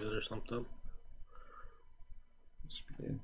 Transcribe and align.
or 0.00 0.22
something. 0.22 0.66
Should 2.68 2.98
be. 2.98 3.20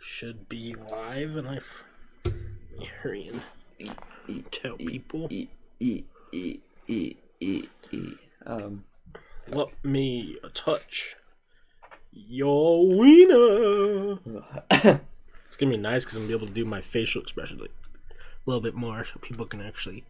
Should 0.00 0.48
be 0.48 0.74
live, 0.90 1.36
and 1.36 1.48
I 1.48 1.56
f- 1.56 1.84
let 2.24 2.78
me 2.78 2.88
hurry 3.02 3.28
and 3.28 3.42
Eat, 3.78 3.92
eat, 4.28 4.52
tell 4.52 4.76
eat, 4.78 4.88
people. 4.88 5.26
Eat, 5.30 5.50
eat, 5.80 6.06
eat, 6.32 6.62
eat, 6.86 7.18
eat, 7.40 7.70
eat. 7.90 8.18
Um, 8.46 8.84
Let 9.48 9.68
me 9.82 10.36
touch 10.54 11.16
your 12.12 12.86
wiener. 12.96 14.18
It's 15.46 15.56
gonna 15.56 15.72
be 15.72 15.78
nice 15.78 16.04
because 16.04 16.16
I'm 16.16 16.22
gonna 16.22 16.28
be 16.28 16.44
able 16.44 16.46
to 16.46 16.52
do 16.52 16.64
my 16.64 16.80
facial 16.80 17.20
expressions 17.20 17.60
like 17.60 17.72
a 18.12 18.14
little 18.46 18.60
bit 18.60 18.74
more, 18.74 19.04
so 19.04 19.18
people 19.20 19.46
can 19.46 19.60
actually 19.60 20.04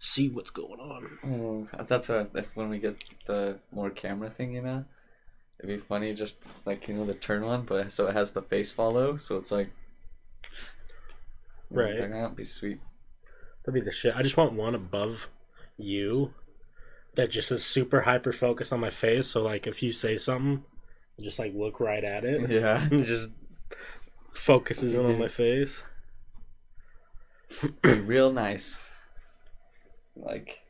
see 0.00 0.28
what's 0.28 0.50
going 0.50 0.80
on. 0.80 1.68
oh, 1.78 1.84
that's 1.84 2.08
what 2.08 2.30
if 2.34 2.46
when 2.56 2.68
we 2.70 2.80
get 2.80 2.96
the 3.26 3.60
more 3.70 3.90
camera 3.90 4.28
thing, 4.28 4.52
you 4.52 4.62
know, 4.62 4.84
it'd 5.60 5.68
be 5.68 5.78
funny 5.78 6.12
just 6.14 6.38
like 6.66 6.88
you 6.88 6.94
know 6.94 7.06
the 7.06 7.14
turn 7.14 7.44
on, 7.44 7.64
but 7.64 7.92
so 7.92 8.08
it 8.08 8.14
has 8.16 8.32
the 8.32 8.42
face 8.42 8.72
follow, 8.72 9.16
so 9.16 9.36
it's 9.36 9.52
like 9.52 9.70
Right. 11.70 12.10
That'd 12.10 12.36
be 12.36 12.44
sweet. 12.44 12.80
That'd 13.62 13.80
be 13.80 13.84
the 13.84 13.92
shit. 13.92 14.16
I 14.16 14.22
just 14.22 14.36
want 14.36 14.54
one 14.54 14.74
above 14.74 15.28
you 15.76 16.34
that 17.14 17.30
just 17.30 17.50
is 17.52 17.64
super 17.64 18.00
hyper 18.00 18.32
focused 18.32 18.72
on 18.72 18.80
my 18.80 18.90
face. 18.90 19.28
So 19.28 19.42
like 19.42 19.66
if 19.66 19.82
you 19.82 19.92
say 19.92 20.16
something, 20.16 20.64
just 21.20 21.38
like 21.38 21.54
look 21.54 21.78
right 21.80 22.02
at 22.02 22.24
it. 22.24 22.50
Yeah. 22.50 22.82
and 22.90 23.04
just 23.04 23.30
focuses 24.32 24.94
in 24.96 25.06
on 25.06 25.18
my 25.18 25.28
face. 25.28 25.84
be 27.82 28.00
real 28.00 28.32
nice. 28.32 28.80
Like 30.22 30.60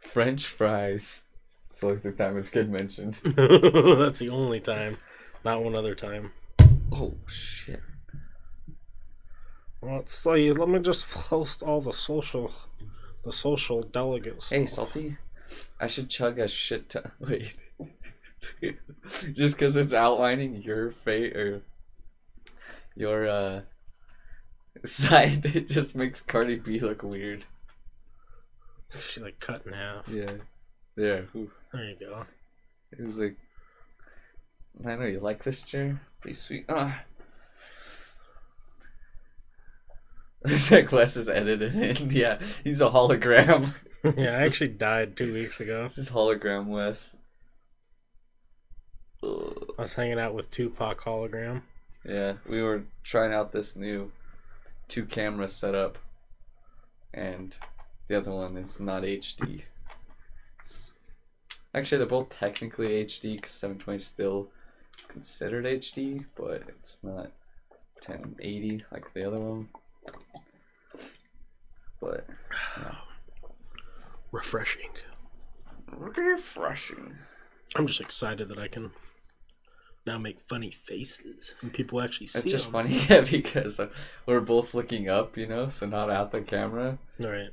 French 0.00 0.46
fries. 0.46 1.24
It's 1.70 1.82
like 1.82 2.02
the 2.02 2.12
time 2.12 2.36
it's 2.36 2.50
good 2.50 2.70
mentioned. 2.70 3.20
That's 3.24 4.18
the 4.18 4.30
only 4.30 4.60
time. 4.60 4.98
Not 5.44 5.62
one 5.62 5.74
other 5.74 5.94
time. 5.94 6.32
Oh 6.92 7.14
shit. 7.26 7.80
Let's 9.82 10.14
see. 10.14 10.52
Let 10.52 10.68
me 10.68 10.78
just 10.80 11.08
post 11.08 11.62
all 11.62 11.80
the 11.80 11.92
social, 11.92 12.52
the 13.24 13.32
social 13.32 13.82
delegates. 13.82 14.50
Hey, 14.50 14.66
salty. 14.66 15.16
I 15.80 15.86
should 15.86 16.10
chug 16.10 16.38
a 16.38 16.48
shit 16.48 16.90
ton. 16.90 17.12
Wait. 17.20 17.56
Just 19.32 19.56
because 19.56 19.76
it's 19.76 19.92
outlining 19.92 20.62
your 20.62 20.90
fate 20.90 21.36
or 21.36 21.62
your 22.96 23.28
uh 23.28 23.60
side, 24.84 25.44
it 25.46 25.68
just 25.68 25.94
makes 25.94 26.22
Cardi 26.22 26.56
B 26.56 26.78
look 26.78 27.02
weird. 27.02 27.44
She 28.98 29.20
like 29.20 29.38
cut 29.40 29.66
in 29.66 29.72
half. 29.72 30.08
Yeah. 30.08 30.32
Yeah. 30.96 31.20
Ooh. 31.36 31.50
There 31.72 31.84
you 31.84 31.96
go. 31.98 32.24
It 32.92 33.04
was 33.04 33.18
like, 33.18 33.36
I 34.84 34.96
know 34.96 35.06
you 35.06 35.20
like 35.20 35.44
this 35.44 35.62
chair. 35.62 36.00
Pretty 36.20 36.34
sweet. 36.34 36.64
Ah. 36.68 37.04
Looks 40.44 40.70
like 40.70 40.90
Wes 40.90 41.16
is 41.16 41.28
edited 41.28 41.74
in. 41.74 42.10
Yeah, 42.16 42.38
he's 42.64 42.80
a 42.80 42.88
hologram. 42.90 43.74
yeah, 44.04 44.38
I 44.38 44.42
actually 44.44 44.68
died 44.68 45.16
two 45.16 45.32
weeks 45.32 45.60
ago. 45.60 45.84
This 45.84 45.98
is 45.98 46.10
hologram 46.10 46.66
Wes. 46.66 47.16
Ugh. 49.22 49.74
I 49.78 49.82
was 49.82 49.94
hanging 49.94 50.18
out 50.18 50.34
with 50.34 50.50
Tupac 50.50 51.02
hologram. 51.02 51.62
Yeah, 52.04 52.34
we 52.48 52.62
were 52.62 52.84
trying 53.02 53.34
out 53.34 53.52
this 53.52 53.76
new 53.76 54.12
two 54.88 55.04
camera 55.04 55.46
setup, 55.48 55.98
and 57.12 57.56
the 58.10 58.18
other 58.18 58.32
one 58.32 58.56
is 58.56 58.80
not 58.80 59.04
HD. 59.04 59.62
It's, 60.58 60.92
actually, 61.72 61.98
they're 61.98 62.06
both 62.08 62.28
technically 62.30 62.88
HD 63.04 63.36
because 63.36 63.52
720 63.52 63.96
is 63.96 64.04
still 64.04 64.48
considered 65.06 65.64
HD, 65.64 66.24
but 66.36 66.62
it's 66.68 66.98
not 67.04 67.30
1080 68.04 68.84
like 68.90 69.14
the 69.14 69.24
other 69.24 69.38
one. 69.38 69.68
But 72.00 72.26
Refreshing. 74.32 74.90
refreshing. 75.96 77.14
I'm 77.76 77.86
just 77.86 78.00
excited 78.00 78.48
that 78.48 78.58
I 78.58 78.66
can 78.68 78.90
now 80.06 80.18
make 80.18 80.40
funny 80.48 80.70
faces 80.72 81.54
and 81.60 81.72
people 81.72 82.00
actually 82.00 82.26
see 82.26 82.40
It's 82.40 82.50
just 82.50 82.64
them. 82.64 82.72
funny, 82.72 82.98
yeah, 83.08 83.20
because 83.20 83.78
uh, 83.78 83.88
we're 84.26 84.40
both 84.40 84.74
looking 84.74 85.08
up, 85.08 85.36
you 85.36 85.46
know, 85.46 85.68
so 85.68 85.86
not 85.86 86.10
at 86.10 86.32
the 86.32 86.40
camera. 86.40 86.98
All 87.24 87.30
right, 87.30 87.50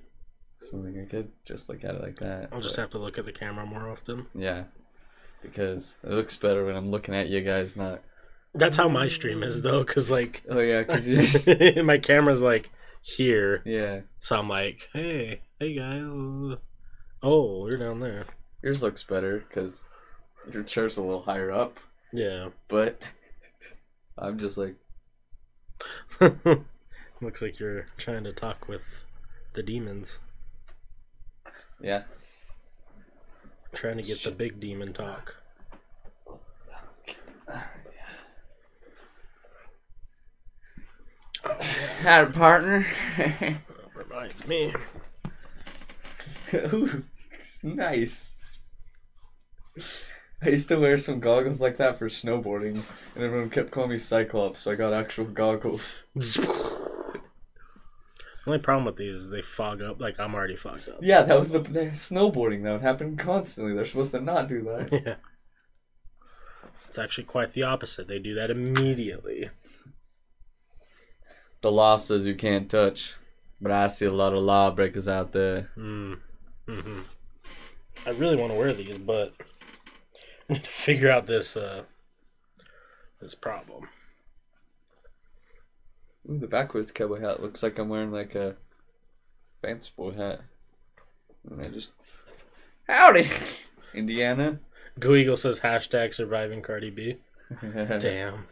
So 0.59 0.77
like 0.77 0.95
I 1.01 1.05
could 1.09 1.31
just 1.45 1.69
look 1.69 1.83
at 1.83 1.95
it 1.95 2.01
like 2.01 2.19
that. 2.19 2.49
I'll 2.51 2.61
just 2.61 2.75
but- 2.75 2.81
have 2.83 2.89
to 2.91 2.97
look 2.99 3.17
at 3.17 3.25
the 3.25 3.31
camera 3.31 3.65
more 3.65 3.89
often. 3.89 4.25
Yeah, 4.35 4.63
because 5.41 5.97
it 6.03 6.09
looks 6.11 6.35
better 6.37 6.65
when 6.65 6.75
I'm 6.75 6.91
looking 6.91 7.15
at 7.15 7.27
you 7.29 7.41
guys, 7.41 7.75
not. 7.75 8.01
That's 8.55 8.77
how 8.77 8.89
my 8.89 9.07
stream 9.07 9.43
is 9.43 9.61
though, 9.61 9.83
because 9.83 10.09
like 10.09 10.41
Oh 10.49 10.59
yeah, 10.59 10.81
because 10.81 11.07
you. 11.47 11.83
my 11.83 11.97
camera's 11.99 12.41
like 12.41 12.71
here, 13.01 13.61
yeah, 13.65 14.01
so 14.19 14.37
I'm 14.37 14.49
like, 14.49 14.89
hey, 14.93 15.41
hey 15.59 15.75
guys. 15.75 16.57
Oh, 17.23 17.67
you're 17.67 17.77
down 17.77 17.99
there. 17.99 18.25
yours 18.63 18.81
looks 18.83 19.03
better 19.03 19.43
because 19.47 19.83
your 20.51 20.63
chair's 20.63 20.97
a 20.97 21.03
little 21.03 21.21
higher 21.23 21.51
up, 21.51 21.79
Yeah. 22.11 22.49
but 22.67 23.09
I'm 24.17 24.39
just 24.39 24.57
like, 24.57 24.75
Looks 27.21 27.41
like 27.41 27.59
you're 27.59 27.87
trying 27.97 28.23
to 28.25 28.33
talk 28.33 28.67
with 28.67 28.83
the 29.53 29.63
demons. 29.63 30.19
Yeah. 31.81 32.03
Trying 33.73 33.97
to 33.97 34.03
get 34.03 34.23
the 34.23 34.31
big 34.31 34.59
demon 34.59 34.93
talk. 34.93 35.37
Had 41.99 42.27
a 42.27 42.31
partner. 42.31 42.85
Reminds 43.95 44.47
me. 44.47 44.73
Ooh, 46.53 47.03
nice. 47.63 48.35
I 50.41 50.49
used 50.49 50.69
to 50.69 50.79
wear 50.79 50.97
some 50.97 51.19
goggles 51.19 51.59
like 51.61 51.77
that 51.77 51.99
for 51.99 52.07
snowboarding, 52.09 52.81
and 53.15 53.23
everyone 53.23 53.49
kept 53.49 53.71
calling 53.71 53.91
me 53.91 53.97
Cyclops, 53.97 54.61
so 54.61 54.71
I 54.71 54.75
got 54.75 54.93
actual 54.93 55.25
goggles. 55.25 56.03
The 58.47 58.53
only 58.53 58.63
problem 58.63 58.85
with 58.85 58.95
these 58.95 59.13
is 59.13 59.29
they 59.29 59.41
fog 59.41 59.81
up. 59.81 59.99
Like 59.99 60.21
I'm 60.21 60.33
already 60.33 60.55
fogged 60.55 60.87
up. 60.87 60.99
Yeah, 61.01 61.23
that 61.23 61.37
was 61.37 61.51
the, 61.51 61.59
the 61.59 61.87
snowboarding 61.87 62.63
though. 62.63 62.77
It 62.77 62.81
happened 62.81 63.19
constantly. 63.19 63.73
They're 63.73 63.83
supposed 63.83 64.11
to 64.11 64.21
not 64.21 64.47
do 64.47 64.63
that. 64.63 64.87
Yeah. 65.05 65.15
It's 66.87 66.97
actually 66.97 67.25
quite 67.25 67.51
the 67.51 67.63
opposite. 67.63 68.07
They 68.07 68.19
do 68.19 68.33
that 68.35 68.49
immediately. 68.49 69.49
The 71.59 71.73
law 71.73 71.97
says 71.97 72.25
you 72.25 72.35
can't 72.35 72.71
touch, 72.71 73.15
but 73.59 73.73
I 73.73 73.87
see 73.87 74.05
a 74.05 74.13
lot 74.13 74.31
of 74.31 74.41
lawbreakers 74.43 75.09
out 75.09 75.33
there. 75.33 75.69
Mm. 75.77 76.19
hmm 76.69 76.99
I 78.05 78.11
really 78.11 78.37
want 78.37 78.53
to 78.53 78.57
wear 78.57 78.71
these, 78.71 78.97
but 78.97 79.33
I 80.49 80.53
need 80.53 80.63
to 80.63 80.69
figure 80.69 81.11
out 81.11 81.27
this 81.27 81.57
uh 81.57 81.83
this 83.19 83.35
problem. 83.35 83.89
Ooh, 86.29 86.37
the 86.37 86.47
backwards 86.47 86.91
cowboy 86.91 87.21
hat 87.21 87.41
looks 87.41 87.63
like 87.63 87.77
I'm 87.79 87.89
wearing 87.89 88.11
like 88.11 88.35
a 88.35 88.55
fancy 89.61 89.91
boy 89.95 90.11
hat. 90.11 90.41
And 91.49 91.61
I 91.61 91.69
just 91.69 91.91
howdy, 92.87 93.29
Indiana. 93.93 94.59
Go 94.99 95.15
Eagle 95.15 95.37
says 95.37 95.61
hashtag 95.61 96.13
surviving 96.13 96.61
Cardi 96.61 96.89
B. 96.89 97.17
Damn. 97.61 98.45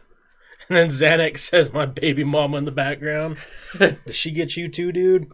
And 0.68 0.76
then 0.76 0.88
Xanax 0.88 1.38
says 1.38 1.72
my 1.72 1.86
baby 1.86 2.24
mama 2.24 2.56
in 2.56 2.64
the 2.64 2.72
background. 2.72 3.36
Did 3.78 3.98
she 4.10 4.30
get 4.30 4.56
you 4.56 4.68
too, 4.68 4.90
dude? 4.90 5.30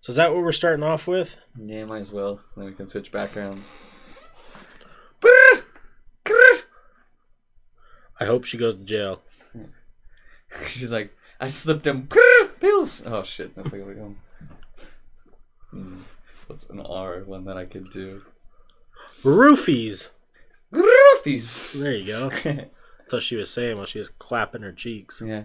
So 0.00 0.10
is 0.10 0.16
that 0.16 0.32
what 0.32 0.42
we're 0.42 0.52
starting 0.52 0.82
off 0.84 1.06
with? 1.06 1.36
yeah, 1.58 1.84
might 1.84 2.00
as 2.00 2.10
well. 2.12 2.40
Then 2.56 2.66
we 2.66 2.72
can 2.72 2.88
switch 2.88 3.12
backgrounds. 3.12 3.70
I 8.20 8.24
hope 8.24 8.44
she 8.44 8.56
goes 8.56 8.76
to 8.76 8.84
jail. 8.84 9.20
She's 10.66 10.92
like, 10.92 11.14
I 11.40 11.46
slipped 11.46 11.86
him 11.86 12.08
pills. 12.60 13.02
Oh 13.06 13.22
shit, 13.22 13.54
that's 13.54 13.72
like 13.72 13.82
a 13.82 14.10
hmm. 15.70 15.98
What's 16.46 16.68
an 16.70 16.80
R 16.80 17.22
one 17.24 17.44
that 17.46 17.56
I 17.56 17.64
could 17.64 17.90
do? 17.90 18.22
Roofies. 19.22 20.08
Roofies. 20.72 21.80
There 21.80 21.94
you 21.94 22.06
go. 22.06 22.28
That's 23.12 23.12
what 23.12 23.22
she 23.22 23.36
was 23.36 23.50
saying 23.50 23.76
while 23.76 23.86
she 23.86 23.98
was 23.98 24.08
clapping 24.08 24.62
her 24.62 24.72
cheeks. 24.72 25.22
yeah. 25.24 25.44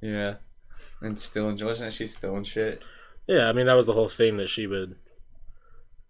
yeah. 0.00 0.34
And 1.00 1.18
still 1.18 1.48
enjoying 1.48 1.68
wasn't 1.68 1.92
she 1.92 2.06
still 2.06 2.36
in 2.36 2.44
shit? 2.44 2.82
Yeah, 3.26 3.48
I 3.48 3.52
mean 3.52 3.66
that 3.66 3.74
was 3.74 3.86
the 3.86 3.92
whole 3.92 4.08
thing 4.08 4.36
that 4.36 4.48
she 4.48 4.66
would 4.66 4.96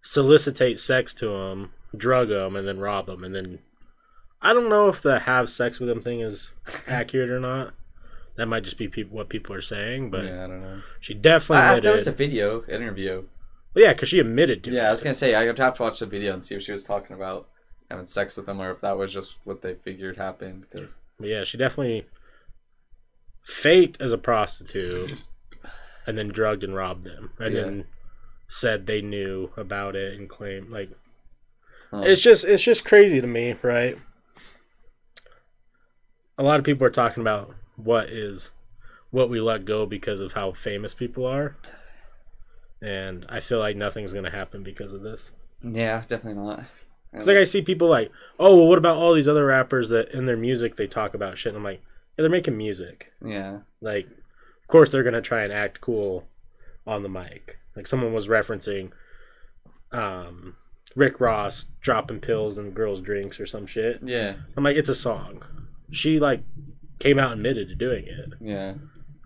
solicitate 0.01 0.79
sex 0.79 1.13
to 1.15 1.33
him, 1.33 1.71
drug 1.95 2.29
him, 2.29 2.55
and 2.55 2.67
then 2.67 2.79
rob 2.79 3.09
him, 3.09 3.23
and 3.23 3.35
then 3.35 3.59
I 4.41 4.53
don't 4.53 4.69
know 4.69 4.87
if 4.89 5.01
the 5.01 5.19
have 5.19 5.49
sex 5.49 5.79
with 5.79 5.89
him 5.89 6.01
thing 6.01 6.19
is 6.21 6.51
accurate 6.87 7.29
or 7.29 7.39
not. 7.39 7.73
That 8.35 8.45
might 8.47 8.63
just 8.63 8.77
be 8.77 8.87
people 8.87 9.17
what 9.17 9.29
people 9.29 9.55
are 9.55 9.61
saying, 9.61 10.11
but 10.11 10.25
yeah, 10.25 10.43
I 10.43 10.47
don't 10.47 10.61
know. 10.61 10.81
she 10.99 11.13
definitely 11.15 11.65
admitted. 11.65 11.83
there 11.85 11.93
was 11.93 12.07
a 12.07 12.11
video 12.11 12.63
interview. 12.67 13.23
Well, 13.73 13.83
yeah, 13.83 13.93
because 13.93 14.09
she 14.09 14.19
admitted 14.19 14.63
to 14.63 14.71
Yeah, 14.71 14.87
I 14.87 14.91
was 14.91 15.01
gonna 15.01 15.13
say 15.15 15.33
I'd 15.33 15.57
have 15.57 15.73
to 15.75 15.81
watch 15.81 15.99
the 15.99 16.05
video 16.05 16.33
and 16.33 16.43
see 16.45 16.53
if 16.55 16.61
she 16.61 16.71
was 16.71 16.83
talking 16.83 17.15
about 17.15 17.47
having 17.89 18.05
sex 18.05 18.37
with 18.37 18.47
him 18.47 18.61
or 18.61 18.69
if 18.71 18.81
that 18.81 18.97
was 18.97 19.11
just 19.11 19.35
what 19.43 19.61
they 19.63 19.73
figured 19.73 20.17
happened. 20.17 20.65
Because 20.69 20.95
yeah, 21.19 21.43
she 21.43 21.57
definitely 21.57 22.05
faked 23.43 23.99
as 24.01 24.11
a 24.11 24.17
prostitute 24.17 25.15
and 26.05 26.17
then 26.17 26.27
drugged 26.27 26.63
and 26.63 26.75
robbed 26.75 27.03
them 27.05 27.31
and 27.39 27.55
Yeah. 27.55 27.61
then 27.61 27.85
said 28.47 28.85
they 28.87 29.01
knew 29.01 29.51
about 29.57 29.95
it 29.95 30.17
and 30.17 30.29
claimed 30.29 30.69
like 30.69 30.91
Huh. 31.91 32.01
it's 32.05 32.21
just 32.21 32.45
it's 32.45 32.63
just 32.63 32.85
crazy 32.85 33.19
to 33.21 33.27
me, 33.27 33.55
right? 33.63 33.97
A 36.37 36.43
lot 36.43 36.59
of 36.59 36.65
people 36.65 36.85
are 36.85 36.91
talking 36.91 37.21
about 37.21 37.55
what 37.75 38.09
is 38.09 38.51
what 39.11 39.29
we 39.29 39.39
let 39.39 39.65
go 39.65 39.85
because 39.85 40.19
of 40.21 40.33
how 40.33 40.51
famous 40.51 40.93
people 40.93 41.25
are. 41.25 41.55
And 42.81 43.25
I 43.29 43.39
feel 43.39 43.59
like 43.59 43.75
nothing's 43.75 44.13
gonna 44.13 44.29
happen 44.31 44.63
because 44.63 44.93
of 44.93 45.01
this. 45.01 45.31
yeah, 45.63 46.03
definitely 46.07 46.41
not. 46.41 46.63
It's 47.13 47.27
like 47.27 47.37
I 47.37 47.45
see 47.45 47.61
people 47.61 47.87
like, 47.87 48.11
oh, 48.37 48.55
well, 48.55 48.67
what 48.67 48.77
about 48.77 48.97
all 48.97 49.13
these 49.15 49.27
other 49.29 49.45
rappers 49.45 49.89
that 49.89 50.09
in 50.11 50.25
their 50.27 50.37
music 50.37 50.75
they 50.75 50.85
talk 50.87 51.13
about 51.15 51.37
shit? 51.37 51.51
And 51.51 51.57
I'm 51.57 51.63
like, 51.63 51.81
yeah, 52.17 52.23
they're 52.23 52.29
making 52.29 52.57
music. 52.57 53.11
yeah, 53.25 53.59
Like, 53.81 54.05
of 54.05 54.67
course 54.67 54.89
they're 54.91 55.03
gonna 55.03 55.21
try 55.21 55.43
and 55.43 55.51
act 55.53 55.81
cool 55.81 56.27
on 56.85 57.01
the 57.03 57.09
mic. 57.09 57.57
Like 57.75 57.87
someone 57.87 58.13
was 58.13 58.27
referencing, 58.27 58.91
um, 59.91 60.55
Rick 60.95 61.19
Ross 61.19 61.65
dropping 61.81 62.19
pills 62.19 62.57
in 62.57 62.71
girls' 62.71 63.01
drinks 63.01 63.39
or 63.39 63.45
some 63.45 63.65
shit. 63.65 64.01
yeah, 64.03 64.35
I'm 64.55 64.63
like, 64.63 64.75
it's 64.77 64.89
a 64.89 64.95
song. 64.95 65.43
She 65.91 66.19
like 66.19 66.41
came 66.99 67.19
out 67.19 67.31
and 67.31 67.39
admitted 67.39 67.69
to 67.69 67.75
doing 67.75 68.05
it. 68.05 68.33
yeah, 68.41 68.73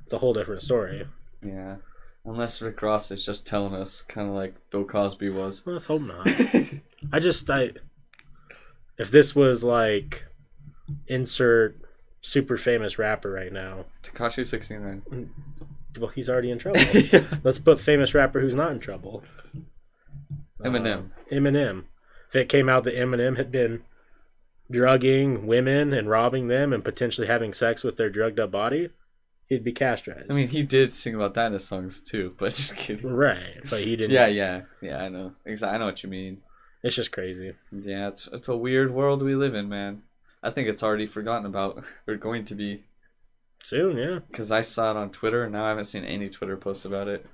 It's 0.04 0.14
a 0.14 0.18
whole 0.18 0.34
different 0.34 0.62
story. 0.62 1.08
yeah. 1.44 1.78
Unless 2.24 2.62
Rick 2.62 2.80
Ross 2.84 3.10
is 3.10 3.26
just 3.26 3.48
telling 3.48 3.74
us, 3.74 4.04
kind 4.04 4.30
of 4.30 4.36
like 4.36 4.54
Bill 4.70 4.84
Cosby 4.86 5.30
was. 5.32 5.66
Well, 5.66 5.74
let's 5.74 5.88
hope 5.88 6.04
not. 6.04 6.28
I 7.12 7.20
just 7.20 7.50
I 7.50 7.72
if 9.00 9.10
this 9.10 9.36
was 9.36 9.64
like 9.64 10.26
insert 11.08 11.80
super 12.22 12.58
famous 12.58 13.00
rapper 13.00 13.32
right 13.32 13.52
now, 13.52 13.86
Tekashi 14.04 14.46
sixty 14.46 14.78
nine. 14.78 15.02
well 16.00 16.10
he's 16.10 16.30
already 16.30 16.52
in 16.52 16.60
trouble. 16.60 16.80
Let's 17.44 17.58
put 17.58 17.80
famous 17.80 18.14
rapper 18.14 18.40
who's 18.40 18.54
not 18.54 18.72
in 18.72 18.80
trouble. 18.80 19.24
Eminem. 20.64 21.10
Uh, 21.32 21.34
Eminem. 21.36 21.86
If 22.30 22.36
it 22.36 22.50
came 22.50 22.70
out 22.70 22.84
that 22.84 22.94
Eminem 22.96 23.38
had 23.38 23.52
been 23.52 23.82
drugging 24.72 25.46
women 25.48 25.94
and 25.94 26.10
robbing 26.10 26.48
them 26.48 26.74
and 26.74 26.84
potentially 26.84 27.28
having 27.28 27.54
sex 27.54 27.84
with 27.84 27.98
their 27.98 28.10
drugged 28.10 28.40
up 28.40 28.52
body, 28.52 28.90
he'd 29.48 29.64
be 29.64 29.72
castrated. 29.72 30.28
I 30.32 30.34
mean, 30.34 30.48
he 30.48 30.64
did 30.64 30.94
sing 30.94 31.16
about 31.16 31.34
that 31.36 31.48
in 31.48 31.54
his 31.54 31.68
songs 31.68 32.00
too, 32.00 32.36
but 32.40 32.54
just 32.54 32.76
kidding. 32.76 33.12
right, 33.12 33.58
but 33.70 33.82
he 33.82 33.96
didn't. 33.96 34.12
Yeah, 34.12 34.28
yeah, 34.28 34.62
yeah. 34.82 35.04
I 35.04 35.10
know. 35.10 35.34
Exactly. 35.46 35.76
I 35.76 35.80
know 35.80 35.86
what 35.86 36.04
you 36.04 36.10
mean. 36.10 36.42
It's 36.84 36.96
just 36.96 37.12
crazy. 37.12 37.54
Yeah, 37.72 38.08
it's 38.08 38.28
it's 38.32 38.48
a 38.48 38.58
weird 38.58 38.92
world 38.92 39.22
we 39.22 39.36
live 39.36 39.54
in, 39.54 39.70
man. 39.70 40.04
I 40.42 40.50
think 40.50 40.68
it's 40.68 40.82
already 40.82 41.06
forgotten 41.06 41.46
about. 41.46 41.84
We're 42.08 42.16
going 42.16 42.46
to 42.46 42.56
be 42.56 42.84
Soon, 43.64 43.98
yeah. 43.98 44.20
because 44.30 44.52
I 44.52 44.62
saw 44.62 44.92
it 44.92 44.98
on 44.98 45.12
Twitter, 45.12 45.44
and 45.44 45.54
now 45.54 45.66
I 45.66 45.70
haven't 45.70 45.84
seen 45.84 46.04
any 46.04 46.30
Twitter 46.30 46.58
posts 46.58 46.86
about 46.86 47.08
it. 47.08 47.26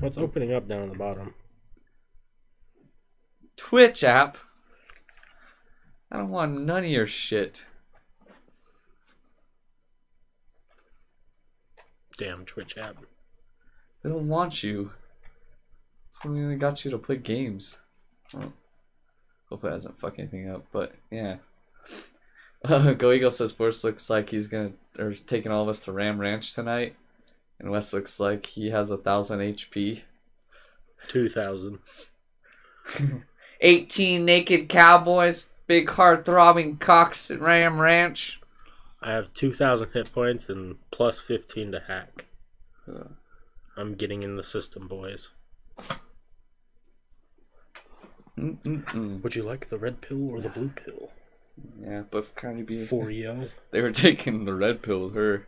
What's 0.00 0.18
opening 0.18 0.52
up 0.52 0.66
down 0.66 0.82
at 0.82 0.92
the 0.92 0.98
bottom? 0.98 1.34
Twitch 3.56 4.04
app. 4.04 4.36
I 6.12 6.18
don't 6.18 6.28
want 6.28 6.60
none 6.60 6.84
of 6.84 6.90
your 6.90 7.06
shit. 7.06 7.64
Damn 12.18 12.44
Twitch 12.44 12.76
app. 12.76 12.96
They 14.02 14.10
don't 14.10 14.28
want 14.28 14.62
you. 14.62 14.90
It's 16.10 16.24
only 16.26 16.56
got 16.56 16.84
you 16.84 16.90
to 16.90 16.98
play 16.98 17.16
games. 17.16 17.78
Well, 18.34 18.52
hopefully 19.48 19.70
it 19.70 19.76
hasn't 19.76 19.98
fuck 19.98 20.18
anything 20.18 20.50
up, 20.50 20.66
but 20.70 20.92
yeah. 21.10 21.36
Uh, 22.62 22.92
Go 22.98 23.10
Eagle 23.10 23.30
says 23.30 23.52
Force 23.52 23.82
looks 23.82 24.10
like 24.10 24.28
he's 24.28 24.48
gonna 24.48 24.72
or 24.98 25.14
taking 25.14 25.50
all 25.50 25.62
of 25.62 25.68
us 25.70 25.80
to 25.80 25.92
Ram 25.92 26.20
Ranch 26.20 26.52
tonight, 26.52 26.94
and 27.58 27.70
Wes 27.70 27.94
looks 27.94 28.20
like 28.20 28.44
he 28.44 28.68
has 28.68 28.90
a 28.90 28.98
thousand 28.98 29.38
HP. 29.38 30.02
Two 31.08 31.30
thousand. 31.30 31.78
18 33.62 34.24
naked 34.24 34.68
cowboys, 34.68 35.48
big 35.66 35.88
heart 35.90 36.24
throbbing 36.24 36.76
cocks 36.78 37.30
at 37.30 37.40
Ram 37.40 37.80
Ranch. 37.80 38.40
I 39.00 39.12
have 39.12 39.32
two 39.34 39.52
thousand 39.52 39.90
hit 39.92 40.12
points 40.12 40.48
and 40.48 40.76
plus 40.90 41.20
fifteen 41.20 41.72
to 41.72 41.80
hack. 41.86 42.26
Uh. 42.88 43.04
I'm 43.76 43.94
getting 43.94 44.22
in 44.22 44.36
the 44.36 44.42
system, 44.44 44.86
boys. 44.86 45.30
Mm-mm-mm. 48.38 49.22
Would 49.22 49.36
you 49.36 49.42
like 49.42 49.68
the 49.68 49.78
red 49.78 50.00
pill 50.00 50.30
or 50.30 50.40
the 50.40 50.48
blue 50.48 50.68
pill? 50.70 51.10
Yeah, 51.80 52.02
but 52.10 52.34
Cardi 52.34 52.62
B, 52.62 52.84
For 52.84 53.10
you. 53.10 53.50
they 53.70 53.80
were 53.82 53.90
taking 53.92 54.44
the 54.44 54.54
red 54.54 54.82
pill 54.82 55.04
with 55.06 55.14
her, 55.14 55.46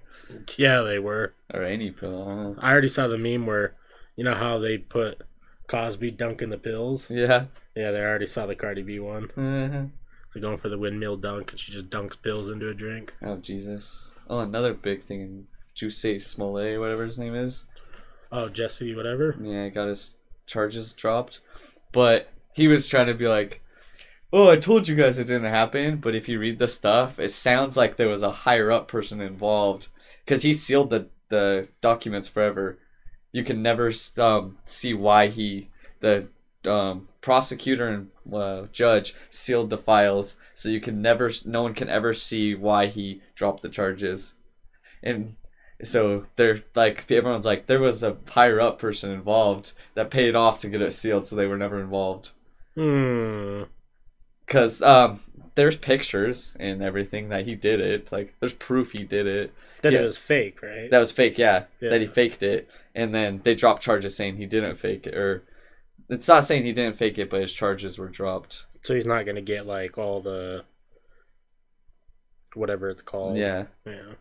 Yeah, 0.58 0.82
they 0.82 0.99
were. 0.99 1.34
or 1.52 1.62
any 1.62 1.90
pill. 1.90 2.22
I 2.22 2.26
don't 2.34 2.56
know. 2.56 2.62
I 2.62 2.72
already 2.72 2.88
saw 2.88 3.08
the 3.08 3.19
meme 3.19 3.46
where, 3.46 3.75
you 4.17 4.25
know 4.25 4.34
how 4.34 4.58
they 4.58 4.76
put 4.78 5.22
Cosby 5.67 6.10
dunking 6.12 6.50
the 6.50 6.58
pills. 6.58 7.08
Yeah. 7.10 7.46
Yeah, 7.75 7.90
they 7.90 8.00
already 8.00 8.26
saw 8.26 8.46
the 8.46 8.55
Cardi 8.55 8.82
B 8.82 8.99
one. 9.00 9.31
Uh-huh. 9.37 9.84
They're 10.34 10.42
going 10.42 10.58
for 10.58 10.69
the 10.69 10.76
windmill 10.76 11.16
dunk, 11.16 11.52
and 11.52 11.60
she 11.60 11.70
just 11.70 11.90
dunks 11.90 12.20
pills 12.20 12.50
into 12.50 12.69
a 12.69 12.75
drink. 12.75 13.14
Oh 13.22 13.36
Jesus! 13.36 14.10
Oh, 14.28 14.40
another 14.40 14.75
big 14.75 15.02
thing 15.02 15.20
in 15.20 15.46
Jussie 15.76 16.20
Smollett, 16.20 16.81
whatever 16.81 17.04
his 17.04 17.20
name 17.20 17.36
is. 17.36 17.66
Oh, 18.32 18.48
Jesse, 18.48 18.96
whatever. 18.96 19.36
Yeah, 19.40 19.69
got 19.69 19.86
his 19.86 20.16
charges 20.46 20.92
dropped, 20.92 21.40
but 21.92 22.31
he 22.52 22.66
was 22.66 22.88
trying 22.88 23.06
to 23.06 23.14
be 23.14 23.28
like, 23.28 23.62
"Oh, 24.32 24.50
I 24.50 24.56
told 24.56 24.88
you 24.88 24.96
guys 24.96 25.20
it 25.20 25.28
didn't 25.28 25.44
happen." 25.44 25.98
But 25.98 26.16
if 26.16 26.28
you 26.28 26.40
read 26.40 26.58
the 26.58 26.66
stuff, 26.66 27.20
it 27.20 27.31
sounds 27.31 27.76
like 27.76 27.94
there 27.94 28.08
was 28.08 28.25
a 28.25 28.32
higher 28.32 28.72
up 28.72 28.88
person 28.88 29.20
involved 29.20 29.88
because 30.25 30.42
he 30.42 30.52
sealed 30.52 30.90
the 30.90 31.06
the 31.28 31.69
documents 31.81 32.28
forever. 32.28 32.78
You 33.31 33.44
can 33.44 33.62
never 33.62 33.92
um, 34.19 34.58
see 34.64 34.94
why 34.94 35.28
he 35.28 35.69
the 36.00 36.28
um, 36.64 37.08
prosecutor 37.20 37.86
and 37.88 38.10
uh, 38.32 38.62
judge 38.73 39.15
sealed 39.31 39.71
the 39.71 39.79
files, 39.79 40.37
so 40.55 40.69
you 40.69 40.81
can 40.81 41.03
never 41.03 41.31
no 41.44 41.62
one 41.62 41.75
can 41.75 41.88
ever 41.88 42.15
see 42.15 42.55
why 42.55 42.87
he 42.87 43.23
dropped 43.35 43.62
the 43.62 43.69
charges, 43.69 44.35
and 45.03 45.37
so 45.82 46.25
they're 46.37 46.62
like 46.75 47.11
everyone's 47.11 47.47
like 47.47 47.67
there 47.67 47.81
was 47.81 48.03
a 48.03 48.17
higher 48.31 48.61
up 48.61 48.79
person 48.79 49.11
involved 49.11 49.73
that 49.94 50.11
paid 50.11 50.35
off 50.35 50.59
to 50.61 50.69
get 50.69 50.82
it 50.82 50.93
sealed, 50.93 51.26
so 51.26 51.37
they 51.37 51.47
were 51.47 51.59
never 51.59 51.81
involved. 51.81 52.31
Hmm. 52.75 53.62
Cause 54.46 54.82
um, 54.82 55.20
there's 55.55 55.77
pictures 55.77 56.56
and 56.60 56.82
everything 56.82 57.31
that 57.31 57.46
he 57.46 57.55
did 57.55 57.81
it. 57.81 58.13
Like 58.13 58.34
there's 58.41 58.53
proof 58.53 58.93
he 58.93 59.05
did 59.05 59.27
it. 59.27 59.53
That 59.82 59.93
Yeah. 59.93 60.01
it 60.01 60.05
was 60.05 60.19
fake, 60.19 60.63
right? 60.63 60.91
That 60.91 60.98
was 60.98 61.13
fake, 61.13 61.39
yeah, 61.39 61.65
Yeah. 61.81 61.91
That 61.91 62.01
he 62.01 62.06
faked 62.06 62.43
it, 62.43 62.69
and 62.94 63.15
then 63.15 63.41
they 63.44 63.55
dropped 63.55 63.82
charges 63.82 64.17
saying 64.17 64.37
he 64.37 64.46
didn't 64.46 64.77
fake 64.77 65.06
it, 65.06 65.15
or 65.15 65.44
it's 66.08 66.29
not 66.29 66.44
saying 66.44 66.65
he 66.65 66.73
didn't 66.73 66.96
fake 66.96 67.19
it, 67.19 67.31
but 67.31 67.41
his 67.41 67.53
charges 67.53 67.99
were 67.99 68.08
dropped. 68.08 68.67
so 68.82 68.94
he's 68.94 69.06
not 69.06 69.25
gonna 69.27 69.41
get 69.43 69.67
like 69.67 69.96
all 69.99 70.20
the 70.20 70.65
whatever 72.55 72.89
it's 72.89 73.03
called. 73.03 73.37
Yeah. 73.37 73.65
Yeah. 73.87 74.13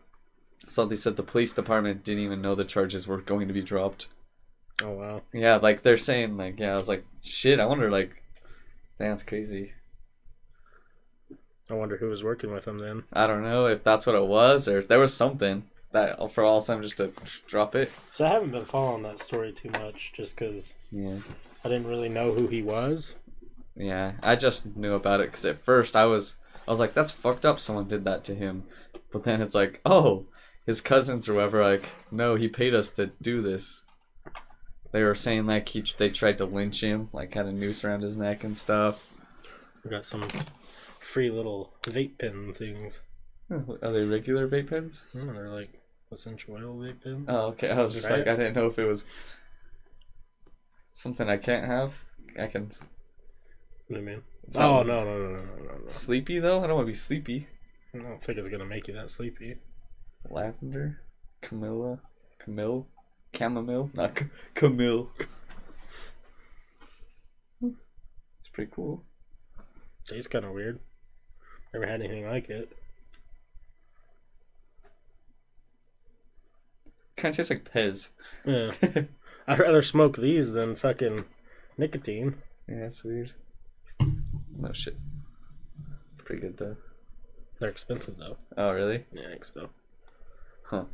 Something 0.66 0.96
said 0.96 1.16
the 1.16 1.22
police 1.22 1.52
department 1.52 2.04
didn't 2.04 2.24
even 2.24 2.40
know 2.42 2.54
the 2.54 2.64
charges 2.64 3.06
were 3.06 3.20
going 3.20 3.48
to 3.48 3.54
be 3.54 3.62
dropped. 3.62 4.08
Oh 4.82 4.90
wow. 4.92 5.22
Yeah, 5.32 5.56
like 5.56 5.82
they're 5.82 5.96
saying, 5.96 6.36
like 6.36 6.58
yeah, 6.58 6.72
I 6.72 6.76
was 6.76 6.88
like, 6.88 7.04
shit. 7.22 7.60
I 7.60 7.66
wonder, 7.66 7.90
like, 7.90 8.10
that's 8.98 9.22
crazy. 9.22 9.72
I 11.70 11.74
wonder 11.74 11.96
who 11.96 12.08
was 12.08 12.24
working 12.24 12.52
with 12.52 12.66
him 12.66 12.78
then. 12.78 13.04
I 13.12 13.26
don't 13.26 13.42
know 13.42 13.66
if 13.66 13.84
that's 13.84 14.06
what 14.06 14.16
it 14.16 14.26
was 14.26 14.66
or 14.68 14.78
if 14.80 14.88
there 14.88 14.98
was 14.98 15.14
something 15.14 15.64
that 15.92 16.32
for 16.32 16.44
all 16.44 16.58
of 16.58 16.62
a 16.62 16.66
sudden 16.66 16.82
just 16.82 16.96
to 16.96 17.12
drop 17.46 17.74
it. 17.74 17.90
So 18.12 18.24
I 18.24 18.30
haven't 18.30 18.50
been 18.50 18.64
following 18.64 19.02
that 19.04 19.20
story 19.22 19.52
too 19.52 19.70
much, 19.70 20.12
just 20.12 20.36
because 20.36 20.74
Yeah. 20.90 21.18
I 21.64 21.68
didn't 21.68 21.88
really 21.88 22.08
know 22.08 22.32
who 22.32 22.46
he 22.46 22.62
was. 22.62 23.14
Yeah, 23.74 24.12
I 24.22 24.36
just 24.36 24.76
knew 24.76 24.94
about 24.94 25.20
it 25.20 25.28
because 25.28 25.46
at 25.46 25.64
first 25.64 25.96
I 25.96 26.04
was, 26.04 26.36
I 26.66 26.70
was 26.70 26.78
like, 26.78 26.94
that's 26.94 27.10
fucked 27.10 27.46
up. 27.46 27.58
Someone 27.58 27.88
did 27.88 28.04
that 28.04 28.22
to 28.24 28.34
him, 28.34 28.64
but 29.10 29.24
then 29.24 29.40
it's 29.40 29.54
like, 29.54 29.80
oh, 29.84 30.26
his 30.66 30.80
cousins 30.80 31.28
or 31.28 31.34
whoever, 31.34 31.62
like, 31.62 31.88
no, 32.10 32.36
he 32.36 32.48
paid 32.48 32.74
us 32.74 32.90
to 32.90 33.10
do 33.20 33.42
this. 33.42 33.84
They 34.92 35.02
were 35.02 35.16
saying 35.16 35.46
like 35.46 35.68
he 35.70 35.82
they 35.98 36.08
tried 36.08 36.38
to 36.38 36.44
lynch 36.44 36.80
him, 36.80 37.08
like 37.12 37.34
had 37.34 37.46
a 37.46 37.52
noose 37.52 37.84
around 37.84 38.02
his 38.02 38.16
neck 38.16 38.44
and 38.44 38.56
stuff. 38.56 39.12
We 39.82 39.90
got 39.90 40.06
some 40.06 40.28
free 41.00 41.30
little 41.30 41.74
vape 41.82 42.16
pen 42.18 42.54
things. 42.54 43.00
Are 43.50 43.92
they 43.92 44.04
regular 44.04 44.48
vape 44.48 44.70
pens? 44.70 45.02
Oh, 45.16 45.32
they're 45.32 45.48
like 45.48 45.80
essential 46.12 46.54
oil 46.54 46.76
vape 46.76 47.02
pen. 47.02 47.24
Oh, 47.26 47.46
okay. 47.48 47.70
I 47.70 47.82
was 47.82 47.92
just 47.92 48.06
Try 48.06 48.18
like. 48.18 48.28
I 48.28 48.36
didn't 48.36 48.54
know 48.54 48.66
if 48.66 48.78
it 48.78 48.86
was 48.86 49.04
something 50.94 51.28
I 51.28 51.36
can't 51.36 51.66
have. 51.66 51.92
I 52.40 52.46
can 52.46 52.72
What 53.88 53.90
do 53.90 53.96
you 53.96 54.02
mean? 54.02 54.22
Oh 54.56 54.80
no 54.82 55.04
no 55.04 55.18
no 55.18 55.28
no 55.28 55.42
no 55.42 55.78
no! 55.78 55.86
sleepy 55.86 56.38
though. 56.38 56.62
I 56.62 56.66
don't 56.66 56.76
want 56.76 56.86
to 56.86 56.90
be 56.90 56.94
sleepy. 56.94 57.46
I 57.94 57.98
don't 57.98 58.22
think 58.22 58.38
it's 58.38 58.48
gonna 58.48 58.64
make 58.64 58.88
you 58.88 58.94
that 58.94 59.10
sleepy. 59.10 59.56
Lavender, 60.30 61.00
Camilla, 61.42 62.00
Camille, 62.38 62.86
chamomile, 63.36 63.90
not 63.94 64.18
C- 64.18 64.26
Camille. 64.54 65.10
It's 67.62 68.48
pretty 68.52 68.70
cool. 68.74 69.04
Tastes 70.08 70.28
kind 70.28 70.44
of 70.44 70.52
weird. 70.52 70.80
Never 71.72 71.86
had 71.86 72.00
anything 72.02 72.26
like 72.26 72.48
it. 72.50 72.70
Kind 77.16 77.32
of 77.32 77.36
tastes 77.36 77.50
like 77.50 77.70
Pez. 77.70 78.10
Yeah. 78.44 78.70
I'd 79.46 79.58
rather 79.58 79.82
smoke 79.82 80.16
these 80.16 80.52
than 80.52 80.76
fucking 80.76 81.24
nicotine. 81.76 82.36
Yeah, 82.68 82.80
that's 82.80 83.04
weird. 83.04 83.32
No 84.56 84.72
shit. 84.72 84.96
Pretty 86.18 86.40
good 86.40 86.56
though. 86.56 86.76
They're 87.58 87.68
expensive 87.68 88.16
though. 88.18 88.36
Oh 88.56 88.72
really? 88.72 89.04
Yeah, 89.12 89.26
I 89.26 89.30
think 89.30 89.44
so. 89.44 89.68
Huh. 90.64 90.84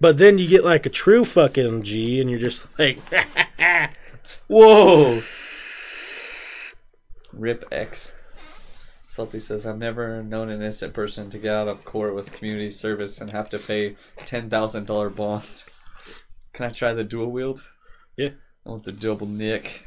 But 0.00 0.18
then 0.18 0.38
you 0.38 0.48
get 0.48 0.64
like 0.64 0.84
a 0.84 0.90
true 0.90 1.24
fucking 1.24 1.84
G, 1.84 2.20
and 2.20 2.28
you're 2.28 2.40
just 2.40 2.66
like, 2.76 2.98
Whoa! 4.48 5.22
Rip 7.32 7.64
X. 7.70 8.12
Salty 9.12 9.40
says, 9.40 9.66
I've 9.66 9.76
never 9.76 10.22
known 10.22 10.48
an 10.48 10.62
innocent 10.62 10.94
person 10.94 11.28
to 11.28 11.38
get 11.38 11.54
out 11.54 11.68
of 11.68 11.84
court 11.84 12.14
with 12.14 12.32
community 12.32 12.70
service 12.70 13.20
and 13.20 13.30
have 13.30 13.50
to 13.50 13.58
pay 13.58 13.90
$10,000 14.20 15.14
bond. 15.14 15.64
Can 16.54 16.64
I 16.64 16.70
try 16.70 16.94
the 16.94 17.04
dual 17.04 17.30
wield? 17.30 17.62
Yeah. 18.16 18.30
I 18.64 18.70
want 18.70 18.84
the 18.84 18.92
double 18.92 19.26
nick. 19.26 19.86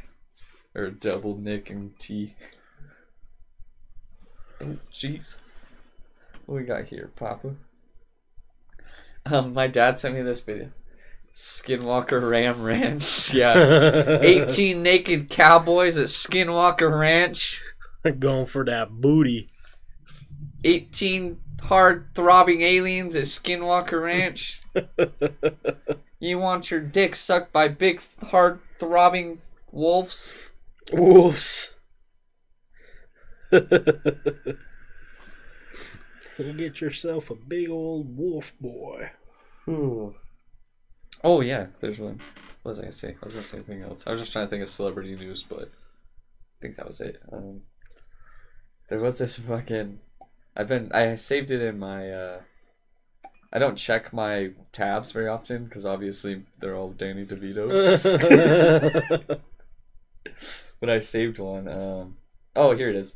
Or 0.76 0.92
double 0.92 1.36
nick 1.36 1.72
and 1.72 1.98
T. 1.98 2.36
Oh, 4.62 4.78
jeez. 4.94 5.38
What 6.46 6.58
we 6.58 6.64
got 6.64 6.86
here, 6.86 7.10
Papa? 7.16 7.56
Um, 9.26 9.56
my 9.56 9.66
dad 9.66 9.98
sent 9.98 10.14
me 10.14 10.22
this 10.22 10.42
video. 10.42 10.70
Skinwalker 11.34 12.30
Ram 12.30 12.62
Ranch. 12.62 13.34
Yeah. 13.34 14.20
18 14.22 14.84
naked 14.84 15.30
cowboys 15.32 15.98
at 15.98 16.10
Skinwalker 16.10 16.96
Ranch. 16.96 17.64
going 18.20 18.46
for 18.46 18.66
that 18.66 18.90
booty. 18.92 19.50
18 20.64 21.40
hard 21.62 22.10
throbbing 22.14 22.62
aliens 22.62 23.16
at 23.16 23.24
Skinwalker 23.24 24.04
Ranch. 24.04 24.62
You 26.20 26.40
want 26.40 26.72
your 26.72 26.80
dick 26.80 27.16
sucked 27.16 27.52
by 27.52 27.68
big 27.68 28.02
hard 28.32 28.60
throbbing 28.80 29.42
wolves? 29.72 30.50
Wolves. 30.92 31.76
you 33.52 33.60
get 36.58 36.82
yourself 36.82 37.30
a 37.30 37.36
big 37.36 37.70
old 37.70 38.18
wolf 38.18 38.54
boy. 38.60 39.12
Oh 39.68 41.42
yeah, 41.42 41.68
there's 41.80 42.00
one. 42.00 42.20
What 42.64 42.70
was 42.72 42.80
I 42.80 42.84
gonna 42.84 42.92
say? 42.92 43.16
I 43.22 43.26
was 43.26 43.34
gonna 43.34 43.44
say 43.44 43.58
anything 43.58 43.84
else. 43.84 44.08
I 44.08 44.12
was 44.12 44.20
just 44.20 44.32
trying 44.32 44.46
to 44.46 44.50
think 44.50 44.64
of 44.64 44.70
celebrity 44.70 45.16
news, 45.16 45.44
but 45.44 45.70
I 45.70 46.58
think 46.62 46.78
that 46.78 46.88
was 46.88 47.02
it. 47.02 47.22
Um, 47.32 47.62
there 48.90 49.00
was 49.00 49.18
this 49.18 49.38
fucking. 49.38 50.00
I've 50.56 50.68
been. 50.68 50.92
I 50.92 51.16
saved 51.16 51.52
it 51.52 51.62
in 51.62 51.80
my. 51.80 52.12
uh 52.12 52.42
I 53.54 53.60
don't 53.60 53.78
check 53.78 54.12
my 54.12 54.52
tabs 54.74 55.14
very 55.14 55.30
often 55.30 55.64
because 55.64 55.86
obviously 55.86 56.44
they're 56.60 56.76
all 56.76 56.90
Danny 56.90 57.26
DeVito. 57.26 57.66
but 60.82 60.90
I 60.90 61.00
saved 61.00 61.40
one. 61.40 61.70
Um, 61.70 62.18
oh, 62.54 62.76
here 62.76 62.90
it 62.90 62.98
is. 62.98 63.16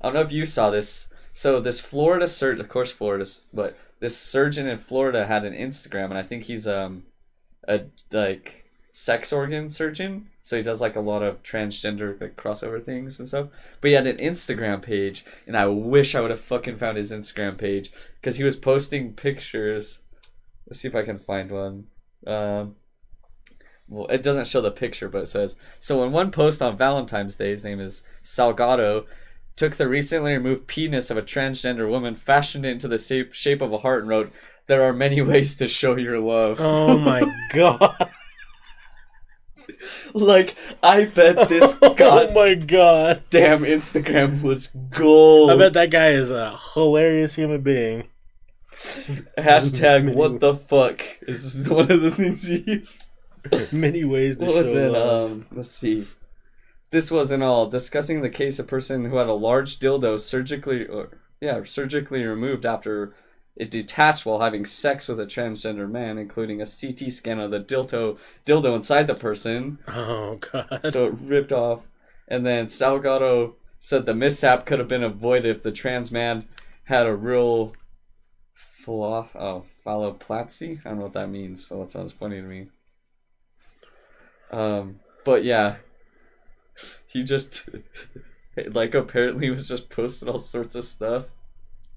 I 0.00 0.06
don't 0.06 0.14
know 0.14 0.20
if 0.20 0.32
you 0.32 0.44
saw 0.44 0.68
this. 0.68 1.08
So 1.32 1.58
this 1.58 1.80
Florida 1.80 2.28
surgeon, 2.28 2.60
of 2.60 2.68
course, 2.68 2.92
Florida, 2.92 3.24
but 3.54 3.78
this 4.00 4.14
surgeon 4.16 4.66
in 4.66 4.76
Florida 4.76 5.26
had 5.26 5.44
an 5.44 5.54
Instagram, 5.54 6.06
and 6.06 6.18
I 6.18 6.22
think 6.22 6.44
he's 6.44 6.66
um 6.66 7.04
a 7.66 7.84
like 8.12 8.57
sex 8.92 9.32
organ 9.32 9.70
surgeon. 9.70 10.28
So 10.42 10.56
he 10.56 10.62
does 10.62 10.80
like 10.80 10.96
a 10.96 11.00
lot 11.00 11.22
of 11.22 11.42
transgender 11.42 12.20
like, 12.20 12.36
crossover 12.36 12.82
things 12.82 13.18
and 13.18 13.28
stuff. 13.28 13.48
But 13.80 13.88
he 13.88 13.94
had 13.94 14.06
an 14.06 14.16
Instagram 14.16 14.82
page, 14.82 15.24
and 15.46 15.56
I 15.56 15.66
wish 15.66 16.14
I 16.14 16.20
would 16.20 16.30
have 16.30 16.40
fucking 16.40 16.78
found 16.78 16.96
his 16.96 17.12
Instagram 17.12 17.58
page 17.58 17.92
because 18.20 18.36
he 18.36 18.44
was 18.44 18.56
posting 18.56 19.12
pictures. 19.12 20.00
Let's 20.66 20.80
see 20.80 20.88
if 20.88 20.94
I 20.94 21.02
can 21.02 21.18
find 21.18 21.50
one. 21.50 21.86
Um, 22.26 22.76
well, 23.88 24.06
it 24.08 24.22
doesn't 24.22 24.46
show 24.46 24.60
the 24.60 24.70
picture, 24.70 25.08
but 25.08 25.22
it 25.22 25.28
says 25.28 25.56
so. 25.80 26.02
In 26.04 26.12
one 26.12 26.30
post 26.30 26.60
on 26.60 26.76
Valentine's 26.76 27.36
Day, 27.36 27.50
his 27.50 27.64
name 27.64 27.80
is 27.80 28.02
Salgado, 28.22 29.06
took 29.56 29.76
the 29.76 29.88
recently 29.88 30.32
removed 30.32 30.66
penis 30.66 31.10
of 31.10 31.16
a 31.16 31.22
transgender 31.22 31.88
woman, 31.88 32.14
fashioned 32.14 32.66
it 32.66 32.70
into 32.70 32.88
the 32.88 32.98
shape 32.98 33.32
shape 33.32 33.62
of 33.62 33.72
a 33.72 33.78
heart, 33.78 34.00
and 34.00 34.08
wrote, 34.08 34.32
"There 34.66 34.82
are 34.82 34.92
many 34.92 35.22
ways 35.22 35.54
to 35.56 35.68
show 35.68 35.96
your 35.96 36.18
love." 36.18 36.60
oh 36.60 36.98
my 36.98 37.22
god. 37.54 38.10
Like 40.14 40.56
I 40.82 41.04
bet 41.06 41.48
this 41.48 41.76
oh 41.82 42.32
my 42.34 42.54
god. 42.54 43.22
damn 43.30 43.62
Instagram 43.62 44.42
was 44.42 44.68
gold. 44.90 45.50
I 45.50 45.56
bet 45.56 45.72
that 45.74 45.90
guy 45.90 46.10
is 46.10 46.30
a 46.30 46.56
hilarious 46.74 47.34
human 47.34 47.60
being. 47.62 48.08
Hashtag 49.36 50.14
what 50.14 50.40
the 50.40 50.54
fuck 50.54 51.02
is 51.22 51.68
one 51.68 51.90
of 51.90 52.00
the 52.00 52.10
things 52.10 52.46
he 52.46 52.58
used. 52.66 53.02
Many 53.72 54.04
ways 54.04 54.36
to 54.38 54.46
What 54.46 54.54
was 54.54 54.68
it? 54.72 54.90
love. 54.90 55.30
Um, 55.32 55.46
let's 55.52 55.70
see. 55.70 56.06
This 56.90 57.10
wasn't 57.10 57.42
all 57.42 57.66
discussing 57.68 58.22
the 58.22 58.30
case 58.30 58.58
of 58.58 58.66
person 58.66 59.04
who 59.06 59.16
had 59.16 59.26
a 59.26 59.32
large 59.34 59.78
dildo 59.78 60.18
surgically, 60.18 60.86
or 60.86 61.18
yeah, 61.40 61.60
surgically 61.64 62.24
removed 62.24 62.64
after 62.64 63.14
it 63.58 63.70
detached 63.72 64.24
while 64.24 64.40
having 64.40 64.64
sex 64.64 65.08
with 65.08 65.18
a 65.18 65.26
transgender 65.26 65.90
man, 65.90 66.16
including 66.16 66.62
a 66.62 66.66
CT 66.66 67.12
scan 67.12 67.40
of 67.40 67.50
the 67.50 67.60
dildo 67.60 68.16
dildo 68.46 68.76
inside 68.76 69.08
the 69.08 69.14
person. 69.14 69.78
Oh 69.88 70.36
god. 70.36 70.80
so 70.90 71.06
it 71.06 71.14
ripped 71.20 71.52
off. 71.52 71.88
And 72.28 72.46
then 72.46 72.66
Salgado 72.66 73.54
said 73.80 74.06
the 74.06 74.14
mishap 74.14 74.64
could 74.64 74.78
have 74.78 74.88
been 74.88 75.02
avoided 75.02 75.56
if 75.56 75.62
the 75.62 75.72
trans 75.72 76.12
man 76.12 76.46
had 76.84 77.06
a 77.06 77.16
real 77.16 77.74
philo- 78.54 79.28
oh, 79.34 79.64
phalloplasty. 79.84 80.80
I 80.84 80.90
don't 80.90 80.98
know 80.98 81.04
what 81.04 81.12
that 81.14 81.28
means, 81.28 81.66
so 81.66 81.80
that 81.80 81.90
sounds 81.90 82.12
funny 82.12 82.36
to 82.36 82.46
me. 82.46 82.68
Um, 84.52 85.00
but 85.24 85.42
yeah, 85.42 85.76
he 87.06 87.24
just 87.24 87.68
like 88.68 88.94
apparently 88.94 89.50
was 89.50 89.68
just 89.68 89.88
posting 89.88 90.28
all 90.28 90.38
sorts 90.38 90.76
of 90.76 90.84
stuff, 90.84 91.26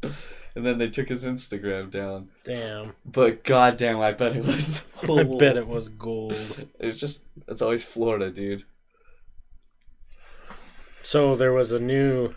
and 0.56 0.66
then 0.66 0.78
they 0.78 0.90
took 0.90 1.10
his 1.10 1.24
Instagram 1.24 1.90
down. 1.90 2.30
Damn. 2.44 2.94
But 3.06 3.44
goddamn, 3.44 4.00
I 4.00 4.12
bet 4.12 4.36
it 4.36 4.44
was. 4.44 4.86
I 5.04 5.24
bet 5.24 5.58
it 5.58 5.68
was 5.68 5.90
gold. 5.90 6.68
It's 6.80 7.00
just 7.00 7.22
it's 7.48 7.62
always 7.62 7.86
Florida, 7.86 8.30
dude. 8.30 8.64
So 11.04 11.36
there 11.36 11.54
was 11.54 11.72
a 11.72 11.80
new 11.80 12.36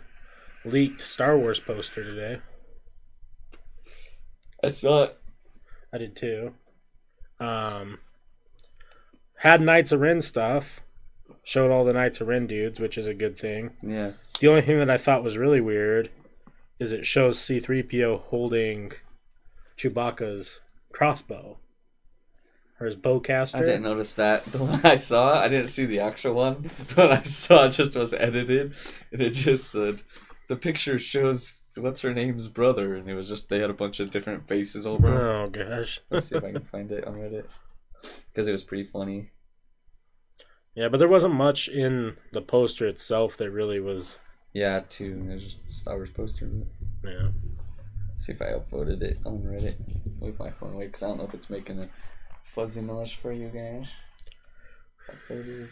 leaked 0.63 1.01
Star 1.01 1.37
Wars 1.37 1.59
poster 1.59 2.03
today. 2.03 2.41
I 4.63 4.67
saw 4.67 5.03
it. 5.03 5.17
I 5.93 5.97
did 5.97 6.15
too. 6.15 6.53
Um, 7.39 7.99
had 9.37 9.61
Knights 9.61 9.91
of 9.91 9.99
Ren 9.99 10.21
stuff. 10.21 10.81
Showed 11.43 11.69
all 11.69 11.85
the 11.85 11.93
Knights 11.93 12.21
of 12.21 12.27
Ren 12.27 12.47
dudes, 12.47 12.79
which 12.79 12.97
is 12.97 13.05
a 13.05 13.13
good 13.13 13.37
thing. 13.37 13.71
Yeah. 13.83 14.13
The 14.39 14.47
only 14.47 14.61
thing 14.61 14.79
that 14.79 14.89
I 14.89 14.97
thought 14.97 15.23
was 15.23 15.37
really 15.37 15.61
weird 15.61 16.09
is 16.79 16.91
it 16.91 17.05
shows 17.05 17.39
C3PO 17.39 18.21
holding 18.23 18.91
Chewbacca's 19.77 20.61
crossbow 20.91 21.57
or 22.79 22.87
his 22.87 22.95
bowcaster. 22.95 23.55
I 23.55 23.59
didn't 23.61 23.83
notice 23.83 24.15
that. 24.15 24.43
The 24.51 24.63
one 24.63 24.81
I 24.83 24.95
saw, 24.95 25.39
I 25.39 25.47
didn't 25.47 25.67
see 25.67 25.85
the 25.85 25.99
actual 25.99 26.33
one. 26.33 26.69
but 26.95 27.11
I 27.11 27.23
saw 27.23 27.65
it 27.65 27.71
just 27.71 27.95
was 27.95 28.13
edited, 28.13 28.73
and 29.11 29.21
it 29.21 29.31
just 29.31 29.71
said 29.71 30.01
the 30.47 30.55
picture 30.55 30.99
shows 30.99 31.71
what's 31.77 32.01
her 32.01 32.13
name's 32.13 32.47
brother, 32.47 32.95
and 32.95 33.09
it 33.09 33.15
was 33.15 33.29
just 33.29 33.49
they 33.49 33.59
had 33.59 33.69
a 33.69 33.73
bunch 33.73 33.99
of 33.99 34.11
different 34.11 34.47
faces 34.47 34.85
over. 34.85 35.07
Oh 35.07 35.49
gosh. 35.49 36.01
Let's 36.09 36.27
see 36.27 36.35
if 36.35 36.43
I 36.43 36.51
can 36.53 36.65
find 36.65 36.91
it 36.91 37.05
on 37.05 37.15
Reddit 37.15 37.45
because 38.29 38.47
it 38.47 38.51
was 38.51 38.63
pretty 38.63 38.83
funny. 38.83 39.31
yeah, 40.75 40.89
but 40.89 40.97
there 40.97 41.07
wasn't 41.07 41.33
much 41.33 41.67
in 41.67 42.17
the 42.33 42.41
poster 42.41 42.85
itself 42.87 43.37
that 43.37 43.51
really 43.51 43.79
was. 43.79 44.19
Yeah, 44.55 44.79
too. 44.87 45.21
There's 45.27 45.57
a 45.67 45.69
Star 45.69 45.97
Wars 45.97 46.09
poster. 46.11 46.49
But 47.01 47.11
Yeah. 47.11 47.27
let's 48.07 48.25
see 48.25 48.31
if 48.31 48.41
I 48.41 48.45
upvoted 48.53 49.01
it 49.01 49.17
on 49.25 49.39
Reddit. 49.43 49.75
Leave 50.21 50.39
my 50.39 50.49
phone 50.49 50.73
away 50.75 50.85
because 50.85 51.03
I 51.03 51.07
don't 51.07 51.17
know 51.17 51.25
if 51.25 51.33
it's 51.33 51.49
making 51.49 51.79
a 51.81 51.89
fuzzy 52.45 52.79
noise 52.81 53.11
for 53.11 53.33
you 53.33 53.49
guys. 53.49 53.87
Uploaded. 55.09 55.67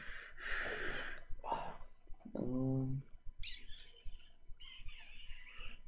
Um, 2.36 3.04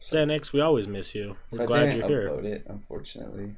Xanax, 0.02 0.54
we 0.54 0.62
always 0.62 0.88
miss 0.88 1.14
you. 1.14 1.36
We're 1.52 1.58
So 1.58 1.66
glad 1.66 1.98
you're 1.98 2.08
here. 2.08 2.30
upload 2.30 2.46
it, 2.46 2.64
unfortunately. 2.70 3.56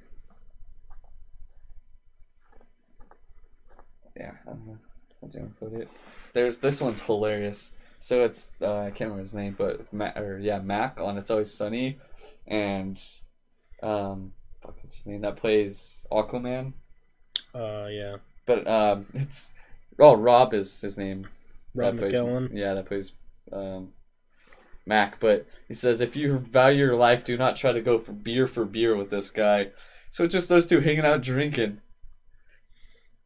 Yeah, 4.15 4.31
I 4.47 4.49
don't 4.49 4.65
know. 4.65 4.77
I 5.23 5.27
didn't 5.27 5.59
upload 5.59 5.79
it. 5.81 5.89
There's 6.33 6.57
this 6.57 6.81
one's 6.81 7.01
hilarious. 7.03 7.71
So 7.99 8.23
it's 8.23 8.51
uh, 8.61 8.77
I 8.79 8.85
can't 8.91 9.09
remember 9.11 9.21
his 9.23 9.33
name, 9.33 9.55
but 9.57 9.91
Mac 9.91 10.17
or 10.17 10.37
yeah 10.39 10.59
Mac 10.59 10.99
on 10.99 11.17
It's 11.17 11.31
Always 11.31 11.51
Sunny, 11.53 11.97
and 12.47 13.01
um, 13.81 14.33
fuck 14.61 14.75
what's 14.81 14.97
his 14.97 15.05
name 15.07 15.21
that 15.21 15.37
plays 15.37 16.05
Aquaman. 16.11 16.73
Uh, 17.55 17.87
yeah. 17.89 18.17
but 18.45 18.67
um, 18.67 19.05
it's 19.15 19.51
oh 19.99 20.13
Rob 20.15 20.53
is 20.53 20.79
his 20.81 20.97
name. 20.97 21.27
Rob 21.73 21.95
That 21.95 21.99
plays- 22.01 22.13
McKellen. 22.13 22.49
Yeah, 22.53 22.73
that 22.75 22.85
plays 22.85 23.13
um, 23.51 23.89
Mac. 24.85 25.19
But 25.19 25.47
he 25.67 25.73
says 25.73 25.99
if 26.01 26.15
you 26.15 26.37
value 26.37 26.85
your 26.85 26.95
life, 26.95 27.25
do 27.25 27.35
not 27.37 27.55
try 27.55 27.71
to 27.71 27.81
go 27.81 27.97
for 27.97 28.11
beer 28.13 28.47
for 28.47 28.63
beer 28.65 28.95
with 28.95 29.09
this 29.09 29.31
guy. 29.31 29.71
So 30.09 30.23
it's 30.23 30.33
just 30.33 30.49
those 30.49 30.67
two 30.67 30.81
hanging 30.81 31.05
out 31.05 31.21
drinking. 31.21 31.81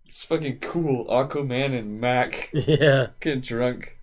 It's 0.06 0.26
fucking 0.26 0.60
cool. 0.60 1.06
Aquaman 1.08 1.78
and 1.78 2.00
Mac 2.00 2.50
Yeah. 2.54 3.08
getting 3.20 3.42
drunk. 3.42 3.98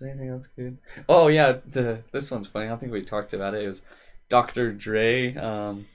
Is 0.00 0.06
anything 0.06 0.28
else 0.30 0.46
good? 0.46 0.78
Oh 1.08 1.28
yeah, 1.28 1.58
the 1.66 2.02
this 2.10 2.30
one's 2.30 2.46
funny. 2.46 2.66
I 2.66 2.68
don't 2.68 2.78
think 2.78 2.92
we 2.92 3.02
talked 3.02 3.34
about 3.34 3.54
it. 3.54 3.64
It 3.64 3.68
was 3.68 3.82
Dr. 4.30 4.72
Dre. 4.72 5.34
Um, 5.34 5.86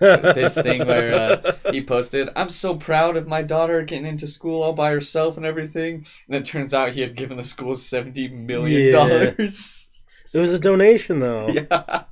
this 0.00 0.54
thing 0.54 0.84
where 0.84 1.14
uh, 1.14 1.70
he 1.70 1.80
posted, 1.80 2.28
"I'm 2.34 2.48
so 2.48 2.74
proud 2.74 3.16
of 3.16 3.28
my 3.28 3.42
daughter 3.42 3.82
getting 3.82 4.06
into 4.06 4.26
school 4.26 4.62
all 4.64 4.72
by 4.72 4.90
herself 4.90 5.36
and 5.36 5.46
everything." 5.46 6.06
And 6.26 6.36
it 6.36 6.44
turns 6.44 6.74
out 6.74 6.94
he 6.94 7.02
had 7.02 7.14
given 7.14 7.36
the 7.36 7.44
school 7.44 7.76
seventy 7.76 8.26
million 8.26 8.92
dollars. 8.92 9.86
It 10.34 10.38
was 10.38 10.52
a 10.52 10.58
donation 10.58 11.20
though. 11.20 11.48
yeah. 11.48 12.04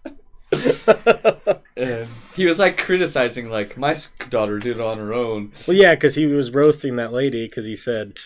And 1.79 2.09
he 2.35 2.45
was 2.45 2.59
like 2.59 2.77
criticizing, 2.77 3.51
like 3.51 3.77
my 3.77 3.95
daughter 4.31 4.59
did 4.59 4.79
it 4.79 4.81
on 4.81 4.99
her 4.99 5.15
own. 5.15 5.53
Well, 5.69 5.77
yeah, 5.77 5.95
because 5.95 6.17
he 6.17 6.27
was 6.27 6.51
roasting 6.51 6.97
that 6.97 7.13
lady 7.13 7.47
because 7.47 7.67
he 7.67 7.77
said, 7.77 8.19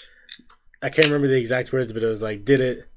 I 0.82 0.88
can't 0.90 1.06
remember 1.06 1.28
the 1.28 1.38
exact 1.38 1.72
words, 1.72 1.92
but 1.92 2.02
it 2.02 2.06
was 2.06 2.22
like, 2.22 2.44
did 2.44 2.60
it 2.60 2.88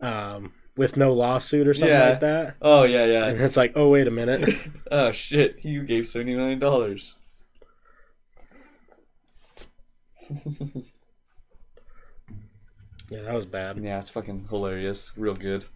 um, 0.00 0.52
with 0.76 0.96
no 0.96 1.12
lawsuit 1.12 1.68
or 1.68 1.74
something 1.74 1.94
Yeah. 1.94 2.08
like 2.10 2.20
that. 2.20 2.56
Oh 2.62 2.84
yeah, 2.84 3.04
yeah. 3.04 3.26
And 3.26 3.40
it's 3.40 3.56
like, 3.56 3.72
oh, 3.76 3.88
wait 3.90 4.06
a 4.06 4.10
minute. 4.10 4.48
oh 4.90 5.12
shit! 5.12 5.64
You 5.64 5.82
gave 5.84 6.06
seventy 6.06 6.34
million 6.34 6.58
dollars. 6.58 7.14
yeah, 13.10 13.22
that 13.22 13.34
was 13.34 13.46
bad. 13.46 13.78
Yeah, 13.78 13.98
it's 13.98 14.10
fucking 14.10 14.46
hilarious. 14.50 15.12
Real 15.16 15.34
good. 15.34 15.64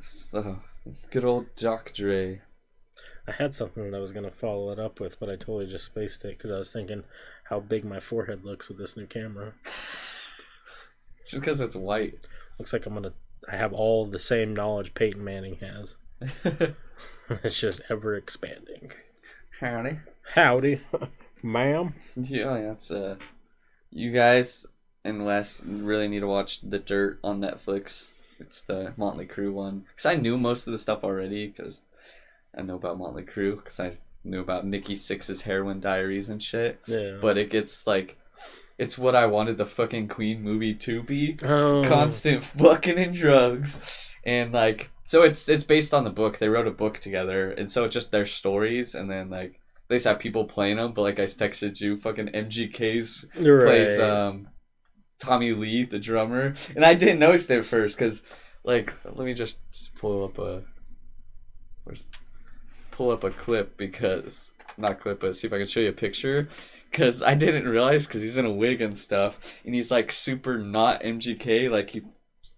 So, 0.00 0.60
good 1.10 1.24
old 1.24 1.54
Doc 1.56 1.92
Dre. 1.94 2.40
I 3.26 3.32
had 3.32 3.54
something 3.54 3.90
that 3.90 3.96
I 3.96 4.00
was 4.00 4.12
going 4.12 4.24
to 4.24 4.30
follow 4.30 4.70
it 4.70 4.78
up 4.78 5.00
with, 5.00 5.18
but 5.18 5.28
I 5.30 5.36
totally 5.36 5.66
just 5.66 5.86
spaced 5.86 6.24
it 6.24 6.36
because 6.36 6.50
I 6.50 6.58
was 6.58 6.70
thinking 6.72 7.04
how 7.44 7.60
big 7.60 7.84
my 7.84 8.00
forehead 8.00 8.44
looks 8.44 8.68
with 8.68 8.78
this 8.78 8.96
new 8.96 9.06
camera. 9.06 9.52
Just 11.26 11.40
because 11.40 11.60
it's 11.60 11.76
white. 11.76 12.26
Looks 12.58 12.72
like 12.72 12.86
I'm 12.86 13.02
to. 13.02 13.12
I 13.50 13.56
have 13.56 13.72
all 13.72 14.06
the 14.06 14.18
same 14.18 14.54
knowledge 14.54 14.94
Peyton 14.94 15.22
Manning 15.22 15.56
has. 15.56 15.96
it's 17.28 17.58
just 17.58 17.82
ever 17.90 18.14
expanding. 18.14 18.92
Howdy. 19.60 19.98
Howdy, 20.34 20.80
ma'am. 21.42 21.94
Yeah, 22.16 22.60
that's 22.62 22.90
uh, 22.90 23.16
you 23.90 24.12
guys 24.12 24.66
and 25.04 25.24
Wes 25.24 25.62
really 25.64 26.08
need 26.08 26.20
to 26.20 26.26
watch 26.26 26.60
The 26.62 26.78
Dirt 26.78 27.20
on 27.22 27.40
Netflix. 27.40 28.08
It's 28.40 28.62
the 28.62 28.94
Motley 28.96 29.26
Crue 29.26 29.52
one. 29.52 29.84
Cause 29.96 30.06
I 30.06 30.16
knew 30.16 30.38
most 30.38 30.66
of 30.66 30.72
the 30.72 30.78
stuff 30.78 31.04
already. 31.04 31.50
Cause 31.50 31.82
I 32.56 32.62
know 32.62 32.76
about 32.76 32.98
Motley 32.98 33.22
Crue. 33.22 33.62
Cause 33.62 33.78
I 33.78 33.98
knew 34.24 34.40
about 34.40 34.66
Nikki 34.66 34.94
Sixx's 34.94 35.42
heroin 35.42 35.80
diaries 35.80 36.28
and 36.28 36.42
shit. 36.42 36.80
Yeah. 36.86 37.18
But 37.20 37.38
it 37.38 37.50
gets 37.50 37.86
like, 37.86 38.16
it's 38.78 38.98
what 38.98 39.14
I 39.14 39.26
wanted 39.26 39.56
the 39.58 39.66
fucking 39.66 40.08
Queen 40.08 40.42
movie 40.42 40.74
to 40.74 41.02
be. 41.02 41.36
Oh. 41.42 41.84
constant 41.86 42.42
fucking 42.42 42.98
in 42.98 43.12
drugs 43.12 43.80
and 44.24 44.52
like 44.52 44.90
so 45.04 45.22
it's 45.22 45.48
it's 45.50 45.64
based 45.64 45.92
on 45.92 46.02
the 46.02 46.10
book 46.10 46.38
they 46.38 46.48
wrote 46.48 46.66
a 46.66 46.70
book 46.70 46.98
together 46.98 47.50
and 47.50 47.70
so 47.70 47.84
it's 47.84 47.92
just 47.92 48.10
their 48.10 48.24
stories 48.24 48.94
and 48.94 49.10
then 49.10 49.28
like 49.28 49.60
they 49.88 49.96
just 49.96 50.06
have 50.06 50.18
people 50.18 50.44
playing 50.46 50.78
them 50.78 50.94
but 50.94 51.02
like 51.02 51.18
i 51.20 51.24
texted 51.24 51.78
you 51.78 51.94
fucking 51.98 52.28
mgk's 52.28 53.22
Right. 53.36 53.66
plays 53.66 53.98
um 54.00 54.48
tommy 55.18 55.52
lee 55.52 55.84
the 55.84 55.98
drummer 55.98 56.54
and 56.74 56.86
i 56.86 56.94
didn't 56.94 57.18
notice 57.18 57.50
it 57.50 57.58
at 57.58 57.66
first 57.66 57.98
because 57.98 58.22
like 58.64 58.94
let 59.04 59.26
me 59.26 59.34
just 59.34 59.58
pull 59.98 60.24
up 60.24 60.38
a 60.38 60.62
where's 61.84 62.10
pull 62.94 63.10
up 63.10 63.24
a 63.24 63.30
clip 63.30 63.76
because 63.76 64.52
not 64.78 65.00
clip 65.00 65.20
but 65.20 65.34
see 65.34 65.46
if 65.48 65.52
i 65.52 65.58
can 65.58 65.66
show 65.66 65.80
you 65.80 65.88
a 65.88 65.92
picture 65.92 66.48
because 66.90 67.22
i 67.22 67.34
didn't 67.34 67.66
realize 67.66 68.06
because 68.06 68.22
he's 68.22 68.36
in 68.36 68.44
a 68.46 68.52
wig 68.52 68.80
and 68.80 68.96
stuff 68.96 69.60
and 69.64 69.74
he's 69.74 69.90
like 69.90 70.12
super 70.12 70.58
not 70.58 71.02
mgk 71.02 71.68
like 71.70 71.90
he 71.90 72.02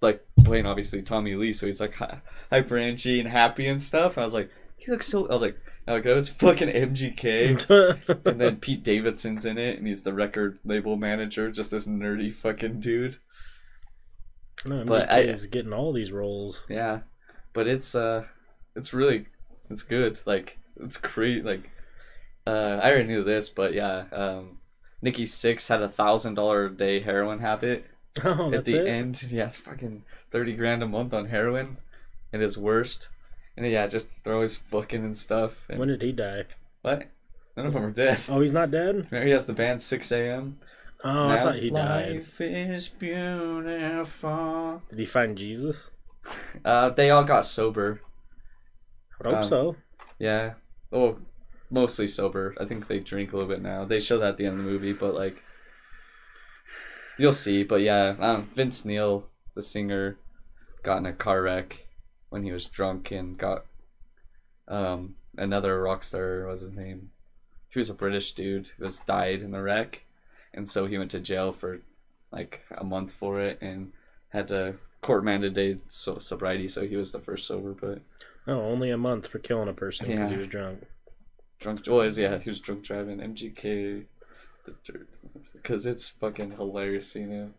like 0.02 0.26
playing 0.44 0.66
obviously 0.66 1.00
tommy 1.00 1.34
lee 1.34 1.52
so 1.54 1.64
he's 1.64 1.80
like 1.80 1.94
hy- 1.94 2.20
hyper 2.50 2.76
energy 2.76 3.18
and 3.18 3.28
happy 3.28 3.66
and 3.66 3.82
stuff 3.82 4.16
and 4.16 4.22
i 4.22 4.24
was 4.24 4.34
like 4.34 4.50
he 4.76 4.90
looks 4.90 5.06
so 5.06 5.26
i 5.28 5.32
was 5.32 5.42
like 5.42 5.56
was 5.86 5.98
like, 5.98 6.06
oh, 6.06 6.18
it's 6.18 6.28
fucking 6.28 6.68
MGK. 6.68 8.26
and 8.26 8.40
then 8.40 8.56
Pete 8.56 8.82
Davidson's 8.82 9.44
in 9.44 9.56
it, 9.56 9.78
and 9.78 9.86
he's 9.86 10.02
the 10.02 10.12
record 10.12 10.58
label 10.64 10.96
manager, 10.96 11.50
just 11.50 11.70
this 11.70 11.86
nerdy 11.86 12.34
fucking 12.34 12.80
dude. 12.80 13.18
no, 14.64 14.84
but 14.84 15.08
MGK 15.08 15.12
I- 15.12 15.20
is 15.20 15.46
getting 15.46 15.72
all 15.72 15.92
these 15.92 16.10
roles. 16.12 16.64
Yeah, 16.68 17.00
but 17.52 17.68
it's 17.68 17.94
uh, 17.94 18.26
it's 18.74 18.92
really, 18.92 19.26
it's 19.70 19.82
good. 19.82 20.20
Like 20.26 20.58
it's 20.80 20.96
great. 20.96 21.44
Like, 21.44 21.70
uh, 22.46 22.80
I 22.82 22.90
already 22.90 23.08
knew 23.08 23.24
this, 23.24 23.48
but 23.48 23.72
yeah, 23.74 24.04
um, 24.12 24.58
Nikki 25.02 25.24
Sixx 25.24 25.68
had 25.68 25.82
a 25.82 25.88
thousand 25.88 26.34
dollar 26.34 26.66
a 26.66 26.70
day 26.70 27.00
heroin 27.00 27.38
habit. 27.40 27.84
Oh, 28.24 28.50
At 28.50 28.64
the 28.64 28.80
it. 28.80 28.88
end, 28.88 29.22
yeah, 29.30 29.44
it's 29.44 29.56
fucking 29.58 30.02
thirty 30.30 30.54
grand 30.54 30.82
a 30.82 30.88
month 30.88 31.12
on 31.12 31.26
heroin, 31.26 31.76
at 32.32 32.40
his 32.40 32.56
worst. 32.56 33.10
And 33.58 33.66
yeah, 33.66 33.86
just 33.86 34.06
they're 34.24 34.32
always 34.32 34.56
fucking 34.56 35.04
and 35.04 35.14
stuff. 35.14 35.66
And 35.68 35.78
When 35.78 35.88
did 35.88 36.00
he 36.00 36.12
die? 36.12 36.44
what? 36.80 37.08
None 37.58 37.66
of 37.66 37.74
them 37.74 37.84
are 37.84 37.90
dead. 37.90 38.18
Oh, 38.30 38.40
he's 38.40 38.54
not 38.54 38.70
dead. 38.70 38.94
Remember 39.10 39.26
he 39.26 39.32
has 39.32 39.44
the 39.44 39.52
band 39.52 39.80
Sixx:A.M. 39.80 40.58
Oh, 41.04 41.28
I 41.28 41.36
thought 41.38 41.56
he 41.56 41.68
died. 41.68 42.14
Life 42.14 42.40
is 42.40 42.88
beautiful. 42.88 44.82
Did 44.88 44.98
he 44.98 45.04
find 45.04 45.36
Jesus? 45.36 45.90
Uh, 46.64 46.88
they 46.90 47.10
all 47.10 47.24
got 47.24 47.44
sober. 47.44 48.00
I 49.24 49.28
hope 49.28 49.36
Um, 49.38 49.44
so. 49.44 49.76
Yeah. 50.18 50.54
Oh, 50.92 51.18
mostly 51.70 52.06
sober. 52.08 52.54
I 52.60 52.64
think 52.64 52.86
they 52.86 53.00
drink 53.00 53.32
a 53.32 53.36
little 53.36 53.48
bit 53.48 53.62
now. 53.62 53.84
They 53.84 54.00
show 54.00 54.18
that 54.18 54.30
at 54.30 54.36
the 54.36 54.46
end 54.46 54.58
of 54.58 54.64
the 54.64 54.70
movie, 54.70 54.92
but 54.92 55.14
like, 55.14 55.42
you'll 57.18 57.32
see. 57.32 57.62
But 57.62 57.80
yeah, 57.82 58.14
um, 58.18 58.50
Vince 58.54 58.84
Neil, 58.84 59.26
the 59.54 59.62
singer, 59.62 60.18
got 60.82 60.98
in 60.98 61.06
a 61.06 61.12
car 61.12 61.42
wreck 61.42 61.86
when 62.30 62.44
he 62.44 62.52
was 62.52 62.66
drunk 62.66 63.10
and 63.10 63.36
got 63.38 63.64
um 64.68 65.16
another 65.36 65.82
rock 65.82 66.02
star. 66.04 66.42
What 66.44 66.52
was 66.52 66.60
his 66.60 66.72
name? 66.72 67.10
He 67.70 67.78
was 67.78 67.90
a 67.90 67.94
British 67.94 68.32
dude. 68.34 68.68
who 68.76 68.84
Was 68.84 69.00
died 69.00 69.42
in 69.42 69.50
the 69.50 69.62
wreck, 69.62 70.04
and 70.54 70.68
so 70.68 70.86
he 70.86 70.98
went 70.98 71.10
to 71.12 71.20
jail 71.20 71.52
for 71.52 71.80
like 72.32 72.64
a 72.76 72.84
month 72.84 73.12
for 73.12 73.40
it 73.40 73.58
and 73.60 73.92
had 74.30 74.48
to 74.48 74.74
court 75.02 75.24
mandated 75.24 75.80
so 75.88 76.18
sobriety. 76.18 76.68
So 76.68 76.86
he 76.86 76.96
was 76.96 77.12
the 77.12 77.20
first 77.20 77.46
sober, 77.46 77.74
but. 77.74 78.00
Oh, 78.48 78.60
only 78.60 78.90
a 78.90 78.96
month 78.96 79.26
for 79.26 79.38
killing 79.38 79.68
a 79.68 79.72
person 79.72 80.06
because 80.06 80.30
he 80.30 80.36
was 80.36 80.46
drunk. 80.46 80.84
Drunk 81.58 81.84
Boys, 81.84 82.18
yeah, 82.18 82.38
he 82.38 82.50
was 82.50 82.60
drunk 82.60 82.84
driving 82.84 83.18
MGK, 83.18 84.04
the 84.64 84.74
dirt, 84.84 85.08
because 85.52 85.86
it's 85.86 86.08
fucking 86.08 86.52
hilarious 86.52 87.10
seeing 87.10 87.30
him. 87.30 87.54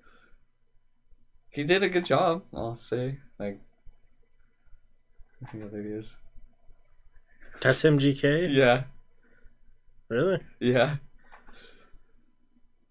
He 1.50 1.64
did 1.64 1.82
a 1.84 1.90
good 1.90 2.06
job, 2.06 2.44
I'll 2.54 2.76
say. 2.76 3.18
Like, 3.40 3.60
I 5.44 5.48
think 5.50 5.72
that 5.72 5.78
it 5.78 5.86
is. 5.86 6.18
That's 7.62 7.82
MGK. 7.84 8.48
Yeah, 8.54 8.84
Really? 10.10 10.40
yeah. 10.60 10.98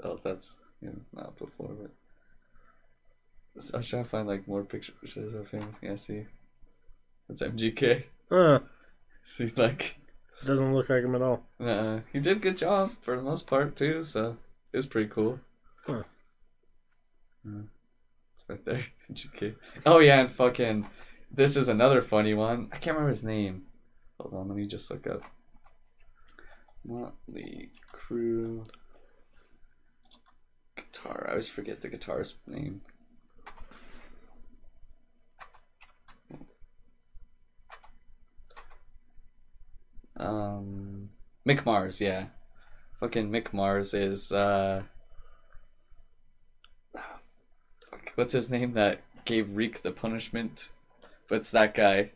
Oh, 0.02 0.18
that's 0.22 0.54
you 0.82 0.88
know, 0.88 1.00
not 1.14 1.38
before, 1.38 1.70
but 1.80 1.90
I 3.72 3.78
was 3.78 3.88
trying 3.88 4.04
to 4.04 4.10
find 4.10 4.28
like 4.28 4.46
more 4.46 4.64
pictures 4.64 5.34
of 5.34 5.48
him. 5.50 5.74
Yeah, 5.80 5.94
see, 5.94 6.26
that's 7.28 7.42
MGK. 7.42 8.04
Huh. 8.30 8.60
See, 9.22 9.50
like. 9.56 9.96
Doesn't 10.44 10.74
look 10.74 10.88
like 10.88 11.02
him 11.02 11.14
at 11.14 11.22
all. 11.22 11.42
Uh, 11.58 12.00
he 12.12 12.20
did 12.20 12.36
a 12.36 12.40
good 12.40 12.58
job 12.58 12.92
for 13.00 13.16
the 13.16 13.22
most 13.22 13.46
part 13.46 13.74
too, 13.74 14.02
so 14.02 14.36
it 14.72 14.76
was 14.76 14.86
pretty 14.86 15.08
cool. 15.08 15.40
Huh. 15.86 16.02
Yeah. 17.44 17.62
It's 18.34 18.44
right 18.48 18.64
there. 18.64 18.84
GK. 19.12 19.56
Oh 19.86 19.98
yeah, 19.98 20.20
and 20.20 20.30
fucking 20.30 20.86
this 21.30 21.56
is 21.56 21.68
another 21.68 22.02
funny 22.02 22.34
one. 22.34 22.68
I 22.72 22.76
can't 22.76 22.96
remember 22.96 23.08
his 23.08 23.24
name. 23.24 23.62
Hold 24.20 24.34
on, 24.34 24.48
let 24.48 24.56
me 24.56 24.66
just 24.66 24.90
look 24.90 25.06
up. 25.06 25.22
Motley 26.84 27.70
Crue 27.92 28.64
guitar. 30.76 31.24
I 31.26 31.30
always 31.30 31.48
forget 31.48 31.82
the 31.82 31.88
guitarist's 31.88 32.36
name. 32.46 32.82
Um, 40.16 41.10
Mick 41.46 41.64
Mars, 41.64 42.00
yeah. 42.00 42.26
Fucking 43.00 43.30
Mick 43.30 43.52
Mars 43.52 43.92
is 43.92 44.32
uh, 44.32 44.82
what's 48.14 48.32
his 48.32 48.50
name 48.50 48.72
that 48.72 49.02
gave 49.24 49.56
Reek 49.56 49.82
the 49.82 49.92
punishment? 49.92 50.70
But 51.28 51.36
it's 51.36 51.50
that 51.52 51.74
guy. 51.74 52.12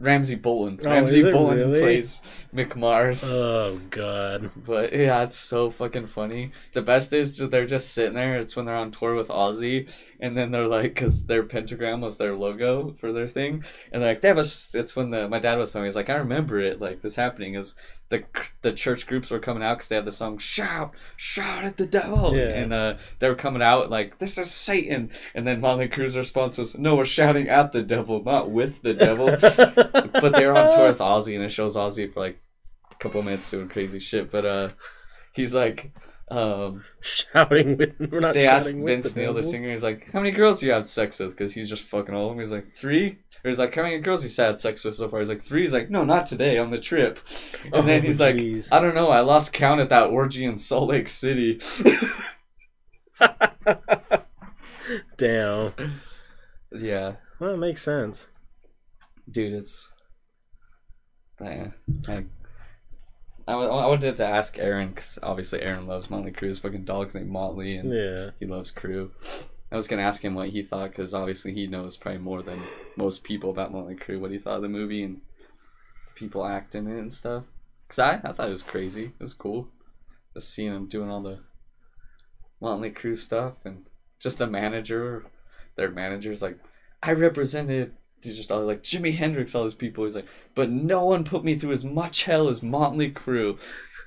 Ramsay 0.00 0.34
Bolton. 0.34 0.80
Oh, 0.84 0.90
Ramsay 0.90 1.30
Bolton 1.30 1.58
really? 1.58 1.80
plays 1.80 2.20
Mick 2.52 2.74
Mars. 2.74 3.22
Oh 3.40 3.80
god. 3.90 4.50
But 4.56 4.92
yeah, 4.92 5.22
it's 5.22 5.36
so 5.36 5.70
fucking 5.70 6.08
funny. 6.08 6.50
The 6.72 6.82
best 6.82 7.12
is 7.12 7.38
they're 7.38 7.66
just 7.66 7.92
sitting 7.92 8.14
there. 8.14 8.36
It's 8.36 8.56
when 8.56 8.66
they're 8.66 8.74
on 8.74 8.90
tour 8.90 9.14
with 9.14 9.28
Ozzy, 9.28 9.88
and 10.24 10.36
then 10.36 10.50
they're 10.50 10.66
like, 10.68 10.94
because 10.94 11.26
their 11.26 11.42
pentagram 11.42 12.00
was 12.00 12.16
their 12.16 12.34
logo 12.34 12.94
for 13.00 13.12
their 13.12 13.28
thing, 13.28 13.62
and 13.92 14.02
they're 14.02 14.10
like, 14.12 14.20
they 14.22 14.28
have 14.28 14.38
a. 14.38 14.40
s- 14.40 14.74
It's 14.74 14.96
when 14.96 15.10
the 15.10 15.28
my 15.28 15.38
dad 15.38 15.58
was 15.58 15.70
telling 15.70 15.84
me, 15.84 15.88
he's 15.88 15.96
like, 15.96 16.10
I 16.10 16.14
remember 16.16 16.58
it, 16.58 16.80
like 16.80 17.02
this 17.02 17.16
happening 17.16 17.54
is 17.54 17.74
the 18.08 18.24
the 18.62 18.72
church 18.72 19.06
groups 19.06 19.30
were 19.30 19.38
coming 19.38 19.62
out 19.62 19.76
because 19.78 19.88
they 19.88 19.96
had 19.96 20.04
the 20.04 20.12
song 20.12 20.38
shout 20.38 20.92
shout 21.16 21.64
at 21.64 21.76
the 21.76 21.86
devil, 21.86 22.34
Yeah. 22.36 22.48
and 22.60 22.72
uh, 22.72 22.96
they 23.18 23.28
were 23.28 23.34
coming 23.34 23.62
out 23.62 23.90
like 23.90 24.18
this 24.18 24.38
is 24.38 24.50
Satan, 24.50 25.10
and 25.34 25.46
then 25.46 25.60
Motley 25.60 25.88
Crue's 25.88 26.16
response 26.16 26.58
was, 26.58 26.76
no, 26.76 26.96
we're 26.96 27.04
shouting 27.04 27.48
at 27.48 27.72
the 27.72 27.82
devil, 27.82 28.22
not 28.22 28.50
with 28.50 28.82
the 28.82 28.94
devil. 28.94 29.26
but 30.20 30.32
they 30.34 30.46
were 30.46 30.56
on 30.56 30.72
tour 30.72 30.88
with 30.88 30.98
Ozzy, 30.98 31.34
and 31.34 31.44
it 31.44 31.50
shows 31.50 31.76
Ozzy 31.76 32.12
for 32.12 32.20
like 32.20 32.40
a 32.92 32.94
couple 32.96 33.22
minutes 33.22 33.50
doing 33.50 33.68
crazy 33.68 33.98
shit. 34.00 34.30
But 34.30 34.44
uh, 34.44 34.68
he's 35.32 35.54
like, 35.54 35.92
um, 36.30 36.84
shouting 37.00 37.76
with 37.76 37.94
we're 38.10 38.20
not 38.20 38.34
they 38.34 38.46
asked 38.46 38.74
Vince 38.76 39.12
the 39.12 39.20
Neil, 39.20 39.34
the 39.34 39.42
singer, 39.42 39.70
he's 39.70 39.82
like, 39.82 40.10
how 40.12 40.20
many 40.20 40.30
girls 40.30 40.60
do 40.60 40.66
you 40.66 40.72
had 40.72 40.88
sex 40.88 41.18
with? 41.20 41.30
Because 41.30 41.52
he's 41.54 41.68
just 41.68 41.82
fucking 41.82 42.14
all 42.14 42.26
of 42.26 42.30
them. 42.30 42.38
He's 42.38 42.52
like, 42.52 42.68
three? 42.70 43.18
Or 43.44 43.48
he's 43.48 43.58
like, 43.58 43.74
how 43.74 43.82
many 43.82 43.98
girls 43.98 44.24
you 44.24 44.44
had 44.44 44.58
sex 44.60 44.82
with 44.84 44.94
so 44.94 45.08
far? 45.08 45.20
He's 45.20 45.28
like, 45.28 45.42
three. 45.42 45.60
He's 45.60 45.72
like, 45.74 45.90
no, 45.90 46.02
not 46.04 46.24
today, 46.26 46.56
on 46.56 46.70
the 46.70 46.78
trip. 46.78 47.18
And 47.64 47.74
Oh, 47.74 47.82
then 47.82 48.02
he's 48.02 48.20
like. 48.20 48.36
I 48.72 48.80
don't 48.80 48.94
know, 48.94 49.08
I 49.10 49.20
lost 49.20 49.52
count 49.52 49.80
at 49.80 49.90
that 49.90 50.08
orgy 50.08 50.44
in 50.46 50.56
Salt 50.56 50.88
Lake 50.88 51.08
City. 51.08 51.60
Damn. 55.16 55.72
yeah, 56.72 57.12
Well, 57.38 57.54
it 57.54 57.58
makes 57.58 57.82
sense. 57.82 58.28
dude, 59.30 59.52
it's. 59.54 59.90
Yeah, 61.40 61.68
I, 62.08 62.24
I, 63.46 63.52
I 63.54 63.86
wanted 63.86 64.16
to 64.16 64.26
ask 64.26 64.58
Aaron 64.58 64.88
because 64.88 65.18
obviously 65.22 65.60
Aaron 65.60 65.86
loves 65.86 66.08
Motley 66.10 66.32
Crue. 66.32 66.48
His 66.48 66.58
fucking 66.58 66.84
dog's 66.84 67.14
named 67.14 67.28
Motley, 67.30 67.76
and 67.76 67.92
Yeah. 67.92 68.30
he 68.40 68.46
loves 68.46 68.72
Crue. 68.72 69.10
I 69.70 69.76
was 69.76 69.88
gonna 69.88 70.02
ask 70.02 70.24
him 70.24 70.34
what 70.34 70.50
he 70.50 70.62
thought 70.62 70.90
because 70.90 71.14
obviously 71.14 71.52
he 71.52 71.66
knows 71.66 71.96
probably 71.96 72.20
more 72.20 72.42
than 72.42 72.60
most 72.96 73.24
people 73.24 73.50
about 73.50 73.72
Motley 73.72 73.96
Crue. 73.96 74.20
What 74.20 74.30
he 74.30 74.38
thought 74.38 74.56
of 74.56 74.62
the 74.62 74.68
movie 74.68 75.02
and 75.02 75.20
people 76.14 76.44
acting 76.46 76.86
in 76.86 76.96
it 76.96 77.00
and 77.00 77.12
stuff. 77.12 77.44
Cause 77.88 77.98
I, 77.98 78.20
I 78.24 78.32
thought 78.32 78.46
it 78.46 78.50
was 78.50 78.62
crazy. 78.62 79.06
It 79.06 79.22
was 79.22 79.34
cool, 79.34 79.68
just 80.32 80.50
seeing 80.54 80.72
him 80.72 80.86
doing 80.86 81.10
all 81.10 81.22
the 81.22 81.40
Motley 82.60 82.90
Crue 82.90 83.16
stuff 83.18 83.56
and 83.64 83.84
just 84.20 84.38
the 84.38 84.46
manager. 84.46 85.26
Their 85.76 85.90
manager's 85.90 86.40
like, 86.40 86.58
I 87.02 87.12
represented. 87.12 87.94
He's 88.24 88.36
just 88.36 88.50
all 88.50 88.64
like 88.64 88.82
Jimi 88.82 89.14
Hendrix, 89.14 89.54
all 89.54 89.64
these 89.64 89.74
people. 89.74 90.04
He's 90.04 90.16
like, 90.16 90.28
but 90.54 90.70
no 90.70 91.04
one 91.04 91.24
put 91.24 91.44
me 91.44 91.56
through 91.56 91.72
as 91.72 91.84
much 91.84 92.24
hell 92.24 92.48
as 92.48 92.62
Motley 92.62 93.10
Crue. 93.10 93.58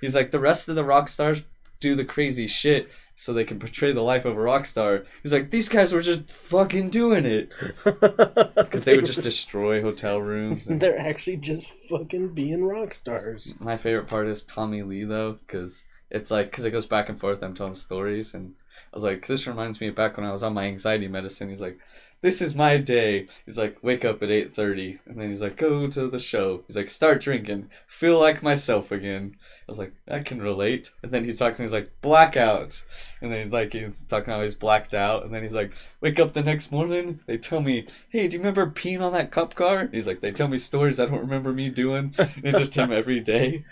He's 0.01 0.15
like, 0.15 0.31
the 0.31 0.39
rest 0.39 0.69
of 0.69 0.75
the 0.75 0.83
rock 0.83 1.07
stars 1.07 1.45
do 1.79 1.95
the 1.95 2.05
crazy 2.05 2.47
shit 2.47 2.91
so 3.15 3.33
they 3.33 3.43
can 3.43 3.59
portray 3.59 3.91
the 3.91 4.01
life 4.01 4.25
of 4.25 4.35
a 4.37 4.41
rock 4.41 4.65
star. 4.65 5.03
He's 5.23 5.33
like, 5.33 5.51
these 5.51 5.69
guys 5.69 5.93
were 5.93 6.01
just 6.01 6.29
fucking 6.29 6.89
doing 6.89 7.25
it 7.25 7.53
because 7.83 8.83
they 8.83 8.95
would 8.95 9.05
just 9.05 9.21
destroy 9.21 9.81
hotel 9.81 10.19
rooms. 10.19 10.67
And 10.67 10.81
They're 10.81 10.99
actually 10.99 11.37
just 11.37 11.67
fucking 11.89 12.29
being 12.29 12.63
rock 12.63 12.93
stars. 12.93 13.55
my 13.59 13.77
favorite 13.77 14.07
part 14.07 14.27
is 14.27 14.43
Tommy 14.43 14.81
Lee 14.83 15.03
though, 15.03 15.33
because 15.33 15.85
it's 16.09 16.31
like 16.31 16.51
because 16.51 16.65
it 16.65 16.71
goes 16.71 16.85
back 16.85 17.09
and 17.09 17.19
forth. 17.19 17.43
I'm 17.43 17.55
telling 17.55 17.73
stories, 17.73 18.33
and 18.33 18.53
I 18.93 18.95
was 18.95 19.03
like, 19.03 19.27
this 19.27 19.47
reminds 19.47 19.81
me 19.81 19.87
of 19.87 19.95
back 19.95 20.17
when 20.17 20.25
I 20.25 20.31
was 20.31 20.43
on 20.43 20.53
my 20.53 20.65
anxiety 20.65 21.07
medicine. 21.07 21.49
He's 21.49 21.61
like, 21.61 21.79
this 22.21 22.41
is 22.41 22.55
my 22.55 22.77
day. 22.77 23.27
He's 23.45 23.57
like, 23.57 23.77
wake 23.81 24.03
up 24.03 24.21
at 24.23 24.31
eight 24.31 24.51
thirty, 24.51 24.99
and 25.05 25.19
then 25.19 25.29
he's 25.29 25.41
like, 25.41 25.57
go 25.57 25.87
to 25.87 26.07
the 26.07 26.19
show. 26.19 26.63
He's 26.67 26.75
like, 26.75 26.89
start 26.89 27.21
drinking, 27.21 27.69
feel 27.87 28.19
like 28.19 28.43
myself 28.43 28.91
again. 28.91 29.35
I 29.41 29.71
was 29.71 29.79
like, 29.79 29.93
I 30.09 30.19
can 30.19 30.41
relate. 30.41 30.91
And 31.03 31.11
then 31.11 31.23
he 31.23 31.27
he's 31.27 31.37
talking. 31.37 31.63
He's 31.63 31.73
like, 31.73 31.91
blackout, 32.01 32.83
and 33.21 33.31
then 33.31 33.49
like 33.49 33.73
he's 33.73 34.03
talking 34.07 34.33
how 34.33 34.41
he's 34.41 34.55
blacked 34.55 34.95
out, 34.95 35.23
and 35.23 35.33
then 35.33 35.43
he's 35.43 35.55
like, 35.55 35.71
wake 36.01 36.19
up 36.19 36.33
the 36.33 36.43
next 36.43 36.71
morning. 36.71 37.19
They 37.27 37.37
tell 37.37 37.61
me, 37.61 37.87
hey, 38.09 38.27
do 38.27 38.35
you 38.37 38.39
remember 38.39 38.69
peeing 38.69 39.01
on 39.01 39.13
that 39.13 39.31
cup 39.31 39.55
car? 39.55 39.89
He's 39.91 40.07
like, 40.07 40.21
they 40.21 40.31
tell 40.31 40.47
me 40.47 40.57
stories 40.57 40.99
I 40.99 41.05
don't 41.05 41.19
remember 41.19 41.53
me 41.53 41.69
doing. 41.69 42.13
And 42.17 42.45
it's 42.45 42.57
just 42.57 42.75
him 42.75 42.91
every 42.91 43.19
day 43.19 43.65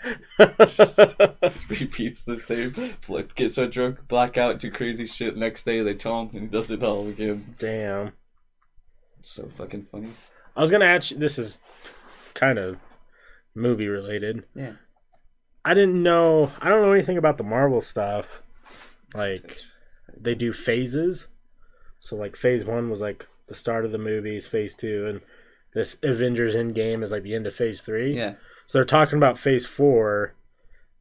just 0.76 0.98
repeats 1.68 2.24
the 2.24 2.36
same. 2.36 2.74
Get 3.34 3.52
so 3.52 3.66
drunk, 3.66 4.06
blackout, 4.08 4.58
do 4.58 4.70
crazy 4.70 5.06
shit. 5.06 5.36
Next 5.36 5.64
day 5.64 5.82
they 5.82 5.94
tell 5.94 6.22
him, 6.22 6.30
and 6.32 6.40
he 6.42 6.46
does 6.46 6.70
it 6.70 6.82
all 6.82 7.06
again. 7.08 7.54
Damn. 7.58 8.12
So 9.26 9.48
fucking 9.48 9.86
funny. 9.90 10.10
I 10.56 10.60
was 10.60 10.70
gonna 10.70 10.84
ask 10.84 11.10
you, 11.10 11.18
this 11.18 11.38
is 11.38 11.58
kind 12.34 12.58
of 12.58 12.76
movie 13.54 13.88
related. 13.88 14.44
Yeah. 14.54 14.72
I 15.64 15.74
didn't 15.74 16.00
know 16.00 16.52
I 16.60 16.68
don't 16.68 16.82
know 16.82 16.92
anything 16.92 17.18
about 17.18 17.36
the 17.38 17.44
Marvel 17.44 17.80
stuff. 17.80 18.42
Like 19.14 19.58
they 20.16 20.34
do 20.34 20.52
phases. 20.52 21.26
So 22.00 22.14
like 22.16 22.36
phase 22.36 22.64
one 22.64 22.88
was 22.88 23.00
like 23.00 23.26
the 23.48 23.54
start 23.54 23.84
of 23.84 23.92
the 23.92 23.98
movies, 23.98 24.46
phase 24.46 24.74
two, 24.74 25.06
and 25.08 25.20
this 25.74 25.96
Avengers 26.02 26.54
Endgame 26.54 27.02
is 27.02 27.10
like 27.10 27.22
the 27.24 27.34
end 27.34 27.46
of 27.46 27.54
phase 27.54 27.80
three. 27.80 28.16
Yeah. 28.16 28.34
So 28.66 28.78
they're 28.78 28.84
talking 28.84 29.16
about 29.16 29.38
phase 29.38 29.66
four 29.66 30.34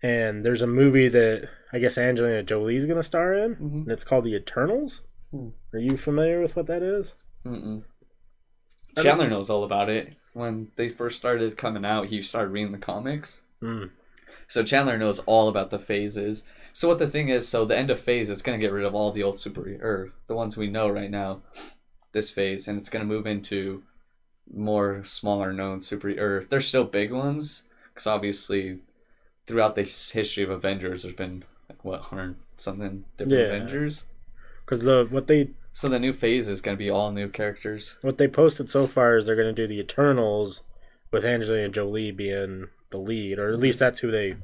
and 0.02 0.44
there's 0.44 0.62
a 0.64 0.68
movie 0.68 1.08
that 1.10 1.48
I 1.72 1.78
guess 1.80 1.98
Angelina 1.98 2.42
Jolie's 2.44 2.86
gonna 2.88 3.04
star 3.04 3.34
in, 3.36 3.56
Mhm. 3.56 3.82
and 3.84 3.92
it's 3.92 4.04
called 4.04 4.24
The 4.26 4.36
Eternals. 4.36 5.02
Hmm. 5.32 5.50
Are 5.74 5.80
you 5.80 5.96
familiar 5.98 6.42
with 6.42 6.56
what 6.56 6.68
that 6.68 6.82
is? 6.82 7.14
Mm-mm. 7.46 7.84
Chandler 9.03 9.27
knows 9.27 9.49
all 9.49 9.63
about 9.63 9.89
it. 9.89 10.13
When 10.34 10.69
they 10.75 10.89
first 10.89 11.17
started 11.17 11.58
coming 11.58 11.86
out, 11.86 12.08
he 12.08 12.21
started 12.21 12.51
reading 12.51 12.71
the 12.71 12.77
comics. 12.77 13.41
Mm. 13.62 13.91
So 14.47 14.63
Chandler 14.63 14.97
knows 14.97 15.19
all 15.19 15.47
about 15.47 15.69
the 15.69 15.79
phases. 15.79 16.43
So 16.73 16.88
what 16.88 16.99
the 16.99 17.10
thing 17.10 17.29
is, 17.29 17.47
so 17.47 17.65
the 17.65 17.77
end 17.77 17.89
of 17.89 17.99
phase 17.99 18.29
is 18.29 18.41
gonna 18.41 18.58
get 18.58 18.71
rid 18.71 18.86
of 18.86 18.93
all 18.95 19.12
the 19.12 19.23
old 19.23 19.39
super 19.39 19.62
or 19.81 20.12
the 20.27 20.36
ones 20.36 20.58
we 20.58 20.67
know 20.67 20.89
right 20.89 21.10
now, 21.10 21.41
this 22.12 22.29
phase, 22.29 22.67
and 22.67 22.77
it's 22.77 22.89
gonna 22.89 23.05
move 23.05 23.25
into 23.27 23.84
more 24.53 25.03
smaller 25.03 25.51
known 25.51 25.81
super 25.81 26.10
or 26.10 26.45
they're 26.49 26.62
still 26.62 26.84
big 26.84 27.12
ones 27.12 27.63
because 27.89 28.05
obviously 28.05 28.79
throughout 29.47 29.75
the 29.75 29.84
history 29.84 30.43
of 30.43 30.49
Avengers, 30.49 31.03
there's 31.03 31.15
been 31.15 31.43
like 31.69 31.84
what 31.84 32.01
hundred 32.01 32.36
something 32.55 33.05
different 33.17 33.39
Yeah. 33.39 33.47
Avengers. 33.47 34.05
Because 34.63 34.81
the 34.81 35.08
what 35.10 35.27
they 35.27 35.49
So 35.76 35.90
the 35.90 36.00
new 36.00 36.14
phase 36.14 36.48
is 36.48 36.62
gonna 36.62 36.78
be 36.78 36.90
all 36.90 37.12
new 37.12 37.28
characters. 37.28 37.98
what 38.02 38.18
they 38.18 38.30
posted 38.30 38.70
so 38.70 38.88
far 38.88 39.18
is 39.18 39.26
they're 39.26 39.36
going 39.36 39.54
to 39.54 39.62
do 39.62 39.68
the 39.68 39.82
Eternals 39.82 40.62
with 41.12 41.26
Angelina 41.26 41.68
Jolie 41.68 42.12
being 42.12 42.70
the 42.92 42.98
lead, 42.98 43.40
or 43.40 43.52
at 43.52 43.60
least 43.60 43.80
that's 43.80 44.00
who 44.00 44.10
they. 44.10 44.38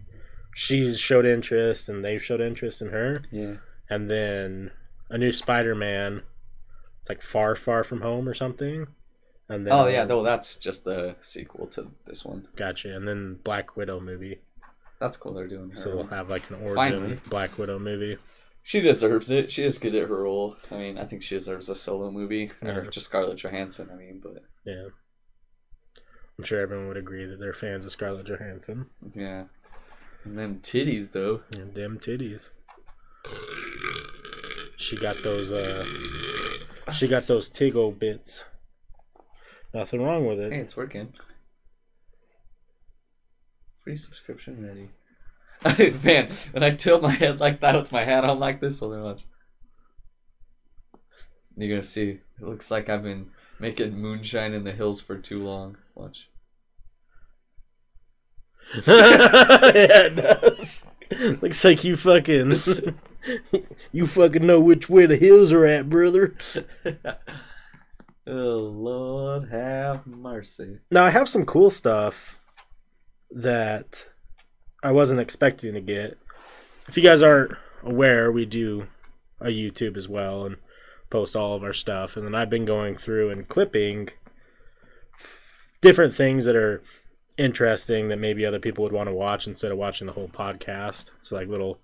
She's 0.54 1.00
showed 1.00 1.26
interest, 1.26 1.88
and 1.88 2.04
they've 2.04 2.22
showed 2.22 2.42
interest 2.42 2.82
in 2.82 2.90
her. 2.90 3.24
Yeah. 3.32 3.56
And 3.90 4.12
then 4.12 4.72
a 5.10 5.18
new 5.18 5.32
Spider-Man. 5.32 6.22
It's 7.00 7.08
like 7.10 7.22
Far, 7.22 7.56
Far 7.56 7.86
from 7.86 8.02
Home 8.02 8.28
or 8.28 8.34
something. 8.34 8.88
And 9.48 9.66
oh, 9.68 9.70
then 9.70 9.74
Oh 9.74 9.88
yeah, 9.88 10.04
though 10.04 10.24
that's 10.24 10.58
just 10.58 10.84
the 10.84 11.16
sequel 11.22 11.68
to 11.68 11.88
this 12.06 12.26
one. 12.26 12.46
gotcha. 12.58 12.94
And 12.94 13.08
then 13.08 13.40
Black 13.46 13.78
Widow 13.78 14.02
movie. 14.02 14.42
That's 15.00 15.16
cool. 15.16 15.34
They're 15.34 15.48
doing. 15.48 15.72
So 15.78 15.96
we'll 15.96 16.08
have 16.08 16.30
like 16.30 16.50
an 16.50 16.58
origin 16.58 16.76
Finally. 16.76 17.20
Black 17.30 17.58
Widow 17.58 17.80
movie. 17.80 18.18
She 18.64 18.80
deserves 18.80 19.30
it. 19.32 19.52
She 19.52 19.64
is 19.64 19.78
good 19.80 19.96
at 19.96 20.08
her 20.08 20.24
role. 20.24 20.56
I 20.70 20.76
mean, 20.78 20.98
I 20.98 21.06
think 21.06 21.24
she 21.24 21.36
deserves 21.36 21.68
a 21.70 21.76
solo 21.76 22.12
movie 22.12 22.52
or 22.62 22.84
Yeah. 22.84 22.90
just 22.90 23.08
Scarlett 23.08 23.38
Johansson. 23.40 23.90
I 23.92 23.96
mean, 23.96 24.20
but 24.24 24.44
Yeah. 24.66 24.90
I'm 26.38 26.44
sure 26.44 26.62
everyone 26.62 26.88
would 26.88 26.98
agree 26.98 27.26
that 27.26 27.40
they're 27.40 27.54
fans 27.54 27.86
of 27.86 27.92
Scarlett 27.92 28.28
Johansson. 28.28 28.90
yeah. 29.14 29.46
And 30.24 30.38
then 30.38 30.60
titties 30.60 31.12
though. 31.12 31.42
And 31.58 31.74
them 31.74 31.98
titties. 32.00 32.50
She 34.78 34.96
got 34.98 35.18
those 35.24 35.52
uh 35.52 35.84
she 36.94 37.08
got 37.08 37.24
those 37.24 37.50
Tigo 37.50 37.98
bits. 37.98 38.44
Nothing 39.74 40.02
wrong 40.04 40.26
with 40.28 40.40
it. 40.40 40.52
Hey, 40.52 40.60
it. 40.60 40.64
it's 40.64 40.78
working. 40.78 41.14
Free 43.84 43.96
subscription 43.98 44.64
ready. 44.66 44.90
Man, 46.04 46.32
when 46.52 46.64
I 46.64 46.72
tilt 46.72 47.04
my 47.04 47.12
head 47.12 47.40
like 47.40 47.60
that 47.62 47.76
with 47.76 47.92
my 47.92 48.04
hat 48.04 48.26
on 48.26 48.40
like 48.40 48.62
this, 48.62 48.80
hold 48.80 48.94
on, 48.94 49.04
watch. 49.04 49.26
You're 51.56 51.70
gonna 51.70 51.84
see. 51.84 52.20
It 52.40 52.48
looks 52.48 52.72
like 52.72 52.90
I've 52.90 53.04
been 53.04 53.30
making 53.60 53.98
moonshine 53.98 54.54
in 54.54 54.64
the 54.64 54.72
hills 54.72 55.02
for 55.02 55.18
too 55.18 55.44
long. 55.44 55.78
Watch. 55.94 56.30
yeah, 58.88 60.08
it 60.08 60.16
does. 60.16 60.86
Looks 61.42 61.64
like 61.66 61.84
you 61.84 61.96
fucking 61.96 62.52
you 63.92 64.08
fucking 64.08 64.46
know 64.46 64.60
which 64.62 64.90
way 64.90 65.06
the 65.06 65.18
hills 65.18 65.52
are 65.52 65.66
at, 65.66 65.90
brother. 65.90 66.36
oh 68.26 68.32
Lord, 68.74 69.50
have 69.50 70.08
mercy. 70.08 70.80
Now 70.90 71.04
I 71.04 71.10
have 71.10 71.28
some 71.28 71.46
cool 71.46 71.70
stuff 71.70 72.40
that 73.30 74.10
I 74.84 74.92
wasn't 74.92 75.22
expecting 75.22 75.74
to 75.74 75.82
get. 75.82 76.18
If 76.88 76.98
you 76.98 77.04
guys 77.04 77.22
aren't 77.22 77.54
aware, 77.84 78.32
we 78.32 78.46
do 78.46 78.88
a 79.40 79.48
YouTube 79.48 79.98
as 79.98 80.08
well 80.08 80.46
and 80.46 80.58
post 81.10 81.36
all 81.36 81.56
of 81.56 81.64
our 81.64 81.74
stuff. 81.74 82.18
And 82.18 82.26
then 82.26 82.36
I've 82.36 82.50
been 82.50 82.66
going 82.66 82.98
through 82.98 83.30
and 83.30 83.48
clipping 83.48 84.10
different 85.82 86.14
things 86.14 86.46
that 86.46 86.56
are 86.56 86.82
interesting 87.38 88.10
that 88.10 88.20
maybe 88.20 88.46
other 88.46 88.60
people 88.60 88.84
would 88.84 88.94
want 88.94 89.08
to 89.10 89.14
watch 89.14 89.48
instead 89.48 89.72
of 89.72 89.78
watching 89.78 90.08
the 90.08 90.14
whole 90.14 90.30
podcast. 90.30 91.12
So 91.22 91.36
like 91.36 91.48
little 91.48 91.80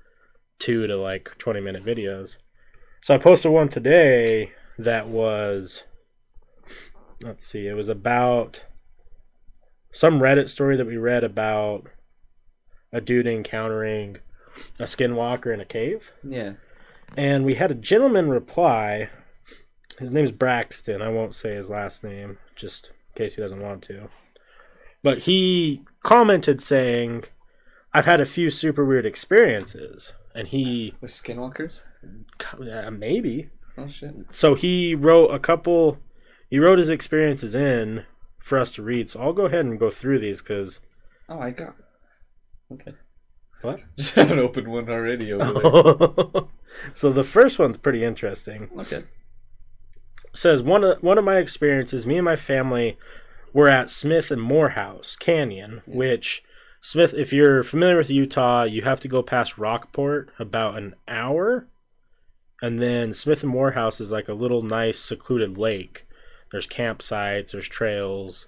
two 0.60 0.88
to 0.88 0.96
like 0.98 1.38
twenty 1.38 1.62
minute 1.62 1.86
videos. 1.86 2.38
So 3.02 3.14
I 3.14 3.18
posted 3.18 3.52
one 3.52 3.70
today 3.70 4.52
that 4.78 5.08
was 5.08 5.84
let's 7.22 7.46
see, 7.46 7.68
it 7.68 7.74
was 7.74 7.90
about 7.90 8.66
some 9.92 10.20
Reddit 10.20 10.50
story 10.50 10.78
that 10.78 10.86
we 10.86 10.98
read 10.98 11.24
about 11.24 11.88
a 12.92 13.02
dude 13.02 13.28
encountering 13.28 14.18
a 14.80 14.84
skinwalker 14.84 15.54
in 15.54 15.60
a 15.62 15.66
cave. 15.66 16.12
Yeah. 16.24 16.54
And 17.16 17.46
we 17.46 17.56
had 17.56 17.72
a 17.72 17.76
gentleman 17.76 18.30
reply. 18.30 19.10
His 20.00 20.12
name's 20.12 20.32
Braxton. 20.32 21.02
I 21.02 21.10
won't 21.10 21.34
say 21.34 21.56
his 21.56 21.70
last 21.70 22.04
name, 22.04 22.38
just 22.56 22.88
in 23.16 23.24
case 23.24 23.36
he 23.36 23.42
doesn't 23.42 23.62
want 23.62 23.82
to. 23.84 24.10
But 25.04 25.20
he 25.20 25.84
commented 26.04 26.62
saying, 26.62 27.26
I've 27.94 28.06
had 28.06 28.20
a 28.20 28.26
few 28.26 28.50
super 28.50 28.84
weird 28.86 29.06
experiences. 29.06 30.14
And 30.36 30.48
he, 30.50 30.94
With 31.02 31.12
skinwalkers? 31.12 31.82
uh, 32.54 32.92
maybe. 32.92 33.50
Oh 33.78 33.88
shit. 33.88 34.14
So 34.30 34.56
he 34.56 34.96
wrote 34.96 35.28
a 35.30 35.40
couple, 35.40 35.98
he 36.50 36.60
wrote 36.60 36.78
his 36.80 36.90
experiences 36.90 37.56
in 37.56 38.06
for 38.40 38.58
us 38.58 38.72
to 38.72 38.84
read. 38.84 39.10
So 39.10 39.22
I'll 39.22 39.34
go 39.34 39.46
ahead 39.46 39.66
and 39.66 39.80
go 39.80 39.90
through 39.90 40.20
these 40.20 40.42
because. 40.42 40.80
Oh, 41.30 41.40
I 41.40 41.52
got. 41.52 41.76
Okay. 42.74 42.94
What? 43.62 43.82
Just 43.98 44.16
have 44.16 44.32
an 44.32 44.40
open 44.40 44.70
one 44.70 44.90
already 44.90 45.34
over 45.34 45.54
there. 45.54 46.42
so 46.94 47.12
the 47.12 47.24
first 47.24 47.58
one's 47.60 47.78
pretty 47.78 48.04
interesting. 48.04 48.70
okay. 48.78 49.04
says 50.34 50.62
one 50.62 50.84
of 50.84 51.02
one 51.02 51.18
of 51.18 51.24
my 51.26 51.38
experiences 51.38 52.06
me 52.06 52.18
and 52.18 52.26
my 52.26 52.36
family 52.36 52.98
were 53.54 53.68
at 53.70 53.90
smith 53.90 54.30
and 54.30 54.42
morehouse 54.42 55.16
canyon 55.16 55.82
Yeah. 55.88 55.96
which 55.96 56.44
smith 56.82 57.14
if 57.16 57.32
you're 57.34 57.64
familiar 57.64 57.98
with 57.98 58.10
utah 58.10 58.64
you 58.64 58.82
have 58.84 59.00
to 59.00 59.08
go 59.08 59.24
past 59.24 59.58
rockport 59.58 60.30
about 60.38 60.78
an 60.78 60.94
hour 61.08 61.68
and 62.62 62.80
then 62.82 63.14
smith 63.14 63.42
and 63.42 63.52
morehouse 63.52 64.00
is 64.00 64.12
like 64.12 64.28
a 64.28 64.34
little 64.34 64.62
nice 64.62 65.00
secluded 65.00 65.58
lake 65.58 66.06
there's 66.52 66.68
campsites 66.68 67.52
there's 67.54 67.68
trails 67.70 68.48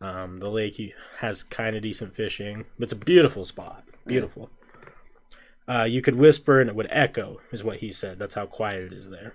um, 0.00 0.38
the 0.38 0.50
lake 0.50 0.80
has 1.18 1.42
kind 1.42 1.76
of 1.76 1.82
decent 1.82 2.14
fishing 2.14 2.64
it's 2.78 2.92
a 2.92 2.96
beautiful 2.96 3.44
spot 3.44 3.84
beautiful 4.06 4.50
uh, 5.68 5.84
you 5.84 6.00
could 6.00 6.14
whisper 6.14 6.60
and 6.60 6.70
it 6.70 6.76
would 6.76 6.88
echo 6.90 7.40
is 7.52 7.64
what 7.64 7.78
he 7.78 7.90
said 7.90 8.18
that's 8.18 8.34
how 8.34 8.46
quiet 8.46 8.82
it 8.82 8.92
is 8.92 9.10
there 9.10 9.34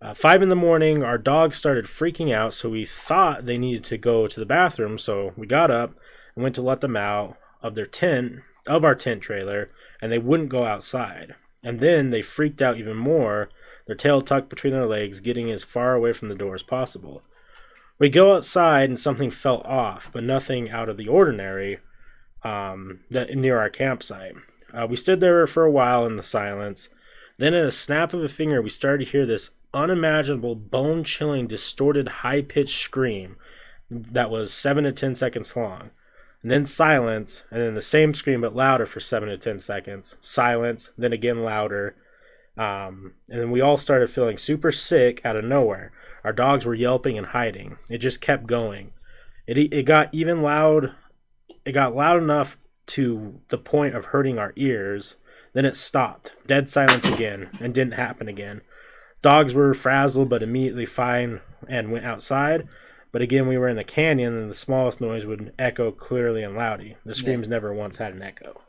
uh, 0.00 0.12
five 0.12 0.42
in 0.42 0.50
the 0.50 0.54
morning, 0.54 1.02
our 1.02 1.16
dogs 1.16 1.56
started 1.56 1.86
freaking 1.86 2.32
out, 2.32 2.52
so 2.52 2.68
we 2.68 2.84
thought 2.84 3.46
they 3.46 3.56
needed 3.56 3.82
to 3.82 3.96
go 3.96 4.26
to 4.26 4.38
the 4.38 4.44
bathroom. 4.44 4.98
So 4.98 5.32
we 5.36 5.46
got 5.46 5.70
up 5.70 5.94
and 6.34 6.42
went 6.42 6.54
to 6.56 6.62
let 6.62 6.82
them 6.82 6.96
out 6.96 7.38
of 7.62 7.74
their 7.74 7.86
tent, 7.86 8.42
of 8.66 8.84
our 8.84 8.94
tent 8.94 9.22
trailer, 9.22 9.70
and 10.02 10.12
they 10.12 10.18
wouldn't 10.18 10.50
go 10.50 10.64
outside. 10.64 11.34
And 11.62 11.80
then 11.80 12.10
they 12.10 12.20
freaked 12.20 12.60
out 12.60 12.78
even 12.78 12.96
more, 12.96 13.48
their 13.86 13.96
tail 13.96 14.20
tucked 14.20 14.50
between 14.50 14.74
their 14.74 14.86
legs, 14.86 15.20
getting 15.20 15.50
as 15.50 15.64
far 15.64 15.94
away 15.94 16.12
from 16.12 16.28
the 16.28 16.34
door 16.34 16.54
as 16.54 16.62
possible. 16.62 17.22
We 17.98 18.10
go 18.10 18.34
outside 18.34 18.90
and 18.90 19.00
something 19.00 19.30
fell 19.30 19.62
off, 19.62 20.10
but 20.12 20.22
nothing 20.22 20.70
out 20.70 20.88
of 20.88 20.96
the 20.96 21.08
ordinary 21.08 21.78
um, 22.42 23.00
that 23.10 23.34
near 23.34 23.58
our 23.58 23.70
campsite. 23.70 24.34
Uh, 24.72 24.86
we 24.88 24.96
stood 24.96 25.20
there 25.20 25.46
for 25.46 25.64
a 25.64 25.70
while 25.70 26.04
in 26.04 26.16
the 26.16 26.22
silence. 26.22 26.88
Then, 27.38 27.54
in 27.54 27.64
a 27.64 27.70
snap 27.70 28.12
of 28.12 28.22
a 28.22 28.28
finger, 28.28 28.60
we 28.60 28.70
started 28.70 29.04
to 29.04 29.10
hear 29.10 29.26
this 29.26 29.50
unimaginable, 29.72 30.54
bone 30.54 31.04
chilling, 31.04 31.46
distorted, 31.46 32.08
high 32.08 32.42
pitched 32.42 32.82
scream 32.82 33.36
that 33.90 34.30
was 34.30 34.52
7 34.52 34.84
to 34.84 34.92
10 34.92 35.14
seconds 35.14 35.54
long. 35.56 35.90
And 36.42 36.50
then 36.50 36.66
silence, 36.66 37.44
and 37.50 37.60
then 37.60 37.74
the 37.74 37.82
same 37.82 38.14
scream 38.14 38.40
but 38.40 38.54
louder 38.54 38.86
for 38.86 39.00
7 39.00 39.28
to 39.28 39.38
10 39.38 39.60
seconds. 39.60 40.16
Silence, 40.20 40.90
then 40.96 41.12
again 41.12 41.42
louder. 41.42 41.96
Um, 42.56 43.14
and 43.28 43.40
then 43.40 43.50
we 43.50 43.60
all 43.60 43.76
started 43.76 44.10
feeling 44.10 44.38
super 44.38 44.72
sick 44.72 45.24
out 45.24 45.36
of 45.36 45.44
nowhere. 45.44 45.92
Our 46.26 46.32
dogs 46.32 46.66
were 46.66 46.74
yelping 46.74 47.16
and 47.16 47.28
hiding. 47.28 47.78
It 47.88 47.98
just 47.98 48.20
kept 48.20 48.48
going. 48.48 48.90
It, 49.46 49.56
it 49.72 49.84
got 49.84 50.12
even 50.12 50.42
loud. 50.42 50.92
It 51.64 51.70
got 51.70 51.94
loud 51.94 52.20
enough 52.20 52.58
to 52.86 53.40
the 53.46 53.58
point 53.58 53.94
of 53.94 54.06
hurting 54.06 54.36
our 54.36 54.52
ears. 54.56 55.14
Then 55.52 55.64
it 55.64 55.76
stopped. 55.76 56.34
Dead 56.44 56.68
silence 56.68 57.08
again, 57.08 57.50
and 57.60 57.72
didn't 57.72 57.94
happen 57.94 58.26
again. 58.26 58.62
Dogs 59.22 59.54
were 59.54 59.72
frazzled 59.72 60.28
but 60.28 60.42
immediately 60.42 60.84
fine 60.84 61.42
and 61.68 61.92
went 61.92 62.04
outside. 62.04 62.66
But 63.12 63.22
again, 63.22 63.46
we 63.46 63.56
were 63.56 63.68
in 63.68 63.78
a 63.78 63.84
canyon 63.84 64.36
and 64.36 64.50
the 64.50 64.54
smallest 64.54 65.00
noise 65.00 65.24
would 65.26 65.52
echo 65.60 65.92
clearly 65.92 66.42
and 66.42 66.56
loudly. 66.56 66.96
The 67.04 67.14
screams 67.14 67.48
never 67.48 67.72
once 67.72 67.98
had 67.98 68.14
an 68.14 68.22
echo. 68.22 68.62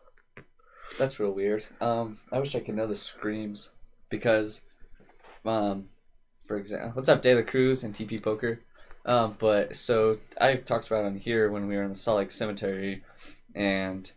That's 0.99 1.19
real 1.19 1.31
weird. 1.31 1.65
Um, 1.81 2.19
I 2.31 2.39
wish 2.39 2.55
I 2.55 2.59
could 2.59 2.75
know 2.75 2.85
the 2.85 2.95
screams 2.95 3.71
because, 4.09 4.61
um, 5.43 5.89
for 6.47 6.57
example, 6.57 6.91
what's 6.93 7.09
up, 7.09 7.21
De 7.21 7.35
La 7.35 7.41
Cruz 7.41 7.83
and 7.83 7.93
TP 7.93 8.21
Poker? 8.21 8.61
Um, 9.05 9.35
but 9.39 9.75
so 9.75 10.17
I've 10.39 10.65
talked 10.65 10.87
about 10.87 11.05
on 11.05 11.17
here 11.17 11.49
when 11.51 11.67
we 11.67 11.75
were 11.75 11.83
in 11.83 11.89
the 11.89 11.95
Salt 11.95 12.17
Lake 12.17 12.31
Cemetery, 12.31 13.03
and 13.55 14.11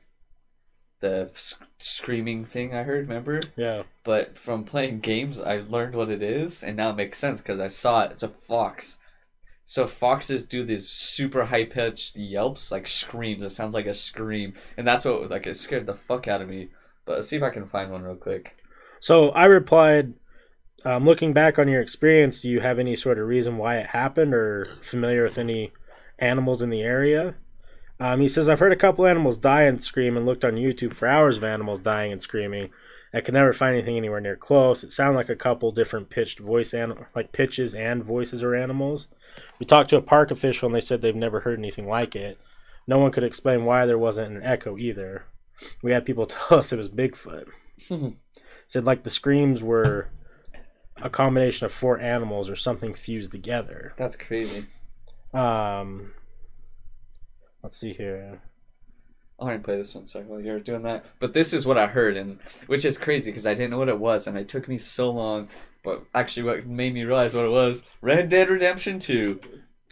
the 1.00 1.30
sc- 1.34 1.62
screaming 1.78 2.44
thing 2.44 2.74
I 2.74 2.82
heard. 2.82 3.08
Remember? 3.08 3.40
Yeah. 3.56 3.82
But 4.04 4.38
from 4.38 4.64
playing 4.64 5.00
games, 5.00 5.38
I 5.38 5.58
learned 5.58 5.94
what 5.94 6.10
it 6.10 6.22
is, 6.22 6.62
and 6.62 6.76
now 6.76 6.90
it 6.90 6.96
makes 6.96 7.18
sense 7.18 7.40
because 7.40 7.60
I 7.60 7.68
saw 7.68 8.04
it. 8.04 8.12
It's 8.12 8.22
a 8.22 8.28
fox. 8.28 8.98
So 9.64 9.86
foxes 9.86 10.44
do 10.44 10.64
these 10.64 10.88
super 10.88 11.44
high 11.44 11.64
pitched 11.64 12.16
yelps, 12.16 12.72
like 12.72 12.86
screams. 12.86 13.44
It 13.44 13.50
sounds 13.50 13.74
like 13.74 13.86
a 13.86 13.94
scream, 13.94 14.54
and 14.76 14.86
that's 14.86 15.04
what 15.04 15.30
like 15.30 15.46
it 15.46 15.56
scared 15.56 15.86
the 15.86 15.94
fuck 15.94 16.28
out 16.28 16.42
of 16.42 16.48
me. 16.48 16.70
But 17.06 17.16
let's 17.16 17.28
see 17.28 17.36
if 17.36 17.42
I 17.42 17.50
can 17.50 17.66
find 17.66 17.90
one 17.90 18.02
real 18.02 18.16
quick. 18.16 18.56
So 19.00 19.30
I 19.30 19.46
replied, 19.46 20.14
um, 20.84 21.04
looking 21.04 21.32
back 21.32 21.58
on 21.58 21.68
your 21.68 21.80
experience, 21.80 22.40
do 22.40 22.48
you 22.50 22.60
have 22.60 22.78
any 22.78 22.96
sort 22.96 23.18
of 23.18 23.26
reason 23.26 23.58
why 23.58 23.78
it 23.78 23.88
happened 23.88 24.34
or 24.34 24.66
familiar 24.82 25.24
with 25.24 25.38
any 25.38 25.72
animals 26.18 26.62
in 26.62 26.70
the 26.70 26.82
area? 26.82 27.34
Um, 27.98 28.20
he 28.20 28.28
says, 28.28 28.48
I've 28.48 28.60
heard 28.60 28.72
a 28.72 28.76
couple 28.76 29.06
animals 29.06 29.36
die 29.36 29.64
and 29.64 29.84
scream 29.84 30.16
and 30.16 30.24
looked 30.24 30.44
on 30.44 30.54
YouTube 30.54 30.94
for 30.94 31.06
hours 31.06 31.36
of 31.36 31.44
animals 31.44 31.80
dying 31.80 32.12
and 32.12 32.22
screaming. 32.22 32.70
I 33.12 33.20
could 33.20 33.34
never 33.34 33.52
find 33.52 33.74
anything 33.74 33.96
anywhere 33.96 34.20
near 34.20 34.36
close. 34.36 34.82
It 34.82 34.92
sounded 34.92 35.16
like 35.16 35.28
a 35.28 35.36
couple 35.36 35.70
different 35.70 36.08
pitched 36.08 36.38
voice, 36.38 36.72
an- 36.72 37.06
like 37.14 37.32
pitches 37.32 37.74
and 37.74 38.02
voices 38.02 38.42
or 38.42 38.54
animals. 38.54 39.08
We 39.58 39.66
talked 39.66 39.90
to 39.90 39.96
a 39.96 40.02
park 40.02 40.30
official 40.30 40.66
and 40.66 40.74
they 40.74 40.80
said 40.80 41.02
they've 41.02 41.14
never 41.14 41.40
heard 41.40 41.58
anything 41.58 41.88
like 41.88 42.16
it. 42.16 42.38
No 42.86 42.98
one 42.98 43.10
could 43.10 43.24
explain 43.24 43.64
why 43.64 43.84
there 43.84 43.98
wasn't 43.98 44.36
an 44.36 44.42
echo 44.42 44.78
either. 44.78 45.24
We 45.82 45.92
had 45.92 46.06
people 46.06 46.26
tell 46.26 46.58
us 46.58 46.72
it 46.72 46.78
was 46.78 46.88
Bigfoot. 46.88 47.48
said 48.66 48.84
like 48.84 49.02
the 49.02 49.10
screams 49.10 49.62
were 49.62 50.08
a 51.02 51.10
combination 51.10 51.66
of 51.66 51.72
four 51.72 51.98
animals 51.98 52.50
or 52.50 52.56
something 52.56 52.94
fused 52.94 53.32
together. 53.32 53.94
That's 53.96 54.16
crazy. 54.16 54.64
Um, 55.32 56.12
let's 57.62 57.78
see 57.78 57.92
here. 57.92 58.40
I'll 59.38 59.46
already 59.46 59.62
play 59.62 59.76
this 59.76 59.94
one 59.94 60.06
sorry 60.06 60.24
while 60.26 60.40
you're 60.40 60.60
doing 60.60 60.82
that. 60.82 61.04
But 61.18 61.32
this 61.32 61.54
is 61.54 61.64
what 61.64 61.78
I 61.78 61.86
heard, 61.86 62.16
and 62.16 62.38
which 62.66 62.84
is 62.84 62.98
crazy 62.98 63.30
because 63.30 63.46
I 63.46 63.54
didn't 63.54 63.70
know 63.70 63.78
what 63.78 63.88
it 63.88 63.98
was, 63.98 64.26
and 64.26 64.36
it 64.36 64.48
took 64.48 64.68
me 64.68 64.76
so 64.76 65.10
long. 65.10 65.48
But 65.82 66.02
actually, 66.14 66.42
what 66.42 66.66
made 66.66 66.92
me 66.92 67.04
realize 67.04 67.34
what 67.34 67.46
it 67.46 67.50
was: 67.50 67.82
Red 68.02 68.28
Dead 68.28 68.50
Redemption 68.50 68.98
Two. 68.98 69.40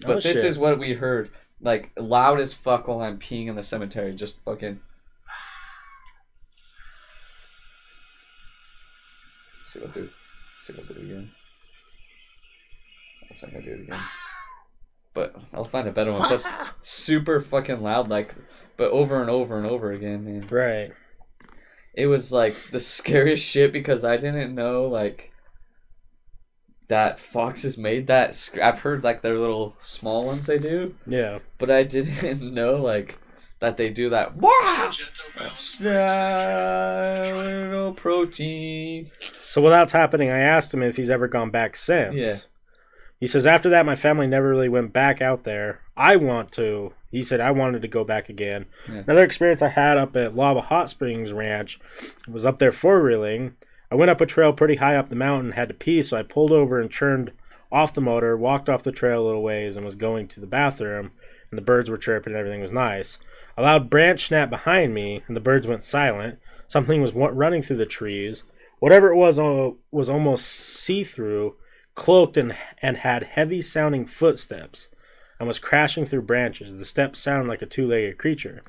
But 0.02 0.10
Oh, 0.10 0.14
this 0.20 0.36
shit. 0.36 0.44
is 0.44 0.58
what 0.58 0.78
we 0.78 0.92
heard, 0.92 1.30
like 1.60 1.90
loud 1.96 2.40
as 2.40 2.52
fuck 2.52 2.88
while 2.88 3.00
I'm 3.00 3.18
peeing 3.18 3.46
in 3.48 3.56
the 3.56 3.62
cemetery, 3.62 4.14
just 4.14 4.38
fucking. 4.44 4.80
see 9.68 9.80
what 9.80 9.94
do. 9.94 10.10
See 10.68 10.74
what 10.74 10.86
do 10.88 10.94
it 10.94 11.04
again. 11.04 11.30
That's 13.28 13.42
not 13.42 13.52
gonna 13.52 13.64
do 13.64 13.72
it 13.72 13.80
again. 13.84 14.00
But 15.14 15.34
I'll 15.54 15.64
find 15.64 15.88
a 15.88 15.92
better 15.92 16.12
one. 16.12 16.28
But 16.28 16.42
super 16.82 17.40
fucking 17.40 17.82
loud, 17.82 18.08
like, 18.08 18.34
but 18.76 18.90
over 18.90 19.20
and 19.20 19.30
over 19.30 19.56
and 19.56 19.66
over 19.66 19.92
again, 19.92 20.24
man. 20.24 20.46
Right. 20.50 20.92
It 21.94 22.06
was 22.06 22.30
like 22.30 22.54
the 22.54 22.78
scariest 22.80 23.42
shit 23.44 23.72
because 23.72 24.04
I 24.04 24.16
didn't 24.18 24.54
know 24.54 24.84
like 24.86 25.32
that 26.88 27.18
foxes 27.18 27.76
made 27.78 28.06
that. 28.06 28.34
Sc- 28.34 28.58
I've 28.58 28.80
heard 28.80 29.02
like 29.02 29.22
their 29.22 29.38
little 29.38 29.74
small 29.80 30.24
ones 30.24 30.46
they 30.46 30.58
do, 30.58 30.94
Yeah. 31.06 31.38
but 31.58 31.70
I 31.70 31.82
didn't 31.82 32.42
know 32.54 32.76
like 32.76 33.18
that 33.60 33.76
they 33.76 33.90
do 33.90 34.08
that. 34.10 34.40
Little 37.70 37.92
protein. 37.94 39.06
So 39.46 39.60
while 39.60 39.70
that's 39.70 39.92
happening, 39.92 40.30
I 40.30 40.38
asked 40.38 40.72
him 40.72 40.82
if 40.82 40.96
he's 40.96 41.10
ever 41.10 41.28
gone 41.28 41.50
back 41.50 41.76
since. 41.76 42.14
Yeah. 42.14 42.36
He 43.20 43.26
says 43.26 43.46
after 43.46 43.68
that, 43.70 43.86
my 43.86 43.96
family 43.96 44.26
never 44.26 44.48
really 44.48 44.68
went 44.68 44.92
back 44.92 45.20
out 45.20 45.44
there. 45.44 45.80
I 45.96 46.16
want 46.16 46.52
to. 46.52 46.92
He 47.10 47.22
said 47.22 47.40
I 47.40 47.50
wanted 47.50 47.82
to 47.82 47.88
go 47.88 48.04
back 48.04 48.28
again. 48.28 48.66
Yeah. 48.88 48.98
Another 48.98 49.24
experience 49.24 49.62
I 49.62 49.68
had 49.68 49.96
up 49.96 50.14
at 50.16 50.36
Lava 50.36 50.60
Hot 50.60 50.90
Springs 50.90 51.32
Ranch 51.32 51.80
I 52.28 52.30
was 52.30 52.46
up 52.46 52.58
there 52.58 52.70
four 52.70 53.02
reeling. 53.02 53.54
I 53.90 53.94
went 53.94 54.10
up 54.10 54.20
a 54.20 54.26
trail 54.26 54.52
pretty 54.52 54.76
high 54.76 54.96
up 54.96 55.08
the 55.08 55.16
mountain, 55.16 55.52
had 55.52 55.68
to 55.68 55.74
pee, 55.74 56.02
so 56.02 56.16
I 56.16 56.22
pulled 56.22 56.52
over 56.52 56.78
and 56.78 56.92
turned 56.92 57.32
off 57.72 57.94
the 57.94 58.02
motor, 58.02 58.36
walked 58.36 58.68
off 58.68 58.82
the 58.82 58.92
trail 58.92 59.22
a 59.22 59.24
little 59.24 59.42
ways, 59.42 59.76
and 59.76 59.84
was 59.84 59.94
going 59.94 60.28
to 60.28 60.40
the 60.40 60.46
bathroom. 60.46 61.10
And 61.50 61.58
the 61.58 61.62
birds 61.62 61.88
were 61.88 61.96
chirping 61.96 62.32
and 62.32 62.38
everything 62.38 62.60
was 62.60 62.72
nice. 62.72 63.18
A 63.56 63.62
loud 63.62 63.90
branch 63.90 64.26
snapped 64.26 64.50
behind 64.50 64.94
me, 64.94 65.22
and 65.26 65.36
the 65.36 65.40
birds 65.40 65.66
went 65.66 65.82
silent. 65.82 66.38
Something 66.66 67.00
was 67.00 67.14
running 67.14 67.62
through 67.62 67.78
the 67.78 67.86
trees. 67.86 68.44
Whatever 68.78 69.10
it 69.10 69.16
was 69.16 69.38
was 69.90 70.08
almost 70.08 70.46
see 70.46 71.02
through, 71.02 71.56
cloaked, 71.94 72.36
and, 72.36 72.54
and 72.80 72.98
had 72.98 73.22
heavy 73.24 73.60
sounding 73.60 74.06
footsteps, 74.06 74.88
and 75.38 75.48
was 75.48 75.58
crashing 75.58 76.04
through 76.04 76.22
branches. 76.22 76.76
The 76.76 76.84
steps 76.84 77.18
sounded 77.18 77.48
like 77.48 77.62
a 77.62 77.66
two 77.66 77.88
legged 77.88 78.18
creature. 78.18 78.62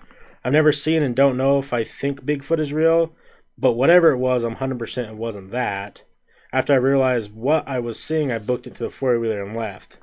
I've 0.43 0.53
never 0.53 0.71
seen 0.71 1.03
and 1.03 1.15
don't 1.15 1.37
know 1.37 1.59
if 1.59 1.73
I 1.73 1.83
think 1.83 2.23
Bigfoot 2.25 2.59
is 2.59 2.73
real, 2.73 3.13
but 3.57 3.73
whatever 3.73 4.11
it 4.11 4.17
was, 4.17 4.43
I'm 4.43 4.55
100% 4.55 5.09
it 5.09 5.15
wasn't 5.15 5.51
that. 5.51 6.03
After 6.51 6.73
I 6.73 6.77
realized 6.77 7.35
what 7.35 7.67
I 7.67 7.79
was 7.79 8.01
seeing, 8.01 8.31
I 8.31 8.39
booked 8.39 8.65
it 8.65 8.73
to 8.75 8.83
the 8.83 8.89
four 8.89 9.19
wheeler 9.19 9.43
and 9.43 9.55
left. 9.55 9.99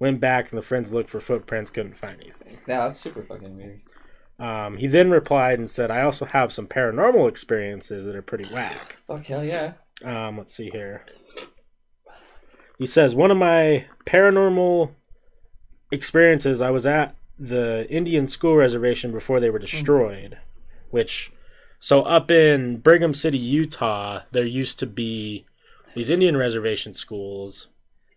Went 0.00 0.18
back, 0.18 0.50
and 0.50 0.58
the 0.58 0.62
friends 0.62 0.92
looked 0.92 1.10
for 1.10 1.20
footprints, 1.20 1.70
couldn't 1.70 1.96
find 1.96 2.20
anything. 2.20 2.58
Yeah, 2.66 2.86
that's 2.86 2.98
super 2.98 3.22
fucking 3.22 3.56
weird. 3.56 3.82
Um, 4.38 4.78
he 4.78 4.86
then 4.86 5.10
replied 5.10 5.58
and 5.58 5.70
said, 5.70 5.90
I 5.90 6.00
also 6.00 6.24
have 6.24 6.50
some 6.50 6.66
paranormal 6.66 7.28
experiences 7.28 8.04
that 8.04 8.16
are 8.16 8.22
pretty 8.22 8.46
whack. 8.52 8.96
Fuck 9.06 9.26
hell 9.26 9.44
yeah. 9.44 9.74
Um, 10.02 10.38
let's 10.38 10.54
see 10.54 10.70
here. 10.70 11.04
He 12.78 12.86
says, 12.86 13.14
One 13.14 13.30
of 13.30 13.36
my 13.36 13.84
paranormal 14.06 14.92
experiences, 15.92 16.62
I 16.62 16.70
was 16.70 16.86
at 16.86 17.14
the 17.38 17.86
Indian 17.90 18.26
school 18.26 18.56
reservation 18.56 19.12
before 19.12 19.40
they 19.40 19.50
were 19.50 19.58
destroyed, 19.58 20.38
which, 20.90 21.30
so 21.78 22.02
up 22.02 22.30
in 22.30 22.78
Brigham 22.78 23.12
City, 23.12 23.36
Utah, 23.36 24.20
there 24.30 24.46
used 24.46 24.78
to 24.78 24.86
be 24.86 25.44
these 25.94 26.08
Indian 26.08 26.38
reservation 26.38 26.94
schools, 26.94 27.68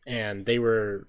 and 0.07 0.45
they 0.45 0.59
were 0.59 1.07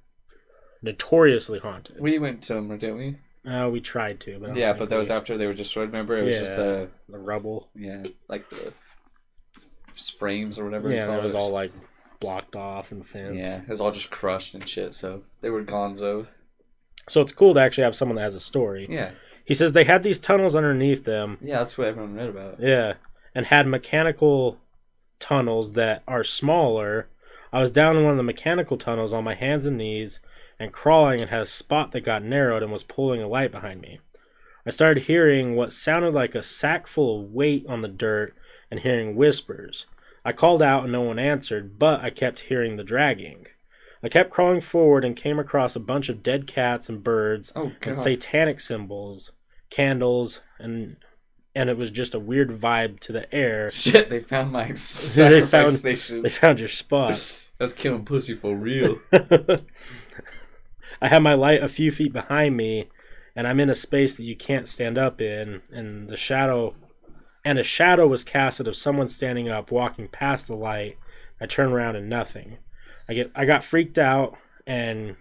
notoriously 0.85 1.59
haunted. 1.59 1.97
We 1.99 2.19
went 2.19 2.43
to 2.45 2.55
them, 2.55 2.69
didn't 2.79 2.99
we? 2.99 3.17
Uh, 3.51 3.69
we 3.69 3.81
tried 3.81 4.21
to, 4.21 4.39
but 4.39 4.55
Yeah, 4.57 4.73
but 4.73 4.89
that 4.91 4.97
was 4.97 5.11
after 5.11 5.37
they 5.37 5.47
were 5.47 5.53
destroyed. 5.55 5.89
Remember, 5.89 6.17
it 6.19 6.23
was 6.25 6.39
just 6.39 6.55
the 6.57 6.89
the 7.09 7.19
rubble. 7.19 7.69
yeah, 7.75 8.03
like 8.29 8.49
the 8.51 8.73
frames 10.19 10.59
or 10.59 10.65
whatever. 10.65 10.89
you 10.89 10.97
Yeah, 10.97 11.07
call 11.07 11.15
that 11.17 11.23
was 11.23 11.35
all 11.35 11.51
like 11.51 11.73
blocked 12.21 12.57
off 12.57 12.91
and 12.93 13.07
fenced. 13.07 13.47
Yeah, 13.49 13.63
it 13.63 13.69
was 13.69 13.81
all 13.81 13.93
just 13.93 14.11
crushed 14.11 14.55
and 14.55 14.67
shit. 14.69 14.95
So 14.95 15.23
they 15.41 15.51
were 15.51 15.63
gonzo. 15.63 16.27
So 17.09 17.21
it's 17.21 17.33
cool 17.33 17.55
to 17.55 17.61
actually 17.61 17.85
have 17.85 17.95
someone 17.97 18.17
that 18.17 18.23
has 18.23 18.35
a 18.35 18.41
story. 18.41 18.87
Yeah, 18.89 19.11
He 19.45 19.53
says 19.55 19.73
they 19.75 19.85
had 19.85 20.03
these 20.03 20.19
tunnels 20.19 20.57
underneath 20.57 21.05
them. 21.05 21.37
yeah, 21.43 21.59
that's 21.59 21.77
what 21.77 21.89
everyone 21.89 22.15
read 22.15 22.31
about. 22.31 22.61
Yeah. 22.61 22.95
And 23.35 23.47
had 23.47 23.67
mechanical 23.67 24.59
tunnels 25.19 25.73
that 25.73 26.03
are 26.09 26.25
smaller. 26.25 27.09
I 27.53 27.61
was 27.61 27.71
down 27.71 27.97
in 27.97 28.05
one 28.05 28.13
of 28.13 28.17
the 28.17 28.23
mechanical 28.23 28.79
tunnels 28.79 29.13
on 29.13 29.23
my 29.23 29.35
hands 29.35 29.67
and 29.67 29.77
knees 29.77 30.21
and 30.65 30.73
crawling 30.73 31.21
and 31.21 31.31
had 31.31 31.43
a 31.43 31.47
spot 31.47 31.93
that 31.93 32.01
got 32.01 32.25
narrowed 32.25 32.63
and 32.63 32.73
was 32.73 32.83
pulling 32.83 33.23
a 33.23 33.29
light 33.29 33.53
behind 33.53 33.81
me. 33.81 34.01
I 34.67 34.71
started 34.71 35.05
hearing 35.05 35.55
what 35.55 35.73
sounded 35.73 36.15
like 36.15 36.35
a 36.35 36.43
sack 36.43 36.87
full 36.87 37.21
of 37.23 37.33
weight 37.33 37.65
on 37.69 37.83
the 37.83 37.89
dirt 37.89 38.35
and 38.71 38.81
hearing 38.81 39.15
whispers. 39.15 39.87
I 40.25 40.33
called 40.33 40.63
out 40.63 40.85
and 40.85 40.93
no 40.93 41.03
one 41.03 41.19
answered, 41.19 41.79
but 41.79 42.01
I 42.01 42.11
kept 42.11 42.41
hearing 42.41 42.77
the 42.77 42.83
dragging. 42.85 43.47
I 44.03 44.09
kept 44.09 44.31
crawling 44.31 44.61
forward 44.61 45.05
and 45.05 45.15
came 45.17 45.39
across 45.39 45.77
a 45.77 45.81
bunch 45.81 46.09
of 46.09 46.23
dead 46.23 46.47
cats 46.47 46.89
and 46.89 47.03
birds 47.05 47.53
Oh 47.55 47.73
and 47.83 47.99
satanic 47.99 48.61
symbols, 48.61 49.33
candles, 49.71 50.41
and 50.59 50.97
and 51.55 51.71
it 51.71 51.77
was 51.77 51.91
just 51.91 52.15
a 52.15 52.19
weird 52.19 52.51
vibe 52.51 53.01
to 53.01 53.13
the 53.13 53.33
air. 53.35 53.71
Shit, 53.73 54.11
they 54.11 54.21
found 54.21 54.51
my 54.51 54.73
sacrifice 54.75 55.51
found- 55.51 55.77
station. 55.77 56.23
They 56.23 56.31
found 56.31 56.59
your 56.59 56.69
spot. 56.69 57.37
That's 57.59 57.73
killing 57.73 58.05
pussy 58.05 58.35
for 58.35 58.57
real. 58.57 58.99
I 61.05 61.09
have 61.09 61.21
my 61.21 61.35
light 61.35 61.63
a 61.63 61.69
few 61.69 61.91
feet 61.93 62.15
behind 62.15 62.57
me, 62.57 62.89
and 63.37 63.47
I'm 63.47 63.61
in 63.61 63.69
a 63.69 63.75
space 63.75 64.15
that 64.15 64.25
you 64.25 64.35
can't 64.35 64.67
stand 64.67 64.97
up 64.97 65.21
in, 65.21 65.61
and 65.71 66.09
the 66.09 66.17
shadow 66.17 66.75
and 67.45 67.59
a 67.59 67.63
shadow 67.63 68.07
was 68.07 68.25
casted 68.25 68.67
of 68.67 68.75
someone 68.75 69.09
standing 69.09 69.51
up, 69.51 69.71
walking 69.71 70.09
past 70.09 70.47
the 70.47 70.57
light. 70.57 70.97
I 71.39 71.45
turn 71.45 71.71
around 71.71 71.97
and 71.97 72.09
nothing. 72.09 72.57
I 73.07 73.13
get 73.13 73.31
I 73.35 73.45
got 73.45 73.63
freaked 73.63 73.99
out 73.99 74.39
and 74.67 75.17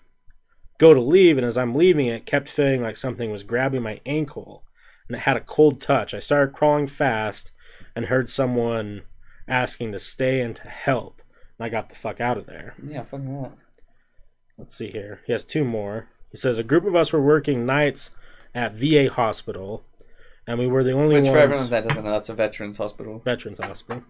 go 0.78 0.94
to 0.94 1.02
leave, 1.02 1.38
and 1.38 1.46
as 1.46 1.58
I'm 1.58 1.74
leaving, 1.74 2.08
it 2.08 2.26
kept 2.26 2.48
feeling 2.48 2.82
like 2.82 2.96
something 2.96 3.30
was 3.30 3.44
grabbing 3.44 3.82
my 3.82 4.00
ankle, 4.06 4.64
and 5.10 5.18
it 5.18 5.24
had 5.24 5.36
a 5.36 5.42
cold 5.42 5.82
touch. 5.82 6.14
I 6.14 6.20
started 6.20 6.56
crawling 6.56 6.88
fast 6.88 7.52
and 7.94 8.06
heard 8.06 8.30
someone 8.30 9.02
asking 9.50 9.92
to 9.92 10.00
stay 10.00 10.40
and 10.40 10.56
to 10.56 10.70
help. 10.70 11.22
And 11.60 11.66
I 11.66 11.70
got 11.70 11.90
the 11.90 11.96
fuck 11.96 12.22
out 12.22 12.38
of 12.38 12.46
there. 12.46 12.74
yeah, 12.88 13.04
fucking 13.04 13.42
that. 13.42 13.52
Let's 14.64 14.78
see 14.78 14.92
here. 14.92 15.20
He 15.26 15.34
has 15.34 15.44
two 15.44 15.66
more. 15.66 16.08
He 16.32 16.38
says 16.38 16.58
a 16.58 16.64
group 16.64 16.86
of 16.86 16.96
us 16.96 17.12
were 17.12 17.22
working 17.22 17.66
nights 17.66 18.12
at 18.56 18.74
VA 18.74 19.10
hospital, 19.10 19.84
and 20.48 20.58
we 20.58 20.68
were 20.68 20.86
the 20.86 20.94
only 20.94 21.16
Which 21.16 21.26
ones. 21.26 21.36
for 21.36 21.38
everyone 21.38 21.70
that 21.70 21.86
doesn't 21.86 22.06
know, 22.06 22.12
that's 22.12 22.30
a 22.30 22.34
veterans 22.34 22.78
hospital. 22.78 23.22
Veterans 23.26 23.60
Hospital, 23.60 24.04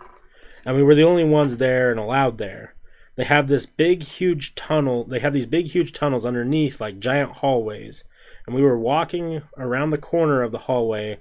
and 0.64 0.76
we 0.76 0.84
were 0.84 0.94
the 0.94 1.02
only 1.02 1.24
ones 1.24 1.58
there 1.58 1.90
and 1.90 2.00
allowed 2.00 2.38
there. 2.38 2.76
They 3.16 3.24
have 3.24 3.48
this 3.48 3.66
big, 3.66 4.04
huge 4.04 4.54
tunnel. 4.54 5.06
They 5.06 5.20
have 5.20 5.34
these 5.34 5.48
big, 5.48 5.72
huge 5.72 5.92
tunnels 5.92 6.24
underneath, 6.24 6.80
like 6.80 7.00
giant 7.00 7.38
hallways. 7.38 8.04
And 8.46 8.56
we 8.56 8.62
were 8.62 8.78
walking 8.78 9.42
around 9.58 9.90
the 9.90 9.98
corner 9.98 10.44
of 10.44 10.52
the 10.52 10.60
hallway. 10.60 11.18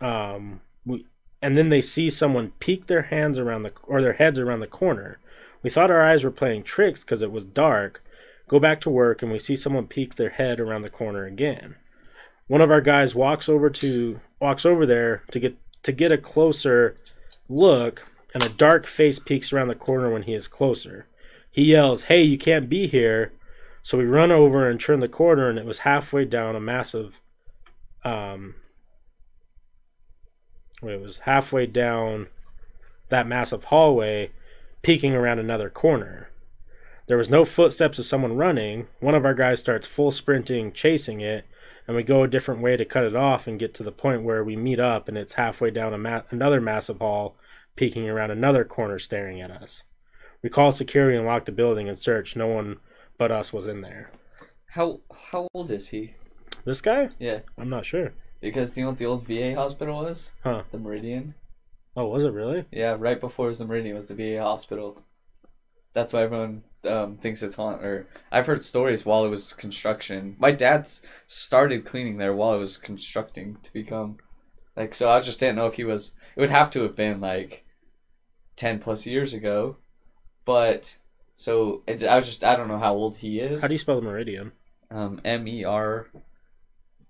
Um, 0.00 0.62
we, 0.86 1.04
and 1.42 1.58
then 1.58 1.68
they 1.68 1.82
see 1.82 2.08
someone 2.08 2.52
peek 2.58 2.86
their 2.86 3.02
hands 3.02 3.38
around 3.38 3.64
the 3.64 3.72
or 3.82 4.00
their 4.00 4.14
heads 4.14 4.38
around 4.38 4.60
the 4.60 4.66
corner. 4.66 5.18
We 5.62 5.70
thought 5.70 5.90
our 5.90 6.02
eyes 6.02 6.24
were 6.24 6.30
playing 6.30 6.62
tricks 6.62 7.04
because 7.04 7.20
it 7.22 7.32
was 7.32 7.44
dark. 7.44 8.03
Go 8.48 8.60
back 8.60 8.80
to 8.82 8.90
work, 8.90 9.22
and 9.22 9.32
we 9.32 9.38
see 9.38 9.56
someone 9.56 9.86
peek 9.86 10.16
their 10.16 10.30
head 10.30 10.60
around 10.60 10.82
the 10.82 10.90
corner 10.90 11.24
again. 11.24 11.76
One 12.46 12.60
of 12.60 12.70
our 12.70 12.82
guys 12.82 13.14
walks 13.14 13.48
over 13.48 13.70
to 13.70 14.20
walks 14.40 14.66
over 14.66 14.84
there 14.84 15.22
to 15.30 15.40
get 15.40 15.56
to 15.82 15.92
get 15.92 16.12
a 16.12 16.18
closer 16.18 16.96
look, 17.48 18.06
and 18.34 18.44
a 18.44 18.48
dark 18.48 18.86
face 18.86 19.18
peeks 19.18 19.52
around 19.52 19.68
the 19.68 19.74
corner 19.74 20.12
when 20.12 20.22
he 20.22 20.34
is 20.34 20.48
closer. 20.48 21.06
He 21.50 21.64
yells, 21.64 22.04
"Hey, 22.04 22.22
you 22.22 22.36
can't 22.36 22.68
be 22.68 22.86
here!" 22.86 23.32
So 23.82 23.98
we 23.98 24.04
run 24.04 24.32
over 24.32 24.68
and 24.68 24.80
turn 24.80 25.00
the 25.00 25.08
corner, 25.08 25.48
and 25.48 25.58
it 25.58 25.64
was 25.64 25.80
halfway 25.80 26.24
down 26.24 26.56
a 26.56 26.60
massive, 26.60 27.20
um, 28.02 28.54
it 30.82 31.00
was 31.00 31.20
halfway 31.20 31.66
down 31.66 32.28
that 33.10 33.26
massive 33.26 33.64
hallway, 33.64 34.32
peeking 34.82 35.14
around 35.14 35.38
another 35.38 35.68
corner. 35.68 36.30
There 37.06 37.18
was 37.18 37.28
no 37.30 37.44
footsteps 37.44 37.98
of 37.98 38.06
someone 38.06 38.36
running. 38.36 38.86
One 39.00 39.14
of 39.14 39.24
our 39.24 39.34
guys 39.34 39.60
starts 39.60 39.86
full 39.86 40.10
sprinting, 40.10 40.72
chasing 40.72 41.20
it, 41.20 41.44
and 41.86 41.96
we 41.96 42.02
go 42.02 42.22
a 42.22 42.28
different 42.28 42.62
way 42.62 42.76
to 42.76 42.84
cut 42.84 43.04
it 43.04 43.14
off 43.14 43.46
and 43.46 43.58
get 43.58 43.74
to 43.74 43.82
the 43.82 43.92
point 43.92 44.22
where 44.22 44.42
we 44.42 44.56
meet 44.56 44.80
up, 44.80 45.06
and 45.08 45.18
it's 45.18 45.34
halfway 45.34 45.70
down 45.70 45.92
a 45.92 45.98
ma- 45.98 46.22
another 46.30 46.60
massive 46.60 46.98
hall, 46.98 47.36
peeking 47.76 48.08
around 48.08 48.30
another 48.30 48.64
corner, 48.64 48.98
staring 48.98 49.40
at 49.42 49.50
us. 49.50 49.82
We 50.42 50.48
call 50.48 50.72
security 50.72 51.16
and 51.16 51.26
lock 51.26 51.44
the 51.44 51.52
building 51.52 51.88
and 51.88 51.98
search. 51.98 52.36
No 52.36 52.46
one 52.46 52.78
but 53.18 53.30
us 53.30 53.52
was 53.52 53.66
in 53.68 53.80
there. 53.80 54.10
How 54.70 55.00
how 55.30 55.46
old 55.54 55.70
is 55.70 55.88
he? 55.88 56.14
This 56.64 56.80
guy? 56.80 57.10
Yeah, 57.18 57.40
I'm 57.58 57.68
not 57.68 57.84
sure. 57.84 58.12
because 58.40 58.70
do 58.70 58.80
you 58.80 58.84
know 58.86 58.90
what 58.90 58.98
the 58.98 59.06
old 59.06 59.26
VA 59.26 59.54
hospital 59.54 60.02
was? 60.02 60.32
Huh. 60.42 60.62
The 60.72 60.78
Meridien. 60.78 61.34
Oh, 61.96 62.06
was 62.08 62.24
it 62.24 62.32
really? 62.32 62.64
Yeah, 62.72 62.96
right 62.98 63.20
before 63.20 63.46
it 63.46 63.48
was 63.48 63.58
the 63.58 63.66
Meridien 63.66 63.94
was 63.94 64.08
the 64.08 64.14
VA 64.14 64.42
hospital. 64.42 65.04
That's 65.94 66.12
why 66.12 66.22
everyone 66.22 66.62
um, 66.84 67.16
thinks 67.16 67.42
it's 67.42 67.56
haunted. 67.56 67.84
Or 67.84 68.08
I've 68.30 68.46
heard 68.46 68.62
stories 68.62 69.06
while 69.06 69.24
it 69.24 69.30
was 69.30 69.52
construction. 69.52 70.36
My 70.38 70.50
dad 70.50 70.90
started 71.26 71.84
cleaning 71.84 72.18
there 72.18 72.34
while 72.34 72.54
it 72.54 72.58
was 72.58 72.76
constructing 72.76 73.56
to 73.62 73.72
become 73.72 74.18
like. 74.76 74.92
So 74.92 75.08
I 75.08 75.20
just 75.20 75.40
didn't 75.40 75.56
know 75.56 75.66
if 75.66 75.74
he 75.74 75.84
was. 75.84 76.14
It 76.36 76.40
would 76.40 76.50
have 76.50 76.70
to 76.72 76.82
have 76.82 76.96
been 76.96 77.20
like 77.20 77.64
ten 78.56 78.78
plus 78.78 79.06
years 79.06 79.32
ago, 79.32 79.76
but 80.44 80.98
so 81.36 81.82
it, 81.86 82.04
I 82.04 82.16
was 82.16 82.26
just 82.26 82.44
I 82.44 82.56
don't 82.56 82.68
know 82.68 82.78
how 82.78 82.94
old 82.94 83.16
he 83.16 83.40
is. 83.40 83.62
How 83.62 83.68
do 83.68 83.74
you 83.74 83.78
spell 83.78 84.00
the 84.00 84.06
Meridien? 84.06 84.52
Um, 84.90 85.20
M 85.24 85.48
E 85.48 85.64
R 85.64 86.08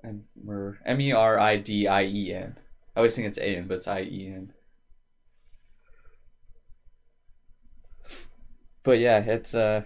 M 0.04 1.00
E 1.00 1.12
R 1.12 1.38
I 1.38 1.56
D 1.56 1.86
I 1.88 2.04
E 2.04 2.32
N. 2.34 2.56
I 2.94 3.00
always 3.00 3.16
think 3.16 3.28
it's 3.28 3.38
A 3.38 3.56
N, 3.56 3.66
but 3.66 3.78
it's 3.78 3.88
I 3.88 4.02
E 4.02 4.32
N. 4.34 4.52
But 8.84 9.00
yeah, 9.00 9.18
it's 9.18 9.54
uh 9.54 9.82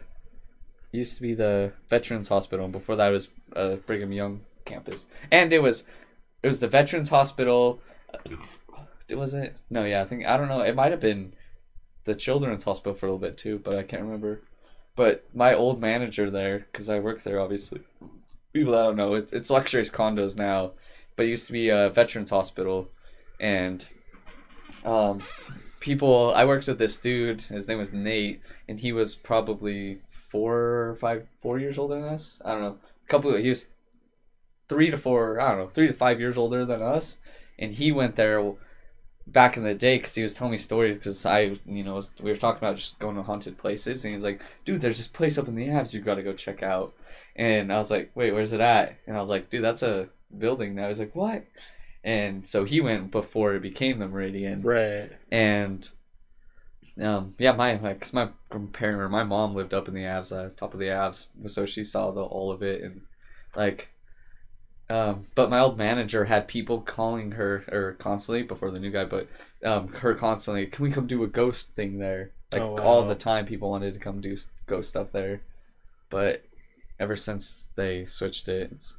used 0.93 1.17
to 1.17 1.23
be 1.23 1.35
the 1.35 1.73
Veterans 1.89 2.29
Hospital, 2.29 2.69
before 2.69 2.97
that 2.97 3.11
it 3.11 3.13
was 3.13 3.29
uh, 3.55 3.77
Brigham 3.87 4.13
Young 4.13 4.41
campus, 4.65 5.07
and 5.31 5.53
it 5.53 5.63
was 5.63 5.85
it 6.43 6.47
was 6.47 6.61
the 6.61 6.69
Veterans 6.69 7.09
Hospital. 7.09 7.81
uh, 8.13 9.17
Was 9.17 9.35
it? 9.35 9.57
No, 9.71 9.85
yeah, 9.85 10.03
I 10.03 10.05
think 10.05 10.27
I 10.27 10.37
don't 10.37 10.49
know. 10.49 10.61
It 10.61 10.75
might 10.75 10.91
have 10.91 11.01
been 11.01 11.33
the 12.05 12.15
Children's 12.15 12.65
Hospital 12.65 12.95
for 12.95 13.07
a 13.07 13.11
little 13.11 13.27
bit 13.27 13.39
too, 13.39 13.61
but 13.63 13.77
I 13.77 13.83
can't 13.83 14.03
remember. 14.03 14.43
But 14.97 15.25
my 15.35 15.55
old 15.55 15.81
manager 15.81 16.31
there, 16.31 16.67
because 16.73 16.91
I 16.91 16.99
work 16.99 17.23
there, 17.23 17.41
obviously. 17.41 17.81
People 18.53 18.73
that 18.73 18.81
I 18.81 18.85
don't 18.87 18.97
know, 18.97 19.15
it's, 19.15 19.33
it's 19.33 19.51
luxurious 19.51 19.91
condos 19.91 20.37
now, 20.37 20.73
but 21.15 21.27
it 21.27 21.29
used 21.29 21.47
to 21.47 21.53
be 21.53 21.69
a 21.69 21.91
veterans 21.91 22.31
hospital, 22.31 22.91
and 23.39 23.89
um, 24.85 25.21
people. 25.81 26.33
I 26.35 26.45
worked 26.45 26.67
with 26.67 26.79
this 26.79 26.97
dude. 26.97 27.43
His 27.43 27.69
name 27.69 27.79
was 27.79 27.93
Nate, 27.93 28.41
and 28.69 28.81
he 28.81 28.93
was 28.93 29.15
probably 29.15 30.01
four 30.11 30.97
five, 31.01 31.27
four 31.41 31.59
years 31.59 31.79
older 31.79 31.97
than 31.97 32.05
us. 32.05 32.41
I 32.45 32.53
don't 32.53 32.63
know. 32.63 32.79
A 33.05 33.09
couple. 33.09 33.35
He 33.37 33.49
was 33.49 33.69
three 34.69 34.91
to 34.91 34.97
four, 34.99 35.41
I 35.41 35.49
don't 35.51 35.59
know, 35.59 35.69
three 35.69 35.87
to 35.89 35.93
five 35.95 36.21
years 36.21 36.37
older 36.39 36.65
than 36.65 36.83
us, 36.83 37.19
and 37.59 37.73
he 37.73 37.91
went 37.93 38.17
there 38.17 38.53
back 39.27 39.57
in 39.57 39.63
the 39.63 39.75
day 39.75 39.99
because 39.99 40.15
he 40.15 40.23
was 40.23 40.33
telling 40.35 40.53
me 40.53 40.59
stories 40.59 40.97
because 40.97 41.25
I, 41.27 41.59
you 41.67 41.85
know, 41.85 41.95
was- 41.95 42.11
we 42.21 42.31
were 42.31 42.37
talking 42.37 42.59
about 42.59 42.77
just 42.77 42.99
going 42.99 43.17
to 43.17 43.23
haunted 43.23 43.59
places, 43.59 44.05
and 44.05 44.15
he's 44.15 44.25
like, 44.25 44.43
dude, 44.65 44.81
there's 44.81 44.97
this 44.99 45.09
place 45.09 45.39
up 45.39 45.49
in 45.49 45.55
the 45.55 45.69
Avs 45.69 45.93
you've 45.95 46.05
got 46.05 46.15
to 46.17 46.23
go 46.23 46.33
check 46.33 46.63
out, 46.63 46.95
and 47.37 47.73
I 47.73 47.79
was 47.79 47.91
like, 47.91 48.11
wait, 48.15 48.33
where's 48.33 48.53
it 48.53 48.61
at? 48.61 48.97
And 49.07 49.17
I 49.17 49.21
was 49.21 49.31
like, 49.31 49.51
dude, 49.51 49.65
that's 49.65 49.83
a 49.83 50.09
building 50.37 50.75
now. 50.75 50.89
He's 50.89 51.01
like, 51.01 51.15
what? 51.17 51.45
And 52.05 52.47
so 52.47 52.65
he 52.65 52.81
went 52.81 53.11
before 53.11 53.55
it 53.55 53.63
became 53.63 53.99
the 53.99 54.07
Meridien, 54.07 54.65
Right. 54.65 55.11
And 55.31 55.89
um, 57.01 57.35
yeah, 57.39 57.53
my 57.53 57.77
like 57.77 58.13
my 58.13 58.29
parent 58.73 59.01
or 59.01 59.09
my 59.09 59.25
mom 59.25 59.55
lived 59.55 59.75
up 59.75 59.89
in 59.89 59.95
the 59.95 60.03
Avs, 60.03 60.37
uh, 60.37 60.51
top 60.57 60.75
of 60.75 60.81
the 60.81 60.87
Avs, 60.87 61.29
so 61.47 61.67
she 61.67 61.85
saw 61.85 62.11
the 62.11 62.23
all 62.23 62.51
of 62.51 62.63
it 62.63 62.83
and 62.83 63.01
like. 63.57 63.89
Um, 64.91 65.27
but 65.35 65.51
my 65.51 65.59
old 65.59 65.77
manager 65.77 66.25
had 66.25 66.49
people 66.49 66.81
calling 66.81 67.33
her 67.33 67.63
or 67.71 67.97
constantly 67.99 68.43
before 68.43 68.71
the 68.71 68.79
new 68.79 68.91
guy, 68.91 69.05
but 69.05 69.29
um, 69.63 69.89
her 69.89 70.15
constantly, 70.15 70.67
can 70.67 70.83
we 70.83 70.91
come 70.91 71.07
do 71.07 71.25
a 71.25 71.27
ghost 71.27 71.75
thing 71.75 71.99
there? 71.99 72.31
Like 72.51 72.63
Oh, 72.63 72.79
all 72.79 73.05
the 73.05 73.15
time, 73.15 73.45
people 73.45 73.69
wanted 73.69 73.93
to 73.93 74.01
come 74.01 74.23
do 74.23 74.35
ghost 74.67 74.89
stuff 74.89 75.13
there, 75.13 75.43
but 76.09 76.43
ever 76.99 77.17
since 77.17 77.67
they 77.77 78.07
switched 78.07 78.49
it, 78.49 78.73
it's 78.73 78.97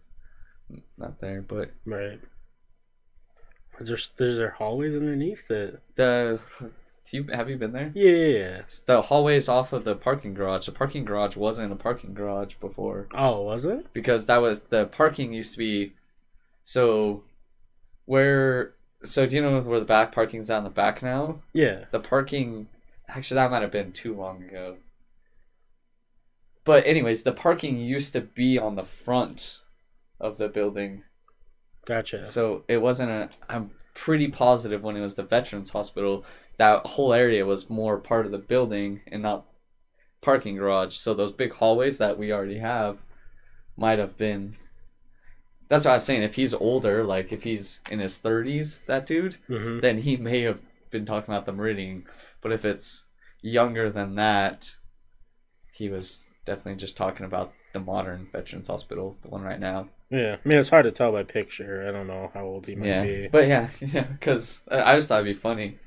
not 0.97 1.19
there. 1.19 1.41
But 1.41 1.71
Right. 1.85 2.19
Is 3.79 3.87
there, 3.89 3.97
there's 4.17 4.37
there 4.37 4.51
hallways 4.51 4.95
underneath 4.95 5.49
it? 5.51 5.81
the, 5.95 6.41
do 7.09 7.17
you 7.17 7.23
have 7.33 7.49
you 7.49 7.57
been 7.57 7.71
there? 7.71 7.91
Yeah, 7.95 8.11
yeah, 8.11 8.37
yeah. 8.37 8.61
the 8.85 9.01
hallways 9.01 9.47
off 9.49 9.73
of 9.73 9.83
the 9.83 9.95
parking 9.95 10.33
garage. 10.33 10.65
The 10.65 10.71
parking 10.71 11.05
garage 11.05 11.35
wasn't 11.35 11.71
a 11.71 11.75
parking 11.75 12.13
garage 12.13 12.55
before 12.55 13.07
Oh, 13.13 13.41
was 13.41 13.65
it? 13.65 13.87
because 13.93 14.25
that 14.27 14.37
was 14.41 14.63
the 14.63 14.85
parking 14.87 15.33
used 15.33 15.53
to 15.53 15.57
be. 15.59 15.93
So, 16.63 17.23
where? 18.05 18.73
So 19.03 19.25
do 19.25 19.35
you 19.35 19.41
know 19.41 19.59
where 19.61 19.79
the 19.79 19.85
back 19.85 20.11
parking's 20.11 20.49
in 20.49 20.63
the 20.65 20.69
back 20.69 21.01
now? 21.01 21.41
Yeah. 21.53 21.85
The 21.91 21.99
parking, 22.01 22.67
actually, 23.07 23.35
that 23.35 23.49
might 23.49 23.61
have 23.61 23.71
been 23.71 23.93
too 23.93 24.13
long 24.13 24.43
ago. 24.43 24.77
But 26.65 26.85
anyways, 26.85 27.23
the 27.23 27.31
parking 27.31 27.79
used 27.79 28.13
to 28.13 28.21
be 28.21 28.59
on 28.59 28.75
the 28.75 28.83
front 28.83 29.59
of 30.19 30.37
the 30.37 30.49
building. 30.49 31.03
Gotcha. 31.89 32.25
So 32.27 32.63
it 32.67 32.77
wasn't 32.77 33.09
a. 33.09 33.29
I'm 33.49 33.71
pretty 33.95 34.27
positive 34.29 34.81
when 34.81 34.95
it 34.95 35.01
was 35.01 35.15
the 35.15 35.23
Veterans 35.23 35.71
Hospital, 35.71 36.23
that 36.57 36.85
whole 36.85 37.13
area 37.13 37.45
was 37.45 37.69
more 37.69 37.97
part 37.97 38.25
of 38.25 38.31
the 38.31 38.37
building 38.37 39.01
and 39.07 39.23
not 39.23 39.45
parking 40.21 40.55
garage. 40.55 40.95
So 40.95 41.13
those 41.13 41.33
big 41.33 41.53
hallways 41.53 41.97
that 41.97 42.17
we 42.17 42.31
already 42.31 42.59
have 42.59 42.99
might 43.75 43.99
have 43.99 44.15
been. 44.17 44.55
That's 45.67 45.85
what 45.85 45.91
I 45.91 45.95
was 45.95 46.05
saying. 46.05 46.23
If 46.23 46.35
he's 46.35 46.53
older, 46.53 47.03
like 47.03 47.33
if 47.33 47.43
he's 47.43 47.81
in 47.89 47.99
his 47.99 48.19
30s, 48.19 48.85
that 48.85 49.05
dude, 49.05 49.35
hmm 49.47 49.79
then 49.81 49.97
he 49.97 50.15
may 50.15 50.41
have 50.43 50.61
been 50.91 51.05
talking 51.05 51.33
about 51.33 51.45
the 51.45 51.53
Meridien. 51.53 52.03
But 52.41 52.51
if 52.53 52.63
it's 52.63 53.05
younger 53.41 53.89
than 53.89 54.15
that, 54.15 54.75
he 55.73 55.89
was 55.89 56.27
definitely 56.45 56.75
just 56.75 56.95
talking 56.95 57.25
about 57.25 57.53
the 57.73 57.79
modern 57.79 58.29
Veterans 58.31 58.69
Hospital, 58.69 59.17
the 59.23 59.29
one 59.29 59.41
right 59.41 59.59
now. 59.59 59.89
Yeah. 60.11 60.37
I 60.43 60.47
mean, 60.47 60.57
it's 60.57 60.69
hard 60.69 60.85
to 60.85 60.91
tell 60.91 61.11
by 61.11 61.23
picture. 61.23 61.87
I 61.87 61.91
don't 61.91 62.07
know 62.07 62.31
how 62.33 62.43
old 62.45 62.65
he 62.65 62.75
might 62.75 62.87
Yeah, 62.87 63.03
be. 63.03 63.27
but 63.27 63.47
yeah, 63.47 63.69
yeah, 63.81 64.03
because 64.03 64.63
I 64.71 64.95
just 64.95 65.07
thought 65.07 65.21
it'd 65.21 65.35
be 65.35 65.39
funny. 65.39 65.77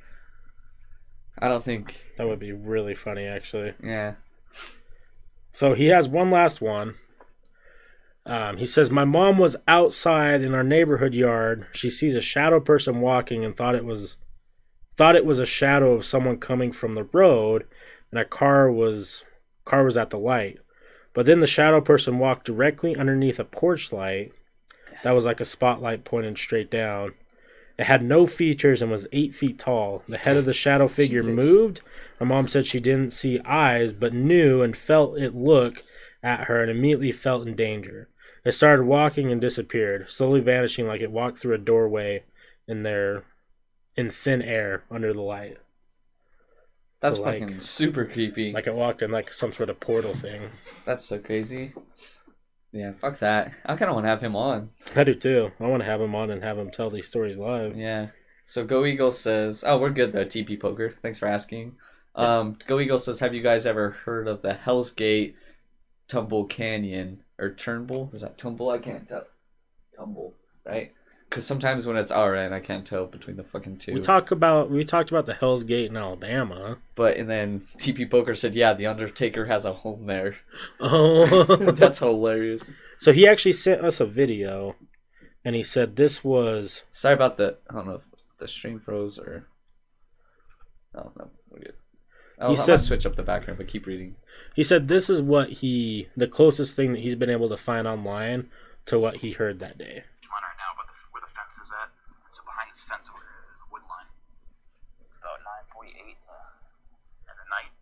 I 1.39 1.49
don't 1.49 1.65
think, 1.65 2.05
That 2.19 2.29
would 2.29 2.39
be 2.39 2.53
really 2.53 2.95
funny, 2.95 3.25
actually. 3.27 3.75
yeah, 3.83 4.15
So 5.51 5.75
he 5.75 5.87
has 5.87 6.09
one 6.09 6.31
last 6.31 6.61
one. 6.61 6.95
Um, 8.25 8.59
he 8.59 8.67
says, 8.67 8.91
My 8.91 9.05
mom 9.05 9.39
was 9.39 9.57
outside 9.67 10.43
in 10.43 10.55
our 10.55 10.63
neighborhood 10.63 11.15
yard. 11.15 11.67
She 11.73 11.91
sees 11.91 12.15
a 12.15 12.21
shadow 12.21 12.61
person 12.61 13.01
walking 13.01 13.45
and 13.45 13.57
thought 13.57 13.75
it 13.75 13.85
was 13.85 14.17
thought 14.95 15.17
it 15.17 15.25
was 15.25 15.39
a 15.39 15.47
shadow 15.47 15.95
of 15.95 16.05
someone 16.05 16.37
coming 16.37 16.71
from 16.71 16.93
the 16.93 17.05
road 17.05 17.65
and 18.11 18.21
a 18.21 18.25
car 18.27 18.71
was 18.71 19.25
car 19.65 19.85
was 19.85 19.97
at 19.97 20.11
the 20.11 20.19
light. 20.19 20.59
But 21.15 21.27
then 21.27 21.41
the 21.41 21.47
shadow 21.47 21.81
person 21.81 22.19
walked 22.19 22.47
directly 22.47 22.97
underneath 22.97 23.39
a 23.39 23.45
porch 23.45 23.93
light 23.93 24.33
that 25.03 25.13
was 25.13 25.27
like 25.27 25.41
a 25.41 25.45
spotlight 25.45 26.05
pointed 26.05 26.39
straight 26.39 26.71
down. 26.71 27.15
It 27.79 27.85
had 27.85 28.03
no 28.03 28.27
features 28.27 28.83
and 28.83 28.91
was 28.91 29.07
eight 29.13 29.35
feet 29.35 29.59
tall. 29.59 30.03
The 30.09 30.19
head 30.19 30.37
of 30.37 30.45
the 30.45 30.53
shadow 30.53 30.89
figure 30.89 31.21
Jesus. 31.21 31.35
moved. 31.35 31.81
My 32.21 32.27
mom 32.27 32.49
said 32.49 32.67
she 32.67 32.81
didn't 32.81 33.13
see 33.13 33.41
eyes, 33.41 33.93
but 33.93 34.15
knew 34.15 34.63
and 34.63 34.77
felt 34.77 35.19
it 35.19 35.35
look 35.35 35.83
at 36.23 36.45
her 36.45 36.63
and 36.63 36.71
immediately 36.71 37.13
felt 37.13 37.47
in 37.47 37.57
danger. 37.57 38.09
It 38.45 38.53
started 38.53 38.85
walking 38.85 39.33
and 39.33 39.41
disappeared, 39.41 40.11
slowly 40.11 40.41
vanishing 40.41 40.87
like 40.87 41.01
it 41.01 41.11
walked 41.11 41.39
through 41.39 41.55
a 41.55 41.59
doorway 41.59 42.25
in 42.69 42.83
there 42.83 43.25
in 43.97 44.11
thin 44.11 44.43
air 44.43 44.85
under 44.91 45.13
the 45.13 45.21
light. 45.21 45.59
That's 47.03 47.19
like- 47.19 47.41
fucking 47.41 47.61
super 47.61 48.05
creepy. 48.07 48.53
Like 48.53 48.67
it 48.67 48.75
walked 48.75 49.03
in 49.03 49.11
like 49.11 49.33
some 49.33 49.53
sort 49.53 49.69
of 49.71 49.79
portal 49.81 50.15
thing. 50.15 50.51
that's 50.85 51.05
so 51.05 51.19
crazy. 51.19 51.73
Yeah, 52.73 52.93
fuck 53.01 53.19
that. 53.19 53.53
I 53.67 53.77
kind 53.77 53.91
of 53.91 53.95
want 53.97 54.05
to 54.07 54.09
have 54.11 54.23
him 54.23 54.35
on. 54.35 54.71
I 54.97 55.05
do 55.05 55.15
too. 55.15 55.51
I 55.61 55.67
want 55.67 55.83
to 55.83 55.89
have 55.89 56.01
him 56.01 56.15
on 56.15 56.31
and 56.31 56.43
have 56.43 56.57
him 56.59 56.71
tell 56.71 56.89
these 56.89 57.07
stories 57.07 57.37
live. 57.37 57.77
Yeah. 57.77 58.09
So 58.47 58.65
Go 58.65 58.87
Eagles 58.87 59.19
says, 59.21 59.63
"Oh, 59.67 59.79
we're 59.79 59.91
good 59.91 60.13
though." 60.13 60.25
TP 60.25 60.59
Poker, 60.59 60.91
thanks 61.03 61.19
for 61.19 61.27
asking. 61.27 61.77
Um, 62.15 62.57
Go 62.67 62.81
Eagles 62.81 63.05
says, 63.05 63.21
"Have 63.21 63.35
you 63.35 63.43
guys 63.43 63.67
ever 63.67 63.91
heard 63.91 64.27
of 64.27 64.41
the 64.43 64.55
Hell's 64.55 64.91
Gate 64.91 65.37
Tumble 66.09 66.47
Canyon 66.47 67.23
or 67.39 67.53
Turnbull? 67.55 68.11
Is 68.15 68.23
that 68.23 68.39
Tumble? 68.39 68.71
I 68.71 68.79
can't 68.79 69.09
tell. 69.09 69.27
Tumble, 69.97 70.35
right? 70.65 70.93
Because 71.33 71.47
sometimes 71.47 71.87
when 71.87 71.97
it's 71.97 72.13
alright, 72.13 72.53
I 72.53 72.61
can't 72.61 72.85
tell 72.85 73.07
between 73.07 73.37
the 73.37 73.43
fucking 73.43 73.79
two. 73.79 73.95
We 73.95 74.01
talk 74.03 74.31
about 74.33 74.71
we 74.71 74.85
talked 74.85 75.11
about 75.11 75.25
the 75.25 75.33
Hell's 75.33 75.65
Gate 75.65 75.89
in 75.91 75.97
Alabama. 75.97 76.77
But 76.95 77.17
and 77.17 77.29
then 77.31 77.61
TP 77.79 78.11
Poker 78.11 78.35
said, 78.35 78.55
"Yeah, 78.55 78.75
the 78.75 78.85
Undertaker 78.87 79.47
has 79.47 79.65
a 79.65 79.73
home 79.73 80.05
there." 80.07 80.37
Oh, 80.81 81.57
That's 81.73 82.01
hilarious. 82.01 82.71
so 82.99 83.13
he 83.13 83.27
actually 83.27 83.55
sent 83.55 83.83
us 83.83 83.99
a 83.99 84.05
video, 84.05 84.77
and 85.43 85.57
he 85.57 85.63
said 85.63 85.97
this 85.97 86.23
was 86.23 86.83
Sorry 86.91 87.15
about 87.15 87.39
the. 87.39 87.57
I 87.71 87.75
don't 87.75 87.87
know 87.87 87.95
if 87.95 88.05
the 88.39 88.47
stream 88.47 88.79
froze 88.79 89.19
or. 89.19 89.47
Oh 90.95 91.11
no, 91.19 91.31
we're 91.51 91.61
good. 91.61 91.75
Oh, 92.39 92.49
He 92.49 92.53
I'm 92.53 92.57
said- 92.57 92.77
switch 92.81 93.07
up 93.07 93.17
the 93.17 93.23
background, 93.23 93.57
but 93.57 93.69
keep 93.69 93.87
reading. 93.87 94.17
he 94.55 94.63
said 94.63 94.89
this 94.89 95.09
is 95.09 95.23
what 95.23 95.49
he 95.49 96.09
the 96.15 96.29
closest 96.29 96.77
thing 96.77 96.93
that 96.93 97.01
he's 97.01 97.15
been 97.15 97.31
able 97.31 97.49
to 97.49 97.57
find 97.57 97.87
online 97.89 98.51
to 98.85 98.99
what 98.99 99.17
he 99.19 99.31
heard 99.33 99.61
that 99.61 99.79
day. 99.79 100.03
Which 100.21 100.29
one 100.31 100.43
right 100.43 100.59
now, 100.59 100.75
but 100.77 100.87
the, 100.89 100.93
where 101.13 101.23
the 101.23 101.31
fence 101.33 101.55
is 101.63 101.71
at. 101.71 101.89
This 102.73 102.89
fence 102.89 103.13
over 103.13 103.21
here 103.21 103.53
is 103.53 103.61
a 103.61 103.69
wood 103.69 103.85
line. 103.85 104.09
It's 105.05 105.21
about 105.21 105.45
9:48 105.45 105.93
uh, 106.25 106.57
at 107.29 107.37
the 107.37 107.45
night. 107.53 107.77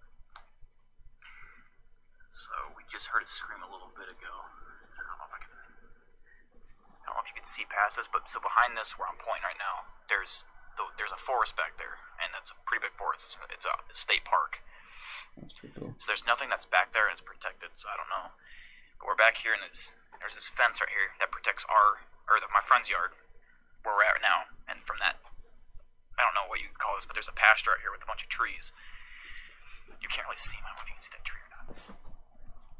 So 2.26 2.50
we 2.74 2.82
just 2.90 3.14
heard 3.14 3.22
a 3.22 3.30
scream 3.30 3.62
a 3.62 3.70
little 3.70 3.94
bit 3.94 4.10
ago. 4.10 4.34
I 4.34 5.06
don't 5.06 5.14
know 5.14 5.30
if 5.30 5.34
I 5.38 5.38
can. 5.46 5.54
I 5.54 7.02
don't 7.06 7.14
know 7.14 7.22
if 7.22 7.30
you 7.30 7.38
can 7.38 7.46
see 7.46 7.70
past 7.70 8.02
this, 8.02 8.10
but 8.10 8.26
so 8.26 8.42
behind 8.42 8.74
this, 8.74 8.98
where 8.98 9.06
I'm 9.06 9.14
pointing 9.22 9.46
right 9.46 9.62
now, 9.62 9.86
there's 10.10 10.42
the, 10.74 10.90
there's 10.98 11.14
a 11.14 11.22
forest 11.22 11.54
back 11.54 11.78
there, 11.78 12.02
and 12.18 12.34
that's 12.34 12.50
a 12.50 12.58
pretty 12.66 12.82
big 12.82 12.98
forest. 12.98 13.22
It's, 13.22 13.38
it's 13.46 13.70
a 13.70 13.74
state 13.94 14.26
park. 14.26 14.58
That's 15.38 15.54
pretty 15.54 15.70
cool. 15.78 15.94
So 16.02 16.10
there's 16.10 16.26
nothing 16.26 16.50
that's 16.50 16.66
back 16.66 16.90
there 16.90 17.06
and 17.06 17.14
it's 17.14 17.22
protected. 17.22 17.78
So 17.78 17.86
I 17.86 17.94
don't 17.94 18.10
know. 18.10 18.34
But 18.98 19.06
we're 19.06 19.20
back 19.22 19.38
here 19.38 19.54
and 19.54 19.62
it's, 19.62 19.94
there's 20.18 20.34
this 20.34 20.50
fence 20.50 20.82
right 20.82 20.90
here 20.90 21.14
that 21.22 21.30
protects 21.30 21.62
our 21.70 22.02
or 22.26 22.42
the, 22.42 22.50
my 22.50 22.62
friend's 22.66 22.90
yard 22.90 23.14
where 23.82 23.96
we're 23.96 24.04
at 24.04 24.20
now. 24.20 24.44
And 24.70 24.78
from 24.86 25.02
that, 25.02 25.18
I 26.14 26.22
don't 26.22 26.36
know 26.38 26.46
what 26.46 26.62
you 26.62 26.70
call 26.78 26.94
this, 26.94 27.04
but 27.04 27.18
there's 27.18 27.32
a 27.32 27.34
pasture 27.34 27.74
out 27.74 27.82
here 27.82 27.90
with 27.90 28.06
a 28.06 28.08
bunch 28.08 28.22
of 28.22 28.30
trees. 28.30 28.70
You 29.98 30.06
can't 30.06 30.30
really 30.30 30.38
see. 30.38 30.62
I 30.62 30.70
don't 30.70 30.78
know 30.78 30.86
if 30.86 30.90
you 30.92 30.96
can 30.96 31.02
see 31.02 31.16
that 31.18 31.26
tree 31.26 31.42
or 31.42 31.50
not. 31.50 31.66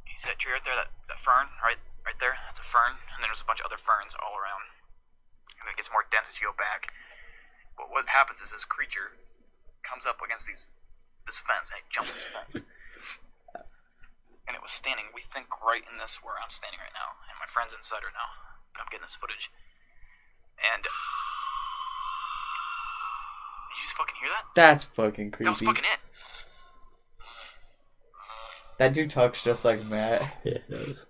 You 0.07 0.16
see 0.16 0.30
that 0.30 0.38
tree 0.38 0.55
right 0.55 0.62
there? 0.62 0.78
That, 0.78 0.95
that 1.11 1.18
fern 1.18 1.51
right 1.59 1.82
right 2.07 2.16
there? 2.22 2.38
That's 2.47 2.62
a 2.62 2.68
fern. 2.68 2.97
And 3.12 3.20
then 3.20 3.28
there's 3.28 3.43
a 3.43 3.49
bunch 3.49 3.61
of 3.61 3.66
other 3.68 3.80
ferns 3.80 4.14
all 4.16 4.38
around. 4.38 4.70
And 5.59 5.68
it 5.68 5.76
gets 5.76 5.91
more 5.91 6.07
dense 6.09 6.30
as 6.30 6.41
you 6.41 6.49
go 6.49 6.57
back. 6.57 6.95
But 7.76 7.93
what 7.93 8.09
happens 8.09 8.41
is 8.41 8.55
this 8.55 8.64
creature 8.64 9.18
comes 9.84 10.07
up 10.07 10.22
against 10.22 10.47
these 10.47 10.70
this 11.28 11.41
fence 11.45 11.68
and 11.68 11.84
it 11.84 11.88
jumps 11.93 12.12
this 12.16 12.24
fence 12.24 12.64
and 14.51 14.59
it 14.59 14.66
was 14.66 14.74
standing, 14.74 15.14
we 15.14 15.22
think, 15.22 15.47
right 15.62 15.86
in 15.86 15.95
this 15.95 16.18
where 16.26 16.34
I'm 16.43 16.51
standing 16.51 16.82
right 16.82 16.91
now. 16.91 17.22
And 17.30 17.38
my 17.38 17.47
friend's 17.47 17.70
inside 17.70 18.03
right 18.03 18.16
now. 18.18 18.34
I'm 18.74 18.91
getting 18.91 19.07
this 19.07 19.14
footage. 19.14 19.47
And. 20.59 20.91
Did 23.71 23.77
you 23.77 23.83
just 23.85 23.97
fucking 23.97 24.14
hear 24.21 24.29
that? 24.31 24.45
That's 24.55 24.85
fucking 24.85 25.31
creepy. 25.31 25.45
That 25.45 25.51
was 25.51 25.61
fucking 25.61 25.85
it. 25.85 26.01
That 28.79 28.95
dude 28.95 29.11
talks 29.11 29.45
just 29.45 29.64
like 29.64 29.85
Matt. 29.85 30.23
Yeah, 30.45 30.53
it 30.55 30.71
does. 30.71 31.07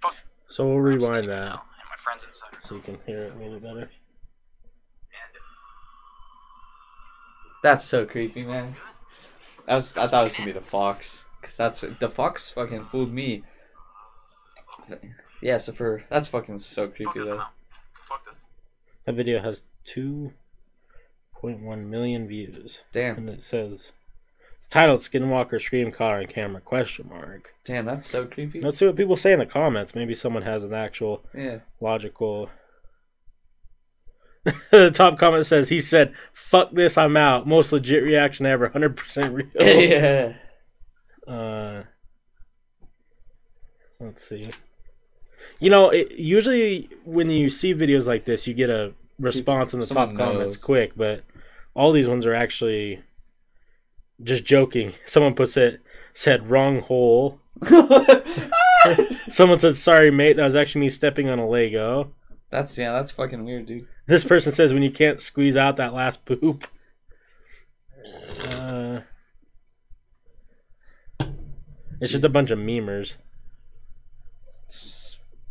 Fuck. 0.00 0.16
So 0.48 0.66
we'll 0.66 0.78
rewind 0.78 1.28
that 1.28 1.44
now, 1.44 1.62
and 1.62 1.88
my 1.88 1.96
friend's 1.96 2.24
inside. 2.24 2.50
so 2.66 2.74
you 2.76 2.80
can 2.82 2.98
hear 3.06 3.24
it 3.24 3.32
a 3.34 3.38
little 3.38 3.58
better. 3.58 3.80
And. 3.80 3.88
Uh, 3.88 5.44
that's 7.62 7.84
so 7.84 8.04
creepy, 8.06 8.44
man. 8.44 8.74
That 9.66 9.74
was 9.74 9.96
I 9.96 10.06
thought 10.06 10.20
it 10.20 10.24
was 10.24 10.34
gonna 10.34 10.46
be 10.46 10.52
the 10.52 10.60
fox, 10.60 11.24
cause 11.42 11.56
that's 11.56 11.80
the 11.80 12.08
fox 12.08 12.50
fucking 12.50 12.84
fooled 12.84 13.12
me. 13.12 13.42
Yeah, 15.42 15.56
so 15.56 15.72
for 15.72 16.04
that's 16.08 16.28
fucking 16.28 16.58
so 16.58 16.86
Fuck 16.86 16.96
creepy 16.96 17.18
this 17.20 17.30
though. 17.30 17.42
Fuck 18.06 18.26
this. 18.26 18.44
That 19.06 19.14
video 19.14 19.40
has 19.40 19.62
2.1 21.42 21.86
million 21.88 22.26
views. 22.26 22.82
Damn, 22.92 23.16
And 23.16 23.28
it 23.28 23.42
says, 23.42 23.92
it's 24.56 24.68
titled 24.68 25.00
Skinwalker 25.00 25.60
Scream 25.60 25.92
Caught 25.92 26.14
on 26.20 26.26
Camera 26.26 26.60
question 26.60 27.08
mark. 27.08 27.54
damn, 27.64 27.84
that's 27.86 28.06
so 28.06 28.26
creepy. 28.26 28.60
Let's 28.60 28.78
see 28.78 28.86
what 28.86 28.96
people 28.96 29.16
say 29.16 29.32
in 29.32 29.38
the 29.38 29.46
comments. 29.46 29.94
Maybe 29.94 30.14
someone 30.14 30.42
has 30.42 30.64
an 30.64 30.74
actual 30.74 31.22
Yeah. 31.34 31.58
logical. 31.80 32.50
the 34.70 34.90
top 34.90 35.18
comment 35.18 35.46
says, 35.46 35.68
he 35.68 35.80
said, 35.80 36.12
fuck 36.32 36.72
this, 36.72 36.96
I'm 36.98 37.16
out. 37.16 37.46
Most 37.46 37.72
legit 37.72 38.02
reaction 38.02 38.46
ever. 38.46 38.68
100% 38.70 39.32
real. 39.34 39.46
yeah. 39.66 40.32
Uh, 41.32 41.82
let's 44.00 44.26
see. 44.26 44.50
You 45.60 45.70
know, 45.70 45.90
it, 45.90 46.12
usually 46.12 46.88
when 47.04 47.30
you 47.30 47.50
see 47.50 47.74
videos 47.74 48.06
like 48.08 48.24
this, 48.24 48.46
you 48.48 48.54
get 48.54 48.70
a 48.70 48.92
response 49.18 49.74
in 49.74 49.80
the 49.80 49.86
top 49.86 50.10
Someone 50.10 50.16
comments 50.16 50.56
knows. 50.56 50.64
quick, 50.64 50.92
but 50.96 51.24
all 51.74 51.92
these 51.92 52.08
ones 52.08 52.26
are 52.26 52.34
actually 52.34 53.00
just 54.22 54.44
joking. 54.44 54.92
Someone 55.04 55.34
puts 55.34 55.56
it 55.56 55.80
said 56.12 56.50
wrong 56.50 56.80
hole. 56.80 57.40
Someone 59.28 59.58
said 59.58 59.76
sorry 59.76 60.10
mate, 60.10 60.36
that 60.36 60.44
was 60.44 60.54
actually 60.56 60.82
me 60.82 60.88
stepping 60.88 61.28
on 61.28 61.38
a 61.38 61.48
Lego. 61.48 62.12
That's 62.50 62.76
yeah, 62.78 62.92
that's 62.92 63.12
fucking 63.12 63.44
weird, 63.44 63.66
dude. 63.66 63.86
This 64.06 64.24
person 64.24 64.52
says 64.52 64.72
when 64.72 64.82
you 64.82 64.90
can't 64.90 65.20
squeeze 65.20 65.56
out 65.56 65.76
that 65.76 65.92
last 65.92 66.24
poop. 66.24 66.66
Uh, 68.48 69.00
it's 72.00 72.12
just 72.12 72.24
a 72.24 72.28
bunch 72.28 72.50
of 72.50 72.58
memers. 72.58 73.16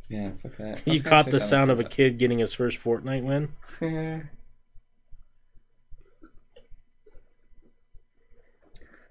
Yeah, 0.10 0.32
fuck 0.42 0.58
that. 0.58 0.82
You 0.86 1.02
caught 1.02 1.26
the 1.26 1.42
sound 1.42 1.70
of 1.72 1.80
a 1.80 1.84
kid 1.84 2.18
getting 2.18 2.40
his 2.40 2.54
first 2.54 2.80
Fortnite 2.80 3.24
win. 3.24 3.50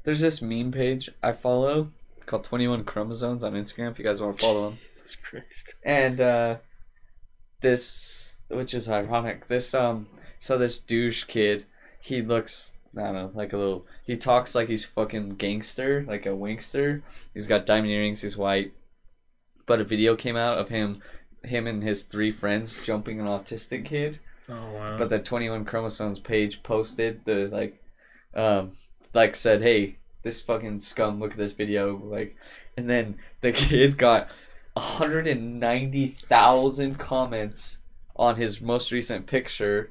There's 0.04 0.20
this 0.20 0.40
meme 0.40 0.70
page 0.70 1.10
I 1.22 1.32
follow 1.32 1.90
called 2.26 2.44
21 2.44 2.84
Chromosomes 2.84 3.44
on 3.44 3.54
Instagram 3.54 3.90
if 3.90 3.98
you 3.98 4.04
guys 4.04 4.20
want 4.20 4.38
to 4.38 4.46
follow 4.46 4.70
them. 4.70 4.78
Jesus 4.80 5.16
Christ. 5.16 5.74
And 5.84 6.20
uh 6.20 6.56
this 7.60 8.38
which 8.48 8.74
is 8.74 8.88
ironic. 8.88 9.46
This 9.48 9.74
um 9.74 10.06
so 10.38 10.58
this 10.58 10.78
douche 10.78 11.24
kid, 11.24 11.64
he 12.00 12.22
looks 12.22 12.72
I 12.96 13.02
don't 13.02 13.14
know, 13.14 13.30
like 13.34 13.52
a 13.52 13.56
little 13.56 13.86
he 14.04 14.16
talks 14.16 14.54
like 14.54 14.68
he's 14.68 14.84
fucking 14.84 15.36
gangster, 15.36 16.04
like 16.06 16.26
a 16.26 16.30
winkster. 16.30 17.02
He's 17.34 17.46
got 17.46 17.66
diamond 17.66 17.92
earrings, 17.92 18.22
he's 18.22 18.36
white. 18.36 18.72
But 19.66 19.80
a 19.80 19.84
video 19.84 20.16
came 20.16 20.36
out 20.36 20.58
of 20.58 20.68
him 20.68 21.02
him 21.42 21.66
and 21.66 21.82
his 21.82 22.04
three 22.04 22.30
friends 22.30 22.84
jumping 22.84 23.20
an 23.20 23.26
autistic 23.26 23.84
kid. 23.84 24.20
Oh 24.48 24.72
wow. 24.72 24.96
But 24.96 25.08
the 25.08 25.18
21 25.18 25.64
chromosomes 25.64 26.20
page 26.20 26.62
posted 26.62 27.24
the 27.24 27.48
like, 27.48 27.82
um, 28.34 28.70
like 29.14 29.34
said, 29.34 29.62
hey, 29.62 29.96
this 30.22 30.40
fucking 30.40 30.78
scum, 30.80 31.20
look 31.20 31.32
at 31.32 31.38
this 31.38 31.52
video, 31.52 32.00
like, 32.04 32.36
and 32.76 32.90
then 32.90 33.16
the 33.40 33.52
kid 33.52 33.98
got 33.98 34.30
190,000 34.74 36.98
comments 36.98 37.78
on 38.14 38.36
his 38.36 38.60
most 38.60 38.92
recent 38.92 39.26
picture 39.26 39.90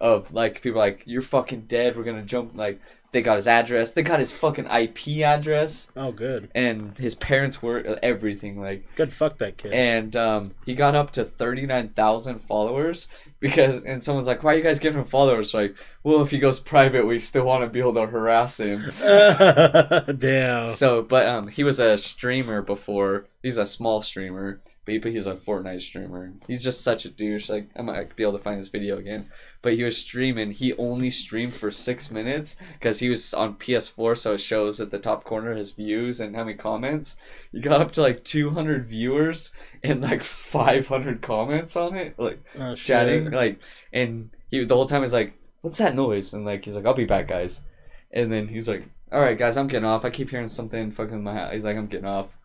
of 0.00 0.32
like 0.32 0.62
people 0.62 0.80
like 0.80 1.02
you're 1.06 1.22
fucking 1.22 1.62
dead. 1.62 1.96
We're 1.96 2.04
gonna 2.04 2.22
jump. 2.22 2.56
Like 2.56 2.80
they 3.12 3.22
got 3.22 3.36
his 3.36 3.46
address, 3.46 3.92
they 3.92 4.02
got 4.02 4.18
his 4.18 4.32
fucking 4.32 4.66
IP 4.66 5.18
address, 5.24 5.88
oh 5.96 6.10
good. 6.12 6.50
and 6.54 6.96
his 6.98 7.14
parents 7.14 7.62
were 7.62 7.98
everything. 8.02 8.60
Like 8.60 8.84
Good 8.96 9.12
fuck 9.12 9.38
that 9.38 9.58
kid. 9.58 9.72
and 9.72 10.16
um, 10.16 10.52
he 10.66 10.74
got 10.74 10.94
up 10.94 11.10
to 11.12 11.24
39,000 11.24 12.40
followers 12.40 13.08
because 13.40 13.82
and 13.84 14.02
someone's 14.02 14.26
like 14.28 14.42
why 14.42 14.54
are 14.54 14.56
you 14.56 14.62
guys 14.62 14.78
giving 14.78 15.00
him 15.00 15.06
followers 15.06 15.52
like 15.52 15.76
well 16.04 16.22
if 16.22 16.30
he 16.30 16.38
goes 16.38 16.60
private 16.60 17.04
we 17.06 17.18
still 17.18 17.44
want 17.44 17.62
to 17.64 17.68
be 17.68 17.80
able 17.80 17.92
to 17.94 18.06
harass 18.06 18.60
him 18.60 18.84
Damn. 20.18 20.68
so 20.68 21.02
but 21.02 21.26
um 21.26 21.48
he 21.48 21.64
was 21.64 21.80
a 21.80 21.96
streamer 21.98 22.62
before 22.62 23.26
he's 23.42 23.58
a 23.58 23.66
small 23.66 24.00
streamer 24.00 24.60
but 24.84 24.92
he- 24.92 24.98
but 24.98 25.12
he's 25.12 25.26
a 25.26 25.34
Fortnite 25.34 25.82
streamer. 25.82 26.32
He's 26.48 26.64
just 26.64 26.80
such 26.82 27.04
a 27.04 27.08
douche. 27.08 27.48
Like 27.48 27.68
I 27.76 27.82
might 27.82 28.16
be 28.16 28.22
able 28.24 28.32
to 28.34 28.38
find 28.42 28.58
his 28.58 28.68
video 28.68 28.96
again. 28.98 29.28
But 29.62 29.74
he 29.74 29.84
was 29.84 29.96
streaming. 29.96 30.50
He 30.50 30.74
only 30.74 31.10
streamed 31.10 31.54
for 31.54 31.70
six 31.70 32.10
minutes 32.10 32.56
because 32.74 32.98
he 32.98 33.08
was 33.08 33.32
on 33.32 33.54
PS4 33.54 34.16
so 34.18 34.34
it 34.34 34.40
shows 34.40 34.80
at 34.80 34.90
the 34.90 34.98
top 34.98 35.22
corner 35.24 35.54
his 35.54 35.70
views 35.72 36.20
and 36.20 36.34
how 36.34 36.44
many 36.44 36.56
comments. 36.56 37.16
He 37.52 37.60
got 37.60 37.80
up 37.80 37.92
to 37.92 38.02
like 38.02 38.24
200 38.24 38.86
viewers 38.86 39.52
and 39.84 40.00
like 40.00 40.22
500 40.22 41.22
comments 41.22 41.76
on 41.76 41.94
it. 41.94 42.18
Like 42.18 42.40
Oh, 42.58 42.74
shit. 42.74 42.86
chatting 42.86 43.30
like 43.30 43.60
and 43.92 44.30
he 44.50 44.64
the 44.64 44.74
whole 44.74 44.86
time 44.86 45.02
he's 45.02 45.12
like 45.14 45.32
what's 45.60 45.78
that 45.78 45.94
noise? 45.94 46.34
And 46.34 46.44
like 46.44 46.64
he's 46.64 46.74
like 46.76 46.86
i'll 46.86 46.94
be 46.94 47.04
back 47.04 47.28
guys. 47.28 47.62
And 48.10 48.32
then 48.32 48.48
he's 48.48 48.68
like 48.68 48.84
all 49.12 49.20
right 49.20 49.38
guys 49.38 49.56
i'm 49.56 49.68
getting 49.68 49.84
off. 49.88 50.04
I 50.04 50.10
keep 50.10 50.30
hearing 50.30 50.48
something 50.48 50.90
fucking 50.90 51.14
in 51.14 51.22
my 51.22 51.34
house 51.34 51.52
he's 51.52 51.64
like 51.64 51.76
i'm 51.76 51.86
getting 51.86 52.06
off 52.06 52.36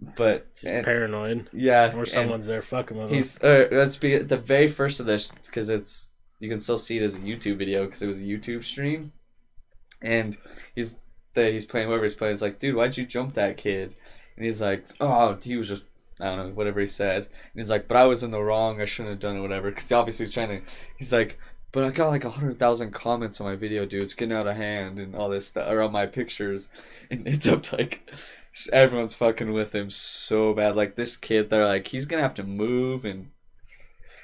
but 0.00 0.54
Just 0.54 0.66
and- 0.66 0.84
paranoid. 0.84 1.48
yeah 1.52 1.94
Or 1.96 2.04
someone's 2.06 2.46
there 2.46 2.62
fucking 2.62 2.96
with 2.96 3.08
him. 3.08 3.14
he's 3.14 3.42
uh, 3.42 3.68
let's 3.72 3.96
be 3.96 4.18
the 4.18 4.36
very 4.36 4.68
first 4.68 5.00
of 5.00 5.06
this 5.06 5.32
because 5.46 5.70
it's 5.70 6.10
you 6.40 6.48
can 6.48 6.60
still 6.60 6.78
see 6.78 6.98
it 6.98 7.02
as 7.02 7.14
a 7.14 7.18
youtube 7.20 7.56
video 7.56 7.86
because 7.86 8.02
it 8.02 8.06
was 8.06 8.18
a 8.18 8.22
youtube 8.22 8.62
stream 8.64 9.12
and 10.02 10.36
he's 10.74 10.98
the 11.34 11.50
he's 11.50 11.64
playing 11.64 11.88
whoever 11.88 12.02
he's 12.02 12.14
playing 12.14 12.32
he's 12.34 12.42
like 12.42 12.58
dude 12.58 12.74
why'd 12.74 12.96
you 12.96 13.06
jump 13.06 13.34
that 13.34 13.56
kid 13.56 13.94
and 14.36 14.44
he's 14.44 14.60
like 14.60 14.84
oh 15.00 15.36
he 15.42 15.56
was 15.56 15.68
just 15.68 15.84
I 16.18 16.24
don't 16.34 16.38
know, 16.38 16.54
whatever 16.54 16.80
he 16.80 16.86
said. 16.86 17.24
And 17.24 17.60
he's 17.60 17.70
like, 17.70 17.88
but 17.88 17.98
I 17.98 18.04
was 18.06 18.22
in 18.22 18.30
the 18.30 18.40
wrong. 18.42 18.80
I 18.80 18.86
shouldn't 18.86 19.10
have 19.10 19.20
done 19.20 19.36
it, 19.36 19.42
whatever. 19.42 19.68
Because 19.70 19.92
obviously 19.92 20.24
he's 20.24 20.32
trying 20.32 20.48
to. 20.48 20.62
He's 20.96 21.12
like, 21.12 21.38
but 21.72 21.84
I 21.84 21.90
got 21.90 22.08
like 22.08 22.24
a 22.24 22.30
hundred 22.30 22.58
thousand 22.58 22.92
comments 22.92 23.38
on 23.38 23.46
my 23.46 23.54
video, 23.54 23.84
dude. 23.84 24.02
It's 24.02 24.14
getting 24.14 24.34
out 24.34 24.46
of 24.46 24.56
hand 24.56 24.98
and 24.98 25.14
all 25.14 25.28
this 25.28 25.48
stuff, 25.48 25.68
or 25.70 25.82
on 25.82 25.92
my 25.92 26.06
pictures, 26.06 26.70
and 27.10 27.28
it's 27.28 27.46
up 27.52 27.64
to 27.64 27.76
like 27.76 28.10
everyone's 28.72 29.14
fucking 29.14 29.52
with 29.52 29.74
him 29.74 29.90
so 29.90 30.54
bad. 30.54 30.76
Like 30.76 30.96
this 30.96 31.16
kid, 31.16 31.50
they're 31.50 31.66
like, 31.66 31.88
he's 31.88 32.06
gonna 32.06 32.22
have 32.22 32.34
to 32.34 32.44
move, 32.44 33.04
and 33.04 33.30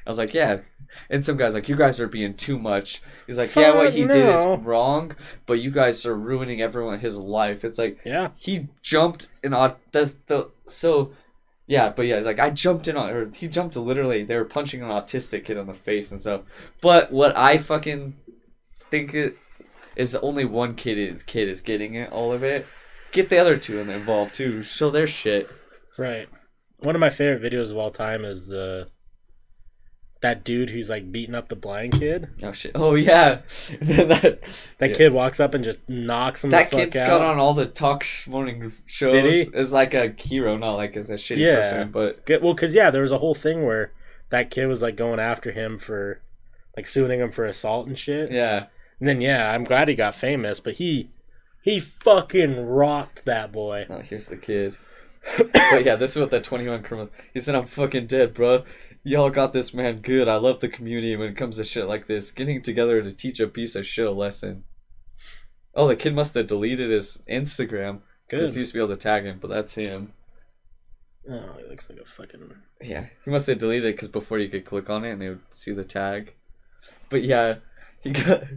I 0.07 0.11
was 0.11 0.18
like, 0.18 0.35
yeah. 0.35 0.61
And 1.09 1.24
some 1.24 1.37
guys 1.37 1.55
like, 1.55 1.68
you 1.68 1.76
guys 1.76 2.01
are 2.01 2.09
being 2.09 2.35
too 2.35 2.59
much. 2.59 3.03
He's 3.26 3.39
like, 3.39 3.55
yeah, 3.55 3.74
what 3.74 3.87
Fuck 3.87 3.95
he 3.95 4.03
did 4.03 4.28
is 4.28 4.45
wrong, 4.61 5.16
but 5.47 5.55
you 5.55 5.70
guys 5.70 6.05
are 6.05 6.16
ruining 6.16 6.61
everyone 6.61 6.99
his 6.99 7.18
life. 7.18 7.64
It's 7.64 7.78
like 7.78 8.01
yeah. 8.05 8.30
he 8.37 8.68
jumped 8.83 9.28
in 9.43 9.55
on 9.55 9.74
the 9.93 10.14
the 10.26 10.51
so 10.66 11.12
yeah, 11.66 11.91
but 11.91 12.07
yeah, 12.07 12.16
it's 12.16 12.26
like 12.26 12.41
I 12.41 12.51
jumped 12.51 12.89
in 12.89 12.97
on 12.97 13.11
or 13.11 13.30
he 13.35 13.49
jumped 13.49 13.76
literally. 13.76 14.24
They 14.24 14.37
were 14.37 14.45
punching 14.45 14.83
an 14.83 14.89
autistic 14.89 15.45
kid 15.45 15.57
on 15.57 15.66
the 15.66 15.74
face 15.74 16.12
and 16.12 16.20
stuff. 16.20 16.43
But 16.80 17.12
what 17.12 17.37
I 17.37 17.59
fucking 17.59 18.16
think 18.91 19.14
it 19.14 19.37
is 19.97 20.14
only 20.16 20.45
one 20.45 20.74
kid 20.74 20.99
is, 20.99 21.22
kid 21.22 21.49
is 21.49 21.61
getting 21.62 21.95
it 21.95 22.12
all 22.12 22.33
of 22.33 22.43
it. 22.43 22.66
Get 23.12 23.28
the 23.28 23.38
other 23.38 23.56
two 23.56 23.78
involved 23.78 24.34
too. 24.34 24.62
Show 24.62 24.90
their 24.90 25.06
shit. 25.06 25.48
Right. 25.98 26.28
One 26.80 26.96
of 26.96 27.00
my 27.00 27.10
favorite 27.10 27.42
videos 27.42 27.70
of 27.70 27.76
all 27.76 27.90
time 27.90 28.24
is 28.24 28.46
the 28.48 28.88
that 30.22 30.44
dude 30.44 30.70
who's 30.70 30.88
like 30.88 31.10
beating 31.10 31.34
up 31.34 31.48
the 31.48 31.56
blind 31.56 31.94
kid. 31.98 32.28
Oh 32.44 32.52
shit. 32.52 32.72
Oh 32.76 32.94
yeah. 32.94 33.40
that 33.80 34.38
That 34.78 34.90
Yeah. 34.90 34.96
kid 34.96 35.12
walks 35.12 35.40
up 35.40 35.52
and 35.52 35.64
just 35.64 35.78
knocks 35.88 36.44
him 36.44 36.50
that 36.50 36.70
the 36.70 36.78
fuck 36.78 36.90
kid 36.92 36.98
out. 37.00 37.06
got 37.18 37.20
on 37.22 37.38
all 37.38 37.54
the 37.54 37.66
talk 37.66 38.04
sh- 38.04 38.28
morning 38.28 38.72
shows 38.86 39.12
Did 39.12 39.24
he? 39.32 39.46
as 39.54 39.72
like 39.72 39.94
a 39.94 40.14
hero, 40.16 40.56
not 40.56 40.74
like 40.74 40.96
as 40.96 41.10
a 41.10 41.14
shitty 41.14 41.38
Yeah. 41.38 41.56
person. 41.56 41.90
But 41.90 42.24
Good- 42.24 42.40
Well, 42.42 42.54
because 42.54 42.72
yeah, 42.74 42.90
there 42.90 43.02
was 43.02 43.10
a 43.12 43.18
whole 43.18 43.34
thing 43.34 43.64
where 43.66 43.92
that 44.30 44.50
kid 44.50 44.66
was 44.66 44.80
like 44.80 44.94
going 44.96 45.18
after 45.18 45.50
him 45.50 45.76
for 45.76 46.22
like 46.76 46.86
suing 46.86 47.18
him 47.20 47.32
for 47.32 47.44
assault 47.44 47.88
and 47.88 47.98
shit. 47.98 48.30
yeah. 48.30 48.66
And 49.00 49.08
then 49.08 49.20
yeah, 49.20 49.50
I'm 49.52 49.64
glad 49.64 49.88
he 49.88 49.96
got 49.96 50.14
famous, 50.14 50.60
but 50.60 50.74
he 50.74 51.10
he 51.62 51.80
fucking 51.80 52.66
rocked 52.66 53.24
that 53.24 53.52
boy. 53.52 53.86
Oh, 53.88 54.00
here's 54.00 54.28
the 54.28 54.36
kid. 54.36 54.76
but 55.36 55.84
yeah, 55.84 55.96
this 55.96 56.16
is 56.16 56.20
what 56.20 56.30
that 56.32 56.44
21 56.44 56.82
criminal. 56.82 57.10
He 57.32 57.40
said, 57.40 57.54
"I'm 57.54 57.66
fucking 57.66 58.06
dead, 58.08 58.34
bro. 58.34 58.64
Y'all 59.04 59.30
got 59.30 59.52
this 59.52 59.72
man 59.72 60.00
good. 60.00 60.28
I 60.28 60.36
love 60.36 60.60
the 60.60 60.68
community 60.68 61.16
when 61.16 61.28
it 61.28 61.36
comes 61.36 61.56
to 61.56 61.64
shit 61.64 61.86
like 61.86 62.06
this. 62.06 62.30
Getting 62.30 62.60
together 62.62 63.02
to 63.02 63.12
teach 63.12 63.40
a 63.40 63.46
piece 63.46 63.74
of 63.76 63.86
shit 63.86 64.06
a 64.06 64.10
lesson." 64.10 64.64
Oh, 65.74 65.88
the 65.88 65.96
kid 65.96 66.14
must 66.14 66.34
have 66.34 66.48
deleted 66.48 66.90
his 66.90 67.22
Instagram 67.30 68.00
because 68.28 68.54
he 68.54 68.60
used 68.60 68.72
to 68.72 68.78
be 68.78 68.84
able 68.84 68.94
to 68.94 69.00
tag 69.00 69.24
him, 69.24 69.38
but 69.40 69.48
that's 69.48 69.74
him. 69.74 70.12
Oh, 71.30 71.54
he 71.56 71.68
looks 71.68 71.88
like 71.88 71.98
a 72.00 72.04
fucking. 72.04 72.52
Yeah, 72.82 73.06
he 73.24 73.30
must 73.30 73.46
have 73.46 73.58
deleted 73.58 73.86
it 73.86 73.94
because 73.94 74.08
before 74.08 74.38
you 74.38 74.48
could 74.48 74.64
click 74.64 74.90
on 74.90 75.04
it 75.04 75.12
and 75.12 75.22
they 75.22 75.28
would 75.28 75.40
see 75.52 75.72
the 75.72 75.84
tag. 75.84 76.34
But 77.08 77.22
yeah, 77.22 77.56
he 78.00 78.10
got. 78.10 78.42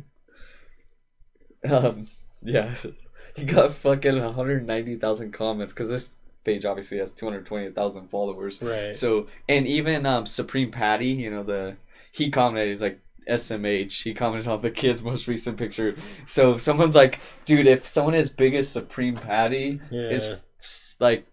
Um, 1.68 2.06
yeah, 2.46 2.76
he 3.36 3.44
got 3.46 3.74
fucking 3.74 4.22
190,000 4.22 5.32
comments 5.32 5.74
because 5.74 5.90
this 5.90 6.12
page 6.44 6.66
obviously 6.66 7.00
has 7.00 7.12
220,000 7.12 8.08
followers. 8.10 8.62
Right. 8.62 8.96
So, 8.96 9.28
and 9.50 9.68
even 9.68 10.06
um, 10.06 10.26
Supreme 10.26 10.72
Patty, 10.72 11.08
you 11.08 11.32
know, 11.32 11.44
the 11.44 11.76
he 12.12 12.30
commented, 12.30 12.70
he's 12.70 12.82
like, 12.82 13.00
SMH, 13.30 14.04
he 14.04 14.14
commented 14.14 14.48
on 14.48 14.62
the 14.62 14.70
kid's 14.70 15.02
most 15.02 15.28
recent 15.28 15.58
picture. 15.58 15.96
So 16.26 16.58
someone's 16.58 16.96
like, 16.96 17.20
dude, 17.46 17.66
if 17.66 17.88
someone 17.88 18.14
as 18.14 18.30
big 18.30 18.54
as 18.54 18.70
Supreme 18.70 19.16
Patty 19.16 19.82
Yeah. 19.90 20.10
is 20.10 20.36
like 21.00 21.26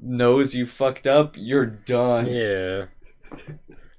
knows 0.00 0.54
you 0.54 0.66
fucked 0.66 1.06
up, 1.06 1.36
you're 1.38 1.66
done. 1.66 2.26
Yeah. 2.26 2.86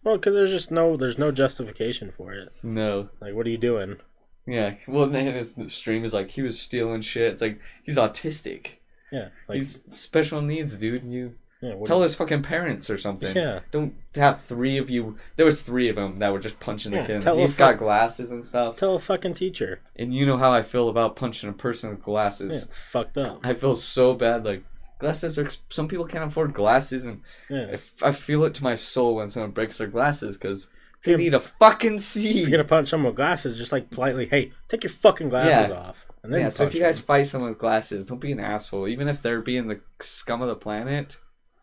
Well, 0.03 0.17
because 0.17 0.33
there's 0.33 0.49
just 0.49 0.71
no 0.71 0.97
there's 0.97 1.17
no 1.19 1.31
justification 1.31 2.11
for 2.17 2.33
it. 2.33 2.49
No. 2.63 3.09
Like, 3.21 3.35
what 3.35 3.45
are 3.45 3.51
you 3.51 3.57
doing? 3.57 3.97
Yeah. 4.45 4.75
Well, 4.87 5.07
then 5.07 5.33
his 5.33 5.55
stream 5.67 6.03
is 6.03 6.13
like 6.13 6.31
he 6.31 6.41
was 6.41 6.59
stealing 6.59 7.01
shit. 7.01 7.31
It's 7.33 7.41
like 7.41 7.59
he's 7.83 7.97
autistic. 7.97 8.67
Yeah. 9.11 9.29
Like, 9.47 9.57
he's 9.57 9.81
special 9.95 10.41
needs, 10.41 10.75
dude. 10.75 11.03
You 11.11 11.35
yeah, 11.61 11.75
tell 11.85 12.01
his 12.01 12.13
fucking 12.15 12.43
parents 12.43 12.89
or 12.89 12.97
something. 12.97 13.33
Yeah. 13.35 13.59
Don't 13.71 13.93
have 14.15 14.41
three 14.41 14.77
of 14.79 14.89
you. 14.89 15.15
There 15.37 15.45
was 15.45 15.61
three 15.61 15.87
of 15.87 15.95
them 15.95 16.19
that 16.19 16.33
were 16.33 16.39
just 16.39 16.59
punching 16.59 16.91
Yeah, 16.91 17.03
the 17.07 17.19
kid. 17.21 17.37
He's 17.37 17.51
fuck- 17.55 17.57
got 17.57 17.77
glasses 17.77 18.31
and 18.33 18.43
stuff. 18.43 18.75
tell 18.77 18.95
a 18.95 18.99
fucking 18.99 19.35
teacher. 19.35 19.79
And 19.95 20.13
you 20.13 20.25
know 20.25 20.37
how 20.37 20.51
I 20.51 20.61
feel 20.61 20.89
about 20.89 21.15
punching 21.15 21.49
a 21.49 21.53
person 21.53 21.91
with 21.91 21.99
Yeah, 21.99 22.05
glasses. 22.05 22.63
it's 22.65 22.77
fucked 22.77 23.17
up. 23.17 23.39
I 23.45 23.53
feel 23.53 23.75
so 23.75 24.13
bad. 24.13 24.43
Like 24.43 24.63
glasses 24.99 25.37
are. 25.39 25.47
Some 25.69 25.87
people 25.87 26.05
can't 26.05 26.25
afford 26.25 26.53
glasses, 26.53 27.05
and 27.05 27.21
I, 27.49 27.53
Yeah. 27.53 27.67
f- 27.71 28.03
I 28.03 28.11
feel 28.11 28.43
it 28.43 28.53
to 28.55 28.63
my 28.63 28.75
soul 28.75 29.15
when 29.15 29.29
someone 29.29 29.51
breaks 29.51 29.77
their 29.77 29.87
glasses 29.87 30.37
because 30.37 30.69
they 31.03 31.11
Yeah. 31.11 31.17
need 31.17 31.31
to 31.31 31.39
fucking 31.39 31.95
If 31.95 32.01
see. 32.01 32.41
you're 32.41 32.49
gonna 32.49 32.63
punch 32.63 32.89
someone 32.89 33.07
with 33.11 33.15
glasses, 33.17 33.55
just 33.57 33.71
like 33.71 33.89
politely, 33.89 34.25
hey, 34.27 34.51
take 34.67 34.83
your 34.83 34.91
fucking 34.91 35.29
glasses 35.29 35.69
Yeah. 35.69 35.75
off, 35.77 36.07
and 36.23 36.33
then 36.33 36.41
Yeah, 36.41 36.49
so 36.49 36.63
if 36.63 36.69
punch 36.69 36.75
you 36.75 36.81
guys 36.85 36.97
them. 36.97 37.05
fight 37.05 37.27
someone 37.27 37.49
with 37.51 37.59
glasses, 37.59 38.05
don't 38.05 38.19
be 38.19 38.31
an 38.31 38.39
asshole. 38.39 38.87
Even 38.87 39.07
if 39.07 39.21
they're 39.21 39.41
being 39.41 39.67
the 39.67 39.81
scum 39.99 40.41
of 40.41 40.47
the 40.47 40.55
planet, 40.55 41.17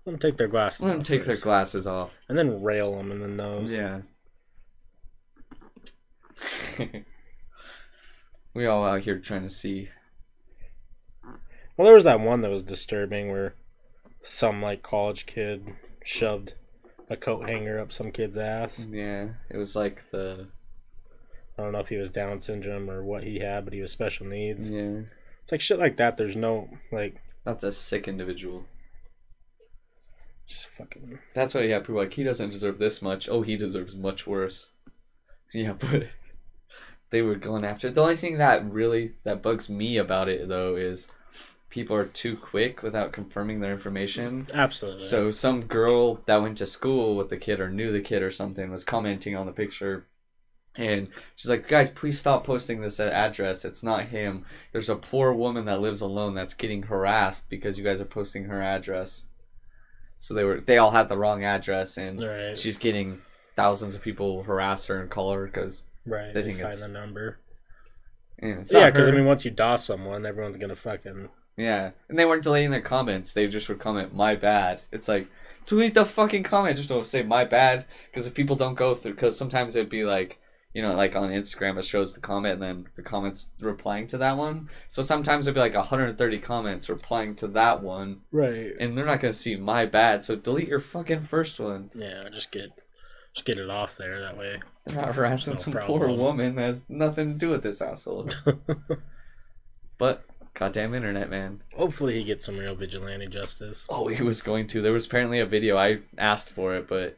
let 0.05 0.13
them 0.13 0.19
take 0.19 0.37
their 0.37 0.49
glasses. 0.49 0.81
let 0.81 0.91
them 0.93 1.01
off 1.01 1.07
take 1.07 1.25
their 1.25 1.35
first. 1.35 1.45
glasses 1.45 1.87
off. 1.87 2.13
and 2.29 2.37
then 2.39 2.63
rail 2.63 2.97
them 2.97 3.11
in 3.13 3.21
the 3.21 3.29
nose. 3.29 3.73
Yeah. 3.73 4.01
we 8.55 8.67
all 8.67 8.85
out 8.85 9.03
here 9.03 9.19
trying 9.19 9.43
to 9.43 9.49
see. 9.49 9.89
Well, 11.77 11.85
there 11.87 11.95
was 11.95 12.05
that 12.05 12.21
one 12.21 12.43
that 12.43 12.51
was 12.51 12.63
disturbing 12.63 13.31
where 13.31 13.55
some 14.23 14.61
like 14.61 14.83
college 14.83 15.25
kid 15.27 15.75
shoved 16.05 16.55
a 17.11 17.17
coat 17.17 17.47
hanger 17.49 17.79
up 17.79 17.93
some 17.93 18.11
kid's 18.13 18.39
ass. 18.39 18.87
Yeah, 18.91 19.29
it 19.51 19.57
was 19.59 19.77
like 19.77 20.11
the 20.11 20.47
I 21.59 21.63
don't 21.63 21.73
know 21.73 21.81
if 21.81 21.89
he 21.89 21.97
was 21.97 22.09
Down 22.11 22.41
syndrome 22.41 22.89
or 22.91 23.03
what 23.05 23.25
he 23.25 23.41
had, 23.41 23.65
but 23.65 23.75
he 23.75 23.83
was 23.83 23.93
special 23.93 24.27
needs. 24.27 24.71
yeah. 24.71 25.01
It's 25.43 25.53
like 25.53 25.61
shit 25.61 25.79
like 25.79 25.97
that. 25.99 26.17
There's 26.17 26.37
no 26.37 26.71
like 26.93 27.17
That's 27.45 27.65
a 27.65 27.73
sick 27.73 28.07
individual. 28.09 28.65
just 30.47 30.69
fucking 30.79 31.19
That's 31.35 31.55
why 31.55 31.63
yeah, 31.63 31.81
people 31.81 31.97
like 31.97 32.15
he 32.15 32.23
doesn't 32.23 32.51
deserve 32.51 32.79
this 32.79 33.03
much. 33.03 33.29
Oh, 33.29 33.43
he 33.43 33.57
deserves 33.57 33.97
much 33.97 34.27
worse. 34.27 34.73
Yeah, 35.53 35.73
but 35.73 36.05
they 37.11 37.23
were 37.23 37.35
going 37.35 37.65
after. 37.65 37.91
The 37.91 38.01
only 38.03 38.17
thing 38.17 38.39
that 38.39 38.71
really 38.71 39.15
that 39.25 39.43
bugs 39.43 39.69
me 39.69 39.97
about 39.97 40.29
it 40.29 40.47
though 40.49 40.77
is 40.77 41.09
people 41.71 41.97
are 41.97 42.05
too 42.07 42.37
quick 42.37 42.83
without 42.83 43.13
confirming 43.13 43.61
their 43.61 43.73
information. 43.73 44.47
absolutely. 44.53 45.03
So 45.07 45.31
some 45.31 45.63
girl 45.63 46.17
that 46.27 46.43
went 46.43 46.59
to 46.59 46.67
school 46.67 47.17
with 47.17 47.31
the 47.31 47.37
kid 47.37 47.61
or 47.61 47.71
knew 47.71 47.93
the 47.93 48.01
kid 48.01 48.23
or 48.23 48.31
something 48.31 48.71
was 48.71 48.85
commenting 48.85 49.37
on 49.37 49.47
the 49.47 49.53
picture. 49.53 50.07
And 50.77 51.09
she's 51.37 51.51
like, 51.51 51.67
guys, 51.69 51.91
please 51.91 52.19
stop 52.19 52.45
posting 52.45 52.81
this 52.81 53.01
address. 53.01 53.65
It's 53.65 53.83
not 53.83 54.05
him. 54.07 54.45
There's 54.73 54.89
a 54.89 54.97
poor 54.97 55.33
woman 55.33 55.65
that 55.67 55.81
lives 55.81 56.01
alone 56.01 56.35
that's 56.35 56.55
getting 56.55 56.83
harassed 56.85 57.49
because 57.51 57.77
you 57.79 57.85
guys 57.85 58.01
are 58.01 58.05
posting 58.05 58.45
her 58.45 58.61
address. 58.63 59.27
So 60.19 60.35
they 60.35 60.45
were 60.45 60.61
they 60.61 60.79
all 60.79 60.91
had 60.91 61.09
the 61.09 61.17
wrong 61.19 61.45
address 61.45 61.97
and 61.97 62.21
right, 62.21 62.59
she's 62.59 62.77
getting 62.79 63.21
thousands 63.57 63.95
of 63.95 64.03
people 64.03 64.43
harass 64.43 64.87
her 64.87 65.01
and 65.01 65.11
call 65.11 65.33
her 65.33 65.47
because 65.47 65.85
right. 66.07 66.33
they 66.35 66.43
They 66.43 66.51
find 66.51 66.61
it's- 66.73 66.83
the 66.87 66.93
number. 66.93 67.39
Yeah, 68.43 68.89
because 68.91 69.07
I 69.07 69.11
mean, 69.11 69.27
once 69.27 69.45
you 69.45 69.51
DOS 69.51 69.85
someone, 69.85 70.25
everyone's 70.25 70.57
gonna 70.57 70.75
fucking 70.77 71.29
Yeah, 71.61 71.91
and 72.09 72.19
they 72.19 72.25
weren't 72.25 72.43
deleting 72.43 72.71
their 72.71 72.81
comments. 72.81 73.33
They 73.33 73.47
just 73.47 73.69
would 73.69 73.79
comment, 73.79 74.15
"My 74.15 74.35
bad." 74.35 74.83
It's 74.91 75.09
like 75.09 75.29
delete 75.67 75.95
the 75.95 76.05
fucking 76.07 76.43
comment. 76.43 76.77
Just 76.77 76.89
don't 76.89 77.07
say 77.07 77.23
"my 77.23 77.45
bad" 77.45 77.85
because 78.07 78.27
if 78.27 78.35
people 78.35 78.57
don't 78.57 78.75
go 78.75 78.95
through, 78.95 79.15
because 79.15 79.37
sometimes 79.37 79.77
it'd 79.77 79.91
be 79.91 80.05
like, 80.05 80.39
you 80.73 80.83
know, 80.83 80.95
like 80.95 81.17
on 81.17 81.31
Instagram, 81.31 81.79
it 81.79 81.85
shows 81.85 82.15
the 82.15 82.21
comment 82.21 82.55
and 82.55 82.63
then 82.63 82.87
the 82.97 83.03
comments 83.03 83.51
replying 83.61 84.07
to 84.09 84.19
that 84.19 84.37
one. 84.37 84.69
So 84.89 85.03
sometimes 85.03 85.47
it'd 85.47 85.55
be 85.55 85.61
like 85.61 85.75
130 85.75 86.39
comments 86.39 86.89
replying 86.89 87.35
to 87.37 87.49
that 87.49 87.83
one, 87.83 88.21
right. 88.33 88.73
and 88.81 88.97
they're 88.97 89.05
not 89.05 89.21
gonna 89.21 89.33
see 89.33 89.57
"my 89.57 89.85
bad." 89.87 90.25
So 90.25 90.37
delete 90.37 90.69
your 90.69 90.81
fucking 90.81 91.21
first 91.23 91.61
one. 91.61 91.91
Yeah, 91.95 92.29
just 92.33 92.51
get 92.51 92.71
just 93.35 93.45
get 93.45 93.59
it 93.59 93.69
off 93.71 93.97
there 93.97 94.21
that 94.21 94.37
way. 94.39 94.61
They're 94.87 94.97
not 94.97 95.15
harassing 95.15 95.55
No 95.55 95.61
some 95.61 95.73
problem. 95.73 95.99
poor 95.99 96.09
woman 96.09 96.55
that 96.57 96.63
has 96.63 96.85
nothing 96.89 97.35
to 97.35 97.39
do 97.39 97.51
with 97.51 97.63
this 97.63 97.83
asshole. 97.83 98.29
but 99.99 100.25
goddamn 100.55 100.95
internet, 100.95 101.31
man. 101.31 101.63
Hopefully, 101.75 102.15
he 102.19 102.25
gets 102.25 102.45
some 102.45 102.59
real 102.59 102.75
vigilante 102.75 103.27
justice. 103.27 103.87
Oh, 103.89 104.09
he 104.09 104.23
was 104.23 104.43
going 104.43 104.67
to. 104.69 104.83
There 104.83 104.93
was 104.93 105.07
apparently 105.07 105.41
a 105.41 105.47
video. 105.47 105.77
I 105.77 106.01
asked 106.19 106.51
for 106.51 106.75
it, 106.75 106.89
but 106.89 107.17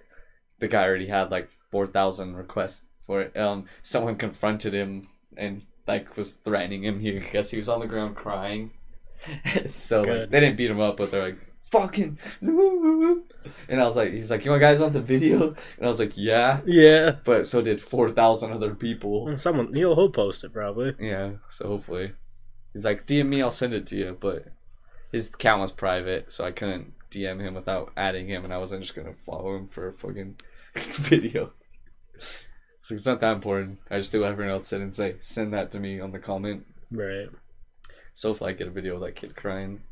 the 0.59 0.69
guy 0.69 0.85
already 0.85 1.09
had 1.09 1.31
like 1.31 1.49
four 1.71 1.87
thousand 1.87 2.37
requests 2.37 2.85
for 3.07 3.23
it. 3.23 3.37
Um, 3.37 3.67
someone 3.83 4.17
confronted 4.17 4.73
him 4.75 5.09
and 5.37 5.63
like 5.87 6.17
was 6.17 6.35
threatening 6.35 6.85
him. 6.85 7.01
He 7.01 7.17
I 7.17 7.21
guess 7.21 7.51
he 7.51 7.57
was 7.57 7.69
on 7.69 7.81
the 7.81 7.87
ground 7.87 8.17
crying. 8.17 8.71
so 9.67 9.99
like, 9.99 10.07
Good. 10.07 10.31
they 10.31 10.41
didn't 10.41 10.57
beat 10.57 10.71
him 10.71 10.81
up, 10.81 10.97
but 10.97 11.11
they're 11.11 11.25
like 11.25 11.39
fucking. 11.71 12.19
And 13.69 13.81
I 13.81 13.85
was 13.85 13.97
like, 13.97 14.13
he's 14.13 14.31
like, 14.31 14.45
you 14.45 14.53
want 14.53 14.61
guys 14.61 14.79
want 14.79 14.93
the 14.93 15.01
video? 15.01 15.49
And 15.49 15.85
I 15.85 15.87
was 15.87 15.99
like, 15.99 16.13
yeah. 16.15 16.61
Yeah, 16.65 17.17
But 17.25 17.45
so 17.45 17.61
did 17.61 17.81
four 17.81 18.11
thousand 18.11 18.53
other 18.53 18.75
people. 18.75 19.27
And 19.29 19.41
someone 19.41 19.75
he'll 19.75 19.97
he'll 19.97 20.11
post 20.11 20.45
it 20.45 20.53
probably. 20.53 20.95
Yeah. 21.01 21.33
So 21.49 21.67
hopefully, 21.67 22.13
he's 22.73 22.85
like, 22.85 23.07
DM 23.07 23.27
me, 23.29 23.43
I'll 23.43 23.51
send 23.51 23.75
it 23.75 23.87
to 23.89 23.97
you. 23.97 24.17
But 24.19 24.47
his 25.11 25.33
account 25.33 25.61
was 25.61 25.73
private, 25.73 26.33
so 26.33 26.45
I 26.45 26.53
couldn't 26.53 26.93
DM 27.11 27.41
him 27.41 27.55
without 27.55 27.93
adding 27.97 28.29
him, 28.29 28.45
and 28.45 28.53
I 28.53 28.59
wasn't 28.59 28.83
just 28.83 28.95
gonna 28.95 29.13
follow 29.13 29.57
him 29.57 29.69
for 29.69 29.89
a 29.89 29.93
fucking 29.93 30.37
video. 30.75 31.53
So 32.81 32.95
it's 32.95 33.07
not 33.07 33.21
that 33.21 33.35
important. 33.35 33.79
I 33.91 33.99
just 33.99 34.11
do 34.11 34.21
what 34.21 34.31
everyone 34.31 34.53
else 34.53 34.67
said 34.67 34.81
and 34.81 34.95
say, 34.95 35.17
send 35.21 35.53
that 35.55 35.71
to 35.71 35.81
me 35.81 36.01
on 36.01 36.11
the 36.11 36.19
comment. 36.19 36.67
Right. 36.91 37.29
So 38.15 38.33
if 38.33 38.43
I 38.43 38.53
get 38.53 38.67
a 38.67 38.73
video 38.73 38.97
of 38.97 39.03
that 39.03 39.17
kid 39.17 39.37
crying. 39.37 39.83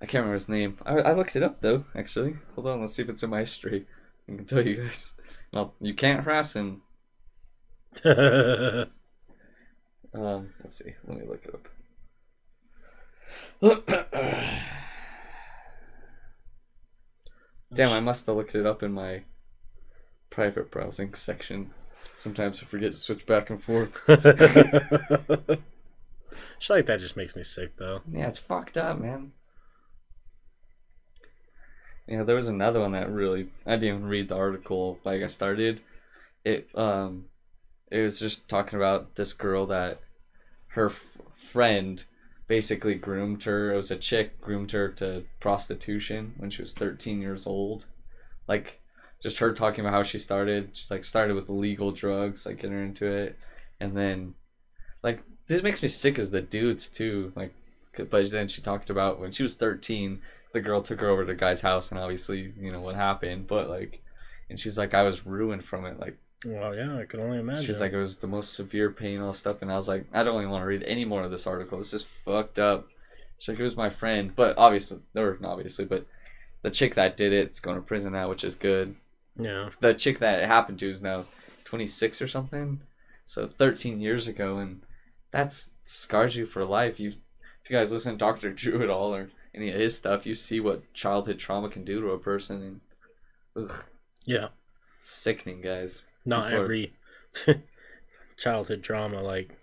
I 0.00 0.06
can't 0.06 0.22
remember 0.22 0.34
his 0.34 0.48
name. 0.48 0.76
I, 0.84 0.96
I 0.96 1.12
looked 1.12 1.36
it 1.36 1.42
up 1.42 1.60
though, 1.60 1.84
actually. 1.94 2.34
Hold 2.54 2.68
on, 2.68 2.80
let's 2.80 2.94
see 2.94 3.02
if 3.02 3.08
it's 3.08 3.22
in 3.22 3.30
my 3.30 3.40
history. 3.40 3.86
I 4.28 4.36
can 4.36 4.44
tell 4.44 4.66
you 4.66 4.82
guys. 4.82 5.14
No, 5.52 5.72
you 5.80 5.94
can't 5.94 6.24
harass 6.24 6.54
him. 6.54 6.82
Um, 10.14 10.52
let's 10.62 10.76
see. 10.78 10.92
Let 11.06 11.18
me 11.18 11.26
look 11.26 11.44
it 11.44 11.54
up. 11.54 11.68
Damn, 17.72 17.92
I 17.92 18.00
must 18.00 18.26
have 18.26 18.36
looked 18.36 18.54
it 18.54 18.66
up 18.66 18.82
in 18.82 18.92
my 18.92 19.22
private 20.28 20.70
browsing 20.70 21.14
section. 21.14 21.70
Sometimes 22.16 22.62
I 22.62 22.66
forget 22.66 22.92
to 22.92 22.98
switch 22.98 23.24
back 23.26 23.48
and 23.50 23.62
forth. 23.62 24.02
Shit 26.58 26.76
like 26.76 26.86
that 26.86 27.00
just 27.00 27.16
makes 27.16 27.34
me 27.34 27.42
sick 27.42 27.76
though. 27.76 28.02
Yeah, 28.08 28.28
it's 28.28 28.38
fucked 28.38 28.76
up, 28.76 29.00
man. 29.00 29.32
Yeah, 32.06 32.24
there 32.24 32.36
was 32.36 32.48
another 32.48 32.80
one 32.80 32.92
that 32.92 33.10
really 33.10 33.48
I 33.66 33.76
didn't 33.76 33.96
even 33.96 34.06
read 34.06 34.28
the 34.28 34.36
article 34.36 34.98
like 35.04 35.22
I 35.22 35.28
started. 35.28 35.80
It 36.44 36.68
um 36.74 37.26
it 37.92 38.02
was 38.02 38.18
just 38.18 38.48
talking 38.48 38.78
about 38.78 39.16
this 39.16 39.34
girl 39.34 39.66
that 39.66 40.00
her 40.68 40.86
f- 40.86 41.18
friend 41.36 42.02
basically 42.46 42.94
groomed 42.94 43.42
her. 43.42 43.72
It 43.72 43.76
was 43.76 43.90
a 43.90 43.96
chick 43.96 44.40
groomed 44.40 44.72
her 44.72 44.88
to 44.92 45.24
prostitution 45.40 46.32
when 46.38 46.48
she 46.48 46.62
was 46.62 46.72
13 46.72 47.20
years 47.20 47.46
old. 47.46 47.84
Like 48.48 48.80
just 49.22 49.38
her 49.38 49.52
talking 49.52 49.84
about 49.84 49.92
how 49.92 50.02
she 50.02 50.18
started. 50.18 50.70
She's 50.72 50.90
like 50.90 51.04
started 51.04 51.34
with 51.34 51.50
illegal 51.50 51.92
drugs, 51.92 52.46
like 52.46 52.56
getting 52.56 52.72
her 52.72 52.82
into 52.82 53.06
it, 53.06 53.38
and 53.78 53.94
then 53.94 54.34
like 55.02 55.22
this 55.46 55.62
makes 55.62 55.82
me 55.82 55.88
sick 55.88 56.18
as 56.18 56.30
the 56.30 56.40
dudes 56.40 56.88
too. 56.88 57.30
Like, 57.36 57.54
but 58.10 58.30
then 58.30 58.48
she 58.48 58.62
talked 58.62 58.88
about 58.88 59.20
when 59.20 59.32
she 59.32 59.42
was 59.42 59.56
13, 59.56 60.18
the 60.54 60.60
girl 60.62 60.80
took 60.80 61.00
her 61.00 61.10
over 61.10 61.26
to 61.26 61.34
guy's 61.34 61.60
house, 61.60 61.90
and 61.90 62.00
obviously 62.00 62.54
you 62.58 62.72
know 62.72 62.80
what 62.80 62.94
happened. 62.94 63.48
But 63.48 63.68
like, 63.68 64.02
and 64.48 64.58
she's 64.58 64.78
like, 64.78 64.94
I 64.94 65.02
was 65.02 65.26
ruined 65.26 65.64
from 65.64 65.84
it. 65.84 66.00
Like. 66.00 66.16
Well, 66.44 66.74
yeah, 66.74 66.98
I 66.98 67.04
can 67.04 67.20
only 67.20 67.38
imagine. 67.38 67.64
She's 67.64 67.80
like, 67.80 67.92
it 67.92 67.98
was 67.98 68.16
the 68.16 68.26
most 68.26 68.54
severe 68.54 68.90
pain, 68.90 69.20
all 69.20 69.32
stuff, 69.32 69.62
and 69.62 69.70
I 69.70 69.76
was 69.76 69.88
like, 69.88 70.06
I 70.12 70.22
don't 70.24 70.40
even 70.40 70.50
want 70.50 70.62
to 70.62 70.66
read 70.66 70.82
any 70.84 71.04
more 71.04 71.22
of 71.22 71.30
this 71.30 71.46
article. 71.46 71.78
This 71.78 71.94
is 71.94 72.02
fucked 72.02 72.58
up. 72.58 72.88
She's 73.38 73.48
like, 73.48 73.60
it 73.60 73.62
was 73.62 73.76
my 73.76 73.90
friend, 73.90 74.32
but 74.34 74.58
obviously, 74.58 75.00
or 75.16 75.38
not 75.40 75.52
obviously, 75.52 75.84
but 75.84 76.06
the 76.62 76.70
chick 76.70 76.94
that 76.94 77.16
did 77.16 77.32
it 77.32 77.50
is 77.50 77.60
going 77.60 77.76
to 77.76 77.82
prison 77.82 78.12
now, 78.12 78.28
which 78.28 78.44
is 78.44 78.54
good. 78.54 78.94
yeah, 79.36 79.70
The 79.80 79.94
chick 79.94 80.18
that 80.18 80.42
it 80.42 80.46
happened 80.46 80.78
to 80.80 80.90
is 80.90 81.02
now 81.02 81.24
26 81.64 82.22
or 82.22 82.28
something, 82.28 82.80
so 83.24 83.46
13 83.46 84.00
years 84.00 84.28
ago, 84.28 84.58
and 84.58 84.82
that's 85.30 85.70
scars 85.84 86.36
you 86.36 86.46
for 86.46 86.64
life. 86.64 86.98
You, 86.98 87.10
if 87.10 87.70
you 87.70 87.76
guys 87.76 87.92
listen 87.92 88.12
to 88.12 88.18
Doctor 88.18 88.50
Drew 88.54 88.82
at 88.82 88.90
all 88.90 89.14
or 89.14 89.28
any 89.54 89.70
of 89.70 89.78
his 89.78 89.96
stuff, 89.96 90.26
you 90.26 90.34
see 90.34 90.60
what 90.60 90.92
childhood 90.92 91.38
trauma 91.38 91.68
can 91.68 91.84
do 91.84 92.00
to 92.00 92.10
a 92.10 92.18
person, 92.18 92.80
and 93.56 93.70
ugh, 93.70 93.84
yeah. 94.26 94.48
sickening, 95.00 95.60
guys. 95.60 96.04
Not 96.24 96.44
People 96.50 96.58
are- 96.58 96.62
every 96.64 96.92
childhood 98.36 98.82
trauma 98.82 99.20
like 99.22 99.56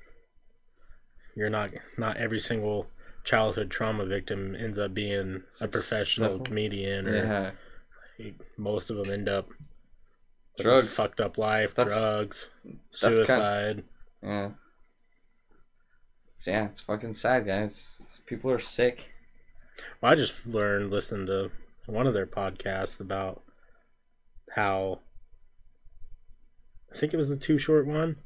you're 1.35 1.49
not 1.49 1.71
not 1.97 2.17
every 2.17 2.39
single 2.39 2.87
childhood 3.23 3.69
trauma 3.69 4.05
victim 4.05 4.55
ends 4.55 4.79
up 4.79 4.93
being 4.93 5.43
a 5.61 5.67
professional 5.67 6.29
Successful. 6.29 6.45
comedian, 6.45 7.07
or 7.07 7.55
Yeah. 8.17 8.31
most 8.57 8.89
of 8.89 8.97
them 8.97 9.09
end 9.11 9.29
up 9.29 9.47
with 9.49 10.59
a 10.59 10.63
Drugs. 10.63 10.95
fucked 10.95 11.21
up 11.21 11.37
life, 11.37 11.75
That's- 11.75 11.97
drugs, 11.97 12.49
that's 12.65 12.99
suicide. 12.99 13.83
Yeah. 14.23 14.51
So, 16.35 16.51
yeah, 16.51 16.65
it's 16.65 16.81
fucking 16.81 17.13
sad, 17.13 17.45
guys. 17.45 18.21
People 18.25 18.51
are 18.51 18.59
sick. 18.59 19.11
Well, 20.01 20.11
I 20.11 20.15
just 20.15 20.47
learned 20.47 20.89
listening 20.91 21.27
to 21.27 21.51
one 21.85 22.07
of 22.07 22.13
their 22.13 22.25
podcasts 22.27 22.99
about 23.01 23.43
how 24.51 24.99
I 26.91 26.97
think 26.97 27.13
it 27.13 27.17
was 27.17 27.29
the 27.29 27.35
too 27.35 27.57
short 27.59 27.85
one 27.85 28.17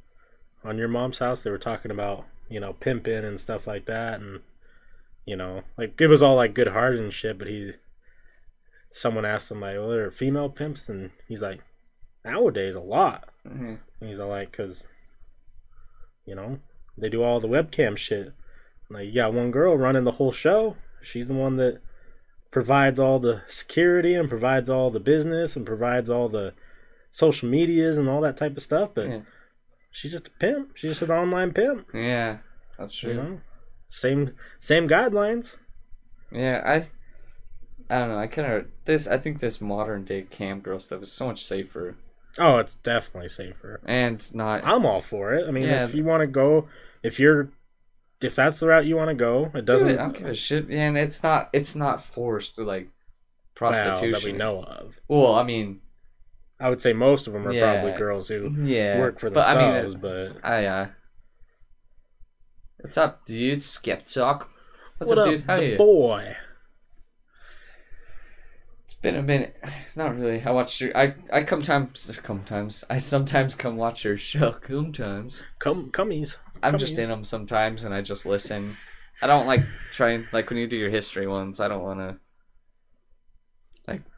on 0.63 0.77
your 0.77 0.87
mom's 0.87 1.19
house. 1.19 1.41
They 1.41 1.49
were 1.51 1.57
talking 1.57 1.91
about 1.91 2.25
you 2.49 2.59
know 2.59 2.73
pimping 2.73 3.23
and 3.25 3.39
stuff 3.39 3.67
like 3.67 3.85
that, 3.85 4.19
and 4.19 4.41
you 5.25 5.35
know 5.35 5.63
like 5.77 5.99
it 5.99 6.07
was 6.07 6.23
all 6.23 6.35
like 6.35 6.53
good 6.53 6.67
hearted 6.67 6.99
and 6.99 7.13
shit. 7.13 7.37
But 7.37 7.47
he, 7.47 7.73
someone 8.91 9.25
asked 9.25 9.51
him 9.51 9.61
like, 9.61 9.75
"Well, 9.75 9.91
are 9.91 9.95
there 9.95 10.11
female 10.11 10.49
pimps?" 10.49 10.87
And 10.89 11.11
he's 11.27 11.41
like, 11.41 11.61
"Nowadays, 12.23 12.75
a 12.75 12.81
lot." 12.81 13.29
Mhm. 13.45 13.79
And 13.99 14.09
he's 14.09 14.19
all 14.19 14.29
like, 14.29 14.51
"Cause 14.51 14.87
you 16.25 16.35
know 16.35 16.59
they 16.97 17.09
do 17.09 17.23
all 17.23 17.39
the 17.39 17.47
webcam 17.47 17.97
shit. 17.97 18.33
Like 18.89 19.07
you 19.07 19.15
got 19.15 19.33
one 19.33 19.51
girl 19.51 19.77
running 19.77 20.03
the 20.03 20.11
whole 20.11 20.31
show. 20.31 20.77
She's 21.01 21.27
the 21.27 21.33
one 21.33 21.57
that 21.57 21.81
provides 22.51 22.99
all 22.99 23.19
the 23.19 23.41
security 23.47 24.13
and 24.13 24.29
provides 24.29 24.69
all 24.69 24.91
the 24.91 24.99
business 24.99 25.55
and 25.55 25.65
provides 25.65 26.09
all 26.09 26.29
the 26.29 26.53
social 27.13 27.47
medias 27.47 27.97
and 27.99 28.09
all 28.09 28.21
that 28.21 28.35
type 28.35 28.57
of 28.57 28.63
stuff. 28.63 28.89
But 28.95 29.07
Yeah. 29.07 29.19
she's 29.91 30.11
just 30.11 30.27
a 30.27 30.31
pimp. 30.31 30.75
She's 30.75 30.91
just 30.91 31.03
an 31.03 31.11
online 31.11 31.53
pimp. 31.53 31.87
Yeah, 31.93 32.39
that's 32.77 32.95
true. 32.95 33.11
You 33.11 33.15
know, 33.17 33.41
same 33.87 34.31
same 34.59 34.87
guidelines. 34.89 35.55
Yeah, 36.31 36.61
I, 36.65 36.75
I 37.93 37.99
don't 37.99 38.09
know. 38.09 38.17
I 38.17 38.25
kind 38.27 38.51
of 38.51 38.65
this. 38.85 39.07
I 39.07 39.17
think 39.17 39.39
this 39.39 39.61
modern 39.61 40.03
day 40.03 40.23
cam 40.23 40.59
girl 40.61 40.79
stuff 40.79 41.03
is 41.03 41.11
so 41.11 41.27
much 41.27 41.45
safer 41.45 41.95
Oh, 42.39 42.57
it's 42.57 42.73
definitely 42.73 43.29
safer. 43.29 43.79
and 43.85 44.33
not. 44.33 44.61
I'm 44.65 44.87
all 44.87 45.01
for 45.01 45.35
it. 45.35 45.47
I 45.47 45.51
mean, 45.51 45.65
Yeah. 45.65 45.83
if 45.83 45.93
you 45.93 46.03
want 46.03 46.21
to 46.21 46.27
go, 46.27 46.67
if 47.03 47.19
you're, 47.19 47.51
if 48.21 48.33
that's 48.35 48.59
the 48.59 48.65
route 48.69 48.87
you 48.87 48.95
want 48.95 49.09
to 49.09 49.13
go, 49.13 49.51
it 49.53 49.65
doesn't. 49.65 49.87
it, 49.89 49.99
I 49.99 50.03
don't 50.05 50.17
give 50.17 50.25
a 50.25 50.33
shit. 50.33 50.65
It's 50.71 51.21
not. 51.21 51.49
It's 51.53 51.75
not 51.75 52.03
forced 52.03 52.55
to 52.55 52.63
like 52.63 52.89
well, 53.61 53.71
prostitution. 53.71 54.11
that 54.13 54.23
we 54.23 54.31
know 54.31 54.63
of. 54.63 54.95
Well, 55.07 55.35
I 55.35 55.43
mean, 55.43 55.81
I 56.63 56.69
would 56.69 56.81
say 56.81 56.93
most 56.93 57.27
of 57.27 57.33
them 57.33 57.45
are 57.45 57.51
Yeah. 57.51 57.81
probably 57.81 57.97
girls 57.97 58.29
who 58.29 58.55
yeah, 58.63 58.97
work 58.97 59.19
for 59.19 59.29
but 59.29 59.45
I 59.45 59.55
mean, 59.55 59.73
themselves, 59.73 59.95
but 59.95 60.37
I 60.45 60.65
uh, 60.65 60.87
what's 62.79 62.97
up, 62.97 63.25
dude? 63.25 63.59
Skeptalk. 63.59 64.45
What's 64.97 65.09
what 65.09 65.19
up, 65.19 65.25
dude? 65.25 65.41
How 65.41 65.57
the 65.57 65.65
you? 65.71 65.77
boy? 65.77 66.37
It's 68.85 68.93
been 68.93 69.17
a 69.17 69.21
minute. 69.21 69.57
Not 69.97 70.15
really. 70.17 70.41
I 70.41 70.51
watched 70.51 70.79
your. 70.79 70.95
I 70.97 71.15
I 71.33 71.43
come 71.43 71.61
times. 71.61 72.09
Come 72.23 72.45
times. 72.45 72.85
I 72.89 72.97
sometimes 72.97 73.55
come 73.55 73.75
watch 73.75 74.05
your 74.05 74.15
show. 74.15 74.53
Come 74.61 74.93
times. 74.93 75.45
Come, 75.59 75.91
cummies. 75.91 76.37
I'm 76.63 76.77
just 76.77 76.97
in 76.97 77.09
them 77.09 77.25
sometimes, 77.25 77.83
and 77.83 77.93
I 77.93 78.01
just 78.01 78.25
listen. 78.25 78.77
I 79.21 79.27
don't 79.27 79.47
like 79.47 79.63
trying 79.91 80.25
like 80.31 80.49
when 80.49 80.59
you 80.59 80.67
do 80.67 80.77
your 80.77 80.89
history 80.89 81.27
ones. 81.27 81.59
I 81.59 81.67
don't 81.67 81.83
want 81.83 81.99
to. 81.99 82.17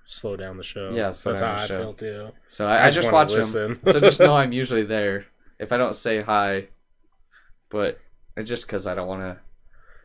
Slow 0.07 0.35
down 0.35 0.57
the 0.57 0.63
show. 0.63 0.91
Yeah, 0.93 1.11
that's 1.11 1.23
how 1.23 1.55
I 1.55 1.65
show. 1.65 1.79
feel 1.79 1.93
too. 1.93 2.29
So 2.47 2.67
I, 2.67 2.87
I, 2.87 2.89
just 2.91 3.11
wanna 3.11 3.15
watch 3.15 3.31
them. 3.31 3.39
listen. 3.41 3.79
so 3.85 3.99
just 3.99 4.19
know 4.19 4.35
I'm 4.37 4.51
usually 4.51 4.83
there. 4.83 5.25
If 5.57 5.71
I 5.71 5.77
don't 5.77 5.95
say 5.95 6.21
hi, 6.21 6.67
but 7.69 7.99
it's 8.37 8.49
just 8.49 8.67
because 8.67 8.85
I 8.85 8.93
don't 8.93 9.07
want 9.07 9.21
to. 9.21 9.37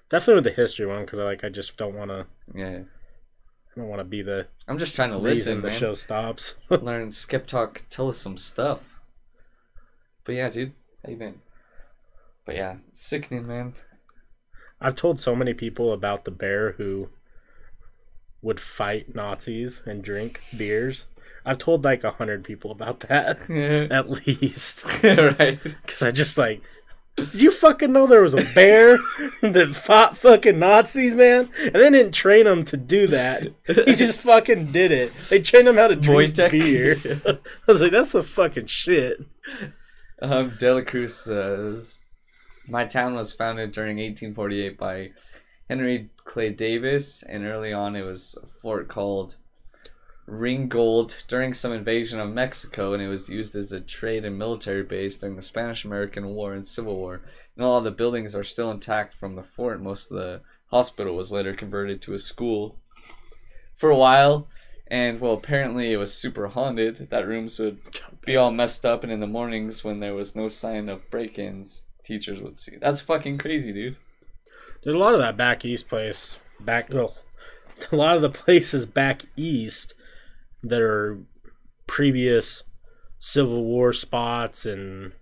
Definitely 0.09 0.36
with 0.36 0.44
the 0.44 0.62
history 0.62 0.86
one 0.86 1.05
because 1.05 1.18
I 1.18 1.24
like 1.24 1.44
I 1.44 1.51
just 1.51 1.76
don't 1.76 1.94
want 1.94 2.11
to. 2.11 2.26
Yeah, 2.55 2.78
I 3.76 3.80
don't 3.80 3.88
want 3.88 4.01
to 4.01 4.05
be 4.05 4.22
the 4.22 4.46
I'm 4.66 4.78
just 4.78 4.94
trying 4.94 5.11
to 5.11 5.18
listen, 5.18 5.61
the 5.61 5.68
man. 5.68 5.78
show 5.78 5.94
stops. 5.94 6.55
Learn 6.70 7.11
Skip 7.11 7.46
Talk. 7.46 7.84
Tell 7.90 8.09
us 8.09 8.18
some 8.18 8.38
stuff. 8.38 9.01
But 10.24 10.34
yeah, 10.34 10.48
dude, 10.48 10.72
how 11.05 11.11
you 11.11 11.16
been? 11.16 11.40
But 12.46 12.57
yeah, 12.57 12.76
sickening, 12.92 13.46
man. 13.46 13.74
I've 14.80 14.94
told 14.94 15.20
so 15.20 15.36
many 15.36 15.53
people 15.53 15.92
about 15.92 16.24
the 16.24 16.30
bear 16.30 16.72
who 16.72 17.11
would 18.43 18.61
fight 18.61 19.14
Nazis 19.14 19.82
and 19.86 20.03
drink 20.03 20.41
beers. 20.57 21.07
I've 21.45 21.59
told 21.59 21.84
like 21.84 22.05
a 22.05 22.11
hundred 22.12 22.45
people 22.45 22.70
about 22.70 23.01
that 23.01 23.49
at 23.91 24.11
least 24.11 24.84
right. 25.03 25.62
because 25.62 26.03
I 26.03 26.11
just 26.11 26.36
like. 26.38 26.62
Did 27.16 27.43
you 27.43 27.51
fucking 27.51 27.93
know 27.93 28.07
there 28.07 28.22
was 28.22 28.32
a 28.32 28.45
bear 28.55 28.97
that 29.43 29.72
fought 29.74 30.16
fucking 30.16 30.59
Nazis, 30.59 31.14
man? 31.14 31.51
And 31.61 31.74
they 31.74 31.91
didn't 31.91 32.12
train 32.12 32.47
him 32.47 32.64
to 32.66 32.78
do 32.78 33.09
that. 33.09 33.43
He 33.66 33.93
just 33.93 34.20
fucking 34.20 34.72
did 34.72 34.91
it. 34.91 35.12
They 35.28 35.41
trained 35.43 35.68
him 35.68 35.76
how 35.76 35.88
to 35.88 35.97
drink 35.97 36.34
Wojtek. 36.34 36.51
beer. 36.53 36.97
I 37.26 37.38
was 37.66 37.82
like, 37.82 37.91
that's 37.91 38.14
a 38.14 38.22
fucking 38.22 38.66
shit. 38.66 39.18
Um, 40.22 40.55
De 40.59 40.72
La 40.72 40.80
Cruz 40.82 41.14
says, 41.14 41.99
My 42.68 42.86
town 42.86 43.14
was 43.16 43.32
founded 43.34 43.72
during 43.72 43.97
1848 43.99 44.78
by 44.78 45.11
Henry 45.68 46.09
Clay 46.31 46.51
Davis, 46.51 47.24
and 47.24 47.45
early 47.45 47.72
on 47.72 47.97
it 47.97 48.03
was 48.03 48.39
a 48.41 48.47
fort 48.47 48.87
called 48.87 49.35
Ringgold 50.26 51.24
during 51.26 51.53
some 51.53 51.72
invasion 51.72 52.20
of 52.20 52.33
Mexico, 52.33 52.93
and 52.93 53.03
it 53.03 53.09
was 53.09 53.28
used 53.28 53.57
as 53.57 53.72
a 53.72 53.81
trade 53.81 54.24
and 54.24 54.39
military 54.39 54.85
base 54.85 55.18
during 55.18 55.35
the 55.35 55.43
Spanish 55.43 55.85
American 55.85 56.28
War 56.28 56.53
and 56.53 56.64
Civil 56.64 56.95
War. 56.95 57.20
And 57.57 57.64
all 57.64 57.81
the 57.81 57.91
buildings 57.91 58.37
are 58.37 58.45
still 58.45 58.70
intact 58.70 59.12
from 59.12 59.35
the 59.35 59.43
fort. 59.43 59.83
Most 59.83 60.12
of 60.12 60.18
the 60.18 60.43
hospital 60.66 61.16
was 61.16 61.33
later 61.33 61.53
converted 61.53 62.01
to 62.03 62.14
a 62.14 62.18
school 62.20 62.78
for 63.74 63.91
a 63.91 63.97
while. 63.97 64.47
And 64.87 65.20
well, 65.20 65.33
apparently 65.33 65.93
it 65.93 65.97
was 65.97 66.14
super 66.14 66.47
haunted. 66.47 67.09
That 67.11 67.26
rooms 67.26 67.59
would 67.59 67.78
be 68.24 68.37
all 68.37 68.53
messed 68.53 68.87
up, 68.87 69.03
and 69.03 69.12
in 69.12 69.18
the 69.18 69.26
mornings 69.26 69.83
when 69.83 69.99
there 69.99 70.14
was 70.14 70.37
no 70.37 70.47
sign 70.47 70.89
of 70.89 71.11
break-ins, 71.11 71.83
teachers 72.05 72.41
would 72.41 72.57
see. 72.57 72.76
That's 72.76 73.01
fucking 73.01 73.39
crazy, 73.39 73.72
dude. 73.72 73.99
There's 74.83 74.97
a 74.97 74.99
lot 74.99 75.14
of 75.14 75.20
that 75.20 75.37
back 75.37 75.64
east 75.64 75.89
place. 75.89 76.41
Back, 76.59 76.91
well, 76.91 77.14
a 77.93 77.97
lot 77.97 78.16
of 78.16 78.22
the 78.22 78.31
places 78.31 78.87
back 78.87 79.22
east 79.37 79.95
that 80.62 80.81
are 80.81 81.18
previous 81.87 82.62
Civil 83.18 83.64
War 83.64 83.93
spots 83.93 84.64
and 84.64 85.12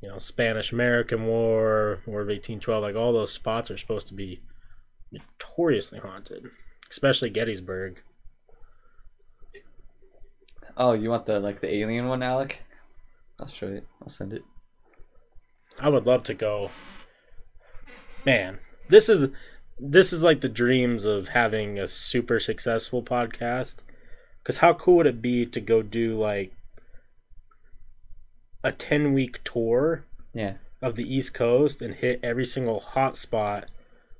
you 0.00 0.08
know 0.08 0.18
Spanish 0.18 0.72
American 0.72 1.26
War, 1.26 2.00
War 2.06 2.22
of 2.22 2.28
1812. 2.28 2.82
Like 2.82 2.96
all 2.96 3.12
those 3.12 3.32
spots 3.32 3.70
are 3.70 3.78
supposed 3.78 4.08
to 4.08 4.14
be 4.14 4.40
notoriously 5.12 5.98
haunted, 5.98 6.44
especially 6.90 7.30
Gettysburg. 7.30 8.00
Oh, 10.76 10.92
you 10.92 11.10
want 11.10 11.26
the 11.26 11.40
like 11.40 11.60
the 11.60 11.72
alien 11.74 12.08
one, 12.08 12.22
Alec? 12.22 12.62
I'll 13.38 13.46
show 13.46 13.68
you. 13.68 13.82
I'll 14.00 14.08
send 14.08 14.32
it. 14.32 14.42
I 15.78 15.88
would 15.88 16.06
love 16.06 16.22
to 16.24 16.34
go. 16.34 16.70
Man, 18.24 18.58
this 18.90 19.08
is 19.08 19.28
this 19.78 20.12
is 20.12 20.22
like 20.22 20.40
the 20.42 20.48
dreams 20.48 21.04
of 21.06 21.28
having 21.28 21.78
a 21.78 21.86
super 21.86 22.38
successful 22.38 23.02
podcast. 23.02 23.76
Cuz 24.44 24.58
how 24.58 24.74
cool 24.74 24.96
would 24.96 25.06
it 25.06 25.22
be 25.22 25.46
to 25.46 25.60
go 25.60 25.80
do 25.82 26.16
like 26.18 26.52
a 28.62 28.72
10 28.72 29.12
week 29.14 29.42
tour 29.44 30.04
Yeah. 30.34 30.54
of 30.82 30.96
the 30.96 31.14
East 31.14 31.32
Coast 31.34 31.80
and 31.82 31.94
hit 31.94 32.20
every 32.22 32.44
single 32.44 32.80
hot 32.80 33.16
spot 33.16 33.70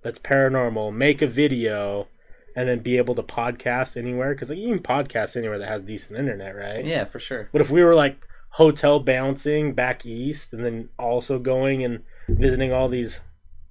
that's 0.03 0.19
paranormal, 0.19 0.95
make 0.95 1.21
a 1.21 1.27
video 1.27 2.09
and 2.57 2.69
then 2.69 2.81
be 2.81 2.97
able 2.97 3.15
to 3.15 3.23
podcast 3.23 3.97
anywhere 3.97 4.35
cuz 4.35 4.49
like 4.51 4.59
you 4.59 4.69
can 4.69 4.83
podcast 4.83 5.37
anywhere 5.37 5.59
that 5.59 5.69
has 5.69 5.83
decent 5.83 6.19
internet, 6.19 6.57
right? 6.57 6.85
Yeah, 6.85 7.05
for 7.05 7.21
sure. 7.21 7.49
But 7.53 7.61
if 7.61 7.71
we 7.71 7.83
were 7.85 7.95
like 7.95 8.17
hotel 8.55 8.99
bouncing 8.99 9.75
back 9.75 10.05
east 10.05 10.53
and 10.53 10.65
then 10.65 10.89
also 10.99 11.39
going 11.39 11.85
and 11.85 12.03
visiting 12.29 12.73
all 12.73 12.89
these 12.89 13.21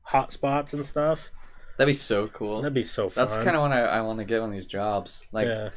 hot 0.10 0.32
spots 0.32 0.74
and 0.74 0.86
stuff? 0.86 1.30
That'd 1.78 1.90
be 1.90 1.94
so 1.94 2.28
cool. 2.28 2.62
That'd 2.62 2.74
be 2.74 2.84
so 2.84 3.10
fun. 3.10 3.22
That's 3.24 3.38
kind 3.38 3.56
of 3.56 3.62
what 3.62 3.72
I, 3.72 3.82
I 3.82 4.02
want 4.02 4.20
to 4.20 4.26
get 4.26 4.42
on 4.42 4.52
these 4.52 4.66
jobs. 4.66 5.26
Like 5.32 5.48
yeah. 5.48 5.70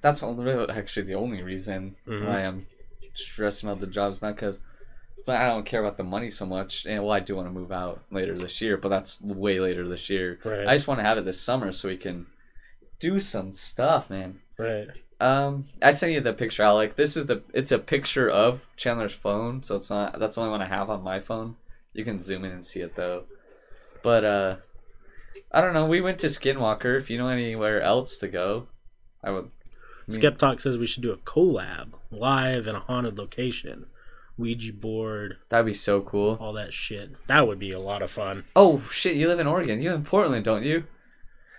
that's 0.00 0.22
really 0.22 0.70
actually 0.70 1.06
the 1.06 1.14
only 1.14 1.42
reason 1.42 1.96
Mhm. 2.06 2.26
why 2.26 2.44
I'm 2.44 2.66
stressing 3.14 3.68
about 3.68 3.80
the 3.80 3.86
jobs. 3.86 4.22
Not 4.22 4.36
because 4.36 4.60
I 5.28 5.46
don't 5.46 5.66
care 5.66 5.80
about 5.80 5.96
the 5.96 6.04
money 6.04 6.30
so 6.30 6.46
much. 6.46 6.86
And 6.86 7.02
well, 7.02 7.12
I 7.12 7.20
do 7.20 7.36
want 7.36 7.48
to 7.48 7.52
move 7.52 7.72
out 7.72 8.02
later 8.10 8.36
this 8.36 8.60
year, 8.60 8.76
but 8.76 8.88
that's 8.90 9.20
way 9.20 9.60
later 9.60 9.88
this 9.88 10.08
year. 10.08 10.38
Right. 10.44 10.66
I 10.66 10.74
just 10.74 10.86
want 10.86 11.00
to 11.00 11.04
have 11.04 11.18
it 11.18 11.24
this 11.24 11.40
summer 11.40 11.72
so 11.72 11.88
we 11.88 11.96
can 11.96 12.26
do 13.00 13.18
some 13.18 13.52
stuff, 13.54 14.08
man. 14.10 14.40
Right. 14.58 14.88
Um, 15.20 15.64
I 15.82 15.90
sent 15.90 16.12
you 16.12 16.20
the 16.20 16.32
picture, 16.32 16.62
Alec. 16.62 16.94
This 16.94 17.16
is 17.16 17.26
the. 17.26 17.42
It's 17.52 17.72
a 17.72 17.78
picture 17.78 18.30
of 18.30 18.66
Chandler's 18.76 19.12
phone, 19.12 19.62
so 19.62 19.76
it's 19.76 19.90
not. 19.90 20.18
That's 20.18 20.36
the 20.36 20.40
only 20.42 20.50
one 20.52 20.62
I 20.62 20.66
have 20.66 20.88
on 20.88 21.02
my 21.02 21.20
phone. 21.20 21.56
You 21.92 22.04
can 22.04 22.20
zoom 22.20 22.44
in 22.44 22.52
and 22.52 22.64
see 22.64 22.80
it 22.80 22.96
though. 22.96 23.24
But 24.02 24.24
uh, 24.24 24.56
I 25.52 25.60
don't 25.60 25.74
know. 25.74 25.86
We 25.86 26.00
went 26.00 26.18
to 26.20 26.28
Skinwalker. 26.28 26.96
If 26.96 27.10
you 27.10 27.18
know 27.18 27.28
anywhere 27.28 27.80
else 27.82 28.18
to 28.18 28.28
go, 28.28 28.68
I 29.22 29.30
would. 29.30 29.44
I 29.44 30.12
mean, 30.12 30.20
Skep 30.20 30.38
Talk 30.38 30.60
says 30.60 30.78
we 30.78 30.86
should 30.86 31.02
do 31.02 31.12
a 31.12 31.16
collab 31.18 31.94
live 32.10 32.66
in 32.66 32.74
a 32.74 32.80
haunted 32.80 33.18
location. 33.18 33.86
Ouija 34.38 34.72
board, 34.72 35.36
That'd 35.50 35.66
be 35.66 35.74
so 35.74 36.00
cool. 36.00 36.38
all 36.40 36.54
that 36.54 36.72
shit. 36.72 37.10
That 37.26 37.46
would 37.46 37.58
be 37.58 37.72
a 37.72 37.80
lot 37.80 38.00
of 38.00 38.10
fun. 38.10 38.44
Oh 38.56 38.82
shit, 38.90 39.16
you 39.16 39.28
live 39.28 39.38
in 39.38 39.46
Oregon. 39.46 39.82
You 39.82 39.90
live 39.90 39.98
in 39.98 40.04
Portland, 40.06 40.44
don't 40.46 40.62
you? 40.64 40.84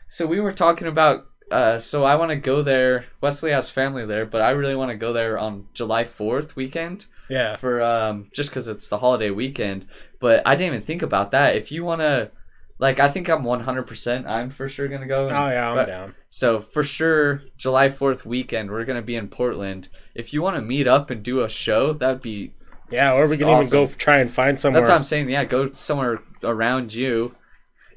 So 0.07 0.25
we 0.25 0.39
were 0.39 0.51
talking 0.51 0.87
about 0.87 1.27
uh 1.51 1.77
so 1.77 2.03
I 2.03 2.15
want 2.15 2.31
to 2.31 2.37
go 2.37 2.63
there. 2.63 3.05
Wesley 3.21 3.51
has 3.51 3.69
family 3.69 4.05
there, 4.05 4.25
but 4.25 4.41
I 4.41 4.49
really 4.51 4.75
want 4.75 4.89
to 4.89 4.97
go 4.97 5.13
there 5.13 5.37
on 5.37 5.67
July 5.75 6.03
4th 6.05 6.55
weekend 6.55 7.05
Yeah. 7.29 7.55
for 7.55 7.81
um 7.81 8.29
just 8.33 8.51
cuz 8.51 8.67
it's 8.67 8.87
the 8.87 8.97
holiday 8.97 9.29
weekend. 9.29 9.85
But 10.19 10.41
I 10.45 10.55
didn't 10.55 10.73
even 10.75 10.85
think 10.85 11.01
about 11.01 11.31
that. 11.31 11.55
If 11.55 11.71
you 11.71 11.83
want 11.83 12.01
to 12.01 12.31
like 12.79 12.99
I 12.99 13.09
think 13.09 13.29
I'm 13.29 13.43
100% 13.43 14.25
I'm 14.27 14.49
for 14.49 14.67
sure 14.67 14.87
going 14.87 15.01
to 15.01 15.07
go. 15.07 15.27
Oh 15.29 15.49
yeah, 15.49 15.69
I'm 15.69 15.75
But- 15.75 15.85
down. 15.87 16.15
So 16.29 16.59
for 16.61 16.83
sure 16.83 17.43
July 17.57 17.89
4th 17.89 18.25
weekend 18.25 18.71
we're 18.71 18.85
going 18.85 18.95
to 18.95 19.01
be 19.05 19.15
in 19.15 19.27
Portland. 19.27 19.89
If 20.15 20.33
you 20.33 20.41
want 20.41 20.55
to 20.55 20.61
meet 20.61 20.87
up 20.87 21.09
and 21.09 21.21
do 21.23 21.41
a 21.41 21.49
show, 21.49 21.93
that'd 21.93 22.21
be 22.21 22.53
Yeah, 22.89 23.13
or 23.13 23.27
we 23.29 23.37
can 23.37 23.47
even 23.49 23.69
go 23.69 23.85
try 23.87 24.17
and 24.17 24.29
find 24.31 24.59
somewhere. 24.59 24.81
That's 24.81 24.89
what 24.89 24.95
I'm 24.97 25.03
saying. 25.03 25.29
Yeah, 25.29 25.45
go 25.45 25.71
somewhere 25.71 26.19
around 26.43 26.93
you, 26.93 27.35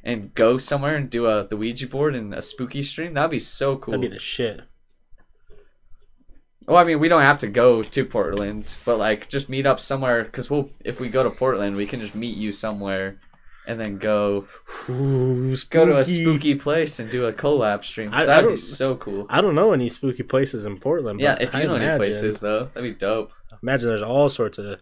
and 0.05 0.33
go 0.35 0.59
somewhere 0.59 0.95
and 0.97 1.09
do 1.11 1.27
a 1.27 1.47
the 1.49 1.57
Ouija 1.57 1.87
board 1.89 2.15
and 2.15 2.33
a 2.35 2.43
spooky 2.43 2.83
stream. 2.83 3.15
That'd 3.15 3.31
be 3.33 3.39
so 3.41 3.77
cool. 3.77 3.93
That'd 3.93 4.11
be 4.11 4.15
the 4.17 4.21
shit. 4.21 4.61
Well, 6.67 6.77
I 6.79 6.85
mean, 6.85 6.99
we 7.01 7.09
don't 7.09 7.23
have 7.23 7.39
to 7.39 7.47
go 7.47 7.83
to 7.83 8.05
Portland, 8.05 8.75
but 8.87 8.97
like 8.99 9.29
just 9.29 9.49
meet 9.49 9.67
up 9.67 9.81
somewhere. 9.81 10.25
Cause 10.25 10.49
we'll 10.51 10.71
if 10.85 11.01
we 11.01 11.09
go 11.09 11.23
to 11.23 11.31
Portland, 11.31 11.77
we 11.77 11.87
can 11.87 12.01
just 12.01 12.15
meet 12.15 12.37
you 12.37 12.53
somewhere, 12.53 13.19
and 13.67 13.79
then 13.81 13.99
go 13.99 14.47
Ooh, 14.89 15.55
go 15.71 15.87
to 15.87 15.99
a 15.99 16.05
spooky. 16.05 16.55
place 16.55 16.99
and 17.01 17.11
do 17.11 17.27
a 17.27 17.33
collab 17.33 17.85
stream. 17.85 18.11
I- 18.13 18.23
I 18.23 18.27
that'd 18.27 18.51
be 18.51 18.57
so 18.57 18.97
cool. 18.97 19.27
I 19.29 19.41
don't 19.41 19.55
know 19.55 19.73
any 19.73 19.89
spooky 19.89 20.23
places 20.23 20.67
in 20.67 20.79
Portland. 20.79 21.21
Yeah, 21.21 21.35
but 21.35 21.43
if 21.43 21.55
you 21.55 21.61
I 21.61 21.65
know 21.65 21.75
any 21.77 21.97
places 21.99 22.41
though, 22.41 22.67
that'd 22.75 22.83
be 22.83 22.99
dope. 22.99 23.33
imagine 23.63 23.89
there's 23.89 24.03
all 24.03 24.29
sorts 24.29 24.59
of 24.59 24.81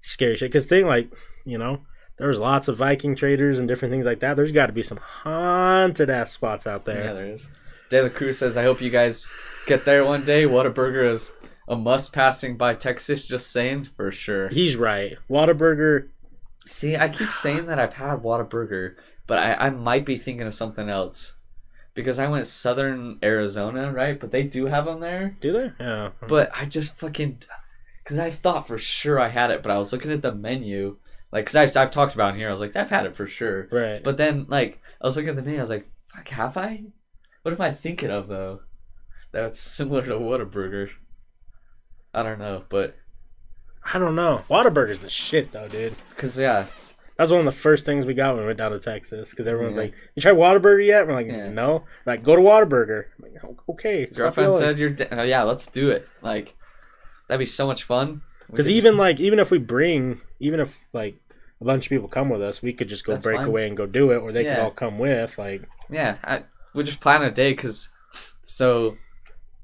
scary 0.00 0.36
shit. 0.36 0.50
Because 0.50 0.66
thing 0.66 0.86
like 0.86 1.12
you 1.44 1.58
know, 1.58 1.80
there's 2.18 2.38
lots 2.38 2.68
of 2.68 2.76
Viking 2.76 3.16
traders 3.16 3.58
and 3.58 3.66
different 3.66 3.92
things 3.92 4.04
like 4.06 4.20
that. 4.20 4.36
There's 4.36 4.52
got 4.52 4.66
to 4.66 4.72
be 4.72 4.82
some 4.82 4.98
haunted 4.98 6.10
ass 6.10 6.32
spots 6.32 6.66
out 6.66 6.84
there. 6.84 7.04
Yeah, 7.04 7.12
there 7.14 7.26
is. 7.32 7.48
De 7.88 8.02
La 8.02 8.08
Cruz 8.08 8.38
says, 8.38 8.56
"I 8.56 8.62
hope 8.62 8.80
you 8.80 8.90
guys 8.90 9.24
get 9.70 9.84
there 9.84 10.04
one 10.04 10.24
day. 10.24 10.44
Whataburger 10.44 11.10
is 11.10 11.32
a 11.68 11.76
must 11.76 12.12
passing 12.12 12.56
by 12.56 12.74
Texas. 12.74 13.26
Just 13.26 13.50
saying, 13.50 13.84
for 13.84 14.10
sure." 14.10 14.48
He's 14.48 14.76
right. 14.76 15.16
Whataburger. 15.30 16.08
See, 16.66 16.96
I 16.96 17.08
keep 17.08 17.30
saying 17.30 17.66
that 17.66 17.78
I've 17.78 17.94
had 17.94 18.20
Whataburger, 18.20 18.96
but 19.26 19.38
I, 19.38 19.54
I 19.54 19.70
might 19.70 20.04
be 20.04 20.16
thinking 20.16 20.46
of 20.46 20.54
something 20.54 20.88
else. 20.88 21.36
Because 21.92 22.18
I 22.20 22.28
went 22.28 22.46
southern 22.46 23.18
Arizona, 23.22 23.92
right? 23.92 24.18
But 24.18 24.30
they 24.30 24.44
do 24.44 24.66
have 24.66 24.84
them 24.84 25.00
there. 25.00 25.36
Do 25.40 25.52
they? 25.52 25.72
Yeah. 25.80 26.10
But 26.26 26.50
I 26.54 26.64
just 26.64 26.94
fucking. 26.96 27.42
Because 28.02 28.18
I 28.18 28.30
thought 28.30 28.68
for 28.68 28.78
sure 28.78 29.18
I 29.18 29.28
had 29.28 29.50
it, 29.50 29.62
but 29.62 29.72
I 29.72 29.78
was 29.78 29.92
looking 29.92 30.12
at 30.12 30.22
the 30.22 30.34
menu. 30.34 30.98
Like, 31.32 31.44
because 31.44 31.56
I've, 31.56 31.76
I've 31.76 31.90
talked 31.90 32.14
about 32.14 32.34
it 32.34 32.38
here. 32.38 32.48
I 32.48 32.52
was 32.52 32.60
like, 32.60 32.74
I've 32.76 32.90
had 32.90 33.06
it 33.06 33.14
for 33.14 33.26
sure. 33.26 33.68
Right. 33.70 34.02
But 34.02 34.16
then, 34.16 34.46
like, 34.48 34.80
I 35.00 35.06
was 35.06 35.16
looking 35.16 35.30
at 35.30 35.36
the 35.36 35.42
menu. 35.42 35.58
I 35.58 35.62
was 35.62 35.70
like, 35.70 35.88
fuck, 36.06 36.28
have 36.28 36.56
I? 36.56 36.84
What 37.42 37.54
am 37.54 37.60
I 37.60 37.70
thinking 37.70 38.10
of, 38.10 38.28
though? 38.28 38.60
That's 39.32 39.60
similar 39.60 40.02
to 40.06 40.14
Whataburger. 40.14 40.90
I 42.12 42.22
don't 42.22 42.38
know, 42.38 42.64
but. 42.68 42.96
I 43.94 43.98
don't 43.98 44.14
know. 44.16 44.44
Whataburger's 44.50 45.00
the 45.00 45.08
shit 45.08 45.52
though, 45.52 45.68
dude. 45.68 45.94
Because, 46.10 46.38
yeah. 46.38 46.66
That's 47.16 47.30
one 47.30 47.40
of 47.40 47.44
the 47.46 47.52
first 47.52 47.84
things 47.84 48.06
we 48.06 48.14
got 48.14 48.32
when 48.34 48.42
we 48.42 48.46
went 48.46 48.58
down 48.58 48.72
to 48.72 48.78
Texas. 48.78 49.30
Because 49.30 49.46
everyone's 49.46 49.76
Yeah. 49.76 49.82
like, 49.84 49.94
"You 50.14 50.22
tried 50.22 50.36
Whataburger 50.36 50.84
yet?" 50.84 51.06
We're 51.06 51.12
like, 51.12 51.26
Yeah. 51.26 51.50
"No." 51.50 51.84
We're 52.06 52.12
like, 52.14 52.22
go 52.22 52.34
to 52.34 52.40
Whataburger. 52.42 53.04
I'm 53.18 53.32
like, 53.32 53.44
"Oh, 53.44 53.72
okay. 53.74 54.06
Girlfriend 54.06 54.54
said 54.54 54.78
you're. 54.78 54.90
Da- 54.90 55.18
uh, 55.20 55.22
yeah, 55.22 55.42
let's 55.42 55.66
do 55.66 55.90
it. 55.90 56.08
Like, 56.22 56.54
that'd 57.28 57.38
be 57.38 57.44
so 57.46 57.66
much 57.66 57.84
fun. 57.84 58.22
Because 58.50 58.66
could- 58.66 58.72
even 58.74 58.96
like 58.96 59.20
even 59.20 59.38
if 59.38 59.50
we 59.50 59.58
bring 59.58 60.20
even 60.40 60.60
if 60.60 60.76
like 60.94 61.20
a 61.60 61.64
bunch 61.64 61.84
of 61.86 61.90
people 61.90 62.08
come 62.08 62.30
with 62.30 62.40
us, 62.42 62.62
we 62.62 62.72
could 62.72 62.88
just 62.88 63.04
go 63.04 63.12
That's 63.12 63.24
break 63.24 63.36
fine. 63.36 63.46
away 63.48 63.68
and 63.68 63.76
go 63.76 63.84
do 63.86 64.12
it, 64.12 64.16
or 64.18 64.32
they 64.32 64.44
could 64.44 64.58
all 64.58 64.70
come 64.70 64.98
with. 64.98 65.36
Like 65.38 65.62
Yeah, 65.90 66.16
I, 66.24 66.44
we 66.74 66.82
just 66.84 67.00
plan 67.00 67.22
a 67.22 67.30
day 67.30 67.52
because. 67.52 67.90
So, 68.42 68.96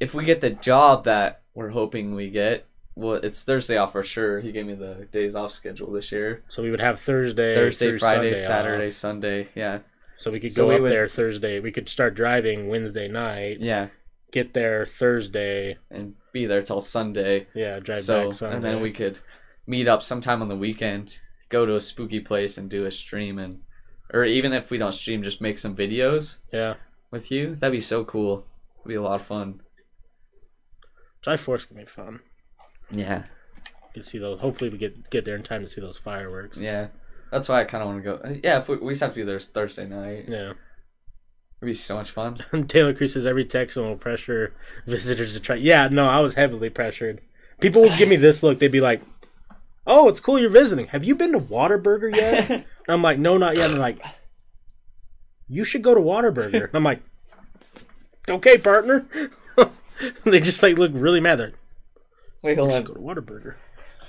if 0.01 0.15
we 0.15 0.25
get 0.25 0.41
the 0.41 0.51
job 0.51 1.05
that 1.05 1.43
we're 1.55 1.71
hoping 1.71 2.15
we 2.15 2.31
get, 2.31 2.67
well, 2.95 3.15
it's 3.15 3.43
Thursday 3.45 3.77
off 3.77 3.93
for 3.93 4.03
sure. 4.03 4.41
He 4.41 4.53
gave 4.53 4.67
me 4.67 4.75
the 4.75 5.07
days 5.13 5.37
off 5.37 5.53
schedule 5.53 5.91
this 5.93 6.11
year. 6.13 6.43
so, 6.49 6.63
we 6.63 6.71
would 6.71 6.81
have 6.81 6.99
Thursday, 7.01 7.55
Thursday, 7.55 7.99
Friday, 7.99 8.35
Sunday 8.35 8.47
Saturday, 8.47 8.87
off. 8.89 8.93
Sunday. 8.95 9.49
Yeah, 9.55 9.79
So 10.19 10.31
we 10.31 10.41
could 10.41 10.53
So 10.53 10.63
go 10.63 10.69
we 10.69 10.75
up 10.77 10.81
would- 10.83 10.91
there 10.91 11.07
Thursday. 11.09 11.61
We 11.61 11.73
could 11.73 11.89
start 11.89 12.15
driving 12.15 12.69
Wednesday 12.69 13.09
night, 13.09 13.59
yeah, 13.61 13.89
get 14.33 14.55
there 14.55 14.87
Thursday. 14.87 15.77
and 15.91 16.15
be 16.33 16.47
there 16.47 16.63
till 16.63 16.81
Sunday. 16.81 17.47
Yeah, 17.55 17.81
drive 17.81 18.01
so, 18.01 18.25
back 18.27 18.35
Sunday. 18.35 18.57
and 18.57 18.65
then 18.65 18.81
we 18.81 18.93
could 18.93 19.19
meet 19.67 19.89
up 19.89 20.03
sometime 20.03 20.41
on 20.43 20.49
the 20.49 20.57
weekend, 20.57 21.19
go 21.49 21.65
to 21.67 21.77
a 21.77 21.81
spooky 21.81 22.21
place 22.21 22.57
and 22.59 22.69
do 22.71 22.85
a 22.87 22.91
stream, 22.91 23.39
and 23.39 23.61
or 24.15 24.25
even 24.25 24.53
if 24.53 24.71
we 24.71 24.79
don't 24.79 24.93
stream, 24.93 25.23
just 25.23 25.41
make 25.41 25.59
some 25.59 25.75
videos 25.77 26.39
yeah, 26.53 26.75
with 27.11 27.31
you. 27.31 27.57
That'd 27.57 27.73
be 27.73 27.81
so 27.81 28.05
cool. 28.05 28.47
It'd 28.81 28.89
be 28.89 28.95
a 28.95 29.03
lot 29.03 29.21
of 29.21 29.27
fun. 29.27 29.61
Fourth 31.35 31.69
gonna 31.69 31.81
be 31.83 31.87
fun. 31.87 32.21
Yeah, 32.93 33.25
You 33.87 33.93
can 33.95 34.03
see 34.03 34.19
those. 34.19 34.39
Hopefully, 34.41 34.71
we 34.71 34.79
get 34.79 35.11
get 35.11 35.25
there 35.25 35.35
in 35.35 35.43
time 35.43 35.63
to 35.63 35.67
see 35.69 35.81
those 35.81 35.97
fireworks. 35.99 36.59
yeah. 36.59 36.89
That's 37.33 37.49
why 37.49 37.61
I 37.61 37.65
kind 37.65 37.83
of 37.83 37.89
want 37.89 38.05
to 38.05 38.19
go. 38.19 38.41
Yeah, 38.45 38.59
if 38.59 38.69
we, 38.69 38.77
we 38.77 38.93
just 38.93 39.01
have 39.03 39.11
to 39.11 39.17
be 39.17 39.25
there 39.25 39.41
Thursday 39.41 39.85
night. 39.87 40.27
Yeah. 40.29 40.53
It'd 41.61 41.67
be 41.67 41.75
so 41.75 41.97
much 41.97 42.13
fun. 42.13 42.39
Taylor 42.69 42.95
Cruz 42.95 43.15
says 43.15 43.27
every 43.27 43.45
Texan 43.45 43.83
will 43.83 43.97
pressure 43.97 44.55
visitors 44.87 45.33
to 45.35 45.41
try. 45.41 45.57
Yeah, 45.57 45.89
no, 45.91 46.05
I 46.05 46.21
was 46.21 46.35
heavily 46.35 46.71
pressured. 46.71 47.21
People 47.61 47.83
would 47.83 47.99
give 47.99 48.09
me 48.09 48.15
this 48.17 48.43
look. 48.45 48.59
They'd 48.61 48.71
be 48.71 48.81
like, 48.81 49.01
"Oh, 49.87 50.09
it's 50.09 50.21
cool 50.21 50.39
you're 50.39 50.51
visiting. 50.51 50.87
Have 50.89 51.03
you 51.05 51.17
been 51.17 51.33
to 51.33 51.39
Whataburger 51.41 52.15
yet?" 52.15 52.51
And 52.89 52.95
I'm 52.95 53.03
like, 53.03 53.19
"No, 53.19 53.37
not 53.39 53.57
yet." 53.57 53.65
And 53.65 53.75
they're 53.75 53.81
like, 53.81 53.99
"You 55.49 55.65
should 55.65 55.83
go 55.83 55.93
to 55.95 56.01
Whataburger." 56.01 56.67
And 56.69 56.75
I'm 56.75 56.85
like, 56.85 57.03
"Okay, 58.29 58.59
partner." 58.59 59.07
they 60.25 60.41
just 60.41 60.63
like 60.63 60.77
look 60.79 60.93
really 60.95 61.21
mad. 61.21 61.37
They're 61.39 61.47
like, 61.49 61.57
Wait, 62.43 62.59
hold 62.59 62.73
on. 62.73 62.85
go 62.85 62.95
to 62.95 63.01
Whataburger." 63.01 63.55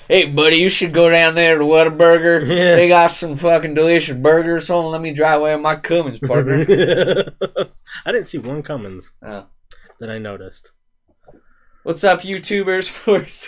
Hey, 0.08 0.26
buddy, 0.26 0.56
you 0.56 0.70
should 0.70 0.94
go 0.94 1.10
down 1.10 1.36
there 1.36 1.58
to 1.58 1.66
Whataburger. 1.66 2.42
Yeah. 2.48 2.76
They 2.76 2.88
got 2.88 3.08
some 3.12 3.36
fucking 3.36 3.74
delicious 3.74 4.16
burgers. 4.18 4.70
Hold 4.70 4.86
on, 4.86 4.92
let 4.94 5.02
me 5.02 5.12
drive 5.12 5.42
away 5.42 5.54
with 5.54 5.62
my 5.64 5.76
Cummins, 5.76 6.20
partner. 6.20 6.60
I 8.06 8.12
didn't 8.14 8.26
see 8.28 8.38
one 8.38 8.64
Cummins 8.64 9.12
Oh. 9.22 9.48
that 10.00 10.10
I 10.10 10.18
noticed. 10.18 10.72
What's 11.84 12.04
up, 12.06 12.22
YouTubers? 12.22 12.90
First, 12.90 13.48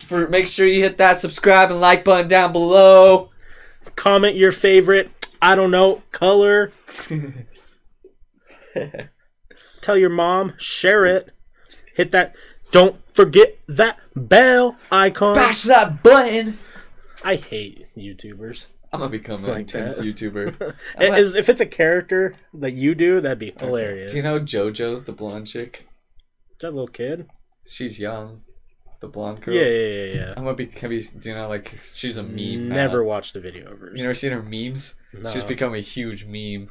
for 0.00 0.28
make 0.28 0.46
sure 0.46 0.66
you 0.66 0.82
hit 0.82 0.98
that 0.98 1.16
subscribe 1.18 1.70
and 1.70 1.80
like 1.80 2.04
button 2.04 2.28
down 2.28 2.52
below. 2.52 3.30
Comment 3.96 4.34
your 4.36 4.52
favorite. 4.52 5.10
I 5.42 5.54
don't 5.54 5.70
know 5.70 6.02
color. 6.12 6.72
Tell 9.84 9.98
your 9.98 10.08
mom. 10.08 10.54
Share 10.56 11.04
it. 11.04 11.28
Hit 11.94 12.10
that. 12.12 12.34
Don't 12.70 12.96
forget 13.14 13.58
that 13.68 13.98
bell 14.16 14.76
icon. 14.90 15.34
Bash 15.34 15.64
that 15.64 16.02
button. 16.02 16.56
I 17.22 17.36
hate 17.36 17.86
YouTubers. 17.94 18.64
I'm 18.94 19.00
gonna 19.00 19.10
become 19.10 19.44
an 19.44 19.50
Like 19.50 19.58
intense 19.60 19.96
that. 19.96 20.04
YouTuber. 20.04 20.74
It 20.98 21.18
is- 21.18 21.34
if 21.34 21.50
it's 21.50 21.60
a 21.60 21.66
character 21.66 22.34
that 22.54 22.72
you 22.72 22.94
do, 22.94 23.20
that'd 23.20 23.38
be 23.38 23.52
hilarious. 23.60 24.12
Do 24.12 24.16
you 24.16 24.22
know 24.22 24.40
JoJo, 24.40 25.04
the 25.04 25.12
blonde 25.12 25.48
chick? 25.48 25.86
that 26.60 26.70
little 26.70 26.88
kid? 26.88 27.26
She's 27.66 28.00
young, 28.00 28.40
the 29.00 29.08
blonde 29.08 29.42
girl. 29.42 29.54
Yeah, 29.54 29.66
yeah, 29.66 29.88
yeah, 30.04 30.14
yeah. 30.14 30.34
I'm 30.34 30.44
gonna 30.44 30.54
be. 30.56 30.66
Have 30.80 30.92
you, 30.92 31.02
do 31.02 31.28
you 31.28 31.34
know 31.34 31.46
like 31.48 31.78
she's 31.92 32.16
a 32.16 32.22
meme? 32.22 32.70
now. 32.70 32.74
Never 32.76 33.04
watched 33.04 33.36
a 33.36 33.40
video 33.40 33.70
of 33.72 33.78
hers. 33.80 33.98
You 33.98 34.04
never 34.04 34.14
seen 34.14 34.32
her 34.32 34.42
memes? 34.42 34.94
No. 35.12 35.28
She's 35.28 35.44
become 35.44 35.74
a 35.74 35.80
huge 35.80 36.24
meme. 36.24 36.70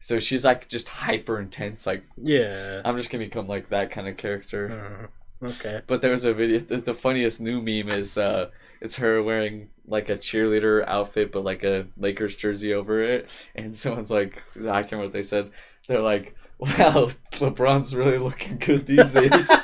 So 0.00 0.18
she's 0.18 0.46
like 0.46 0.66
just 0.66 0.88
hyper 0.88 1.38
intense. 1.38 1.86
Like 1.86 2.04
yeah. 2.16 2.80
I'm 2.84 2.96
just 2.96 3.10
gonna 3.10 3.24
become 3.24 3.46
like 3.46 3.68
that 3.68 3.90
kind 3.90 4.08
of 4.08 4.16
character. 4.16 5.08
Uh, 5.42 5.46
okay. 5.46 5.82
But 5.86 6.00
there 6.00 6.10
was 6.10 6.24
a 6.24 6.32
video. 6.32 6.58
The, 6.58 6.78
the 6.78 6.94
funniest 6.94 7.40
new 7.40 7.60
meme 7.60 7.90
is 7.90 8.16
uh, 8.16 8.48
it's 8.80 8.96
her 8.96 9.22
wearing 9.22 9.68
like 9.86 10.08
a 10.08 10.16
cheerleader 10.16 10.86
outfit, 10.88 11.30
but 11.32 11.44
like 11.44 11.64
a 11.64 11.86
Lakers 11.98 12.34
jersey 12.34 12.72
over 12.72 13.02
it. 13.02 13.28
And 13.54 13.76
someone's 13.82 14.10
like, 14.10 14.42
I 14.56 14.80
can't 14.80 14.92
remember 14.92 15.04
what 15.04 15.12
they 15.12 15.22
said. 15.22 15.50
They're 15.86 16.00
like, 16.00 16.34
"Wow, 16.58 16.68
LeBron's 17.32 17.94
really 17.94 18.18
looking 18.18 18.56
good 18.56 18.86
these 18.86 19.12
days." 19.12 19.50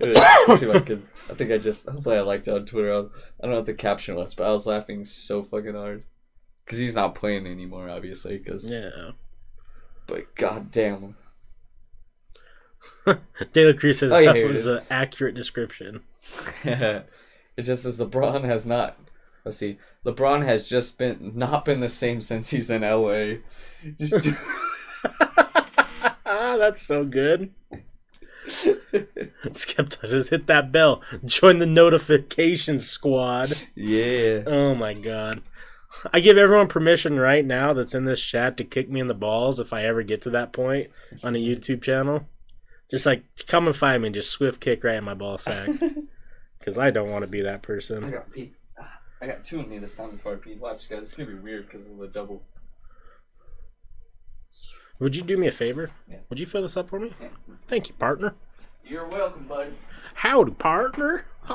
Let's 0.00 0.60
see 0.60 0.66
if 0.68 0.76
I 0.76 0.80
can. 0.80 1.08
I 1.30 1.34
think 1.34 1.52
I 1.52 1.58
just. 1.58 1.88
Hopefully, 1.88 2.18
I 2.18 2.20
liked 2.20 2.48
it 2.48 2.54
on 2.54 2.66
Twitter. 2.66 2.92
I, 2.92 2.98
I 2.98 3.00
don't 3.40 3.50
know 3.50 3.56
what 3.56 3.66
the 3.66 3.72
caption 3.72 4.14
was, 4.14 4.34
but 4.34 4.46
I 4.46 4.52
was 4.52 4.66
laughing 4.66 5.06
so 5.06 5.42
fucking 5.42 5.74
hard 5.74 6.04
because 6.64 6.78
he's 6.78 6.94
not 6.94 7.14
playing 7.14 7.46
anymore, 7.46 7.88
obviously. 7.88 8.38
Because, 8.38 8.70
Yeah. 8.70 9.12
but 10.06 10.34
goddamn, 10.36 11.16
Taylor 13.52 13.74
Cruz 13.74 13.98
says 13.98 14.12
Oh, 14.12 14.18
yeah, 14.18 14.32
that 14.32 14.48
was 14.48 14.66
an 14.66 14.82
accurate 14.90 15.34
description. 15.34 16.02
it 16.64 17.04
just 17.62 17.82
says 17.82 17.98
LeBron 17.98 18.44
has 18.44 18.64
not. 18.66 18.98
Let's 19.44 19.58
see. 19.58 19.78
LeBron 20.06 20.44
has 20.44 20.66
just 20.66 20.96
been 20.98 21.32
not 21.34 21.64
been 21.64 21.80
the 21.80 21.88
same 21.88 22.20
since 22.20 22.50
he's 22.50 22.70
in 22.70 22.82
LA. 22.82 23.36
Just 23.98 24.28
That's 26.24 26.82
so 26.82 27.04
good. 27.04 27.52
Skepta 28.46 30.06
says, 30.06 30.28
hit 30.28 30.46
that 30.46 30.70
bell. 30.72 31.02
Join 31.24 31.58
the 31.58 31.66
notification 31.66 32.78
squad. 32.80 33.52
Yeah. 33.74 34.42
Oh 34.46 34.74
my 34.74 34.94
god. 34.94 35.42
I 36.12 36.20
give 36.20 36.36
everyone 36.36 36.68
permission 36.68 37.18
right 37.18 37.44
now 37.44 37.72
that's 37.72 37.94
in 37.94 38.04
this 38.04 38.22
chat 38.22 38.56
to 38.56 38.64
kick 38.64 38.90
me 38.90 39.00
in 39.00 39.08
the 39.08 39.14
balls 39.14 39.60
if 39.60 39.72
I 39.72 39.84
ever 39.84 40.02
get 40.02 40.22
to 40.22 40.30
that 40.30 40.52
point 40.52 40.90
on 41.22 41.34
a 41.34 41.38
YouTube 41.38 41.82
channel. 41.82 42.28
Just 42.90 43.06
like 43.06 43.24
come 43.46 43.66
and 43.66 43.74
find 43.76 44.02
me 44.02 44.08
and 44.08 44.14
just 44.14 44.30
swift 44.30 44.60
kick 44.60 44.84
right 44.84 44.96
in 44.96 45.04
my 45.04 45.14
ball 45.14 45.38
sack. 45.38 45.68
Because 46.58 46.78
I 46.78 46.90
don't 46.90 47.10
want 47.10 47.24
to 47.24 47.26
be 47.26 47.42
that 47.42 47.60
person. 47.60 47.98
I 47.98 48.00
person. 48.00 48.12
got 48.14 48.32
pee. 48.32 48.52
I 49.20 49.26
got 49.26 49.44
two 49.44 49.60
in 49.60 49.68
me 49.68 49.76
this 49.76 49.92
time 49.94 50.12
before 50.12 50.32
I 50.32 50.36
pee. 50.36 50.54
Watch, 50.54 50.88
guys. 50.88 51.00
It's 51.00 51.14
gonna 51.14 51.28
be 51.28 51.34
weird 51.34 51.66
because 51.66 51.88
of 51.88 51.98
the 51.98 52.08
double. 52.08 52.42
Would 54.98 55.14
you 55.14 55.20
do 55.20 55.36
me 55.36 55.46
a 55.46 55.50
favor? 55.50 55.90
Yeah. 56.08 56.20
Would 56.30 56.40
you 56.40 56.46
fill 56.46 56.62
this 56.62 56.78
up 56.78 56.88
for 56.88 56.98
me? 56.98 57.12
Yeah. 57.20 57.28
Thank 57.68 57.90
you, 57.90 57.94
partner. 57.96 58.34
You're 58.82 59.06
welcome, 59.06 59.46
buddy. 59.46 59.74
Howdy, 60.14 60.52
partner. 60.52 61.26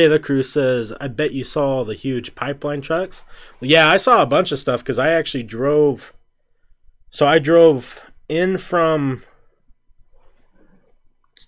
De 0.00 0.08
La 0.08 0.18
Cruz 0.18 0.50
says, 0.50 0.94
I 0.98 1.08
bet 1.08 1.32
you 1.32 1.44
saw 1.44 1.84
the 1.84 1.94
huge 1.94 2.34
pipeline 2.34 2.80
trucks. 2.80 3.22
Well, 3.60 3.70
yeah, 3.70 3.86
I 3.86 3.98
saw 3.98 4.22
a 4.22 4.26
bunch 4.26 4.50
of 4.50 4.58
stuff 4.58 4.80
because 4.80 4.98
I 4.98 5.10
actually 5.10 5.42
drove. 5.42 6.14
So 7.10 7.26
I 7.26 7.38
drove 7.38 8.10
in 8.26 8.56
from. 8.56 9.22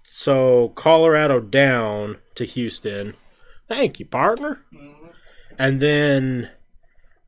So 0.04 0.68
Colorado 0.74 1.40
down 1.40 2.18
to 2.34 2.44
Houston. 2.44 3.14
Thank 3.68 3.98
you, 3.98 4.04
partner. 4.04 4.60
And 5.58 5.80
then 5.80 6.50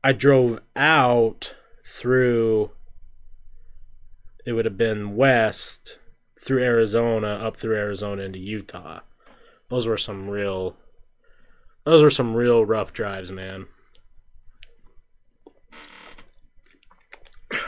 I 0.03 0.13
drove 0.13 0.59
out 0.75 1.55
through. 1.83 2.69
It 4.45 4.53
would 4.53 4.65
have 4.65 4.77
been 4.77 5.15
west 5.15 5.97
through 6.39 6.61
Arizona, 6.61 7.29
up 7.29 7.57
through 7.57 7.77
Arizona 7.77 8.21
into 8.21 8.37
Utah. 8.37 8.99
Those 9.69 9.87
were 9.87 9.97
some 9.97 10.29
real 10.29 10.77
those 11.85 12.03
were 12.03 12.09
some 12.09 12.35
real 12.35 12.65
rough 12.65 12.91
drives, 12.93 13.31
man. 13.31 13.67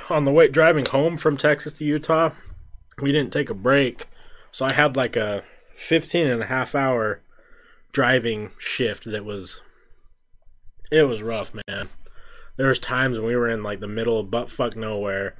On 0.10 0.26
the 0.26 0.32
way 0.32 0.48
driving 0.48 0.86
home 0.86 1.18
from 1.18 1.38
Texas 1.38 1.74
to 1.74 1.86
Utah, 1.86 2.32
we 3.02 3.12
didn't 3.12 3.32
take 3.32 3.50
a 3.50 3.54
break. 3.54 4.08
So 4.52 4.66
I 4.66 4.74
had 4.74 4.96
like 4.96 5.16
a 5.16 5.44
15 5.76 6.28
and 6.28 6.42
a 6.42 6.48
half 6.48 6.74
hour 6.76 7.22
driving 7.92 8.52
shift 8.58 9.06
that 9.06 9.24
was 9.24 9.62
it 10.92 11.04
was 11.04 11.22
rough, 11.22 11.54
man. 11.68 11.90
There 12.56 12.68
was 12.68 12.80
times 12.80 13.18
when 13.18 13.28
we 13.28 13.36
were 13.36 13.50
in 13.50 13.64
like 13.64 13.80
the 13.80 13.88
middle 13.88 14.20
of 14.20 14.32
butt 14.32 14.50
fuck 14.50 14.76
nowhere. 14.76 15.36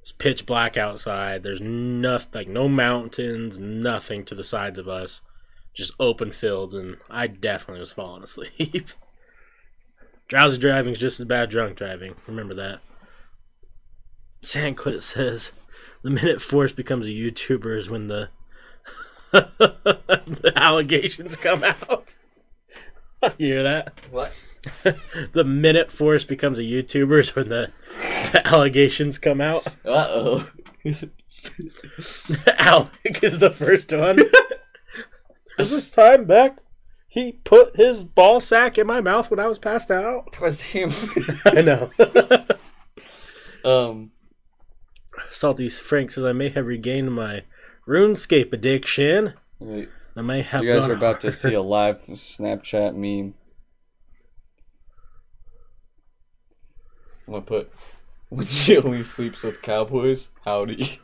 It's 0.00 0.12
pitch 0.12 0.46
black 0.46 0.76
outside. 0.76 1.42
There's 1.42 1.60
nothing, 1.60 2.30
like 2.32 2.48
no 2.48 2.68
mountains, 2.68 3.58
nothing 3.58 4.24
to 4.24 4.34
the 4.34 4.42
sides 4.42 4.78
of 4.78 4.88
us, 4.88 5.20
just 5.74 5.92
open 5.98 6.32
fields, 6.32 6.74
and 6.74 6.96
I 7.10 7.26
definitely 7.26 7.80
was 7.80 7.92
falling 7.92 8.22
asleep. 8.22 8.88
Drowsy 10.28 10.58
driving 10.58 10.92
is 10.92 10.98
just 10.98 11.20
as 11.20 11.26
bad 11.26 11.50
drunk 11.50 11.76
driving. 11.76 12.14
Remember 12.26 12.54
that. 12.54 12.80
Sandclit 14.42 15.02
says 15.02 15.52
the 16.02 16.10
minute 16.10 16.40
Force 16.42 16.72
becomes 16.72 17.06
a 17.06 17.10
YouTuber 17.10 17.76
is 17.76 17.90
when 17.90 18.08
the 18.08 18.28
the 19.32 20.52
allegations 20.56 21.36
come 21.36 21.64
out. 21.64 22.16
you 23.38 23.46
hear 23.46 23.62
that? 23.62 23.92
What? 24.10 24.32
the 25.32 25.44
minute 25.44 25.90
Force 25.90 26.24
becomes 26.24 26.58
a 26.58 26.62
YouTuber 26.62 27.20
is 27.20 27.34
when 27.34 27.48
the, 27.48 27.70
the 28.32 28.42
allegations 28.44 29.18
come 29.18 29.40
out. 29.40 29.66
Uh 29.84 30.06
oh. 30.08 30.48
Alec 32.58 33.22
is 33.22 33.38
the 33.38 33.50
first 33.50 33.92
one. 33.92 34.18
There's 35.70 35.84
this 35.84 35.86
time 35.86 36.24
back, 36.24 36.58
he 37.08 37.32
put 37.44 37.76
his 37.76 38.04
ball 38.04 38.40
sack 38.40 38.78
in 38.78 38.86
my 38.86 39.00
mouth 39.00 39.30
when 39.30 39.38
I 39.38 39.46
was 39.46 39.58
passed 39.58 39.90
out. 39.90 40.40
was 40.40 40.60
him. 40.60 40.90
I 41.44 41.60
know. 41.60 41.90
um. 43.64 44.12
Salty 45.30 45.68
Frank 45.68 46.10
says 46.10 46.24
I 46.24 46.32
may 46.32 46.48
have 46.48 46.66
regained 46.66 47.12
my 47.12 47.42
RuneScape 47.86 48.52
addiction. 48.52 49.34
Wait. 49.58 49.88
I 50.16 50.22
may 50.22 50.42
have. 50.42 50.64
You 50.64 50.72
guys 50.72 50.88
are 50.88 50.94
about 50.94 51.20
to 51.20 51.32
see 51.32 51.54
a 51.54 51.62
live 51.62 52.02
Snapchat 52.02 52.94
meme. 52.94 53.34
I'm 57.26 57.34
gonna 57.34 57.42
put 57.42 57.72
when 58.30 58.46
she 58.46 58.78
only 58.78 59.02
sleeps 59.02 59.42
with 59.42 59.62
cowboys. 59.62 60.30
Howdy. 60.44 60.98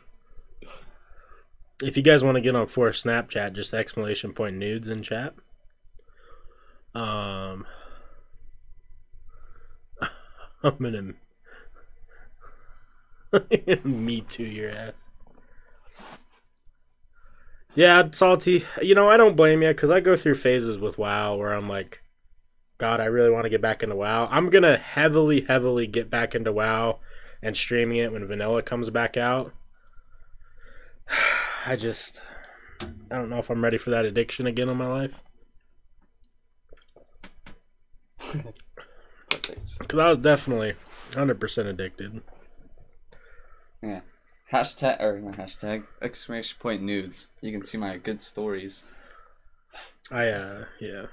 If 1.83 1.97
you 1.97 2.03
guys 2.03 2.25
want 2.25 2.35
to 2.35 2.41
get 2.41 2.57
on 2.57 2.67
for 2.67 2.91
Snapchat, 2.91 3.53
just 3.53 3.73
exclamation 3.73 4.33
point 4.33 4.57
nudes 4.57 4.91
in 4.91 5.03
chat. 5.03 5.35
Um, 6.95 7.67
I'm 10.63 10.77
gonna 10.79 11.15
me 13.85 14.21
too 14.23 14.45
your 14.45 14.71
ass. 14.71 15.09
Yeah, 17.75 18.09
salty. 18.13 18.65
You 18.83 18.95
know, 18.95 19.09
I 19.09 19.17
don't 19.17 19.37
blame 19.37 19.63
you 19.63 19.69
because 19.69 19.91
I 19.91 20.01
go 20.01 20.17
through 20.17 20.35
phases 20.35 20.79
with 20.79 20.99
WoW 20.99 21.37
where 21.37 21.53
I'm 21.53 21.69
like, 21.69 22.03
God, 22.79 23.01
I 23.01 23.05
really 23.05 23.31
want 23.31 23.45
to 23.45 23.51
get 23.51 23.61
back 23.61 23.83
into 23.83 23.97
WoW. 23.97 24.27
I'm 24.31 24.51
gonna 24.51 24.77
heavily, 24.77 25.43
heavily 25.43 25.87
get 25.87 26.11
back 26.11 26.35
into 26.35 26.53
WoW 26.53 26.99
and 27.43 27.57
streaming 27.57 27.99
it 27.99 28.13
when 28.13 28.27
Vanilla 28.27 28.63
comes 28.63 28.91
back 28.91 29.17
out. 29.17 29.53
I 31.67 31.77
just 31.77 32.21
I 32.81 33.17
don't 33.17 33.31
know 33.31 33.39
if 33.39 33.51
I'm 33.51 33.63
ready 33.63 33.79
for 33.79 33.91
that 33.91 34.05
addiction 34.05 34.47
again 34.47 34.69
in 34.69 34.77
my 34.77 34.87
life. 34.87 35.15
Because 39.79 39.99
I 39.99 40.09
was 40.09 40.19
definitely 40.19 40.75
100% 41.13 41.67
addicted. 41.67 42.21
Yeah. 43.83 44.01
Hashtag 44.53 45.01
or 45.01 45.19
not 45.21 45.37
hashtag 45.37 45.85
exclamation 46.03 46.57
point 46.61 46.83
nudes. 46.83 47.29
You 47.41 47.53
can 47.53 47.65
see 47.65 47.79
my 47.79 47.97
good 47.99 48.21
stories. 48.21 48.85
I, 50.11 50.29
uh, 50.29 50.65
yeah. 50.81 51.07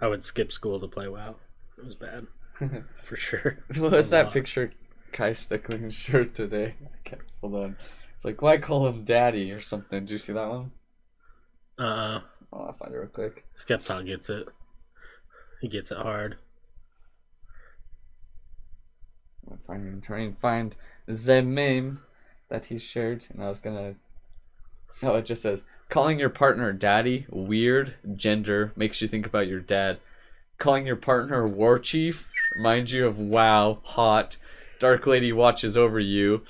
I 0.00 0.08
would 0.08 0.24
skip 0.24 0.52
school 0.52 0.80
to 0.80 0.88
play 0.88 1.08
WoW. 1.08 1.36
It 1.78 1.84
was 1.84 1.94
bad. 1.94 2.26
For 3.02 3.16
sure. 3.16 3.58
What 3.78 3.92
was 3.92 4.10
that 4.10 4.26
lot. 4.26 4.32
picture 4.32 4.72
Kai 5.12 5.32
Stickling 5.32 5.90
shirt 5.90 6.34
today? 6.34 6.74
Okay, 7.06 7.18
hold 7.40 7.54
on. 7.54 7.76
It's 8.14 8.24
like 8.24 8.42
why 8.42 8.58
call 8.58 8.86
him 8.86 9.04
daddy 9.04 9.50
or 9.52 9.60
something. 9.60 10.00
Did 10.00 10.10
you 10.10 10.18
see 10.18 10.32
that 10.32 10.48
one? 10.48 10.72
Uh, 11.78 12.20
Oh, 12.54 12.66
I'll 12.66 12.72
find 12.74 12.94
it 12.94 12.98
real 12.98 13.08
quick. 13.08 13.44
Skeptok 13.56 14.06
gets 14.06 14.30
it. 14.30 14.46
He 15.60 15.66
gets 15.66 15.90
it 15.90 15.98
hard. 15.98 16.36
I'm 19.50 19.58
trying, 19.66 20.00
trying 20.00 20.34
to 20.34 20.40
find 20.40 20.76
the 21.06 21.42
meme 21.42 22.00
that 22.48 22.66
he 22.66 22.78
shared, 22.78 23.26
and 23.32 23.42
I 23.42 23.48
was 23.48 23.58
gonna. 23.58 23.96
Oh, 25.02 25.16
it 25.16 25.24
just 25.26 25.42
says 25.42 25.64
calling 25.88 26.20
your 26.20 26.30
partner 26.30 26.72
daddy 26.72 27.26
weird 27.28 27.94
gender 28.14 28.72
makes 28.76 29.02
you 29.02 29.08
think 29.08 29.26
about 29.26 29.48
your 29.48 29.60
dad. 29.60 29.98
Calling 30.58 30.86
your 30.86 30.96
partner 30.96 31.46
war 31.48 31.80
chief 31.80 32.30
reminds 32.56 32.92
you 32.92 33.04
of 33.06 33.18
wow 33.18 33.80
hot. 33.82 34.36
Dark 34.78 35.06
lady 35.06 35.32
watches 35.32 35.76
over 35.76 35.98
you, 35.98 36.42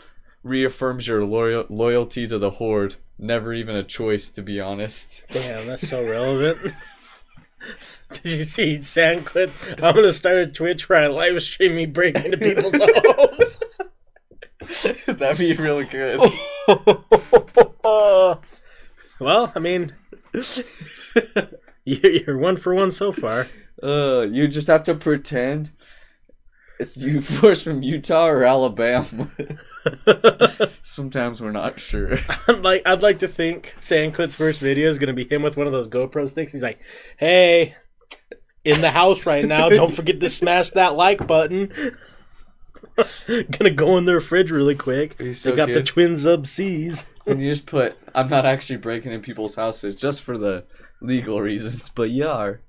reaffirms 0.44 1.08
your 1.08 1.24
loyal 1.24 1.64
loyalty 1.68 2.28
to 2.28 2.38
the 2.38 2.50
horde. 2.50 2.94
Never 3.18 3.52
even 3.52 3.74
a 3.74 3.82
choice, 3.84 4.30
to 4.30 4.42
be 4.42 4.60
honest. 4.60 5.24
Damn, 5.30 5.66
that's 5.66 5.88
so 5.88 6.04
relevant. 6.08 6.72
Did 8.12 8.32
you 8.32 8.42
see 8.44 8.76
Sandcliffe? 8.78 9.72
I'm 9.82 9.94
gonna 9.94 10.12
start 10.12 10.36
a 10.36 10.46
Twitch 10.46 10.88
where 10.88 11.02
I 11.02 11.08
live 11.08 11.42
stream 11.42 11.74
me 11.74 11.86
breaking 11.86 12.26
into 12.26 12.36
people's 12.38 12.74
homes. 12.78 13.58
That'd 15.06 15.38
be 15.38 15.52
really 15.54 15.84
good. 15.86 16.20
well, 19.20 19.52
I 19.54 19.58
mean, 19.58 19.94
you- 21.84 22.22
you're 22.26 22.38
one 22.38 22.56
for 22.56 22.74
one 22.74 22.90
so 22.90 23.12
far. 23.12 23.46
Uh, 23.82 24.26
you 24.30 24.48
just 24.48 24.66
have 24.68 24.84
to 24.84 24.94
pretend 24.94 25.70
it's 26.78 26.96
you 26.96 27.20
force 27.20 27.62
from 27.62 27.82
Utah 27.82 28.26
or 28.26 28.44
Alabama. 28.44 29.28
Sometimes 30.82 31.40
we're 31.40 31.52
not 31.52 31.80
sure. 31.80 32.18
I'd 32.48 32.62
like, 32.62 32.82
I'd 32.86 33.02
like 33.02 33.18
to 33.20 33.28
think 33.28 33.74
Sandcliffe's 33.78 34.34
first 34.34 34.60
video 34.60 34.88
is 34.88 34.98
gonna 34.98 35.12
be 35.12 35.24
him 35.24 35.42
with 35.42 35.56
one 35.56 35.66
of 35.66 35.72
those 35.72 35.88
GoPro 35.88 36.28
sticks. 36.28 36.52
He's 36.52 36.62
like, 36.62 36.80
"Hey, 37.16 37.74
in 38.64 38.80
the 38.80 38.90
house 38.90 39.26
right 39.26 39.44
now. 39.44 39.68
Don't 39.68 39.92
forget 39.92 40.20
to 40.20 40.28
smash 40.28 40.70
that 40.72 40.94
like 40.94 41.26
button." 41.26 41.72
gonna 43.26 43.70
go 43.70 43.98
in 43.98 44.04
their 44.04 44.20
fridge 44.20 44.50
really 44.50 44.74
quick. 44.74 45.16
He's 45.18 45.42
they 45.42 45.50
so 45.50 45.56
got 45.56 45.66
the 45.66 45.74
good. 45.74 45.86
twin 45.86 46.16
sub 46.16 46.46
C's. 46.46 47.06
And 47.26 47.42
you 47.42 47.50
just 47.50 47.66
put, 47.66 47.96
I'm 48.14 48.28
not 48.28 48.44
actually 48.44 48.76
breaking 48.76 49.12
in 49.12 49.22
people's 49.22 49.54
houses 49.54 49.96
just 49.96 50.20
for 50.20 50.36
the 50.36 50.64
legal 51.00 51.40
reasons, 51.40 51.88
but 51.88 52.10
you 52.10 52.28
are. 52.28 52.60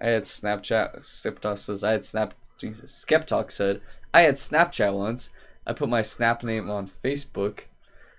I 0.00 0.08
had 0.08 0.24
Snapchat. 0.24 1.00
Skeptalk 1.00 1.58
says 1.58 1.84
I 1.84 1.92
had 1.92 2.04
Snap. 2.04 2.34
Jesus. 2.58 3.04
Skeptalk 3.08 3.50
said 3.50 3.80
I 4.12 4.22
had 4.22 4.34
Snapchat 4.34 4.92
once. 4.92 5.30
I 5.68 5.74
put 5.74 5.88
my 5.88 6.02
Snap 6.02 6.42
name 6.42 6.70
on 6.70 6.90
Facebook. 7.04 7.60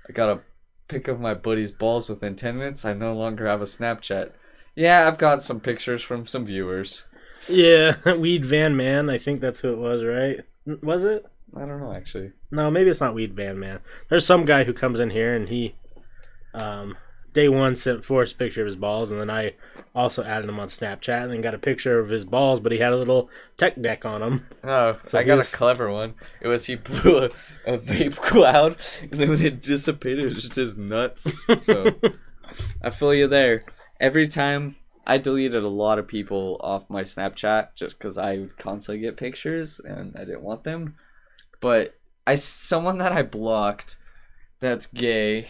I 0.07 0.13
got 0.13 0.29
a 0.29 0.41
pic 0.87 1.07
of 1.07 1.19
my 1.19 1.33
buddy's 1.33 1.71
balls 1.71 2.09
within 2.09 2.35
10 2.35 2.57
minutes, 2.57 2.85
I 2.85 2.93
no 2.93 3.13
longer 3.13 3.47
have 3.47 3.61
a 3.61 3.65
Snapchat. 3.65 4.31
Yeah, 4.75 5.07
I've 5.07 5.17
got 5.17 5.41
some 5.41 5.59
pictures 5.59 6.03
from 6.03 6.25
some 6.25 6.45
viewers. 6.45 7.05
Yeah, 7.47 7.95
Weed 8.13 8.45
Van 8.45 8.75
Man. 8.75 9.09
I 9.09 9.17
think 9.17 9.41
that's 9.41 9.59
who 9.59 9.73
it 9.73 9.77
was, 9.77 10.03
right? 10.03 10.39
Was 10.83 11.03
it? 11.03 11.25
I 11.55 11.61
don't 11.61 11.79
know, 11.79 11.93
actually. 11.93 12.31
No, 12.51 12.69
maybe 12.69 12.89
it's 12.89 13.01
not 13.01 13.15
Weed 13.15 13.35
Van 13.35 13.59
Man. 13.59 13.79
There's 14.09 14.25
some 14.25 14.45
guy 14.45 14.63
who 14.63 14.73
comes 14.73 14.99
in 14.99 15.09
here 15.09 15.35
and 15.35 15.49
he, 15.49 15.75
um, 16.53 16.97
day 17.33 17.49
one 17.49 17.75
sent 17.75 18.03
Forrest 18.05 18.33
a 18.33 18.37
picture 18.37 18.61
of 18.61 18.67
his 18.67 18.75
balls, 18.75 19.11
and 19.11 19.19
then 19.19 19.29
I 19.29 19.53
also 19.95 20.23
added 20.23 20.49
him 20.49 20.59
on 20.59 20.67
Snapchat 20.67 21.23
and 21.23 21.31
then 21.31 21.41
got 21.41 21.53
a 21.53 21.59
picture 21.59 21.99
of 21.99 22.09
his 22.09 22.25
balls, 22.25 22.59
but 22.59 22.71
he 22.71 22.77
had 22.79 22.93
a 22.93 22.97
little 22.97 23.29
tech 23.57 23.81
deck 23.81 24.05
on 24.05 24.21
him. 24.21 24.47
Oh, 24.63 24.99
So 25.07 25.17
I 25.19 25.23
got 25.23 25.37
was- 25.37 25.53
a 25.53 25.57
clever 25.57 25.91
one. 25.91 26.15
It 26.41 26.47
was 26.47 26.65
he 26.65 26.75
blew 26.75 27.17
a, 27.19 27.25
a 27.65 27.77
vape 27.77 28.15
cloud, 28.21 28.77
and 29.01 29.11
then 29.11 29.29
when 29.29 29.41
it 29.41 29.61
dissipated, 29.61 30.25
it 30.25 30.35
was 30.35 30.43
just 30.45 30.55
his 30.55 30.77
nuts. 30.77 31.45
So 31.63 31.93
I 32.83 32.89
feel 32.89 33.13
you 33.13 33.27
there. 33.27 33.63
Every 33.99 34.27
time 34.27 34.75
I 35.05 35.17
deleted 35.17 35.63
a 35.63 35.67
lot 35.67 35.99
of 35.99 36.07
people 36.07 36.57
off 36.61 36.89
my 36.89 37.01
Snapchat 37.01 37.75
just 37.75 37.97
because 37.97 38.17
I 38.17 38.37
would 38.37 38.57
constantly 38.57 39.01
get 39.01 39.17
pictures 39.17 39.79
and 39.83 40.15
I 40.15 40.19
didn't 40.19 40.41
want 40.43 40.63
them. 40.63 40.95
But 41.59 41.95
I 42.25 42.35
someone 42.35 42.99
that 42.99 43.11
I 43.11 43.23
blocked 43.23 43.97
that's 44.59 44.85
gay. 44.87 45.47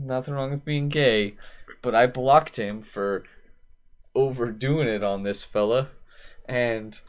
Nothing 0.00 0.34
wrong 0.34 0.50
with 0.50 0.64
being 0.64 0.88
gay, 0.88 1.34
but 1.82 1.94
I 1.94 2.06
blocked 2.06 2.56
him 2.58 2.82
for 2.82 3.24
overdoing 4.14 4.88
it 4.88 5.02
on 5.02 5.22
this 5.22 5.42
fella, 5.44 5.88
and 6.48 7.00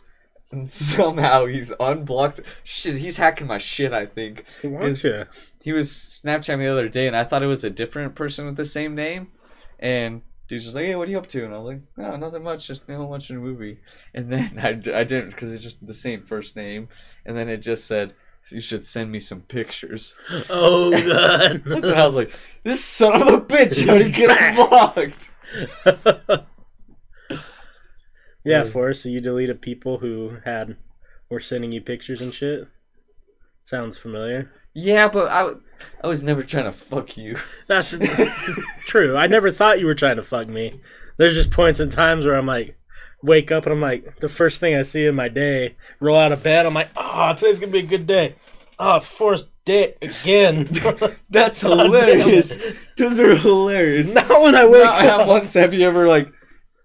somehow 0.70 1.46
he's 1.46 1.74
unblocked. 1.80 2.42
Shit, 2.64 2.96
he's 2.96 3.18
hacking 3.18 3.48
my 3.48 3.58
shit. 3.58 3.94
I 3.94 4.06
think 4.06 4.46
He 4.62 4.68
wants 4.68 5.04
you. 5.04 5.26
he 5.64 5.72
was 5.72 5.90
Snapchatting 5.92 6.60
the 6.60 6.68
other 6.68 6.90
day, 6.90 7.08
and 7.08 7.16
I 7.16 7.24
thought 7.24 7.44
it 7.44 7.48
was 7.48 7.64
a 7.64 7.70
different 7.70 8.16
person 8.16 8.46
with 8.46 8.56
the 8.58 8.66
same 8.66 8.96
name. 8.96 9.28
And 9.80 10.22
dude's 10.48 10.64
just 10.66 10.76
like, 10.76 10.86
"Hey, 10.86 10.96
what 10.96 11.08
are 11.08 11.12
you 11.12 11.18
up 11.20 11.28
to?" 11.28 11.46
And 11.46 11.54
I 11.54 11.58
was 11.60 11.68
like, 11.68 11.82
"No, 11.98 12.16
nothing 12.16 12.44
much. 12.44 12.68
Just 12.68 12.84
you 12.88 12.96
know, 12.96 13.06
watching 13.06 13.38
a 13.38 13.40
movie." 13.40 13.80
And 14.14 14.32
then 14.32 14.60
I, 14.64 14.74
d- 14.74 14.94
I 14.94 15.04
didn't 15.04 15.30
because 15.30 15.52
it's 15.54 15.64
just 15.64 15.86
the 15.86 15.94
same 15.94 16.24
first 16.24 16.56
name. 16.56 16.90
And 17.26 17.38
then 17.38 17.50
it 17.50 17.58
just 17.58 17.86
said, 17.86 18.14
"You 18.52 18.62
should 18.62 18.86
send 18.86 19.12
me 19.12 19.20
some 19.20 19.42
pictures." 19.42 20.16
Oh, 20.50 20.92
God. 21.08 21.66
and 21.66 21.86
I 21.86 22.06
was 22.06 22.16
like, 22.16 22.32
"This 22.64 22.84
son 22.84 23.22
of 23.22 23.28
a 23.28 23.42
bitch! 23.42 23.86
How 23.86 23.98
did 23.98 24.08
he 24.08 24.12
get 24.12 24.56
blocked?" 24.56 25.32
yeah. 28.44 28.64
Forrest, 28.64 29.04
so 29.04 29.10
you 29.10 29.22
deleted 29.22 29.62
people 29.62 30.00
who 30.00 30.38
had 30.46 30.78
were 31.30 31.40
sending 31.40 31.72
you 31.72 31.82
pictures 31.82 32.22
and 32.22 32.34
shit. 32.34 32.68
Sounds 33.64 33.98
familiar. 33.98 34.52
Yeah, 34.74 35.08
but 35.10 35.30
I, 35.30 35.52
I 36.04 36.08
was 36.08 36.24
never 36.24 36.44
trying 36.44 36.66
to 36.66 36.72
fuck 36.72 37.18
you. 37.18 37.38
That's 37.68 37.96
true. 38.86 39.16
I 39.16 39.28
never 39.28 39.52
thought 39.52 39.80
you 39.80 39.86
were 39.86 39.96
trying 39.96 40.16
to 40.16 40.24
fuck 40.24 40.48
me. 40.48 40.80
There's 41.18 41.36
just 41.36 41.52
points 41.52 41.80
in 41.80 41.90
times 41.90 42.26
where 42.26 42.36
I'm 42.36 42.46
like, 42.46 42.79
wake 43.22 43.52
up 43.52 43.66
and 43.66 43.74
I'm 43.74 43.82
like, 43.82 44.20
the 44.20 44.30
first 44.30 44.60
thing 44.60 44.76
I 44.76 44.84
see 44.84 45.06
in 45.06 45.16
my 45.16 45.30
day, 45.30 45.76
roll 46.00 46.18
out 46.18 46.32
of 46.32 46.44
bed, 46.44 46.66
I'm 46.66 46.74
like, 46.74 46.90
oh, 46.96 47.34
today's 47.36 47.60
gonna 47.60 47.72
be 47.72 47.80
a 47.80 47.84
good 47.84 48.08
day. 48.08 48.36
Oh, 48.78 48.96
it's 48.96 49.06
Forrest 49.06 49.50
Dick 49.66 49.98
again. 50.02 50.70
That's 51.30 51.64
God 51.64 51.86
hilarious. 51.86 52.58
Those 52.98 53.20
are 53.20 53.36
hilarious. 53.36 54.16
Not 54.16 54.42
when 54.42 54.56
I 54.56 54.66
wake 54.66 54.86
up. 54.86 55.02
have 55.02 55.28
once 55.28 55.54
have 55.56 55.74
you 55.74 55.86
ever 55.86 56.08
like 56.08 56.32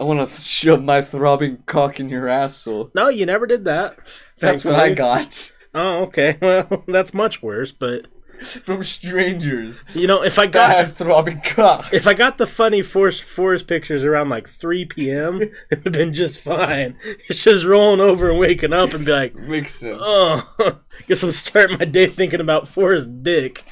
I 0.00 0.04
want 0.04 0.28
to 0.28 0.40
shove 0.40 0.82
my 0.82 1.02
throbbing 1.02 1.62
cock 1.66 2.00
in 2.00 2.08
your 2.08 2.28
asshole. 2.28 2.90
No, 2.94 3.08
you 3.08 3.26
never 3.26 3.46
did 3.46 3.64
that. 3.64 3.96
That's 4.38 4.64
what 4.64 4.74
I 4.74 4.92
got 4.92 5.52
Oh, 5.74 6.02
okay. 6.04 6.38
Well, 6.42 6.84
that's 6.86 7.14
much 7.14 7.42
worse. 7.42 7.72
But 7.72 8.06
from 8.64 8.82
strangers. 8.82 9.84
you 9.94 10.06
know, 10.06 10.22
if 10.22 10.38
I 10.38 10.42
I 10.44 10.46
got 10.46 10.70
have 10.76 10.96
throbbing 10.96 11.40
cock. 11.42 11.92
if 11.92 12.06
I 12.06 12.14
got 12.14 12.38
the 12.38 12.46
funny 12.46 12.82
forest 12.82 13.22
Forrest 13.24 13.66
pictures 13.66 14.04
around 14.04 14.28
like 14.28 14.48
3 14.48 14.84
p.m., 14.86 15.40
it 15.42 15.52
would 15.70 15.84
have 15.84 15.92
been 15.92 16.14
just 16.14 16.40
fine. 16.40 16.96
It's 17.28 17.44
just 17.44 17.64
rolling 17.64 18.00
over 18.00 18.30
and 18.30 18.38
waking 18.38 18.72
up 18.72 18.92
and 18.94 19.04
be 19.04 19.12
like, 19.12 19.34
Makes 19.34 19.76
sense. 19.76 19.98
oh, 20.00 20.48
guess 21.08 21.22
I'm 21.22 21.32
starting 21.32 21.78
my 21.78 21.84
day 21.84 22.06
thinking 22.06 22.40
about 22.40 22.68
forest 22.68 23.08
Dick. 23.22 23.64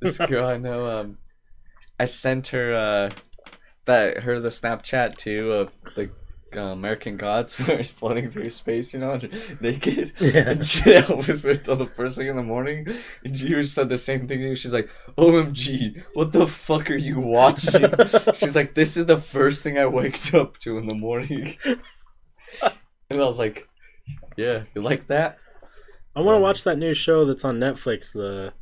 this 0.00 0.18
girl 0.18 0.46
I 0.46 0.56
know, 0.58 1.00
um, 1.00 1.18
I 1.98 2.06
sent 2.06 2.48
her 2.48 2.74
uh, 2.74 3.10
that 3.84 4.22
her 4.24 4.40
the 4.40 4.48
Snapchat 4.48 5.16
too 5.16 5.52
of 5.52 5.72
the 5.94 6.10
uh, 6.56 6.60
American 6.72 7.16
Gods 7.16 7.58
where 7.66 7.78
it's 7.78 7.90
floating 7.90 8.30
through 8.30 8.50
space, 8.50 8.92
you 8.92 9.00
know, 9.00 9.18
naked. 9.60 10.12
Yeah. 10.20 10.50
And 10.50 10.64
she 10.64 11.00
was 11.12 11.42
there 11.42 11.54
till 11.54 11.76
the 11.76 11.86
first 11.86 12.16
thing 12.16 12.28
in 12.28 12.36
the 12.36 12.42
morning, 12.42 12.86
and 13.24 13.38
she 13.38 13.62
said 13.64 13.88
the 13.88 13.98
same 13.98 14.26
thing. 14.26 14.40
to 14.40 14.48
me. 14.50 14.54
She's 14.54 14.72
like, 14.72 14.88
"OMG, 15.18 16.02
what 16.14 16.32
the 16.32 16.46
fuck 16.46 16.90
are 16.90 16.96
you 16.96 17.20
watching?" 17.20 17.92
She's 18.34 18.56
like, 18.56 18.74
"This 18.74 18.96
is 18.96 19.06
the 19.06 19.18
first 19.20 19.62
thing 19.62 19.78
I 19.78 19.86
waked 19.86 20.34
up 20.34 20.58
to 20.58 20.78
in 20.78 20.86
the 20.86 20.94
morning." 20.94 21.56
And 23.10 23.20
I 23.20 23.24
was 23.24 23.38
like, 23.38 23.68
"Yeah, 24.36 24.64
you 24.74 24.82
like 24.82 25.06
that?" 25.08 25.38
I 26.16 26.20
want 26.20 26.36
to 26.36 26.40
watch 26.40 26.64
that 26.64 26.78
new 26.78 26.94
show 26.94 27.24
that's 27.24 27.44
on 27.44 27.58
Netflix, 27.58 28.12
the 28.12 28.52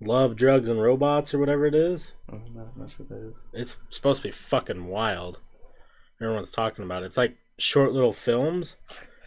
Love, 0.00 0.34
Drugs, 0.34 0.68
and 0.68 0.80
Robots 0.80 1.34
or 1.34 1.38
whatever 1.38 1.66
it 1.66 1.74
is. 1.74 2.12
I'm 2.30 2.42
not, 2.54 2.76
not 2.76 2.90
sure 2.90 3.04
what 3.06 3.10
that 3.10 3.28
is. 3.28 3.42
It's 3.52 3.76
supposed 3.90 4.22
to 4.22 4.28
be 4.28 4.32
fucking 4.32 4.86
wild. 4.86 5.40
Everyone's 6.20 6.50
talking 6.50 6.84
about 6.84 7.02
it. 7.02 7.06
It's 7.06 7.16
like 7.16 7.36
short 7.58 7.92
little 7.92 8.12
films. 8.12 8.76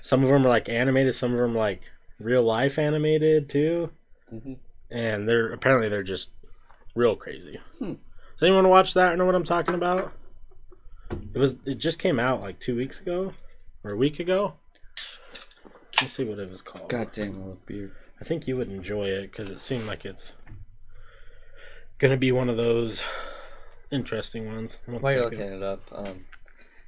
Some 0.01 0.23
of 0.23 0.29
them 0.29 0.45
are 0.45 0.49
like 0.49 0.69
animated, 0.69 1.15
some 1.15 1.31
of 1.33 1.39
them 1.39 1.55
like 1.55 1.91
real 2.19 2.43
life 2.43 2.77
animated 2.77 3.49
too. 3.49 3.91
Mhm. 4.31 4.57
And 4.91 5.27
they're 5.27 5.51
apparently 5.51 5.89
they're 5.89 6.03
just 6.03 6.29
real 6.95 7.15
crazy. 7.15 7.59
Hmm. 7.79 7.93
Does 8.33 8.43
anyone 8.43 8.69
watch 8.69 8.93
that 8.93 9.13
or 9.13 9.17
know 9.17 9.25
what 9.25 9.35
I'm 9.35 9.43
talking 9.43 9.75
about? 9.75 10.11
It 11.33 11.37
was 11.39 11.57
it 11.65 11.75
just 11.75 11.99
came 11.99 12.19
out 12.19 12.41
like 12.41 12.59
two 12.59 12.75
weeks 12.75 12.99
ago 12.99 13.31
or 13.83 13.91
a 13.91 13.97
week 13.97 14.19
ago. 14.19 14.53
Let's 16.01 16.13
see 16.13 16.23
what 16.25 16.39
it 16.39 16.49
was 16.49 16.61
called. 16.61 16.89
God 16.89 17.11
damn, 17.11 17.41
I 17.41 17.45
love 17.45 17.65
beer. 17.65 17.93
I 18.19 18.23
think 18.23 18.47
you 18.47 18.55
would 18.57 18.69
enjoy 18.69 19.05
it 19.07 19.31
because 19.31 19.49
it 19.49 19.59
seemed 19.59 19.85
like 19.85 20.05
it's 20.05 20.33
gonna 21.97 22.17
be 22.17 22.31
one 22.31 22.49
of 22.49 22.57
those 22.57 23.03
interesting 23.91 24.47
ones. 24.53 24.79
One 24.85 25.01
While 25.01 25.13
you're 25.13 25.23
looking 25.23 25.39
it 25.39 25.63
up, 25.63 25.81
um, 25.91 26.25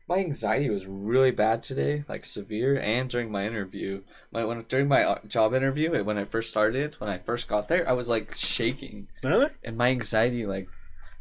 my 0.07 0.17
anxiety 0.19 0.69
was 0.69 0.85
really 0.85 1.31
bad 1.31 1.63
today, 1.63 2.03
like 2.07 2.25
severe, 2.25 2.77
and 2.79 3.09
during 3.09 3.31
my 3.31 3.45
interview. 3.45 4.01
My 4.31 4.45
when 4.45 4.63
during 4.69 4.87
my 4.87 5.03
uh, 5.03 5.19
job 5.27 5.53
interview, 5.53 6.03
when 6.03 6.17
I 6.17 6.25
first 6.25 6.49
started, 6.49 6.95
when 6.99 7.09
I 7.09 7.17
first 7.17 7.47
got 7.47 7.67
there, 7.67 7.87
I 7.89 7.93
was 7.93 8.07
like 8.09 8.35
shaking, 8.35 9.07
Really? 9.23 9.49
and 9.63 9.77
my 9.77 9.89
anxiety 9.89 10.45
like, 10.45 10.67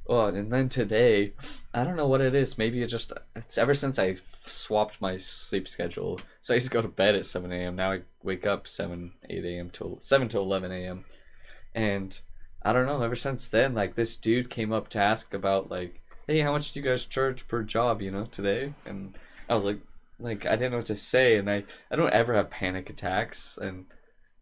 oh, 0.07 0.27
and 0.27 0.53
then 0.53 0.69
today, 0.69 1.33
I 1.73 1.85
don't 1.85 1.97
know 1.97 2.07
what 2.07 2.21
it 2.21 2.35
is. 2.35 2.59
Maybe 2.59 2.83
it 2.83 2.89
just 2.89 3.13
it's 3.35 3.57
ever 3.57 3.75
since 3.75 3.99
I 3.99 4.17
swapped 4.45 5.01
my 5.01 5.17
sleep 5.17 5.67
schedule. 5.67 6.21
So 6.43 6.53
I 6.53 6.57
used 6.57 6.67
to 6.67 6.73
go 6.73 6.83
to 6.83 6.89
bed 6.89 7.15
at 7.15 7.25
seven 7.27 7.53
a.m. 7.53 7.77
Now 7.77 7.93
I 7.93 8.01
wake 8.23 8.47
up 8.47 8.67
seven, 8.69 9.13
eight 9.31 9.45
a.m. 9.47 9.71
till 9.71 9.99
seven 10.01 10.29
to 10.31 10.39
eleven 10.39 10.71
a.m. 10.71 11.05
And 11.75 12.21
I 12.63 12.73
don't 12.73 12.87
know. 12.87 13.03
Ever 13.03 13.17
since 13.17 13.49
then, 13.49 13.75
like 13.75 13.95
this 13.95 14.15
dude 14.17 14.51
came 14.51 14.73
up 14.73 14.89
to 14.91 14.99
ask 15.01 15.33
about 15.35 15.71
like, 15.71 16.01
hey, 16.27 16.41
how 16.41 16.53
much 16.53 16.73
do 16.73 16.81
you 16.81 16.87
guys 16.87 17.05
charge 17.07 17.47
per 17.49 17.63
job? 17.63 18.03
You 18.03 18.11
know, 18.11 18.25
today, 18.27 18.75
and 18.87 19.17
I 19.49 19.55
was 19.55 19.65
like, 19.65 19.79
like 20.19 20.47
I 20.47 20.57
didn't 20.57 20.73
know 20.73 20.79
what 20.79 20.87
to 20.87 20.97
say, 20.97 21.37
and 21.37 21.51
I 21.51 21.65
I 21.91 21.97
don't 21.97 22.13
ever 22.13 22.35
have 22.35 22.51
panic 22.51 22.91
attacks, 22.91 23.59
and 23.61 23.87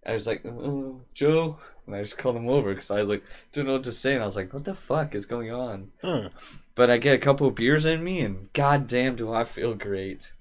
I 0.07 0.13
was 0.13 0.27
like, 0.27 0.45
uh, 0.45 0.99
Joe, 1.15 1.59
and 1.87 1.95
I 1.97 2.03
just 2.03 2.19
called 2.19 2.37
him 2.37 2.49
over 2.49 2.75
because 2.75 2.91
I 2.91 3.01
was 3.01 3.09
like, 3.09 3.23
didn't 3.53 3.69
know 3.69 3.75
what 3.75 3.85
to 3.85 3.93
say, 3.93 4.15
and 4.15 4.23
I 4.23 4.27
was 4.27 4.37
like, 4.37 4.53
what 4.53 4.65
the 4.65 4.75
fuck 4.75 5.15
is 5.15 5.27
going 5.27 5.51
on? 5.53 5.93
Huh. 6.03 6.29
But 6.75 6.91
I 6.91 6.99
get 6.99 7.15
a 7.15 7.19
couple 7.19 7.47
of 7.47 7.55
beers 7.55 7.87
in 7.87 8.03
me, 8.03 8.21
and 8.21 8.53
goddamn, 8.53 9.17
do 9.17 9.33
I 9.33 9.45
feel 9.45 9.75
great. 9.75 10.33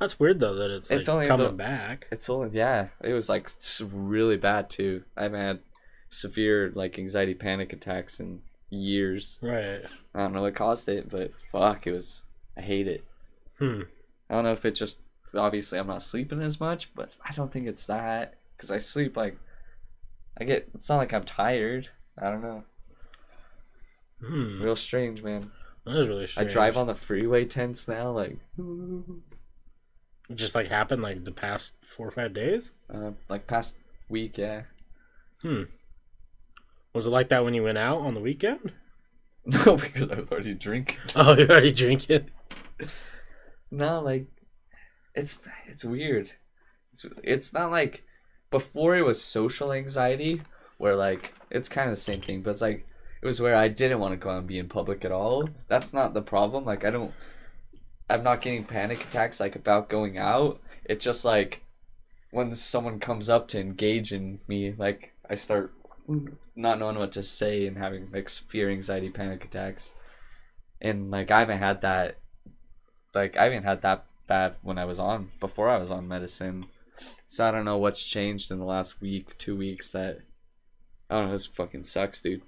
That's 0.00 0.18
weird 0.18 0.40
though 0.40 0.54
that 0.56 0.70
it's, 0.70 0.90
It's 0.90 1.08
like, 1.08 1.14
only 1.14 1.26
coming 1.28 1.46
the- 1.46 1.52
back. 1.52 2.08
It's 2.10 2.28
only 2.28 2.50
yeah, 2.56 2.88
it 3.02 3.12
was 3.12 3.28
like 3.28 3.48
really 3.80 4.36
bad 4.36 4.68
too. 4.68 5.04
I've 5.16 5.32
had 5.32 5.60
severe 6.10 6.72
like 6.74 6.98
anxiety 6.98 7.34
panic 7.34 7.72
attacks 7.72 8.20
in 8.20 8.40
years. 8.74 9.38
Right. 9.42 9.84
I 10.14 10.18
don't 10.18 10.32
know 10.32 10.42
what 10.42 10.54
caused 10.54 10.88
it, 10.88 11.08
but 11.08 11.32
fuck, 11.52 11.86
it 11.86 11.92
was. 11.92 12.22
I 12.56 12.60
hate 12.62 12.86
it. 12.88 13.04
Hmm. 13.58 13.82
I 14.30 14.34
don't 14.34 14.44
know 14.44 14.52
if 14.52 14.64
it's 14.64 14.78
just 14.78 14.98
obviously 15.34 15.78
I'm 15.78 15.86
not 15.86 16.02
sleeping 16.02 16.40
as 16.42 16.60
much, 16.60 16.94
but 16.94 17.12
I 17.24 17.32
don't 17.32 17.50
think 17.52 17.66
it's 17.66 17.86
that 17.86 18.34
because 18.56 18.70
I 18.70 18.78
sleep 18.78 19.16
like 19.16 19.36
I 20.40 20.44
get. 20.44 20.68
It's 20.74 20.88
not 20.88 20.96
like 20.98 21.12
I'm 21.12 21.24
tired. 21.24 21.88
I 22.18 22.30
don't 22.30 22.42
know. 22.42 22.64
Hmm. 24.24 24.62
Real 24.62 24.76
strange, 24.76 25.22
man. 25.22 25.50
That 25.84 25.96
is 25.96 26.08
really 26.08 26.26
strange. 26.26 26.50
I 26.50 26.52
drive 26.52 26.76
on 26.76 26.86
the 26.86 26.94
freeway 26.94 27.44
tense 27.44 27.86
now, 27.88 28.10
like 28.10 28.38
It 30.30 30.34
just 30.36 30.54
like 30.54 30.68
happened 30.68 31.02
like 31.02 31.24
the 31.24 31.32
past 31.32 31.74
four 31.82 32.08
or 32.08 32.10
five 32.10 32.32
days. 32.32 32.72
uh, 32.92 33.10
like 33.28 33.46
past 33.46 33.76
week, 34.08 34.38
yeah. 34.38 34.62
Hmm. 35.42 35.64
Was 36.94 37.06
it 37.06 37.10
like 37.10 37.28
that 37.28 37.44
when 37.44 37.54
you 37.54 37.64
went 37.64 37.76
out 37.78 38.00
on 38.00 38.14
the 38.14 38.20
weekend? 38.20 38.72
No, 39.46 39.76
because 39.76 40.10
I 40.10 40.14
was 40.20 40.32
already 40.32 40.54
drinking. 40.54 40.96
Oh, 41.16 41.36
you're 41.36 41.62
you 41.62 41.70
drinking? 41.70 42.30
No, 43.70 44.00
like 44.00 44.26
it's 45.14 45.46
it's 45.66 45.84
weird. 45.84 46.32
It's 46.94 47.04
it's 47.22 47.52
not 47.52 47.70
like 47.70 48.04
before 48.50 48.96
it 48.96 49.02
was 49.02 49.22
social 49.22 49.70
anxiety 49.70 50.40
where 50.78 50.96
like 50.96 51.34
it's 51.50 51.68
kind 51.68 51.90
of 51.90 51.92
the 51.92 52.00
same 52.00 52.22
thing, 52.22 52.40
but 52.40 52.52
it's 52.52 52.62
like 52.62 52.86
it 53.22 53.26
was 53.26 53.38
where 53.38 53.54
I 53.54 53.68
didn't 53.68 53.98
want 53.98 54.12
to 54.12 54.16
go 54.16 54.30
out 54.30 54.38
and 54.38 54.46
be 54.46 54.58
in 54.58 54.68
public 54.70 55.04
at 55.04 55.12
all. 55.12 55.46
That's 55.68 55.92
not 55.92 56.14
the 56.14 56.22
problem. 56.22 56.64
Like 56.64 56.86
I 56.86 56.90
don't 56.90 57.12
I'm 58.08 58.22
not 58.22 58.40
getting 58.40 58.64
panic 58.64 59.02
attacks 59.04 59.40
like 59.40 59.56
about 59.56 59.90
going 59.90 60.16
out. 60.16 60.58
It's 60.86 61.04
just 61.04 61.22
like 61.22 61.60
when 62.30 62.54
someone 62.54 62.98
comes 62.98 63.28
up 63.28 63.48
to 63.48 63.60
engage 63.60 64.10
in 64.10 64.40
me, 64.48 64.74
like 64.76 65.12
I 65.28 65.34
start 65.34 65.74
not 66.56 66.78
knowing 66.78 66.98
what 66.98 67.12
to 67.12 67.22
say 67.22 67.66
and 67.66 67.76
having 67.78 68.10
like 68.12 68.28
fear, 68.28 68.70
anxiety, 68.70 69.10
panic 69.10 69.44
attacks. 69.44 69.92
And 70.80 71.10
like 71.10 71.30
I 71.30 71.40
haven't 71.40 71.58
had 71.58 71.80
that 71.82 72.18
like 73.14 73.36
I 73.36 73.44
haven't 73.44 73.64
had 73.64 73.82
that 73.82 74.06
bad 74.26 74.56
when 74.62 74.78
I 74.78 74.84
was 74.84 74.98
on 74.98 75.30
before 75.40 75.68
I 75.68 75.78
was 75.78 75.90
on 75.90 76.08
medicine. 76.08 76.66
So 77.26 77.46
I 77.46 77.50
don't 77.50 77.64
know 77.64 77.78
what's 77.78 78.04
changed 78.04 78.50
in 78.50 78.58
the 78.58 78.64
last 78.64 79.00
week, 79.00 79.36
two 79.38 79.56
weeks 79.56 79.92
that 79.92 80.18
I 81.10 81.14
don't 81.16 81.26
know, 81.26 81.32
this 81.32 81.46
fucking 81.46 81.84
sucks, 81.84 82.20
dude. 82.20 82.42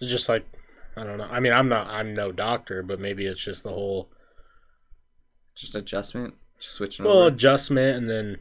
It's 0.00 0.10
just 0.10 0.28
like 0.28 0.46
I 0.96 1.04
don't 1.04 1.18
know. 1.18 1.24
I 1.30 1.40
mean, 1.40 1.52
I'm 1.52 1.68
not. 1.68 1.86
I'm 1.86 2.12
no 2.14 2.32
doctor, 2.32 2.82
but 2.82 3.00
maybe 3.00 3.24
it's 3.26 3.40
just 3.42 3.62
the 3.62 3.70
whole 3.70 4.10
Just 5.54 5.74
adjustment, 5.74 6.34
just 6.58 6.74
switching 6.74 7.04
well 7.04 7.20
over. 7.20 7.34
adjustment, 7.34 7.96
and 7.96 8.10
then 8.10 8.38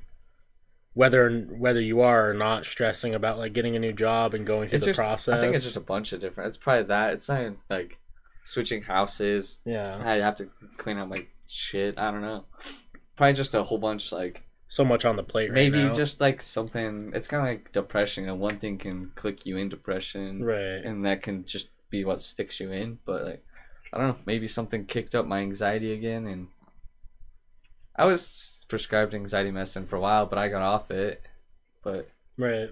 whether 0.93 1.29
whether 1.57 1.81
you 1.81 2.01
are 2.01 2.29
or 2.29 2.33
not 2.33 2.65
stressing 2.65 3.15
about 3.15 3.37
like 3.37 3.53
getting 3.53 3.75
a 3.75 3.79
new 3.79 3.93
job 3.93 4.33
and 4.33 4.45
going 4.45 4.67
through 4.67 4.77
It's 4.77 4.85
the 4.85 4.91
just, 4.91 4.99
process. 4.99 5.37
I 5.37 5.39
think 5.39 5.55
it's 5.55 5.63
just 5.63 5.77
a 5.77 5.81
bunch 5.81 6.11
of 6.11 6.19
different. 6.19 6.49
It's 6.49 6.57
probably 6.57 6.83
that. 6.83 7.13
It's 7.13 7.29
not 7.29 7.41
even, 7.41 7.57
like 7.69 7.97
switching 8.43 8.83
houses. 8.83 9.61
yeah, 9.65 10.01
I 10.03 10.15
have 10.15 10.35
to 10.37 10.49
clean 10.77 10.97
out 10.97 11.09
my 11.09 11.25
shit. 11.47 11.97
I 11.97 12.11
don't 12.11 12.21
know. 12.21 12.45
Probably 13.15 13.33
just 13.33 13.55
a 13.55 13.63
whole 13.63 13.77
bunch 13.77 14.11
like 14.11 14.43
so 14.67 14.83
much 14.83 15.05
on 15.05 15.15
the 15.15 15.23
plate. 15.23 15.49
Right 15.49 15.55
maybe 15.55 15.83
now. 15.83 15.93
just 15.93 16.19
like 16.19 16.41
something. 16.41 17.11
It's 17.13 17.27
kind 17.27 17.41
of 17.41 17.47
like 17.47 17.71
depression, 17.71 18.27
and 18.27 18.39
one 18.39 18.57
thing 18.57 18.77
can 18.77 19.11
click 19.15 19.45
you 19.45 19.57
in 19.57 19.69
depression, 19.69 20.43
right. 20.43 20.83
and 20.83 21.05
that 21.05 21.21
can 21.21 21.45
just 21.45 21.69
be 21.89 22.03
what 22.03 22.21
sticks 22.21 22.59
you 22.59 22.71
in. 22.71 22.99
But 23.05 23.23
like, 23.23 23.43
I 23.93 23.97
don't 23.97 24.07
know. 24.07 24.15
Maybe 24.25 24.47
something 24.47 24.85
kicked 24.85 25.15
up 25.15 25.25
my 25.25 25.39
anxiety 25.39 25.93
again, 25.93 26.27
and 26.27 26.47
I 27.95 28.05
was 28.05 28.60
prescribed 28.71 29.13
anxiety 29.13 29.51
medicine 29.51 29.85
for 29.85 29.97
a 29.97 29.99
while, 29.99 30.25
but 30.25 30.39
I 30.39 30.47
got 30.47 30.61
off 30.61 30.89
it. 30.91 31.21
But 31.83 32.09
Right. 32.37 32.69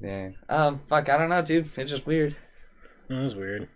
yeah, 0.00 0.30
um, 0.48 0.80
fuck, 0.88 1.08
I 1.08 1.16
don't 1.16 1.28
know, 1.30 1.40
dude. 1.40 1.70
It's 1.78 1.92
just 1.92 2.08
weird. 2.08 2.36
That 3.08 3.22
was 3.22 3.36
weird. 3.36 3.68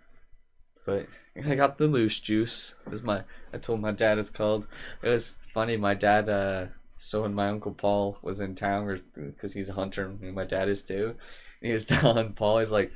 But 0.85 1.07
I 1.45 1.55
got 1.55 1.77
the 1.77 1.87
loose 1.87 2.19
juice. 2.19 2.75
It 2.85 2.91
was 2.91 3.01
my 3.01 3.23
I 3.53 3.59
told 3.59 3.79
my 3.79 3.91
dad 3.93 4.17
it's 4.19 4.29
called. 4.29 4.67
It 5.01 5.07
was 5.07 5.37
funny. 5.53 5.77
My 5.77 5.93
dad, 5.93 6.27
uh, 6.27 6.65
so 6.97 7.21
when 7.21 7.33
my 7.33 7.47
uncle 7.47 7.73
Paul 7.73 8.17
was 8.21 8.41
in 8.41 8.55
town, 8.55 9.01
because 9.15 9.53
he's 9.53 9.69
a 9.69 9.73
hunter, 9.73 10.05
and 10.21 10.35
my 10.35 10.43
dad 10.45 10.67
is 10.67 10.83
too. 10.83 11.15
And 11.61 11.67
he 11.67 11.71
was 11.71 11.85
telling 11.93 12.33
Paul, 12.33 12.59
he's 12.59 12.73
like, 12.73 12.91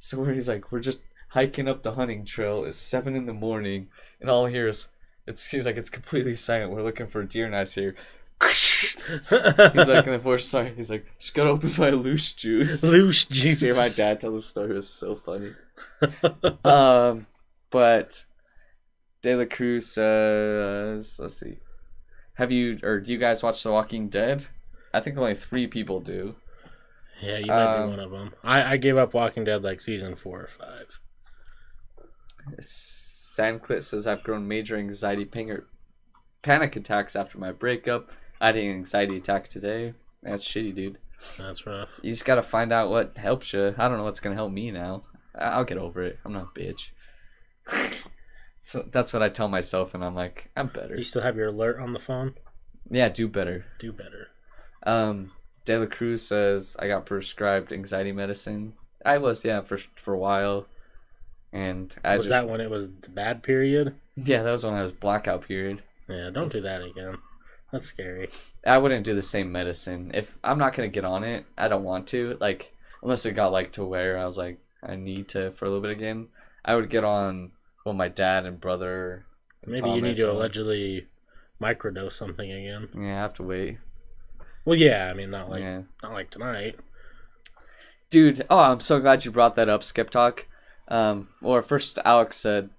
so 0.00 0.18
where 0.20 0.34
he's 0.34 0.48
like, 0.48 0.72
we're 0.72 0.80
just 0.80 1.00
hiking 1.28 1.68
up 1.68 1.82
the 1.84 1.92
hunting 1.92 2.24
trail. 2.24 2.64
It's 2.64 2.76
seven 2.76 3.14
in 3.14 3.26
the 3.26 3.32
morning, 3.32 3.88
and 4.20 4.28
all 4.28 4.46
I 4.46 4.50
hear 4.50 4.66
is, 4.66 4.88
it's 5.26 5.46
he's 5.50 5.66
like, 5.66 5.76
it's 5.76 5.90
completely 5.90 6.34
silent. 6.34 6.72
We're 6.72 6.82
looking 6.82 7.06
for 7.06 7.22
deer 7.24 7.48
nice 7.48 7.74
here. 7.74 7.94
he's 8.42 8.96
like 9.30 10.06
in 10.06 10.12
the 10.12 10.20
forest. 10.22 10.48
Sorry, 10.48 10.72
he's 10.74 10.90
like, 10.90 11.06
just 11.18 11.34
gotta 11.34 11.50
open 11.50 11.72
my 11.78 11.90
loose 11.90 12.32
juice. 12.32 12.82
loose 12.82 13.24
Jesus. 13.24 13.60
hear 13.60 13.74
my 13.74 13.88
dad 13.88 14.20
tell 14.20 14.32
the 14.32 14.42
story. 14.42 14.70
It 14.70 14.74
was 14.74 14.88
so 14.88 15.14
funny. 15.14 15.52
um, 16.64 17.26
but 17.70 18.24
De 19.22 19.36
La 19.36 19.44
Cruz 19.44 19.86
says, 19.86 21.18
let's 21.20 21.38
see, 21.38 21.58
have 22.34 22.50
you 22.50 22.78
or 22.82 22.98
do 23.00 23.12
you 23.12 23.18
guys 23.18 23.42
watch 23.42 23.62
The 23.62 23.70
Walking 23.70 24.08
Dead? 24.08 24.44
I 24.92 25.00
think 25.00 25.16
only 25.16 25.34
three 25.34 25.66
people 25.68 26.00
do. 26.00 26.34
Yeah, 27.20 27.38
you 27.38 27.46
might 27.46 27.76
Um, 27.76 27.90
be 27.90 27.96
one 27.96 28.00
of 28.00 28.10
them. 28.10 28.34
I, 28.42 28.72
I 28.72 28.76
gave 28.76 28.96
up 28.96 29.14
Walking 29.14 29.44
Dead 29.44 29.62
like 29.62 29.80
season 29.80 30.16
four 30.16 30.40
or 30.40 30.48
five. 30.48 30.98
Sandclit 33.32 33.82
says 33.82 34.06
I've 34.06 34.22
grown 34.22 34.46
major 34.46 34.76
anxiety 34.76 35.24
panic 35.24 36.76
attacks 36.76 37.16
after 37.16 37.38
my 37.38 37.50
breakup. 37.50 38.10
I 38.40 38.48
had 38.48 38.56
an 38.56 38.70
anxiety 38.70 39.16
attack 39.16 39.48
today. 39.48 39.94
That's 40.22 40.46
shitty, 40.46 40.74
dude. 40.74 40.98
That's 41.38 41.66
rough. 41.66 41.98
You 42.02 42.12
just 42.12 42.26
gotta 42.26 42.42
find 42.42 42.72
out 42.72 42.90
what 42.90 43.16
helps 43.16 43.54
you. 43.54 43.74
I 43.78 43.88
don't 43.88 43.96
know 43.96 44.04
what's 44.04 44.20
gonna 44.20 44.34
help 44.34 44.52
me 44.52 44.70
now. 44.70 45.04
I'll 45.34 45.64
get 45.64 45.78
over 45.78 46.02
it. 46.02 46.18
I'm 46.26 46.34
not 46.34 46.48
a 46.54 46.58
bitch. 46.58 46.90
so 48.60 48.84
that's 48.90 49.14
what 49.14 49.22
I 49.22 49.30
tell 49.30 49.48
myself, 49.48 49.94
and 49.94 50.04
I'm 50.04 50.14
like, 50.14 50.50
I'm 50.54 50.66
better. 50.66 50.94
You 50.94 51.02
still 51.04 51.22
have 51.22 51.36
your 51.36 51.48
alert 51.48 51.80
on 51.80 51.94
the 51.94 51.98
phone? 51.98 52.34
Yeah, 52.90 53.08
do 53.08 53.28
better. 53.28 53.64
Do 53.78 53.92
better. 53.92 54.28
Um, 54.82 55.32
De 55.64 55.78
La 55.78 55.86
Cruz 55.86 56.20
says 56.20 56.76
I 56.78 56.88
got 56.88 57.06
prescribed 57.06 57.72
anxiety 57.72 58.12
medicine. 58.12 58.74
I 59.06 59.16
was, 59.16 59.42
yeah, 59.42 59.62
for 59.62 59.78
for 59.78 60.12
a 60.12 60.18
while, 60.18 60.66
and 61.52 61.94
I 62.04 62.16
was 62.16 62.26
just, 62.26 62.30
that 62.30 62.48
when 62.48 62.60
it 62.60 62.70
was 62.70 62.90
the 62.90 63.10
bad 63.10 63.42
period? 63.42 63.94
yeah, 64.16 64.42
that 64.42 64.50
was 64.50 64.64
when 64.64 64.74
I 64.74 64.82
was 64.82 64.92
blackout 64.92 65.46
period. 65.46 65.82
Yeah, 66.08 66.30
don't 66.30 66.52
do 66.52 66.60
that 66.62 66.82
again. 66.82 67.18
That's 67.70 67.86
scary. 67.86 68.28
I 68.66 68.76
wouldn't 68.78 69.04
do 69.04 69.14
the 69.14 69.22
same 69.22 69.50
medicine 69.50 70.10
if 70.14 70.36
I'm 70.44 70.58
not 70.58 70.74
gonna 70.74 70.88
get 70.88 71.04
on 71.06 71.24
it. 71.24 71.46
I 71.56 71.68
don't 71.68 71.84
want 71.84 72.06
to 72.08 72.36
like 72.40 72.72
unless 73.02 73.24
it 73.24 73.32
got 73.32 73.52
like 73.52 73.72
to 73.72 73.84
where 73.84 74.18
I 74.18 74.26
was 74.26 74.36
like 74.36 74.58
I 74.82 74.96
need 74.96 75.28
to 75.30 75.52
for 75.52 75.64
a 75.64 75.68
little 75.68 75.82
bit 75.82 75.90
again. 75.92 76.28
I 76.64 76.74
would 76.74 76.90
get 76.90 77.04
on 77.04 77.52
well 77.84 77.94
my 77.94 78.08
dad 78.08 78.44
and 78.44 78.60
brother. 78.60 79.24
and 79.62 79.72
Maybe 79.72 79.90
you 79.90 80.02
need 80.02 80.16
to 80.16 80.30
allegedly 80.30 81.06
microdose 81.60 82.12
something 82.12 82.50
again. 82.50 82.88
Yeah, 82.94 83.18
I 83.18 83.22
have 83.22 83.34
to 83.34 83.42
wait. 83.42 83.78
Well, 84.64 84.78
yeah, 84.78 85.08
I 85.08 85.14
mean 85.14 85.30
not 85.30 85.48
like 85.48 85.62
yeah, 85.62 85.82
not 86.02 86.12
like 86.12 86.30
tonight. 86.30 86.78
dude. 88.10 88.44
Oh, 88.50 88.58
I'm 88.58 88.80
so 88.80 89.00
glad 89.00 89.24
you 89.24 89.30
brought 89.30 89.54
that 89.54 89.68
up, 89.70 89.82
Skip 89.82 90.10
Talk. 90.10 90.46
Um, 90.92 91.28
or 91.42 91.62
first 91.62 91.98
Alex 92.04 92.36
said, 92.36 92.70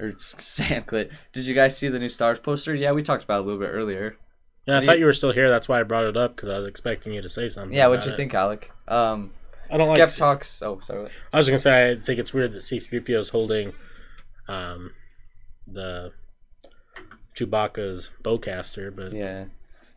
or 0.00 0.12
Sandclit. 0.18 1.12
Did 1.32 1.46
you 1.46 1.54
guys 1.54 1.76
see 1.78 1.88
the 1.88 1.98
new 1.98 2.08
Stars 2.08 2.40
poster? 2.40 2.74
Yeah, 2.74 2.92
we 2.92 3.02
talked 3.02 3.24
about 3.24 3.38
it 3.38 3.42
a 3.42 3.44
little 3.44 3.60
bit 3.60 3.70
earlier. 3.70 4.16
Yeah, 4.66 4.78
I 4.78 4.84
thought 4.84 4.98
you 4.98 5.04
were 5.04 5.12
still 5.12 5.32
here. 5.32 5.50
That's 5.50 5.68
why 5.68 5.78
I 5.78 5.82
brought 5.82 6.04
it 6.06 6.16
up 6.16 6.34
because 6.34 6.48
I 6.48 6.56
was 6.56 6.66
expecting 6.66 7.12
you 7.12 7.20
to 7.22 7.28
say 7.28 7.48
something. 7.48 7.76
Yeah, 7.76 7.86
what'd 7.88 8.06
you 8.06 8.12
it. 8.12 8.16
think, 8.16 8.32
Alec? 8.34 8.70
Um, 8.88 9.32
I 9.70 9.76
don't 9.78 9.94
Skep 9.94 10.08
like. 10.08 10.16
talks. 10.16 10.62
Oh, 10.62 10.78
sorry. 10.80 11.10
I 11.32 11.36
was 11.36 11.46
gonna 11.48 11.58
say 11.58 11.90
I 11.92 11.96
think 11.96 12.18
it's 12.18 12.32
weird 12.34 12.52
that 12.54 12.62
C-3PO 12.62 13.18
is 13.18 13.28
holding, 13.28 13.72
um, 14.48 14.92
the 15.66 16.12
Chewbacca's 17.36 18.10
bowcaster, 18.22 18.94
but 18.94 19.12
Yeah. 19.12 19.46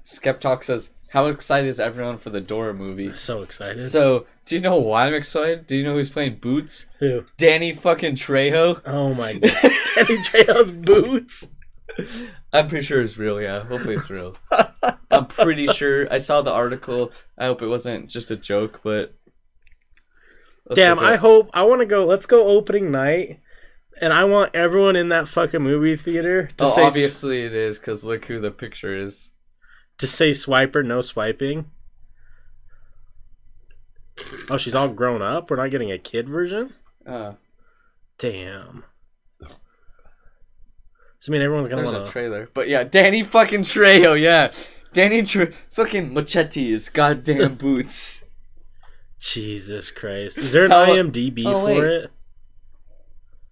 Skep 0.04 0.40
Talk 0.40 0.64
says, 0.64 0.92
"How 1.10 1.28
excited 1.28 1.68
is 1.68 1.80
everyone 1.80 2.18
for 2.18 2.30
the 2.30 2.42
Dora 2.42 2.74
movie?" 2.74 3.14
so 3.14 3.42
excited. 3.42 3.82
So, 3.82 4.26
do 4.46 4.56
you 4.56 4.62
know 4.62 4.78
why 4.78 5.08
I'm 5.08 5.14
excited? 5.14 5.68
Do 5.68 5.76
you 5.78 5.84
know 5.84 5.94
who's 5.94 6.10
playing 6.10 6.36
Boots? 6.38 6.86
Who? 7.00 7.26
Danny 7.38 7.74
fucking 7.74 8.16
Trejo. 8.16 8.82
Oh 8.86 9.14
my 9.14 9.34
god, 9.38 9.42
Danny 9.96 10.18
Trejo's 10.20 10.72
boots. 10.72 11.52
I'm 12.54 12.68
pretty 12.68 12.86
sure 12.86 13.02
it's 13.02 13.18
real. 13.18 13.42
Yeah, 13.42 13.64
hopefully 13.64 13.96
it's 13.96 14.10
real. 14.10 14.36
I'm 15.10 15.26
pretty 15.26 15.68
sure. 15.68 16.12
I 16.14 16.18
saw 16.20 16.42
the 16.42 16.52
article. 16.52 17.12
I 17.38 17.46
hope 17.46 17.62
it 17.62 17.68
wasn't 17.68 18.08
just 18.10 18.30
a 18.32 18.36
joke, 18.36 18.82
but 18.84 19.16
Damn, 20.74 21.00
I 21.00 21.16
hope 21.16 21.50
I 21.54 21.64
want 21.64 21.80
to 21.80 21.86
go. 21.86 22.06
Let's 22.06 22.26
go 22.26 22.48
opening 22.50 22.92
night, 22.92 23.40
and 24.02 24.12
I 24.12 24.26
want 24.26 24.54
everyone 24.54 24.96
in 24.98 25.10
that 25.10 25.28
fucking 25.28 25.62
movie 25.62 25.96
theater 25.96 26.48
to 26.58 26.66
Oh, 26.66 26.70
say 26.70 26.84
obviously 26.84 27.44
it 27.46 27.54
is 27.54 27.80
because 27.80 28.04
look 28.04 28.26
who 28.26 28.40
the 28.42 28.52
picture 28.52 28.96
is. 28.96 29.32
To 29.98 30.08
say 30.08 30.32
swiper, 30.32 30.86
no 30.86 31.02
swiping. 31.02 31.72
Oh, 34.50 34.58
she's 34.58 34.76
all 34.76 34.90
grown 34.90 35.22
up. 35.22 35.50
We're 35.50 35.58
not 35.58 35.72
getting 35.72 35.92
a 35.92 35.98
kid 35.98 36.28
version. 36.28 36.74
Uh, 37.06 37.34
Damn. 38.18 38.84
So 41.20 41.32
I 41.32 41.34
mean, 41.34 41.42
everyone's 41.42 41.68
gonna 41.68 41.82
there's 41.82 41.94
want 41.94 42.08
a 42.08 42.12
trailer, 42.12 42.50
but 42.54 42.68
yeah, 42.68 42.84
Danny 42.84 43.24
fucking 43.24 43.62
Trejo. 43.62 44.20
Yeah, 44.20 44.52
Danny 44.94 45.24
Tre- 45.24 45.52
fucking 45.72 46.14
Machete's 46.14 46.90
goddamn 46.90 47.56
boots. 47.60 48.24
Jesus 49.20 49.90
Christ! 49.90 50.38
Is 50.38 50.54
there 50.54 50.66
an 50.66 50.72
IMDb 50.72 51.44
oh, 51.46 51.62
for 51.62 51.66
wait. 51.66 51.84
it? 51.84 52.12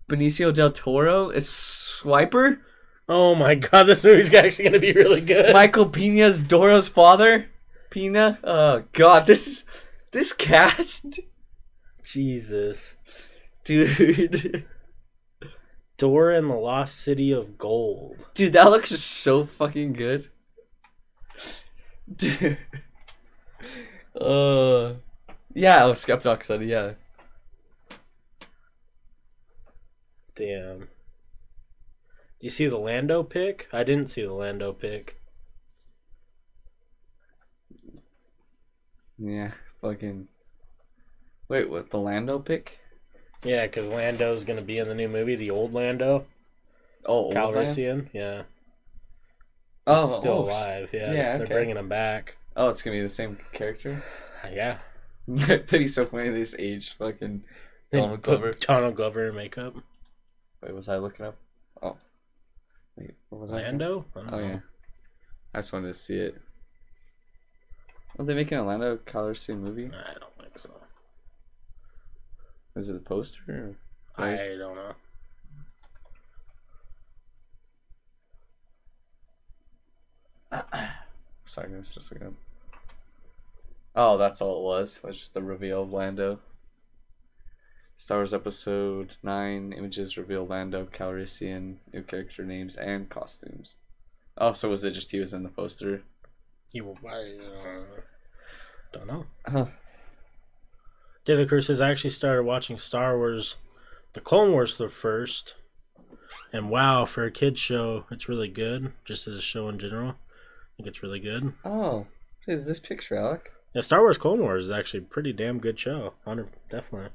Benicio 0.08 0.54
del 0.54 0.72
Toro 0.72 1.30
is 1.30 1.48
Swiper. 1.48 2.60
Oh 3.08 3.36
my 3.36 3.56
god, 3.56 3.84
this 3.84 4.04
movie's 4.04 4.34
actually 4.34 4.66
gonna 4.66 4.80
be 4.80 4.94
really 4.94 5.22
good. 5.22 5.54
Michael 5.54 5.90
Peña's 5.90 6.42
Dora's 6.42 6.88
father. 6.88 7.50
Peña. 7.92 8.40
Oh 8.44 8.84
god, 8.94 9.28
this 9.28 9.64
this 10.12 10.34
cast, 10.34 11.20
Jesus. 12.04 12.96
dude. 13.64 14.66
Dora 15.98 16.38
and 16.38 16.50
the 16.50 16.56
Lost 16.56 17.00
City 17.00 17.32
of 17.32 17.58
Gold. 17.58 18.28
Dude, 18.34 18.54
that 18.54 18.70
looks 18.70 18.90
just 18.90 19.08
so 19.10 19.44
fucking 19.46 19.94
good. 19.94 20.30
Dude. 22.14 22.58
Uh, 24.20 24.96
yeah, 25.54 25.86
oh, 25.86 25.94
Skeptox 25.94 26.44
said 26.44 26.64
yeah. 26.64 26.94
Damn. 30.36 30.90
You 32.46 32.52
see 32.52 32.68
the 32.68 32.78
Lando 32.78 33.24
pick? 33.24 33.68
I 33.74 33.84
didn't 33.84 34.12
see 34.12 34.22
the 34.22 34.32
Lando 34.32 34.72
pick. 34.72 35.20
Yeah, 39.18 39.50
fucking. 39.82 40.28
Wait, 41.50 41.72
what? 41.72 41.90
The 41.90 41.98
Lando 41.98 42.38
pick? 42.38 42.78
Yeah, 43.44 43.66
because 43.66 43.90
Lando's 43.90 44.46
gonna 44.46 44.62
be 44.62 44.78
in 44.78 44.88
the 44.88 44.94
new 44.94 45.10
movie, 45.10 45.36
the 45.36 45.50
old 45.50 45.74
Lando, 45.74 46.28
Oh? 47.04 47.32
Calrissian. 47.32 48.10
Yeah, 48.14 48.44
Oh, 49.88 50.20
still 50.20 50.34
oh, 50.34 50.42
alive. 50.44 50.92
Yeah, 50.94 51.14
yeah, 51.14 51.38
they're 51.40 51.48
bringing 51.48 51.78
him 51.78 51.90
back. 51.90 52.38
Oh, 52.56 52.70
it's 52.70 52.84
gonna 52.84 52.98
be 52.98 53.02
the 53.02 53.10
same 53.10 53.40
character. 53.54 54.04
Uh, 54.44 54.50
yeah, 54.54 54.78
That'd 55.28 55.66
be 55.66 55.88
so 55.88 56.06
funny. 56.06 56.30
This 56.30 56.56
aged 56.60 56.94
fucking 56.94 57.44
Donald 57.92 58.22
Glover. 58.22 58.52
Donald 58.52 58.98
Glover 58.98 59.30
in 59.30 59.36
makeup. 59.36 59.74
Wait, 60.62 60.76
was 60.76 60.90
I 60.90 60.98
looking 60.98 61.26
up? 61.26 61.38
Oh, 61.82 61.98
wait, 62.98 63.16
what 63.30 63.42
was 63.42 63.54
I? 63.54 63.62
Lando. 63.62 64.06
I 64.16 64.20
don't 64.20 64.34
Oh 64.34 64.40
know. 64.40 64.48
yeah, 64.48 64.60
I 65.54 65.58
just 65.60 65.74
wanted 65.74 65.88
to 65.88 65.94
see 65.94 66.18
it. 66.18 66.36
Are 68.18 68.26
they 68.26 68.34
making 68.34 68.58
a 68.58 68.66
Lando 68.66 68.98
Color 68.98 69.34
Calrissian 69.34 69.60
movie? 69.60 69.92
I 69.94 70.14
don't 70.20 70.36
think 70.40 70.58
so. 70.58 70.72
Is 72.76 72.90
it 72.90 72.94
the 72.94 73.00
poster? 73.00 73.76
Or? 74.18 74.26
I 74.26 74.56
don't 74.58 74.76
know. 74.76 74.94
Sorry, 81.46 81.74
I 81.74 81.78
was 81.78 81.94
just 81.94 82.12
looking 82.12 82.28
up. 82.28 82.34
Oh, 83.96 84.18
that's 84.18 84.42
all 84.42 84.60
it 84.60 84.64
was. 84.64 84.98
It 84.98 85.04
was 85.08 85.20
just 85.20 85.34
the 85.34 85.42
reveal 85.44 85.84
of 85.84 85.94
Lando. 85.94 86.40
Star 87.98 88.20
Wars 88.20 88.34
Episode 88.34 89.18
9 89.24 89.74
images 89.74 90.18
reveal 90.18 90.46
Lando 90.46 90.86
Calrissian, 90.86 91.78
new 91.94 92.04
character 92.04 92.44
names, 92.44 92.76
and 92.76 93.10
costumes. 93.10 93.76
Oh, 94.38 94.54
so 94.54 94.70
was 94.70 94.84
it 94.84 94.92
just 94.92 95.12
he 95.12 95.20
was 95.20 95.34
in 95.34 95.44
the 95.44 95.50
poster? 95.50 96.04
He 96.74 96.82
will. 96.82 96.98
I 97.08 97.38
uh, 97.42 98.02
don't 98.92 99.08
know. 99.08 99.26
Huh. 99.48 99.68
David 101.24 101.48
Cruz 101.48 101.68
says 101.68 101.80
I 101.80 101.90
actually 101.90 102.10
started 102.10 102.44
watching 102.44 102.78
Star 102.78 103.18
Wars, 103.18 103.56
the 104.14 104.20
Clone 104.20 104.52
Wars 104.52 104.78
the 104.78 104.90
first, 104.90 105.56
and 106.52 106.70
wow, 106.70 107.06
for 107.06 107.24
a 107.24 107.32
kids 107.32 107.60
show, 107.60 108.06
it's 108.12 108.30
really 108.30 108.50
good. 108.50 108.92
Just 109.06 109.26
as 109.28 109.36
a 109.36 109.42
show 109.42 109.70
in 109.70 109.80
general, 109.80 110.10
I 110.10 110.70
think 110.78 110.88
it's 110.88 111.02
really 111.02 111.20
good. 111.20 111.54
Oh, 111.64 112.08
is 112.46 112.66
this 112.66 112.80
picture, 112.80 113.16
Alec? 113.16 113.52
Yeah, 113.74 113.82
Star 113.82 114.02
Wars 114.02 114.18
Clone 114.18 114.42
Wars 114.42 114.66
is 114.66 114.72
actually 114.72 115.00
a 115.00 115.04
pretty 115.04 115.34
damn 115.34 115.60
good 115.60 115.80
show. 115.80 116.14
Hundred 116.26 116.50
definitely. 116.70 117.10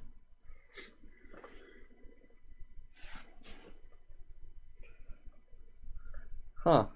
Huh. 6.64 6.86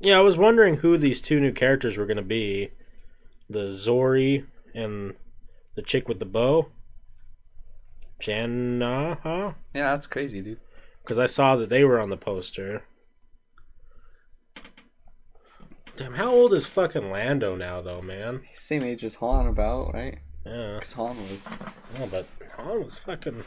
Yeah, 0.00 0.18
I 0.18 0.22
was 0.22 0.36
wondering 0.36 0.76
who 0.78 0.96
these 0.96 1.20
two 1.20 1.40
new 1.40 1.52
characters 1.52 1.96
were 1.96 2.06
gonna 2.06 2.22
be, 2.22 2.70
the 3.50 3.66
Zorii 3.66 4.46
and 4.74 5.14
the 5.74 5.82
chick 5.82 6.08
with 6.08 6.18
the 6.18 6.24
bow, 6.24 6.68
Jannah, 8.20 9.18
huh? 9.22 9.52
Yeah, 9.74 9.90
that's 9.92 10.06
crazy, 10.06 10.40
dude. 10.40 10.60
Because 11.02 11.18
I 11.18 11.26
saw 11.26 11.56
that 11.56 11.68
they 11.68 11.84
were 11.84 11.98
on 12.00 12.10
the 12.10 12.16
poster. 12.16 12.82
Damn, 15.96 16.14
how 16.14 16.30
old 16.30 16.52
is 16.52 16.64
fucking 16.64 17.10
Lando 17.10 17.56
now, 17.56 17.80
though, 17.80 18.00
man? 18.02 18.42
Same 18.54 18.84
age 18.84 19.04
as 19.04 19.16
Han, 19.16 19.46
about, 19.48 19.92
right? 19.94 20.18
Yeah, 20.46 20.74
Because 20.74 20.92
Han 20.94 21.16
was. 21.16 21.48
yeah 21.98 22.06
but 22.10 22.26
Han 22.56 22.84
was 22.84 22.98
fucking. 22.98 23.42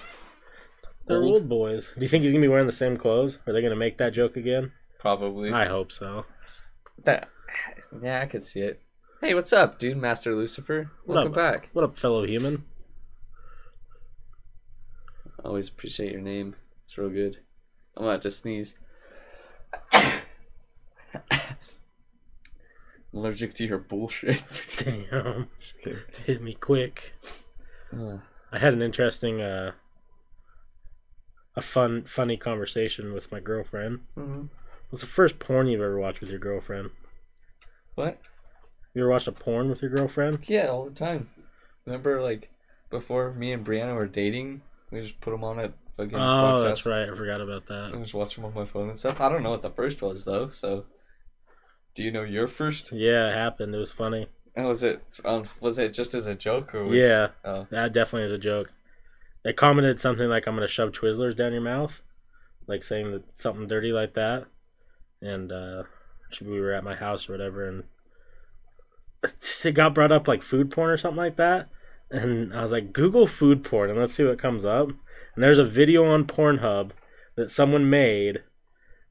They're 1.07 1.22
Old. 1.23 1.36
old 1.38 1.49
boys. 1.49 1.94
Do 1.98 2.02
you 2.02 2.10
think 2.10 2.23
he's 2.23 2.34
gonna 2.34 2.41
be 2.41 2.48
wearing 2.49 2.65
the 2.65 2.72
same 2.73 2.98
clothes? 2.98 3.40
Are 3.48 3.53
they 3.53 3.61
gonna 3.61 3.76
make 3.76 3.98
that 3.99 4.11
joke 4.14 4.36
again? 4.36 4.73
Probably. 5.02 5.52
I 5.52 5.65
hope 5.65 5.91
so. 5.91 6.26
That, 7.06 7.28
yeah, 8.03 8.22
I 8.22 8.28
could 8.28 8.45
see 8.45 8.61
it. 8.61 8.80
Hey, 9.19 9.34
what's 9.34 9.52
up, 9.52 9.80
dude? 9.80 9.98
Master 9.98 10.36
Lucifer. 10.36 10.91
What 11.06 11.15
Welcome 11.15 11.34
up? 11.34 11.38
back. 11.38 11.69
What 11.73 11.84
up, 11.84 11.98
fellow 11.98 12.23
human? 12.23 12.64
Always 15.44 15.69
appreciate 15.69 16.11
your 16.11 16.22
name. 16.22 16.56
It's 16.84 16.95
real 16.99 17.10
good. 17.10 17.40
I'm 17.98 18.03
about 18.03 18.22
to 18.22 18.30
sneeze. 18.32 18.76
Allergic 23.14 23.53
to 23.56 23.65
your 23.65 23.80
bullshit. 23.80 24.44
Damn, 24.78 25.49
hit 26.26 26.41
me 26.44 26.53
quick. 26.53 27.14
Uh, 27.91 28.19
I 28.52 28.60
had 28.60 28.73
an 28.73 28.82
interesting, 28.84 29.41
uh, 29.41 29.72
a 31.56 31.61
fun, 31.61 32.03
funny 32.06 32.38
conversation 32.38 33.14
with 33.14 33.32
my 33.32 33.40
girlfriend. 33.40 34.02
mhm. 34.15 34.49
What's 34.91 35.01
the 35.01 35.07
first 35.07 35.39
porn 35.39 35.68
you've 35.68 35.81
ever 35.81 35.97
watched 35.99 36.19
with 36.22 36.30
your 36.30 36.39
girlfriend? 36.39 36.89
What? 37.95 38.19
You 38.93 39.01
ever 39.03 39.09
watched 39.09 39.27
a 39.30 39.31
porn 39.31 39.69
with 39.69 39.81
your 39.81 39.89
girlfriend? 39.89 40.47
Yeah, 40.49 40.68
all 40.68 40.84
the 40.85 40.91
time. 40.91 41.30
Remember, 41.85 42.22
like, 42.22 42.49
before 42.89 43.31
me 43.31 43.53
and 43.53 43.65
Brianna 43.65 43.95
were 43.95 44.05
dating, 44.05 44.61
we 44.91 45.01
just 45.01 45.22
put 45.22 45.31
them 45.31 45.45
on 45.45 45.59
at 45.59 45.73
fucking. 45.95 46.13
Oh, 46.15 46.61
that's 46.61 46.85
right. 46.85 47.09
I 47.09 47.15
forgot 47.15 47.39
about 47.39 47.68
that. 47.68 47.91
I 47.95 47.97
just 47.99 48.13
watch 48.13 48.35
them 48.35 48.43
on 48.43 48.53
my 48.53 48.65
phone 48.65 48.89
and 48.89 48.97
stuff. 48.99 49.22
I 49.22 49.30
don't 49.30 49.43
know 49.43 49.49
what 49.51 49.61
the 49.61 49.69
first 49.72 50.01
was 50.01 50.26
though. 50.26 50.49
So, 50.49 50.85
do 51.95 52.03
you 52.03 52.11
know 52.11 52.23
your 52.23 52.49
first? 52.49 52.91
Yeah, 52.91 53.30
it 53.30 53.34
happened. 53.34 53.73
It 53.73 53.77
was 53.77 53.93
funny. 53.93 54.27
And 54.57 54.68
was 54.68 54.84
it 54.84 55.01
um, 55.23 55.45
was 55.61 55.77
it 55.77 55.93
just 55.93 56.13
as 56.13 56.26
a 56.26 56.35
joke 56.35 56.76
or? 56.76 56.93
Yeah, 56.93 57.30
Oh. 57.45 57.65
that 57.72 57.93
definitely 57.93 58.26
is 58.26 58.34
a 58.34 58.38
joke. 58.38 58.73
They 59.45 59.53
commented 59.53 60.01
something 60.01 60.27
like, 60.27 60.45
"I'm 60.47 60.55
gonna 60.55 60.68
shove 60.68 60.91
Twizzlers 60.91 61.35
down 61.38 61.53
your 61.53 61.61
mouth," 61.61 62.01
like 62.68 62.84
saying 62.84 63.11
that 63.11 63.38
something 63.39 63.68
dirty 63.68 63.93
like 63.93 64.13
that. 64.15 64.47
And 65.22 65.52
uh, 65.52 65.84
we 66.41 66.60
were 66.60 66.73
at 66.73 66.84
my 66.84 66.95
house 66.95 67.30
or 67.30 67.34
whatever, 67.34 67.68
and 67.68 67.84
it 69.64 69.73
got 69.73 69.93
brought 69.93 70.11
up 70.11 70.27
like 70.27 70.43
food 70.43 70.72
porn 70.72 70.89
or 70.89 70.98
something 70.98 71.18
like 71.18 71.35
that. 71.35 71.69
And 72.10 72.53
I 72.53 72.61
was 72.61 72.72
like, 72.72 72.91
Google 72.91 73.27
food 73.27 73.64
porn 73.64 73.89
and 73.89 73.98
let's 73.98 74.14
see 74.14 74.23
what 74.23 74.41
comes 74.41 74.65
up. 74.65 74.89
And 74.89 75.43
there's 75.43 75.60
a 75.60 75.64
video 75.64 76.06
on 76.06 76.26
Pornhub 76.26 76.91
that 77.35 77.49
someone 77.49 77.89
made 77.89 78.43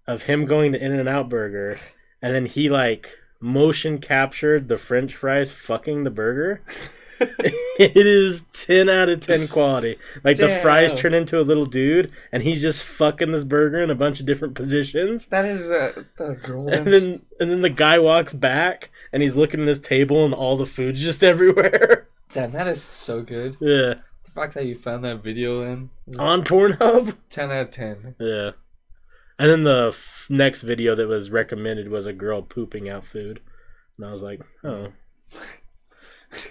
of 0.06 0.24
him 0.24 0.44
going 0.44 0.72
to 0.72 0.84
In-N-Out 0.84 1.28
Burger, 1.28 1.78
and 2.20 2.34
then 2.34 2.46
he 2.46 2.68
like 2.68 3.16
motion 3.40 3.98
captured 3.98 4.68
the 4.68 4.76
French 4.76 5.14
fries 5.14 5.50
fucking 5.50 6.02
the 6.02 6.10
burger. 6.10 6.62
it 7.78 7.96
is 8.06 8.42
10 8.52 8.88
out 8.88 9.08
of 9.08 9.20
10 9.20 9.48
quality. 9.48 9.96
Like 10.24 10.36
the 10.38 10.48
fries 10.48 10.90
Damn. 10.90 10.98
turn 10.98 11.14
into 11.14 11.38
a 11.40 11.42
little 11.42 11.66
dude, 11.66 12.10
and 12.32 12.42
he's 12.42 12.62
just 12.62 12.82
fucking 12.82 13.30
this 13.30 13.44
burger 13.44 13.82
in 13.82 13.90
a 13.90 13.94
bunch 13.94 14.20
of 14.20 14.26
different 14.26 14.54
positions. 14.54 15.26
That 15.26 15.44
is 15.44 15.70
a, 15.70 16.04
the 16.16 16.34
girl. 16.42 16.68
And 16.68 16.86
then 16.86 17.22
and 17.38 17.50
then 17.50 17.60
the 17.62 17.70
guy 17.70 17.98
walks 17.98 18.32
back 18.32 18.90
and 19.12 19.22
he's 19.22 19.36
looking 19.36 19.60
at 19.60 19.68
his 19.68 19.80
table 19.80 20.24
and 20.24 20.32
all 20.34 20.56
the 20.56 20.66
food's 20.66 21.02
just 21.02 21.22
everywhere. 21.32 22.08
Damn, 22.32 22.52
that 22.52 22.66
is 22.68 22.82
so 22.82 23.22
good. 23.22 23.56
yeah. 23.60 23.94
The 24.24 24.30
fact 24.34 24.54
that 24.54 24.66
you 24.66 24.76
found 24.76 25.04
that 25.04 25.24
video 25.24 25.62
in 25.62 25.90
On 26.18 26.44
Pornhub? 26.44 27.16
ten 27.30 27.50
out 27.50 27.62
of 27.62 27.70
ten. 27.72 28.14
Yeah. 28.20 28.52
And 29.38 29.50
then 29.50 29.64
the 29.64 29.88
f- 29.88 30.26
next 30.30 30.60
video 30.60 30.94
that 30.94 31.08
was 31.08 31.30
recommended 31.30 31.88
was 31.88 32.06
a 32.06 32.12
girl 32.12 32.42
pooping 32.42 32.88
out 32.88 33.04
food. 33.04 33.40
And 33.96 34.06
I 34.06 34.12
was 34.12 34.22
like, 34.22 34.40
oh. 34.62 34.88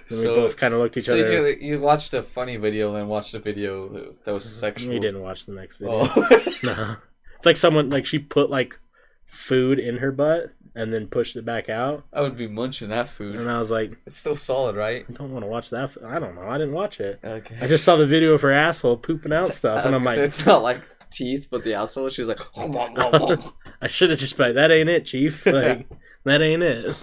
And 0.10 0.20
we 0.20 0.26
both 0.26 0.58
kind 0.58 0.74
of 0.74 0.80
looked 0.80 0.98
at 0.98 1.02
each 1.02 1.08
so 1.08 1.20
other. 1.20 1.52
you, 1.52 1.58
you 1.60 1.80
watched 1.80 2.14
a 2.14 2.22
funny 2.22 2.58
video, 2.58 2.92
then 2.92 3.08
watched 3.08 3.34
a 3.34 3.40
video 3.40 4.14
that- 4.24 4.34
was 4.34 4.46
mm-hmm. 4.46 4.60
sexual. 4.60 4.94
You 4.94 5.00
didn't 5.00 5.22
watch 5.22 5.46
the 5.46 5.54
next 5.54 5.78
video. 5.78 6.02
Oh. 6.04 6.46
No. 6.64 6.98
It's 7.38 7.46
like 7.46 7.56
someone, 7.56 7.90
like, 7.90 8.06
she 8.06 8.20
put, 8.20 8.50
like, 8.50 8.78
food 9.26 9.80
in 9.80 9.98
her 10.00 10.12
butt 10.12 10.48
and 10.76 10.94
then 10.94 11.08
pushed 11.08 11.36
it 11.36 11.46
back 11.46 11.70
out. 11.70 12.04
I 12.14 12.22
would 12.22 12.38
be 12.38 12.48
munching 12.48 12.90
that 12.90 13.10
food. 13.10 13.36
And 13.36 13.50
I 13.50 13.60
was 13.60 13.72
like, 13.72 13.98
It's 14.06 14.18
still 14.18 14.36
solid, 14.36 14.76
right? 14.76 15.06
I 15.08 15.14
don't 15.14 15.32
want 15.32 15.44
to 15.44 15.50
watch 15.50 15.70
that. 15.70 15.96
I 16.06 16.20
don't 16.20 16.36
know. 16.36 16.50
I 16.50 16.58
didn't 16.58 16.74
watch 16.74 17.00
it. 17.00 17.20
Okay. 17.24 17.58
I 17.62 17.68
just 17.68 17.84
saw 17.84 17.96
the 17.96 18.06
video 18.06 18.34
of 18.34 18.42
her 18.42 18.52
asshole 18.52 18.98
pooping 18.98 19.34
out 19.34 19.54
stuff. 19.54 19.86
And 19.86 19.96
I'm 19.96 20.04
like, 20.04 20.18
it's 20.18 20.46
not 20.46 20.64
like 20.64 20.82
teeth, 21.12 21.48
but 21.50 21.64
the 21.64 21.74
asshole. 21.76 22.10
She's 22.10 22.28
like, 22.28 22.40
I 22.58 23.88
should 23.88 24.10
have 24.10 24.20
just 24.20 24.38
been 24.38 24.48
like, 24.48 24.56
that 24.56 24.72
ain't 24.72 24.90
it, 24.90 25.06
Chief. 25.06 25.46
Like, 25.46 25.88
that 26.24 26.42
ain't 26.42 26.64
it. 26.64 26.96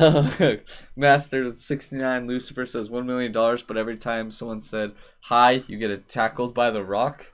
Uh, 0.00 0.56
Master 0.96 1.52
sixty 1.52 1.96
nine 1.96 2.26
Lucifer 2.26 2.64
says 2.66 2.88
one 2.90 3.06
million 3.06 3.32
dollars, 3.32 3.62
but 3.62 3.76
every 3.76 3.96
time 3.96 4.30
someone 4.30 4.60
said 4.60 4.92
hi, 5.22 5.62
you 5.66 5.78
get 5.78 6.08
tackled 6.08 6.54
by 6.54 6.70
the 6.70 6.82
rock. 6.84 7.26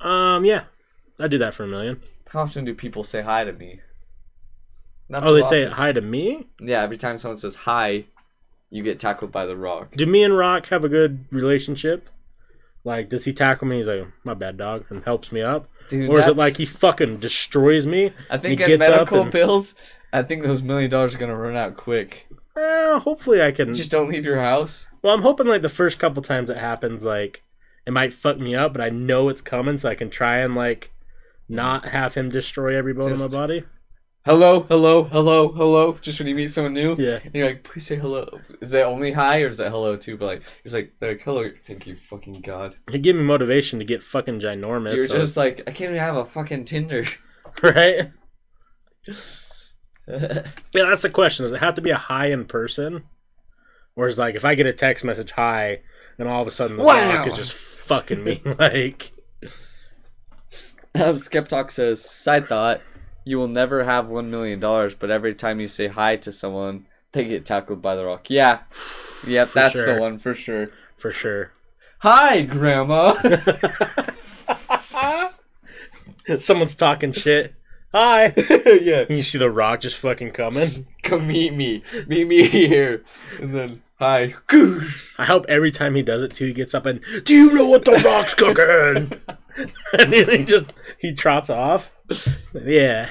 Um, 0.00 0.44
yeah. 0.44 0.64
I'd 1.20 1.30
do 1.30 1.38
that 1.38 1.54
for 1.54 1.64
a 1.64 1.68
million. 1.68 2.00
How 2.28 2.40
often 2.42 2.64
do 2.64 2.74
people 2.74 3.04
say 3.04 3.22
hi 3.22 3.44
to 3.44 3.52
me? 3.52 3.80
Not 5.08 5.22
Oh, 5.24 5.32
they 5.34 5.42
say 5.42 5.66
hi 5.66 5.92
to 5.92 6.00
me? 6.00 6.48
Yeah, 6.60 6.82
every 6.82 6.96
time 6.98 7.18
someone 7.18 7.38
says 7.38 7.54
hi, 7.54 8.06
you 8.70 8.82
get 8.82 8.98
tackled 8.98 9.30
by 9.30 9.46
the 9.46 9.56
rock. 9.56 9.92
Do 9.94 10.06
me 10.06 10.24
and 10.24 10.36
Rock 10.36 10.66
have 10.66 10.84
a 10.84 10.88
good 10.88 11.26
relationship? 11.30 12.08
Like, 12.82 13.08
does 13.08 13.24
he 13.24 13.32
tackle 13.32 13.66
me? 13.68 13.76
He's 13.78 13.86
like, 13.88 14.06
my 14.24 14.34
bad, 14.34 14.56
dog, 14.58 14.84
and 14.90 15.02
helps 15.04 15.32
me 15.32 15.40
up? 15.40 15.68
Dude, 15.88 16.10
or 16.10 16.18
is 16.18 16.26
it 16.26 16.36
like 16.36 16.56
he 16.56 16.66
fucking 16.66 17.18
destroys 17.18 17.86
me? 17.86 18.12
I 18.28 18.36
think 18.36 18.58
he 18.60 18.66
gets 18.66 18.84
up 18.88 18.90
medical 18.90 19.20
and- 19.22 19.30
bills, 19.30 19.74
I 20.14 20.22
think 20.22 20.42
those 20.42 20.62
million 20.62 20.90
dollars 20.90 21.14
are 21.14 21.18
gonna 21.18 21.36
run 21.36 21.56
out 21.56 21.76
quick. 21.76 22.26
Eh, 22.56 22.98
hopefully 23.00 23.42
I 23.42 23.50
can. 23.52 23.74
Just 23.74 23.90
don't 23.90 24.08
leave 24.08 24.24
your 24.24 24.40
house. 24.40 24.88
Well, 25.02 25.12
I'm 25.12 25.22
hoping 25.22 25.46
like 25.48 25.62
the 25.62 25.68
first 25.68 25.98
couple 25.98 26.22
times 26.22 26.48
it 26.50 26.56
happens, 26.56 27.02
like 27.04 27.42
it 27.86 27.92
might 27.92 28.12
fuck 28.12 28.38
me 28.38 28.54
up, 28.54 28.72
but 28.72 28.80
I 28.80 28.88
know 28.90 29.28
it's 29.28 29.40
coming, 29.42 29.76
so 29.76 29.88
I 29.90 29.94
can 29.96 30.08
try 30.08 30.38
and 30.38 30.54
like 30.54 30.92
not 31.48 31.88
have 31.88 32.14
him 32.14 32.28
destroy 32.28 32.76
every 32.76 32.94
bone 32.94 33.10
in 33.10 33.16
Just- 33.18 33.32
my 33.32 33.38
body. 33.38 33.64
hello, 34.24 34.60
hello, 34.62 35.02
hello, 35.04 35.52
hello. 35.52 35.98
Just 36.00 36.18
when 36.18 36.28
you 36.28 36.34
meet 36.34 36.46
someone 36.46 36.72
new, 36.74 36.94
Yeah. 36.96 37.18
and 37.24 37.34
you're 37.34 37.46
like, 37.48 37.64
please 37.64 37.84
say 37.84 37.96
hello. 37.96 38.38
Is 38.62 38.70
that 38.70 38.86
only 38.86 39.12
hi 39.12 39.42
or 39.42 39.48
is 39.48 39.58
that 39.58 39.70
hello 39.70 39.96
too? 39.96 40.16
But 40.16 40.26
like, 40.26 40.42
it's 40.64 40.72
like 40.72 40.92
like 41.00 41.22
hello. 41.22 41.50
Thank 41.66 41.86
you, 41.88 41.96
fucking 41.96 42.40
god. 42.42 42.76
He 42.90 42.98
gave 42.98 43.16
me 43.16 43.22
motivation 43.24 43.80
to 43.80 43.84
get 43.84 44.02
fucking 44.02 44.38
ginormous. 44.40 44.96
You're 44.96 45.08
so 45.08 45.18
just 45.18 45.36
like, 45.36 45.58
I 45.66 45.72
can't 45.72 45.90
even 45.90 45.96
have 45.96 46.16
a 46.16 46.24
fucking 46.24 46.64
Tinder. 46.66 47.04
right. 47.62 48.10
Yeah, 50.06 50.42
that's 50.72 51.02
the 51.02 51.10
question. 51.10 51.44
Does 51.44 51.52
it 51.52 51.60
have 51.60 51.74
to 51.74 51.80
be 51.80 51.90
a 51.90 51.96
hi 51.96 52.26
in 52.26 52.44
person, 52.44 53.04
or 53.96 54.06
is 54.06 54.18
like 54.18 54.34
if 54.34 54.44
I 54.44 54.54
get 54.54 54.66
a 54.66 54.72
text 54.72 55.04
message 55.04 55.30
hi, 55.32 55.80
and 56.18 56.28
all 56.28 56.42
of 56.42 56.48
a 56.48 56.50
sudden 56.50 56.76
the 56.76 56.82
Wow. 56.82 57.16
rock 57.16 57.26
is 57.26 57.34
just 57.34 57.52
fucking 57.52 58.22
me 58.22 58.40
like. 58.44 59.10
Um, 60.96 61.16
Skeptalk 61.16 61.70
says, 61.72 62.08
side 62.08 62.48
thought, 62.48 62.80
you 63.24 63.36
will 63.38 63.48
never 63.48 63.82
have 63.84 64.10
one 64.10 64.30
million 64.30 64.60
dollars, 64.60 64.94
but 64.94 65.10
every 65.10 65.34
time 65.34 65.58
you 65.58 65.66
say 65.68 65.88
hi 65.88 66.16
to 66.18 66.30
someone, 66.30 66.86
they 67.12 67.24
get 67.24 67.44
tackled 67.44 67.82
by 67.82 67.96
the 67.96 68.04
rock. 68.04 68.30
Yeah, 68.30 68.60
yep, 69.26 69.48
For 69.48 69.54
that's 69.54 69.72
sure. 69.74 69.94
the 69.94 70.00
one 70.00 70.18
for 70.18 70.34
sure. 70.34 70.70
For 70.96 71.10
sure. 71.10 71.50
Hi, 71.98 72.42
Grandma. 72.42 73.14
Someone's 76.38 76.74
talking 76.74 77.12
shit. 77.12 77.54
Hi. 77.94 78.34
yeah, 78.82 79.04
And 79.08 79.16
you 79.16 79.22
see 79.22 79.38
the 79.38 79.50
rock 79.50 79.80
just 79.80 79.96
fucking 79.96 80.32
coming. 80.32 80.86
come 81.04 81.26
meet 81.28 81.54
me. 81.54 81.82
Meet 82.08 82.26
me 82.26 82.42
here, 82.48 83.04
and 83.40 83.54
then 83.54 83.82
hi. 84.00 84.34
I 84.50 85.24
hope 85.24 85.46
every 85.48 85.70
time 85.70 85.94
he 85.94 86.02
does 86.02 86.22
it 86.22 86.34
too, 86.34 86.46
he 86.46 86.52
gets 86.52 86.74
up 86.74 86.86
and, 86.86 87.00
Do 87.24 87.32
you 87.34 87.54
know 87.54 87.68
what 87.68 87.84
the 87.84 87.92
rock's 87.92 88.34
cooking? 88.38 89.12
and 89.98 90.12
then 90.12 90.28
he 90.30 90.44
just 90.44 90.72
he 90.98 91.12
trots 91.14 91.48
off. 91.50 91.92
Yeah. 92.52 93.10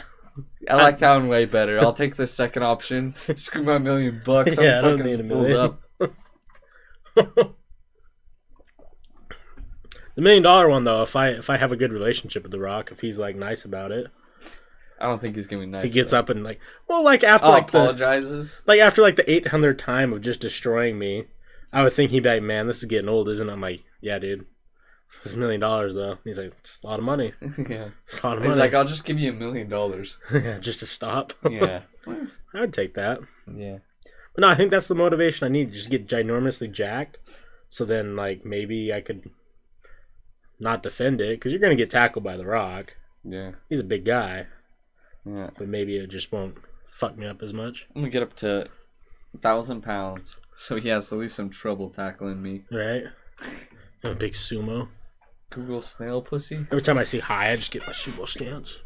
I 0.70 0.76
like 0.76 1.00
that 1.00 1.16
one 1.16 1.28
way 1.30 1.46
better. 1.46 1.80
I'll 1.80 1.94
take 1.94 2.16
the 2.16 2.28
second 2.28 2.64
option. 2.64 3.16
Screw 3.36 3.64
my 3.64 3.78
million 3.78 4.22
bucks. 4.26 4.58
I'm 4.58 4.64
Yeah, 4.66 4.82
fucking 4.82 5.30
fools 5.30 5.48
million. 5.48 5.58
up. 5.60 5.82
The 10.16 10.22
million 10.22 10.44
dollar 10.44 10.70
one 10.70 10.84
though, 10.84 11.02
if 11.02 11.16
I 11.16 11.30
if 11.30 11.50
I 11.50 11.58
have 11.58 11.72
a 11.72 11.76
good 11.76 11.92
relationship 11.92 12.44
with 12.44 12.52
the 12.52 12.60
rock, 12.60 12.92
if 12.92 13.02
he's 13.02 13.18
like 13.18 13.36
nice 13.36 13.66
about 13.66 13.92
it, 13.92 14.08
I 15.00 15.06
don't 15.08 15.20
think 15.22 15.36
he's 15.36 15.48
gonna 15.48 15.62
be 15.64 15.68
nice. 15.68 15.84
he 15.86 15.90
gets 15.90 16.14
up 16.14 16.30
and 16.30 16.44
like 16.44 16.60
well 16.88 17.04
like 17.04 17.24
after 17.24 17.48
Oh, 17.48 17.52
like 17.52 17.72
the 17.72 17.78
apologizes. 17.80 18.62
like 18.68 18.80
after 18.80 19.02
like 19.02 19.16
the 19.16 19.30
eight 19.32 19.48
hundredth 19.48 19.80
time 19.84 20.14
of 20.14 20.22
just 20.22 20.40
destroying 20.40 20.98
me, 21.00 21.26
I 21.72 21.84
would 21.84 21.94
think 21.94 22.12
he'd 22.12 22.24
be 22.24 22.30
like, 22.30 22.44
Man, 22.44 22.68
this 22.68 22.78
is 22.78 22.86
getting 22.86 23.10
old, 23.10 23.28
isn't 23.30 23.50
it? 23.50 23.52
I'm 23.52 23.62
like, 23.62 23.84
Yeah, 24.02 24.20
dude. 24.20 24.46
It's 25.24 25.34
a 25.34 25.38
million 25.38 25.60
dollars 25.60 25.94
though. 25.94 26.18
He's 26.24 26.38
like, 26.38 26.54
It's 26.60 26.80
a 26.84 26.88
lot 26.88 27.00
of 27.00 27.06
money. 27.06 27.34
yeah. 27.70 27.90
It's 28.08 28.22
a 28.24 28.28
lot 28.28 28.38
of 28.38 28.44
money. 28.44 28.54
He's 28.54 28.60
like, 28.60 28.74
I'll 28.74 28.86
just 28.86 29.06
give 29.06 29.20
you 29.20 29.32
a 29.32 29.36
million 29.36 29.70
dollars. 29.70 30.18
yeah, 30.34 30.58
just 30.60 30.80
to 30.80 30.86
stop. 30.86 31.34
Yeah. 31.50 31.82
I'd 32.56 32.74
take 32.74 32.94
that. 32.96 33.20
yeah. 33.54 33.78
But 34.36 34.42
no, 34.42 34.48
I 34.48 34.56
think 34.56 34.72
that's 34.72 34.88
the 34.88 34.96
motivation 34.96 35.46
I 35.46 35.50
need. 35.50 35.68
To 35.72 35.78
just 35.78 35.90
get 35.92 36.08
ginormously 36.08 36.72
jacked. 36.72 37.18
So 37.70 37.86
then, 37.86 38.16
like, 38.16 38.44
maybe 38.46 38.92
I 38.94 39.02
could 39.02 39.30
not 40.60 40.84
defend 40.84 41.22
it 41.22 41.40
because 41.40 41.52
you're 41.52 41.62
gonna 41.62 41.76
get 41.76 41.90
tackled 41.90 42.24
by 42.24 42.38
the 42.38 42.46
Rock. 42.46 42.94
Yeah. 43.24 43.52
He's 43.70 43.80
a 43.80 43.84
big 43.84 44.06
guy, 44.06 44.48
Yeah. 45.26 45.50
but 45.58 45.68
maybe 45.68 45.98
it 45.98 46.08
just 46.08 46.32
won't 46.32 46.56
fuck 46.90 47.18
me 47.18 47.26
up 47.26 47.42
as 47.42 47.54
much, 47.54 47.88
I'm 47.96 48.02
gonna 48.02 48.12
get 48.12 48.24
up 48.24 48.36
to 48.38 48.68
thousand 49.42 49.82
pounds. 49.82 50.38
So 50.56 50.76
he 50.76 50.90
has 50.90 51.12
at 51.12 51.20
least 51.20 51.36
some 51.36 51.50
trouble 51.50 51.90
tackling 51.90 52.42
me. 52.42 52.64
right? 52.72 53.04
I'm 54.04 54.12
a 54.12 54.16
big 54.16 54.34
sumo. 54.34 54.90
Google 55.50 55.82
snail 55.82 56.22
pussy. 56.22 56.58
Every 56.58 56.82
time 56.82 56.98
I 56.98 57.04
see 57.04 57.20
high, 57.20 57.52
I 57.52 57.56
just 57.56 57.72
get 57.72 57.86
my 57.88 57.94
sumo 57.94 58.28
stance. 58.28 58.82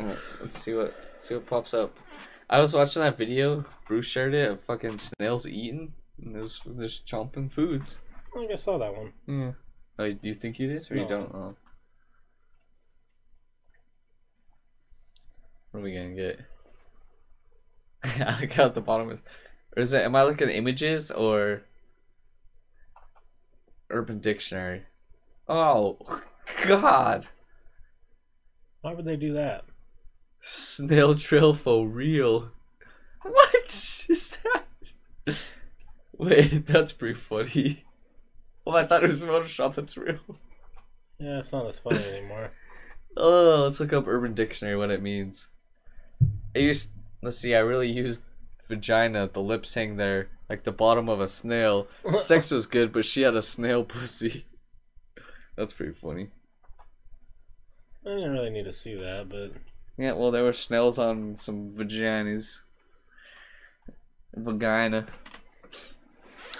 Oh, 0.00 0.16
let's 0.40 0.58
see 0.58 0.74
what 0.74 0.94
see 1.16 1.34
what 1.34 1.46
pops 1.46 1.74
up. 1.74 1.96
I 2.50 2.60
was 2.60 2.74
watching 2.74 3.02
that 3.02 3.16
video. 3.18 3.64
Bruce 3.86 4.06
shared 4.06 4.34
it 4.34 4.50
of 4.50 4.60
fucking 4.60 4.98
snails 4.98 5.46
eating 5.46 5.92
and 6.22 6.34
there's 6.34 6.60
just 6.78 7.06
chomping 7.06 7.50
foods. 7.50 7.98
I 8.34 8.38
think 8.38 8.52
I 8.52 8.56
saw 8.56 8.78
that 8.78 8.94
one. 8.94 9.12
Yeah. 9.26 9.52
Oh, 9.98 10.12
do 10.12 10.18
you 10.28 10.34
think 10.34 10.58
you 10.58 10.68
did 10.68 10.86
or 10.90 10.96
you 10.96 11.08
don't? 11.08 11.34
Oh. 11.34 11.56
What 15.78 15.82
are 15.82 15.90
we 15.90 15.94
gonna 15.94 16.14
get? 16.16 16.40
I 18.26 18.40
look 18.40 18.58
at 18.58 18.74
the 18.74 18.80
bottom 18.80 19.10
of 19.10 19.22
or 19.76 19.82
is 19.82 19.92
it 19.92 20.02
am 20.02 20.16
I 20.16 20.24
looking 20.24 20.48
at 20.48 20.56
images 20.56 21.12
or 21.12 21.62
Urban 23.88 24.18
Dictionary? 24.18 24.86
Oh 25.48 25.96
god. 26.66 27.28
Why 28.80 28.92
would 28.92 29.04
they 29.04 29.14
do 29.14 29.34
that? 29.34 29.66
Snail 30.40 31.14
trail 31.14 31.54
for 31.54 31.86
real. 31.86 32.50
What 33.22 33.66
is 33.66 34.36
that? 34.42 35.46
Wait, 36.18 36.66
that's 36.66 36.90
pretty 36.90 37.14
funny. 37.14 37.84
Well, 38.64 38.74
I 38.74 38.84
thought 38.84 39.04
it 39.04 39.10
was 39.10 39.22
Photoshop. 39.22 39.76
That's 39.76 39.96
real. 39.96 40.18
Yeah, 41.20 41.38
it's 41.38 41.52
not 41.52 41.68
as 41.68 41.78
funny 41.78 42.04
anymore. 42.04 42.50
Oh, 43.20 43.62
let's 43.64 43.80
look 43.80 43.92
up 43.92 44.06
Urban 44.06 44.34
Dictionary 44.34 44.76
what 44.76 44.92
it 44.92 45.02
means. 45.02 45.48
I 46.54 46.60
used 46.60 46.90
let's 47.22 47.38
see, 47.38 47.54
I 47.54 47.60
really 47.60 47.90
used 47.90 48.22
vagina, 48.68 49.28
the 49.32 49.40
lips 49.40 49.74
hang 49.74 49.96
there, 49.96 50.28
like 50.48 50.64
the 50.64 50.72
bottom 50.72 51.08
of 51.08 51.20
a 51.20 51.28
snail. 51.28 51.88
Sex 52.16 52.50
was 52.50 52.66
good, 52.66 52.92
but 52.92 53.04
she 53.04 53.22
had 53.22 53.36
a 53.36 53.42
snail 53.42 53.84
pussy. 53.84 54.46
That's 55.56 55.72
pretty 55.72 55.92
funny. 55.92 56.28
I 58.06 58.10
didn't 58.10 58.32
really 58.32 58.50
need 58.50 58.64
to 58.64 58.72
see 58.72 58.94
that, 58.94 59.28
but 59.28 59.52
Yeah, 59.96 60.12
well 60.12 60.30
there 60.30 60.44
were 60.44 60.52
snails 60.52 60.98
on 60.98 61.36
some 61.36 61.70
vaginas. 61.70 62.60
Vagina. 64.34 65.06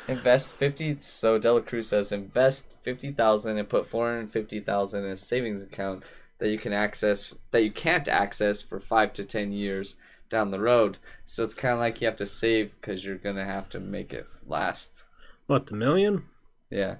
Invest 0.09 0.53
fifty 0.53 0.97
so 0.99 1.39
Dela 1.39 1.61
Cruz 1.61 1.89
says 1.89 2.13
invest 2.13 2.77
fifty 2.83 3.13
thousand 3.13 3.59
and 3.59 3.69
put 3.69 3.87
four 3.87 4.07
hundred 4.09 4.31
fifty 4.31 4.59
thousand 4.59 5.05
in 5.05 5.11
a 5.11 5.17
savings 5.17 5.63
account 5.63 6.03
that 6.39 6.51
you 6.51 6.59
can 6.59 6.73
access 6.73 7.35
that 7.51 7.65
you 7.65 7.71
can't 7.71 8.09
access 8.09 8.63
for 8.63 8.81
five 8.81 9.13
to 9.15 9.25
ten 9.25 9.53
years 9.53 9.97
down 10.31 10.51
the 10.51 10.61
road. 10.61 10.99
So 11.27 11.45
it's 11.45 11.55
kind 11.55 11.75
of 11.75 11.81
like 11.81 12.01
you 12.01 12.07
have 12.07 12.17
to 12.19 12.27
save 12.27 12.75
because 12.81 13.05
you're 13.05 13.17
gonna 13.17 13.45
have 13.45 13.69
to 13.71 13.81
make 13.81 14.13
it 14.13 14.27
last. 14.47 15.05
what 15.47 15.67
the 15.67 15.75
million? 15.75 16.25
Yeah. 16.71 16.97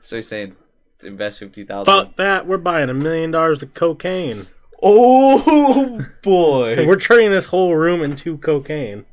So 0.00 0.16
he's 0.16 0.28
saying 0.28 0.56
invest 1.02 1.38
fifty 1.38 1.64
thousand. 1.64 1.92
Fuck 1.92 2.16
that! 2.16 2.46
We're 2.46 2.58
buying 2.58 2.90
a 2.90 2.94
million 2.94 3.30
dollars 3.30 3.62
of 3.62 3.74
cocaine. 3.74 4.46
Oh 4.82 6.04
boy! 6.22 6.86
We're 6.86 6.98
turning 6.98 7.30
this 7.30 7.46
whole 7.46 7.74
room 7.74 8.02
into 8.02 8.38
cocaine. 8.38 9.04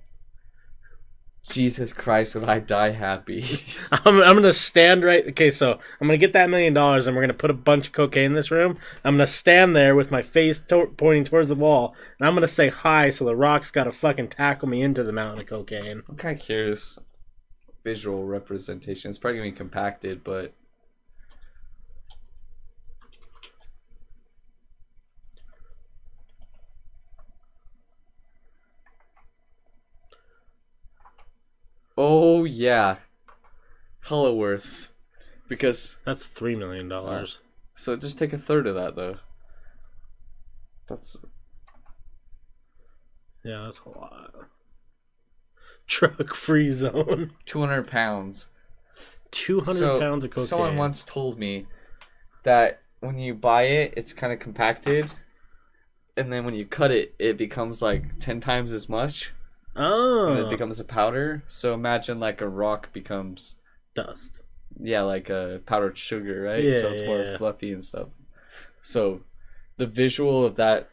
Jesus 1.44 1.94
Christ, 1.94 2.36
would 2.36 2.48
I 2.50 2.60
die 2.60 2.92
happy? 2.92 3.44
I'm, 3.92 4.22
I'm 4.22 4.36
gonna 4.36 4.54
stand 4.54 5.04
right. 5.04 5.28
Okay, 5.30 5.50
so 5.50 5.74
I'm 6.00 6.08
gonna 6.08 6.18
get 6.18 6.34
that 6.34 6.50
million 6.50 6.74
dollars, 6.74 7.08
and 7.08 7.16
we're 7.16 7.24
gonna 7.24 7.34
put 7.34 7.50
a 7.50 7.56
bunch 7.56 7.88
of 7.88 7.94
cocaine 7.94 8.26
in 8.26 8.34
this 8.34 8.52
room. 8.52 8.78
I'm 9.04 9.16
gonna 9.16 9.28
stand 9.28 9.76
there 9.76 9.96
with 9.96 10.12
my 10.12 10.22
face 10.22 10.60
to- 10.60 10.94
pointing 10.98 11.24
towards 11.24 11.50
the 11.50 11.56
wall, 11.56 11.96
and 12.20 12.28
I'm 12.28 12.36
gonna 12.36 12.48
say 12.48 12.70
hi. 12.70 13.10
So 13.10 13.26
the 13.26 13.36
rock's 13.36 13.72
gotta 13.72 13.92
fucking 13.92 14.28
tackle 14.30 14.68
me 14.68 14.82
into 14.82 15.04
the 15.04 15.12
mountain 15.12 15.42
of 15.42 15.48
cocaine. 15.48 16.04
I'm 16.08 16.16
kind 16.18 16.40
of 16.40 16.46
curious. 16.46 17.00
Visual 17.84 18.26
representation. 18.26 19.10
It's 19.10 19.18
probably 19.18 19.40
gonna 19.40 19.52
be 19.52 19.58
compacted, 19.58 20.24
but 20.24 20.54
oh 32.00 32.46
yeah, 32.46 32.96
hella 34.02 34.34
worth. 34.34 34.92
Because 35.50 35.98
That's 36.06 36.26
three 36.26 36.56
million 36.56 36.88
dollars. 36.88 37.42
so 37.76 37.96
just 37.96 38.18
take 38.18 38.34
a 38.34 38.38
third 38.38 38.66
of 38.68 38.76
that 38.76 38.96
though. 38.96 39.18
That's 40.88 41.18
Yeah, 43.44 43.64
that's 43.66 43.82
a 43.86 43.90
lot. 43.90 44.34
Truck 45.88 46.34
free 46.36 46.70
zone. 46.72 47.32
two 47.46 47.60
hundred 47.60 47.88
pounds. 47.88 48.50
Two 49.32 49.60
hundred 49.62 49.80
So, 49.80 50.00
pounds 50.00 50.24
of 50.24 50.32
cocaine. 50.32 50.48
Someone 50.48 50.78
once 50.78 51.04
told 51.04 51.38
me 51.40 51.66
that 52.44 52.82
when 53.00 53.18
you 53.18 53.34
buy 53.34 53.64
it, 53.64 53.94
it's 53.98 54.14
kind 54.14 54.32
of 54.32 54.40
compacted, 54.40 55.10
and 56.16 56.32
then 56.32 56.46
when 56.46 56.54
you 56.54 56.66
cut 56.66 56.92
it, 56.92 57.16
it 57.20 57.38
becomes 57.38 57.82
like 57.82 58.20
ten 58.20 58.40
times 58.40 58.72
as 58.72 58.88
much. 58.88 59.34
Oh, 59.76 60.32
And 60.32 60.40
it 60.40 60.50
becomes 60.50 60.80
a 60.80 60.84
powder. 60.84 61.44
So 61.48 61.74
imagine 61.74 62.20
like 62.20 62.42
a 62.42 62.50
rock 62.50 62.92
becomes, 62.94 63.56
dust. 63.94 64.42
yeah, 64.80 65.02
like 65.02 65.30
a 65.30 65.62
powdered 65.66 65.98
sugar, 65.98 66.42
right? 66.42 66.64
Yeah, 66.64 66.82
so 66.82 66.90
it's 66.92 67.02
yeah, 67.02 67.08
more 67.08 67.18
yeah. 67.20 67.38
fluffy 67.38 67.72
and 67.72 67.84
stuff. 67.84 68.10
So 68.82 69.22
the 69.78 69.86
visual 69.86 70.46
of 70.46 70.56
that, 70.56 70.90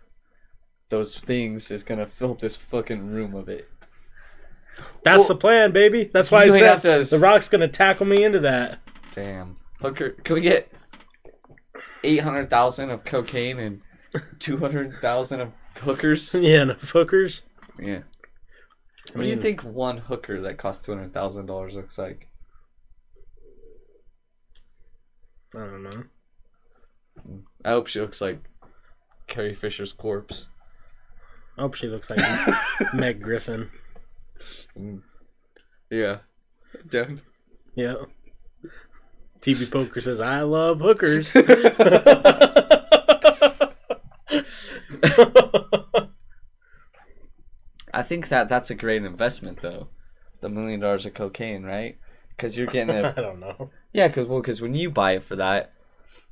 those 0.89 1.16
things, 1.16 1.70
is 1.70 1.82
gonna 1.82 2.07
fill 2.07 2.32
up 2.32 2.40
this 2.40 2.57
fucking 2.57 3.07
room 3.09 3.35
of 3.35 3.48
it. 3.48 3.69
That's 5.03 5.20
Well, 5.20 5.28
the 5.28 5.36
plan, 5.36 5.73
baby. 5.73 6.05
That's 6.05 6.31
why 6.31 6.44
I 6.44 6.51
said 6.51 6.82
to 6.82 7.03
the 7.05 7.19
rock's 7.19 7.48
gonna 7.48 7.69
tackle 7.69 8.07
me 8.07 8.24
into 8.24 8.40
that. 8.40 8.81
Damn. 9.12 9.57
Hooker, 9.81 10.11
can 10.11 10.35
we 10.35 10.40
get 10.43 10.70
eight 12.05 12.20
hundred 12.20 12.51
thousand 12.51 12.90
of 12.90 13.05
cocaine 13.05 13.59
and 13.59 13.81
two 14.39 14.59
hundred 14.59 14.94
thousand 14.97 15.40
of 15.40 15.53
hookers. 15.77 16.35
yeah, 16.40 16.65
no 16.65 16.74
hookers. 16.74 17.43
Yeah. 17.78 18.01
I 19.15 19.19
What 19.19 19.24
do 19.24 19.28
you 19.28 19.37
mm. 19.37 19.43
think 19.43 19.62
one 19.62 19.99
hooker 19.99 20.41
that 20.43 20.59
costs 20.59 20.85
two 20.85 20.93
hundred 20.93 21.12
thousand 21.12 21.47
dollars 21.47 21.74
looks 21.74 21.99
like? 21.99 22.28
I 25.55 25.59
don't 25.59 25.83
know. 25.83 26.05
I 27.65 27.70
hope 27.70 27.87
she 27.87 28.01
looks 28.01 28.20
like 28.20 28.43
Carrie 29.27 29.55
Fisher's 29.55 29.93
corpse. 29.93 30.49
I 31.57 31.62
hope 31.62 31.74
she 31.74 31.89
looks 31.89 32.11
like 32.11 32.20
Meg 32.95 33.23
Griffin. 33.23 33.70
Mm. 34.78 35.03
Yeah. 35.91 36.19
Definitely. 36.89 37.23
Yeah. 37.74 37.95
TV 39.41 39.70
Poker 39.70 40.01
says, 40.01 40.20
I 40.20 40.43
love 40.43 40.81
hookers. 40.81 41.33
I 47.97 48.02
think 48.02 48.28
that 48.28 48.48
that's 48.48 48.70
a 48.70 48.74
great 48.74 49.05
investment 49.05 49.60
though. 49.62 49.89
The 50.40 50.48
million 50.48 50.81
dollars 50.81 51.06
of 51.06 51.14
cocaine, 51.14 51.62
right? 51.64 51.97
Because 52.31 52.56
you're 52.56 52.66
getting 52.66 52.94
it. 52.94 53.05
I 53.16 53.20
don't 53.20 53.40
know. 53.40 53.70
yeah, 53.93 54.09
because 54.09 54.27
well, 54.27 54.40
because 54.40 54.60
when 54.60 54.74
you 54.74 54.90
buy 54.90 55.12
it 55.12 55.23
for 55.23 55.36
that, 55.36 55.73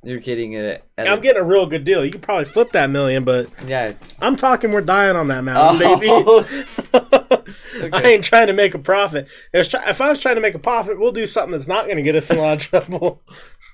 you're 0.03 0.19
getting 0.19 0.53
it. 0.53 0.83
At 0.97 1.07
I'm 1.07 1.19
a- 1.19 1.21
getting 1.21 1.41
a 1.41 1.45
real 1.45 1.65
good 1.65 1.83
deal. 1.83 2.05
You 2.05 2.11
could 2.11 2.21
probably 2.21 2.45
flip 2.45 2.71
that 2.73 2.89
million, 2.89 3.23
but 3.23 3.49
yeah. 3.65 3.87
it's- 3.87 4.17
I'm 4.21 4.35
talking 4.35 4.71
we're 4.71 4.81
dying 4.81 5.15
on 5.15 5.27
that 5.29 5.43
mountain, 5.43 5.81
Oh. 5.87 6.43
baby. 6.43 6.69
I 7.93 8.01
ain't 8.03 8.23
trying 8.23 8.47
to 8.47 8.53
make 8.53 8.73
a 8.73 8.79
profit. 8.79 9.27
If, 9.53 9.73
if 9.73 10.01
I 10.01 10.09
was 10.09 10.19
trying 10.19 10.35
to 10.35 10.41
make 10.41 10.55
a 10.55 10.59
profit, 10.59 10.99
we'll 10.99 11.11
do 11.11 11.27
something 11.27 11.51
that's 11.51 11.67
not 11.67 11.85
going 11.85 11.97
to 11.97 12.03
get 12.03 12.15
us 12.15 12.29
in 12.29 12.37
a 12.37 12.41
lot 12.41 12.57
of 12.57 12.61
trouble. 12.61 13.21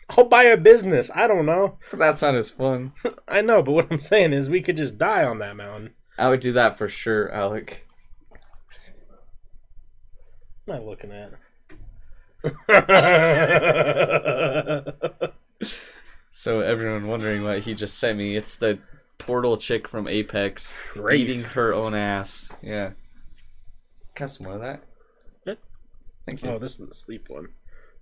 I'll 0.10 0.26
buy 0.26 0.44
a 0.44 0.58
business. 0.58 1.10
I 1.14 1.28
don't 1.28 1.46
know. 1.46 1.78
That's 1.94 2.22
not 2.22 2.36
as 2.36 2.50
fun. 2.50 2.94
I 3.28 3.42
know, 3.42 3.62
but 3.64 3.72
what 3.74 3.88
I'm 3.92 4.02
saying 4.02 4.34
is 4.34 4.50
we 4.50 4.62
could 4.62 4.78
just 4.78 4.98
die 4.98 5.24
on 5.24 5.40
that 5.40 5.56
mountain. 5.56 5.92
I 6.22 6.30
would 6.30 6.40
do 6.40 6.54
that 6.54 6.78
for 6.78 6.88
sure, 6.88 7.32
Alec. 7.32 7.86
What 10.66 10.76
am 10.76 10.82
I 10.82 10.86
looking 10.86 11.12
at? 11.12 11.32
So 16.34 16.62
everyone 16.62 17.08
wondering 17.08 17.44
what 17.44 17.60
he 17.60 17.76
just 17.76 18.00
sent 18.00 18.18
me, 18.18 18.36
it's 18.36 18.56
the 18.56 18.80
portal 19.20 19.58
chick 19.58 19.88
from 19.88 20.08
Apex 20.08 20.74
Wraith. 20.96 21.30
eating 21.30 21.44
her 21.44 21.72
own 21.72 21.94
ass. 21.94 22.52
Yeah. 22.64 22.94
Can 24.16 24.18
I 24.18 24.22
have 24.22 24.32
some 24.32 24.46
more 24.46 24.56
of 24.56 24.62
that? 24.62 24.82
Yeah. 25.46 25.54
Thank 26.26 26.42
you. 26.42 26.50
oh, 26.50 26.58
this 26.58 26.80
is 26.80 26.88
the 26.88 26.94
sleep 26.96 27.26
one. 27.28 27.44
Do 27.44 27.50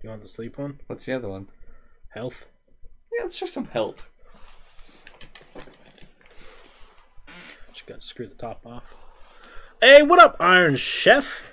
you 0.04 0.08
want 0.08 0.22
the 0.22 0.28
sleep 0.28 0.56
one? 0.56 0.78
What's 0.86 1.04
the 1.04 1.12
other 1.12 1.28
one? 1.28 1.48
Health. 2.14 2.46
Yeah, 3.12 3.24
let's 3.24 3.36
try 3.36 3.46
some 3.48 3.66
health. 3.66 4.09
Just 7.90 7.98
got 7.98 8.02
to 8.02 8.06
screw 8.06 8.26
the 8.28 8.34
top 8.36 8.64
off. 8.64 8.94
Hey, 9.82 10.04
what 10.04 10.20
up, 10.20 10.36
Iron 10.38 10.76
Chef? 10.76 11.52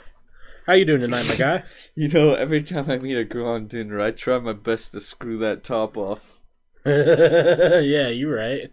How 0.68 0.73
you 0.73 0.85
doing 0.85 1.01
tonight, 1.01 1.26
my 1.27 1.35
guy? 1.35 1.64
You 1.95 2.09
know, 2.09 2.35
every 2.35 2.61
time 2.61 2.91
I 2.91 2.99
meet 2.99 3.18
a 3.18 3.23
girl 3.23 3.47
on 3.47 3.68
Tinder, 3.68 3.99
I 3.99 4.11
try 4.11 4.38
my 4.38 4.53
best 4.53 4.91
to 4.91 4.99
screw 4.99 5.39
that 5.39 5.64
top 5.64 5.97
off. 5.97 6.39
yeah, 6.85 8.09
you're 8.09 8.35
right. 8.35 8.69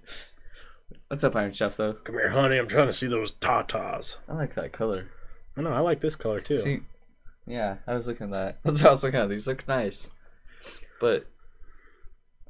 What's 1.08 1.24
up, 1.24 1.34
Iron 1.36 1.52
Chef, 1.52 1.78
though? 1.78 1.94
Come 1.94 2.16
here, 2.16 2.28
honey. 2.28 2.58
I'm 2.58 2.68
trying 2.68 2.88
to 2.88 2.92
see 2.92 3.06
those 3.06 3.32
tatas. 3.32 4.16
I 4.28 4.34
like 4.34 4.54
that 4.56 4.72
color. 4.72 5.08
I 5.56 5.62
know. 5.62 5.72
I 5.72 5.80
like 5.80 6.00
this 6.00 6.16
color 6.16 6.40
too. 6.40 6.58
See, 6.58 6.80
yeah, 7.46 7.76
I 7.86 7.94
was 7.94 8.06
looking 8.06 8.26
at 8.26 8.32
that. 8.32 8.58
That's 8.64 8.82
what 8.82 8.88
I 8.88 8.92
was 8.92 9.04
looking 9.04 9.20
at. 9.20 9.30
These 9.30 9.46
look 9.46 9.66
nice. 9.66 10.10
But, 11.00 11.24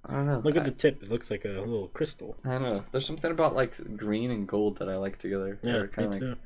I 0.06 0.12
don't 0.12 0.26
know. 0.26 0.40
Look 0.44 0.56
I, 0.56 0.58
at 0.58 0.64
the 0.64 0.70
tip. 0.70 1.02
It 1.02 1.10
looks 1.10 1.30
like 1.30 1.44
a 1.44 1.48
little 1.48 1.88
crystal. 1.88 2.36
I 2.44 2.52
don't 2.52 2.62
know. 2.62 2.84
There's 2.90 3.06
something 3.06 3.30
about, 3.30 3.54
like, 3.54 3.96
green 3.96 4.30
and 4.30 4.46
gold 4.46 4.78
that 4.78 4.88
I 4.88 4.96
like 4.96 5.18
together. 5.18 5.58
Yeah, 5.62 5.82
me 5.96 6.06
like, 6.08 6.18
too. 6.18 6.36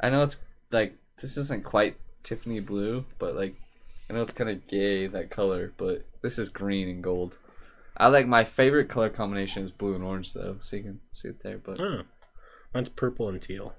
I 0.00 0.10
know 0.10 0.22
it's, 0.22 0.38
like, 0.70 0.96
this 1.20 1.36
isn't 1.36 1.64
quite 1.64 1.96
Tiffany 2.22 2.60
blue, 2.60 3.04
but, 3.18 3.34
like, 3.34 3.56
I 4.08 4.14
know 4.14 4.22
it's 4.22 4.32
kind 4.32 4.50
of 4.50 4.66
gay, 4.68 5.06
that 5.08 5.30
color, 5.30 5.72
but 5.76 6.04
this 6.22 6.38
is 6.38 6.48
green 6.48 6.88
and 6.88 7.02
gold. 7.02 7.38
I 7.96 8.08
like 8.08 8.26
my 8.26 8.44
favorite 8.44 8.88
color 8.88 9.08
combination 9.08 9.64
is 9.64 9.70
blue 9.70 9.94
and 9.94 10.04
orange, 10.04 10.32
though, 10.32 10.56
so 10.60 10.76
you 10.76 10.82
can 10.82 11.00
see 11.12 11.28
it 11.28 11.42
there, 11.42 11.58
but 11.58 11.80
Oh, 11.80 12.02
mine's 12.72 12.88
purple 12.88 13.28
and 13.28 13.40
teal. 13.40 13.74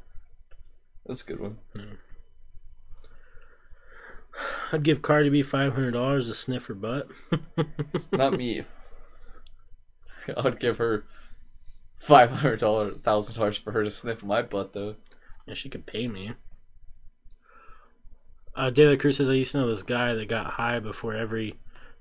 that's 1.05 1.21
a 1.21 1.25
good 1.25 1.39
one. 1.39 1.57
I'd 4.71 4.83
give 4.83 5.01
Cardi 5.01 5.29
B 5.29 5.43
five 5.43 5.73
hundred 5.73 5.91
dollars 5.91 6.27
to 6.27 6.33
sniff 6.33 6.65
her 6.65 6.73
butt. 6.73 7.07
Not 8.11 8.33
me. 8.33 8.63
I 10.37 10.41
would 10.41 10.59
give 10.59 10.77
her 10.77 11.05
five 11.95 12.29
hundred 12.31 12.59
dollar 12.59 12.89
thousand 12.89 13.35
dollars 13.35 13.57
for 13.57 13.71
her 13.71 13.83
to 13.83 13.91
sniff 13.91 14.23
my 14.23 14.41
butt 14.41 14.73
though. 14.73 14.95
Yeah, 15.47 15.53
she 15.53 15.69
could 15.69 15.85
pay 15.85 16.07
me. 16.07 16.33
Uh, 18.55 18.69
De 18.69 18.87
La 18.87 18.95
Cruz 18.95 19.17
says 19.17 19.29
I 19.29 19.33
used 19.33 19.51
to 19.51 19.57
know 19.59 19.67
this 19.67 19.83
guy 19.83 20.13
that 20.13 20.27
got 20.29 20.51
high 20.53 20.79
before 20.79 21.13
every 21.13 21.55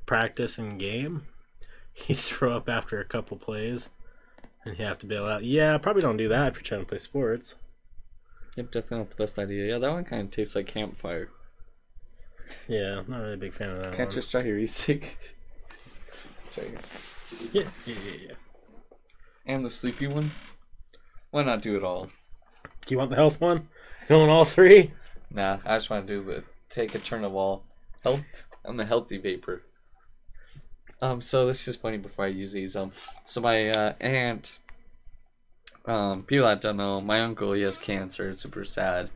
practice 0.06 0.56
and 0.59 0.78
game. 0.78 1.22
He'd 1.92 2.16
throw 2.18 2.56
up 2.56 2.68
after 2.68 3.01
a 3.01 3.05
couple 3.05 3.36
plays, 3.36 3.88
and 4.64 4.76
he'd 4.76 4.82
have 4.84 4.98
to 5.01 5.06
bail 5.06 5.26
out. 5.26 5.44
Yeah, 5.44 5.78
probably 5.78 6.02
don't 6.02 6.16
do 6.16 6.28
that 6.28 6.48
if 6.48 6.55
you're 6.56 6.62
trying 6.62 6.80
to 6.80 6.86
play 6.86 6.98
sports. 6.98 7.55
Yep, 8.56 8.70
definitely 8.72 8.98
not 8.98 9.10
the 9.10 9.16
best 9.16 9.38
idea. 9.38 9.66
Yeah, 9.72 9.78
that 9.78 9.90
one 9.90 10.05
kind 10.05 10.22
of 10.22 10.30
tastes 10.32 10.55
like 10.56 10.66
campfire. 10.66 11.28
Yeah, 12.68 12.98
I'm 12.98 13.10
not 13.10 13.20
really 13.20 13.34
a 13.34 13.36
big 13.36 13.52
fan 13.52 13.70
of 13.70 13.76
that 13.84 13.94
Can't 13.94 14.09
one. 14.09 14.14
just 14.14 14.30
try 14.30 14.42
your 14.42 14.59
e-cig. 14.59 15.06
Try 17.39 17.47
it. 17.55 17.55
Yeah, 17.55 17.62
yeah, 17.86 17.94
yeah, 18.06 18.19
yeah. 18.28 18.35
And 19.47 19.65
the 19.65 19.70
sleepy 19.70 20.06
one. 20.06 20.31
Why 21.31 21.43
not 21.43 21.62
do 21.62 21.77
it 21.77 21.85
all? 21.85 22.09
Do 22.86 22.94
you 22.94 22.98
want 22.98 23.11
the 23.11 23.16
health 23.16 23.40
one? 23.40 23.69
You 24.09 24.16
want 24.16 24.31
all 24.31 24.44
three? 24.44 24.93
Nah, 25.31 25.59
I 25.65 25.77
just 25.77 25.90
want 25.90 26.06
to 26.06 26.12
do 26.12 26.24
the 26.24 26.44
take 26.70 26.94
a 26.94 26.98
turn 26.98 27.24
of 27.24 27.35
all. 27.35 27.65
Health. 28.02 28.47
I'm 28.65 28.78
a 28.81 28.85
healthy 28.85 29.19
vapor. 29.19 29.62
Um, 31.01 31.20
so 31.20 31.47
this 31.47 31.66
is 31.69 31.77
funny 31.77 31.98
before 31.98 32.24
I 32.24 32.28
use 32.28 32.52
these. 32.52 32.77
Um, 32.77 32.90
so 33.24 33.40
my 33.40 33.69
uh, 33.69 33.94
aunt. 34.01 34.59
Um, 35.86 36.23
people 36.23 36.47
that 36.47 36.62
don't 36.62 36.78
know, 36.78 37.01
my 37.01 37.20
uncle 37.20 37.52
he 37.52 37.62
has 37.62 37.77
cancer. 37.77 38.31
It's 38.31 38.40
super 38.40 38.65
sad, 38.65 39.11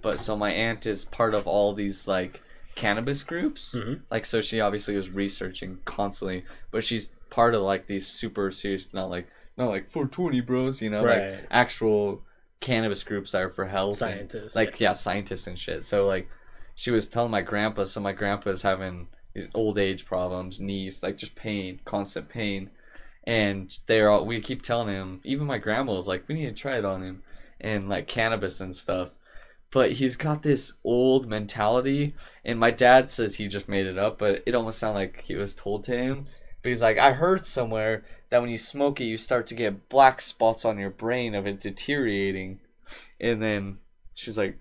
but 0.00 0.18
so 0.18 0.36
my 0.36 0.50
aunt 0.50 0.86
is 0.86 1.04
part 1.04 1.34
of 1.34 1.46
all 1.46 1.74
these 1.74 2.08
like 2.08 2.40
cannabis 2.74 3.22
groups. 3.22 3.74
Mhm. 3.74 4.02
Like, 4.10 4.24
so 4.26 4.40
she 4.40 4.60
obviously 4.60 4.96
was 4.96 5.10
researching 5.10 5.78
constantly, 5.84 6.44
but 6.70 6.84
she's 6.84 7.08
part 7.30 7.54
of 7.54 7.62
like 7.62 7.86
these 7.86 8.06
super 8.06 8.50
serious, 8.50 8.92
not 8.92 9.10
like 9.10 9.28
not 9.56 9.68
like 9.68 9.88
420 9.88 10.40
bros, 10.40 10.82
you 10.82 10.90
know, 10.90 11.04
Right. 11.04 11.32
like 11.34 11.46
actual 11.50 12.22
cannabis 12.60 13.04
groups 13.04 13.32
that 13.32 13.42
are 13.42 13.48
for 13.50 13.66
health, 13.66 14.00
and, 14.02 14.30
Scientists, 14.30 14.56
like 14.56 14.80
yeah, 14.80 14.92
scientists 14.94 15.46
and 15.46 15.58
shit. 15.58 15.84
So 15.84 16.06
like, 16.06 16.28
she 16.74 16.90
was 16.90 17.06
telling 17.06 17.30
my 17.30 17.42
grandpa. 17.42 17.84
So 17.84 18.00
my 18.00 18.12
grandpa's 18.12 18.62
having 18.62 19.06
these 19.32 19.48
old 19.54 19.78
age 19.78 20.06
problems, 20.06 20.58
knees, 20.60 21.02
like 21.02 21.16
just 21.16 21.34
pain, 21.36 21.80
constant 21.84 22.28
pain, 22.28 22.70
and 23.24 23.76
they're 23.86 24.10
all. 24.10 24.24
We 24.26 24.40
keep 24.40 24.62
telling 24.62 24.88
him. 24.88 25.20
Even 25.24 25.46
my 25.46 25.58
grandma 25.58 25.92
was 25.94 26.08
like, 26.08 26.26
we 26.28 26.34
need 26.34 26.46
to 26.46 26.52
try 26.52 26.76
it 26.78 26.84
on 26.84 27.02
him, 27.02 27.22
and 27.60 27.88
like 27.88 28.06
cannabis 28.08 28.60
and 28.60 28.74
stuff. 28.74 29.10
But 29.74 29.90
he's 29.90 30.14
got 30.14 30.44
this 30.44 30.74
old 30.84 31.28
mentality, 31.28 32.14
and 32.44 32.60
my 32.60 32.70
dad 32.70 33.10
says 33.10 33.34
he 33.34 33.48
just 33.48 33.68
made 33.68 33.86
it 33.86 33.98
up, 33.98 34.20
but 34.20 34.44
it 34.46 34.54
almost 34.54 34.78
sounded 34.78 35.00
like 35.00 35.22
he 35.22 35.34
was 35.34 35.52
told 35.52 35.82
to 35.84 35.96
him. 35.96 36.28
But 36.62 36.68
he's 36.68 36.80
like, 36.80 36.96
I 36.96 37.10
heard 37.10 37.44
somewhere 37.44 38.04
that 38.30 38.40
when 38.40 38.50
you 38.50 38.56
smoke 38.56 39.00
it, 39.00 39.06
you 39.06 39.16
start 39.16 39.48
to 39.48 39.56
get 39.56 39.88
black 39.88 40.20
spots 40.20 40.64
on 40.64 40.78
your 40.78 40.90
brain 40.90 41.34
of 41.34 41.48
it 41.48 41.60
deteriorating. 41.60 42.60
And 43.20 43.42
then 43.42 43.78
she's 44.14 44.38
like, 44.38 44.58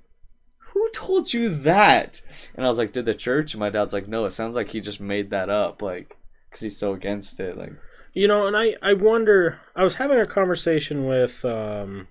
Who 0.72 0.90
told 0.96 1.32
you 1.32 1.48
that? 1.48 2.24
And 2.56 2.66
I 2.66 2.68
was 2.68 2.80
like, 2.80 2.92
Did 2.92 3.06
the 3.06 3.14
church? 3.14 3.54
And 3.54 3.60
my 3.60 3.70
dad's 3.70 3.94
like, 3.94 4.08
No, 4.08 4.26
it 4.26 4.32
sounds 4.32 4.56
like 4.56 4.70
he 4.70 4.82
just 4.82 5.00
made 5.00 5.30
that 5.30 5.48
up, 5.48 5.84
like, 5.84 6.18
because 6.50 6.62
he's 6.62 6.78
so 6.78 6.94
against 6.94 7.40
it. 7.40 7.56
Like, 7.56 7.74
You 8.14 8.28
know, 8.28 8.48
and 8.48 8.58
I, 8.58 8.78
I 8.82 8.94
wonder. 8.94 9.60
I 9.76 9.84
was 9.84 9.94
having 9.94 10.20
a 10.20 10.26
conversation 10.26 11.06
with 11.06 11.46
um, 11.46 12.08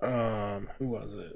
um, 0.00 0.68
who 0.78 0.88
was 0.88 1.14
it? 1.14 1.32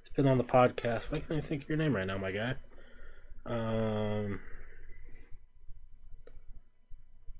It's 0.00 0.10
been 0.10 0.26
on 0.26 0.38
the 0.38 0.44
podcast. 0.44 1.10
Why 1.10 1.20
can't 1.20 1.38
I 1.38 1.40
think 1.40 1.62
of 1.62 1.68
your 1.68 1.78
name 1.78 1.94
right 1.94 2.06
now, 2.06 2.18
my 2.18 2.32
guy? 2.32 2.54
Um, 3.46 4.40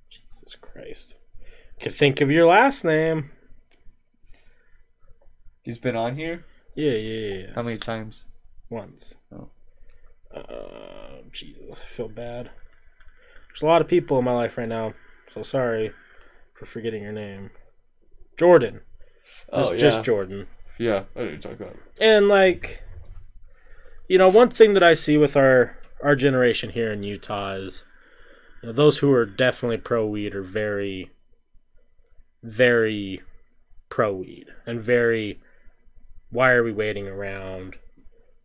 Jesus 0.09 0.57
Christ, 0.61 1.15
can 1.81 1.93
think 1.93 2.21
of 2.21 2.31
your 2.31 2.47
last 2.47 2.85
name. 2.85 3.31
he's 5.63 5.79
been 5.79 5.97
on 5.97 6.17
here? 6.17 6.45
Yeah, 6.75 6.93
yeah, 6.93 7.35
yeah. 7.35 7.47
How 7.55 7.63
many 7.63 7.77
times? 7.77 8.25
Once. 8.71 9.15
Oh. 9.33 9.51
Uh, 10.35 11.23
Jesus, 11.33 11.83
I 11.83 11.87
feel 11.87 12.09
bad. 12.09 12.51
There's 13.49 13.63
a 13.63 13.67
lot 13.67 13.81
of 13.81 13.89
people 13.89 14.19
in 14.19 14.25
my 14.25 14.33
life 14.33 14.57
right 14.57 14.69
now, 14.69 14.95
so 15.29 15.43
sorry 15.43 15.93
for 16.55 16.67
forgetting 16.67 17.03
your 17.03 17.13
name. 17.13 17.51
Jordan. 18.39 18.81
It's 19.53 19.69
Oh, 19.71 19.73
yeah. 19.73 19.79
just 19.79 20.03
Jordan. 20.03 20.47
Yeah, 20.79 21.05
I 21.17 21.21
didn't 21.25 21.41
talk 21.41 21.53
about 21.55 21.73
it. 21.73 21.81
And 22.01 22.29
like 22.29 22.83
you 24.09 24.17
know, 24.19 24.29
one 24.29 24.49
thing 24.49 24.75
that 24.75 24.83
I 24.83 24.95
see 24.95 25.17
with 25.17 25.37
our 25.37 25.77
our 26.03 26.15
generation 26.17 26.71
here 26.71 26.93
in 26.93 27.03
Utah 27.03 27.55
is 27.55 27.85
you 28.63 28.69
know, 28.69 28.73
those 28.73 28.99
who 28.99 29.13
are 29.13 29.27
definitely 29.27 29.79
pro 29.79 30.07
weed 30.07 30.35
are 30.35 30.43
very 30.43 31.11
very 32.43 33.21
pro 33.89 34.13
weed 34.13 34.47
and 34.67 34.81
very 34.81 35.41
why 36.31 36.53
are 36.53 36.63
we 36.63 36.73
waiting 36.73 37.09
around? 37.09 37.77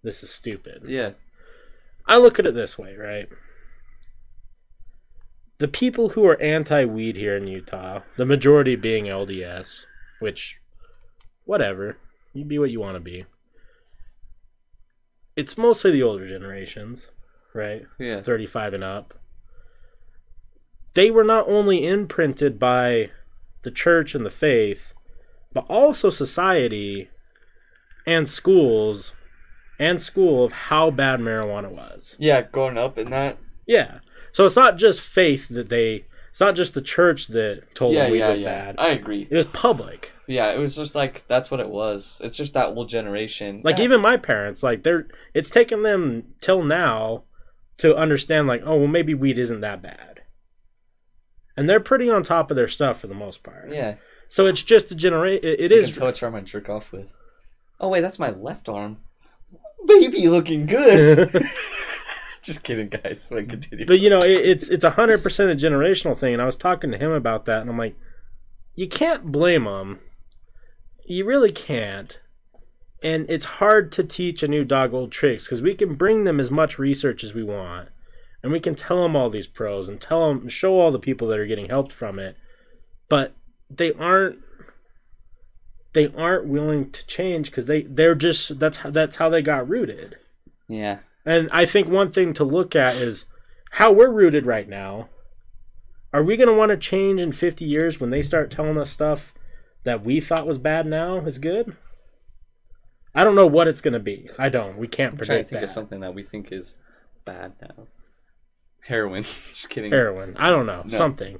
This 0.03 0.23
is 0.23 0.29
stupid. 0.29 0.83
Yeah. 0.87 1.11
I 2.05 2.17
look 2.17 2.39
at 2.39 2.45
it 2.45 2.53
this 2.53 2.77
way, 2.77 2.95
right? 2.95 3.29
The 5.59 5.67
people 5.67 6.09
who 6.09 6.25
are 6.25 6.41
anti 6.41 6.83
weed 6.85 7.15
here 7.15 7.37
in 7.37 7.47
Utah, 7.47 8.01
the 8.17 8.25
majority 8.25 8.75
being 8.75 9.05
LDS, 9.05 9.85
which, 10.19 10.59
whatever, 11.45 11.97
you 12.33 12.45
be 12.45 12.59
what 12.59 12.71
you 12.71 12.79
want 12.79 12.95
to 12.95 12.99
be. 12.99 13.25
It's 15.35 15.57
mostly 15.57 15.91
the 15.91 16.03
older 16.03 16.27
generations, 16.27 17.07
right? 17.53 17.85
Yeah. 17.99 18.21
35 18.21 18.75
and 18.75 18.83
up. 18.83 19.13
They 20.93 21.09
were 21.09 21.23
not 21.23 21.47
only 21.47 21.87
imprinted 21.87 22.59
by 22.59 23.09
the 23.63 23.71
church 23.71 24.13
and 24.13 24.25
the 24.25 24.29
faith, 24.29 24.93
but 25.53 25.65
also 25.67 26.09
society 26.09 27.09
and 28.05 28.29
schools 28.29 29.13
and 29.79 29.99
school 29.99 30.45
of 30.45 30.51
how 30.51 30.91
bad 30.91 31.19
marijuana 31.19 31.69
was. 31.69 32.15
Yeah, 32.19 32.41
growing 32.41 32.77
up 32.77 32.97
in 32.97 33.09
that. 33.09 33.37
Yeah. 33.65 33.99
So 34.31 34.45
it's 34.45 34.55
not 34.55 34.77
just 34.77 35.01
faith 35.01 35.49
that 35.49 35.69
they. 35.69 36.05
It's 36.33 36.39
not 36.41 36.55
just 36.55 36.73
the 36.73 36.81
church 36.81 37.27
that 37.27 37.75
told 37.75 37.93
Yeah, 37.93 38.05
them 38.05 38.11
weed 38.13 38.17
yeah, 38.17 38.29
was 38.29 38.39
yeah. 38.39 38.65
bad. 38.65 38.75
I 38.79 38.87
agree. 38.87 39.27
It 39.29 39.35
was 39.35 39.45
public. 39.45 40.13
Yeah, 40.25 40.49
it 40.51 40.57
was 40.57 40.75
just 40.75 40.95
like 40.95 41.27
that's 41.27 41.51
what 41.51 41.59
it 41.59 41.69
was. 41.69 42.19
It's 42.23 42.35
just 42.35 42.55
that 42.55 42.73
whole 42.73 42.85
generation. 42.85 43.61
Like 43.63 43.77
Yeah. 43.77 43.83
even 43.83 44.01
my 44.01 44.17
parents, 44.17 44.63
like 44.63 44.81
they're. 44.81 45.05
It's 45.35 45.51
taken 45.51 45.83
them 45.83 46.33
till 46.41 46.63
now 46.63 47.25
to 47.77 47.95
understand, 47.95 48.47
like, 48.47 48.63
oh 48.65 48.77
well, 48.77 48.87
maybe 48.87 49.13
weed 49.13 49.37
isn't 49.37 49.59
that 49.59 49.83
bad. 49.83 50.21
And 51.55 51.69
they're 51.69 51.79
pretty 51.79 52.09
on 52.09 52.23
top 52.23 52.49
of 52.49 52.55
their 52.57 52.67
stuff 52.67 52.99
for 53.01 53.05
the 53.05 53.13
most 53.13 53.43
part. 53.43 53.71
Yeah. 53.71 53.97
So 54.27 54.47
it's 54.47 54.63
just 54.63 54.89
a 54.89 54.95
generate. 54.95 55.43
It, 55.43 55.59
it 55.59 55.69
You 55.71 55.77
is. 55.77 55.85
can 55.85 55.95
tell 55.99 56.07
which 56.07 56.23
arm 56.23 56.33
I 56.33 56.41
jerk 56.41 56.67
off 56.67 56.91
with. 56.91 57.15
Oh 57.79 57.89
wait, 57.89 58.01
that's 58.01 58.17
my 58.17 58.31
left 58.31 58.67
arm. 58.67 58.97
Baby 59.85 60.27
looking 60.29 60.65
good. 60.65 61.29
Just 62.45 62.63
kidding, 62.63 62.89
guys. 62.89 63.29
Wait, 63.31 63.47
continue. 63.47 63.85
But 63.85 64.01
you 64.01 64.09
know, 64.09 64.19
it, 64.19 64.31
it's 64.31 64.69
it's 64.69 64.83
a 64.83 64.91
hundred 64.91 65.23
percent 65.23 65.49
a 65.49 65.55
generational 65.55 66.17
thing, 66.17 66.33
and 66.33 66.41
I 66.41 66.45
was 66.45 66.57
talking 66.57 66.91
to 66.91 66.97
him 66.97 67.11
about 67.11 67.45
that, 67.45 67.61
and 67.61 67.69
I'm 67.69 67.77
like, 67.77 67.95
you 68.75 68.87
can't 68.87 69.31
blame 69.31 69.63
them. 69.63 69.99
You 71.05 71.25
really 71.25 71.51
can't. 71.51 72.19
And 73.01 73.25
it's 73.29 73.45
hard 73.45 73.91
to 73.93 74.03
teach 74.03 74.43
a 74.43 74.47
new 74.47 74.63
dog 74.63 74.93
old 74.93 75.11
tricks 75.11 75.45
because 75.45 75.61
we 75.61 75.73
can 75.73 75.95
bring 75.95 76.23
them 76.23 76.39
as 76.39 76.51
much 76.51 76.79
research 76.79 77.23
as 77.23 77.33
we 77.33 77.43
want, 77.43 77.89
and 78.41 78.51
we 78.51 78.59
can 78.59 78.75
tell 78.75 79.01
them 79.01 79.15
all 79.15 79.29
these 79.29 79.47
pros 79.47 79.87
and 79.87 80.01
tell 80.01 80.27
them 80.27 80.49
show 80.49 80.79
all 80.79 80.91
the 80.91 80.99
people 80.99 81.29
that 81.29 81.39
are 81.39 81.45
getting 81.45 81.69
helped 81.69 81.93
from 81.93 82.19
it, 82.19 82.35
but 83.07 83.33
they 83.69 83.93
aren't. 83.93 84.39
They 85.93 86.11
aren't 86.17 86.47
willing 86.47 86.91
to 86.91 87.05
change 87.05 87.51
because 87.51 87.67
they 87.67 87.83
they're 87.83 88.15
just 88.15 88.59
that's 88.59 88.77
how, 88.77 88.89
that's 88.89 89.15
how 89.15 89.29
they 89.29 89.41
got 89.41 89.69
rooted. 89.69 90.17
yeah. 90.67 90.97
And 91.25 91.49
I 91.51 91.65
think 91.65 91.87
one 91.87 92.11
thing 92.11 92.33
to 92.33 92.43
look 92.43 92.75
at 92.75 92.95
is 92.95 93.25
how 93.71 93.91
we're 93.91 94.11
rooted 94.11 94.45
right 94.45 94.67
now. 94.67 95.09
Are 96.11 96.23
we 96.23 96.37
going 96.37 96.47
to 96.49 96.53
want 96.53 96.69
to 96.69 96.77
change 96.77 97.19
in 97.21 97.31
50 97.31 97.65
years 97.65 97.99
when 97.99 98.09
they 98.11 98.21
start 98.21 98.51
telling 98.51 98.77
us 98.77 98.91
stuff 98.91 99.33
that 99.83 100.03
we 100.03 100.19
thought 100.19 100.45
was 100.45 100.57
bad 100.59 100.85
now 100.85 101.19
is 101.25 101.39
good? 101.39 101.75
I 103.15 103.23
don't 103.23 103.35
know 103.35 103.47
what 103.47 103.67
it's 103.67 103.81
going 103.81 103.93
to 103.93 103.99
be. 103.99 104.29
I 104.37 104.49
don't. 104.49 104.77
We 104.77 104.87
can't 104.87 105.13
I'm 105.13 105.17
trying 105.17 105.25
to 105.27 105.27
predict 105.27 105.49
think 105.49 105.59
that. 105.61 105.63
of 105.63 105.69
something 105.69 105.99
that 106.01 106.13
we 106.13 106.23
think 106.23 106.51
is 106.51 106.75
bad 107.25 107.53
now. 107.61 107.87
Heroin. 108.81 109.23
Just 109.49 109.69
kidding. 109.69 109.91
Heroin. 109.91 110.35
I 110.37 110.49
don't 110.49 110.65
know. 110.65 110.83
No. 110.85 110.97
Something. 110.97 111.39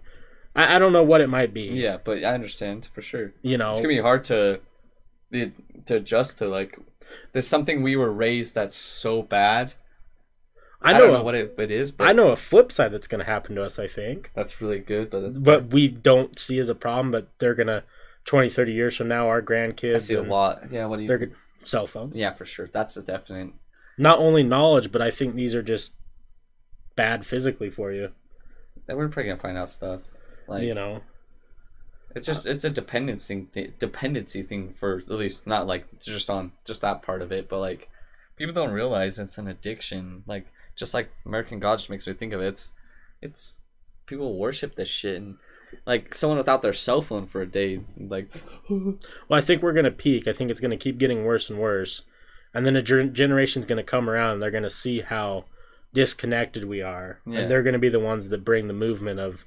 I, 0.55 0.75
I 0.75 0.79
don't 0.79 0.93
know 0.93 1.03
what 1.03 1.21
it 1.21 1.29
might 1.29 1.53
be. 1.53 1.63
Yeah, 1.63 1.97
but 2.03 2.23
I 2.23 2.33
understand 2.33 2.87
for 2.93 3.01
sure. 3.01 3.33
You 3.41 3.57
know, 3.57 3.71
It's 3.71 3.81
gonna 3.81 3.89
be 3.89 4.01
hard 4.01 4.23
to 4.25 4.61
to 5.31 5.95
adjust 5.95 6.37
to 6.39 6.47
like. 6.47 6.77
There's 7.31 7.47
something 7.47 7.81
we 7.81 7.95
were 7.95 8.11
raised 8.11 8.55
that's 8.55 8.75
so 8.75 9.21
bad. 9.21 9.73
I 10.81 10.89
I, 10.89 10.93
know, 10.93 10.99
don't 10.99 11.13
know 11.13 11.19
a- 11.21 11.23
what 11.23 11.35
it, 11.35 11.55
it 11.57 11.71
is, 11.71 11.91
but 11.91 12.07
I 12.09 12.13
know 12.13 12.31
a 12.31 12.35
flip 12.35 12.71
side 12.71 12.91
that's 12.91 13.07
going 13.07 13.19
to 13.19 13.25
happen 13.25 13.55
to 13.55 13.63
us, 13.63 13.79
I 13.79 13.87
think. 13.87 14.31
that's 14.35 14.61
really 14.61 14.79
good. 14.79 15.09
But 15.09 15.41
But 15.41 15.67
we 15.67 15.87
don't 15.87 16.37
see 16.37 16.59
as 16.59 16.67
a 16.69 16.75
problem, 16.75 17.11
but 17.11 17.29
they're 17.39 17.55
going 17.55 17.67
to 17.67 17.83
20, 18.25 18.49
30 18.49 18.71
years 18.73 18.95
from 18.97 19.07
now 19.07 19.27
our 19.27 19.37
I 19.37 19.41
grandkids 19.41 20.01
see 20.01 20.15
a 20.15 20.21
lot. 20.21 20.71
Yeah, 20.71 20.85
what 20.87 20.97
do 20.97 21.03
you? 21.03 21.07
they're 21.07 21.19
Think? 21.19 21.33
cell 21.63 21.87
phones. 21.87 22.17
Yeah, 22.17 22.33
for 22.33 22.45
sure. 22.45 22.69
That's 22.73 22.97
a 22.97 23.01
definite. 23.01 23.53
not 23.97 24.19
only 24.19 24.43
knowledge, 24.43 24.91
but 24.91 25.01
I 25.01 25.09
think 25.11 25.35
these 25.35 25.55
are 25.55 25.63
just 25.63 25.95
bad 26.95 27.25
physically 27.25 27.69
for 27.69 27.91
you. 27.91 28.11
And 28.87 28.97
we're 28.97 29.07
probably 29.07 29.29
gonna 29.29 29.41
find 29.41 29.57
out 29.57 29.69
stuff. 29.69 30.01
Like 30.47 30.63
you 30.63 30.73
know, 30.75 31.01
it's 32.15 32.27
just 32.27 32.45
it's 32.45 32.63
a 32.65 32.69
dependency 32.69 33.47
th- 33.53 33.73
dependency 33.79 34.43
thing 34.43 34.73
for 34.73 34.97
at 34.99 35.09
least 35.09 35.47
not 35.47 35.67
like 35.67 35.85
just 35.99 36.29
on 36.29 36.51
just 36.65 36.81
that 36.81 37.01
part 37.01 37.21
of 37.21 37.31
it, 37.31 37.49
but 37.49 37.59
like 37.59 37.89
people 38.35 38.53
don't 38.53 38.71
realize 38.71 39.19
it's 39.19 39.37
an 39.37 39.47
addiction. 39.47 40.23
Like 40.27 40.47
just 40.75 40.93
like 40.93 41.09
American 41.25 41.59
God 41.59 41.77
just 41.79 41.89
makes 41.89 42.07
me 42.07 42.13
think 42.13 42.33
of 42.33 42.41
it. 42.41 42.47
It's 42.47 42.71
it's 43.21 43.55
people 44.05 44.37
worship 44.37 44.75
this 44.75 44.89
shit 44.89 45.15
and 45.15 45.37
like 45.87 46.13
someone 46.13 46.37
without 46.37 46.61
their 46.61 46.73
cell 46.73 47.01
phone 47.01 47.25
for 47.25 47.41
a 47.41 47.47
day, 47.47 47.81
like 47.97 48.29
well, 48.69 48.97
I 49.31 49.41
think 49.41 49.61
we're 49.63 49.73
gonna 49.73 49.89
peak. 49.91 50.27
I 50.27 50.33
think 50.33 50.51
it's 50.51 50.59
gonna 50.59 50.77
keep 50.77 50.97
getting 50.99 51.25
worse 51.25 51.49
and 51.49 51.57
worse, 51.59 52.03
and 52.53 52.65
then 52.65 52.75
a 52.75 52.81
ger- 52.83 53.07
generation's 53.09 53.65
gonna 53.65 53.83
come 53.83 54.07
around. 54.09 54.33
and 54.33 54.41
They're 54.43 54.51
gonna 54.51 54.69
see 54.69 55.01
how 55.01 55.45
disconnected 55.93 56.65
we 56.65 56.81
are, 56.81 57.19
Yeah. 57.25 57.39
and 57.39 57.51
they're 57.51 57.63
gonna 57.63 57.79
be 57.79 57.89
the 57.89 57.99
ones 57.99 58.29
that 58.29 58.43
bring 58.45 58.67
the 58.67 58.73
movement 58.73 59.19
of 59.19 59.45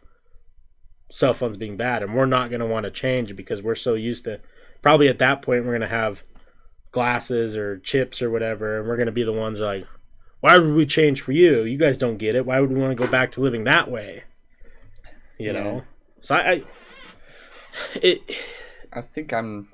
cell 1.11 1.35
phones 1.35 1.57
being 1.57 1.77
bad, 1.77 2.03
and 2.03 2.15
we're 2.15 2.27
not 2.27 2.51
gonna 2.51 2.67
want 2.67 2.85
to 2.85 2.91
change 2.91 3.35
because 3.37 3.63
we're 3.63 3.75
so 3.75 3.95
used 3.95 4.25
to. 4.25 4.41
Probably 4.83 5.09
at 5.09 5.19
that 5.19 5.43
point, 5.43 5.65
we're 5.65 5.73
gonna 5.73 5.87
have 5.89 6.25
glasses 6.93 7.57
or 7.57 7.79
chips 7.79 8.23
or 8.23 8.31
whatever, 8.31 8.79
and 8.79 8.89
we're 8.89 8.97
gonna 8.97 9.13
be 9.13 9.23
the 9.25 9.33
ones 9.33 9.61
like, 9.61 9.87
why 10.41 10.59
would 10.59 10.75
we 10.75 10.87
change 10.87 11.21
for 11.23 11.33
you? 11.33 11.63
You 11.65 11.79
guys 11.79 11.99
don't 11.99 12.19
get 12.19 12.35
it. 12.35 12.47
Why 12.47 12.61
would 12.61 12.71
we 12.71 12.81
want 12.81 12.97
to 12.97 13.03
go 13.05 13.11
back 13.11 13.31
to 13.33 13.41
living 13.41 13.65
that 13.65 13.91
way? 13.91 14.25
You 15.39 15.53
Yeah. 15.53 15.53
know. 15.53 15.85
So 16.21 16.35
I, 16.35 16.51
I 16.51 16.65
it 18.03 18.23
I 18.93 19.01
think 19.01 19.33
I'm 19.33 19.69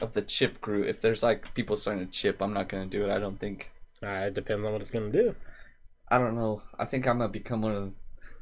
of 0.00 0.12
the 0.12 0.22
chip 0.22 0.60
group. 0.60 0.86
If 0.86 1.00
there's 1.00 1.22
like 1.22 1.52
people 1.54 1.76
starting 1.76 2.06
to 2.06 2.12
chip, 2.12 2.40
I'm 2.40 2.52
not 2.54 2.68
gonna 2.68 2.86
do 2.86 3.04
it. 3.04 3.10
I 3.10 3.18
don't 3.18 3.38
think. 3.40 3.70
uh, 4.02 4.26
it 4.26 4.34
depends 4.34 4.64
on 4.64 4.72
what 4.72 4.80
it's 4.82 4.90
gonna 4.90 5.10
do. 5.10 5.34
I 6.08 6.18
don't 6.18 6.34
know. 6.36 6.62
I 6.78 6.84
think 6.84 7.06
I'm 7.06 7.18
gonna 7.18 7.28
become 7.28 7.62
one 7.62 7.74
of 7.74 7.92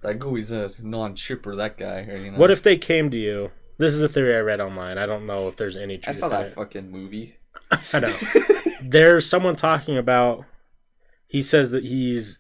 like, 0.03 0.25
oh, 0.25 0.35
he's 0.35 0.53
a 0.53 0.71
non-chipper, 0.81 1.57
that 1.57 1.79
guy, 1.79 2.01
or 2.01 2.17
you 2.17 2.31
know. 2.31 2.39
What 2.39 2.51
if 2.51 2.63
they 2.63 2.77
came 2.77 3.11
to 3.11 3.17
you? 3.17 3.51
This 3.79 3.93
is 3.93 4.03
a 4.03 4.09
theory 4.09 4.37
I 4.37 4.41
read 4.41 4.61
online. 4.61 4.99
I 4.99 5.07
don't 5.07 5.27
know 5.27 5.49
if 5.49 5.57
there's 5.57 5.77
any 5.77 5.99
truth. 5.99 6.17
I 6.17 6.19
saw 6.19 6.29
that 6.29 6.49
it. 6.49 6.55
fucking 6.55 6.91
movie. 6.91 7.37
I 7.93 8.01
know. 8.01 8.15
There's 8.83 9.29
someone 9.29 9.57
talking 9.57 9.97
about. 9.97 10.45
He 11.27 11.41
says 11.41 11.71
that 11.71 11.85
he's 11.85 12.39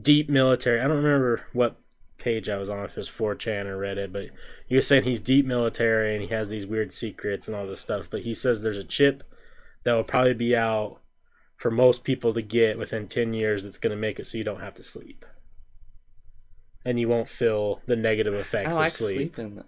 deep 0.00 0.30
military. 0.30 0.80
I 0.80 0.86
don't 0.86 1.02
remember 1.02 1.42
what 1.52 1.80
page 2.18 2.48
I 2.48 2.56
was 2.56 2.70
on, 2.70 2.84
if 2.84 2.92
it 2.92 2.96
was 2.96 3.10
4chan 3.10 3.66
or 3.66 3.78
Reddit, 3.78 4.12
but 4.12 4.30
was 4.70 4.86
saying 4.86 5.02
he's 5.02 5.20
deep 5.20 5.44
military 5.44 6.14
and 6.14 6.22
he 6.22 6.28
has 6.28 6.48
these 6.48 6.66
weird 6.66 6.92
secrets 6.92 7.48
and 7.48 7.56
all 7.56 7.66
this 7.66 7.80
stuff. 7.80 8.08
But 8.08 8.20
he 8.20 8.32
says 8.32 8.62
there's 8.62 8.76
a 8.76 8.84
chip 8.84 9.24
that 9.84 9.92
will 9.92 10.04
probably 10.04 10.34
be 10.34 10.56
out 10.56 11.00
for 11.56 11.70
most 11.70 12.04
people 12.04 12.32
to 12.34 12.42
get 12.42 12.78
within 12.78 13.08
10 13.08 13.34
years 13.34 13.64
that's 13.64 13.78
going 13.78 13.90
to 13.90 14.00
make 14.00 14.18
it 14.18 14.26
so 14.26 14.38
you 14.38 14.44
don't 14.44 14.60
have 14.60 14.74
to 14.74 14.82
sleep. 14.82 15.24
And 16.84 16.98
you 16.98 17.08
won't 17.08 17.28
feel 17.28 17.80
the 17.86 17.96
negative 17.96 18.34
effects 18.34 18.76
I 18.76 18.80
like 18.80 18.86
of 18.88 18.92
sleep. 18.92 19.34
sleeping. 19.36 19.62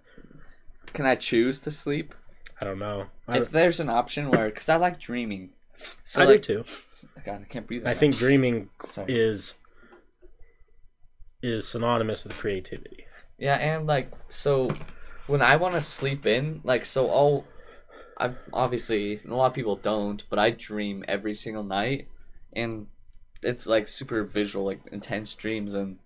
Can 0.93 1.07
I 1.07 1.15
choose 1.15 1.61
to 1.61 1.70
sleep? 1.70 2.15
I 2.61 2.65
don't 2.65 2.78
know. 2.78 3.07
I, 3.28 3.39
If 3.39 3.51
there's 3.51 3.81
an 3.81 3.89
option 3.89 4.31
where, 4.31 4.49
because 4.49 4.69
I 4.69 4.77
like 4.77 4.99
dreaming. 4.99 5.51
So 6.05 6.23
I 6.23 6.24
like, 6.24 6.43
do 6.43 6.62
too. 6.62 6.70
God, 7.24 7.43
I 7.43 7.45
can't 7.45 7.66
breathe. 7.66 7.82
I 7.85 7.91
right 7.91 7.97
think 7.97 8.16
dreaming 8.16 8.70
Sorry. 8.85 9.12
is 9.12 9.55
is 11.43 11.69
synonymous 11.69 12.24
with 12.24 12.32
creativity. 12.35 13.05
Yeah, 13.39 13.57
and 13.57 13.86
like 13.86 14.11
so, 14.28 14.70
when 15.27 15.43
I 15.43 15.57
want 15.57 15.74
to 15.74 15.81
sleep 15.81 16.27
in, 16.27 16.61
like 16.65 16.86
so, 16.86 17.11
I'll. 17.11 17.45
I 18.16 18.31
obviously 18.53 19.20
a 19.28 19.35
lot 19.35 19.47
of 19.47 19.55
people 19.55 19.74
don't, 19.74 20.23
but 20.31 20.39
I 20.39 20.51
dream 20.51 21.05
every 21.09 21.35
single 21.35 21.65
night, 21.65 22.07
and 22.53 22.86
it's 23.43 23.66
like 23.66 23.89
super 23.89 24.23
visual, 24.23 24.65
like 24.65 24.81
intense 24.93 25.35
dreams, 25.35 25.74
and 25.74 25.99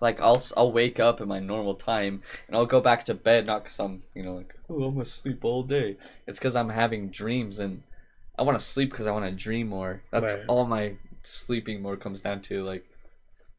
like 0.00 0.20
I'll 0.20 0.36
s- 0.36 0.52
I'll 0.56 0.72
wake 0.72 1.00
up 1.00 1.20
in 1.20 1.28
my 1.28 1.38
normal 1.40 1.74
time, 1.74 2.22
and 2.46 2.56
I'll 2.56 2.66
go 2.66 2.80
back 2.80 3.04
to 3.04 3.14
bed 3.14 3.46
not 3.46 3.64
because 3.64 3.78
I'm 3.80 4.02
you 4.14 4.22
know 4.22 4.34
like 4.34 4.54
oh 4.70 4.84
I'm 4.84 4.94
gonna 4.94 5.04
sleep 5.04 5.44
all 5.44 5.62
day. 5.62 5.96
It's 6.26 6.38
because 6.38 6.56
I'm 6.56 6.70
having 6.70 7.08
dreams, 7.10 7.58
and 7.58 7.82
I 8.38 8.42
want 8.42 8.58
to 8.58 8.64
sleep 8.64 8.90
because 8.90 9.06
I 9.06 9.12
want 9.12 9.24
to 9.30 9.36
dream 9.36 9.68
more. 9.68 10.02
That's 10.10 10.34
Right. 10.34 10.44
all 10.46 10.66
my 10.66 10.94
sleeping 11.22 11.82
more 11.82 11.96
comes 11.96 12.20
down 12.20 12.40
to. 12.42 12.62
Like 12.64 12.84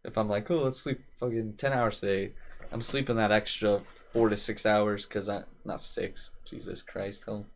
if 0.04 0.18
I'm 0.18 0.30
like 0.30 0.50
oh 0.52 0.58
let's 0.64 0.80
sleep 0.80 1.02
fucking 1.20 1.54
ten 1.58 1.74
hours 1.74 2.00
today, 2.00 2.32
I'm 2.72 2.82
sleeping 2.82 3.18
that 3.18 3.32
extra 3.32 3.82
four 4.14 4.30
to 4.30 4.38
six 4.38 4.66
hours 4.66 5.06
because 5.06 5.30
I 5.30 5.44
not 5.66 5.82
six. 5.82 6.32
Jesus 6.50 6.82
Christ, 6.82 7.26
home. 7.26 7.46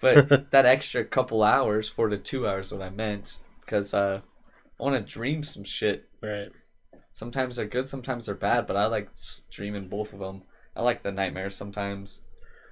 But 0.00 0.28
that 0.50 0.66
extra 0.66 1.04
couple 1.04 1.42
hours, 1.42 1.88
four 1.88 2.08
to 2.08 2.18
two 2.18 2.46
hours, 2.46 2.72
what 2.72 2.82
I 2.82 2.90
meant, 2.90 3.40
because 3.60 3.94
uh, 3.94 4.20
I 4.78 4.82
want 4.82 4.96
to 4.96 5.12
dream 5.12 5.42
some 5.42 5.64
shit. 5.64 6.08
Right. 6.22 6.50
Sometimes 7.14 7.56
they're 7.56 7.64
good, 7.66 7.88
sometimes 7.88 8.26
they're 8.26 8.34
bad, 8.34 8.66
but 8.66 8.76
I 8.76 8.84
like 8.86 9.08
streaming 9.14 9.88
both 9.88 10.12
of 10.12 10.18
them. 10.18 10.42
I 10.76 10.82
like 10.82 11.00
the 11.02 11.12
nightmares 11.12 11.54
sometimes. 11.56 12.20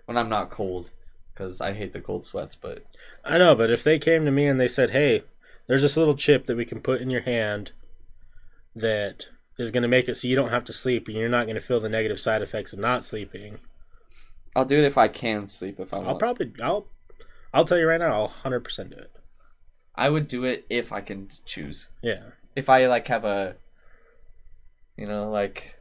when 0.05 0.19
I'm 0.19 0.29
not 0.29 0.51
cold, 0.51 0.91
because 1.33 1.61
I 1.61 1.73
hate 1.73 1.93
the 1.93 2.01
cold 2.01 2.27
sweats. 2.27 2.55
But 2.57 2.85
I 3.25 3.39
know, 3.39 3.55
but 3.55 3.71
if 3.71 3.83
they 3.85 3.99
came 4.01 4.25
to 4.25 4.31
me 4.33 4.47
and 4.49 4.61
they 4.61 4.67
said, 4.69 4.91
"Hey, 4.91 5.23
there's 5.69 5.83
this 5.83 5.97
little 5.97 6.17
chip 6.17 6.47
that 6.47 6.57
we 6.57 6.65
can 6.65 6.81
put 6.83 7.01
in 7.01 7.09
your 7.09 7.23
hand 7.23 7.71
that 8.75 9.29
is 9.59 9.71
going 9.71 9.83
to 9.83 9.89
make 9.89 10.09
it 10.09 10.17
so 10.17 10.27
you 10.27 10.35
don't 10.35 10.51
have 10.51 10.65
to 10.65 10.73
sleep 10.73 11.07
and 11.07 11.17
you're 11.17 11.29
not 11.29 11.47
going 11.47 11.55
to 11.55 11.61
feel 11.61 11.79
the 11.79 11.89
negative 11.89 12.19
side 12.19 12.43
effects 12.43 12.73
of 12.73 12.79
not 12.81 13.05
sleeping," 13.05 13.59
I'll 14.57 14.65
do 14.65 14.79
it 14.79 14.85
if 14.85 14.99
I 14.99 15.07
can 15.09 15.47
sleep. 15.47 15.79
If 15.79 15.95
I 15.95 15.99
want. 15.99 16.09
I'll 16.09 16.17
probably 16.19 16.53
I'll 16.61 16.89
I'll 17.55 17.65
tell 17.65 17.79
you 17.79 17.87
right 17.87 18.01
now, 18.01 18.13
I'll 18.23 18.29
hundred 18.29 18.65
percent 18.65 18.91
do 18.91 18.97
it. 18.97 19.13
I 19.95 20.09
would 20.11 20.27
do 20.27 20.43
it 20.45 20.67
if 20.69 20.91
I 20.93 21.01
can 21.01 21.29
choose. 21.45 21.89
Yeah, 22.03 22.31
If 22.57 22.69
I 22.69 22.87
like 22.87 23.07
have 23.09 23.25
a, 23.25 23.55
you 24.97 25.07
know, 25.07 25.31
like 25.31 25.77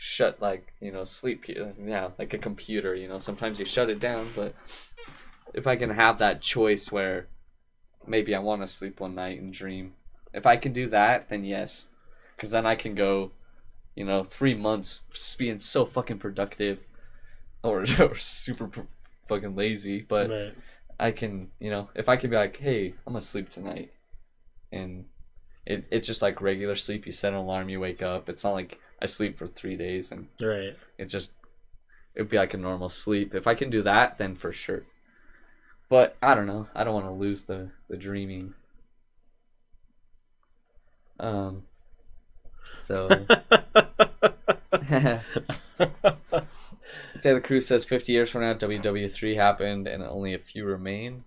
shut 0.00 0.40
like 0.40 0.72
you 0.80 0.92
know 0.92 1.02
sleep 1.02 1.44
yeah 1.84 2.10
like 2.20 2.32
a 2.32 2.38
computer 2.38 2.94
you 2.94 3.08
know 3.08 3.18
sometimes 3.18 3.58
you 3.58 3.66
shut 3.66 3.90
it 3.90 3.98
down 3.98 4.28
but 4.36 4.54
if 5.54 5.66
i 5.66 5.74
can 5.74 5.90
have 5.90 6.18
that 6.18 6.40
choice 6.40 6.92
where 6.92 7.26
maybe 8.06 8.32
i 8.32 8.38
want 8.38 8.62
to 8.62 8.66
sleep 8.68 9.00
one 9.00 9.16
night 9.16 9.40
and 9.40 9.52
dream 9.52 9.94
if 10.32 10.46
i 10.46 10.56
can 10.56 10.72
do 10.72 10.88
that 10.88 11.28
then 11.28 11.42
yes 11.44 11.88
because 12.36 12.52
then 12.52 12.64
i 12.64 12.76
can 12.76 12.94
go 12.94 13.32
you 13.96 14.04
know 14.04 14.22
three 14.22 14.54
months 14.54 15.02
being 15.36 15.58
so 15.58 15.84
fucking 15.84 16.18
productive 16.18 16.86
or, 17.64 17.80
or 17.98 18.14
super 18.14 18.68
pr- 18.68 18.80
fucking 19.26 19.56
lazy 19.56 20.00
but 20.00 20.30
right. 20.30 20.54
I 21.00 21.12
can, 21.12 21.50
you 21.60 21.70
know, 21.70 21.88
if 21.94 22.08
I 22.08 22.16
can 22.16 22.30
be 22.30 22.36
like, 22.36 22.56
hey, 22.56 22.94
I'm 23.06 23.12
gonna 23.12 23.20
sleep 23.20 23.50
tonight, 23.50 23.92
and 24.72 25.04
it, 25.68 25.84
it's 25.90 26.06
just 26.06 26.22
like 26.22 26.40
regular 26.40 26.74
sleep. 26.74 27.06
You 27.06 27.12
set 27.12 27.34
an 27.34 27.38
alarm, 27.38 27.68
you 27.68 27.78
wake 27.78 28.00
up. 28.00 28.30
It's 28.30 28.42
not 28.42 28.54
like 28.54 28.78
I 29.02 29.06
sleep 29.06 29.36
for 29.36 29.46
three 29.46 29.76
days, 29.76 30.10
and 30.10 30.28
right. 30.40 30.74
it 30.96 31.04
just 31.06 31.32
it'd 32.14 32.30
be 32.30 32.38
like 32.38 32.54
a 32.54 32.58
normal 32.58 32.88
sleep. 32.88 33.34
If 33.34 33.46
I 33.46 33.54
can 33.54 33.68
do 33.68 33.82
that, 33.82 34.16
then 34.16 34.34
for 34.34 34.50
sure. 34.50 34.84
But 35.90 36.16
I 36.22 36.34
don't 36.34 36.46
know. 36.46 36.68
I 36.74 36.84
don't 36.84 36.94
want 36.94 37.04
to 37.04 37.12
lose 37.12 37.44
the 37.44 37.70
the 37.88 37.98
dreaming. 37.98 38.54
Um. 41.20 41.64
So. 42.74 43.08
Taylor 47.20 47.40
Cruz 47.40 47.66
says 47.66 47.84
50 47.84 48.12
years 48.12 48.30
from 48.30 48.42
now, 48.42 48.54
WW3 48.54 49.34
happened 49.34 49.88
and 49.88 50.04
only 50.04 50.34
a 50.34 50.38
few 50.38 50.64
remain. 50.64 51.24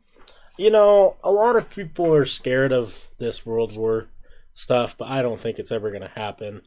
You 0.58 0.70
know, 0.72 1.18
a 1.22 1.32
lot 1.32 1.58
of 1.58 1.70
people 1.70 2.14
are 2.14 2.24
scared 2.24 2.72
of 2.72 3.10
this 3.18 3.46
World 3.46 3.76
War 3.76 4.08
stuff, 4.54 4.98
but 4.98 5.08
I 5.08 5.22
don't 5.22 5.40
think 5.40 5.60
it's 5.60 5.72
ever 5.72 5.90
going 5.90 6.02
to 6.02 6.08
happen. 6.10 6.62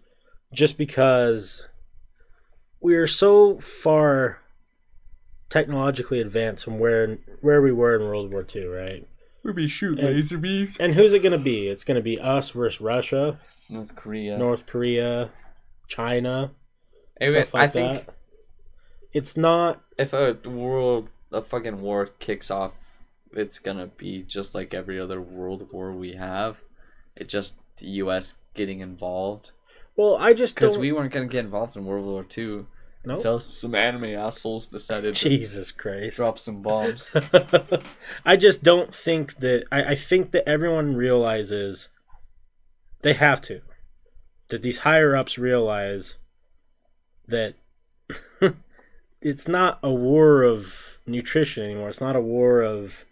Just 0.53 0.79
because 0.79 1.67
we're 2.81 3.07
so 3.07 3.59
far 3.59 4.39
technologically 5.51 6.21
advanced 6.21 6.65
from 6.65 6.79
where 6.79 7.19
where 7.41 7.61
we 7.63 7.73
were 7.73 7.95
in 7.97 8.03
World 8.03 8.33
War 8.33 8.47
II, 8.55 8.67
right? 8.67 9.07
We'd 9.43 9.55
be 9.57 9.69
shooting 9.69 10.05
And- 10.05 10.17
laser 10.17 10.39
beams. 10.39 10.77
And 10.79 10.95
who's 10.95 11.13
it 11.13 11.21
going 11.21 11.33
to 11.33 11.39
be? 11.39 11.69
It's 11.69 11.85
going 11.85 11.97
to 11.97 12.03
be 12.03 12.19
us 12.19 12.51
versus 12.51 12.81
Russia, 12.81 13.39
North 13.69 13.95
Korea. 13.95 14.39
North 14.39 14.67
Korea, 14.67 15.31
China, 15.87 16.53
Hey, 17.21 17.31
wait, 17.31 17.43
stuff 17.49 17.55
like 17.55 17.63
I 17.63 17.69
think 17.69 18.07
that. 18.07 18.15
It's 19.13 19.37
not 19.37 19.83
if 19.97 20.13
a 20.13 20.37
world, 20.45 21.09
a 21.31 21.43
fucking 21.43 21.81
war 21.81 22.07
kicks 22.19 22.51
off, 22.51 22.73
it's 23.33 23.59
gonna 23.61 23.87
be 23.87 24.23
just 24.23 24.55
like 24.55 24.75
every 24.75 24.99
other 24.99 25.21
world 25.21 25.69
war 25.73 25.93
we 25.93 26.15
have. 26.15 26.63
It 27.15 27.29
just 27.29 27.55
the 27.79 27.87
U.S. 27.89 28.37
getting 28.55 28.81
involved 28.81 29.51
well. 29.97 30.17
I 30.17 30.33
just 30.33 30.55
because 30.55 30.79
we 30.79 30.93
weren't 30.93 31.13
gonna 31.13 31.27
get 31.27 31.45
involved 31.45 31.77
in 31.77 31.85
World 31.85 32.07
War 32.07 32.25
Two 32.25 32.67
Nope. 33.05 33.17
until 33.19 33.41
some 33.41 33.75
anime 33.75 34.05
assholes 34.17 34.69
decided 34.69 35.15
to 35.15 35.29
Jesus 35.29 35.71
Christ. 35.71 36.17
drop 36.17 36.39
some 36.39 36.63
bombs. 36.63 37.15
I 38.25 38.37
just 38.37 38.63
don't 38.63 38.95
think 38.95 39.37
that. 39.37 39.65
I, 39.71 39.85
I 39.85 39.95
think 39.95 40.33
that 40.33 40.49
everyone 40.49 40.97
realizes 40.97 41.89
they 43.03 43.13
have 43.13 43.41
to. 43.43 43.61
That 44.49 44.63
these 44.63 44.79
higher 44.81 45.15
ups 45.17 45.39
realize 45.39 46.17
that 47.29 47.55
it's 49.21 49.49
not 49.49 49.79
a 49.83 49.91
war 49.93 50.43
of 50.43 50.99
nutrition 51.07 51.65
anymore. 51.65 51.89
It's 51.91 52.01
not 52.01 52.17
a 52.17 52.21
war 52.21 52.63
of 52.63 53.05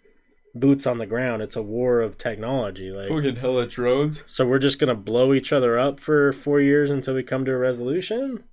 boots 0.55 0.85
on 0.85 0.97
the 0.97 1.05
ground. 1.05 1.41
It's 1.41 1.55
a 1.55 1.63
war 1.63 2.01
of 2.01 2.17
technology. 2.17 2.91
Like 2.91 3.09
fucking 3.09 3.37
hella 3.37 3.67
drones. 3.67 4.23
so, 4.27 4.45
we're 4.45 4.59
just 4.59 4.79
gonna 4.79 4.95
blow 4.95 5.33
each 5.33 5.51
other 5.51 5.77
up 5.77 5.99
for 5.99 6.33
four 6.33 6.59
years 6.59 6.89
until 6.89 7.15
we 7.15 7.23
come 7.23 7.45
to 7.45 7.51
a 7.51 7.57
resolution. 7.57 8.43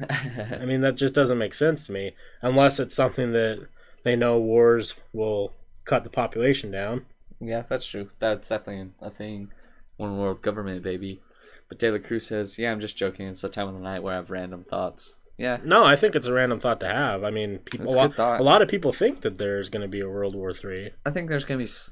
I 0.10 0.64
mean, 0.64 0.80
that 0.80 0.96
just 0.96 1.14
doesn't 1.14 1.38
make 1.38 1.54
sense 1.54 1.86
to 1.86 1.92
me, 1.92 2.14
unless 2.42 2.80
it's 2.80 2.94
something 2.94 3.32
that 3.32 3.68
they 4.02 4.16
know 4.16 4.38
wars 4.38 4.94
will 5.12 5.52
cut 5.84 6.02
the 6.02 6.10
population 6.10 6.70
down. 6.70 7.06
Yeah, 7.40 7.62
that's 7.68 7.86
true. 7.86 8.08
That's 8.18 8.48
definitely 8.48 8.90
a 9.00 9.10
thing. 9.10 9.50
One 9.96 10.18
world 10.18 10.42
government, 10.42 10.82
baby. 10.82 11.20
But 11.68 11.78
Taylor 11.78 11.98
Cruz 12.00 12.26
says, 12.26 12.58
"Yeah, 12.58 12.72
I'm 12.72 12.80
just 12.80 12.96
joking. 12.96 13.28
It's 13.28 13.42
the 13.42 13.48
time 13.48 13.68
of 13.68 13.74
the 13.74 13.80
night 13.80 14.02
where 14.02 14.14
I 14.14 14.16
have 14.16 14.30
random 14.30 14.64
thoughts." 14.64 15.16
Yeah, 15.36 15.58
No, 15.64 15.84
I 15.84 15.96
think 15.96 16.14
it's 16.14 16.28
a 16.28 16.32
random 16.32 16.60
thought 16.60 16.78
to 16.80 16.86
have. 16.88 17.24
I 17.24 17.30
mean, 17.30 17.58
people, 17.58 17.92
a, 17.92 17.96
lot, 17.96 18.18
a 18.18 18.42
lot 18.42 18.62
of 18.62 18.68
people 18.68 18.92
think 18.92 19.22
that 19.22 19.36
there's 19.38 19.68
going 19.68 19.82
to 19.82 19.88
be 19.88 20.00
a 20.00 20.08
World 20.08 20.36
War 20.36 20.52
Three. 20.52 20.90
I 21.04 21.10
think 21.10 21.28
there's 21.28 21.44
gonna 21.44 21.58
be 21.58 21.64
s- 21.64 21.90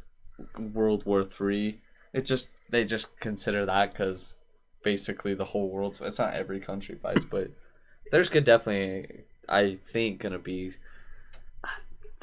World 0.58 1.04
War 1.04 1.24
Three. 1.24 1.80
It 2.12 2.24
just 2.24 2.48
they 2.70 2.84
just 2.84 3.18
consider 3.18 3.66
that 3.66 3.92
because 3.92 4.36
basically 4.84 5.34
the 5.34 5.46
whole 5.46 5.68
world's. 5.70 6.00
It's 6.00 6.20
not 6.20 6.34
every 6.34 6.60
country 6.60 6.94
fights, 7.02 7.24
but 7.24 7.50
there's 8.12 8.28
good 8.28 8.44
definitely. 8.44 9.24
I 9.48 9.74
think 9.74 10.20
gonna 10.20 10.38
be. 10.38 10.72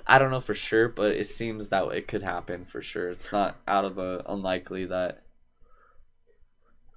I 0.07 0.17
don't 0.19 0.31
know 0.31 0.39
for 0.39 0.55
sure, 0.55 0.87
but 0.87 1.11
it 1.11 1.25
seems 1.25 1.67
that 1.69 1.85
it 1.91 2.07
could 2.07 2.23
happen 2.23 2.63
for 2.65 2.81
sure. 2.81 3.09
It's 3.09 3.31
not 3.31 3.57
out 3.67 3.83
of 3.85 3.95
the 3.95 4.23
unlikely 4.27 4.85
that 4.85 5.23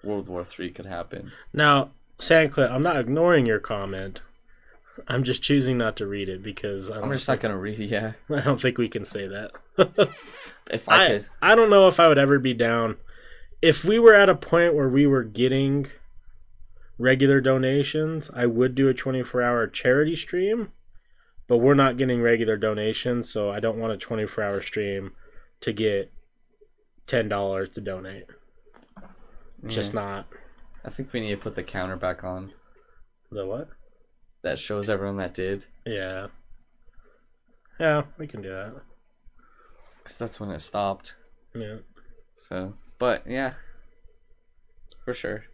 World 0.05 0.29
War 0.29 0.45
Three 0.45 0.71
could 0.71 0.87
happen. 0.87 1.33
Now, 1.53 1.91
Sandcliffe, 2.23 2.71
I'm 2.71 2.83
not 2.83 2.99
ignoring 2.99 3.47
your 3.47 3.59
comment. 3.59 4.23
I'm 5.09 5.25
just 5.25 5.43
choosing 5.43 5.79
not 5.79 5.97
to 5.97 6.07
read 6.07 6.29
it 6.29 6.43
because 6.43 6.91
I 6.91 6.95
don't, 6.95 7.05
I'm 7.05 7.13
just 7.13 7.29
not 7.29 7.41
gonna 7.41 7.59
read 7.59 7.81
it. 7.81 7.87
Yeah, 7.87 8.13
I 8.31 8.41
don't 8.41 8.61
think 8.61 8.79
we 8.79 8.89
can 8.89 9.05
say 9.05 9.27
that. 9.27 9.53
if 10.71 10.89
I, 10.89 11.05
I, 11.05 11.09
could. 11.09 11.27
I 11.41 11.55
don't 11.55 11.71
know 11.71 11.89
if 11.89 11.99
I 11.99 12.09
would 12.09 12.19
ever 12.19 12.39
be 12.39 12.55
down. 12.55 12.97
If 13.61 13.85
we 13.85 13.99
were 13.99 14.15
at 14.15 14.29
a 14.29 14.35
point 14.35 14.75
where 14.75 14.89
we 14.89 15.07
were 15.07 15.25
getting 15.25 15.87
regular 16.99 17.41
donations, 17.41 18.31
I 18.35 18.47
would 18.47 18.75
do 18.75 18.89
a 18.89 18.95
24 18.95 19.43
hour 19.43 19.67
charity 19.67 20.17
stream. 20.17 20.73
But 21.49 21.59
we're 21.59 21.75
not 21.75 21.97
getting 21.97 22.23
regular 22.23 22.57
donations, 22.57 23.29
so 23.29 23.51
I 23.51 23.61
don't 23.61 23.79
want 23.79 23.93
a 23.93 23.97
24 23.97 24.45
hour 24.45 24.63
stream 24.63 25.13
to 25.61 25.73
get 25.73 26.13
$10 27.09 27.73
to 27.75 27.81
donate. 27.81 28.27
Just 29.67 29.93
mm. 29.93 29.97
not. 29.97 30.27
I 30.85 30.91
think 30.91 31.13
we 31.13 31.21
need 31.21 31.31
to 31.31 31.41
put 31.41 31.55
the 31.55 31.63
counter 31.63 31.97
back 31.97 32.25
on. 32.25 32.53
The 33.31 33.47
what? 33.47 33.69
That 34.43 34.59
shows 34.59 34.91
everyone 34.91 35.17
that 35.19 35.35
did, 35.35 35.67
Yeah. 35.87 36.29
Yeah, 37.81 38.03
we 38.19 38.27
can 38.27 38.43
do 38.43 38.51
that. 38.51 38.75
because 39.99 40.19
that's 40.19 40.39
when 40.41 40.51
it 40.51 40.61
stopped. 40.61 41.15
Yeah. 41.55 41.79
So, 42.37 42.75
but 42.99 43.25
yeah, 43.27 43.55
for 45.05 45.15
sure. 45.15 45.45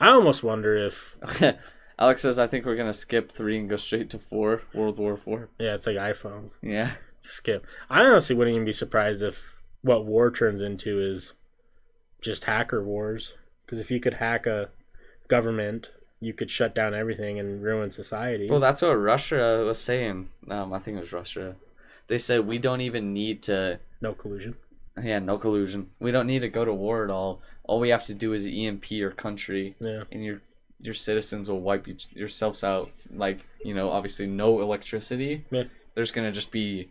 I 0.00 0.08
almost 0.10 0.42
wonder 0.42 0.76
if 0.76 1.16
Alex 1.98 2.22
says, 2.22 2.38
"I 2.38 2.46
think 2.46 2.64
we're 2.66 2.76
gonna 2.76 2.92
skip 2.92 3.30
three 3.30 3.58
and 3.58 3.68
go 3.70 3.76
straight 3.76 4.10
to 4.10 4.18
four. 4.18 4.62
World 4.74 4.98
War 4.98 5.16
Four. 5.16 5.48
yeah, 5.58 5.74
it's 5.74 5.86
like 5.86 5.96
iPhones. 5.96 6.58
Yeah, 6.62 6.92
skip. 7.22 7.64
I 7.88 8.04
honestly 8.04 8.36
wouldn't 8.36 8.54
even 8.54 8.66
be 8.66 8.72
surprised 8.72 9.22
if 9.22 9.62
what 9.82 10.04
war 10.04 10.30
turns 10.30 10.60
into 10.62 11.00
is 11.00 11.32
just 12.20 12.44
hacker 12.44 12.82
wars. 12.84 13.34
Because 13.66 13.80
if 13.80 13.90
you 13.90 13.98
could 14.00 14.14
hack 14.14 14.46
a 14.46 14.68
government, 15.28 15.90
you 16.20 16.32
could 16.32 16.50
shut 16.50 16.74
down 16.74 16.94
everything 16.94 17.38
and 17.38 17.62
ruin 17.62 17.90
society. 17.90 18.46
well, 18.48 18.60
that's 18.60 18.80
what 18.82 18.94
Russia 18.94 19.64
was 19.66 19.78
saying. 19.78 20.28
Um, 20.48 20.72
I 20.72 20.78
think 20.78 20.96
it 20.96 21.00
was 21.00 21.12
Russia. 21.12 21.56
They 22.08 22.18
said 22.18 22.46
we 22.46 22.58
don't 22.58 22.80
even 22.80 23.12
need 23.12 23.42
to. 23.44 23.80
no 24.00 24.12
collusion. 24.14 24.54
Yeah, 25.02 25.18
no 25.18 25.36
collusion. 25.36 25.90
We 26.00 26.10
don't 26.10 26.26
need 26.26 26.38
to 26.40 26.48
go 26.48 26.64
to 26.64 26.72
war 26.72 27.04
at 27.04 27.10
all. 27.10 27.42
All 27.64 27.80
we 27.80 27.90
have 27.90 28.06
to 28.06 28.14
do 28.14 28.32
is 28.32 28.46
EMP 28.46 28.90
your 28.92 29.10
country, 29.10 29.74
Yeah. 29.80 30.04
and 30.12 30.24
your 30.24 30.40
your 30.80 30.94
citizens 30.94 31.48
will 31.50 31.60
wipe 31.60 31.86
you, 31.88 31.96
yourselves 32.12 32.62
out. 32.64 32.90
Like 33.12 33.40
you 33.64 33.74
know, 33.74 33.90
obviously 33.90 34.26
no 34.26 34.60
electricity. 34.60 35.44
Yeah. 35.50 35.64
There's 35.94 36.12
gonna 36.12 36.32
just 36.32 36.50
be 36.50 36.88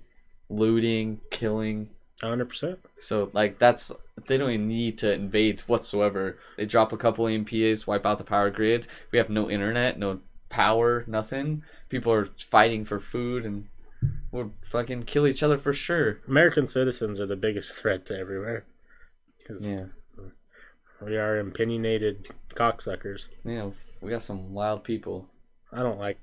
looting, 0.49 1.21
killing, 1.31 1.89
100%. 2.21 2.77
So 2.99 3.29
like 3.33 3.59
that's 3.59 3.91
they 4.27 4.37
don't 4.37 4.51
even 4.51 4.67
need 4.67 4.97
to 4.99 5.11
invade 5.13 5.61
whatsoever. 5.61 6.37
They 6.57 6.65
drop 6.65 6.93
a 6.93 6.97
couple 6.97 7.25
EMPs, 7.25 7.85
wipe 7.85 8.05
out 8.05 8.17
the 8.17 8.23
power 8.23 8.49
grid. 8.49 8.87
We 9.11 9.17
have 9.17 9.29
no 9.29 9.49
internet, 9.49 9.99
no 9.99 10.19
power, 10.49 11.03
nothing. 11.07 11.63
People 11.89 12.13
are 12.13 12.29
fighting 12.39 12.85
for 12.85 12.99
food 12.99 13.45
and 13.45 13.67
we'll 14.31 14.51
fucking 14.61 15.03
kill 15.03 15.27
each 15.27 15.43
other 15.43 15.57
for 15.57 15.73
sure. 15.73 16.21
American 16.27 16.67
citizens 16.67 17.19
are 17.19 17.25
the 17.25 17.35
biggest 17.35 17.73
threat 17.77 18.05
to 18.05 18.17
everywhere. 18.17 18.65
Because 19.39 19.79
we 21.01 21.17
are 21.17 21.39
opinionated 21.39 22.27
cocksuckers. 22.55 23.27
Yeah. 23.43 23.69
We 24.01 24.09
got 24.09 24.21
some 24.23 24.53
wild 24.53 24.83
people. 24.83 25.27
I 25.71 25.79
don't 25.83 25.99
like 25.99 26.17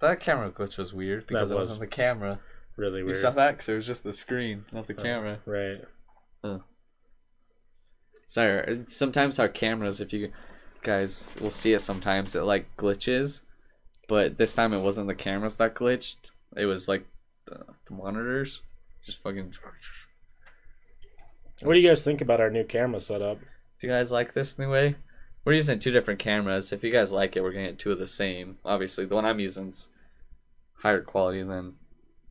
That 0.00 0.20
camera 0.20 0.50
glitch 0.50 0.76
was 0.78 0.92
weird 0.92 1.26
because 1.26 1.50
it 1.50 1.54
was- 1.54 1.70
wasn't 1.70 1.80
the 1.80 1.86
camera. 1.96 2.38
Really 2.78 3.00
You 3.00 3.06
weird. 3.06 3.16
saw 3.18 3.30
that? 3.32 3.58
'Cause 3.58 3.68
it 3.68 3.74
was 3.74 3.86
just 3.86 4.04
the 4.04 4.12
screen, 4.12 4.64
not 4.72 4.86
the 4.86 4.96
Uh, 4.98 5.02
camera. 5.02 5.40
Right. 5.44 5.84
Sorry, 8.26 8.84
sometimes 8.88 9.38
our 9.38 9.48
cameras, 9.48 10.00
if 10.02 10.12
you 10.12 10.32
guys 10.82 11.34
will 11.40 11.50
see 11.50 11.72
it 11.72 11.80
sometimes, 11.80 12.36
it 12.36 12.42
like 12.42 12.76
glitches. 12.76 13.40
But 14.06 14.36
this 14.36 14.54
time 14.54 14.72
it 14.74 14.80
wasn't 14.80 15.08
the 15.08 15.14
cameras 15.14 15.56
that 15.56 15.74
glitched. 15.74 16.30
It 16.56 16.66
was 16.66 16.88
like 16.88 17.06
the, 17.46 17.64
the 17.86 17.94
monitors. 17.94 18.62
Just 19.04 19.22
fucking. 19.22 19.54
What 21.62 21.74
do 21.74 21.80
you 21.80 21.88
guys 21.88 22.04
think 22.04 22.20
about 22.20 22.40
our 22.40 22.50
new 22.50 22.64
camera 22.64 23.00
setup? 23.00 23.38
Do 23.80 23.86
you 23.86 23.92
guys 23.92 24.12
like 24.12 24.34
this 24.34 24.58
new 24.58 24.70
way? 24.70 24.96
We're 25.44 25.54
using 25.54 25.78
two 25.78 25.90
different 25.90 26.20
cameras. 26.20 26.70
If 26.72 26.84
you 26.84 26.92
guys 26.92 27.12
like 27.12 27.34
it, 27.34 27.40
we're 27.42 27.52
gonna 27.52 27.68
get 27.68 27.78
two 27.78 27.92
of 27.92 27.98
the 27.98 28.06
same. 28.06 28.58
Obviously, 28.64 29.06
the 29.06 29.14
one 29.14 29.24
I'm 29.24 29.40
using's 29.40 29.88
higher 30.74 31.00
quality 31.00 31.42
than 31.42 31.77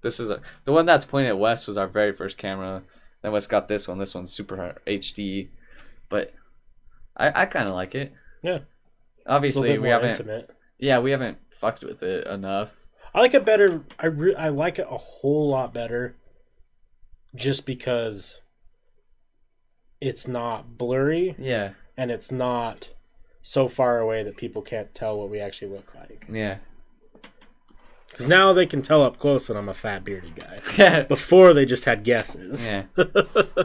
this 0.02 0.20
is. 0.20 0.30
A, 0.30 0.42
the 0.66 0.74
one 0.74 0.86
that's 0.86 1.06
pointed 1.06 1.30
at 1.30 1.40
Wes 1.40 1.68
was 1.68 1.78
our 1.78 1.88
very 1.88 2.14
first 2.14 2.38
camera. 2.38 2.84
Then 3.22 3.32
Wes 3.32 3.48
got 3.48 3.68
this 3.68 3.88
one. 3.88 3.98
This 3.98 4.14
one's 4.16 4.32
super 4.32 4.80
HD, 4.86 5.50
but 6.10 6.34
I 7.16 7.44
I 7.44 7.46
kind 7.46 7.68
of 7.68 7.74
like 7.74 7.96
it. 7.96 8.14
Yeah. 8.44 8.60
Obviously, 9.26 9.78
we 9.78 9.90
haven't. 9.90 10.12
intimate. 10.12 10.50
Yeah, 10.78 11.00
we 11.00 11.12
haven't 11.12 11.38
fucked 11.60 11.84
with 11.84 12.04
it 12.04 12.26
enough. 12.28 12.74
I 13.14 13.20
like 13.22 13.34
it 13.34 13.44
better. 13.46 13.84
I 14.00 14.06
re- 14.08 14.36
I 14.36 14.50
like 14.50 14.80
it 14.80 14.88
a 14.90 14.98
whole 14.98 15.50
lot 15.50 15.74
better, 15.74 16.16
just 17.36 17.66
because 17.66 18.40
it's 20.00 20.28
not 20.28 20.78
blurry 20.78 21.36
Yeah, 21.40 21.72
and 21.98 22.12
it's 22.12 22.32
not 22.32 22.90
so 23.42 23.68
far 23.68 24.00
away 24.00 24.22
that 24.24 24.38
people 24.38 24.62
can't 24.62 24.94
tell 24.94 25.18
what 25.18 25.30
we 25.30 25.40
actually 25.40 25.72
look 25.72 25.96
like. 25.96 26.28
yeah, 26.32 26.58
Because 28.18 28.30
now 28.30 28.52
they 28.52 28.66
can 28.66 28.82
tell 28.82 29.04
up 29.04 29.20
close 29.20 29.46
that 29.46 29.56
I'm 29.56 29.70
a 29.70 29.76
fat 29.76 30.04
bearded 30.04 30.36
guy. 30.36 30.58
yeah. 30.78 31.04
Before 31.04 31.54
they 31.54 31.68
just 31.68 31.86
had 31.86 32.04
guesses. 32.04 32.66
Yeah. 32.66 32.86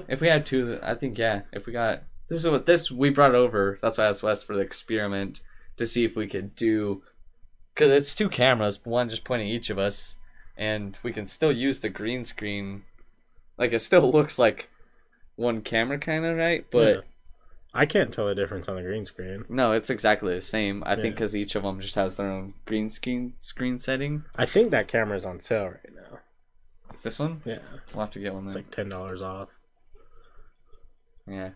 if 0.08 0.20
we 0.20 0.28
had 0.28 0.44
two, 0.44 0.78
I 0.82 0.92
think 0.92 1.16
yeah. 1.16 1.42
If 1.54 1.64
we 1.64 1.72
got 1.72 2.02
this 2.28 2.44
is 2.44 2.50
what 2.50 2.66
this 2.66 2.90
we 2.90 3.08
brought 3.08 3.34
over. 3.34 3.78
That's 3.80 3.96
why 3.96 4.04
I 4.04 4.08
asked 4.08 4.22
Wes 4.22 4.42
for 4.42 4.54
the 4.54 4.60
experiment 4.60 5.40
to 5.78 5.86
see 5.86 6.04
if 6.04 6.16
we 6.16 6.26
could 6.26 6.54
do 6.54 7.02
because 7.74 7.90
it's 7.90 8.14
two 8.14 8.28
cameras, 8.28 8.78
one 8.84 9.08
just 9.08 9.24
pointing 9.24 9.48
each 9.48 9.70
of 9.70 9.78
us, 9.78 10.16
and 10.54 10.98
we 11.02 11.14
can 11.14 11.24
still 11.24 11.50
use 11.50 11.80
the 11.80 11.88
green 11.88 12.22
screen. 12.22 12.82
Like 13.56 13.72
it 13.72 13.80
still 13.80 14.10
looks 14.10 14.38
like 14.38 14.68
one 15.36 15.62
camera, 15.62 15.98
kind 15.98 16.26
of 16.26 16.36
right, 16.36 16.66
but 16.70 16.96
Yeah. 16.96 17.00
I 17.74 17.86
can't 17.86 18.12
tell 18.12 18.26
the 18.26 18.34
difference 18.34 18.68
on 18.68 18.76
the 18.76 18.82
green 18.82 19.06
screen. 19.06 19.44
no, 19.48 19.72
it's 19.72 19.88
exactly 19.90 20.34
the 20.34 20.40
same. 20.42 20.82
I 20.84 20.94
think 20.96 21.14
because 21.14 21.34
each 21.34 21.54
of 21.54 21.62
them 21.62 21.80
just 21.80 21.94
has 21.94 22.16
their 22.18 22.28
own 22.30 22.54
green 22.66 22.90
screen 22.90 23.32
screen 23.38 23.78
setting. 23.78 24.24
I 24.36 24.44
think 24.44 24.70
that 24.70 24.88
camera's 24.88 25.24
on 25.24 25.40
sale 25.40 25.66
right 25.68 25.94
now. 25.94 26.18
This 27.02 27.18
one, 27.18 27.40
Yeah, 27.44 27.58
we'll 27.92 28.04
have 28.04 28.12
to 28.12 28.20
get 28.20 28.34
one 28.34 28.46
it's 28.46 28.56
like 28.56 28.70
ten 28.70 28.88
dollars 28.88 29.22
off. 29.22 29.48
yeah, 31.26 31.50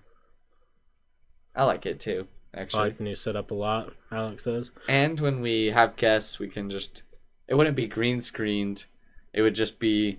I 1.55 1.65
like 1.65 1.87
it 1.87 2.01
too. 2.01 2.27
Actually, 2.55 2.81
I 2.81 2.85
like 2.85 2.97
the 2.97 3.05
new 3.05 3.15
setup 3.15 3.51
a 3.51 3.55
lot. 3.55 3.93
Alex 4.11 4.45
says. 4.45 4.71
And 4.89 5.21
when 5.21 5.41
we 5.43 5.67
have 5.67 5.97
guests, 5.97 6.39
we 6.39 6.49
can 6.49 6.71
just 6.71 7.03
it 7.47 7.55
wouldn't 7.55 7.77
be 7.77 7.87
green 7.87 8.21
screened. 8.21 8.87
It 9.33 9.43
would 9.43 9.55
just 9.55 9.79
be 9.79 10.19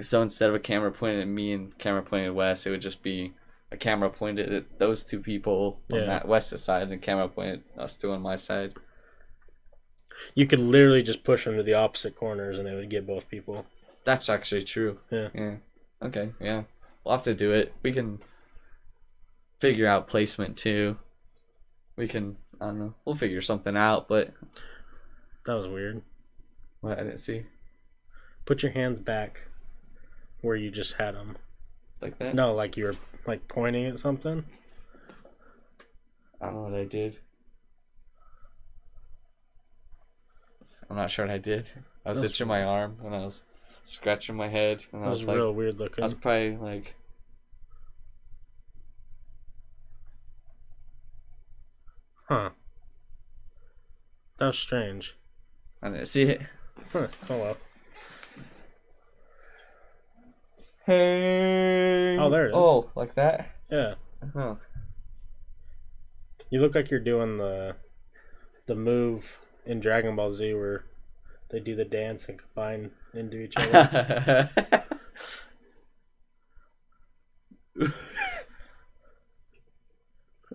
so 0.00 0.20
instead 0.20 0.48
of 0.48 0.56
a 0.56 0.60
camera 0.60 0.90
pointed 0.90 1.20
at 1.20 1.28
me 1.28 1.52
and 1.52 1.78
camera 1.78 2.02
pointed 2.02 2.26
at 2.26 2.34
Wes, 2.34 2.66
it 2.66 2.70
would 2.70 2.80
just 2.82 3.02
be 3.02 3.32
a 3.74 3.76
camera 3.76 4.08
pointed 4.08 4.52
at 4.52 4.78
those 4.78 5.04
two 5.04 5.18
people 5.20 5.80
on 5.92 5.98
Yeah. 5.98 6.06
that 6.06 6.28
Wes's 6.28 6.62
side 6.62 6.90
and 6.90 7.02
camera 7.02 7.28
pointed 7.28 7.62
us 7.76 7.96
two 7.96 8.12
on 8.12 8.22
my 8.22 8.36
side. 8.36 8.74
You 10.34 10.46
could 10.46 10.60
literally 10.60 11.02
just 11.02 11.24
push 11.24 11.44
them 11.44 11.56
to 11.56 11.62
the 11.62 11.74
opposite 11.74 12.14
corners 12.14 12.58
and 12.58 12.68
it 12.68 12.74
would 12.74 12.88
get 12.88 13.06
both 13.06 13.28
people. 13.28 13.66
That's 14.04 14.28
actually 14.28 14.62
true. 14.62 15.00
Yeah. 15.10 15.28
Yeah. 15.34 15.56
Okay, 16.02 16.30
yeah. 16.40 16.62
We'll 17.02 17.14
have 17.16 17.24
to 17.24 17.34
do 17.34 17.52
it. 17.52 17.74
We 17.82 17.92
can 17.92 18.20
figure 19.58 19.86
out 19.88 20.06
placement 20.08 20.56
too. 20.56 20.96
We 21.96 22.06
can 22.08 22.36
I 22.60 22.66
don't 22.66 22.78
know. 22.78 22.94
We'll 23.04 23.16
figure 23.16 23.42
something 23.42 23.76
out, 23.76 24.08
but 24.08 24.32
That 25.46 25.54
was 25.54 25.66
weird. 25.66 26.02
what 26.80 26.98
I 26.98 27.02
didn't 27.02 27.18
see. 27.18 27.44
Put 28.46 28.62
your 28.62 28.72
hands 28.72 29.00
back 29.00 29.40
where 30.42 30.54
you 30.56 30.70
just 30.70 30.94
had 30.94 31.14
them. 31.14 31.36
Like 32.00 32.18
that? 32.18 32.34
No, 32.34 32.54
like 32.54 32.76
you 32.76 32.84
were 32.84 32.94
like 33.26 33.46
pointing 33.48 33.86
at 33.86 33.98
something. 33.98 34.44
I 36.40 36.46
don't 36.46 36.54
know 36.54 36.62
what 36.62 36.74
I 36.74 36.84
did. 36.84 37.18
I'm 40.90 40.96
not 40.96 41.10
sure 41.10 41.26
what 41.26 41.34
I 41.34 41.38
did. 41.38 41.70
I 42.04 42.10
was 42.10 42.20
That's 42.20 42.34
itching 42.34 42.48
my 42.48 42.62
arm 42.62 42.98
and 43.04 43.14
I 43.14 43.18
was 43.24 43.44
scratching 43.82 44.36
my 44.36 44.48
head 44.48 44.84
and 44.92 45.02
That 45.02 45.06
I 45.06 45.10
was 45.10 45.20
was 45.20 45.28
like, 45.28 45.36
real 45.36 45.52
weird 45.52 45.78
looking. 45.78 46.02
I 46.02 46.06
was 46.06 46.14
probably 46.14 46.56
like, 46.56 46.94
Huh. 52.28 52.50
That 54.38 54.46
was 54.46 54.58
strange. 54.58 55.16
I 55.82 55.90
didn't 55.90 56.06
see 56.06 56.22
it. 56.22 56.42
Huh. 56.92 57.08
Oh 57.30 57.38
well. 57.38 57.56
Hey. 60.84 62.18
Oh, 62.18 62.28
there 62.28 62.46
it 62.46 62.50
is. 62.50 62.54
Oh, 62.54 62.90
like 62.94 63.14
that? 63.14 63.48
Yeah. 63.70 63.94
Oh. 64.34 64.58
You 66.50 66.60
look 66.60 66.74
like 66.74 66.90
you're 66.90 67.00
doing 67.00 67.38
the 67.38 67.76
the 68.66 68.74
move 68.74 69.38
in 69.64 69.80
Dragon 69.80 70.14
Ball 70.14 70.30
Z 70.30 70.52
where 70.54 70.84
they 71.50 71.60
do 71.60 71.74
the 71.74 71.86
dance 71.86 72.26
and 72.28 72.38
combine 72.38 72.90
into 73.14 73.38
each 73.38 73.56
other. 73.56 74.50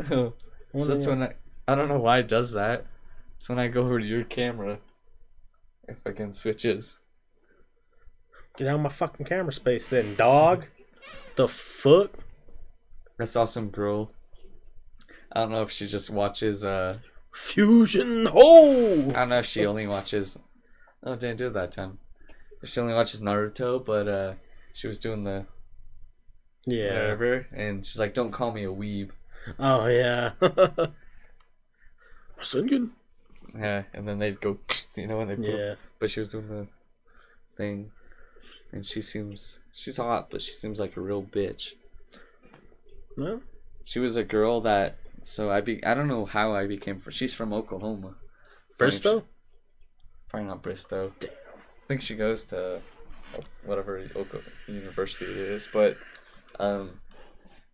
so 0.07 0.33
that's 0.73 1.07
when 1.07 1.23
I, 1.23 1.33
I 1.67 1.75
don't 1.75 1.89
know 1.89 1.99
why 1.99 2.19
it 2.19 2.27
does 2.27 2.51
that. 2.51 2.85
It's 3.37 3.49
when 3.49 3.59
I 3.59 3.67
go 3.67 3.81
over 3.81 3.99
to 3.99 4.05
your 4.05 4.23
camera. 4.23 4.79
If 5.87 5.97
I 6.05 6.11
can 6.11 6.33
switches. 6.33 6.99
Get 8.57 8.67
out 8.67 8.75
of 8.75 8.81
my 8.81 8.89
fucking 8.89 9.25
camera 9.25 9.53
space 9.53 9.87
then, 9.87 10.15
dog. 10.15 10.65
The 11.35 11.47
fuck? 11.47 12.11
I 13.19 13.23
saw 13.23 13.45
some 13.45 13.69
girl. 13.69 14.11
I 15.31 15.41
don't 15.41 15.51
know 15.51 15.61
if 15.61 15.71
she 15.71 15.87
just 15.87 16.09
watches. 16.09 16.63
uh 16.65 16.97
Fusion 17.31 18.25
ho! 18.25 19.09
I 19.09 19.13
don't 19.13 19.29
know 19.29 19.39
if 19.39 19.45
she 19.45 19.65
only 19.65 19.85
watches. 19.87 20.37
Oh, 21.03 21.15
didn't 21.15 21.37
do 21.37 21.47
it 21.47 21.53
that 21.53 21.71
time. 21.71 21.99
She 22.65 22.79
only 22.81 22.93
watches 22.93 23.21
Naruto, 23.21 23.83
but 23.85 24.07
uh 24.07 24.33
she 24.73 24.87
was 24.87 24.97
doing 24.97 25.23
the 25.23 25.45
Yeah. 26.65 26.93
whatever, 26.93 27.47
and 27.55 27.85
she's 27.85 27.99
like, 27.99 28.13
"Don't 28.13 28.31
call 28.31 28.51
me 28.51 28.63
a 28.65 28.69
weeb." 28.69 29.11
Oh 29.59 29.85
yeah. 29.87 30.31
Singing. 32.41 32.91
Yeah, 33.57 33.83
and 33.93 34.07
then 34.07 34.19
they'd 34.19 34.39
go, 34.41 34.57
you 34.95 35.07
know, 35.07 35.17
when 35.19 35.27
they. 35.27 35.47
Yeah. 35.47 35.75
But 35.99 36.11
she 36.11 36.19
was 36.19 36.29
doing 36.29 36.47
the 36.47 36.67
thing, 37.57 37.91
and 38.71 38.85
she 38.85 39.01
seems 39.01 39.59
she's 39.73 39.97
hot, 39.97 40.29
but 40.29 40.41
she 40.41 40.51
seems 40.51 40.79
like 40.79 40.97
a 40.97 41.01
real 41.01 41.23
bitch. 41.23 41.73
No. 43.17 43.41
She 43.83 43.99
was 43.99 44.15
a 44.15 44.23
girl 44.23 44.61
that. 44.61 44.97
So 45.21 45.51
I 45.51 45.61
be 45.61 45.83
I 45.83 45.93
don't 45.93 46.07
know 46.07 46.25
how 46.25 46.53
I 46.53 46.67
became. 46.67 47.01
She's 47.09 47.33
from 47.33 47.53
Oklahoma. 47.53 48.15
Bristol. 48.77 49.25
Probably 50.29 50.47
not 50.47 50.61
Bristow. 50.61 51.11
I 51.23 51.27
think 51.87 52.01
she 52.01 52.15
goes 52.15 52.45
to 52.45 52.79
whatever 53.65 54.05
university 54.67 55.25
it 55.25 55.37
is, 55.37 55.67
but 55.71 55.97
um, 56.59 57.01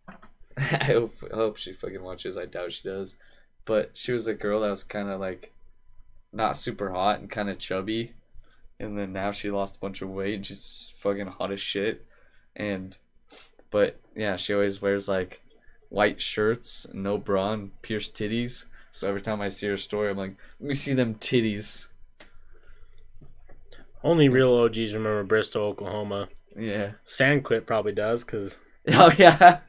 I 0.56 0.84
hope 0.84 1.12
I 1.32 1.36
hope 1.36 1.56
she 1.56 1.72
fucking 1.72 2.02
watches. 2.02 2.36
I 2.36 2.46
doubt 2.46 2.72
she 2.72 2.88
does, 2.88 3.16
but 3.64 3.90
she 3.94 4.12
was 4.12 4.26
a 4.26 4.34
girl 4.34 4.60
that 4.60 4.70
was 4.70 4.84
kind 4.84 5.08
of 5.08 5.20
like 5.20 5.52
not 6.32 6.56
super 6.56 6.90
hot 6.90 7.20
and 7.20 7.30
kind 7.30 7.48
of 7.48 7.58
chubby, 7.58 8.14
and 8.78 8.98
then 8.98 9.12
now 9.12 9.32
she 9.32 9.50
lost 9.50 9.76
a 9.76 9.80
bunch 9.80 10.02
of 10.02 10.08
weight 10.08 10.34
and 10.34 10.46
she's 10.46 10.92
fucking 10.98 11.26
hot 11.26 11.52
as 11.52 11.60
shit, 11.60 12.06
and 12.54 12.96
but 13.70 14.00
yeah, 14.14 14.36
she 14.36 14.54
always 14.54 14.80
wears 14.80 15.08
like 15.08 15.40
white 15.88 16.20
shirts, 16.20 16.86
no 16.92 17.18
bra, 17.18 17.52
and 17.52 17.82
pierced 17.82 18.14
titties. 18.14 18.66
So 18.92 19.08
every 19.08 19.20
time 19.20 19.40
I 19.40 19.48
see 19.48 19.66
her 19.68 19.76
story, 19.76 20.10
I'm 20.10 20.16
like, 20.16 20.36
let 20.60 20.68
me 20.68 20.74
see 20.74 20.94
them 20.94 21.16
titties. 21.16 21.88
Only 24.02 24.28
real 24.28 24.54
OGs 24.54 24.94
remember 24.94 25.24
Bristol, 25.24 25.64
Oklahoma. 25.64 26.28
Yeah. 26.56 26.92
Sandclip 27.06 27.66
probably 27.66 27.92
does, 27.92 28.24
because 28.24 28.58
Oh 28.88 29.12
yeah. 29.18 29.60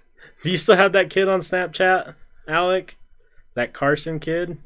do 0.43 0.51
you 0.51 0.57
still 0.57 0.75
have 0.75 0.93
that 0.93 1.09
kid 1.09 1.27
on 1.27 1.39
Snapchat, 1.39 2.15
Alec? 2.47 2.97
That 3.55 3.73
Carson 3.73 4.19
kid? 4.19 4.59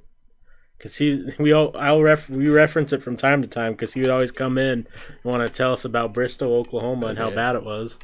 Because 0.81 0.97
he, 0.97 1.29
we 1.37 1.51
all, 1.51 1.77
I'll 1.77 2.01
ref, 2.01 2.27
we 2.27 2.49
reference 2.49 2.91
it 2.91 3.03
from 3.03 3.15
time 3.15 3.43
to 3.43 3.47
time 3.47 3.73
because 3.73 3.93
he 3.93 3.99
would 4.01 4.09
always 4.09 4.31
come 4.31 4.57
in 4.57 4.65
and 4.67 4.87
want 5.23 5.47
to 5.47 5.53
tell 5.53 5.73
us 5.73 5.85
about 5.85 6.11
Bristol, 6.11 6.55
Oklahoma, 6.55 7.05
and 7.05 7.19
how 7.19 7.29
Yeah. 7.29 7.35
bad 7.35 7.55
it 7.55 7.63
was. 7.63 7.99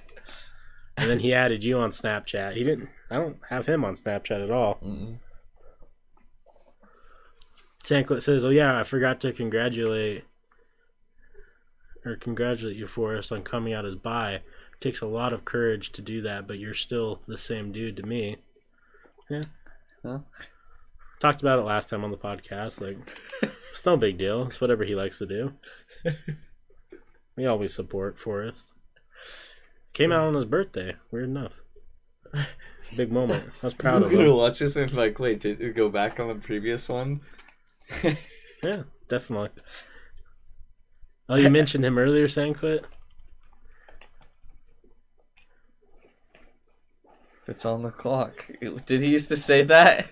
And 0.96 1.10
then 1.10 1.18
he 1.18 1.34
added 1.34 1.64
you 1.64 1.80
on 1.80 1.90
Snapchat. 1.90 2.54
He 2.54 2.64
didn't. 2.64 2.90
I 3.10 3.16
don't 3.16 3.38
have 3.50 3.66
him 3.66 3.84
on 3.84 3.96
Snapchat 3.96 4.44
at 4.44 4.52
all. 4.52 4.78
Mm-mm. 4.84 5.18
Sandclip 7.84 8.22
says, 8.22 8.46
"Oh 8.46 8.50
yeah, 8.50 8.80
I 8.80 8.84
forgot 8.84 9.22
to 9.22 9.32
congratulate 9.34 10.26
or 12.06 12.16
congratulate 12.16 12.76
you, 12.78 12.86
for 12.86 13.18
us 13.18 13.32
on 13.32 13.42
coming 13.42 13.74
out 13.74 13.86
as 13.86 13.96
bi. 13.96 14.34
It 14.34 14.44
takes 14.80 15.02
a 15.02 15.08
lot 15.08 15.34
of 15.34 15.46
courage 15.46 15.92
to 15.94 16.02
do 16.04 16.22
that, 16.22 16.48
but 16.48 16.60
you're 16.60 16.74
still 16.76 17.22
the 17.28 17.38
same 17.38 17.72
dude 17.72 17.98
to 17.98 18.04
me. 18.04 18.38
Yeah. 19.30 19.44
Huh? 20.06 20.20
Talked 21.20 21.42
about 21.42 21.60
it 21.60 21.64
last 21.64 21.90
time 21.90 22.04
on 22.04 22.12
the 22.12 22.18
podcast. 22.18 22.80
Like, 22.80 22.98
it's 23.72 23.86
no 23.86 23.98
big 23.98 24.18
deal. 24.18 24.44
It's 24.44 24.62
whatever 24.62 24.84
he 24.84 24.96
likes 24.96 25.18
to 25.20 25.26
do. 25.26 25.54
we 27.36 27.46
always 27.46 27.74
support 27.74 28.20
Forrest. 28.20 28.74
Came 29.94 30.12
out 30.12 30.28
on 30.28 30.36
his 30.36 30.46
birthday. 30.46 30.96
Weird 31.12 31.30
enough. 31.30 31.54
It's 32.34 32.92
a 32.92 32.96
big 32.96 33.12
moment. 33.12 33.44
I 33.64 33.66
was 33.66 33.74
proud 33.74 34.04
of 34.04 34.12
gonna 34.12 34.26
him. 34.26 34.36
watch 34.36 34.60
this 34.60 34.76
and 34.76 34.92
like, 34.94 35.18
wait, 35.18 35.40
did 35.40 35.60
it 35.60 35.76
go 35.76 35.90
back 35.90 36.20
on 36.20 36.28
the 36.28 36.36
previous 36.36 36.88
one? 36.88 37.22
Yeah, 38.62 38.84
definitely. 39.10 39.50
Oh, 41.30 41.36
you 41.36 41.50
mentioned 41.50 41.84
him 41.84 41.98
earlier, 41.98 42.28
Sandclit? 42.28 42.84
If 47.42 47.50
it's 47.50 47.66
on 47.66 47.82
the 47.82 47.92
clock. 47.92 48.48
Did 48.86 49.02
he 49.02 49.10
used 49.10 49.30
to 49.30 49.36
say 49.38 49.64
that? 49.64 50.10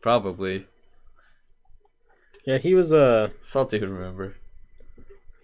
Probably. 0.00 0.66
Yeah, 2.44 2.58
he 2.58 2.74
was 2.74 2.92
uh 2.92 3.30
Salty 3.40 3.78
would 3.80 3.88
remember. 3.90 4.36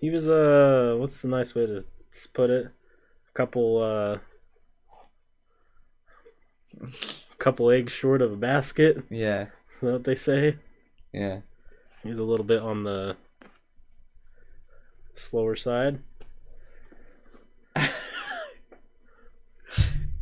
he 0.00 0.10
was 0.10 0.28
uh 0.28 0.96
what's 0.98 1.20
the 1.20 1.28
nice 1.28 1.54
way 1.54 1.66
to 1.66 1.84
put 2.32 2.50
it? 2.50 2.66
A 2.66 3.32
couple 3.34 3.82
uh 3.82 4.18
a 6.82 7.36
couple 7.38 7.70
eggs 7.70 7.92
short 7.92 8.22
of 8.22 8.32
a 8.32 8.36
basket. 8.36 9.02
Yeah, 9.10 9.46
Is 9.76 9.80
that 9.82 9.92
what 9.92 10.04
they 10.04 10.14
say? 10.14 10.56
yeah. 11.12 11.40
He 12.02 12.08
was 12.08 12.18
a 12.18 12.24
little 12.24 12.44
bit 12.46 12.60
on 12.60 12.82
the 12.84 13.16
slower 15.14 15.54
side. 15.56 16.00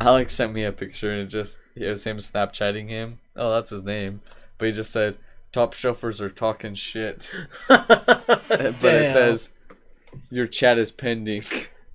Alex 0.00 0.32
sent 0.34 0.52
me 0.54 0.64
a 0.64 0.72
picture 0.72 1.12
and 1.12 1.20
it 1.22 1.26
just 1.26 1.58
it 1.76 1.88
was 1.88 2.04
him 2.04 2.16
Snapchatting 2.18 2.88
him. 2.88 3.18
Oh, 3.36 3.52
that's 3.52 3.70
his 3.70 3.82
name. 3.82 4.22
But 4.58 4.66
he 4.68 4.72
just 4.72 4.90
said 4.90 5.18
top 5.52 5.74
shelfers 5.74 6.20
are 6.20 6.30
talking 6.30 6.74
shit. 6.74 7.32
but 7.68 8.40
it 8.58 9.06
says 9.06 9.50
your 10.30 10.46
chat 10.46 10.78
is 10.78 10.90
pending. 10.90 11.42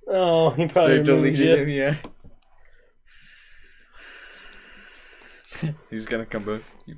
Oh, 0.08 0.50
he 0.50 0.68
probably 0.68 0.92
removed 1.00 1.06
deleted 1.06 1.38
you. 1.40 1.56
him, 1.56 1.68
yeah. 1.68 1.96
He's 5.90 6.06
gonna 6.06 6.26
come 6.26 6.44
back. 6.44 6.60
You, 6.84 6.96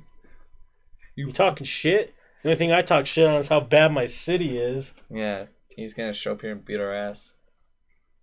You 1.15 1.31
talking 1.31 1.65
shit? 1.65 2.13
The 2.43 2.49
only 2.49 2.57
thing 2.57 2.71
I 2.71 2.81
talk 2.81 3.05
shit 3.05 3.27
on 3.27 3.35
is 3.35 3.47
how 3.47 3.61
bad 3.61 3.91
my 3.91 4.05
city 4.05 4.57
is. 4.57 4.93
yeah, 5.09 5.45
he's 5.69 5.93
gonna 5.93 6.13
show 6.13 6.33
up 6.33 6.41
here 6.41 6.51
and 6.51 6.63
beat 6.63 6.79
our 6.79 6.93
ass. 6.93 7.33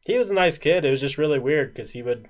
He 0.01 0.17
was 0.17 0.31
a 0.31 0.35
nice 0.35 0.57
kid. 0.59 0.85
It 0.85 0.91
was 0.91 1.01
just 1.01 1.19
really 1.19 1.39
weird 1.39 1.75
because 1.75 1.91
he 1.93 2.03
would 2.03 2.29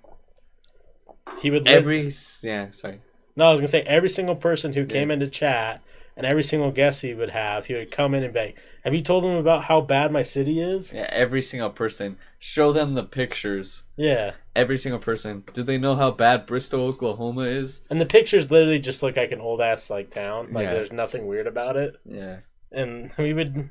he 1.41 1.51
would 1.51 1.65
live, 1.65 1.77
Every 1.79 2.11
yeah, 2.43 2.71
sorry. 2.73 3.01
no, 3.37 3.47
I 3.47 3.51
was 3.51 3.61
gonna 3.61 3.69
say 3.69 3.83
every 3.83 4.09
single 4.09 4.37
person 4.37 4.73
who 4.73 4.87
came 4.87 5.11
into 5.11 5.27
chat 5.29 5.83
and 6.17 6.25
every 6.25 6.43
single 6.43 6.71
guest 6.71 7.03
he 7.03 7.13
would 7.13 7.29
have, 7.31 7.67
he 7.67 7.75
would 7.75 7.91
come 7.91 8.15
in 8.15 8.23
and 8.25 8.33
be 8.33 8.41
like, 8.41 8.57
"Have 8.85 8.95
you 8.95 9.03
told 9.03 9.23
them 9.25 9.37
about 9.37 9.65
how 9.65 9.83
bad 9.83 10.11
my 10.13 10.23
city 10.23 10.63
is?" 10.63 10.93
Yeah, 10.95 11.07
every 11.11 11.43
single 11.43 11.69
person. 11.71 12.17
Show 12.39 12.73
them 12.73 12.95
the 12.95 13.05
pictures. 13.05 13.83
Yeah, 13.97 14.33
Every 14.55 14.79
single 14.79 14.99
person. 15.01 15.45
Do 15.53 15.63
they 15.63 15.77
know 15.77 15.95
how 15.97 16.11
bad 16.13 16.47
Bristol, 16.47 16.87
Oklahoma 16.87 17.43
is? 17.43 17.83
and 17.91 18.01
the 18.01 18.07
pictures 18.07 18.51
literally 18.51 18.79
just 18.79 19.03
look 19.03 19.17
like 19.17 19.33
an 19.33 19.41
old 19.41 19.61
ass 19.61 19.91
like 19.91 20.11
town. 20.11 20.53
Like 20.53 20.65
Yeah. 20.65 20.73
there's 20.75 20.93
nothing 20.93 21.27
weird 21.27 21.47
about 21.47 21.77
it. 21.77 21.97
Yeah. 22.07 22.39
And 22.73 23.11
we 23.19 23.35
would. 23.35 23.71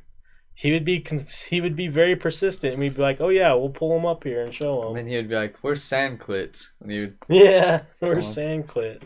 He 0.57 0.71
would 0.71 0.85
be 0.85 1.05
he 1.49 1.59
would 1.59 1.75
be 1.75 1.87
very 1.89 2.15
persistent, 2.15 2.73
and 2.73 2.79
we'd 2.81 2.95
be 2.95 3.01
like, 3.01 3.19
"Oh 3.19 3.27
yeah, 3.29 3.53
we'll 3.53 3.69
pull 3.69 3.95
him 3.97 4.05
up 4.05 4.23
here 4.23 4.41
and 4.41 4.53
show 4.53 4.81
him." 4.81 4.87
And 4.89 4.97
then 4.97 5.07
he 5.07 5.17
would 5.17 5.27
be 5.27 5.35
like, 5.35 5.57
"Where's 5.61 5.83
Sandclit?" 5.83 6.69
And 6.79 6.89
he 6.91 6.99
would, 7.01 7.17
Yeah, 7.29 7.81
on. 8.01 8.15
Sandclit. 8.17 9.01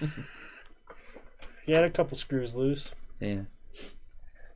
he 1.66 1.72
had 1.72 1.84
a 1.84 1.90
couple 1.90 2.16
screws 2.16 2.54
loose. 2.56 2.94
yeah. 3.18 3.42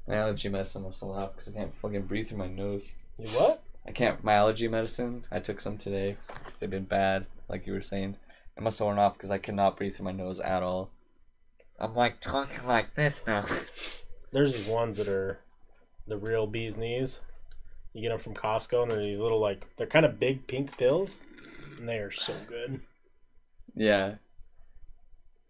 My 0.07 0.17
allergy 0.17 0.51
medicine 0.51 0.83
must 0.83 1.01
have 1.01 1.09
laughed 1.09 1.37
because 1.37 1.49
I 1.49 1.57
can't 1.57 1.75
fucking 1.75 2.03
breathe 2.03 2.29
through 2.29 2.37
my 2.39 2.47
nose. 2.47 2.93
You 3.19 3.27
what? 3.29 3.63
I 3.87 3.91
can't. 3.91 4.23
My 4.23 4.35
allergy 4.35 4.69
medicine. 4.69 5.25
I 5.31 5.41
took 5.41 5.61
some 5.61 5.79
today 5.79 6.17
because 6.29 6.61
they've 6.61 6.69
been 6.71 6.85
bad, 6.85 7.27
like 7.49 7.67
you 7.67 7.73
were 7.73 7.81
saying. 7.81 8.17
It 8.57 8.63
must 8.63 8.79
have 8.79 8.87
worn 8.87 8.99
off 8.99 9.15
because 9.15 9.31
I 9.31 9.39
cannot 9.39 9.77
breathe 9.79 9.97
through 9.97 10.05
my 10.05 10.13
nose 10.13 10.41
at 10.41 10.63
all. 10.63 10.91
I'm 11.81 11.95
like 11.97 12.21
talking 12.21 12.67
like 12.67 12.95
this 12.95 13.25
now. 13.27 13.47
There's 14.35 14.53
these 14.53 14.67
ones 14.67 14.97
that 14.99 15.07
are 15.09 15.39
the 16.09 16.19
real 16.19 16.47
bee's 16.47 16.77
knees. 16.77 17.21
You 17.93 18.03
get 18.03 18.09
them 18.09 18.19
from 18.19 18.35
Costco, 18.35 18.83
and 18.83 18.91
they're 18.91 18.99
these 18.99 19.21
little 19.21 19.39
like 19.41 19.65
they're 19.77 19.87
kind 19.87 20.05
of 20.05 20.19
big 20.19 20.47
pink 20.49 20.77
pills, 20.77 21.19
and 21.79 21.89
they 21.89 21.99
are 21.99 22.11
so 22.11 22.35
good. 22.49 22.81
yeah. 23.75 24.17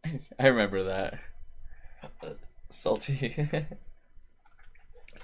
I 0.39 0.47
remember 0.49 0.85
that. 0.85 1.19
Salty. 2.71 3.49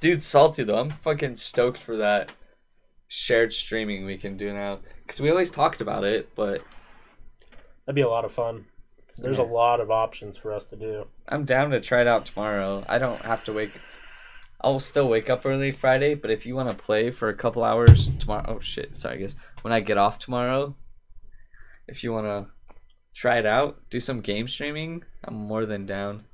Dude, 0.00 0.22
salty 0.22 0.64
though. 0.64 0.78
I'm 0.80 0.88
fucking 0.88 1.36
stoked 1.36 1.82
for 1.82 1.98
that 1.98 2.32
shared 3.08 3.52
streaming 3.52 4.06
we 4.06 4.16
can 4.16 4.38
do 4.38 4.54
now. 4.54 4.78
Because 5.02 5.20
we 5.20 5.28
always 5.28 5.50
talked 5.50 5.82
about 5.82 6.04
it, 6.04 6.34
but 6.34 6.62
That'd 7.84 7.96
be 7.96 8.00
a 8.00 8.08
lot 8.08 8.24
of 8.24 8.32
fun. 8.32 8.64
There's 9.18 9.36
a 9.38 9.42
lot 9.42 9.80
of 9.80 9.90
options 9.90 10.38
for 10.38 10.54
us 10.54 10.64
to 10.66 10.76
do. 10.76 11.06
I'm 11.30 11.44
down 11.44 11.70
to 11.70 11.80
try 11.80 12.00
it 12.00 12.08
out 12.08 12.26
tomorrow. 12.26 12.84
I 12.88 12.98
don't 12.98 13.20
have 13.22 13.44
to 13.44 13.52
wake. 13.52 13.72
I'll 14.60 14.80
still 14.80 15.08
wake 15.08 15.30
up 15.30 15.46
early 15.46 15.72
Friday, 15.72 16.14
but 16.14 16.30
if 16.30 16.44
you 16.44 16.54
want 16.56 16.70
to 16.70 16.76
play 16.76 17.10
for 17.10 17.28
a 17.28 17.34
couple 17.34 17.64
hours 17.64 18.10
tomorrow, 18.18 18.44
oh 18.48 18.60
shit, 18.60 18.96
sorry 18.96 19.18
guys. 19.18 19.36
When 19.62 19.72
I 19.72 19.80
get 19.80 19.96
off 19.96 20.18
tomorrow, 20.18 20.74
if 21.86 22.02
you 22.02 22.12
want 22.12 22.26
to 22.26 22.50
try 23.14 23.38
it 23.38 23.46
out, 23.46 23.78
do 23.90 24.00
some 24.00 24.20
game 24.20 24.48
streaming, 24.48 25.04
I'm 25.24 25.34
more 25.34 25.64
than 25.64 25.86
down. 25.86 26.24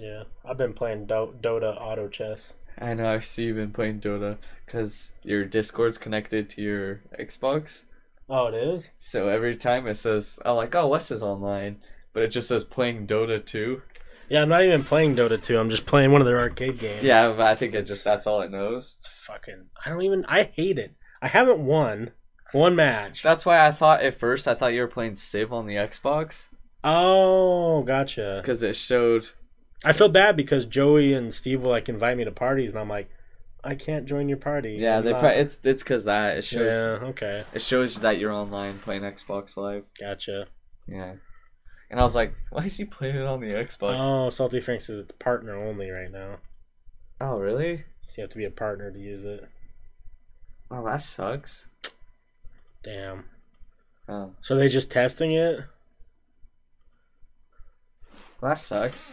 Yeah, 0.00 0.24
I've 0.44 0.58
been 0.58 0.74
playing 0.74 1.06
Do- 1.06 1.34
Dota 1.40 1.80
Auto 1.80 2.08
Chess. 2.08 2.54
I 2.78 2.94
know 2.94 3.12
I 3.12 3.18
see 3.20 3.44
you've 3.44 3.56
been 3.56 3.72
playing 3.72 4.00
Dota 4.00 4.38
because 4.64 5.12
your 5.22 5.44
Discord's 5.44 5.98
connected 5.98 6.48
to 6.50 6.62
your 6.62 7.02
Xbox. 7.18 7.84
Oh, 8.28 8.46
it 8.46 8.54
is. 8.54 8.90
So 8.98 9.28
every 9.28 9.56
time 9.56 9.86
it 9.86 9.94
says, 9.94 10.38
"Oh, 10.44 10.54
like 10.54 10.74
oh 10.74 10.88
Wes 10.88 11.10
is 11.10 11.22
online," 11.22 11.80
but 12.18 12.24
it 12.24 12.28
just 12.32 12.48
says 12.48 12.64
playing 12.64 13.06
Dota 13.06 13.44
2. 13.44 13.80
Yeah, 14.28 14.42
I'm 14.42 14.48
not 14.48 14.62
even 14.64 14.82
playing 14.84 15.16
Dota 15.16 15.40
2. 15.40 15.58
I'm 15.58 15.70
just 15.70 15.86
playing 15.86 16.12
one 16.12 16.20
of 16.20 16.26
their 16.26 16.38
arcade 16.40 16.78
games. 16.78 17.02
Yeah, 17.02 17.28
but 17.30 17.46
I 17.46 17.54
think 17.54 17.74
it 17.74 17.86
just 17.86 18.04
that's 18.04 18.26
all 18.26 18.40
it 18.42 18.50
knows. 18.50 18.96
It's 18.98 19.06
fucking. 19.06 19.66
I 19.84 19.88
don't 19.90 20.02
even. 20.02 20.24
I 20.28 20.42
hate 20.42 20.78
it. 20.78 20.94
I 21.22 21.28
haven't 21.28 21.64
won 21.64 22.10
one 22.52 22.76
match. 22.76 23.22
That's 23.22 23.46
why 23.46 23.64
I 23.66 23.72
thought 23.72 24.02
at 24.02 24.18
first 24.18 24.46
I 24.48 24.54
thought 24.54 24.74
you 24.74 24.80
were 24.80 24.86
playing 24.88 25.16
Civ 25.16 25.52
on 25.52 25.66
the 25.66 25.76
Xbox 25.76 26.48
Oh, 26.84 27.82
gotcha. 27.82 28.40
because 28.42 28.62
it 28.62 28.76
showed. 28.76 29.28
I 29.84 29.92
feel 29.92 30.08
bad 30.08 30.36
because 30.36 30.66
Joey 30.66 31.14
and 31.14 31.32
Steve 31.32 31.62
will 31.62 31.70
like 31.70 31.88
invite 31.88 32.16
me 32.16 32.24
to 32.24 32.32
parties, 32.32 32.70
and 32.70 32.78
I'm 32.80 32.88
like, 32.88 33.08
I 33.64 33.74
can't 33.76 34.06
join 34.06 34.28
your 34.28 34.38
party. 34.38 34.76
Yeah, 34.80 34.98
I'm 34.98 35.04
they 35.04 35.12
not- 35.12 35.24
it's 35.24 35.58
it's 35.64 35.82
because 35.82 36.04
that 36.04 36.38
it 36.38 36.42
shows 36.44 36.72
Yeah. 36.72 37.08
Okay. 37.08 37.44
it 37.54 37.62
shows 37.62 37.96
that 38.00 38.18
you're 38.18 38.32
online 38.32 38.78
playing 38.80 39.02
Xbox 39.02 39.56
Live. 39.56 39.84
Gotcha. 39.98 40.46
Yeah, 40.86 41.14
and 41.90 41.98
I 42.00 42.02
was 42.02 42.14
like, 42.14 42.34
why 42.50 42.64
is 42.64 42.76
he 42.76 42.84
playing 42.84 43.16
it 43.16 43.26
on 43.26 43.40
the 43.40 43.48
Xbox? 43.48 43.96
Oh, 43.98 44.30
Salty 44.30 44.60
Frank 44.60 44.82
says 44.82 44.98
it's 44.98 45.12
partner 45.12 45.56
only 45.56 45.90
right 45.90 46.10
now, 46.10 46.36
oh, 47.20 47.38
really? 47.38 47.84
so 48.02 48.14
you 48.18 48.22
have 48.22 48.30
to 48.30 48.38
be 48.38 48.44
a 48.44 48.50
partner 48.50 48.90
to 48.90 48.98
use 48.98 49.24
it. 49.24 49.48
Oh, 50.70 50.84
that 50.84 51.00
sucks. 51.02 51.66
Damn. 52.82 53.24
Oh, 54.08 54.32
So 54.40 54.54
are 54.54 54.58
they 54.58 54.68
just 54.68 54.90
testing 54.90 55.32
it? 55.32 55.60
well, 58.40 58.50
that 58.50 58.58
sucks. 58.58 59.12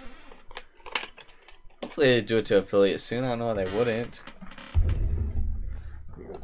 Hopefully 1.81 2.07
they 2.07 2.21
do 2.21 2.37
it 2.37 2.45
to 2.47 2.57
affiliate 2.59 2.99
soon. 3.01 3.23
I 3.23 3.29
don't 3.29 3.39
know 3.39 3.47
why 3.47 3.53
they 3.65 3.77
wouldn't. 3.77 4.21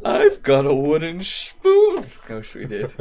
I've 0.04 0.42
got 0.44 0.66
a 0.66 0.74
wooden 0.74 1.22
spoon. 1.22 2.04
I 2.30 2.34
wish 2.36 2.56
we 2.56 2.66
did. 2.66 2.94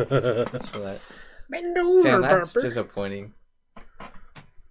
For. 1.50 1.62
Bend 1.62 1.78
over, 1.78 2.02
Damn, 2.02 2.22
that's 2.22 2.52
Pepper. 2.54 2.62
disappointing. 2.66 3.34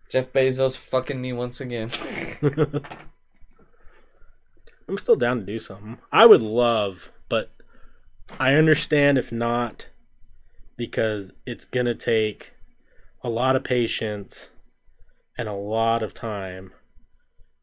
Jeff 0.09 0.31
Bezos 0.33 0.75
fucking 0.75 1.21
me 1.21 1.33
once 1.33 1.61
again. 1.61 1.91
I'm 4.87 4.97
still 4.97 5.15
down 5.15 5.41
to 5.41 5.45
do 5.45 5.59
something. 5.59 5.99
I 6.11 6.25
would 6.25 6.41
love, 6.41 7.11
but 7.29 7.51
I 8.39 8.55
understand 8.55 9.19
if 9.19 9.31
not, 9.31 9.87
because 10.77 11.31
it's 11.45 11.65
gonna 11.65 11.93
take 11.93 12.53
a 13.23 13.29
lot 13.29 13.55
of 13.55 13.63
patience 13.63 14.49
and 15.37 15.47
a 15.47 15.53
lot 15.53 16.01
of 16.01 16.15
time. 16.15 16.71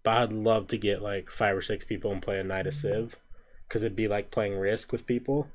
But 0.05 0.17
I'd 0.19 0.33
love 0.33 0.69
to 0.69 0.79
get 0.79 1.03
like 1.03 1.31
five 1.31 1.57
or 1.57 1.63
six 1.63 1.83
people 1.83 2.13
and 2.13 2.23
play 2.23 2.39
a 2.39 2.45
night 2.45 2.69
of 2.69 2.75
Civ, 2.75 3.17
because 3.67 3.83
it'd 3.83 3.97
be 3.97 4.07
like 4.07 4.31
playing 4.31 4.57
Risk 4.57 4.93
with 4.93 5.05
people. 5.07 5.49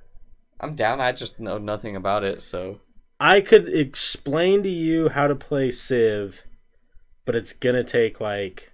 I'm 0.59 0.75
down. 0.75 0.99
I 0.99 1.13
just 1.13 1.39
know 1.39 1.57
nothing 1.57 1.95
about 1.95 2.25
it, 2.25 2.41
so 2.41 2.81
I 3.21 3.39
could 3.39 3.69
explain 3.69 4.63
to 4.63 4.69
you 4.69 5.09
how 5.09 5.27
to 5.27 5.35
play 5.35 5.69
Civ, 5.69 6.43
but 7.23 7.35
it's 7.35 7.53
gonna 7.53 7.83
take 7.83 8.19
like 8.19 8.71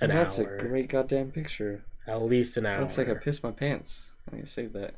An 0.00 0.10
That's 0.10 0.40
hour. 0.40 0.46
That's 0.46 0.64
a 0.64 0.66
great 0.66 0.88
goddamn 0.88 1.30
picture. 1.30 1.84
At 2.08 2.22
least 2.22 2.56
an 2.56 2.66
hour. 2.66 2.80
Looks 2.80 2.98
like 2.98 3.08
I 3.08 3.14
pissed 3.14 3.44
my 3.44 3.52
pants. 3.52 4.10
I 4.30 4.34
need 4.34 4.46
to 4.46 4.50
save 4.50 4.72
that. 4.72 4.96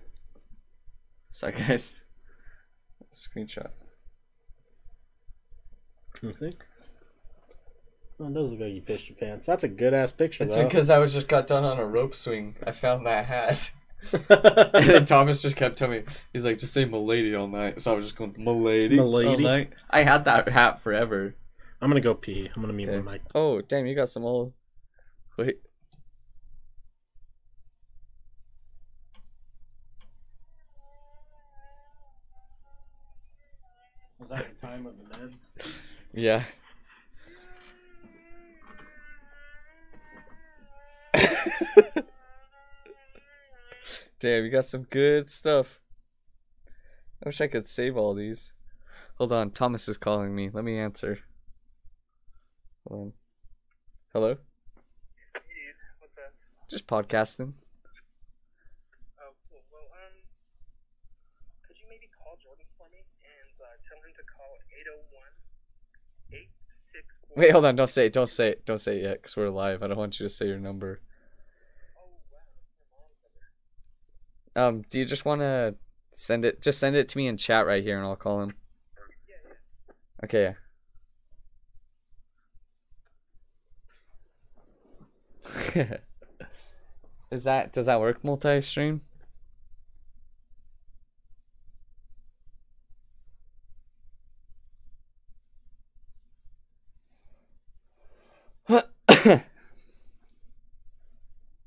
Sorry, 1.31 1.52
guys. 1.52 2.01
Screenshot. 3.12 3.69
You 6.23 6.32
think? 6.32 6.65
Oh, 8.19 8.28
it 8.28 8.35
does 8.35 8.52
look 8.52 8.61
like 8.61 8.73
you 8.73 8.81
pissed 8.81 9.11
your 9.11 9.16
pants. 9.16 9.44
That's 9.44 9.65
a 9.65 9.69
good 9.69 9.93
ass 9.93 10.11
picture. 10.11 10.44
It's 10.44 10.57
though. 10.57 10.65
because 10.65 10.89
I 10.89 10.98
was 10.98 11.12
just 11.12 11.28
got 11.28 11.47
done 11.47 11.65
on 11.65 11.78
a 11.78 11.86
rope 11.86 12.15
swing. 12.15 12.57
I 12.66 12.73
found 12.73 13.05
that 13.05 13.27
hat. 13.27 13.73
and 14.31 14.86
then 14.89 15.05
Thomas 15.06 15.43
just 15.43 15.56
kept 15.56 15.77
telling 15.78 16.05
me, 16.05 16.12
he's 16.32 16.44
like, 16.44 16.59
just 16.59 16.72
say 16.72 16.85
"milady" 16.85 17.35
all 17.35 17.48
night. 17.48 17.81
So 17.81 17.93
I 17.93 17.97
was 17.97 18.06
just 18.06 18.16
going 18.16 18.35
"milady" 18.39 18.98
all 18.98 19.06
Milady? 19.10 19.44
night. 19.44 19.72
I 19.90 20.02
had 20.02 20.24
that 20.24 20.48
hat 20.48 20.81
forever. 20.82 21.35
I'm 21.81 21.89
gonna 21.90 22.01
go 22.01 22.14
pee. 22.14 22.51
I'm 22.55 22.60
gonna 22.62 22.72
mute 22.74 22.89
Okay. 22.89 23.01
my 23.02 23.12
mic. 23.12 23.22
Oh, 23.35 23.60
damn! 23.60 23.86
You 23.86 23.94
got 23.94 24.09
some 24.09 24.24
old. 24.24 24.52
Wait. 25.39 25.59
Was 34.18 34.28
that 34.31 34.47
the 34.48 34.66
time 34.66 34.86
of 34.86 34.94
the 34.98 35.05
meds? 35.16 35.48
Yeah. 36.12 36.44
Damn, 44.21 44.45
you 44.45 44.51
got 44.51 44.67
some 44.67 44.83
good 44.83 45.31
stuff. 45.31 45.81
I 47.25 47.29
wish 47.29 47.41
I 47.41 47.47
could 47.47 47.67
save 47.67 47.97
all 47.97 48.13
these. 48.13 48.53
Hold 49.17 49.33
on, 49.33 49.51
Thomas 49.51 49.89
is 49.89 49.97
calling 49.97 50.35
me. 50.35 50.51
Let 50.53 50.63
me 50.63 50.79
answer. 50.79 51.21
Hold 52.87 53.01
on. 53.01 53.13
Hello? 54.13 54.37
What's 56.01 56.15
that? 56.17 56.33
Just 56.71 56.87
podcasting. 56.87 57.55
Oh, 59.21 59.33
cool. 59.49 59.61
Well, 59.73 59.89
um, 59.89 60.13
could 61.67 61.77
you 61.81 61.87
maybe 61.89 62.09
call 62.13 62.37
Jordan 62.43 62.67
for 62.77 62.89
me 62.93 63.05
and 63.25 63.55
uh, 63.61 63.77
tell 63.89 63.99
him 64.05 64.13
to 64.17 64.25
call 64.29 64.57
801 64.69 65.23
864. 66.33 67.41
Wait, 67.41 67.53
hold 67.53 67.65
on. 67.65 67.77
Don't 67.77 67.89
say 67.89 68.07
it. 68.07 68.13
Don't 68.13 68.29
say 68.29 68.51
it. 68.51 68.67
Don't 68.67 68.81
say 68.81 68.99
it 68.99 69.03
yet, 69.03 69.23
because 69.23 69.37
we're 69.37 69.49
live. 69.49 69.83
I 69.83 69.87
don't 69.87 69.97
want 69.97 70.21
you 70.21 70.27
to 70.27 70.31
say 70.31 70.47
your 70.47 70.59
number. 70.59 71.01
Oh, 71.97 72.09
wow, 72.33 72.41
that's 72.57 72.73
my 72.77 72.85
mom's 72.91 73.21
number. 73.23 73.47
Um, 74.56 74.82
do 74.90 74.98
you 74.98 75.05
just 75.05 75.24
want 75.24 75.40
to 75.40 75.74
send 76.12 76.44
it? 76.44 76.60
Just 76.62 76.78
send 76.78 76.97
it 76.97 77.09
to 77.10 77.16
me 77.16 77.27
in 77.28 77.36
chat 77.36 77.66
right 77.66 77.82
here, 77.82 77.97
and 77.98 78.06
I'll 78.06 78.16
call 78.16 78.43
him. 78.43 78.52
Okay. 80.24 80.55
Is 87.31 87.44
that 87.44 87.72
does 87.72 87.86
that 87.86 88.01
work 88.01 88.24
multi-stream? 88.24 89.02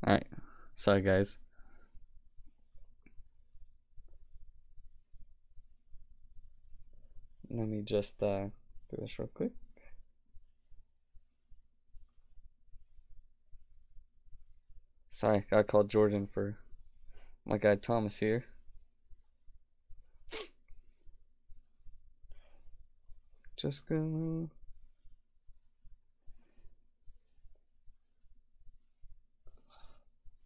Alright. 0.05 0.27
Sorry 0.75 1.01
guys. 1.01 1.37
Let 7.55 7.67
me 7.67 7.83
just 7.83 8.21
uh 8.23 8.45
do 8.89 8.97
this 8.97 9.19
real 9.19 9.29
quick. 9.31 9.51
Sorry, 15.09 15.45
I 15.51 15.61
called 15.61 15.87
Jordan 15.87 16.25
for 16.25 16.57
my 17.45 17.59
guy 17.59 17.75
Thomas 17.75 18.17
here. 18.17 18.45
Just 23.55 23.87
gonna 23.87 24.47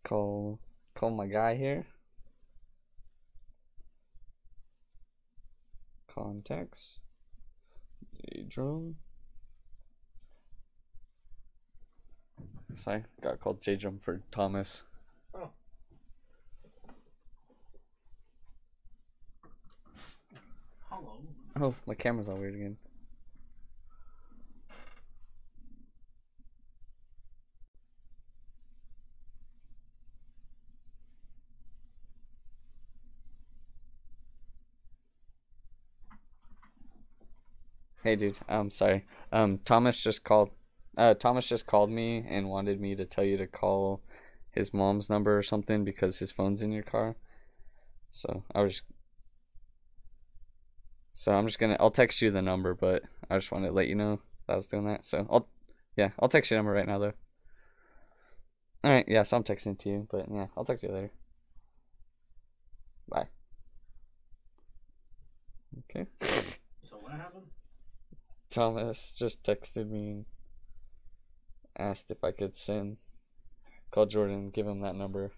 call 0.03 0.59
call 0.93 1.11
my 1.11 1.27
guy 1.27 1.55
here. 1.55 1.85
Contacts. 6.17 6.99
J-Drum. 8.33 8.95
Sorry, 12.73 13.03
got 13.21 13.39
called 13.39 13.61
J-Drum 13.61 13.99
for 13.99 14.21
Thomas. 14.31 14.83
Oh. 15.35 15.49
Hello. 20.89 21.17
Oh, 21.59 21.75
my 21.85 21.93
camera's 21.93 22.29
all 22.29 22.37
weird 22.37 22.55
again. 22.55 22.77
Hey 38.07 38.15
dude, 38.15 38.39
I'm 38.47 38.71
sorry. 38.71 39.05
Um 39.33 39.59
Thomas 39.65 40.01
just 40.01 40.23
called 40.23 40.51
uh 40.97 41.13
Thomas 41.15 41.49
just 41.49 41.67
called 41.67 41.89
me 41.89 42.25
and 42.25 42.47
wanted 42.47 42.79
me 42.79 42.95
to 42.95 43.05
tell 43.05 43.25
you 43.25 43.35
to 43.35 43.47
call 43.47 44.01
his 44.49 44.73
mom's 44.73 45.09
number 45.09 45.37
or 45.37 45.43
something 45.43 45.83
because 45.83 46.17
his 46.17 46.31
phone's 46.31 46.61
in 46.61 46.71
your 46.71 46.83
car. 46.83 47.17
So 48.11 48.45
I 48.55 48.61
was 48.61 48.81
so 51.11 51.33
I'm 51.33 51.47
just 51.47 51.59
gonna 51.59 51.75
I'll 51.81 51.91
text 51.91 52.21
you 52.21 52.31
the 52.31 52.41
number, 52.41 52.73
but 52.73 53.03
I 53.29 53.35
just 53.35 53.51
wanted 53.51 53.67
to 53.67 53.73
let 53.73 53.89
you 53.89 53.95
know 53.95 54.21
that 54.47 54.53
I 54.53 54.55
was 54.55 54.67
doing 54.67 54.85
that. 54.85 55.05
So 55.05 55.27
I'll 55.29 55.49
yeah, 55.97 56.11
I'll 56.17 56.29
text 56.29 56.49
you 56.49 56.55
the 56.55 56.59
number 56.59 56.71
right 56.71 56.87
now 56.87 56.99
though. 56.99 57.13
Alright, 58.85 59.09
yeah, 59.09 59.23
so 59.23 59.35
I'm 59.35 59.43
texting 59.43 59.77
to 59.79 59.89
you, 59.89 60.07
but 60.09 60.27
yeah, 60.31 60.47
I'll 60.55 60.63
talk 60.63 60.79
to 60.79 60.87
you 60.87 60.93
later. 60.93 61.11
Bye. 63.09 63.27
Okay. 65.91 66.07
So 66.85 66.95
what 67.01 67.11
happened? 67.11 67.47
Thomas 68.49 69.13
just 69.13 69.43
texted 69.43 69.89
me 69.89 70.09
and 70.09 70.25
asked 71.77 72.11
if 72.11 72.23
I 72.23 72.31
could 72.31 72.55
send 72.55 72.97
call 73.91 74.05
Jordan, 74.05 74.49
give 74.49 74.67
him 74.67 74.81
that 74.81 74.95
number, 74.95 75.31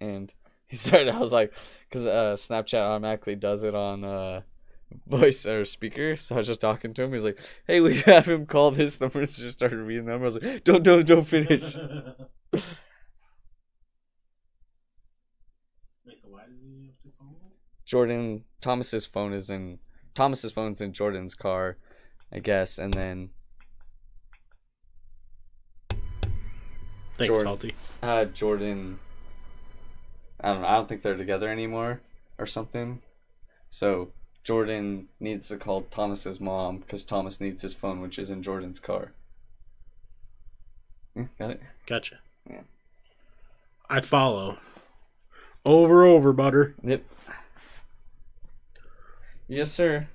and 0.00 0.32
he 0.66 0.76
started. 0.76 1.14
I 1.14 1.18
was 1.18 1.32
like, 1.32 1.52
because 1.88 2.06
uh, 2.06 2.34
Snapchat 2.36 2.80
automatically 2.80 3.36
does 3.36 3.64
it 3.64 3.74
on 3.74 4.04
uh, 4.04 4.42
voice 5.06 5.46
or 5.46 5.64
speaker, 5.64 6.16
so 6.16 6.34
I 6.34 6.38
was 6.38 6.46
just 6.46 6.60
talking 6.60 6.94
to 6.94 7.02
him. 7.02 7.12
He's 7.12 7.24
like, 7.24 7.38
"Hey, 7.66 7.80
we 7.80 7.98
have 8.02 8.26
him 8.26 8.46
call 8.46 8.70
this 8.70 9.00
number." 9.02 9.24
So 9.26 9.42
just 9.42 9.58
started 9.58 9.78
reading 9.78 10.06
them. 10.06 10.20
I 10.20 10.24
was 10.24 10.38
like, 10.40 10.64
"Don't, 10.64 10.82
don't, 10.82 11.06
don't 11.06 11.24
finish." 11.24 11.76
Wait, 16.06 16.18
so 16.20 16.28
why 16.28 16.42
does 16.46 16.60
he 16.62 16.86
have 16.86 17.00
to 17.02 17.10
call? 17.18 17.52
Jordan 17.84 18.44
Thomas's 18.60 19.06
phone 19.06 19.32
is 19.32 19.50
in 19.50 19.78
Thomas's 20.14 20.52
phone's 20.52 20.80
in 20.80 20.92
Jordan's 20.92 21.34
car, 21.34 21.76
I 22.32 22.38
guess, 22.40 22.78
and 22.78 22.92
then 22.92 23.30
Thanks, 27.16 27.28
Jordan. 27.28 27.44
Salty. 27.44 27.74
uh 28.02 28.24
Jordan 28.26 28.98
I 30.40 30.52
don't 30.52 30.62
know, 30.62 30.68
I 30.68 30.72
don't 30.74 30.88
think 30.88 31.02
they're 31.02 31.16
together 31.16 31.48
anymore 31.48 32.00
or 32.38 32.46
something. 32.46 33.00
So 33.70 34.10
Jordan 34.42 35.08
needs 35.20 35.48
to 35.48 35.56
call 35.56 35.82
Thomas's 35.82 36.40
mom 36.40 36.78
because 36.78 37.04
Thomas 37.04 37.40
needs 37.40 37.62
his 37.62 37.72
phone, 37.72 38.00
which 38.00 38.18
is 38.18 38.30
in 38.30 38.42
Jordan's 38.42 38.80
car. 38.80 39.12
Yeah, 41.16 41.26
got 41.38 41.50
it? 41.52 41.62
Gotcha. 41.86 42.18
Yeah. 42.50 42.62
I 43.88 44.00
follow. 44.00 44.58
Over, 45.64 46.04
over, 46.04 46.32
butter. 46.32 46.74
Yep. 46.82 47.04
Yes, 49.48 49.70
sir. 49.72 50.08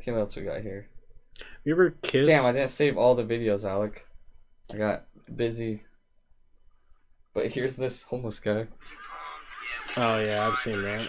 Okay, 0.00 0.10
what 0.12 0.20
else 0.20 0.36
we 0.36 0.42
got 0.42 0.62
here? 0.62 0.88
You 1.68 1.74
ever 1.74 1.90
kissed? 1.90 2.30
Damn, 2.30 2.46
I 2.46 2.52
didn't 2.52 2.70
save 2.70 2.96
all 2.96 3.14
the 3.14 3.24
videos, 3.24 3.68
Alec. 3.68 4.06
I 4.72 4.78
got 4.78 5.04
busy. 5.36 5.82
But 7.34 7.48
here's 7.48 7.76
this 7.76 8.04
homeless 8.04 8.40
guy. 8.40 8.68
Oh 9.98 10.18
yeah, 10.18 10.48
I've 10.48 10.56
seen 10.56 10.80
that. 10.80 11.06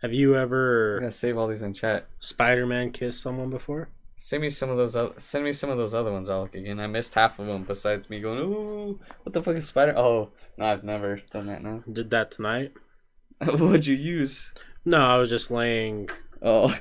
Have 0.00 0.12
you 0.12 0.34
ever? 0.34 0.96
I'm 0.96 1.02
gonna 1.02 1.12
save 1.12 1.38
all 1.38 1.46
these 1.46 1.62
in 1.62 1.72
chat. 1.72 2.08
Spider-Man 2.18 2.90
kissed 2.90 3.22
someone 3.22 3.50
before? 3.50 3.90
Send 4.16 4.42
me 4.42 4.50
some 4.50 4.68
of 4.68 4.76
those. 4.76 4.96
Other, 4.96 5.14
send 5.18 5.44
me 5.44 5.52
some 5.52 5.70
of 5.70 5.78
those 5.78 5.94
other 5.94 6.10
ones, 6.10 6.30
Alec. 6.30 6.56
Again, 6.56 6.80
I 6.80 6.88
missed 6.88 7.14
half 7.14 7.38
of 7.38 7.46
them. 7.46 7.62
Besides 7.62 8.10
me 8.10 8.18
going, 8.18 8.40
ooh, 8.40 8.98
what 9.22 9.32
the 9.32 9.40
fuck 9.40 9.54
is 9.54 9.68
spider? 9.68 9.96
Oh, 9.96 10.30
no, 10.58 10.66
I've 10.66 10.82
never 10.82 11.22
done 11.30 11.46
that. 11.46 11.62
Now, 11.62 11.84
Did 11.92 12.10
that 12.10 12.32
tonight? 12.32 12.72
what'd 13.38 13.86
you 13.86 13.94
use? 13.94 14.52
No, 14.84 14.98
I 14.98 15.16
was 15.18 15.30
just 15.30 15.48
laying 15.48 16.08
Oh, 16.42 16.76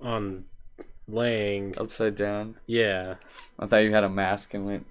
on 0.00 0.44
laying. 1.06 1.76
Upside 1.78 2.14
down. 2.14 2.56
Yeah. 2.66 3.14
I 3.58 3.66
thought 3.66 3.78
you 3.78 3.92
had 3.92 4.04
a 4.04 4.08
mask 4.08 4.54
and 4.54 4.66
went. 4.66 4.86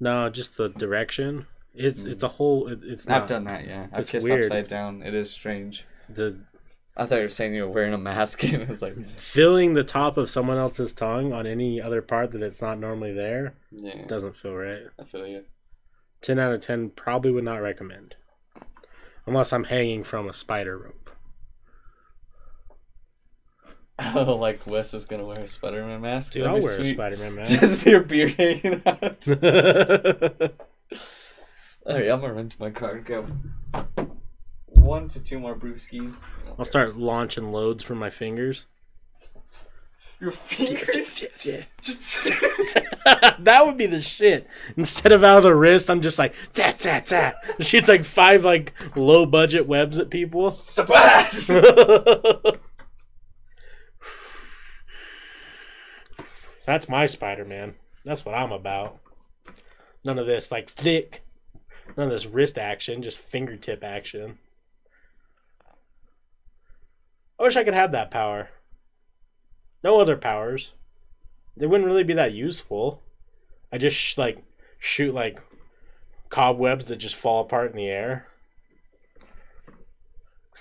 No, 0.00 0.28
just 0.28 0.56
the 0.56 0.68
direction. 0.68 1.46
It's 1.74 2.04
it's 2.04 2.22
a 2.22 2.28
whole. 2.28 2.68
It, 2.68 2.80
it's 2.82 3.06
not 3.06 3.22
I've 3.22 3.28
done 3.28 3.44
that, 3.44 3.66
yeah. 3.66 3.86
I've 3.92 4.00
It's 4.00 4.10
kissed 4.10 4.24
weird. 4.24 4.44
upside 4.44 4.66
down. 4.66 5.02
It 5.02 5.14
is 5.14 5.30
strange. 5.30 5.84
the 6.08 6.38
I 6.96 7.06
thought 7.06 7.16
you 7.16 7.22
were 7.22 7.28
saying 7.28 7.54
you 7.54 7.62
were 7.62 7.70
wearing 7.70 7.94
a 7.94 7.98
mask 7.98 8.42
and 8.42 8.54
it 8.62 8.68
was 8.68 8.82
like, 8.82 8.96
filling 9.18 9.74
the 9.74 9.84
top 9.84 10.16
of 10.16 10.28
someone 10.28 10.58
else's 10.58 10.92
tongue 10.92 11.32
on 11.32 11.46
any 11.46 11.80
other 11.80 12.02
part 12.02 12.32
that 12.32 12.42
it's 12.42 12.60
not 12.60 12.80
normally 12.80 13.12
there 13.12 13.54
yeah, 13.70 14.04
doesn't 14.06 14.36
feel 14.36 14.54
right. 14.54 14.82
I 14.98 15.04
feel 15.04 15.24
you. 15.24 15.44
10 16.22 16.40
out 16.40 16.52
of 16.52 16.60
10 16.60 16.90
probably 16.90 17.30
would 17.30 17.44
not 17.44 17.62
recommend. 17.62 18.16
Unless 19.26 19.52
I'm 19.52 19.64
hanging 19.64 20.02
from 20.02 20.28
a 20.28 20.32
spider 20.32 20.76
rope. 20.76 21.07
Oh, 23.98 24.36
like 24.40 24.66
Wes 24.66 24.94
is 24.94 25.04
gonna 25.04 25.24
wear 25.24 25.40
a 25.40 25.46
Spider 25.46 25.84
Man 25.84 26.00
mask. 26.00 26.32
Dude, 26.32 26.44
That'd 26.44 26.56
I'll 26.56 26.62
wear 26.62 26.72
a 26.72 26.76
sweet. 26.84 26.94
Spider 26.94 27.16
Man 27.16 27.34
mask. 27.36 27.60
Just 27.60 27.84
your 27.86 28.00
beard 28.00 28.34
hanging 28.34 28.82
out. 28.86 29.28
Alright, 31.86 32.10
I'm 32.10 32.20
gonna 32.20 32.32
run 32.34 32.48
to 32.48 32.56
my 32.60 32.70
car 32.70 32.90
and 32.96 33.04
grab 33.04 33.32
one 34.68 35.08
to 35.08 35.22
two 35.22 35.38
more 35.38 35.54
brewskis. 35.56 36.22
I'll 36.58 36.64
start 36.64 36.96
launching 36.96 37.52
loads 37.52 37.82
from 37.82 37.98
my 37.98 38.10
fingers. 38.10 38.66
Your 40.20 40.32
fingers. 40.32 41.24
that 43.38 43.62
would 43.64 43.76
be 43.76 43.86
the 43.86 44.00
shit. 44.00 44.48
Instead 44.76 45.12
of 45.12 45.22
out 45.22 45.36
of 45.38 45.42
the 45.44 45.54
wrist, 45.54 45.88
I'm 45.88 46.00
just 46.00 46.18
like 46.18 46.34
tat 46.54 46.80
tat 46.80 47.06
tat. 47.06 47.36
Shoots 47.60 47.88
like 47.88 48.04
five 48.04 48.44
like 48.44 48.72
low 48.96 49.26
budget 49.26 49.68
webs 49.68 49.98
at 49.98 50.10
people. 50.10 50.50
Surprise! 50.50 51.48
That's 56.68 56.86
my 56.86 57.06
Spider 57.06 57.46
Man. 57.46 57.76
That's 58.04 58.26
what 58.26 58.34
I'm 58.34 58.52
about. 58.52 58.98
None 60.04 60.18
of 60.18 60.26
this 60.26 60.52
like 60.52 60.68
thick, 60.68 61.22
none 61.96 62.08
of 62.08 62.12
this 62.12 62.26
wrist 62.26 62.58
action, 62.58 63.00
just 63.00 63.16
fingertip 63.16 63.82
action. 63.82 64.38
I 67.40 67.44
wish 67.44 67.56
I 67.56 67.64
could 67.64 67.72
have 67.72 67.92
that 67.92 68.10
power. 68.10 68.50
No 69.82 69.98
other 69.98 70.14
powers. 70.14 70.74
They 71.56 71.64
wouldn't 71.64 71.88
really 71.88 72.04
be 72.04 72.12
that 72.12 72.34
useful. 72.34 73.00
I 73.72 73.78
just 73.78 73.96
sh- 73.96 74.18
like 74.18 74.44
shoot 74.78 75.14
like 75.14 75.40
cobwebs 76.28 76.84
that 76.88 76.96
just 76.96 77.16
fall 77.16 77.40
apart 77.40 77.70
in 77.70 77.78
the 77.78 77.88
air. 77.88 78.26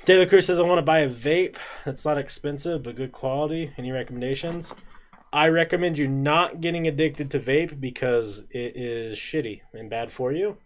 De 0.06 0.18
La 0.18 0.24
Cruz 0.26 0.46
says 0.46 0.58
I 0.58 0.62
want 0.62 0.78
to 0.78 0.84
buy 0.84 1.00
a 1.00 1.10
vape 1.10 1.58
that's 1.84 2.06
not 2.06 2.18
expensive 2.18 2.82
but 2.82 2.96
good 2.96 3.12
quality. 3.12 3.74
Any 3.78 3.92
recommendations? 3.92 4.74
I 5.32 5.50
recommend 5.50 5.98
you 5.98 6.08
not 6.08 6.62
getting 6.62 6.88
addicted 6.88 7.32
to 7.32 7.40
vape 7.40 7.80
because 7.80 8.46
it 8.50 8.76
is 8.76 9.18
shitty 9.18 9.62
and 9.74 9.90
bad 9.90 10.12
for 10.12 10.32
you. 10.32 10.58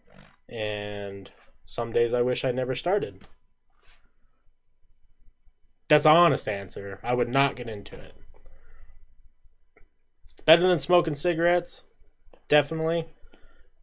And 0.48 1.32
some 1.66 1.92
days 1.92 2.14
I 2.14 2.22
wish 2.22 2.46
I 2.46 2.52
never 2.52 2.76
started. 2.76 3.24
That's 5.88 6.04
the 6.04 6.10
honest 6.10 6.48
answer. 6.48 7.00
I 7.04 7.14
would 7.14 7.30
not 7.30 7.56
get 7.56 7.68
into 7.68 7.96
it. 7.96 8.14
It's 10.32 10.42
better 10.42 10.68
than 10.68 10.80
smoking 10.80 11.16
cigarettes, 11.16 11.84
definitely. 12.48 13.08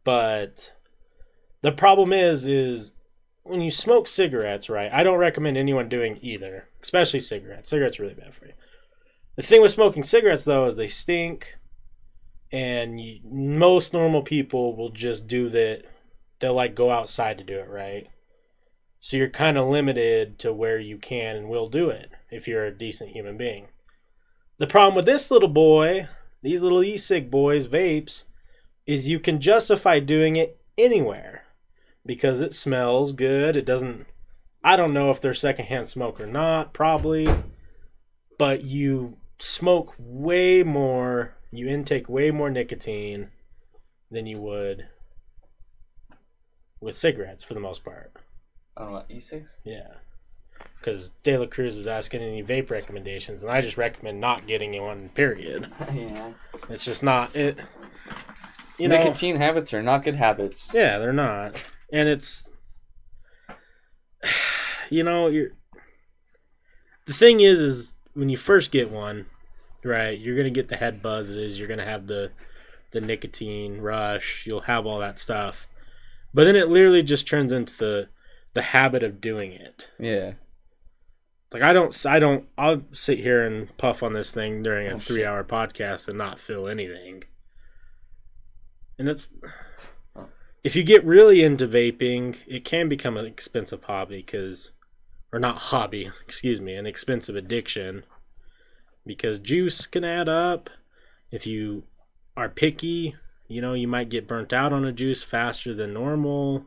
But 0.03 0.73
the 1.61 1.71
problem 1.71 2.13
is, 2.13 2.47
is 2.47 2.93
when 3.43 3.61
you 3.61 3.71
smoke 3.71 4.07
cigarettes, 4.07 4.69
right? 4.69 4.91
I 4.91 5.03
don't 5.03 5.19
recommend 5.19 5.57
anyone 5.57 5.89
doing 5.89 6.19
either, 6.21 6.67
especially 6.81 7.19
cigarettes. 7.19 7.69
Cigarettes 7.69 7.99
are 7.99 8.03
really 8.03 8.15
bad 8.15 8.33
for 8.33 8.45
you. 8.45 8.53
The 9.39 9.45
thing 9.45 9.61
with 9.61 9.71
smoking 9.71 10.03
cigarettes, 10.03 10.43
though, 10.43 10.65
is 10.65 10.75
they 10.75 10.87
stink, 10.87 11.55
and 12.51 12.99
you, 12.99 13.21
most 13.23 13.93
normal 13.93 14.21
people 14.21 14.75
will 14.75 14.89
just 14.89 15.27
do 15.27 15.47
that. 15.47 15.83
They'll 16.39 16.53
like 16.53 16.75
go 16.75 16.91
outside 16.91 17.37
to 17.37 17.45
do 17.45 17.57
it, 17.57 17.69
right? 17.69 18.09
So 18.99 19.15
you're 19.15 19.29
kind 19.29 19.57
of 19.57 19.69
limited 19.69 20.39
to 20.39 20.51
where 20.51 20.77
you 20.77 20.97
can 20.97 21.37
and 21.37 21.47
will 21.47 21.69
do 21.69 21.89
it 21.89 22.09
if 22.29 22.49
you're 22.49 22.65
a 22.65 22.77
decent 22.77 23.11
human 23.11 23.37
being. 23.37 23.69
The 24.57 24.67
problem 24.67 24.93
with 24.93 25.05
this 25.05 25.31
little 25.31 25.47
boy, 25.47 26.09
these 26.41 26.61
little 26.61 26.83
e-cig 26.83 27.31
boys, 27.31 27.65
vapes, 27.65 28.23
is 28.85 29.07
you 29.07 29.21
can 29.21 29.39
justify 29.39 30.01
doing 30.01 30.35
it 30.35 30.59
anywhere 30.77 31.43
because 32.05 32.41
it 32.41 32.53
smells 32.53 33.13
good. 33.13 33.55
It 33.55 33.65
doesn't. 33.65 34.05
I 34.65 34.75
don't 34.75 34.93
know 34.93 35.11
if 35.11 35.21
they're 35.21 35.33
secondhand 35.33 35.87
smoke 35.87 36.19
or 36.19 36.27
not, 36.27 36.73
probably, 36.73 37.29
but 38.37 38.65
you 38.65 39.15
smoke 39.39 39.95
way 39.97 40.63
more. 40.63 41.35
You 41.51 41.67
intake 41.67 42.07
way 42.07 42.31
more 42.31 42.49
nicotine 42.49 43.29
than 44.11 44.25
you 44.25 44.39
would 44.39 44.87
with 46.81 46.97
cigarettes 46.97 47.43
for 47.43 47.53
the 47.53 47.59
most 47.59 47.83
part. 47.83 48.13
I 48.75 48.81
don't 48.81 48.91
know 48.91 48.97
what 48.97 49.09
E6. 49.09 49.49
Yeah. 49.63 49.87
Because 50.77 51.09
De 51.23 51.37
La 51.37 51.45
Cruz 51.45 51.75
was 51.75 51.87
asking 51.87 52.21
any 52.21 52.43
vape 52.43 52.69
recommendations, 52.69 53.43
and 53.43 53.51
I 53.51 53.61
just 53.61 53.77
recommend 53.77 54.19
not 54.19 54.47
getting 54.47 54.81
one, 54.81 55.09
period. 55.09 55.71
yeah. 55.93 56.31
It's 56.69 56.85
just 56.85 57.03
not 57.03 57.35
it. 57.35 57.57
You 58.77 58.87
know, 58.87 58.97
Nicotine 58.97 59.35
habits 59.35 59.73
are 59.73 59.81
not 59.83 60.03
good 60.03 60.15
habits. 60.15 60.71
yeah, 60.73 60.97
they're 60.99 61.11
not, 61.11 61.65
and 61.91 62.07
it's, 62.07 62.49
you 64.89 65.03
know, 65.03 65.27
you're. 65.27 65.49
The 67.07 67.13
thing 67.13 67.39
is, 67.39 67.59
is 67.59 67.93
when 68.13 68.29
you 68.29 68.37
first 68.37 68.71
get 68.71 68.89
one, 68.91 69.25
right? 69.83 70.17
You're 70.17 70.35
gonna 70.37 70.49
get 70.49 70.67
the 70.69 70.75
head 70.77 71.01
buzzes. 71.01 71.59
You're 71.59 71.67
gonna 71.67 71.85
have 71.85 72.07
the, 72.07 72.31
the 72.91 73.01
nicotine 73.01 73.79
rush. 73.81 74.45
You'll 74.45 74.61
have 74.61 74.85
all 74.85 74.99
that 74.99 75.19
stuff, 75.19 75.67
but 76.33 76.43
then 76.45 76.55
it 76.55 76.69
literally 76.69 77.03
just 77.03 77.27
turns 77.27 77.51
into 77.51 77.75
the, 77.77 78.09
the 78.53 78.61
habit 78.61 79.03
of 79.03 79.21
doing 79.21 79.51
it. 79.51 79.87
Yeah. 79.99 80.33
Like 81.51 81.63
I 81.63 81.73
don't, 81.73 82.05
I 82.05 82.19
don't. 82.19 82.47
I'll 82.57 82.83
sit 82.91 83.19
here 83.19 83.43
and 83.43 83.75
puff 83.77 84.03
on 84.03 84.13
this 84.13 84.29
thing 84.31 84.61
during 84.61 84.87
a 84.87 84.95
Oh, 84.95 84.99
three-hour 84.99 85.43
podcast 85.45 86.07
and 86.07 86.17
not 86.17 86.39
feel 86.39 86.67
anything. 86.67 87.23
And 88.99 89.07
it's, 89.09 89.29
Oh. 90.15 90.27
if 90.63 90.75
you 90.75 90.83
get 90.83 91.03
really 91.05 91.41
into 91.41 91.67
vaping, 91.67 92.37
it 92.47 92.65
can 92.65 92.87
become 92.89 93.17
an 93.17 93.25
expensive 93.25 93.83
hobby 93.85 94.17
because, 94.17 94.71
or 95.31 95.39
not 95.39 95.57
hobby, 95.57 96.11
excuse 96.23 96.59
me, 96.59 96.75
an 96.75 96.85
expensive 96.85 97.35
addiction. 97.35 98.03
Because 99.05 99.39
juice 99.39 99.87
can 99.87 100.03
add 100.03 100.27
up. 100.29 100.69
If 101.31 101.45
you 101.45 101.83
are 102.35 102.49
picky, 102.49 103.15
you 103.47 103.61
know 103.61 103.73
you 103.73 103.87
might 103.87 104.09
get 104.09 104.27
burnt 104.27 104.53
out 104.53 104.73
on 104.73 104.85
a 104.85 104.91
juice 104.91 105.23
faster 105.23 105.73
than 105.73 105.93
normal. 105.93 106.65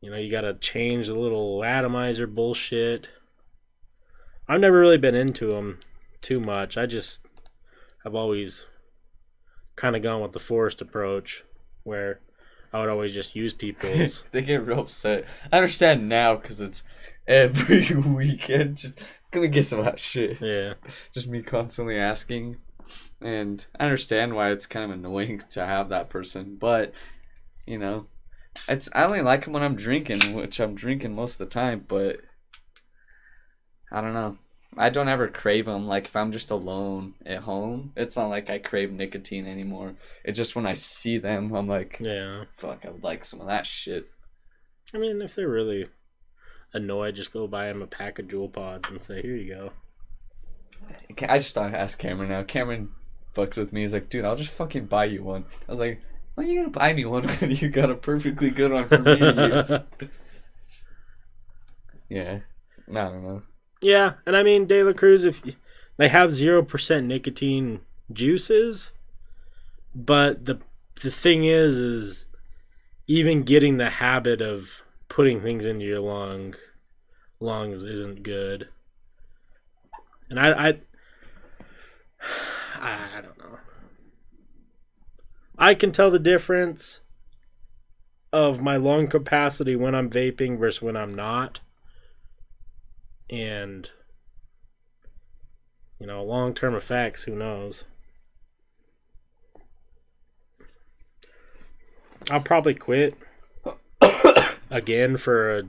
You 0.00 0.10
know 0.10 0.16
you 0.16 0.30
got 0.30 0.42
to 0.42 0.54
change 0.54 1.06
the 1.06 1.14
little 1.14 1.64
atomizer 1.64 2.26
bullshit. 2.26 3.08
I've 4.48 4.60
never 4.60 4.78
really 4.78 4.98
been 4.98 5.14
into 5.14 5.48
them 5.48 5.80
too 6.20 6.40
much. 6.40 6.76
I 6.76 6.86
just 6.86 7.20
have 8.02 8.14
always 8.14 8.66
kind 9.76 9.96
of 9.96 10.02
gone 10.02 10.20
with 10.20 10.32
the 10.32 10.40
forest 10.40 10.80
approach, 10.80 11.44
where 11.82 12.20
I 12.72 12.80
would 12.80 12.90
always 12.90 13.14
just 13.14 13.36
use 13.36 13.52
people's. 13.52 14.24
they 14.32 14.42
get 14.42 14.66
real 14.66 14.80
upset. 14.80 15.26
I 15.52 15.58
understand 15.58 16.08
now 16.08 16.36
because 16.36 16.60
it's 16.60 16.82
every 17.26 17.94
weekend. 17.94 18.78
Just 18.78 19.00
gonna 19.30 19.48
get 19.48 19.64
some 19.64 19.80
of 19.80 19.84
that 19.84 19.98
shit. 19.98 20.40
yeah, 20.40 20.74
Just 21.12 21.28
me 21.28 21.42
constantly 21.42 21.98
asking, 21.98 22.56
and 23.20 23.64
I 23.78 23.84
understand 23.84 24.34
why 24.34 24.50
it's 24.50 24.66
kind 24.66 24.90
of 24.90 24.98
annoying 24.98 25.42
to 25.50 25.66
have 25.66 25.88
that 25.88 26.10
person. 26.10 26.56
But 26.58 26.92
you 27.66 27.78
know, 27.78 28.06
it's 28.68 28.88
I 28.94 29.04
only 29.04 29.22
like 29.22 29.44
them 29.44 29.52
when 29.52 29.62
I'm 29.62 29.76
drinking, 29.76 30.34
which 30.34 30.60
I'm 30.60 30.74
drinking 30.74 31.14
most 31.14 31.40
of 31.40 31.46
the 31.48 31.52
time. 31.52 31.84
But 31.86 32.20
I 33.92 34.00
don't 34.00 34.14
know. 34.14 34.38
I 34.76 34.90
don't 34.90 35.08
ever 35.08 35.28
crave 35.28 35.66
them. 35.66 35.86
Like 35.86 36.06
if 36.06 36.16
I'm 36.16 36.32
just 36.32 36.50
alone 36.50 37.14
at 37.24 37.42
home, 37.42 37.92
it's 37.96 38.16
not 38.16 38.26
like 38.26 38.50
I 38.50 38.58
crave 38.58 38.90
nicotine 38.90 39.46
anymore. 39.46 39.94
It's 40.24 40.36
just 40.36 40.56
when 40.56 40.66
I 40.66 40.72
see 40.72 41.18
them, 41.18 41.54
I'm 41.54 41.68
like, 41.68 41.98
yeah. 42.00 42.44
fuck, 42.56 42.84
I 42.84 42.90
would 42.90 43.04
like 43.04 43.24
some 43.24 43.40
of 43.40 43.46
that 43.46 43.66
shit. 43.66 44.08
I 44.92 44.98
mean, 44.98 45.22
if 45.22 45.36
they're 45.36 45.48
really 45.48 45.86
annoyed, 46.74 47.14
just 47.14 47.32
go 47.32 47.46
buy 47.46 47.70
him 47.70 47.80
a 47.80 47.86
pack 47.86 48.18
of 48.18 48.26
Juul 48.26 48.52
Pods 48.52 48.90
and 48.90 49.02
say, 49.02 49.22
"Here 49.22 49.36
you 49.36 49.54
go." 49.54 49.72
I 51.28 51.38
just 51.38 51.56
asked 51.56 51.98
Cameron 51.98 52.30
now. 52.30 52.42
Cameron 52.42 52.90
fucks 53.34 53.56
with 53.56 53.72
me. 53.72 53.82
He's 53.82 53.94
like, 53.94 54.08
dude, 54.08 54.24
I'll 54.24 54.36
just 54.36 54.52
fucking 54.52 54.86
buy 54.86 55.06
you 55.06 55.22
one. 55.22 55.44
I 55.68 55.72
was 55.72 55.80
like, 55.80 56.00
why 56.34 56.44
are 56.44 56.46
you 56.46 56.58
gonna 56.58 56.70
buy 56.70 56.92
me 56.92 57.04
one 57.04 57.24
when 57.24 57.50
you 57.52 57.68
got 57.68 57.90
a 57.90 57.94
perfectly 57.94 58.50
good 58.50 58.72
one 58.72 58.86
for 58.86 58.98
me 58.98 59.16
to 59.18 59.52
use? 59.54 60.08
yeah, 62.08 62.40
I 62.90 62.92
don't 62.92 63.22
know. 63.22 63.42
Yeah, 63.80 64.14
and 64.26 64.36
I 64.36 64.42
mean 64.42 64.66
De 64.66 64.82
La 64.82 64.92
Cruz, 64.92 65.24
if 65.24 65.42
they 65.96 66.08
have 66.08 66.32
zero 66.32 66.62
percent 66.62 67.06
nicotine 67.06 67.80
juices, 68.12 68.92
but 69.94 70.46
the 70.46 70.60
the 71.02 71.10
thing 71.10 71.44
is, 71.44 71.76
is 71.76 72.26
even 73.06 73.42
getting 73.42 73.76
the 73.76 73.90
habit 73.90 74.40
of 74.40 74.83
putting 75.14 75.40
things 75.40 75.64
into 75.64 75.84
your 75.84 76.00
lung 76.00 76.56
lungs 77.38 77.84
isn't 77.84 78.24
good. 78.24 78.66
And 80.28 80.40
I, 80.40 80.50
I 80.50 80.78
I, 82.80 83.20
don't 83.20 83.38
know. 83.38 83.58
I 85.56 85.74
can 85.74 85.92
tell 85.92 86.10
the 86.10 86.18
difference 86.18 87.00
of 88.32 88.60
my 88.60 88.76
lung 88.76 89.06
capacity 89.06 89.76
when 89.76 89.94
I'm 89.94 90.10
vaping 90.10 90.58
versus 90.58 90.82
when 90.82 90.96
I'm 90.96 91.14
not. 91.14 91.60
And 93.30 93.88
you 96.00 96.08
know, 96.08 96.24
long 96.24 96.54
term 96.54 96.74
effects, 96.74 97.22
who 97.22 97.36
knows? 97.36 97.84
I'll 102.32 102.40
probably 102.40 102.74
quit 102.74 103.16
again 104.74 105.16
for 105.16 105.62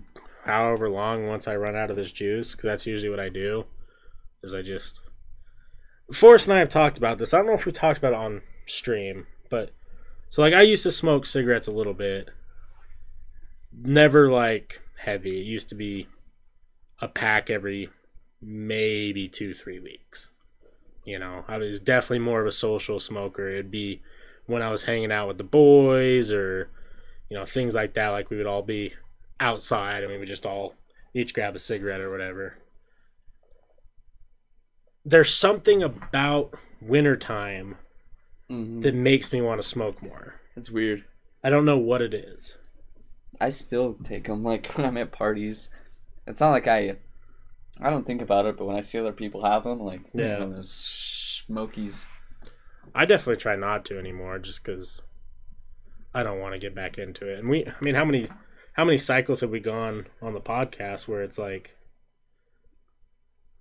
however 0.45 0.89
long 0.89 1.27
once 1.27 1.47
I 1.47 1.55
run 1.55 1.75
out 1.75 1.89
of 1.89 1.95
this 1.95 2.11
juice 2.11 2.51
because 2.51 2.67
that's 2.67 2.85
usually 2.85 3.09
what 3.09 3.19
I 3.19 3.29
do. 3.29 3.65
Is 4.43 4.53
I 4.53 4.61
just 4.61 5.01
Forrest 6.11 6.47
and 6.47 6.55
I 6.55 6.59
have 6.59 6.69
talked 6.69 6.97
about 6.97 7.17
this. 7.17 7.33
I 7.33 7.37
don't 7.37 7.47
know 7.47 7.53
if 7.53 7.65
we 7.65 7.71
talked 7.71 7.97
about 7.97 8.13
it 8.13 8.19
on 8.19 8.41
stream, 8.65 9.27
but 9.49 9.71
so 10.29 10.41
like 10.41 10.53
I 10.53 10.61
used 10.61 10.83
to 10.83 10.91
smoke 10.91 11.25
cigarettes 11.25 11.67
a 11.67 11.71
little 11.71 11.93
bit. 11.93 12.29
Never 13.71 14.29
like 14.29 14.81
heavy. 14.97 15.39
It 15.39 15.45
used 15.45 15.69
to 15.69 15.75
be 15.75 16.07
a 16.99 17.07
pack 17.07 17.49
every 17.49 17.89
maybe 18.41 19.27
two, 19.27 19.53
three 19.53 19.79
weeks. 19.79 20.29
You 21.03 21.19
know, 21.19 21.45
I 21.47 21.57
was 21.57 21.79
definitely 21.79 22.19
more 22.19 22.41
of 22.41 22.47
a 22.47 22.51
social 22.51 22.99
smoker. 22.99 23.49
It'd 23.49 23.69
be 23.69 24.01
when 24.47 24.61
I 24.61 24.71
was 24.71 24.83
hanging 24.83 25.11
out 25.11 25.27
with 25.27 25.37
the 25.37 25.43
boys 25.43 26.31
or, 26.31 26.69
you 27.29 27.37
know, 27.37 27.45
things 27.45 27.73
like 27.73 27.93
that. 27.95 28.09
Like 28.09 28.29
we 28.29 28.37
would 28.37 28.45
all 28.47 28.61
be 28.61 28.93
outside 29.39 30.03
and 30.03 30.11
we 30.11 30.17
would 30.17 30.27
just 30.27 30.45
all 30.45 30.75
each 31.13 31.33
grab 31.33 31.55
a 31.55 31.59
cigarette 31.59 32.01
or 32.01 32.11
whatever. 32.11 32.57
There's 35.03 35.33
something 35.33 35.83
about 35.83 36.53
wintertime 36.81 37.77
Mm-hmm. 38.47 38.81
that 38.81 38.93
makes 38.93 39.33
me 39.33 39.41
want 39.41 39.59
to 39.59 39.67
smoke 39.67 40.03
more. 40.03 40.35
It's 40.55 40.69
weird. 40.69 41.03
I 41.43 41.49
don't 41.49 41.65
know 41.65 41.79
what 41.79 42.03
it 42.03 42.13
is. 42.13 42.55
I 43.41 43.49
still 43.49 43.95
take 44.03 44.25
them 44.25 44.43
like 44.43 44.67
when 44.75 44.85
I'm 44.85 44.97
at 44.97 45.11
parties. 45.11 45.71
It's 46.27 46.41
not 46.41 46.51
like 46.51 46.67
I, 46.67 46.97
I 47.81 47.89
don't 47.89 48.05
think 48.05 48.21
about 48.21 48.45
it, 48.45 48.55
but 48.55 48.65
when 48.65 48.75
I 48.75 48.81
see 48.81 48.99
other 48.99 49.13
people 49.13 49.43
have 49.43 49.63
them, 49.63 49.79
like 49.79 50.01
Yeah. 50.13 50.37
yeah, 50.37 50.45
those 50.45 50.71
smokies. 50.71 52.05
I 52.93 53.05
definitely 53.05 53.41
try 53.41 53.55
not 53.55 53.83
to 53.85 53.97
anymore 53.97 54.37
just 54.37 54.63
because 54.63 55.01
I 56.15 56.23
don't 56.23 56.39
want 56.39 56.53
to 56.55 56.59
get 56.59 56.73
back 56.73 56.97
into 56.97 57.27
it. 57.27 57.39
And 57.39 57.49
we, 57.49 57.65
I 57.67 57.73
mean, 57.81 57.93
how 57.95 58.05
many, 58.05 58.29
how 58.73 58.85
many 58.85 58.97
cycles 58.97 59.41
have 59.41 59.49
we 59.49 59.59
gone 59.59 60.07
on 60.21 60.33
the 60.33 60.39
podcast 60.41 61.07
where 61.07 61.21
it's 61.21 61.37
like, 61.37 61.75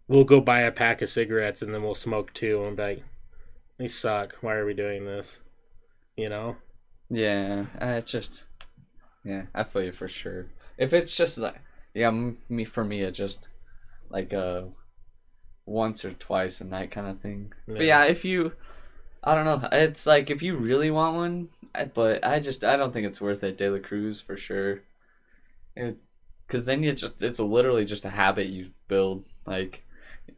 we'll 0.07 0.25
go 0.25 0.41
buy 0.41 0.61
a 0.61 0.71
pack 0.71 1.03
of 1.03 1.09
cigarettes 1.09 1.63
and 1.63 1.75
then 1.75 1.83
we'll 1.83 1.95
smoke 1.95 2.33
two 2.33 2.65
and 2.65 2.77
be 2.77 2.83
like, 2.83 3.03
these 3.79 3.95
suck. 3.99 4.37
Why 4.41 4.55
are 4.55 4.65
we 4.65 4.73
doing 4.75 5.05
this? 5.05 5.41
You 6.17 6.29
know? 6.29 6.57
Yeah, 7.11 7.67
it 7.81 8.07
just, 8.07 8.45
yeah, 9.25 9.47
I 9.55 9.65
feel 9.65 9.83
you 9.83 9.93
for 9.93 10.09
sure. 10.09 10.47
If 10.79 10.93
it's 10.93 11.17
just 11.17 11.39
like, 11.39 11.61
yeah, 11.93 12.11
me 12.49 12.65
for 12.65 12.85
me, 12.85 13.03
it 13.03 13.13
just 13.13 13.49
like 14.11 14.33
uh, 14.33 14.63
once 15.67 16.05
or 16.05 16.13
twice 16.13 16.61
a 16.61 16.65
night 16.65 16.93
kind 16.93 17.09
of 17.09 17.21
thing. 17.21 17.53
But 17.67 17.83
Yeah. 17.83 18.05
yeah, 18.05 18.05
if 18.05 18.25
you, 18.25 18.53
I 19.25 19.35
don't 19.35 19.45
know, 19.47 19.69
it's 19.73 20.07
like 20.07 20.31
if 20.31 20.43
you 20.43 20.57
really 20.57 20.91
want 20.91 21.17
one, 21.17 21.49
I, 21.75 21.85
but 21.87 22.25
I 22.25 22.41
just 22.41 22.63
I 22.63 22.77
don't 22.77 22.93
think 22.93 23.07
it's 23.07 23.21
worth 23.21 23.43
it. 23.43 23.57
De 23.57 23.69
La 23.71 23.79
Cruz 23.79 24.21
for 24.21 24.37
sure. 24.37 24.83
Because 25.75 26.67
then 26.67 26.83
you 26.83 26.93
just 26.93 27.23
it's 27.23 27.41
literally 27.41 27.85
just 27.85 28.05
a 28.05 28.11
habit 28.11 28.49
you 28.49 28.71
build. 28.87 29.25
Like 29.47 29.85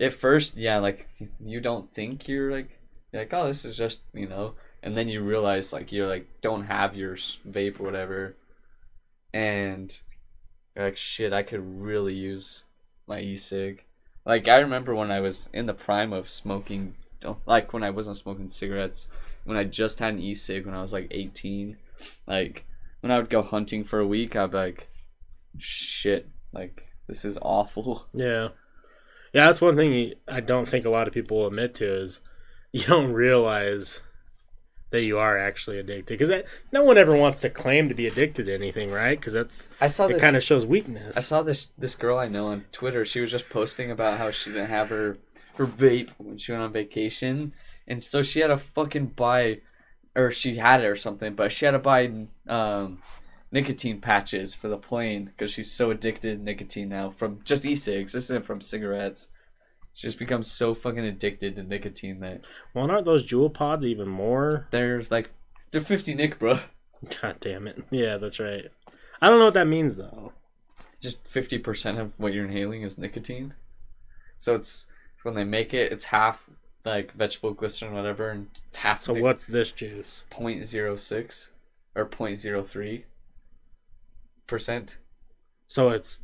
at 0.00 0.12
first, 0.14 0.56
yeah, 0.56 0.78
like 0.78 1.08
you 1.40 1.60
don't 1.60 1.90
think 1.90 2.28
you're 2.28 2.52
like 2.52 2.70
you're 3.12 3.22
like 3.22 3.34
oh 3.34 3.48
this 3.48 3.64
is 3.64 3.76
just 3.76 4.02
you 4.14 4.28
know, 4.28 4.54
and 4.82 4.96
then 4.96 5.08
you 5.08 5.20
realize 5.20 5.72
like 5.72 5.90
you're 5.92 6.08
like 6.08 6.28
don't 6.40 6.64
have 6.64 6.94
your 6.94 7.16
vape 7.16 7.80
or 7.80 7.84
whatever, 7.84 8.36
and 9.34 9.98
like 10.76 10.96
shit 10.96 11.32
I 11.32 11.42
could 11.42 11.82
really 11.82 12.14
use 12.14 12.64
my 13.06 13.20
e-cig. 13.20 13.84
Like 14.24 14.48
I 14.48 14.58
remember 14.58 14.94
when 14.94 15.10
I 15.10 15.20
was 15.20 15.48
in 15.52 15.66
the 15.66 15.74
prime 15.74 16.12
of 16.12 16.28
smoking, 16.28 16.94
like 17.46 17.72
when 17.72 17.82
I 17.82 17.90
wasn't 17.90 18.16
smoking 18.16 18.48
cigarettes, 18.48 19.08
when 19.44 19.56
I 19.56 19.64
just 19.64 19.98
had 19.98 20.14
an 20.14 20.20
e-cig 20.20 20.66
when 20.66 20.74
I 20.74 20.80
was 20.80 20.92
like 20.92 21.08
18, 21.10 21.76
like 22.26 22.64
when 23.00 23.10
I 23.10 23.18
would 23.18 23.30
go 23.30 23.42
hunting 23.42 23.84
for 23.84 24.00
a 24.00 24.06
week, 24.06 24.36
I'd 24.36 24.50
be 24.50 24.56
like, 24.56 24.88
shit, 25.58 26.28
like 26.52 26.88
this 27.06 27.24
is 27.24 27.38
awful. 27.40 28.06
Yeah. 28.14 28.48
Yeah, 29.32 29.46
that's 29.46 29.60
one 29.60 29.76
thing 29.76 30.14
I 30.26 30.40
don't 30.40 30.66
think 30.66 30.86
a 30.86 30.90
lot 30.90 31.06
of 31.06 31.12
people 31.12 31.36
will 31.38 31.48
admit 31.48 31.74
to 31.74 32.00
is 32.00 32.20
you 32.72 32.84
don't 32.84 33.12
realize 33.12 34.00
that 34.90 35.02
you 35.02 35.18
are 35.18 35.36
actually 35.36 35.78
addicted 35.78 36.18
because 36.18 36.44
no 36.72 36.82
one 36.82 36.96
ever 36.96 37.14
wants 37.14 37.38
to 37.40 37.50
claim 37.50 37.88
to 37.88 37.94
be 37.94 38.06
addicted 38.06 38.46
to 38.46 38.54
anything, 38.54 38.90
right? 38.90 39.18
Because 39.18 39.34
that's 39.34 39.68
I 39.80 39.88
saw 39.88 40.06
it 40.06 40.20
kind 40.20 40.36
of 40.36 40.42
shows 40.42 40.64
weakness. 40.64 41.16
I 41.16 41.20
saw 41.20 41.42
this 41.42 41.68
this 41.76 41.96
girl 41.96 42.18
I 42.18 42.28
know 42.28 42.46
on 42.46 42.64
Twitter. 42.72 43.04
She 43.04 43.20
was 43.20 43.30
just 43.30 43.50
posting 43.50 43.90
about 43.90 44.18
how 44.18 44.30
she 44.30 44.50
didn't 44.50 44.70
have 44.70 44.88
her 44.88 45.18
her 45.56 45.66
vape 45.66 46.10
when 46.18 46.38
she 46.38 46.52
went 46.52 46.64
on 46.64 46.72
vacation, 46.72 47.52
and 47.86 48.02
so 48.02 48.22
she 48.22 48.40
had 48.40 48.48
to 48.48 48.58
fucking 48.58 49.06
buy, 49.08 49.60
or 50.14 50.30
she 50.30 50.56
had 50.56 50.80
it 50.80 50.86
or 50.86 50.96
something, 50.96 51.34
but 51.34 51.52
she 51.52 51.64
had 51.64 51.72
to 51.72 51.78
buy 51.78 52.26
um, 52.48 53.02
nicotine 53.50 54.00
patches 54.00 54.54
for 54.54 54.68
the 54.68 54.76
plane 54.76 55.24
because 55.24 55.50
she's 55.50 55.72
so 55.72 55.90
addicted 55.90 56.38
to 56.38 56.44
nicotine 56.44 56.88
now 56.88 57.10
from 57.10 57.40
just 57.44 57.64
e-cigs. 57.64 58.12
This 58.12 58.24
isn't 58.24 58.44
from 58.44 58.60
cigarettes. 58.60 59.28
She 59.94 60.06
just 60.06 60.18
becomes 60.18 60.50
so 60.50 60.74
fucking 60.74 61.04
addicted 61.04 61.56
to 61.56 61.62
nicotine 61.62 62.20
that 62.20 62.44
well, 62.74 62.90
aren't 62.90 63.06
those 63.06 63.26
Juul 63.26 63.52
pods 63.52 63.84
even 63.86 64.08
more? 64.08 64.66
there's 64.70 65.10
like 65.10 65.30
they're 65.70 65.80
fifty 65.80 66.14
nick, 66.14 66.38
bro. 66.38 66.60
God 67.22 67.36
damn 67.40 67.66
it! 67.66 67.82
Yeah, 67.90 68.18
that's 68.18 68.38
right. 68.38 68.66
I 69.22 69.30
don't 69.30 69.38
know 69.38 69.46
what 69.46 69.54
that 69.54 69.66
means 69.66 69.96
though. 69.96 70.32
just 71.00 71.26
fifty 71.26 71.58
percent 71.58 71.98
of 71.98 72.18
what 72.18 72.34
you're 72.34 72.44
inhaling 72.44 72.82
is 72.82 72.98
nicotine. 72.98 73.54
So 74.36 74.54
it's 74.54 74.86
when 75.22 75.34
they 75.34 75.44
make 75.44 75.72
it, 75.74 75.93
it's 75.93 76.06
half 76.06 76.48
like 76.84 77.12
vegetable 77.12 77.52
glycerin, 77.52 77.93
whatever, 77.94 78.30
and 78.30 78.48
it's 78.68 78.78
half 78.78 79.02
So 79.02 79.14
what's 79.14 79.47
this 79.47 79.72
juice? 79.72 80.24
0.06 80.30 81.48
or 81.94 82.06
0.03 82.06 83.02
percent. 84.47 84.97
So 85.68 85.88
it's 85.90 86.22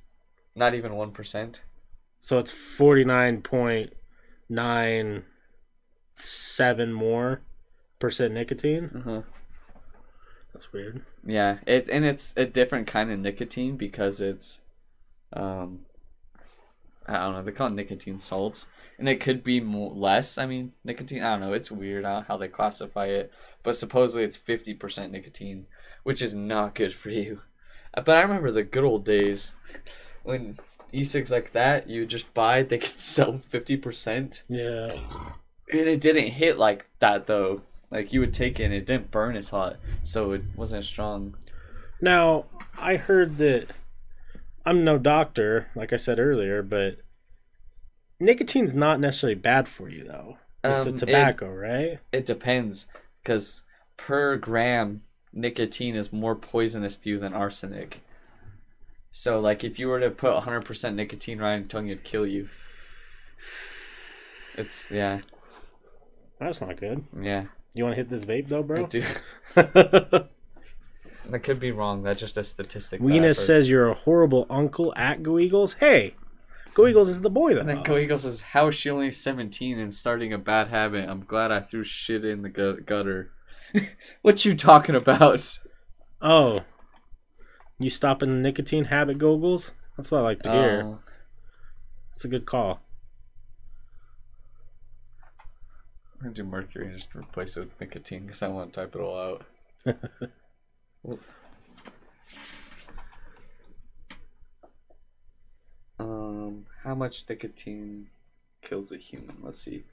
Not 0.54 0.74
even 0.74 0.94
one 0.94 1.10
percent. 1.10 1.62
so 2.20 2.38
it's 2.38 2.50
forty 2.52 3.04
nine 3.04 3.42
point 3.42 3.92
nine 4.48 5.24
seven 6.14 6.92
more 6.92 7.40
percent 7.98 8.34
nicotine. 8.34 8.90
Uh-huh. 8.94 9.22
That's 10.52 10.72
weird. 10.72 11.02
Yeah, 11.26 11.58
it 11.66 11.88
and 11.88 12.04
it's 12.04 12.34
a 12.36 12.46
different 12.46 12.86
kind 12.86 13.10
of 13.10 13.18
nicotine 13.18 13.76
because 13.76 14.20
it's, 14.20 14.60
um, 15.32 15.80
I 17.06 17.14
don't 17.14 17.32
know. 17.34 17.42
They 17.42 17.52
call 17.52 17.66
it 17.68 17.72
nicotine 17.74 18.18
salts, 18.18 18.66
and 18.98 19.08
it 19.08 19.20
could 19.20 19.42
be 19.42 19.60
more 19.60 19.92
less. 19.92 20.38
I 20.38 20.46
mean, 20.46 20.72
nicotine. 20.84 21.22
I 21.22 21.30
don't 21.32 21.40
know. 21.40 21.52
It's 21.52 21.70
weird 21.70 22.04
how, 22.04 22.20
how 22.22 22.36
they 22.36 22.48
classify 22.48 23.06
it, 23.06 23.32
but 23.62 23.76
supposedly 23.76 24.24
it's 24.24 24.36
fifty 24.36 24.74
percent 24.74 25.12
nicotine, 25.12 25.66
which 26.02 26.22
is 26.22 26.34
not 26.34 26.74
good 26.74 26.92
for 26.94 27.10
you. 27.10 27.40
Uh, 27.94 28.02
But 28.02 28.16
I 28.16 28.22
remember 28.22 28.50
the 28.50 28.62
good 28.62 28.84
old 28.84 29.04
days 29.04 29.54
when 30.22 30.56
e-cigs 30.92 31.30
like 31.30 31.52
that 31.52 31.88
you 31.88 32.06
just 32.06 32.32
buy. 32.34 32.62
They 32.62 32.78
could 32.78 32.90
sell 32.98 33.38
fifty 33.38 33.76
percent, 33.76 34.42
Yeah. 34.48 34.92
and 35.72 35.88
it 35.88 36.00
didn't 36.00 36.28
hit 36.32 36.58
like 36.58 36.88
that 37.00 37.26
though. 37.26 37.62
Like 37.90 38.12
you 38.12 38.20
would 38.20 38.32
take 38.32 38.58
it, 38.60 38.64
and 38.64 38.72
it 38.74 38.86
didn't 38.86 39.10
burn 39.10 39.36
as 39.36 39.50
hot, 39.50 39.76
so 40.02 40.32
it 40.32 40.42
wasn't 40.56 40.80
as 40.80 40.86
strong. 40.86 41.34
Now, 42.00 42.46
I 42.78 42.96
heard 42.96 43.36
that 43.38 43.66
I'm 44.64 44.84
no 44.84 44.98
doctor, 44.98 45.68
like 45.74 45.92
I 45.92 45.96
said 45.96 46.18
earlier, 46.18 46.62
but 46.62 46.98
nicotine's 48.20 48.74
not 48.74 49.00
necessarily 49.00 49.34
bad 49.34 49.68
for 49.68 49.88
you, 49.88 50.04
though. 50.04 50.38
It's 50.64 50.78
Um, 50.80 50.84
the 50.84 50.94
it- 50.94 50.98
tobacco, 50.98 51.50
right? 51.50 51.98
It 52.12 52.26
depends, 52.26 52.86
because 53.22 53.62
per 53.96 54.36
gram, 54.36 55.02
nicotine 55.32 55.96
is 55.96 56.12
more 56.12 56.36
poisonous 56.36 56.96
to 56.98 57.10
you 57.10 57.18
than 57.18 57.32
arsenic. 57.34 58.00
So, 59.10 59.40
like, 59.40 59.64
if 59.64 59.78
you 59.78 59.88
were 59.88 60.00
to 60.00 60.10
put 60.10 60.32
100% 60.34 60.94
nicotine 60.94 61.38
right 61.38 61.54
in 61.54 61.60
your 61.62 61.68
tongue, 61.68 61.88
it'd 61.88 62.04
kill 62.04 62.26
you. 62.26 62.48
It's, 64.56 64.90
yeah, 64.90 65.20
That's 66.38 66.60
not 66.60 66.76
good. 66.78 67.04
yeah. 67.20 67.46
You 67.74 67.84
want 67.84 67.94
to 67.96 68.00
hit 68.02 68.08
this 68.10 68.24
vape, 68.24 68.48
though, 68.48 68.62
bro? 68.62 68.84
I 68.84 68.86
do. 68.86 69.02
I 71.30 71.38
could 71.38 71.60
be 71.60 71.72
wrong. 71.72 72.02
That's 72.02 72.20
just 72.20 72.38
a 72.38 72.44
statistic. 72.44 73.00
Weena 73.00 73.34
says 73.34 73.68
you're 73.68 73.88
a 73.88 73.94
horrible 73.94 74.46
uncle 74.50 74.92
at 74.96 75.22
Go 75.22 75.38
Eagles. 75.38 75.74
Hey, 75.74 76.14
Go 76.74 76.86
Eagles 76.86 77.08
is 77.08 77.20
the 77.20 77.30
boy, 77.30 77.54
though. 77.54 77.60
And 77.60 77.68
then 77.68 77.82
Go 77.82 77.96
Eagles 77.96 78.22
says, 78.22 78.40
How 78.40 78.68
is 78.68 78.74
she 78.74 78.90
only 78.90 79.10
17 79.10 79.78
and 79.78 79.92
starting 79.92 80.32
a 80.32 80.38
bad 80.38 80.68
habit? 80.68 81.08
I'm 81.08 81.24
glad 81.24 81.52
I 81.52 81.60
threw 81.60 81.84
shit 81.84 82.24
in 82.24 82.42
the 82.42 82.48
gut- 82.48 82.86
gutter. 82.86 83.30
what 84.22 84.44
you 84.44 84.54
talking 84.54 84.94
about? 84.94 85.58
Oh, 86.20 86.60
you 87.78 87.90
stopping 87.90 88.30
the 88.30 88.40
nicotine 88.40 88.84
habit, 88.84 89.18
Googles? 89.18 89.72
That's 89.96 90.10
what 90.10 90.18
I 90.18 90.22
like 90.22 90.42
to 90.42 90.52
hear. 90.52 90.82
Oh. 90.84 90.98
That's 92.12 92.24
a 92.24 92.28
good 92.28 92.46
call. 92.46 92.80
We're 96.16 96.24
gonna 96.24 96.34
do 96.34 96.44
mercury 96.44 96.86
and 96.86 96.96
just 96.96 97.14
replace 97.14 97.56
it 97.56 97.60
with 97.60 97.80
nicotine 97.80 98.22
because 98.26 98.42
I 98.42 98.48
want 98.48 98.72
to 98.72 98.80
type 98.80 98.94
it 98.94 99.00
all 99.00 99.18
out. 99.18 99.44
um, 105.98 106.66
how 106.82 106.94
much 106.94 107.24
nicotine 107.28 108.08
kills 108.62 108.92
a 108.92 108.96
human? 108.96 109.36
Let's 109.42 109.58
see. 109.58 109.84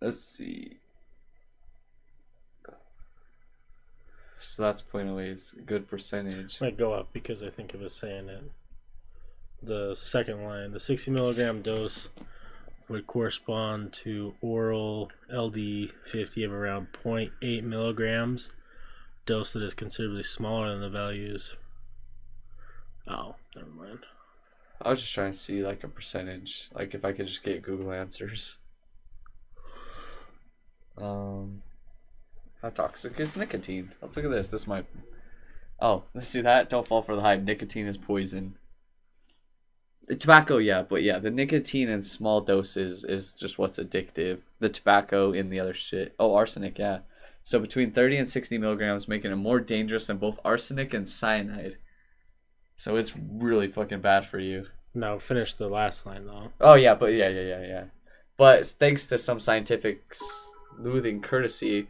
Let's 0.00 0.20
see. 0.20 0.78
So 4.40 4.62
that's 4.62 4.82
0.08. 4.82 5.32
It's 5.32 5.52
a 5.54 5.60
good 5.60 5.88
percentage. 5.88 6.60
Might 6.60 6.76
go 6.76 6.92
up 6.92 7.12
because 7.12 7.42
I 7.42 7.48
think 7.48 7.74
it 7.74 7.80
was 7.80 7.94
saying 7.94 8.28
it. 8.28 8.52
The 9.62 9.94
second 9.94 10.44
line, 10.44 10.72
the 10.72 10.78
60 10.78 11.10
milligram 11.10 11.62
dose 11.62 12.10
would 12.88 13.06
correspond 13.06 13.92
to 13.92 14.34
oral 14.40 15.10
LD 15.32 15.90
50 16.06 16.44
of 16.44 16.52
around 16.52 16.88
0.8 16.92 17.62
milligrams, 17.62 18.50
dose 19.26 19.52
that 19.52 19.62
is 19.62 19.74
considerably 19.74 20.22
smaller 20.22 20.70
than 20.70 20.80
the 20.80 20.90
values. 20.90 21.56
Oh, 23.08 23.36
never 23.54 23.68
mind. 23.68 24.00
I 24.80 24.90
was 24.90 25.00
just 25.00 25.14
trying 25.14 25.32
to 25.32 25.38
see 25.38 25.64
like 25.64 25.84
a 25.84 25.88
percentage, 25.88 26.68
like 26.74 26.94
if 26.94 27.04
I 27.04 27.12
could 27.12 27.26
just 27.26 27.42
get 27.42 27.62
Google 27.62 27.92
answers. 27.92 28.58
Um, 30.96 31.62
how 32.62 32.70
toxic 32.70 33.18
is 33.18 33.36
nicotine? 33.36 33.92
Let's 34.00 34.16
look 34.16 34.26
at 34.26 34.30
this. 34.30 34.48
This 34.48 34.66
might. 34.66 34.86
Oh, 35.80 36.04
let's 36.14 36.28
see 36.28 36.40
that. 36.40 36.70
Don't 36.70 36.86
fall 36.86 37.02
for 37.02 37.16
the 37.16 37.22
hype. 37.22 37.42
Nicotine 37.42 37.86
is 37.86 37.96
poison. 37.96 38.56
Tobacco, 40.08 40.58
yeah, 40.58 40.82
but 40.82 41.02
yeah, 41.02 41.18
the 41.18 41.30
nicotine 41.30 41.88
in 41.88 42.02
small 42.02 42.40
doses 42.40 43.04
is 43.04 43.34
just 43.34 43.58
what's 43.58 43.78
addictive. 43.78 44.40
The 44.58 44.68
tobacco 44.68 45.32
in 45.32 45.48
the 45.50 45.60
other 45.60 45.74
shit. 45.74 46.14
Oh, 46.18 46.34
arsenic, 46.34 46.78
yeah. 46.78 47.00
So 47.42 47.58
between 47.58 47.92
30 47.92 48.18
and 48.18 48.28
60 48.28 48.58
milligrams, 48.58 49.08
making 49.08 49.32
it 49.32 49.36
more 49.36 49.60
dangerous 49.60 50.06
than 50.06 50.18
both 50.18 50.38
arsenic 50.44 50.94
and 50.94 51.08
cyanide. 51.08 51.76
So 52.76 52.96
it's 52.96 53.12
really 53.16 53.68
fucking 53.68 54.00
bad 54.00 54.26
for 54.26 54.38
you. 54.38 54.66
No, 54.94 55.18
finish 55.18 55.54
the 55.54 55.68
last 55.68 56.06
line 56.06 56.26
though. 56.26 56.50
Oh 56.60 56.74
yeah, 56.74 56.94
but 56.94 57.12
yeah, 57.12 57.28
yeah, 57.28 57.42
yeah, 57.42 57.66
yeah. 57.66 57.84
But 58.36 58.66
thanks 58.66 59.06
to 59.06 59.18
some 59.18 59.40
scientific 59.40 60.04
sleuthing 60.12 61.20
courtesy, 61.20 61.88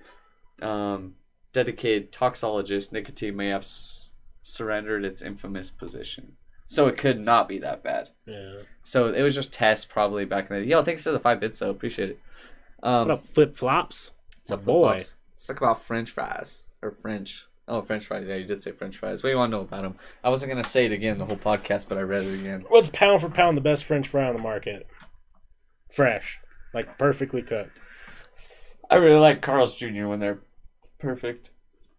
um, 0.62 1.14
dedicated 1.52 2.12
toxologist, 2.12 2.92
nicotine 2.92 3.36
may 3.36 3.48
have 3.48 3.62
s- 3.62 4.12
surrendered 4.42 5.04
its 5.04 5.22
infamous 5.22 5.70
position. 5.70 6.36
So 6.74 6.88
it 6.88 6.96
could 6.96 7.20
not 7.20 7.48
be 7.48 7.58
that 7.60 7.82
bad. 7.84 8.10
Yeah. 8.26 8.58
So 8.82 9.12
it 9.14 9.22
was 9.22 9.34
just 9.34 9.52
tests 9.52 9.84
probably 9.84 10.24
back 10.24 10.50
in 10.50 10.56
the 10.56 10.62
day. 10.64 10.70
Yo, 10.70 10.82
thanks 10.82 11.04
for 11.04 11.12
the 11.12 11.20
five 11.20 11.38
bits, 11.40 11.58
so 11.58 11.70
appreciate 11.70 12.10
it. 12.10 12.18
Um, 12.82 13.08
What 13.08 13.14
up, 13.18 13.24
flip 13.24 13.54
flops? 13.54 14.10
What's 14.38 14.50
up, 14.50 14.64
boy? 14.64 14.94
Let's 14.94 15.46
talk 15.46 15.58
about 15.58 15.80
French 15.80 16.10
fries 16.10 16.64
or 16.82 16.90
French. 17.00 17.46
Oh, 17.68 17.80
French 17.80 18.06
fries. 18.06 18.26
Yeah, 18.26 18.34
you 18.34 18.44
did 18.44 18.62
say 18.62 18.72
French 18.72 18.98
fries. 18.98 19.22
What 19.22 19.28
do 19.28 19.32
you 19.32 19.38
want 19.38 19.52
to 19.52 19.56
know 19.58 19.62
about 19.62 19.82
them? 19.82 19.94
I 20.22 20.28
wasn't 20.30 20.50
gonna 20.50 20.64
say 20.64 20.84
it 20.86 20.92
again 20.92 21.16
the 21.18 21.24
whole 21.26 21.36
podcast, 21.36 21.88
but 21.88 21.96
I 21.96 22.02
read 22.02 22.24
it 22.24 22.40
again. 22.40 22.64
What's 22.68 22.88
pound 22.90 23.20
for 23.22 23.30
pound 23.30 23.56
the 23.56 23.60
best 23.62 23.84
French 23.84 24.08
fry 24.08 24.26
on 24.26 24.34
the 24.34 24.42
market? 24.42 24.86
Fresh, 25.90 26.40
like 26.74 26.98
perfectly 26.98 27.40
cooked. 27.42 27.78
I 28.90 28.96
really 28.96 29.18
like 29.20 29.40
Carl's 29.40 29.74
Jr. 29.76 30.06
when 30.08 30.18
they're 30.18 30.40
perfect 30.98 31.50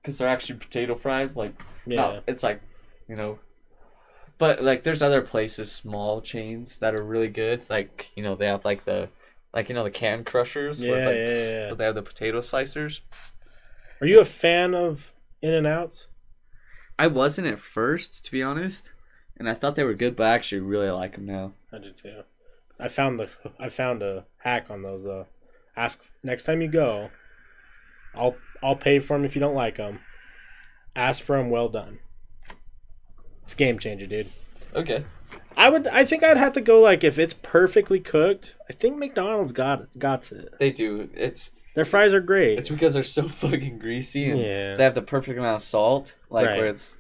because 0.02 0.18
they're 0.18 0.27
actually 0.27 0.60
potato 0.60 0.95
fries. 0.95 1.35
Like, 1.38 1.53
Yeah. 1.88 1.95
no, 1.95 2.22
it's 2.27 2.43
like, 2.43 2.61
you 3.07 3.15
know. 3.15 3.39
But 4.38 4.64
like, 4.64 4.84
there's 4.84 5.02
other 5.02 5.22
places, 5.22 5.72
small 5.72 6.22
chains 6.22 6.80
that 6.80 6.94
are 6.94 7.03
really 7.03 7.30
good. 7.30 7.70
Like, 7.70 8.12
you 8.16 8.24
know, 8.24 8.36
they 8.36 8.48
have 8.48 8.66
like 8.66 8.86
the, 8.86 9.10
like 9.53 9.70
you 9.70 9.76
know, 9.76 9.84
the 9.84 9.91
can 9.91 10.24
crushers. 10.24 10.82
Yeah, 10.82 10.90
where 10.90 10.98
it's 10.98 11.07
like, 11.07 11.16
yeah, 11.16 11.30
yeah, 11.30 11.64
yeah. 11.64 11.70
But 11.70 11.78
they 11.78 11.86
have 11.86 11.95
the 11.95 12.02
potato 12.02 12.40
slicers. 12.40 13.02
Are 14.02 14.07
you 14.07 14.20
a 14.20 14.26
fan 14.26 14.76
of 14.76 15.14
In-N-Outs? 15.41 16.07
I 16.98 17.07
wasn't 17.07 17.48
at 17.48 17.60
first, 17.60 18.26
to 18.26 18.32
be 18.32 18.44
honest, 18.44 18.94
and 19.38 19.49
I 19.49 19.53
thought 19.53 19.76
they 19.76 19.84
were 19.84 19.94
good, 19.94 20.16
but 20.16 20.28
I 20.28 20.34
actually 20.34 20.62
really 20.62 20.90
like 20.90 21.16
them 21.16 21.26
now. 21.26 21.53
I 21.72 21.78
do 21.78 21.91
too. 21.91 22.24
I 22.80 22.90
found 22.90 23.20
the 23.20 23.30
I 23.60 23.70
found 23.70 24.02
a 24.02 24.26
hack 24.40 24.70
on 24.70 24.82
those 24.82 25.03
though. 25.03 25.28
Ask 25.78 26.03
next 26.24 26.44
time 26.44 26.62
you 26.62 26.68
go. 26.68 27.10
I'll 28.14 28.36
I'll 28.64 28.76
pay 28.76 28.99
for 28.99 29.16
them 29.16 29.26
if 29.26 29.36
you 29.36 29.40
don't 29.40 29.56
like 29.56 29.76
them. 29.78 29.99
Ask 30.95 31.24
for 31.24 31.38
them 31.38 31.49
well 31.49 31.70
done. 31.70 31.99
Game 33.57 33.80
changer, 33.80 34.06
dude. 34.06 34.30
Okay. 34.73 35.06
I 35.57 35.69
would 35.69 35.88
I 35.88 36.03
think 36.06 36.23
I'd 36.23 36.38
have 36.38 36.53
to 36.53 36.61
go 36.61 36.82
like 36.82 37.03
if 37.03 37.18
it's 37.18 37.34
perfectly 37.34 37.99
cooked. 37.99 38.56
I 38.69 38.73
think 38.73 38.98
McDonald's 38.98 39.53
got 39.53 39.98
got 39.98 40.32
it. 40.32 40.53
They 40.60 40.72
do. 40.72 41.10
It's 41.14 41.52
Their 41.76 41.86
fries 41.86 42.14
are 42.14 42.19
great. 42.22 42.60
it's 42.60 42.69
because 42.69 42.94
they're 42.94 43.03
so 43.03 43.27
fucking 43.27 43.80
greasy 43.80 44.30
and 44.30 44.40
Yeah. 44.40 44.76
they 44.76 44.84
have 44.84 44.95
the 44.95 45.02
perfect 45.02 45.38
amount 45.38 45.56
of 45.56 45.61
salt, 45.61 46.15
like 46.30 46.48
Right. 46.48 46.57
where 46.57 46.68
it's. 46.68 46.98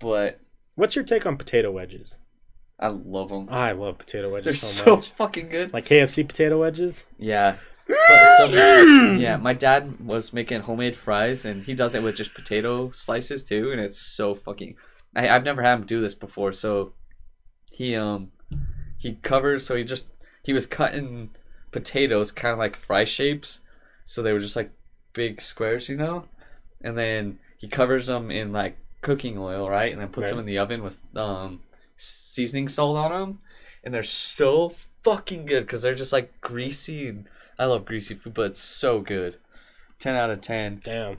But 0.00 0.40
What's 0.76 0.94
your 0.96 1.04
take 1.04 1.26
on 1.26 1.36
potato 1.36 1.70
wedges? 1.70 2.16
I 2.80 2.88
love 2.88 3.28
them. 3.30 3.48
I 3.50 3.72
love 3.72 3.98
potato 3.98 4.30
wedges 4.30 4.44
They're 4.44 4.54
so, 4.54 5.00
so 5.00 5.10
fucking 5.16 5.48
good. 5.48 5.72
Like 5.72 5.84
KFC 5.84 6.26
potato 6.26 6.60
wedges. 6.60 7.04
Yeah. 7.18 7.56
But 7.88 8.50
mm. 8.50 9.18
yeah, 9.18 9.36
my 9.38 9.54
dad 9.54 9.98
was 10.06 10.32
making 10.32 10.60
homemade 10.60 10.94
fries, 10.96 11.44
and 11.46 11.64
he 11.64 11.74
does 11.74 11.94
it 11.94 12.02
with 12.02 12.16
just 12.16 12.34
potato 12.34 12.90
slices 12.90 13.42
too, 13.42 13.72
and 13.72 13.80
it's 13.80 13.98
so 13.98 14.34
fucking. 14.34 14.76
I, 15.14 15.28
I've 15.28 15.44
never 15.44 15.62
had 15.62 15.74
him 15.80 15.86
do 15.86 16.00
this 16.00 16.14
before, 16.14 16.52
so 16.52 16.92
he 17.70 17.94
um 17.96 18.32
he 18.98 19.14
covers. 19.14 19.66
So 19.66 19.74
he 19.76 19.84
just 19.84 20.08
he 20.42 20.52
was 20.52 20.66
cutting 20.66 21.30
potatoes 21.70 22.32
kind 22.32 22.52
of 22.52 22.58
like 22.58 22.76
fry 22.76 23.04
shapes, 23.04 23.60
so 24.04 24.22
they 24.22 24.32
were 24.32 24.38
just 24.40 24.56
like 24.56 24.70
big 25.12 25.40
squares, 25.40 25.88
you 25.88 25.96
know, 25.96 26.24
and 26.80 26.96
then 26.96 27.38
he 27.58 27.68
covers 27.68 28.06
them 28.06 28.30
in 28.30 28.52
like 28.52 28.78
cooking 29.00 29.38
oil, 29.38 29.68
right, 29.68 29.92
and 29.92 30.00
then 30.00 30.08
puts 30.08 30.26
Right. 30.26 30.30
them 30.30 30.40
in 30.40 30.46
the 30.46 30.58
oven 30.58 30.82
with 30.82 31.04
um 31.16 31.60
seasoning 31.96 32.68
salt 32.68 32.96
on 32.96 33.10
them, 33.10 33.38
and 33.84 33.92
they're 33.92 34.02
so 34.02 34.70
fucking 35.04 35.46
good 35.46 35.60
because 35.64 35.82
they're 35.82 35.94
just 35.94 36.12
like 36.12 36.40
greasy 36.40 37.08
and 37.08 37.26
I 37.58 37.64
love 37.64 37.84
greasy 37.84 38.14
food, 38.14 38.34
but 38.34 38.46
it's 38.52 38.60
so 38.60 39.00
good. 39.00 39.36
Ten 39.98 40.14
out 40.14 40.30
of 40.30 40.40
ten. 40.40 40.80
Damn. 40.84 41.18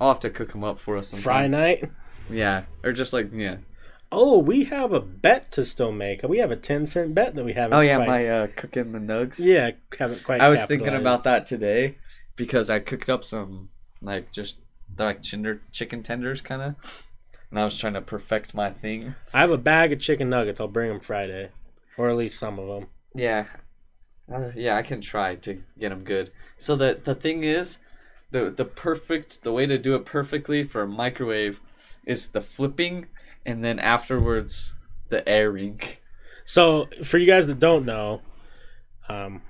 I'll 0.00 0.08
have 0.08 0.20
to 0.20 0.30
cook 0.30 0.52
them 0.52 0.64
up 0.64 0.78
for 0.78 0.96
us 0.96 1.08
sometime. 1.08 1.22
Fry 1.24 1.46
night. 1.46 1.84
Yeah, 2.30 2.64
or 2.82 2.92
just 2.92 3.12
like 3.12 3.30
yeah. 3.32 3.56
Oh, 4.10 4.38
we 4.38 4.64
have 4.64 4.92
a 4.92 5.00
bet 5.00 5.52
to 5.52 5.64
still 5.64 5.92
make. 5.92 6.22
We 6.22 6.38
have 6.38 6.50
a 6.50 6.56
ten 6.56 6.86
cent 6.86 7.14
bet 7.14 7.34
that 7.34 7.44
we 7.44 7.52
haven't. 7.52 7.76
Oh 7.76 7.80
yeah, 7.80 7.96
quite, 7.96 8.08
my 8.08 8.28
uh, 8.28 8.46
cooking 8.56 8.92
the 8.92 8.98
nugs. 8.98 9.38
yeah, 9.38 9.72
haven't 9.98 10.24
quite. 10.24 10.40
I 10.40 10.48
was 10.48 10.64
thinking 10.64 10.94
about 10.94 11.24
that 11.24 11.46
today 11.46 11.96
because 12.36 12.70
I 12.70 12.78
cooked 12.78 13.10
up 13.10 13.24
some 13.24 13.68
like 14.00 14.32
just 14.32 14.58
they're 14.94 15.06
like 15.06 15.22
chinder, 15.22 15.60
chicken 15.72 16.02
tenders 16.02 16.40
kind 16.40 16.62
of, 16.62 17.04
and 17.50 17.60
I 17.60 17.64
was 17.64 17.78
trying 17.78 17.94
to 17.94 18.00
perfect 18.00 18.54
my 18.54 18.70
thing. 18.70 19.14
I 19.34 19.40
have 19.40 19.50
a 19.50 19.58
bag 19.58 19.92
of 19.92 20.00
chicken 20.00 20.30
nuggets. 20.30 20.60
I'll 20.60 20.68
bring 20.68 20.88
them 20.88 21.00
Friday, 21.00 21.50
or 21.96 22.08
at 22.08 22.16
least 22.16 22.38
some 22.38 22.58
of 22.58 22.68
them. 22.68 22.88
Yeah, 23.14 23.46
uh, 24.32 24.50
yeah, 24.54 24.76
I 24.76 24.82
can 24.82 25.00
try 25.00 25.34
to 25.36 25.62
get 25.78 25.90
them 25.90 26.04
good. 26.04 26.30
So 26.56 26.76
the 26.76 26.98
the 27.02 27.14
thing 27.14 27.44
is, 27.44 27.78
the 28.30 28.50
the 28.50 28.64
perfect 28.64 29.42
the 29.42 29.52
way 29.52 29.66
to 29.66 29.78
do 29.78 29.94
it 29.94 30.04
perfectly 30.04 30.64
for 30.64 30.82
a 30.82 30.88
microwave 30.88 31.60
is 32.08 32.30
the 32.30 32.40
flipping, 32.40 33.06
and 33.46 33.64
then 33.64 33.78
afterwards 33.78 34.74
the 35.10 35.26
airing. 35.28 35.80
So 36.44 36.88
for 37.04 37.18
you 37.18 37.26
guys 37.26 37.46
that 37.46 37.60
don't 37.60 37.86
know, 37.86 38.22
um, 39.08 39.42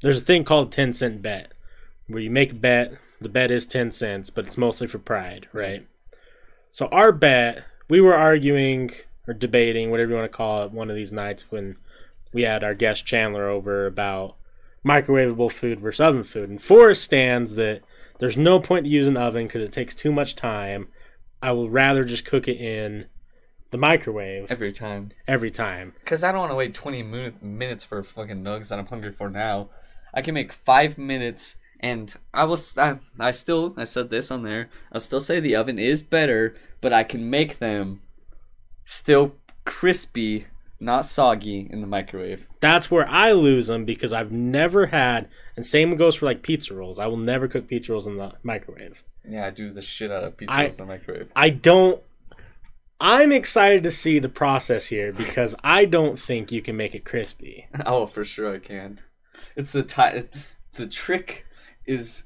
there's 0.00 0.18
a 0.18 0.24
thing 0.24 0.44
called 0.44 0.72
ten 0.72 0.94
cent 0.94 1.20
bet, 1.20 1.52
where 2.06 2.22
you 2.22 2.30
make 2.30 2.52
a 2.52 2.54
bet. 2.54 2.92
The 3.20 3.28
bet 3.28 3.50
is 3.50 3.66
ten 3.66 3.92
cents, 3.92 4.30
but 4.30 4.46
it's 4.46 4.56
mostly 4.56 4.86
for 4.86 4.98
pride, 4.98 5.46
right? 5.52 5.86
So 6.70 6.86
our 6.86 7.12
bet, 7.12 7.64
we 7.88 8.00
were 8.00 8.14
arguing 8.14 8.92
or 9.28 9.34
debating, 9.34 9.90
whatever 9.90 10.12
you 10.12 10.16
want 10.16 10.30
to 10.30 10.36
call 10.36 10.64
it, 10.64 10.72
one 10.72 10.88
of 10.88 10.96
these 10.96 11.12
nights 11.12 11.50
when 11.50 11.76
we 12.32 12.42
had 12.42 12.64
our 12.64 12.74
guest 12.74 13.04
Chandler 13.04 13.48
over 13.48 13.86
about 13.86 14.36
microwavable 14.86 15.52
food 15.52 15.80
versus 15.80 16.00
oven 16.00 16.24
food. 16.24 16.48
And 16.48 16.62
Forrest 16.62 17.02
stands 17.02 17.54
that 17.56 17.82
there's 18.18 18.36
no 18.36 18.58
point 18.60 18.84
to 18.84 18.90
use 18.90 19.06
an 19.06 19.16
oven 19.16 19.46
because 19.46 19.62
it 19.62 19.72
takes 19.72 19.94
too 19.94 20.12
much 20.12 20.34
time. 20.36 20.88
I 21.42 21.52
will 21.52 21.70
rather 21.70 22.04
just 22.04 22.24
cook 22.24 22.48
it 22.48 22.60
in 22.60 23.06
the 23.70 23.78
microwave 23.78 24.50
Every 24.50 24.72
time. 24.72 25.12
every 25.28 25.50
time. 25.50 25.94
Because 26.00 26.22
I 26.24 26.32
don't 26.32 26.40
want 26.40 26.52
to 26.52 26.56
wait 26.56 26.74
20 26.74 27.02
minutes, 27.02 27.40
minutes 27.42 27.84
for 27.84 28.02
fucking 28.02 28.42
nugs 28.42 28.68
that 28.68 28.78
I'm 28.78 28.86
hungry 28.86 29.12
for 29.12 29.30
now. 29.30 29.70
I 30.12 30.22
can 30.22 30.34
make 30.34 30.52
five 30.52 30.98
minutes, 30.98 31.56
and 31.78 32.12
I 32.34 32.44
will. 32.44 32.58
I 33.18 33.30
still. 33.30 33.74
I 33.76 33.84
said 33.84 34.10
this 34.10 34.30
on 34.30 34.42
there. 34.42 34.68
I'll 34.92 35.00
still 35.00 35.20
say 35.20 35.38
the 35.38 35.54
oven 35.54 35.78
is 35.78 36.02
better, 36.02 36.54
but 36.80 36.92
I 36.92 37.04
can 37.04 37.30
make 37.30 37.58
them 37.58 38.02
still 38.84 39.36
crispy, 39.64 40.46
not 40.80 41.04
soggy 41.04 41.68
in 41.70 41.80
the 41.80 41.86
microwave. 41.86 42.46
That's 42.58 42.90
where 42.90 43.06
I 43.08 43.30
lose 43.30 43.68
them 43.68 43.84
because 43.84 44.12
I've 44.12 44.32
never 44.32 44.86
had, 44.86 45.28
and 45.54 45.64
same 45.64 45.94
goes 45.94 46.16
for 46.16 46.26
like 46.26 46.42
pizza 46.42 46.74
rolls. 46.74 46.98
I 46.98 47.06
will 47.06 47.16
never 47.16 47.46
cook 47.46 47.68
pizza 47.68 47.92
rolls 47.92 48.08
in 48.08 48.16
the 48.16 48.32
microwave. 48.42 49.04
Yeah, 49.28 49.46
I 49.46 49.50
do 49.50 49.70
the 49.70 49.82
shit 49.82 50.10
out 50.10 50.24
of 50.24 50.36
pizza 50.36 50.54
I- 50.54 50.64
in 50.64 50.76
the 50.76 50.86
microwave. 50.86 51.30
I 51.36 51.50
don't. 51.50 52.02
I'm 53.02 53.32
excited 53.32 53.82
to 53.84 53.90
see 53.90 54.18
the 54.18 54.28
process 54.28 54.86
here 54.88 55.10
because 55.10 55.54
I 55.64 55.86
don't 55.86 56.18
think 56.20 56.52
you 56.52 56.60
can 56.60 56.76
make 56.76 56.94
it 56.94 57.04
crispy. 57.04 57.66
Oh, 57.86 58.06
for 58.06 58.24
sure 58.26 58.54
I 58.54 58.58
can. 58.58 59.00
It's 59.56 59.72
the 59.72 59.82
ti 59.82 60.28
The 60.74 60.86
trick 60.86 61.46
is 61.86 62.24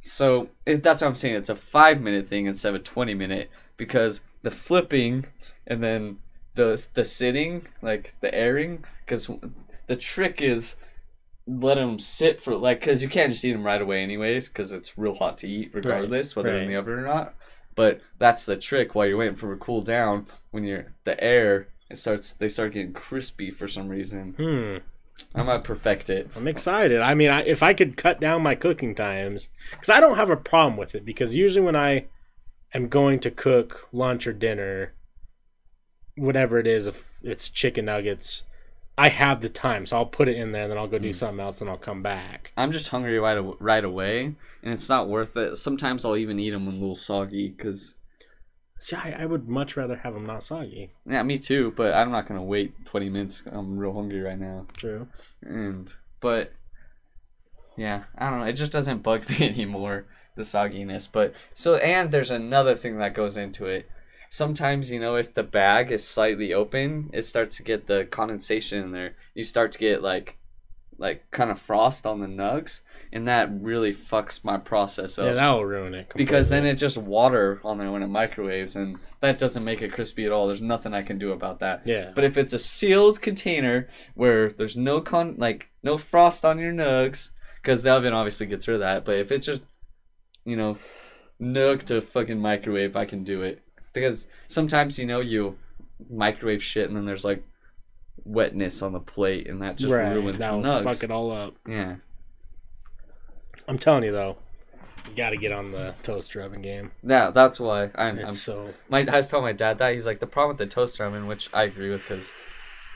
so 0.00 0.48
it, 0.66 0.82
that's 0.82 1.00
what 1.02 1.08
I'm 1.08 1.14
saying. 1.14 1.36
It's 1.36 1.48
a 1.48 1.56
five 1.56 2.00
minute 2.00 2.26
thing 2.26 2.46
instead 2.46 2.74
of 2.74 2.80
a 2.80 2.84
twenty 2.84 3.14
minute 3.14 3.50
because 3.76 4.20
the 4.42 4.50
flipping 4.50 5.26
and 5.66 5.82
then 5.82 6.18
the 6.54 6.86
the 6.94 7.04
sitting, 7.04 7.66
like 7.80 8.14
the 8.20 8.34
airing, 8.34 8.84
because 9.04 9.30
the 9.86 9.96
trick 9.96 10.42
is 10.42 10.76
let 11.58 11.74
them 11.74 11.98
sit 11.98 12.40
for 12.40 12.54
like 12.54 12.80
because 12.80 13.02
you 13.02 13.08
can't 13.08 13.32
just 13.32 13.44
eat 13.44 13.52
them 13.52 13.64
right 13.64 13.82
away 13.82 14.02
anyways 14.02 14.48
because 14.48 14.72
it's 14.72 14.96
real 14.96 15.14
hot 15.14 15.38
to 15.38 15.48
eat 15.48 15.70
regardless 15.74 16.36
whether 16.36 16.56
in 16.56 16.68
the 16.68 16.74
right. 16.74 16.80
oven 16.80 16.94
or 16.94 17.06
not. 17.06 17.34
But 17.74 18.00
that's 18.18 18.44
the 18.46 18.56
trick 18.56 18.94
while 18.94 19.06
you're 19.06 19.16
waiting 19.16 19.36
for 19.36 19.52
it 19.52 19.56
to 19.56 19.64
cool 19.64 19.80
down. 19.80 20.26
When 20.50 20.64
you're 20.64 20.92
the 21.04 21.22
air, 21.22 21.68
it 21.90 21.98
starts 21.98 22.34
they 22.34 22.48
start 22.48 22.74
getting 22.74 22.92
crispy 22.92 23.50
for 23.50 23.66
some 23.66 23.88
reason. 23.88 24.34
Hmm. 24.36 24.76
I'm 25.34 25.46
gonna 25.46 25.60
perfect 25.60 26.08
it. 26.08 26.30
I'm 26.36 26.48
excited. 26.48 27.00
I 27.00 27.14
mean, 27.14 27.30
I, 27.30 27.42
if 27.42 27.62
I 27.62 27.74
could 27.74 27.96
cut 27.96 28.20
down 28.20 28.42
my 28.42 28.54
cooking 28.54 28.94
times, 28.94 29.50
because 29.70 29.90
I 29.90 30.00
don't 30.00 30.16
have 30.16 30.30
a 30.30 30.36
problem 30.36 30.76
with 30.76 30.94
it. 30.94 31.04
Because 31.04 31.36
usually 31.36 31.64
when 31.64 31.76
I 31.76 32.06
am 32.72 32.88
going 32.88 33.20
to 33.20 33.30
cook 33.30 33.88
lunch 33.92 34.26
or 34.26 34.32
dinner, 34.32 34.94
whatever 36.16 36.58
it 36.58 36.66
is, 36.66 36.86
if 36.86 37.18
it's 37.22 37.48
chicken 37.48 37.86
nuggets, 37.86 38.44
I 38.98 39.08
have 39.08 39.40
the 39.40 39.48
time, 39.48 39.86
so 39.86 39.96
I'll 39.96 40.06
put 40.06 40.28
it 40.28 40.36
in 40.36 40.52
there, 40.52 40.62
and 40.62 40.70
then 40.70 40.78
I'll 40.78 40.86
go 40.86 40.98
do 40.98 41.08
hmm. 41.08 41.12
something 41.12 41.40
else, 41.40 41.60
and 41.60 41.70
I'll 41.70 41.78
come 41.78 42.02
back. 42.02 42.52
I'm 42.56 42.72
just 42.72 42.88
hungry 42.88 43.18
right, 43.18 43.40
right 43.58 43.84
away, 43.84 44.24
and 44.62 44.72
it's 44.74 44.88
not 44.88 45.08
worth 45.08 45.36
it. 45.36 45.56
Sometimes 45.56 46.04
I'll 46.04 46.16
even 46.16 46.38
eat 46.38 46.50
them 46.50 46.66
when 46.66 46.76
a 46.76 46.78
little 46.78 46.94
soggy, 46.94 47.48
because 47.48 47.94
See, 48.80 48.96
I, 48.96 49.14
I 49.18 49.26
would 49.26 49.46
much 49.46 49.76
rather 49.76 49.96
have 49.96 50.14
them 50.14 50.24
not 50.24 50.42
soggy. 50.42 50.92
yeah, 51.04 51.22
me 51.22 51.36
too. 51.36 51.74
But 51.76 51.94
I'm 51.94 52.10
not 52.10 52.24
gonna 52.24 52.42
wait 52.42 52.86
20 52.86 53.10
minutes. 53.10 53.42
I'm 53.52 53.78
real 53.78 53.92
hungry 53.92 54.22
right 54.22 54.38
now, 54.38 54.66
True. 54.74 55.06
and 55.42 55.92
but 56.20 56.52
yeah, 57.76 58.04
I 58.16 58.30
don't 58.30 58.40
know. 58.40 58.46
It 58.46 58.54
just 58.54 58.72
doesn't 58.72 59.02
bug 59.02 59.28
me 59.38 59.46
anymore 59.46 60.06
the 60.34 60.42
sogginess. 60.42 61.08
But 61.12 61.34
so 61.52 61.76
and 61.76 62.10
there's 62.10 62.30
another 62.30 62.74
thing 62.74 62.96
that 62.98 63.12
goes 63.12 63.36
into 63.36 63.66
it. 63.66 63.86
Sometimes 64.32 64.90
you 64.90 65.00
know 65.00 65.16
if 65.16 65.34
the 65.34 65.42
bag 65.42 65.90
is 65.90 66.06
slightly 66.06 66.54
open, 66.54 67.10
it 67.12 67.24
starts 67.24 67.56
to 67.56 67.62
get 67.64 67.86
the 67.88 68.04
condensation 68.06 68.82
in 68.82 68.92
there. 68.92 69.16
You 69.34 69.42
start 69.44 69.72
to 69.72 69.78
get 69.78 70.02
like 70.02 70.36
like 70.98 71.28
kind 71.30 71.50
of 71.50 71.58
frost 71.58 72.04
on 72.06 72.20
the 72.20 72.26
nugs, 72.26 72.82
and 73.12 73.26
that 73.26 73.48
really 73.50 73.90
fucks 73.92 74.44
my 74.44 74.56
process 74.58 75.18
up. 75.18 75.24
Yeah, 75.24 75.32
that 75.32 75.48
will 75.50 75.64
ruin 75.64 75.94
it. 75.94 76.12
because 76.14 76.48
then 76.50 76.58
completely. 76.58 76.70
it's 76.72 76.80
just 76.80 76.98
water 76.98 77.60
on 77.64 77.78
there 77.78 77.90
when 77.90 78.02
it 78.02 78.08
microwaves 78.08 78.76
and 78.76 78.98
that 79.20 79.38
doesn't 79.38 79.64
make 79.64 79.80
it 79.82 79.92
crispy 79.92 80.26
at 80.26 80.30
all 80.32 80.46
there's 80.46 80.60
nothing 80.60 80.92
i 80.92 81.00
can 81.02 81.16
do 81.18 81.32
about 81.32 81.58
that 81.60 81.80
Yeah. 81.86 82.12
but 82.14 82.22
if 82.24 82.36
it's 82.36 82.52
a 82.52 82.58
sealed 82.58 83.22
container 83.22 83.88
where 84.14 84.50
there's 84.50 84.76
no 84.76 85.00
con 85.00 85.36
like 85.38 85.70
no 85.82 85.96
frost 85.96 86.44
on 86.44 86.58
your 86.58 86.72
nugs 86.72 87.30
because 87.56 87.82
the 87.82 87.90
oven 87.92 88.12
obviously 88.12 88.44
gets 88.46 88.68
rid 88.68 88.74
of 88.74 88.80
that 88.80 89.06
but 89.06 89.16
if 89.16 89.32
it's 89.32 89.46
just 89.46 89.62
you 90.44 90.56
know 90.56 90.76
nug 91.40 91.82
to 91.84 92.02
fucking 92.02 92.38
microwave 92.38 92.94
i 92.94 93.06
can 93.06 93.24
do 93.24 93.40
it 93.40 93.62
because 93.92 94.26
sometimes 94.48 94.98
you 94.98 95.06
know 95.06 95.20
you 95.20 95.56
microwave 96.10 96.62
shit 96.62 96.88
and 96.88 96.96
then 96.96 97.04
there's 97.06 97.24
like 97.24 97.42
wetness 98.24 98.82
on 98.82 98.92
the 98.92 99.00
plate 99.00 99.46
and 99.48 99.62
that 99.62 99.76
just 99.76 99.92
right, 99.92 100.12
ruins 100.12 100.36
the 100.36 100.40
that'll 100.44 100.60
nugs 100.62 100.84
fuck 100.84 101.02
it 101.02 101.10
all 101.10 101.30
up. 101.32 101.54
yeah 101.68 101.96
I'm 103.68 103.78
telling 103.78 104.04
you 104.04 104.12
though, 104.12 104.36
you 105.08 105.14
got 105.14 105.30
to 105.30 105.36
get 105.36 105.52
on 105.52 105.70
the 105.72 105.94
toaster 106.02 106.40
oven 106.40 106.62
game. 106.62 106.90
yeah 107.02 107.30
that's 107.30 107.60
why 107.60 107.90
i'm, 107.94 108.18
I'm 108.18 108.30
so 108.32 108.72
My 108.88 109.00
I 109.00 109.16
was 109.16 109.26
telling 109.28 109.44
my 109.44 109.52
dad 109.52 109.78
that 109.78 109.92
he's 109.94 110.06
like 110.06 110.18
the 110.18 110.26
problem 110.26 110.56
with 110.56 110.68
the 110.68 110.74
toaster 110.74 111.04
oven, 111.04 111.26
which 111.26 111.48
I 111.54 111.64
agree 111.64 111.90
with 111.90 112.02
because 112.08 112.32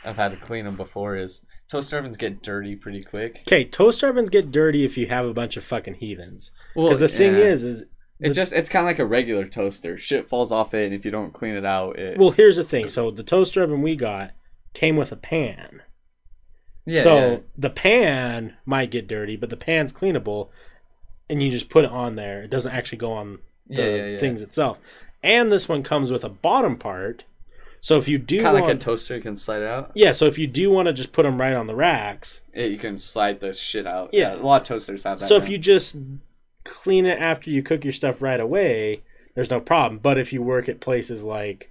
I've 0.06 0.16
had 0.16 0.32
to 0.32 0.36
clean 0.36 0.66
them 0.66 0.76
before, 0.76 1.16
is 1.16 1.40
toaster 1.68 1.96
ovens 1.98 2.16
get 2.18 2.42
dirty 2.42 2.76
pretty 2.76 3.02
quick. 3.02 3.38
okay. 3.46 3.64
Toaster 3.64 4.08
ovens 4.08 4.28
get 4.28 4.50
dirty 4.50 4.84
if 4.84 4.98
you 4.98 5.06
have 5.06 5.24
a 5.24 5.32
bunch 5.32 5.56
of 5.56 5.64
fucking 5.64 5.94
heathens. 5.94 6.50
Well, 6.74 6.86
Because 6.88 6.98
the 7.00 7.08
thing 7.08 7.32
yeah. 7.32 7.44
is, 7.44 7.64
is 7.64 7.84
it's 8.24 8.36
just 8.36 8.52
it's 8.52 8.68
kind 8.68 8.84
of 8.84 8.86
like 8.86 8.98
a 8.98 9.06
regular 9.06 9.46
toaster. 9.46 9.96
Shit 9.98 10.28
falls 10.28 10.52
off 10.52 10.74
it, 10.74 10.84
and 10.86 10.94
if 10.94 11.04
you 11.04 11.10
don't 11.10 11.32
clean 11.32 11.54
it 11.54 11.64
out, 11.64 11.98
it 11.98 12.18
well, 12.18 12.30
here's 12.30 12.56
the 12.56 12.64
thing. 12.64 12.88
So 12.88 13.10
the 13.10 13.22
toaster 13.22 13.62
oven 13.62 13.82
we 13.82 13.96
got 13.96 14.32
came 14.72 14.96
with 14.96 15.12
a 15.12 15.16
pan. 15.16 15.82
yeah, 16.86 17.02
so 17.02 17.16
yeah. 17.16 17.38
the 17.56 17.70
pan 17.70 18.56
might 18.66 18.90
get 18.90 19.06
dirty, 19.06 19.36
but 19.36 19.50
the 19.50 19.56
pan's 19.56 19.92
cleanable, 19.92 20.48
and 21.30 21.42
you 21.42 21.50
just 21.50 21.68
put 21.68 21.84
it 21.84 21.90
on 21.90 22.16
there. 22.16 22.42
It 22.42 22.50
doesn't 22.50 22.72
actually 22.72 22.98
go 22.98 23.12
on 23.12 23.38
the 23.68 23.82
Yeah, 23.82 23.88
yeah, 23.88 24.06
yeah. 24.06 24.18
things 24.18 24.42
itself. 24.42 24.78
And 25.22 25.50
this 25.50 25.68
one 25.68 25.82
comes 25.82 26.10
with 26.12 26.24
a 26.24 26.28
bottom 26.28 26.76
part. 26.76 27.24
So 27.80 27.98
if 27.98 28.08
you 28.08 28.16
do 28.18 28.36
kind 28.38 28.48
of 28.48 28.54
want, 28.54 28.66
like 28.66 28.76
a 28.76 28.78
toaster 28.78 29.14
you 29.16 29.22
can 29.22 29.36
slide 29.36 29.62
out. 29.62 29.90
yeah, 29.94 30.12
so 30.12 30.24
if 30.24 30.38
you 30.38 30.46
do 30.46 30.70
want 30.70 30.86
to 30.86 30.92
just 30.94 31.12
put 31.12 31.24
them 31.24 31.38
right 31.38 31.52
on 31.52 31.66
the 31.66 31.74
racks, 31.74 32.40
It, 32.54 32.70
you 32.70 32.78
can 32.78 32.96
slide 32.98 33.40
the 33.40 33.52
shit 33.52 33.86
out. 33.86 34.10
Yeah. 34.12 34.34
a 34.34 34.36
lot 34.36 34.62
of 34.62 34.66
toasters 34.68 35.04
have 35.04 35.20
that. 35.20 35.26
so 35.26 35.36
if 35.36 35.48
you 35.50 35.58
just 35.58 35.96
clean 36.64 37.06
it 37.06 37.18
after 37.18 37.50
you 37.50 37.62
cook 37.62 37.84
your 37.84 37.92
stuff 37.92 38.22
right 38.22 38.40
away, 38.40 39.02
there's 39.34 39.50
no 39.50 39.60
problem. 39.60 39.98
But 39.98 40.18
if 40.18 40.32
you 40.32 40.42
work 40.42 40.68
at 40.68 40.80
places 40.80 41.22
like 41.24 41.70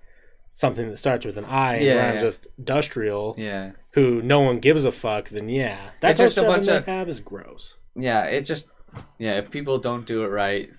something 0.51 0.89
that 0.89 0.97
starts 0.97 1.25
with 1.25 1.37
an 1.37 1.45
I 1.45 1.75
and 1.75 1.85
Yeah, 1.85 1.95
rhymes 1.95 2.19
yeah. 2.19 2.25
with 2.25 2.47
industrial, 2.57 3.35
yeah, 3.37 3.71
who 3.91 4.21
no 4.21 4.41
one 4.41 4.59
gives 4.59 4.85
a 4.85 4.91
fuck, 4.91 5.29
then 5.29 5.49
yeah, 5.49 5.79
that's 5.99 6.19
just 6.19 6.37
a 6.37 6.43
bunch 6.43 6.67
of- 6.67 6.85
have 6.85 7.09
is 7.09 7.19
gross. 7.19 7.77
yeah, 7.95 8.23
it 8.25 8.41
just 8.41 8.69
yeah. 9.17 9.37
If 9.39 9.49
people 9.51 9.77
don't 9.79 10.05
do 10.05 10.23
it 10.23 10.27
right, 10.27 10.69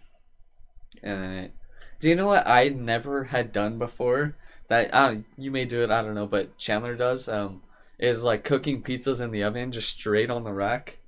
and 1.03 1.23
then 1.23 1.31
it. 1.33 1.53
Do 2.01 2.09
you 2.09 2.15
know 2.17 2.27
what 2.27 2.47
I 2.47 2.69
never 2.69 3.25
had 3.25 3.53
done 3.53 3.79
before? 3.79 4.37
That 4.69 4.95
I 4.95 5.23
you 5.37 5.51
may 5.51 5.65
do 5.65 5.83
it. 5.83 5.91
I 5.91 6.03
don't 6.03 6.15
know, 6.15 6.27
but 6.27 6.57
Chandler 6.59 6.95
does. 6.97 7.29
Um, 7.29 7.63
is 7.99 8.25
like 8.25 8.45
cooking 8.45 8.83
pizzas 8.83 9.21
in 9.21 9.31
the 9.31 9.43
oven 9.45 9.73
just 9.73 9.89
straight 9.91 10.29
on 10.31 10.45
the 10.45 10.53
rack. 10.53 10.99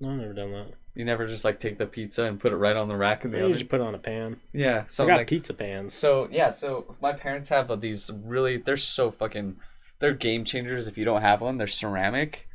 No, 0.00 0.10
I've 0.12 0.18
never 0.18 0.32
done 0.32 0.52
that. 0.52 0.72
You 0.98 1.04
never 1.04 1.26
just 1.26 1.44
like 1.44 1.58
take 1.60 1.78
the 1.78 1.86
pizza 1.86 2.24
and 2.24 2.38
put 2.40 2.52
it 2.52 2.56
right 2.56 2.76
on 2.76 2.88
the 2.88 2.96
rack 2.96 3.24
in 3.24 3.30
the 3.30 3.38
You 3.38 3.44
oven. 3.44 3.56
just 3.56 3.70
put 3.70 3.80
it 3.80 3.84
on 3.86 3.94
a 3.94 3.98
pan. 3.98 4.40
Yeah, 4.52 4.84
so 4.88 5.04
I 5.04 5.06
got 5.06 5.16
like 5.18 5.28
pizza 5.28 5.54
pans. 5.54 5.94
so 5.94 6.28
yeah, 6.30 6.50
so 6.50 6.94
my 7.00 7.12
parents 7.12 7.48
have 7.50 7.70
uh, 7.70 7.76
these 7.76 8.10
really 8.24 8.56
they're 8.58 8.76
so 8.76 9.10
fucking 9.10 9.56
they're 10.00 10.12
game 10.12 10.44
changers 10.44 10.86
if 10.88 10.98
you 10.98 11.04
don't 11.04 11.22
have 11.22 11.40
one. 11.40 11.56
They're 11.56 11.66
ceramic 11.68 12.48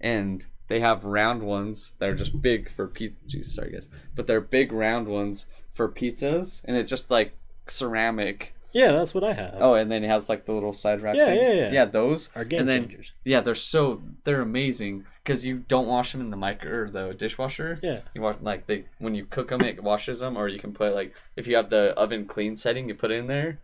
and 0.00 0.46
they 0.68 0.80
have 0.80 1.04
round 1.04 1.42
ones 1.42 1.94
that 1.98 2.08
are 2.08 2.14
just 2.14 2.40
big 2.40 2.70
for 2.70 2.86
pizza. 2.86 3.16
Jeez, 3.26 3.46
sorry 3.46 3.72
guys. 3.72 3.88
But 4.14 4.26
they're 4.28 4.40
big 4.40 4.72
round 4.72 5.08
ones 5.08 5.46
for 5.72 5.88
pizzas 5.88 6.62
and 6.64 6.76
it's 6.76 6.90
just 6.90 7.10
like 7.10 7.36
ceramic. 7.66 8.54
Yeah, 8.72 8.92
that's 8.92 9.12
what 9.14 9.24
I 9.24 9.32
have. 9.32 9.56
Oh, 9.58 9.74
and 9.74 9.90
then 9.90 10.04
it 10.04 10.08
has 10.08 10.28
like 10.28 10.46
the 10.46 10.52
little 10.52 10.72
side 10.72 11.00
rack 11.02 11.16
Yeah, 11.16 11.26
thing. 11.26 11.38
yeah, 11.38 11.52
yeah. 11.54 11.72
Yeah, 11.72 11.84
those. 11.86 12.30
are 12.36 12.44
game 12.44 12.60
and 12.60 12.68
then 12.68 12.88
changers. 12.88 13.12
yeah, 13.24 13.40
they're 13.40 13.56
so 13.56 14.00
they're 14.22 14.42
amazing 14.42 15.06
cuz 15.24 15.44
you 15.44 15.58
don't 15.68 15.86
wash 15.86 16.12
them 16.12 16.20
in 16.20 16.30
the 16.30 16.36
micro 16.36 16.70
or 16.82 16.90
the 16.90 17.14
dishwasher. 17.14 17.78
Yeah. 17.82 18.00
You 18.14 18.22
want 18.22 18.42
like 18.42 18.66
they 18.66 18.86
when 18.98 19.14
you 19.14 19.24
cook 19.24 19.48
them, 19.48 19.62
it 19.62 19.82
washes 19.82 20.20
them, 20.20 20.36
or 20.36 20.48
you 20.48 20.58
can 20.58 20.72
put 20.72 20.94
like 20.94 21.14
if 21.36 21.46
you 21.46 21.56
have 21.56 21.70
the 21.70 21.92
oven 21.96 22.26
clean 22.26 22.56
setting, 22.56 22.88
you 22.88 22.94
put 22.94 23.10
it 23.10 23.18
in 23.18 23.26
there. 23.26 23.58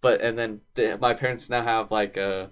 But 0.00 0.20
and 0.20 0.38
then 0.38 0.60
the, 0.74 0.96
my 0.98 1.14
parents 1.14 1.50
now 1.50 1.62
have 1.62 1.90
like 1.90 2.16
a, 2.16 2.50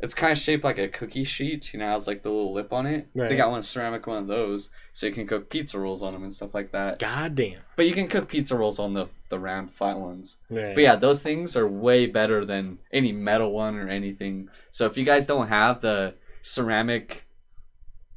it's 0.00 0.14
kind 0.14 0.32
of 0.32 0.38
shaped 0.38 0.64
like 0.64 0.78
a 0.78 0.88
cookie 0.88 1.24
sheet. 1.24 1.72
You 1.72 1.78
know, 1.78 1.90
has 1.90 2.08
like 2.08 2.22
the 2.22 2.30
little 2.30 2.52
lip 2.52 2.72
on 2.72 2.86
it. 2.86 3.08
Right. 3.14 3.28
They 3.28 3.36
got 3.36 3.50
one 3.50 3.62
ceramic 3.62 4.06
one 4.06 4.16
of 4.18 4.26
those, 4.26 4.70
so 4.92 5.06
you 5.06 5.12
can 5.12 5.26
cook 5.26 5.50
pizza 5.50 5.78
rolls 5.78 6.02
on 6.02 6.12
them 6.12 6.24
and 6.24 6.34
stuff 6.34 6.54
like 6.54 6.72
that. 6.72 6.98
God 6.98 7.34
damn. 7.36 7.60
But 7.76 7.86
you 7.86 7.92
can 7.92 8.08
cook 8.08 8.28
pizza 8.28 8.56
rolls 8.56 8.78
on 8.78 8.94
the 8.94 9.06
the 9.28 9.38
round 9.38 9.70
flat 9.70 9.98
ones. 9.98 10.38
Right. 10.48 10.74
But 10.74 10.82
yeah, 10.82 10.96
those 10.96 11.22
things 11.22 11.56
are 11.56 11.68
way 11.68 12.06
better 12.06 12.44
than 12.44 12.78
any 12.92 13.12
metal 13.12 13.52
one 13.52 13.76
or 13.76 13.88
anything. 13.88 14.48
So 14.70 14.86
if 14.86 14.98
you 14.98 15.04
guys 15.04 15.26
don't 15.26 15.48
have 15.48 15.80
the 15.80 16.14
ceramic 16.42 17.24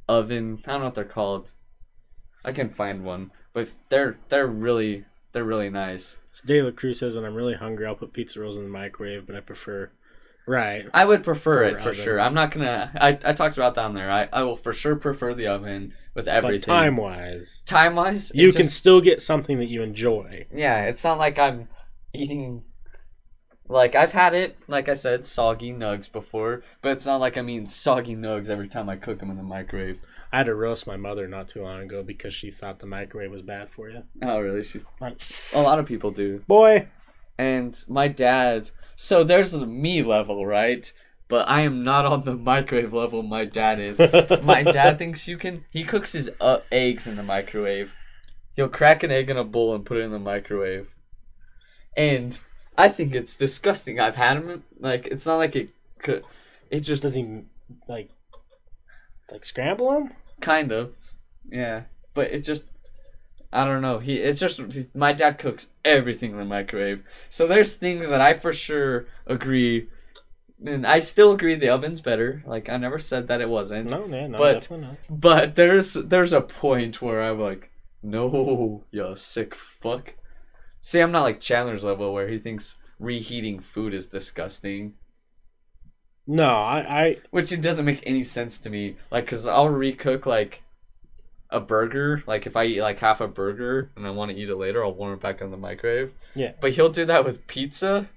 oven, 0.08 0.58
I 0.66 0.72
don't 0.72 0.80
know 0.80 0.86
what 0.86 0.94
they're 0.94 1.04
called. 1.04 1.52
I 2.44 2.52
can 2.52 2.68
find 2.68 3.04
one, 3.04 3.30
but 3.52 3.70
they're 3.88 4.18
they're 4.28 4.46
really 4.46 5.04
they're 5.32 5.44
really 5.44 5.70
nice. 5.70 6.18
So 6.32 6.46
De 6.46 6.62
La 6.62 6.70
Cruz 6.70 6.98
says 6.98 7.16
when 7.16 7.24
I'm 7.24 7.34
really 7.34 7.54
hungry, 7.54 7.86
I'll 7.86 7.94
put 7.94 8.12
pizza 8.12 8.40
rolls 8.40 8.56
in 8.56 8.64
the 8.64 8.68
microwave, 8.68 9.26
but 9.26 9.36
I 9.36 9.40
prefer. 9.40 9.90
Right. 10.46 10.84
I 10.92 11.06
would 11.06 11.24
prefer 11.24 11.64
it 11.64 11.80
for 11.80 11.90
oven. 11.90 12.04
sure. 12.04 12.20
I'm 12.20 12.34
not 12.34 12.50
gonna. 12.50 12.92
I, 13.00 13.18
I 13.24 13.32
talked 13.32 13.56
about 13.56 13.74
down 13.74 13.94
there. 13.94 14.10
I, 14.10 14.28
I 14.30 14.42
will 14.42 14.56
for 14.56 14.74
sure 14.74 14.94
prefer 14.94 15.32
the 15.32 15.46
oven 15.46 15.94
with 16.14 16.28
everything. 16.28 16.60
But 16.66 16.80
time 16.80 16.96
wise, 16.96 17.62
time 17.64 17.96
wise, 17.96 18.30
you 18.34 18.52
can 18.52 18.68
still 18.68 19.00
get 19.00 19.22
something 19.22 19.58
that 19.58 19.68
you 19.68 19.82
enjoy. 19.82 20.46
Yeah, 20.54 20.84
it's 20.84 21.02
not 21.02 21.18
like 21.18 21.38
I'm 21.38 21.68
eating. 22.12 22.62
Like 23.68 23.94
I've 23.94 24.12
had 24.12 24.34
it, 24.34 24.58
like 24.68 24.88
I 24.88 24.94
said, 24.94 25.24
soggy 25.24 25.72
nugs 25.72 26.10
before, 26.10 26.62
but 26.82 26.92
it's 26.92 27.06
not 27.06 27.20
like 27.20 27.38
I 27.38 27.42
mean 27.42 27.66
soggy 27.66 28.14
nugs 28.14 28.50
every 28.50 28.68
time 28.68 28.90
I 28.90 28.96
cook 28.96 29.20
them 29.20 29.30
in 29.30 29.38
the 29.38 29.42
microwave. 29.42 30.00
I 30.32 30.38
had 30.38 30.46
to 30.46 30.54
roast 30.54 30.86
my 30.86 30.96
mother 30.96 31.26
not 31.28 31.48
too 31.48 31.62
long 31.62 31.82
ago 31.82 32.02
because 32.02 32.34
she 32.34 32.50
thought 32.50 32.80
the 32.80 32.86
microwave 32.86 33.30
was 33.30 33.42
bad 33.42 33.70
for 33.70 33.88
you. 33.88 34.02
Oh, 34.22 34.40
really? 34.40 34.64
She, 34.64 34.80
a 35.00 35.62
lot 35.62 35.78
of 35.78 35.86
people 35.86 36.10
do. 36.10 36.40
boy, 36.46 36.88
And 37.38 37.78
my 37.88 38.08
dad. 38.08 38.70
So 38.96 39.24
there's 39.24 39.52
the 39.52 39.66
me 39.66 40.02
level, 40.02 40.44
right? 40.44 40.92
But 41.28 41.48
I 41.48 41.60
am 41.60 41.84
not 41.84 42.04
on 42.04 42.20
the 42.20 42.34
microwave 42.34 42.92
level. 42.92 43.22
My 43.22 43.44
dad 43.44 43.80
is. 43.80 43.98
my 44.42 44.62
dad 44.62 44.98
thinks 44.98 45.26
you 45.26 45.38
can. 45.38 45.64
He 45.70 45.84
cooks 45.84 46.12
his 46.12 46.30
uh, 46.40 46.60
eggs 46.70 47.06
in 47.06 47.16
the 47.16 47.22
microwave. 47.22 47.94
He'll 48.56 48.68
crack 48.68 49.02
an 49.02 49.10
egg 49.10 49.30
in 49.30 49.36
a 49.36 49.44
bowl 49.44 49.74
and 49.74 49.86
put 49.86 49.96
it 49.96 50.02
in 50.02 50.10
the 50.10 50.18
microwave. 50.18 50.94
And 51.96 52.38
I 52.76 52.88
think 52.88 53.14
it's 53.14 53.36
disgusting. 53.36 54.00
I've 54.00 54.16
had 54.16 54.36
them. 54.38 54.64
Like 54.80 55.06
it's 55.06 55.26
not 55.26 55.36
like 55.36 55.54
it 55.56 55.70
could. 55.98 56.24
It 56.70 56.80
just 56.80 57.02
Does 57.02 57.14
he 57.14 57.42
like 57.88 58.10
like 59.30 59.44
scramble 59.44 59.90
them? 59.92 60.12
kind 60.40 60.72
of, 60.72 60.92
yeah. 61.50 61.82
But 62.14 62.30
it 62.32 62.40
just. 62.40 62.64
I 63.52 63.64
don't 63.64 63.82
know. 63.82 64.00
He 64.00 64.16
it's 64.16 64.40
just 64.40 64.60
my 64.96 65.12
dad 65.12 65.38
cooks 65.38 65.68
everything 65.84 66.32
in 66.32 66.38
the 66.38 66.44
microwave. 66.44 67.04
So 67.30 67.46
there's 67.46 67.74
things 67.74 68.10
that 68.10 68.20
I 68.20 68.32
for 68.34 68.52
sure 68.52 69.06
agree 69.26 69.86
and 70.64 70.86
I 70.86 70.98
still 70.98 71.32
agree 71.32 71.54
the 71.54 71.68
oven's 71.68 72.00
better. 72.00 72.42
Like 72.46 72.68
I 72.68 72.76
never 72.78 72.98
said 72.98 73.28
that 73.28 73.40
it 73.40 73.48
wasn't. 73.48 73.90
No, 73.90 74.06
man, 74.08 74.32
no, 74.32 74.38
But- 74.38 74.54
definitely 74.62 74.86
not. 74.86 74.96
But 75.08 75.54
there's 75.54 75.94
there's 75.94 76.32
a 76.32 76.40
point 76.40 77.00
where 77.00 77.22
I'm 77.22 77.38
like, 77.40 77.70
no, 78.02 78.82
you 78.90 79.12
sick 79.14 79.54
fuck. 79.54 80.14
See, 80.86 81.00
I'm 81.00 81.12
not 81.12 81.22
like 81.22 81.40
Chandler's 81.40 81.82
level 81.82 82.12
where 82.12 82.28
he 82.28 82.36
thinks 82.36 82.76
reheating 82.98 83.58
food 83.58 83.94
is 83.94 84.06
disgusting, 84.06 84.92
No, 86.26 86.44
I, 86.46 86.78
I 87.04 87.16
which 87.30 87.52
it 87.52 87.62
doesn't 87.62 87.86
make 87.86 88.02
any 88.04 88.22
sense 88.22 88.58
to 88.60 88.68
me. 88.70 88.96
Like, 89.10 89.26
cause 89.26 89.48
I'll 89.48 89.70
recook 89.70 90.26
like 90.26 90.62
a 91.48 91.58
burger. 91.58 92.22
Like 92.26 92.46
if 92.46 92.54
I 92.54 92.64
eat 92.64 92.82
like 92.82 92.98
half 92.98 93.22
a 93.22 93.28
burger 93.28 93.92
and 93.96 94.06
I 94.06 94.10
want 94.10 94.30
to 94.30 94.36
eat 94.36 94.50
it 94.50 94.56
later, 94.56 94.84
I'll 94.84 94.92
warm 94.92 95.14
it 95.14 95.20
back 95.22 95.40
in 95.40 95.50
the 95.50 95.56
microwave. 95.56 96.12
Yeah. 96.34 96.52
But 96.60 96.72
he'll 96.72 96.90
do 96.90 97.06
that 97.06 97.24
with 97.24 97.46
pizza. 97.46 98.10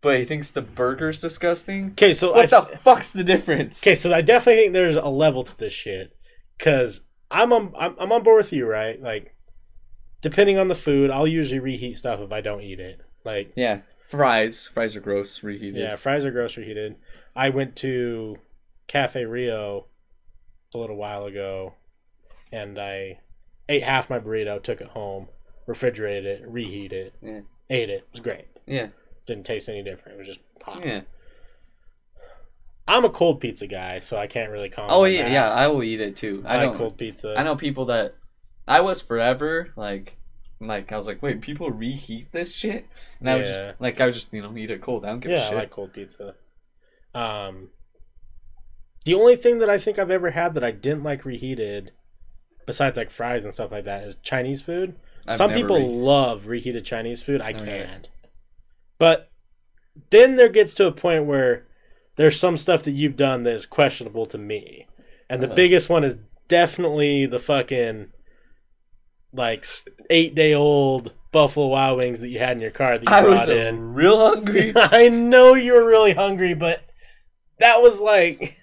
But 0.00 0.18
he 0.18 0.24
thinks 0.24 0.52
the 0.52 0.62
burger's 0.62 1.20
disgusting. 1.20 1.90
okay. 1.92 2.14
So 2.14 2.34
What 2.34 2.52
I, 2.52 2.60
the 2.60 2.78
fuck's 2.78 3.12
the 3.12 3.24
difference? 3.24 3.82
Okay, 3.82 3.96
so 3.96 4.14
I 4.14 4.20
definitely 4.22 4.62
think 4.62 4.74
there's 4.74 4.94
a 4.94 5.08
level 5.08 5.42
to 5.42 5.58
this 5.58 5.72
shit. 5.72 6.14
Cause 6.60 7.02
I'm 7.32 7.52
on 7.52 7.74
I'm, 7.76 7.96
I'm 7.98 8.12
on 8.12 8.22
board 8.22 8.36
with 8.44 8.52
you, 8.52 8.64
right? 8.66 9.02
Like, 9.02 9.34
depending 10.28 10.58
on 10.58 10.66
the 10.66 10.74
food, 10.74 11.08
I'll 11.10 11.26
usually 11.28 11.60
reheat 11.60 11.96
stuff 11.96 12.18
if 12.20 12.32
I 12.32 12.40
don't 12.40 12.60
eat 12.62 12.80
it. 12.80 13.00
Like, 13.24 13.52
Yeah, 13.54 13.82
fries. 14.08 14.66
Fries 14.66 14.96
are 14.96 15.00
gross. 15.00 15.44
Reheated. 15.44 15.76
yeah, 15.80 15.94
fries 15.94 16.24
are 16.24 16.32
gross 16.32 16.56
reheated. 16.56 16.96
I 17.36 17.50
went 17.50 17.76
to 17.76 18.38
Cafe 18.88 19.24
Rio 19.24 19.86
a 20.74 20.78
little 20.78 20.96
while 20.96 21.26
ago, 21.26 21.74
and 22.50 22.76
I 22.76 23.20
ate 23.68 23.84
half 23.84 24.10
my 24.10 24.18
burrito, 24.18 24.60
took 24.60 24.80
it 24.80 24.88
home, 24.88 25.28
refrigerated 25.66 26.40
it, 26.40 26.48
reheated 26.48 27.06
it, 27.06 27.14
Yeah. 27.22 27.40
ate 27.70 27.90
it. 27.90 27.98
It 27.98 28.08
was 28.12 28.20
great. 28.20 28.46
Yeah. 28.66 28.88
Didn't 29.28 29.46
taste 29.46 29.68
any 29.68 29.82
different. 29.84 30.16
It 30.16 30.18
was 30.18 30.26
just 30.26 30.40
hot. 30.62 30.84
Yeah. 30.84 31.02
I'm 32.88 33.04
a 33.04 33.10
cold 33.10 33.40
pizza 33.40 33.66
guy, 33.68 33.98
so 34.00 34.16
I 34.16 34.26
can't 34.26 34.50
really 34.50 34.68
comment. 34.70 34.92
Oh 34.92 35.04
yeah, 35.04 35.22
that. 35.24 35.32
yeah. 35.32 35.50
I 35.50 35.66
will 35.68 35.82
eat 35.82 36.00
it 36.00 36.16
too. 36.16 36.42
I, 36.46 36.56
I, 36.58 36.66
like 36.66 36.76
cold 36.76 36.96
pizza. 36.96 37.34
I 37.36 37.42
know 37.42 37.56
people 37.56 37.86
that. 37.86 38.14
I 38.68 38.80
was 38.80 39.00
forever 39.00 39.68
like, 39.76 40.16
like 40.60 40.90
I 40.92 40.96
was 40.96 41.06
like, 41.06 41.22
wait, 41.22 41.40
people 41.40 41.70
reheat 41.70 42.32
this 42.32 42.54
shit, 42.54 42.86
and 43.20 43.28
I 43.30 43.36
would 43.36 43.46
just 43.46 43.60
like 43.78 44.00
I 44.00 44.06
would 44.06 44.14
just 44.14 44.32
you 44.32 44.42
know 44.42 44.56
eat 44.56 44.70
it 44.70 44.80
cold. 44.82 45.04
I 45.04 45.08
don't 45.10 45.20
give 45.20 45.32
a 45.32 45.34
Yeah, 45.34 45.44
I 45.44 45.48
shit. 45.48 45.54
like 45.58 45.70
cold 45.70 45.92
pizza. 45.92 46.34
Um, 47.14 47.70
the 49.04 49.14
only 49.14 49.36
thing 49.36 49.58
that 49.60 49.70
I 49.70 49.78
think 49.78 49.98
I've 49.98 50.10
ever 50.10 50.30
had 50.30 50.54
that 50.54 50.64
I 50.64 50.70
didn't 50.72 51.04
like 51.04 51.24
reheated, 51.24 51.92
besides 52.66 52.96
like 52.96 53.10
fries 53.10 53.44
and 53.44 53.54
stuff 53.54 53.70
like 53.72 53.84
that, 53.84 54.04
is 54.04 54.16
Chinese 54.22 54.62
food. 54.62 54.96
I've 55.26 55.36
Some 55.36 55.52
people 55.52 55.76
re- 55.76 55.84
love 55.88 56.46
reheated 56.46 56.84
Chinese 56.84 57.22
food. 57.22 57.40
I 57.40 57.52
Never 57.52 57.64
can't. 57.64 58.08
But 58.98 59.30
then 60.10 60.36
there 60.36 60.48
gets 60.48 60.74
to 60.74 60.86
a 60.86 60.92
point 60.92 61.26
where 61.26 61.66
there's 62.16 62.38
some 62.38 62.56
stuff 62.56 62.82
that 62.84 62.92
you've 62.92 63.16
done 63.16 63.42
that 63.44 63.54
is 63.54 63.66
questionable 63.66 64.26
to 64.26 64.38
me, 64.38 64.86
and 65.28 65.40
the 65.42 65.46
Uh-huh. 65.46 65.54
biggest 65.54 65.88
one 65.88 66.02
is 66.04 66.18
definitely 66.48 67.26
the 67.26 67.38
fucking 67.38 68.12
like 69.36 69.64
eight 70.10 70.34
day 70.34 70.54
old 70.54 71.12
Buffalo 71.32 71.66
Wild 71.68 71.98
Wings 71.98 72.20
that 72.20 72.28
you 72.28 72.38
had 72.38 72.56
in 72.56 72.60
your 72.60 72.70
car 72.70 72.98
that 72.98 73.08
you 73.08 73.14
I 73.14 73.22
brought 73.22 73.40
was 73.40 73.48
in. 73.48 73.94
real 73.94 74.18
hungry. 74.18 74.72
I 74.76 75.08
know 75.08 75.54
you 75.54 75.74
were 75.74 75.86
really 75.86 76.12
hungry, 76.14 76.54
but 76.54 76.82
that 77.58 77.82
was 77.82 78.00
like 78.00 78.56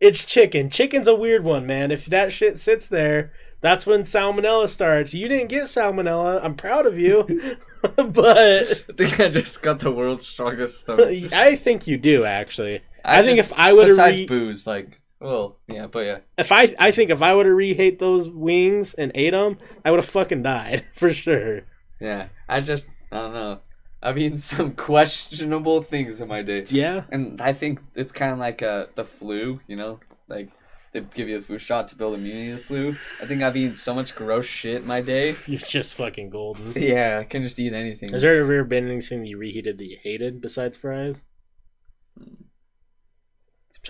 it's 0.00 0.24
chicken. 0.24 0.70
Chicken's 0.70 1.08
a 1.08 1.14
weird 1.14 1.44
one, 1.44 1.66
man. 1.66 1.90
If 1.90 2.06
that 2.06 2.32
shit 2.32 2.58
sits 2.58 2.88
there, 2.88 3.32
that's 3.60 3.86
when 3.86 4.02
salmonella 4.02 4.68
starts. 4.68 5.12
You 5.12 5.28
didn't 5.28 5.48
get 5.48 5.64
salmonella. 5.64 6.42
I'm 6.42 6.54
proud 6.54 6.86
of 6.86 6.98
you. 6.98 7.24
but 7.96 8.36
I 8.38 8.64
think 8.96 9.20
I 9.20 9.28
just 9.28 9.62
got 9.62 9.80
the 9.80 9.90
world's 9.92 10.26
strongest 10.26 10.80
stomach. 10.80 11.08
I 11.32 11.54
think 11.56 11.86
you 11.86 11.96
do 11.98 12.24
actually. 12.24 12.80
I, 13.04 13.22
think 13.22 13.36
just- 13.36 13.52
if 13.52 13.58
I 13.58 13.72
would 13.72 13.88
have 13.88 13.96
besides 13.96 14.18
re- 14.18 14.26
booze, 14.26 14.66
like, 14.66 14.99
well, 15.20 15.58
yeah, 15.68 15.86
but 15.86 16.00
yeah, 16.06 16.18
if 16.38 16.50
I 16.50 16.74
I 16.78 16.90
think 16.90 17.10
if 17.10 17.22
I 17.22 17.34
would 17.34 17.46
have 17.46 17.54
rehate 17.54 17.98
those 17.98 18.28
wings 18.28 18.94
and 18.94 19.12
ate 19.14 19.30
them, 19.32 19.58
I 19.84 19.90
would 19.90 20.00
have 20.00 20.08
fucking 20.08 20.42
died 20.42 20.84
for 20.94 21.12
sure. 21.12 21.62
yeah. 22.00 22.28
I 22.48 22.60
just 22.60 22.88
I 23.12 23.16
don't 23.16 23.34
know. 23.34 23.60
I've 24.02 24.16
eaten 24.18 24.38
some 24.54 24.72
questionable 24.72 25.82
things 25.82 26.20
in 26.20 26.28
my 26.28 26.42
day. 26.42 26.64
Yeah. 26.68 27.02
And 27.10 27.40
I 27.40 27.52
think 27.52 27.80
it's 27.94 28.12
kind 28.12 28.32
of 28.32 28.38
like 28.38 28.62
uh, 28.62 28.86
the 28.94 29.04
flu, 29.04 29.60
you 29.66 29.76
know, 29.76 30.00
like 30.28 30.48
they 30.92 31.00
give 31.00 31.28
you 31.28 31.36
a 31.38 31.40
flu 31.40 31.58
shot 31.58 31.88
to 31.88 31.96
build 31.96 32.14
immunity 32.14 32.50
to 32.50 32.56
the 32.56 32.62
flu. 32.62 32.88
I 33.22 33.26
think 33.26 33.42
I've 33.42 33.56
eaten 33.56 33.76
so 33.76 33.94
much 33.94 34.14
gross 34.16 34.46
shit 34.46 34.82
in 34.82 34.88
my 34.88 35.00
day. 35.02 35.36
You're 35.46 35.58
just 35.60 35.94
fucking 35.94 36.30
golden. 36.30 36.72
Yeah, 36.74 37.18
I 37.20 37.24
can 37.24 37.42
just 37.42 37.58
eat 37.58 37.72
anything. 37.72 38.08
Has 38.10 38.22
there 38.22 38.40
ever 38.40 38.64
been 38.64 38.88
anything 38.90 39.20
that 39.20 39.28
you 39.28 39.36
reheated 39.38 39.78
that 39.78 39.84
you 39.86 39.98
hated 40.02 40.40
besides 40.40 40.76
fries? 40.76 41.22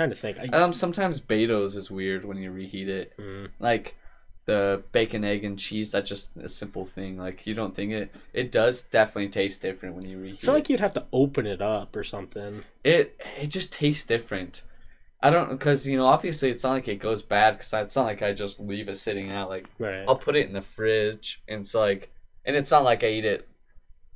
Trying 0.00 0.08
to 0.08 0.16
think. 0.16 0.38
I, 0.38 0.56
Um, 0.56 0.72
sometimes 0.72 1.20
Beto's 1.20 1.76
is 1.76 1.90
weird 1.90 2.24
when 2.24 2.38
you 2.38 2.50
reheat 2.50 2.88
it. 2.88 3.12
Mm. 3.18 3.50
Like 3.58 3.96
the 4.46 4.82
bacon, 4.92 5.24
egg, 5.24 5.44
and 5.44 5.58
cheese. 5.58 5.92
That's 5.92 6.08
just 6.08 6.34
a 6.38 6.48
simple 6.48 6.86
thing. 6.86 7.18
Like 7.18 7.46
you 7.46 7.52
don't 7.52 7.74
think 7.74 7.92
it. 7.92 8.14
It 8.32 8.50
does 8.50 8.80
definitely 8.80 9.28
taste 9.28 9.60
different 9.60 9.96
when 9.96 10.06
you 10.06 10.18
reheat. 10.18 10.38
I 10.38 10.40
feel 10.40 10.50
it. 10.52 10.54
like 10.54 10.70
you'd 10.70 10.80
have 10.80 10.94
to 10.94 11.04
open 11.12 11.46
it 11.46 11.60
up 11.60 11.94
or 11.94 12.02
something. 12.02 12.62
it 12.82 13.20
it 13.38 13.48
just 13.48 13.74
tastes 13.74 14.06
different. 14.06 14.62
I 15.22 15.28
don't 15.28 15.50
because 15.50 15.86
you 15.86 15.98
know 15.98 16.06
obviously 16.06 16.48
it's 16.48 16.64
not 16.64 16.72
like 16.72 16.88
it 16.88 16.96
goes 16.96 17.20
bad 17.20 17.58
because 17.58 17.70
it's 17.74 17.94
not 17.94 18.06
like 18.06 18.22
I 18.22 18.32
just 18.32 18.58
leave 18.58 18.88
it 18.88 18.96
sitting 18.96 19.30
out. 19.30 19.50
Like 19.50 19.66
Right. 19.78 20.06
I'll 20.08 20.16
put 20.16 20.34
it 20.34 20.46
in 20.46 20.54
the 20.54 20.62
fridge 20.62 21.42
and 21.46 21.60
it's 21.60 21.74
like 21.74 22.10
and 22.46 22.56
it's 22.56 22.70
not 22.70 22.84
like 22.84 23.04
I 23.04 23.08
eat 23.08 23.26
it. 23.26 23.46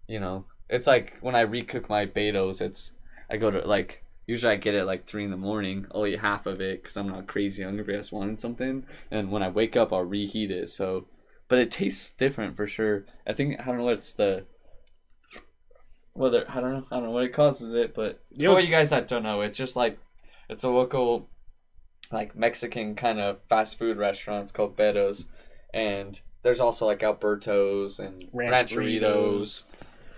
You 0.08 0.20
know, 0.20 0.46
it's 0.70 0.86
like 0.86 1.18
when 1.20 1.34
I 1.34 1.44
recook 1.44 1.90
my 1.90 2.06
Beto's, 2.06 2.62
it's 2.62 2.92
I 3.28 3.36
go 3.36 3.50
to 3.50 3.58
like 3.68 4.03
usually 4.26 4.52
I 4.52 4.56
get 4.56 4.74
it 4.74 4.84
like 4.84 5.06
three 5.06 5.24
in 5.24 5.30
the 5.30 5.36
morning. 5.36 5.86
I'll 5.94 6.06
eat 6.06 6.20
half 6.20 6.46
of 6.46 6.60
it 6.60 6.82
because 6.82 6.96
I'm 6.96 7.08
not 7.08 7.26
crazy 7.26 7.62
hungry. 7.62 7.94
I 7.94 7.98
just 7.98 8.12
wanted 8.12 8.40
something, 8.40 8.86
and 9.10 9.30
when 9.30 9.42
I 9.42 9.48
wake 9.48 9.76
up, 9.76 9.92
I'll 9.92 10.04
reheat 10.04 10.50
it. 10.50 10.70
So, 10.70 11.06
but 11.48 11.58
it 11.58 11.70
tastes 11.70 12.10
different 12.10 12.56
for 12.56 12.66
sure. 12.66 13.04
I 13.26 13.32
think 13.32 13.60
I 13.60 13.64
don't 13.64 13.78
know 13.78 13.84
what's 13.84 14.12
the 14.12 14.46
whether 16.14 16.48
I 16.48 16.60
don't 16.60 16.72
know 16.72 16.84
I 16.90 16.96
don't 16.96 17.04
know 17.04 17.10
what 17.10 17.24
it 17.24 17.32
causes 17.32 17.74
it, 17.74 17.94
but 17.94 18.20
You 18.36 18.48
know 18.48 18.54
for 18.54 18.60
you 18.60 18.70
guys 18.70 18.90
that 18.90 19.08
don't 19.08 19.22
know, 19.22 19.42
it's 19.42 19.58
just 19.58 19.76
like 19.76 19.98
it's 20.48 20.64
a 20.64 20.70
local 20.70 21.28
like 22.12 22.36
Mexican 22.36 22.94
kind 22.94 23.20
of 23.20 23.40
fast 23.48 23.78
food 23.78 23.96
restaurant. 23.96 24.44
It's 24.44 24.52
called 24.52 24.76
Beto's, 24.76 25.26
and 25.72 26.20
there's 26.42 26.60
also 26.60 26.86
like 26.86 27.02
Alberto's 27.02 27.98
and 27.98 28.28
Ranch 28.32 28.72
Rancheritos. 28.72 29.64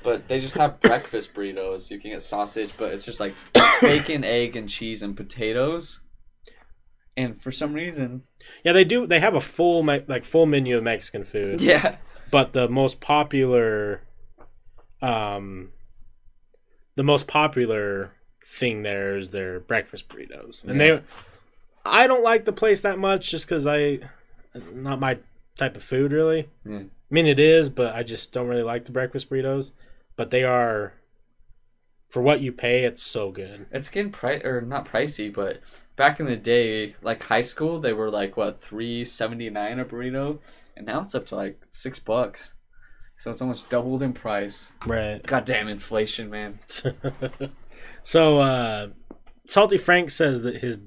But 0.06 0.28
they 0.28 0.38
just 0.38 0.56
have 0.56 0.78
breakfast 0.80 1.34
burritos. 1.34 1.90
You 1.90 1.98
can 1.98 2.12
get 2.12 2.22
sausage, 2.22 2.70
but 2.78 2.92
it's 2.94 3.04
just 3.04 3.18
like 3.18 3.34
bacon, 3.80 4.22
egg, 4.22 4.54
and 4.54 4.68
cheese 4.68 5.02
and 5.02 5.16
potatoes. 5.16 5.98
And 7.16 7.42
for 7.42 7.50
some 7.50 7.72
reason, 7.72 8.22
Yeah, 8.62 8.70
they 8.72 8.84
do. 8.84 9.04
They 9.08 9.18
have 9.18 9.34
a 9.34 9.40
full 9.40 9.82
me- 9.82 10.04
like 10.06 10.24
full 10.24 10.46
menu 10.46 10.76
of 10.76 10.84
Mexican 10.84 11.24
food. 11.24 11.60
yeah, 11.60 11.96
But 12.30 12.52
the 12.52 12.68
most 12.68 13.00
popular, 13.00 14.02
um, 15.02 15.70
the 16.94 17.02
most 17.02 17.26
popular 17.26 18.12
thing 18.44 18.82
there 18.84 19.16
is 19.16 19.30
their 19.30 19.58
breakfast 19.58 20.08
burritos, 20.08 20.62
and 20.62 20.78
Yeah. 20.80 20.86
they. 20.98 21.02
I 21.84 22.06
don't 22.06 22.22
like 22.22 22.44
the 22.44 22.52
place 22.52 22.80
that 22.82 22.98
much 23.00 23.28
just 23.28 23.48
because 23.48 23.66
I, 23.66 23.98
not 24.72 25.00
my 25.00 25.18
type 25.56 25.74
of 25.74 25.82
food 25.82 26.12
really. 26.12 26.48
Yeah. 26.64 26.78
I 26.78 27.14
mean, 27.14 27.26
it 27.26 27.40
is, 27.40 27.70
but 27.70 27.92
I 27.94 28.04
just 28.04 28.32
don't 28.32 28.46
really 28.46 28.62
like 28.62 28.84
the 28.84 28.92
breakfast 28.92 29.30
burritos. 29.30 29.72
But 30.16 30.30
they 30.30 30.44
are, 30.44 30.94
for 32.08 32.22
what 32.22 32.40
you 32.40 32.52
pay, 32.52 32.84
it's 32.84 33.02
so 33.02 33.30
good. 33.30 33.66
it's 33.70 33.90
getting 33.90 34.12
pri 34.12 34.40
or 34.44 34.60
not 34.62 34.88
pricey, 34.88 35.32
but 35.32 35.60
back 35.96 36.20
in 36.20 36.26
the 36.26 36.36
day, 36.36 36.94
like 37.02 37.22
high 37.22 37.42
school, 37.42 37.78
they 37.80 37.92
were 37.92 38.10
like 38.10 38.36
what 38.36 38.60
three 38.62 39.04
seventy 39.04 39.50
nine 39.50 39.78
a 39.78 39.84
burrito, 39.84 40.38
and 40.76 40.86
now 40.86 41.00
it's 41.00 41.14
up 41.14 41.26
to 41.26 41.36
like 41.36 41.60
six 41.70 41.98
bucks. 41.98 42.54
So 43.18 43.30
it's 43.30 43.40
almost 43.40 43.70
doubled 43.70 44.02
in 44.02 44.12
price. 44.12 44.72
Right. 44.86 45.22
Goddamn 45.22 45.68
inflation, 45.68 46.28
man. 46.30 46.58
so 48.02 48.40
uh, 48.40 48.88
Salty 49.48 49.78
Frank 49.78 50.10
says 50.10 50.42
that 50.42 50.58
his 50.58 50.80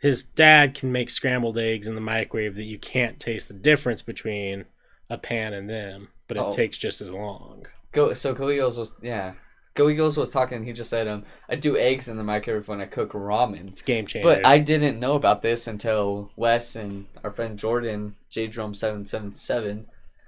his 0.00 0.22
dad 0.22 0.74
can 0.74 0.92
make 0.92 1.08
scrambled 1.08 1.56
eggs 1.56 1.86
in 1.86 1.94
the 1.94 2.00
microwave 2.00 2.56
that 2.56 2.64
you 2.64 2.78
can't 2.78 3.18
taste 3.18 3.48
the 3.48 3.54
difference 3.54 4.02
between 4.02 4.66
a 5.08 5.16
pan 5.16 5.54
and 5.54 5.68
them, 5.68 6.08
but 6.28 6.36
it 6.36 6.42
Oh. 6.42 6.52
takes 6.52 6.76
just 6.76 7.00
as 7.00 7.10
long. 7.12 7.66
Go 7.94 8.12
so 8.14 8.34
Go 8.34 8.50
Eagles 8.50 8.76
was 8.78 8.94
yeah. 9.02 9.32
Go 9.74 9.88
Eagles 9.88 10.16
was 10.16 10.28
talking. 10.28 10.64
He 10.64 10.72
just 10.72 10.90
said 10.90 11.08
um 11.08 11.24
I 11.48 11.56
do 11.56 11.76
eggs 11.76 12.08
in 12.08 12.16
the 12.16 12.22
microwave 12.24 12.68
when 12.68 12.80
I 12.80 12.86
cook 12.86 13.12
ramen. 13.12 13.68
It's 13.68 13.82
game 13.82 14.06
changer. 14.06 14.28
But 14.28 14.44
I 14.46 14.58
didn't 14.58 15.00
know 15.00 15.14
about 15.14 15.40
this 15.42 15.66
until 15.66 16.30
Wes 16.36 16.76
and 16.76 17.06
our 17.24 17.30
friend 17.30 17.58
Jordan, 17.58 18.16
J 18.30 18.46
Drum 18.48 18.74
seven 18.74 19.06
seven 19.06 19.32
seven, 19.32 19.86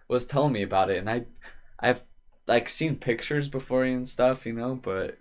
was 0.08 0.26
telling 0.26 0.52
me 0.52 0.62
about 0.62 0.90
it, 0.90 0.98
and 0.98 1.10
I, 1.10 1.26
I've 1.78 2.02
like 2.46 2.68
seen 2.68 2.96
pictures 2.96 3.48
before 3.48 3.84
and 3.84 4.06
stuff, 4.08 4.46
you 4.46 4.52
know, 4.52 4.78
but 4.80 5.18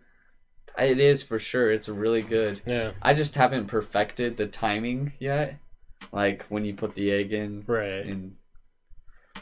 it 0.77 0.99
is 0.99 1.23
for 1.23 1.39
sure. 1.39 1.71
It's 1.71 1.89
really 1.89 2.21
good. 2.21 2.61
Yeah. 2.65 2.91
I 3.01 3.13
just 3.13 3.35
haven't 3.35 3.67
perfected 3.67 4.37
the 4.37 4.45
timing 4.47 5.13
yet, 5.19 5.57
like 6.11 6.43
when 6.49 6.65
you 6.65 6.73
put 6.75 6.93
the 6.95 7.11
egg 7.11 7.33
in 7.33 7.63
Right. 7.67 8.05
and. 8.05 8.35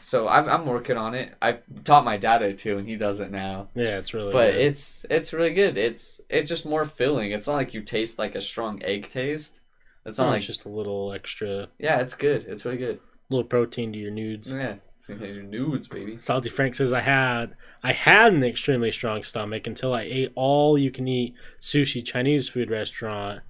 So 0.00 0.28
I've, 0.28 0.46
I'm 0.48 0.66
working 0.66 0.96
on 0.96 1.14
it. 1.14 1.34
I've 1.40 1.62
taught 1.84 2.04
my 2.04 2.16
dad 2.16 2.42
it 2.42 2.58
too, 2.58 2.78
and 2.78 2.86
he 2.88 2.96
does 2.96 3.20
it 3.20 3.30
now. 3.30 3.68
Yeah, 3.74 3.98
it's 3.98 4.12
really. 4.12 4.32
But 4.32 4.52
good. 4.52 4.60
it's 4.60 5.06
it's 5.08 5.32
really 5.32 5.54
good. 5.54 5.76
It's 5.78 6.20
it's 6.28 6.48
just 6.48 6.66
more 6.66 6.84
filling. 6.84 7.32
It's 7.32 7.46
not 7.46 7.54
like 7.54 7.74
you 7.74 7.80
taste 7.82 8.18
like 8.18 8.34
a 8.34 8.40
strong 8.42 8.82
egg 8.84 9.08
taste. 9.08 9.60
It's 10.06 10.18
not 10.18 10.26
Oh, 10.26 10.30
like 10.30 10.38
it's 10.38 10.46
just 10.46 10.66
a 10.66 10.68
little 10.68 11.12
extra, 11.14 11.68
yeah, 11.78 12.00
it's 12.00 12.14
good. 12.14 12.44
It's 12.46 12.66
really 12.66 12.76
good. 12.76 13.00
little 13.30 13.44
protein 13.48 13.90
to 13.94 13.98
your 13.98 14.10
nudes. 14.10 14.52
Yeah, 14.52 14.74
your 15.08 15.42
nudes, 15.42 15.88
baby. 15.88 16.18
Salty 16.18 16.50
Frank 16.50 16.74
says 16.74 16.92
I 16.92 17.00
had 17.00 17.54
I 17.82 17.92
had 17.94 18.34
an 18.34 18.44
extremely 18.44 18.90
strong 18.90 19.22
stomach 19.22 19.66
until 19.66 19.94
I 19.94 20.02
ate 20.02 20.32
all 20.34 20.76
you 20.76 20.90
can 20.90 21.08
eat 21.08 21.34
sushi 21.60 22.04
Chinese 22.04 22.50
food 22.50 22.70
restaurant 22.70 23.40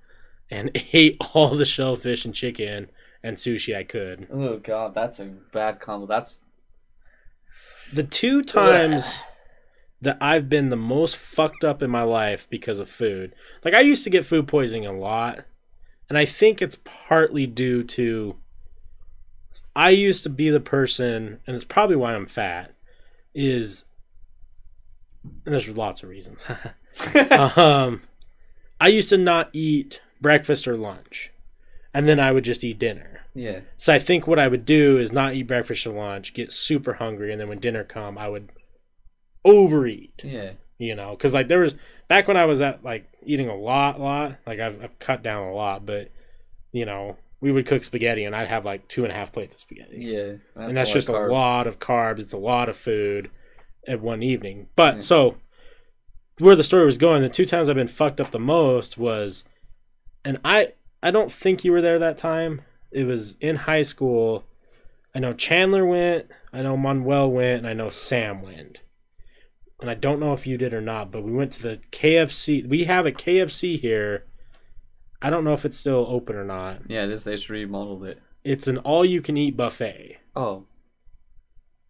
and 0.48 0.70
ate 0.92 1.16
all 1.34 1.56
the 1.56 1.64
shellfish 1.64 2.24
and 2.24 2.34
chicken 2.34 2.88
and 3.24 3.38
sushi 3.38 3.74
I 3.74 3.82
could. 3.82 4.28
Oh 4.30 4.58
god, 4.58 4.94
that's 4.94 5.18
a 5.18 5.24
bad 5.24 5.80
combo. 5.80 6.06
That's 6.06 6.40
The 7.92 8.04
two 8.04 8.44
times 8.44 9.22
that 10.02 10.18
I've 10.20 10.50
been 10.50 10.68
the 10.68 10.76
most 10.76 11.16
fucked 11.16 11.64
up 11.64 11.82
in 11.82 11.90
my 11.90 12.02
life 12.02 12.46
because 12.50 12.78
of 12.78 12.90
food. 12.90 13.34
Like 13.64 13.72
I 13.72 13.80
used 13.80 14.04
to 14.04 14.10
get 14.10 14.26
food 14.26 14.46
poisoning 14.46 14.84
a 14.84 14.92
lot, 14.92 15.46
and 16.08 16.18
I 16.18 16.26
think 16.26 16.60
it's 16.60 16.78
partly 16.84 17.46
due 17.46 17.82
to 17.84 18.36
I 19.74 19.90
used 19.90 20.22
to 20.24 20.28
be 20.28 20.50
the 20.50 20.60
person, 20.60 21.40
and 21.46 21.56
it's 21.56 21.64
probably 21.64 21.96
why 21.96 22.14
I'm 22.14 22.26
fat, 22.26 22.74
is 23.34 23.86
and 25.46 25.54
there's 25.54 25.66
lots 25.66 26.02
of 26.02 26.10
reasons. 26.10 26.44
um 27.56 28.02
I 28.78 28.88
used 28.88 29.08
to 29.08 29.16
not 29.16 29.48
eat 29.54 30.02
breakfast 30.20 30.68
or 30.68 30.76
lunch. 30.76 31.30
And 31.94 32.08
then 32.08 32.18
I 32.20 32.32
would 32.32 32.44
just 32.44 32.64
eat 32.64 32.78
dinner. 32.80 33.20
yeah. 33.34 33.60
So 33.76 33.92
I 33.94 33.98
think 34.00 34.26
what 34.26 34.38
I 34.40 34.48
would 34.48 34.66
do 34.66 34.98
is 34.98 35.12
not 35.12 35.34
eat 35.34 35.44
breakfast 35.44 35.86
or 35.86 35.94
lunch, 35.94 36.34
get 36.34 36.52
super 36.52 36.94
hungry, 36.94 37.30
and 37.32 37.40
then 37.40 37.48
when 37.48 37.60
dinner 37.60 37.84
come, 37.84 38.18
I 38.18 38.28
would 38.28 38.50
overeat. 39.44 40.20
Yeah. 40.24 40.52
You 40.78 40.94
know, 40.96 41.10
because 41.10 41.32
like 41.32 41.48
there 41.48 41.60
was 41.60 41.76
back 42.08 42.26
when 42.26 42.36
I 42.36 42.46
was 42.46 42.60
at 42.60 42.82
like 42.84 43.06
eating 43.24 43.48
a 43.48 43.54
lot, 43.56 44.00
lot. 44.00 44.36
Like 44.46 44.58
I've, 44.60 44.82
I've 44.82 44.98
cut 44.98 45.22
down 45.22 45.46
a 45.46 45.54
lot, 45.54 45.86
but 45.86 46.10
you 46.72 46.84
know, 46.84 47.16
we 47.40 47.52
would 47.52 47.66
cook 47.66 47.84
spaghetti, 47.84 48.24
and 48.24 48.34
I'd 48.34 48.48
have 48.48 48.64
like 48.64 48.88
two 48.88 49.04
and 49.04 49.12
a 49.12 49.14
half 49.14 49.32
plates 49.32 49.54
of 49.54 49.60
spaghetti, 49.60 49.98
Yeah. 49.98 50.32
and 50.56 50.76
that's 50.76 50.90
lot 50.90 50.94
just 50.94 51.08
a 51.08 51.12
lot 51.12 51.66
of 51.66 51.78
carbs. 51.78 52.18
It's 52.18 52.32
a 52.32 52.38
lot 52.38 52.68
of 52.68 52.76
food 52.76 53.30
at 53.86 54.00
one 54.00 54.22
evening. 54.22 54.66
But 54.74 54.96
Yeah. 54.96 55.00
so 55.00 55.36
where 56.38 56.56
the 56.56 56.64
story 56.64 56.84
was 56.86 56.98
going, 56.98 57.22
the 57.22 57.28
two 57.28 57.44
times 57.46 57.68
I've 57.68 57.76
been 57.76 57.86
fucked 57.86 58.20
up 58.20 58.32
the 58.32 58.38
most 58.40 58.98
was, 58.98 59.44
and 60.24 60.40
I 60.44 60.72
I 61.04 61.10
don't 61.10 61.30
think 61.30 61.64
you 61.64 61.70
were 61.72 61.82
there 61.82 61.98
that 62.00 62.16
time. 62.18 62.62
It 62.90 63.04
was 63.04 63.36
in 63.40 63.56
high 63.56 63.82
school. 63.82 64.44
I 65.14 65.18
know 65.20 65.32
Chandler 65.32 65.84
went, 65.86 66.26
I 66.52 66.62
know 66.62 66.76
Manuel 66.76 67.30
went, 67.30 67.58
and 67.58 67.66
I 67.68 67.72
know 67.72 67.90
Sam 67.90 68.42
went. 68.42 68.80
And 69.80 69.90
I 69.90 69.94
don't 69.94 70.18
know 70.18 70.32
if 70.32 70.46
you 70.46 70.56
did 70.56 70.72
or 70.72 70.80
not, 70.80 71.10
but 71.12 71.22
we 71.22 71.30
went 71.32 71.52
to 71.52 71.62
the 71.62 71.80
KFC. 71.92 72.66
We 72.66 72.84
have 72.84 73.06
a 73.06 73.12
KFC 73.12 73.78
here. 73.78 74.24
I 75.20 75.30
don't 75.30 75.44
know 75.44 75.52
if 75.52 75.64
it's 75.64 75.76
still 75.76 76.06
open 76.08 76.36
or 76.36 76.44
not. 76.44 76.78
Yeah, 76.88 77.06
this 77.06 77.24
they 77.24 77.32
just 77.36 77.50
remodeled 77.50 78.04
it. 78.04 78.20
It's 78.44 78.66
an 78.66 78.78
all 78.78 79.04
you 79.04 79.20
can 79.22 79.36
eat 79.36 79.56
buffet. 79.56 80.18
Oh. 80.34 80.64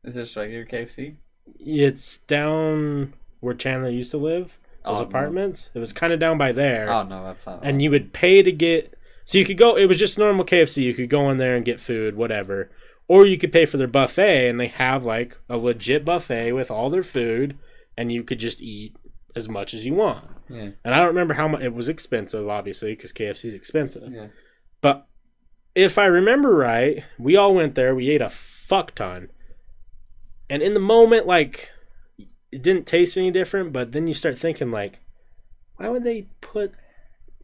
Is 0.02 0.14
this 0.16 0.36
regular 0.36 0.64
KFC? 0.66 1.16
It's 1.58 2.18
down 2.18 3.14
where 3.40 3.54
Chandler 3.54 3.90
used 3.90 4.10
to 4.12 4.18
live. 4.18 4.58
Those 4.84 4.96
Oh, 4.98 5.00
no. 5.02 5.06
apartments. 5.06 5.70
It 5.74 5.78
was 5.78 5.92
kind 5.92 6.12
of 6.12 6.20
down 6.20 6.36
by 6.36 6.52
there. 6.52 6.90
Oh 6.90 7.02
no, 7.04 7.24
that's 7.24 7.46
not. 7.46 7.60
and 7.62 7.80
you 7.80 7.90
would 7.90 8.12
pay 8.12 8.42
to 8.42 8.52
get 8.52 8.93
so 9.24 9.38
you 9.38 9.44
could 9.44 9.58
go 9.58 9.76
it 9.76 9.86
was 9.86 9.98
just 9.98 10.18
normal 10.18 10.44
KFC 10.44 10.82
you 10.82 10.94
could 10.94 11.08
go 11.10 11.30
in 11.30 11.38
there 11.38 11.56
and 11.56 11.64
get 11.64 11.80
food 11.80 12.16
whatever. 12.16 12.70
Or 13.06 13.26
you 13.26 13.36
could 13.36 13.52
pay 13.52 13.66
for 13.66 13.76
their 13.76 13.86
buffet 13.86 14.48
and 14.48 14.58
they 14.58 14.68
have 14.68 15.04
like 15.04 15.36
a 15.48 15.58
legit 15.58 16.04
buffet 16.04 16.52
with 16.52 16.70
all 16.70 16.88
their 16.88 17.02
food 17.02 17.58
and 17.98 18.10
you 18.10 18.22
could 18.24 18.38
just 18.38 18.62
eat 18.62 18.96
as 19.36 19.48
much 19.48 19.74
as 19.74 19.84
you 19.84 19.94
want. 19.94 20.24
Yeah. 20.48 20.70
and 20.84 20.94
I 20.94 20.98
don't 20.98 21.08
remember 21.08 21.34
how 21.34 21.48
much 21.48 21.62
it 21.62 21.74
was 21.74 21.88
expensive 21.88 22.48
obviously 22.48 22.94
because 22.94 23.12
KFC 23.12 23.46
is 23.46 23.54
expensive. 23.54 24.10
Yeah. 24.12 24.28
but 24.80 25.06
if 25.74 25.98
I 25.98 26.06
remember 26.06 26.54
right 26.54 27.04
we 27.18 27.36
all 27.36 27.54
went 27.54 27.74
there 27.74 27.94
we 27.94 28.10
ate 28.10 28.22
a 28.22 28.30
fuck 28.30 28.94
ton. 28.94 29.28
And 30.48 30.62
in 30.62 30.74
the 30.74 30.80
moment 30.80 31.26
like 31.26 31.70
it 32.52 32.62
didn't 32.62 32.86
taste 32.86 33.16
any 33.16 33.30
different 33.30 33.72
but 33.72 33.92
then 33.92 34.06
you 34.06 34.14
start 34.14 34.38
thinking 34.38 34.70
like 34.70 35.00
why 35.76 35.88
would 35.88 36.04
they 36.04 36.28
put 36.40 36.72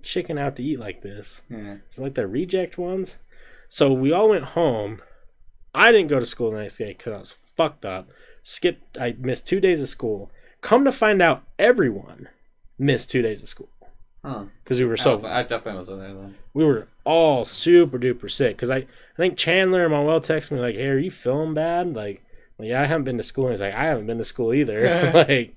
chicken 0.03 0.39
out 0.39 0.57
to 0.57 0.63
eat 0.63 0.79
like 0.79 1.03
this 1.03 1.43
Yeah. 1.51 1.77
it's 1.87 1.99
like 1.99 2.15
the 2.15 2.27
reject 2.27 2.79
ones. 2.79 3.17
So 3.69 3.93
we 3.93 4.13
all 4.13 4.29
went 4.31 4.45
home. 4.45 5.01
I 5.75 5.93
didn't 5.93 6.09
go 6.09 6.19
to 6.19 6.27
school 6.27 6.51
the 6.51 6.59
next 6.59 6.79
day 6.79 6.89
because 6.89 7.13
I 7.13 7.19
was 7.19 7.33
fucked 7.57 7.85
up. 7.85 8.09
Skipped. 8.43 8.99
I 8.99 9.15
missed 9.19 9.47
two 9.47 9.61
days 9.61 9.81
of 9.81 9.89
school. 9.89 10.31
Come 10.61 10.85
to 10.85 10.93
find 10.93 11.23
out, 11.23 11.43
everyone 11.59 12.29
missed 12.79 13.11
two 13.11 13.23
days 13.23 13.43
of 13.43 13.49
school 13.49 13.69
Huh. 14.25 14.45
because 14.65 14.79
we 14.81 14.87
were 14.87 14.95
I, 14.95 14.97
so 14.97 15.11
was, 15.13 15.25
I 15.25 15.43
definitely 15.43 15.75
wasn't 15.77 16.01
there 16.01 16.13
then. 16.15 16.35
we 16.53 16.65
were 16.65 16.89
all 17.05 17.45
super 17.45 17.99
duper 17.99 18.31
sick. 18.31 18.57
Because 18.57 18.71
I, 18.71 18.77
I 18.79 18.87
think 19.17 19.37
Chandler 19.39 19.85
and 19.85 19.93
Manuel 19.93 20.21
texted 20.21 20.51
me 20.53 20.59
like, 20.61 20.75
"Hey, 20.75 20.89
are 20.89 20.99
you 20.99 21.11
feeling 21.11 21.55
bad?" 21.55 21.95
Like, 21.95 22.23
well, 22.59 22.67
yeah, 22.69 22.83
I 22.83 22.87
haven't 22.87 23.05
been 23.05 23.17
to 23.19 23.23
school. 23.23 23.45
And 23.47 23.53
he's 23.53 23.61
like, 23.61 23.75
"I 23.75 23.85
haven't 23.85 24.07
been 24.07 24.19
to 24.19 24.25
school 24.25 24.53
either." 24.53 25.11
like, 25.15 25.55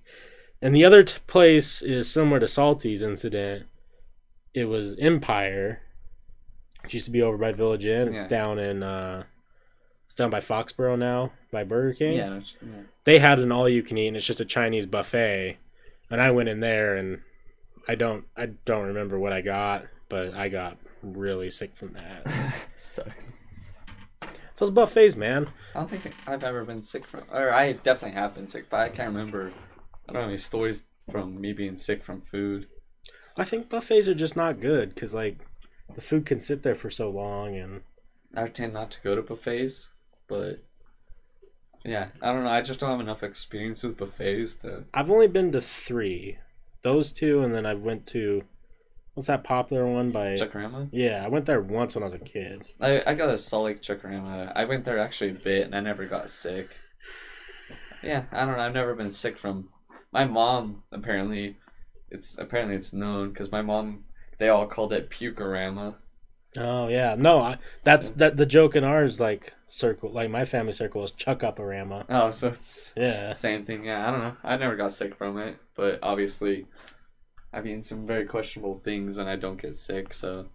and 0.62 0.76
the 0.76 0.86
other 0.86 1.04
t- 1.04 1.18
place 1.28 1.82
is 1.82 2.10
similar 2.12 2.40
to 2.40 2.48
Salty's 2.48 3.02
incident. 3.02 3.66
It 4.54 4.66
was 4.66 4.96
Empire. 5.00 5.82
It 6.84 6.94
used 6.94 7.06
to 7.06 7.12
be 7.12 7.22
over 7.22 7.38
by 7.38 7.52
Village 7.54 7.86
Inn. 7.86 8.10
It's 8.10 8.24
Yeah. 8.24 8.28
down 8.28 8.60
in 8.60 8.84
uh, 8.84 9.24
it's 10.06 10.16
down 10.16 10.30
by 10.30 10.42
Foxborough 10.42 10.98
now, 11.00 11.32
by 11.52 11.64
Burger 11.64 11.94
King. 11.94 12.18
Yeah. 12.18 12.40
yeah. 12.62 12.84
They 13.04 13.20
had 13.20 13.40
an 13.40 13.52
all 13.52 13.68
you 13.68 13.82
can 13.82 13.98
eat, 13.98 14.10
and 14.10 14.18
it's 14.18 14.26
just 14.28 14.42
a 14.42 14.46
Chinese 14.46 14.86
buffet. 14.86 15.58
And 16.12 16.22
I 16.22 16.30
went 16.32 16.50
in 16.50 16.60
there, 16.60 16.96
and 16.96 17.22
I 17.88 17.96
don't, 17.96 18.26
I 18.38 18.48
don't 18.66 18.86
remember 18.88 19.18
what 19.18 19.34
I 19.34 19.42
got, 19.42 19.86
but 20.10 20.34
I 20.36 20.50
got 20.50 20.78
really 21.02 21.50
sick 21.50 21.76
from 21.76 21.94
that. 21.94 22.54
Sucks. 22.78 23.32
It's 24.22 24.60
those 24.60 24.70
buffets, 24.70 25.16
man. 25.16 25.50
I 25.74 25.80
don't 25.80 25.90
think 25.90 26.14
I've 26.28 26.44
ever 26.44 26.64
been 26.64 26.84
sick 26.84 27.08
from, 27.08 27.24
or 27.32 27.52
I 27.52 27.72
definitely 27.74 28.14
have 28.16 28.36
been 28.36 28.48
sick, 28.48 28.70
but 28.70 28.82
I 28.82 28.90
can't 28.90 29.10
remember. 29.16 29.52
I 30.08 30.14
don't 30.14 30.22
have 30.22 30.30
any 30.30 30.38
stories 30.38 30.86
from 31.10 31.42
me 31.42 31.54
being 31.54 31.76
sick 31.76 32.04
from 32.04 32.22
food. 32.22 32.68
I 33.38 33.44
think 33.44 33.70
buffets 33.70 34.08
are 34.08 34.14
just 34.14 34.36
not 34.36 34.60
good 34.60 34.94
because 34.94 35.14
like 35.14 35.40
the 35.96 36.02
food 36.02 36.26
can 36.26 36.40
sit 36.40 36.64
there 36.64 36.76
for 36.76 36.90
so 36.90 37.10
long, 37.10 37.56
and 37.56 37.82
I 38.36 38.48
tend 38.48 38.74
not 38.74 38.92
to 38.92 39.02
go 39.02 39.16
to 39.16 39.22
buffets, 39.22 39.92
but 40.28 40.64
yeah, 41.84 42.10
I 42.22 42.32
don't 42.32 42.44
know. 42.44 42.50
I 42.50 42.62
just 42.62 42.80
don't 42.80 42.92
have 42.92 43.00
enough 43.00 43.24
experience 43.24 43.84
with 43.84 43.98
buffets 43.98 44.58
to. 44.58 44.86
I've 44.94 45.12
only 45.12 45.28
been 45.28 45.52
to 45.52 45.62
three, 45.62 46.38
those 46.84 47.12
two, 47.12 47.42
and 47.42 47.54
then 47.54 47.66
I 47.66 47.74
went 47.74 48.08
to 48.08 48.44
what's 49.14 49.28
that 49.28 49.44
popular 49.44 49.86
one 49.86 50.12
by? 50.12 50.36
Chuck-A-Rama? 50.36 50.90
Yeah, 50.92 51.24
I 51.24 51.28
went 51.28 51.46
there 51.46 51.62
once 51.62 51.96
when 51.96 52.04
I 52.04 52.06
was 52.06 52.14
a 52.14 52.20
kid. 52.20 52.64
I, 52.80 53.04
I 53.06 53.14
got 53.14 53.30
a 53.30 53.38
Salt 53.38 53.66
Lake 53.66 53.82
Chuck-A-Rama. 53.82 54.52
I 54.56 54.66
went 54.66 54.86
there 54.86 55.00
actually 55.00 55.32
a 55.32 55.36
bit 55.36 55.66
and 55.66 55.76
I 55.76 55.80
never 55.80 56.06
got 56.06 56.30
sick. 56.30 56.70
Yeah, 58.02 58.26
I 58.32 58.46
don't 58.46 58.58
know. 58.58 58.64
I've 58.64 58.74
never 58.74 58.96
been 58.96 59.12
sick 59.12 59.38
from. 59.38 59.70
My 60.12 60.26
mom 60.26 60.84
apparently, 60.92 61.58
it's 62.14 62.38
apparently 62.38 62.76
it's 62.76 62.94
known 62.94 63.30
because 63.30 63.52
my 63.52 63.62
mom 63.62 64.06
they 64.38 64.50
all 64.50 64.68
called 64.68 64.94
it 64.94 65.10
pukerama. 65.10 65.96
Oh 66.56 66.88
yeah, 66.88 67.16
no, 67.18 67.40
I, 67.40 67.58
that's 67.84 68.08
So- 68.10 68.14
that. 68.18 68.38
The 68.38 68.46
joke 68.46 68.76
in 68.76 68.84
ours 68.84 69.20
like 69.20 69.54
circle, 69.68 70.12
like 70.12 70.30
my 70.30 70.46
family 70.46 70.72
circle 70.74 71.04
is 71.04 71.12
chuck 71.12 71.44
up 71.44 71.58
a 71.60 71.66
rama. 71.66 72.06
Oh, 72.10 72.30
so 72.32 72.50
it's 72.50 72.94
Yeah, 72.96 73.34
same 73.34 73.66
thing. 73.66 73.86
Yeah, 73.86 74.08
I 74.08 74.12
don't 74.12 74.20
know. 74.22 74.38
I 74.44 74.56
never 74.58 74.76
got 74.76 74.92
sick 74.92 75.16
from 75.16 75.38
it, 75.40 75.58
but 75.76 76.00
obviously, 76.04 76.68
I've 77.52 77.66
eaten 77.66 77.82
some 77.82 78.06
very 78.06 78.26
questionable 78.26 78.78
things 78.78 79.18
and 79.18 79.28
I 79.28 79.36
don't 79.36 79.60
get 79.62 79.76
sick. 79.76 80.14
So 80.14 80.46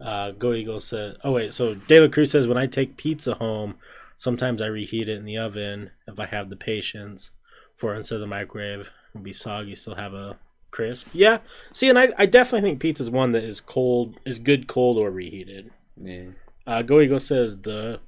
Uh, 0.00 0.30
Go 0.30 0.52
Eagles 0.52 0.84
said. 0.84 1.16
Oh 1.24 1.32
wait, 1.32 1.52
so 1.52 1.74
De 1.74 2.00
La 2.00 2.08
Cruz 2.08 2.30
says 2.30 2.46
when 2.48 2.56
I 2.58 2.66
take 2.66 2.96
pizza 2.96 3.34
home, 3.34 3.76
sometimes 4.16 4.62
I 4.62 4.66
reheat 4.66 5.08
it 5.08 5.18
in 5.18 5.24
the 5.24 5.38
oven 5.38 5.90
if 6.06 6.18
I 6.18 6.26
have 6.26 6.48
the 6.50 6.56
patience. 6.56 7.30
For 7.76 7.94
instead 7.94 8.16
of 8.16 8.20
the 8.22 8.26
microwave, 8.26 8.90
it'll 9.14 9.22
be 9.24 9.32
soggy, 9.32 9.74
still 9.74 9.94
have 9.94 10.14
a 10.14 10.38
crisp. 10.70 11.08
Yeah. 11.12 11.38
See, 11.72 11.88
and 11.88 11.98
I, 11.98 12.08
I 12.18 12.26
definitely 12.26 12.68
think 12.68 12.80
pizza's 12.80 13.10
one 13.10 13.32
that 13.32 13.44
is 13.44 13.60
cold, 13.60 14.18
is 14.24 14.38
good 14.38 14.66
cold 14.66 14.96
or 14.98 15.10
reheated. 15.10 15.70
yeah, 15.96 16.26
Uh, 16.66 16.82
Go 16.82 17.00
Eagle 17.00 17.18
says 17.20 17.58
the 17.62 18.00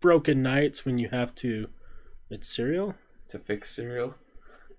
broken 0.00 0.42
nights 0.42 0.84
when 0.84 0.98
you 0.98 1.08
have 1.10 1.34
to. 1.36 1.68
It's 2.30 2.48
cereal. 2.54 2.94
to 3.28 3.38
fix 3.38 3.70
cereal. 3.74 4.14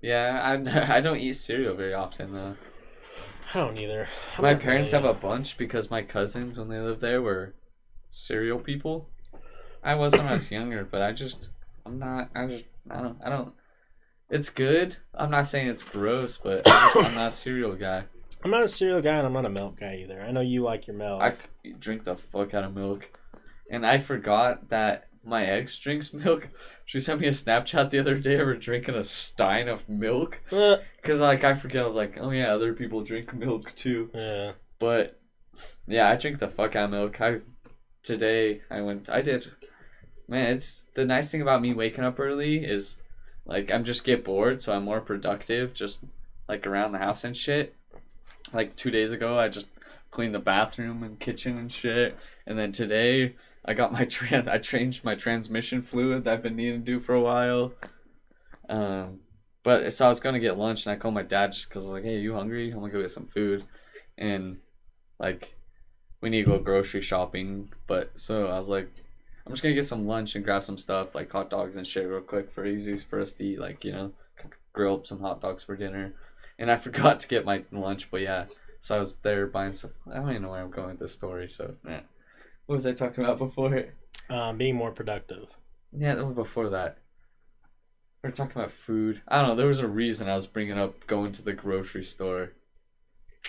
Yeah, 0.01 0.39
I 0.43 0.95
I 0.97 1.01
don't 1.01 1.17
eat 1.19 1.33
cereal 1.33 1.75
very 1.75 1.93
often 1.93 2.33
though. 2.33 2.55
I 3.53 3.57
don't 3.59 3.77
either. 3.77 4.07
I'm 4.37 4.43
My 4.43 4.55
parents 4.55 4.93
really- 4.93 5.05
have 5.05 5.15
a 5.17 5.19
bunch 5.19 5.57
because 5.57 5.91
my 5.91 6.01
cousins, 6.01 6.57
when 6.57 6.69
they 6.69 6.79
lived 6.79 7.01
there, 7.01 7.21
were 7.21 7.53
cereal 8.09 8.59
people. 8.59 9.09
I 9.83 9.95
was 9.95 10.13
when 10.13 10.27
I 10.27 10.33
was 10.33 10.49
younger, 10.49 10.85
but 10.89 11.01
I 11.01 11.11
just 11.11 11.49
I'm 11.85 11.99
not. 11.99 12.29
I 12.35 12.47
just. 12.47 12.65
I 12.89 13.01
don't. 13.01 13.17
I 13.23 13.29
don't. 13.29 13.53
It's 14.31 14.49
good. 14.49 14.95
I'm 15.13 15.29
not 15.29 15.47
saying 15.47 15.67
it's 15.67 15.83
gross, 15.83 16.37
but 16.37 16.61
I'm, 16.65 16.93
just, 16.93 17.05
I'm 17.09 17.15
not 17.15 17.27
a 17.27 17.31
cereal 17.31 17.75
guy. 17.75 18.03
I'm 18.43 18.49
not 18.51 18.63
a 18.63 18.67
cereal 18.67 19.01
guy 19.01 19.17
and 19.17 19.27
I'm 19.27 19.33
not 19.33 19.45
a 19.45 19.49
milk 19.49 19.79
guy 19.79 19.97
either. 20.03 20.21
I 20.21 20.31
know 20.31 20.41
you 20.41 20.63
like 20.63 20.87
your 20.87 20.95
milk. 20.95 21.21
I 21.21 21.27
f- 21.27 21.49
drink 21.79 22.05
the 22.05 22.15
fuck 22.15 22.53
out 22.53 22.63
of 22.63 22.73
milk, 22.73 23.09
and 23.69 23.85
I 23.85 23.97
forgot 23.99 24.69
that 24.69 25.09
my 25.23 25.45
ex 25.45 25.77
drinks 25.77 26.13
milk. 26.25 26.47
She 26.85 26.99
sent 26.99 27.19
me 27.19 27.27
a 27.27 27.31
Snapchat 27.31 27.89
the 27.91 27.99
other 27.99 28.15
day 28.17 28.35
of 28.35 28.47
her 28.47 28.55
drinking 28.55 28.95
a 28.95 29.03
stein 29.03 29.67
of 29.67 29.87
milk. 29.89 30.39
Uh, 30.51 30.77
Cause 31.03 31.19
like 31.19 31.43
I 31.43 31.53
forget, 31.55 31.83
I 31.83 31.85
was 31.85 31.95
like, 31.95 32.17
oh 32.19 32.29
yeah, 32.31 32.53
other 32.53 32.73
people 32.73 33.03
drink 33.03 33.33
milk 33.33 33.75
too. 33.75 34.09
yeah. 34.13 34.53
But 34.79 35.19
yeah, 35.87 36.09
I 36.09 36.15
drink 36.15 36.39
the 36.39 36.47
fuck 36.47 36.75
out 36.75 36.85
of 36.85 36.91
milk. 36.91 37.19
I 37.19 37.39
today 38.03 38.61
I 38.71 38.81
went. 38.81 39.09
I 39.09 39.21
did. 39.21 39.51
Man, 40.27 40.55
it's 40.55 40.85
the 40.93 41.03
nice 41.05 41.29
thing 41.31 41.41
about 41.41 41.61
me 41.61 41.73
waking 41.73 42.03
up 42.05 42.19
early 42.19 42.63
is 42.63 42.97
like 43.51 43.69
I'm 43.69 43.83
just 43.83 44.05
get 44.05 44.23
bored, 44.23 44.61
so 44.61 44.73
I'm 44.73 44.85
more 44.85 45.01
productive. 45.01 45.73
Just 45.73 45.99
like 46.47 46.65
around 46.65 46.93
the 46.93 46.99
house 46.99 47.23
and 47.25 47.35
shit. 47.35 47.75
Like 48.53 48.75
two 48.77 48.91
days 48.91 49.11
ago, 49.11 49.37
I 49.37 49.49
just 49.49 49.67
cleaned 50.09 50.33
the 50.33 50.39
bathroom 50.39 51.03
and 51.03 51.19
kitchen 51.19 51.57
and 51.57 51.71
shit, 51.71 52.17
and 52.47 52.57
then 52.57 52.71
today 52.71 53.35
I 53.65 53.73
got 53.73 53.91
my 53.91 54.05
trans. 54.09 54.47
I 54.47 54.57
changed 54.57 55.03
my 55.03 55.15
transmission 55.15 55.81
fluid 55.81 56.23
that 56.23 56.33
I've 56.33 56.43
been 56.43 56.55
needing 56.55 56.79
to 56.79 56.85
do 56.85 56.99
for 57.01 57.13
a 57.13 57.21
while. 57.21 57.73
Um, 58.69 59.19
but 59.63 59.91
so 59.91 60.05
I 60.05 60.09
was 60.09 60.21
gonna 60.21 60.39
get 60.39 60.57
lunch, 60.57 60.85
and 60.85 60.93
I 60.93 60.95
called 60.95 61.13
my 61.13 61.23
dad 61.23 61.51
just 61.51 61.67
because 61.67 61.87
like, 61.87 62.03
"Hey, 62.03 62.19
you 62.19 62.33
hungry? 62.33 62.71
I'm 62.71 62.79
gonna 62.79 62.91
go 62.91 63.01
get 63.01 63.11
some 63.11 63.27
food," 63.27 63.65
and 64.17 64.59
like 65.19 65.55
we 66.21 66.29
need 66.29 66.45
to 66.45 66.51
go 66.51 66.59
grocery 66.59 67.01
shopping. 67.01 67.69
But 67.85 68.17
so 68.17 68.47
I 68.47 68.57
was 68.57 68.69
like, 68.69 68.89
I'm 69.45 69.53
just 69.53 69.63
gonna 69.63 69.75
get 69.75 69.85
some 69.85 70.05
lunch 70.05 70.35
and 70.35 70.45
grab 70.45 70.63
some 70.63 70.77
stuff 70.77 71.15
like 71.15 71.31
hot 71.31 71.49
dogs 71.49 71.77
and 71.77 71.85
shit 71.85 72.07
real 72.07 72.21
quick 72.21 72.51
for 72.51 72.65
easy 72.65 72.95
for 72.97 73.19
us 73.19 73.33
to 73.33 73.45
eat. 73.45 73.59
Like 73.59 73.83
you 73.83 73.91
know, 73.91 74.11
grill 74.73 74.95
up 74.95 75.07
some 75.07 75.19
hot 75.19 75.41
dogs 75.41 75.63
for 75.63 75.75
dinner. 75.75 76.13
And 76.59 76.71
I 76.71 76.75
forgot 76.77 77.19
to 77.21 77.27
get 77.27 77.45
my 77.45 77.63
lunch, 77.71 78.09
but 78.11 78.21
yeah. 78.21 78.45
So 78.81 78.95
I 78.95 78.99
was 78.99 79.17
there 79.17 79.47
buying 79.47 79.73
some. 79.73 79.91
I 80.11 80.17
don't 80.17 80.29
even 80.29 80.43
know 80.43 80.49
where 80.49 80.61
I'm 80.61 80.71
going 80.71 80.89
with 80.89 80.99
this 80.99 81.13
story. 81.13 81.47
So 81.49 81.75
yeah. 81.87 82.01
What 82.65 82.75
was 82.75 82.87
I 82.87 82.93
talking 82.93 83.23
about 83.23 83.37
before? 83.37 83.85
Um, 84.29 84.57
being 84.57 84.75
more 84.75 84.91
productive. 84.91 85.47
Yeah, 85.91 86.15
that 86.15 86.25
was 86.25 86.35
before 86.35 86.69
that. 86.69 86.99
We 88.23 88.29
are 88.29 88.31
talking 88.31 88.61
about 88.61 88.71
food. 88.71 89.21
I 89.27 89.39
don't 89.39 89.49
know. 89.49 89.55
There 89.55 89.67
was 89.67 89.79
a 89.79 89.87
reason 89.87 90.29
I 90.29 90.35
was 90.35 90.47
bringing 90.47 90.77
up 90.77 91.07
going 91.07 91.31
to 91.33 91.41
the 91.41 91.53
grocery 91.53 92.03
store. 92.03 92.53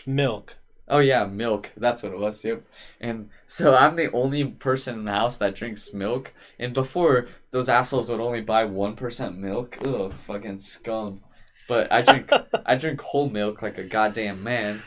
Milk. 0.06 0.56
Oh 0.88 0.98
yeah, 0.98 1.24
milk. 1.26 1.70
That's 1.76 2.02
what 2.02 2.12
it 2.12 2.18
was. 2.18 2.44
Yep. 2.44 2.64
And 3.00 3.30
so 3.46 3.74
I'm 3.74 3.96
the 3.96 4.10
only 4.12 4.44
person 4.44 4.98
in 4.98 5.04
the 5.04 5.12
house 5.12 5.38
that 5.38 5.54
drinks 5.54 5.92
milk. 5.94 6.32
And 6.58 6.74
before, 6.74 7.28
those 7.50 7.68
assholes 7.68 8.10
would 8.10 8.20
only 8.20 8.40
buy 8.40 8.64
one 8.64 8.96
percent 8.96 9.38
milk. 9.38 9.78
Ugh, 9.84 10.12
fucking 10.12 10.58
scum. 10.60 11.20
But 11.68 11.90
I 11.92 12.02
drink 12.02 12.30
I 12.66 12.74
drink 12.76 13.00
whole 13.00 13.30
milk 13.30 13.62
like 13.62 13.78
a 13.78 13.84
goddamn 13.84 14.42
man, 14.42 14.80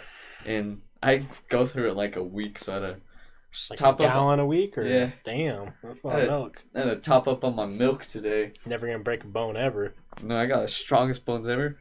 and 0.45 0.82
I 1.01 1.24
go 1.49 1.65
through 1.65 1.91
it 1.91 1.95
like 1.95 2.17
a 2.17 2.24
week. 2.24 2.59
So 2.59 2.74
I 2.74 2.75
had 2.75 2.82
to 2.82 2.95
just 3.53 3.69
Like 3.72 3.80
top 3.80 3.99
a 4.01 4.03
up. 4.03 4.09
gallon 4.11 4.40
a 4.40 4.45
week 4.45 4.77
or 4.77 4.83
Yeah. 4.85 5.11
damn, 5.24 5.72
that's 5.82 6.03
a 6.03 6.07
lot 6.07 6.19
of 6.19 6.27
milk. 6.27 6.61
I 6.75 6.80
had 6.80 6.85
to 6.85 6.95
top 6.98 7.27
up 7.30 7.45
on 7.45 7.56
my 7.56 7.65
milk 7.65 8.06
today. 8.06 8.51
Never 8.65 8.85
gonna 8.85 8.99
break 8.99 9.24
a 9.24 9.27
bone 9.27 9.56
ever. 9.56 9.93
No, 10.22 10.38
I 10.38 10.45
got 10.45 10.61
the 10.61 10.67
strongest 10.67 11.25
bones 11.25 11.48
ever. 11.48 11.77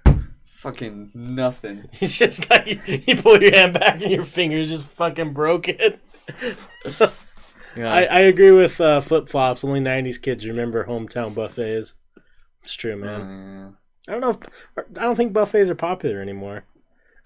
Fucking 0.65 1.11
nothing. 1.15 1.85
It's 2.01 2.17
just 2.17 2.49
like 2.49 2.67
you 3.07 3.17
pull 3.17 3.43
your 3.43 3.55
hand 3.55 3.75
back 3.75 4.01
and 4.01 4.11
your 4.11 4.25
fingers 4.25 4.71
just 4.71 4.89
fucking 4.89 5.35
broken. 5.35 6.01
Yeah. 7.77 7.93
I, 7.93 8.05
I 8.05 8.21
agree 8.21 8.51
with 8.51 8.81
uh, 8.81 9.03
flip 9.03 9.29
flops. 9.29 9.63
Only 9.63 9.81
'90s 9.81 10.21
kids 10.21 10.47
remember 10.47 10.87
hometown 10.87 11.35
buffets. 11.35 11.95
It's 12.63 12.73
true, 12.73 12.97
man. 12.97 13.21
Uh, 13.21 13.71
I 14.09 14.13
don't 14.13 14.21
know. 14.23 14.31
If, 14.31 14.39
I 14.99 15.05
don't 15.05 15.17
think 15.17 15.35
buffets 15.35 15.69
are 15.69 15.75
popular 15.75 16.23
anymore. 16.23 16.65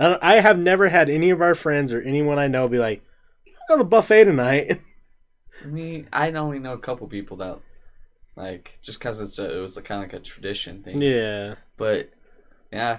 I, 0.00 0.18
I 0.20 0.40
have 0.40 0.58
never 0.58 0.88
had 0.88 1.08
any 1.08 1.30
of 1.30 1.40
our 1.40 1.54
friends 1.54 1.92
or 1.92 2.02
anyone 2.02 2.40
I 2.40 2.48
know 2.48 2.66
be 2.66 2.78
like, 2.78 3.04
"I 3.46 3.50
got 3.68 3.80
a 3.80 3.84
buffet 3.84 4.24
tonight." 4.24 4.80
me, 5.64 6.06
I 6.12 6.32
only 6.32 6.58
know 6.58 6.72
a 6.72 6.78
couple 6.78 7.06
people 7.06 7.36
that, 7.36 7.60
like, 8.34 8.78
just 8.82 8.98
because 8.98 9.20
it's 9.20 9.38
a, 9.38 9.58
it 9.58 9.60
was 9.60 9.76
kind 9.76 10.02
of 10.02 10.10
like 10.10 10.20
a 10.20 10.24
tradition 10.24 10.82
thing. 10.82 11.00
yeah, 11.00 11.54
But, 11.76 12.10
yeah, 12.72 12.98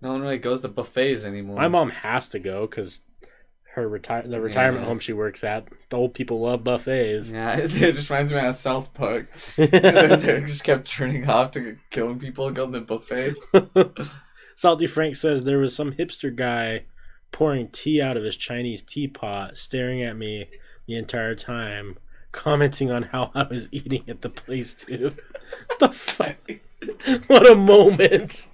no 0.00 0.12
one 0.12 0.22
really 0.22 0.38
goes 0.38 0.60
to 0.62 0.68
buffets 0.68 1.24
anymore. 1.24 1.56
my 1.56 1.68
mom 1.68 1.90
has 1.90 2.28
to 2.28 2.38
go 2.38 2.66
because 2.66 3.00
her 3.74 3.88
retire 3.88 4.26
the 4.26 4.40
retirement 4.40 4.82
Yeah. 4.82 4.88
home 4.88 4.98
she 4.98 5.12
works 5.12 5.44
at. 5.44 5.68
The 5.90 5.96
old 5.96 6.14
people 6.14 6.40
love 6.40 6.64
buffets. 6.64 7.30
Yeah, 7.30 7.56
it 7.58 7.68
just 7.68 8.10
reminds 8.10 8.32
me 8.32 8.40
of 8.40 8.54
South 8.54 8.92
Park. 8.94 9.28
they 9.56 10.42
just 10.46 10.64
kept 10.64 10.86
turning 10.86 11.28
off 11.28 11.52
to 11.52 11.76
killing 11.90 12.18
people, 12.18 12.50
going 12.50 12.72
to 12.72 12.80
the 12.80 12.84
buffet. 12.86 13.34
Salty 14.56 14.86
Frank 14.86 15.14
says 15.14 15.44
there 15.44 15.58
was 15.58 15.76
some 15.76 15.92
hipster 15.92 16.34
guy 16.34 16.86
pouring 17.30 17.68
tea 17.68 18.00
out 18.00 18.16
of 18.16 18.24
his 18.24 18.36
Chinese 18.36 18.82
teapot, 18.82 19.56
staring 19.56 20.02
at 20.02 20.16
me 20.16 20.48
the 20.86 20.96
entire 20.96 21.34
time, 21.36 21.98
commenting 22.32 22.90
on 22.90 23.04
how 23.04 23.30
I 23.34 23.44
was 23.44 23.68
eating 23.70 24.02
at 24.08 24.22
the 24.22 24.30
place 24.30 24.74
too. 24.74 25.14
the 25.78 25.90
fuck? 25.90 26.36
what 27.28 27.48
a 27.48 27.54
moment! 27.54 28.48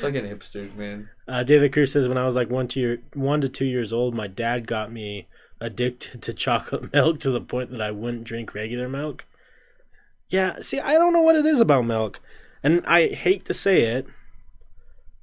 Fucking 0.00 0.24
hipsters, 0.24 0.74
man. 0.76 1.08
Uh, 1.26 1.42
De 1.42 1.58
La 1.58 1.68
Cruz 1.68 1.92
says 1.92 2.08
when 2.08 2.18
I 2.18 2.24
was 2.26 2.36
like 2.36 2.50
one 2.50 2.68
to 2.68 2.80
year, 2.80 3.02
one 3.14 3.40
to 3.40 3.48
two 3.48 3.64
years 3.66 3.92
old, 3.92 4.14
my 4.14 4.26
dad 4.26 4.66
got 4.66 4.92
me 4.92 5.26
addicted 5.60 6.22
to 6.22 6.32
chocolate 6.32 6.92
milk 6.92 7.20
to 7.20 7.30
the 7.30 7.40
point 7.40 7.70
that 7.72 7.80
I 7.80 7.90
wouldn't 7.90 8.24
drink 8.24 8.54
regular 8.54 8.88
milk. 8.88 9.24
Yeah, 10.30 10.58
see, 10.60 10.78
I 10.78 10.92
don't 10.94 11.12
know 11.12 11.22
what 11.22 11.36
it 11.36 11.46
is 11.46 11.58
about 11.58 11.86
milk, 11.86 12.20
and 12.62 12.84
I 12.86 13.08
hate 13.08 13.44
to 13.46 13.54
say 13.54 13.82
it, 13.82 14.06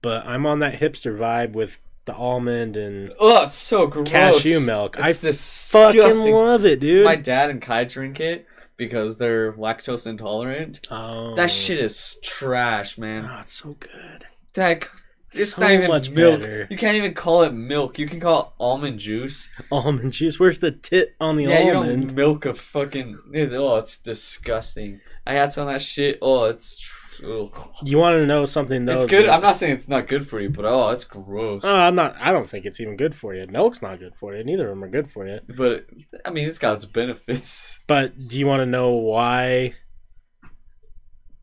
but 0.02 0.26
I'm 0.26 0.46
on 0.46 0.60
that 0.60 0.80
hipster 0.80 1.18
vibe 1.18 1.54
with 1.54 1.80
the 2.06 2.14
almond 2.14 2.76
and 2.78 3.14
Oh, 3.20 3.44
it's 3.44 3.56
so 3.56 3.88
gross. 3.88 4.10
cashew 4.10 4.60
milk. 4.60 5.00
I 5.00 5.10
It's 5.10 5.72
fucking 5.72 6.32
love 6.32 6.66
it, 6.66 6.80
dude. 6.80 7.06
My 7.06 7.16
dad 7.16 7.50
and 7.50 7.62
Kai 7.62 7.84
drink 7.86 8.20
it 8.20 8.46
because 8.78 9.18
they're 9.18 9.54
lactose 9.54 10.08
intolerant. 10.08 10.88
oh, 10.92 11.36
That 11.36 11.50
shit 11.52 11.80
is 11.80 12.18
trash, 12.22 12.98
man. 12.98 13.26
Oh, 13.30 13.40
it's 13.42 13.54
so 13.54 13.72
good. 13.72 14.26
That 14.54 14.88
it's 15.32 15.54
So 15.56 15.64
not 15.64 15.72
even 15.72 15.88
much 15.90 16.10
milk. 16.10 16.42
better. 16.42 16.68
You 16.70 16.78
can't 16.78 16.96
even 16.96 17.14
call 17.14 17.44
it 17.44 17.52
milk. 17.54 18.00
You 18.00 18.08
can 18.08 18.20
call 18.22 18.40
it 18.42 18.48
almond 18.60 19.00
juice. 19.00 19.50
Almond 19.72 20.14
juice. 20.14 20.40
Where's 20.40 20.60
the 20.60 20.72
tit 20.72 21.16
on 21.20 21.36
the 21.36 21.44
yeah, 21.46 21.62
you 21.64 21.74
almond? 21.74 22.08
don't 22.08 22.16
milk 22.16 22.46
a 22.46 22.54
fucking. 22.54 23.20
It's, 23.34 23.54
oh, 23.54 23.76
it's 23.78 23.98
disgusting. 23.98 25.02
I 25.28 25.34
had 25.34 25.52
some 25.52 25.68
of 25.68 25.74
that 25.74 25.82
shit. 25.82 26.20
Oh, 26.22 26.46
it's. 26.46 26.78
tr- 26.78 27.05
ugh. 27.26 27.76
You 27.84 27.98
want 27.98 28.16
to 28.16 28.26
know 28.26 28.46
something 28.46 28.86
though? 28.86 28.96
It's 28.96 29.06
good. 29.06 29.28
I'm 29.28 29.42
not 29.42 29.56
saying 29.56 29.74
it's 29.74 29.88
not 29.88 30.08
good 30.08 30.28
for 30.28 30.40
you, 30.40 30.50
but 30.50 30.66
oh, 30.66 30.90
it's 30.90 31.04
gross. 31.06 31.64
Oh, 31.64 31.76
I'm 31.76 31.96
not. 31.96 32.16
I 32.20 32.32
don't 32.32 32.50
think 32.50 32.66
it's 32.66 32.80
even 32.80 32.96
good 32.96 33.16
for 33.16 33.34
you. 33.34 33.46
Milk's 33.48 33.82
not 33.82 34.00
good 34.00 34.16
for 34.16 34.36
you. 34.36 34.44
Neither 34.44 34.66
of 34.66 34.70
them 34.70 34.84
are 34.84 34.90
good 34.90 35.10
for 35.10 35.28
you. 35.28 35.40
but 35.48 35.86
I 36.24 36.32
mean, 36.32 36.48
it's 36.48 36.60
got 36.60 36.76
its 36.76 36.86
benefits. 36.86 37.80
But 37.88 38.28
do 38.28 38.40
you 38.40 38.48
want 38.48 38.62
to 38.62 38.66
know 38.66 38.92
why 38.92 39.76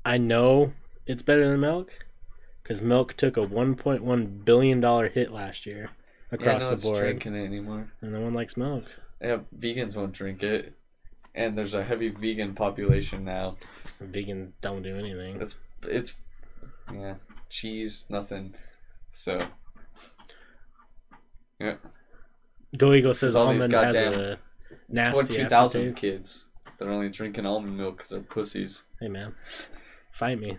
I 0.05 0.19
know 0.19 0.73
it's 1.07 1.23
better 1.23 1.49
than 1.49 1.61
milk? 1.61 1.93
Because 2.63 2.81
milk 2.83 3.17
took 3.17 3.37
a 3.37 3.47
1.1 3.47 4.45
billion 4.45 4.81
dollar 4.81 5.09
hit 5.09 5.33
last 5.33 5.67
year 5.67 5.91
across 6.31 6.63
yeah, 6.63 6.71
no 6.71 6.77
the 6.77 6.83
board, 6.83 6.99
drinking 7.01 7.35
it 7.35 7.45
anymore. 7.45 7.93
and 8.01 8.13
no 8.13 8.21
one 8.21 8.35
likes 8.35 8.57
milk. 8.57 8.85
Yeah, 9.21 9.39
vegans 9.57 9.97
won't 9.97 10.13
drink 10.13 10.43
it, 10.43 10.75
and 11.35 11.57
there's 11.57 11.75
a 11.75 11.85
heavy 11.85 12.09
vegan 12.09 12.55
population 12.55 13.25
now. 13.25 13.57
Vegans 14.03 14.53
don't 14.61 14.83
do 14.83 14.97
anything. 14.97 15.41
It's 15.41 15.57
it's 15.89 16.17
yeah, 16.93 17.15
cheese, 17.49 18.07
nothing. 18.09 18.55
So 19.11 19.41
yeah, 21.61 21.77
Go 22.77 22.93
Eagle 22.93 23.15
says 23.15 23.37
almond 23.37 23.73
has 23.73 23.95
a 23.97 24.39
nasty 24.89 25.35
twenty 25.35 25.49
thousand 25.49 25.95
kids. 25.95 26.47
They're 26.79 26.91
only 26.91 27.11
drinking 27.11 27.47
almond 27.47 27.77
milk 27.77 27.99
because 27.99 28.11
they're 28.11 28.21
pussies. 28.21 28.85
Hey 29.01 29.09
man, 29.09 29.35
fight 30.11 30.41
me. 30.41 30.59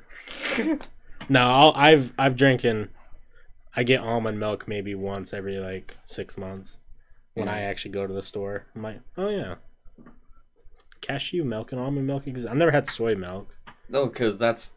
no, 1.29 1.41
I'll, 1.41 1.73
I've 1.75 2.13
I've 2.17 2.35
drinking. 2.35 2.89
I 3.75 3.83
get 3.83 4.01
almond 4.01 4.39
milk 4.39 4.67
maybe 4.67 4.93
once 4.93 5.33
every 5.33 5.57
like 5.57 5.97
six 6.05 6.37
months 6.37 6.77
when 7.33 7.47
I 7.47 7.61
actually 7.61 7.91
go 7.91 8.05
to 8.05 8.13
the 8.13 8.21
store. 8.21 8.67
I'm 8.75 8.83
like, 8.83 9.01
oh 9.17 9.29
yeah, 9.29 9.55
cashew 11.01 11.43
milk 11.43 11.71
and 11.71 11.81
almond 11.81 12.05
milk. 12.05 12.23
I've 12.27 12.55
never 12.55 12.71
had 12.71 12.87
soy 12.87 13.15
milk. 13.15 13.57
No, 13.89 14.07
because 14.07 14.37
that's 14.37 14.73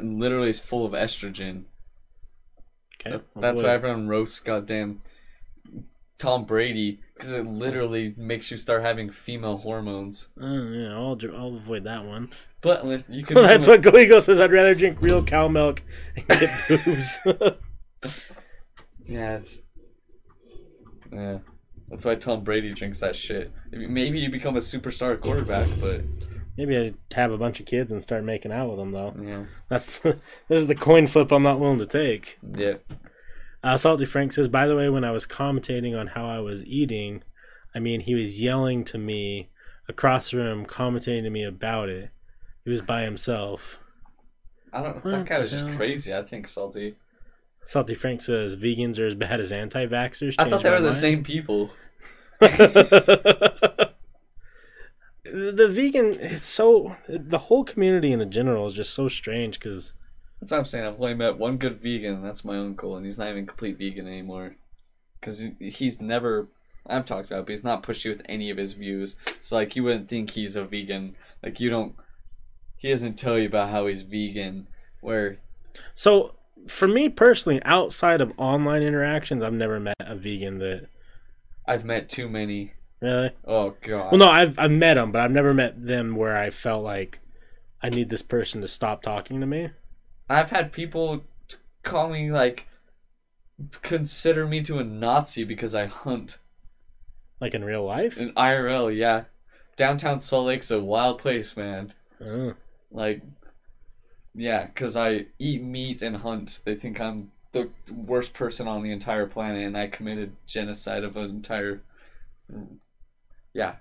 literally 0.00 0.50
is 0.50 0.60
full 0.60 0.84
of 0.86 0.92
estrogen. 0.92 1.64
Okay, 3.00 3.16
That- 3.16 3.24
That's 3.40 3.62
why 3.62 3.70
everyone 3.70 4.08
roasts 4.08 4.40
goddamn 4.40 5.00
Tom 6.18 6.44
Brady 6.44 7.00
because 7.14 7.32
it 7.32 7.46
literally 7.46 8.14
makes 8.16 8.50
you 8.50 8.56
start 8.56 8.82
having 8.82 9.10
female 9.10 9.56
hormones. 9.58 10.28
Uh, 10.40 10.46
yeah, 10.46 10.92
I'll 10.94 11.18
I'll 11.34 11.56
avoid 11.56 11.84
that 11.84 12.04
one. 12.04 12.28
But 12.60 12.82
unless 12.82 13.08
you 13.08 13.24
can, 13.24 13.34
That's 13.42 13.66
what 13.66 13.80
Go 13.80 13.96
Eagle 13.98 14.20
says. 14.20 14.38
I'd 14.38 14.52
rather 14.52 14.74
drink 14.74 15.00
real 15.00 15.24
cow 15.24 15.48
milk 15.48 15.82
and 16.16 16.26
get 16.28 16.50
boobs. 16.84 17.18
Yeah, 19.06 19.36
it's 19.36 19.62
yeah. 21.12 21.38
That's 21.88 22.04
why 22.04 22.14
Tom 22.14 22.44
Brady 22.44 22.72
drinks 22.72 23.00
that 23.00 23.16
shit. 23.16 23.50
Maybe 23.72 24.20
you 24.20 24.30
become 24.30 24.56
a 24.56 24.60
superstar 24.60 25.18
quarterback, 25.20 25.68
but 25.80 26.02
Maybe 26.56 26.76
I 26.76 26.92
have 27.14 27.32
a 27.32 27.38
bunch 27.38 27.60
of 27.60 27.66
kids 27.66 27.92
and 27.92 28.02
start 28.02 28.24
making 28.24 28.52
out 28.52 28.68
with 28.68 28.78
them 28.78 28.92
though. 28.92 29.14
Yeah. 29.22 29.44
That's 29.68 29.98
this 30.00 30.16
is 30.48 30.66
the 30.66 30.74
coin 30.74 31.06
flip 31.06 31.32
I'm 31.32 31.42
not 31.42 31.60
willing 31.60 31.78
to 31.78 31.86
take. 31.86 32.38
Yeah. 32.56 32.74
Uh, 33.62 33.76
Salty 33.76 34.06
Frank 34.06 34.32
says, 34.32 34.48
by 34.48 34.66
the 34.66 34.76
way, 34.76 34.88
when 34.88 35.04
I 35.04 35.10
was 35.10 35.26
commentating 35.26 35.98
on 35.98 36.08
how 36.08 36.26
I 36.26 36.40
was 36.40 36.64
eating, 36.64 37.22
I 37.74 37.78
mean, 37.78 38.00
he 38.00 38.14
was 38.14 38.40
yelling 38.40 38.84
to 38.84 38.98
me 38.98 39.50
across 39.88 40.30
the 40.30 40.38
room, 40.38 40.64
commentating 40.64 41.24
to 41.24 41.30
me 41.30 41.44
about 41.44 41.88
it. 41.88 42.10
He 42.64 42.70
was 42.70 42.80
by 42.80 43.02
himself. 43.02 43.78
I 44.72 44.82
don't. 44.82 45.04
What 45.04 45.10
that 45.10 45.26
guy 45.26 45.40
was 45.40 45.50
the 45.50 45.58
just 45.58 45.76
crazy. 45.76 46.14
I 46.14 46.22
think 46.22 46.48
salty. 46.48 46.96
Salty 47.66 47.94
Frank 47.94 48.20
says, 48.20 48.56
vegans 48.56 48.98
are 48.98 49.06
as 49.06 49.14
bad 49.14 49.40
as 49.40 49.52
anti 49.52 49.86
vaxxers. 49.86 50.36
I 50.38 50.48
thought 50.48 50.62
they 50.62 50.70
were 50.70 50.80
the 50.80 50.92
same 50.92 51.22
people. 51.22 51.70
the 55.24 55.68
vegan, 55.70 56.16
it's 56.20 56.48
so. 56.48 56.96
The 57.08 57.38
whole 57.38 57.64
community 57.64 58.12
in 58.12 58.30
general 58.30 58.66
is 58.66 58.74
just 58.74 58.94
so 58.94 59.08
strange 59.08 59.58
because. 59.58 59.94
That's 60.40 60.52
what 60.52 60.58
I'm 60.58 60.64
saying. 60.64 60.86
I've 60.86 61.00
only 61.00 61.14
met 61.14 61.38
one 61.38 61.58
good 61.58 61.82
vegan, 61.82 62.14
and 62.14 62.24
that's 62.24 62.44
my 62.44 62.56
uncle, 62.56 62.96
and 62.96 63.04
he's 63.04 63.18
not 63.18 63.28
even 63.28 63.46
complete 63.46 63.78
vegan 63.78 64.06
anymore. 64.06 64.56
Because 65.20 65.46
he's 65.58 66.00
never. 66.00 66.48
I've 66.86 67.04
talked 67.04 67.26
about, 67.28 67.40
it, 67.40 67.46
but 67.46 67.50
he's 67.50 67.64
not 67.64 67.82
pushy 67.82 68.08
with 68.08 68.22
any 68.24 68.50
of 68.50 68.56
his 68.56 68.72
views. 68.72 69.16
So 69.38 69.56
like, 69.56 69.76
you 69.76 69.84
wouldn't 69.84 70.08
think 70.08 70.30
he's 70.30 70.56
a 70.56 70.64
vegan. 70.64 71.14
Like 71.42 71.60
you 71.60 71.68
don't. 71.68 71.94
He 72.78 72.88
doesn't 72.88 73.18
tell 73.18 73.38
you 73.38 73.46
about 73.46 73.68
how 73.68 73.86
he's 73.86 74.02
vegan. 74.02 74.66
Where 75.02 75.38
So, 75.94 76.34
for 76.66 76.88
me 76.88 77.10
personally, 77.10 77.60
outside 77.64 78.22
of 78.22 78.32
online 78.38 78.82
interactions, 78.82 79.42
I've 79.42 79.52
never 79.52 79.78
met 79.78 79.96
a 80.00 80.16
vegan 80.16 80.58
that. 80.58 80.88
I've 81.66 81.84
met 81.84 82.08
too 82.08 82.28
many. 82.28 82.72
Really? 83.00 83.30
Oh 83.46 83.74
god. 83.80 84.12
Well, 84.12 84.18
no, 84.18 84.28
I've 84.28 84.58
I've 84.58 84.70
met 84.70 84.94
them, 84.94 85.12
but 85.12 85.22
I've 85.22 85.30
never 85.30 85.54
met 85.54 85.84
them 85.86 86.14
where 86.16 86.36
I 86.36 86.50
felt 86.50 86.84
like 86.84 87.20
I 87.82 87.88
need 87.88 88.10
this 88.10 88.22
person 88.22 88.60
to 88.60 88.68
stop 88.68 89.02
talking 89.02 89.40
to 89.40 89.46
me. 89.46 89.70
I've 90.28 90.50
had 90.50 90.72
people 90.72 91.24
call 91.82 92.10
me 92.10 92.30
like 92.30 92.66
consider 93.82 94.46
me 94.46 94.62
to 94.62 94.78
a 94.78 94.84
Nazi 94.84 95.44
because 95.44 95.74
I 95.74 95.86
hunt 95.86 96.38
Like 97.40 97.54
in 97.54 97.64
real 97.64 97.84
life. 97.84 98.18
in 98.18 98.32
IRL. 98.34 98.94
Yeah, 98.94 99.24
downtown 99.76 100.20
Salt 100.20 100.46
Lake's 100.46 100.70
a 100.70 100.80
wild 100.80 101.18
place, 101.18 101.56
man. 101.56 101.94
Oh. 102.22 102.54
Like, 102.90 103.22
yeah, 104.34 104.66
because 104.66 104.96
I 104.96 105.26
eat 105.38 105.62
meat 105.62 106.02
and 106.02 106.16
hunt. 106.18 106.60
They 106.64 106.74
think 106.74 107.00
I'm 107.00 107.32
the 107.52 107.70
worst 107.90 108.34
person 108.34 108.68
on 108.68 108.82
the 108.82 108.92
entire 108.92 109.26
planet, 109.26 109.64
and 109.66 109.76
I 109.76 109.86
committed 109.86 110.36
genocide 110.46 111.02
of 111.04 111.16
an 111.16 111.30
entire. 111.30 111.80
Yeah, 113.54 113.76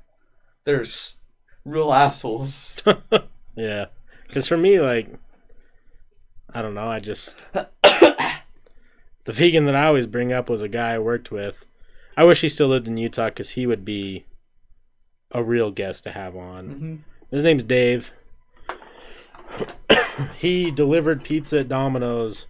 there's 0.64 1.18
real 1.66 1.92
assholes. 1.94 2.76
Yeah, 3.56 3.88
because 4.26 4.48
for 4.48 4.56
me, 4.56 4.80
like, 4.80 5.10
I 6.54 6.62
don't 6.62 6.76
know. 6.76 6.88
I 6.90 7.00
just 7.00 7.44
the 7.54 8.32
vegan 9.26 9.66
that 9.66 9.76
I 9.76 9.88
always 9.88 10.08
bring 10.08 10.32
up 10.32 10.50
was 10.50 10.62
a 10.62 10.70
guy 10.70 10.94
I 10.94 11.00
worked 11.00 11.30
with. 11.30 11.66
I 12.16 12.24
wish 12.24 12.40
he 12.40 12.48
still 12.48 12.70
lived 12.70 12.88
in 12.88 12.96
Utah 12.96 13.26
because 13.26 13.52
he 13.52 13.68
would 13.68 13.84
be 13.84 14.24
a 15.32 15.44
real 15.44 15.72
guest 15.72 16.06
to 16.06 16.12
have 16.12 16.38
on. 16.38 16.68
mm-hmm. 16.70 16.96
His 17.32 17.44
name's 17.44 17.66
Dave. 17.66 18.14
he 20.38 20.72
delivered 20.72 21.24
pizza 21.26 21.60
at 21.60 21.68
Domino's 21.68 22.46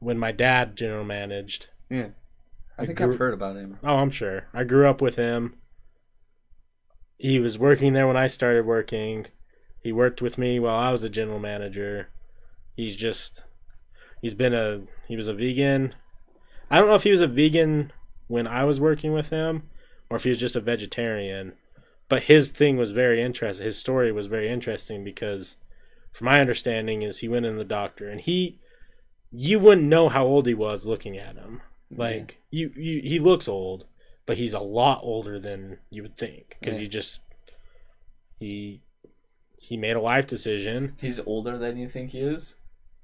when 0.00 0.18
my 0.18 0.32
dad 0.32 0.74
general 0.76 1.04
managed. 1.04 1.68
Yeah, 1.88 2.08
I 2.76 2.86
think 2.86 2.98
grew- 2.98 3.12
I've 3.12 3.18
heard 3.20 3.34
about 3.34 3.54
him. 3.56 3.78
Oh, 3.84 3.96
I'm 3.98 4.10
sure. 4.10 4.46
I 4.52 4.64
grew 4.64 4.88
up 4.88 5.00
with 5.00 5.14
him. 5.14 5.54
He 7.18 7.38
was 7.38 7.58
working 7.58 7.92
there 7.92 8.06
when 8.06 8.16
I 8.16 8.26
started 8.26 8.66
working. 8.66 9.26
He 9.82 9.92
worked 9.92 10.20
with 10.22 10.38
me 10.38 10.58
while 10.58 10.76
I 10.76 10.92
was 10.92 11.04
a 11.04 11.08
general 11.08 11.38
manager. 11.38 12.08
He's 12.76 12.96
just 12.96 13.44
he's 14.20 14.34
been 14.34 14.54
a 14.54 14.82
he 15.06 15.16
was 15.16 15.28
a 15.28 15.34
vegan. 15.34 15.94
I 16.70 16.78
don't 16.78 16.88
know 16.88 16.94
if 16.94 17.04
he 17.04 17.10
was 17.10 17.20
a 17.20 17.26
vegan 17.26 17.92
when 18.26 18.46
I 18.46 18.64
was 18.64 18.80
working 18.80 19.12
with 19.12 19.30
him 19.30 19.70
or 20.10 20.16
if 20.16 20.24
he 20.24 20.30
was 20.30 20.40
just 20.40 20.56
a 20.56 20.60
vegetarian. 20.60 21.52
But 22.08 22.24
his 22.24 22.50
thing 22.50 22.76
was 22.76 22.90
very 22.90 23.22
interesting. 23.22 23.64
His 23.64 23.78
story 23.78 24.12
was 24.12 24.26
very 24.26 24.50
interesting 24.50 25.04
because 25.04 25.56
from 26.12 26.26
my 26.26 26.40
understanding 26.40 27.02
is 27.02 27.18
he 27.18 27.28
went 27.28 27.46
in 27.46 27.56
the 27.56 27.64
doctor 27.64 28.08
and 28.08 28.20
he 28.20 28.58
you 29.32 29.58
wouldn't 29.58 29.88
know 29.88 30.08
how 30.08 30.24
old 30.24 30.46
he 30.46 30.54
was 30.54 30.86
looking 30.86 31.18
at 31.18 31.36
him. 31.36 31.60
Like 31.90 32.40
you, 32.50 32.72
you, 32.76 33.02
he 33.02 33.18
looks 33.18 33.48
old, 33.48 33.84
but 34.26 34.36
he's 34.38 34.54
a 34.54 34.60
lot 34.60 35.00
older 35.02 35.38
than 35.38 35.78
you 35.90 36.02
would 36.02 36.16
think 36.16 36.56
because 36.60 36.76
Yeah. 36.76 36.82
he 36.82 36.88
just 36.88 37.22
he 38.38 38.80
he 39.58 39.76
made 39.76 39.96
a 39.96 40.00
life 40.00 40.26
decision. 40.26 40.94
He's 41.00 41.20
older 41.20 41.56
than 41.58 41.76
you 41.76 41.88
think 41.88 42.10
he 42.10 42.20
is. 42.20 42.56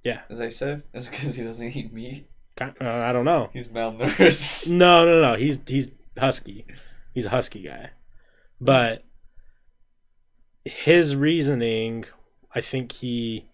Yeah. 0.02 0.22
as 0.30 0.40
I 0.40 0.48
said, 0.48 0.82
it's 0.94 1.08
because 1.08 1.34
he 1.36 1.44
doesn't 1.44 1.76
eat 1.76 1.92
meat. 1.92 2.26
Uh, 2.60 2.70
I 2.80 3.12
don't 3.12 3.24
know. 3.24 3.48
He's 3.52 3.68
malnourished. 3.68 4.70
No, 4.72 5.04
no, 5.06 5.20
no. 5.22 5.34
He's 5.36 5.60
he's 5.66 5.88
husky. 6.18 6.66
He's 7.14 7.26
a 7.26 7.30
husky 7.30 7.62
guy, 7.62 7.90
but 8.60 9.04
his 10.64 11.16
reasoning, 11.16 12.04
I 12.54 12.60
think 12.60 12.92
he 12.92 13.46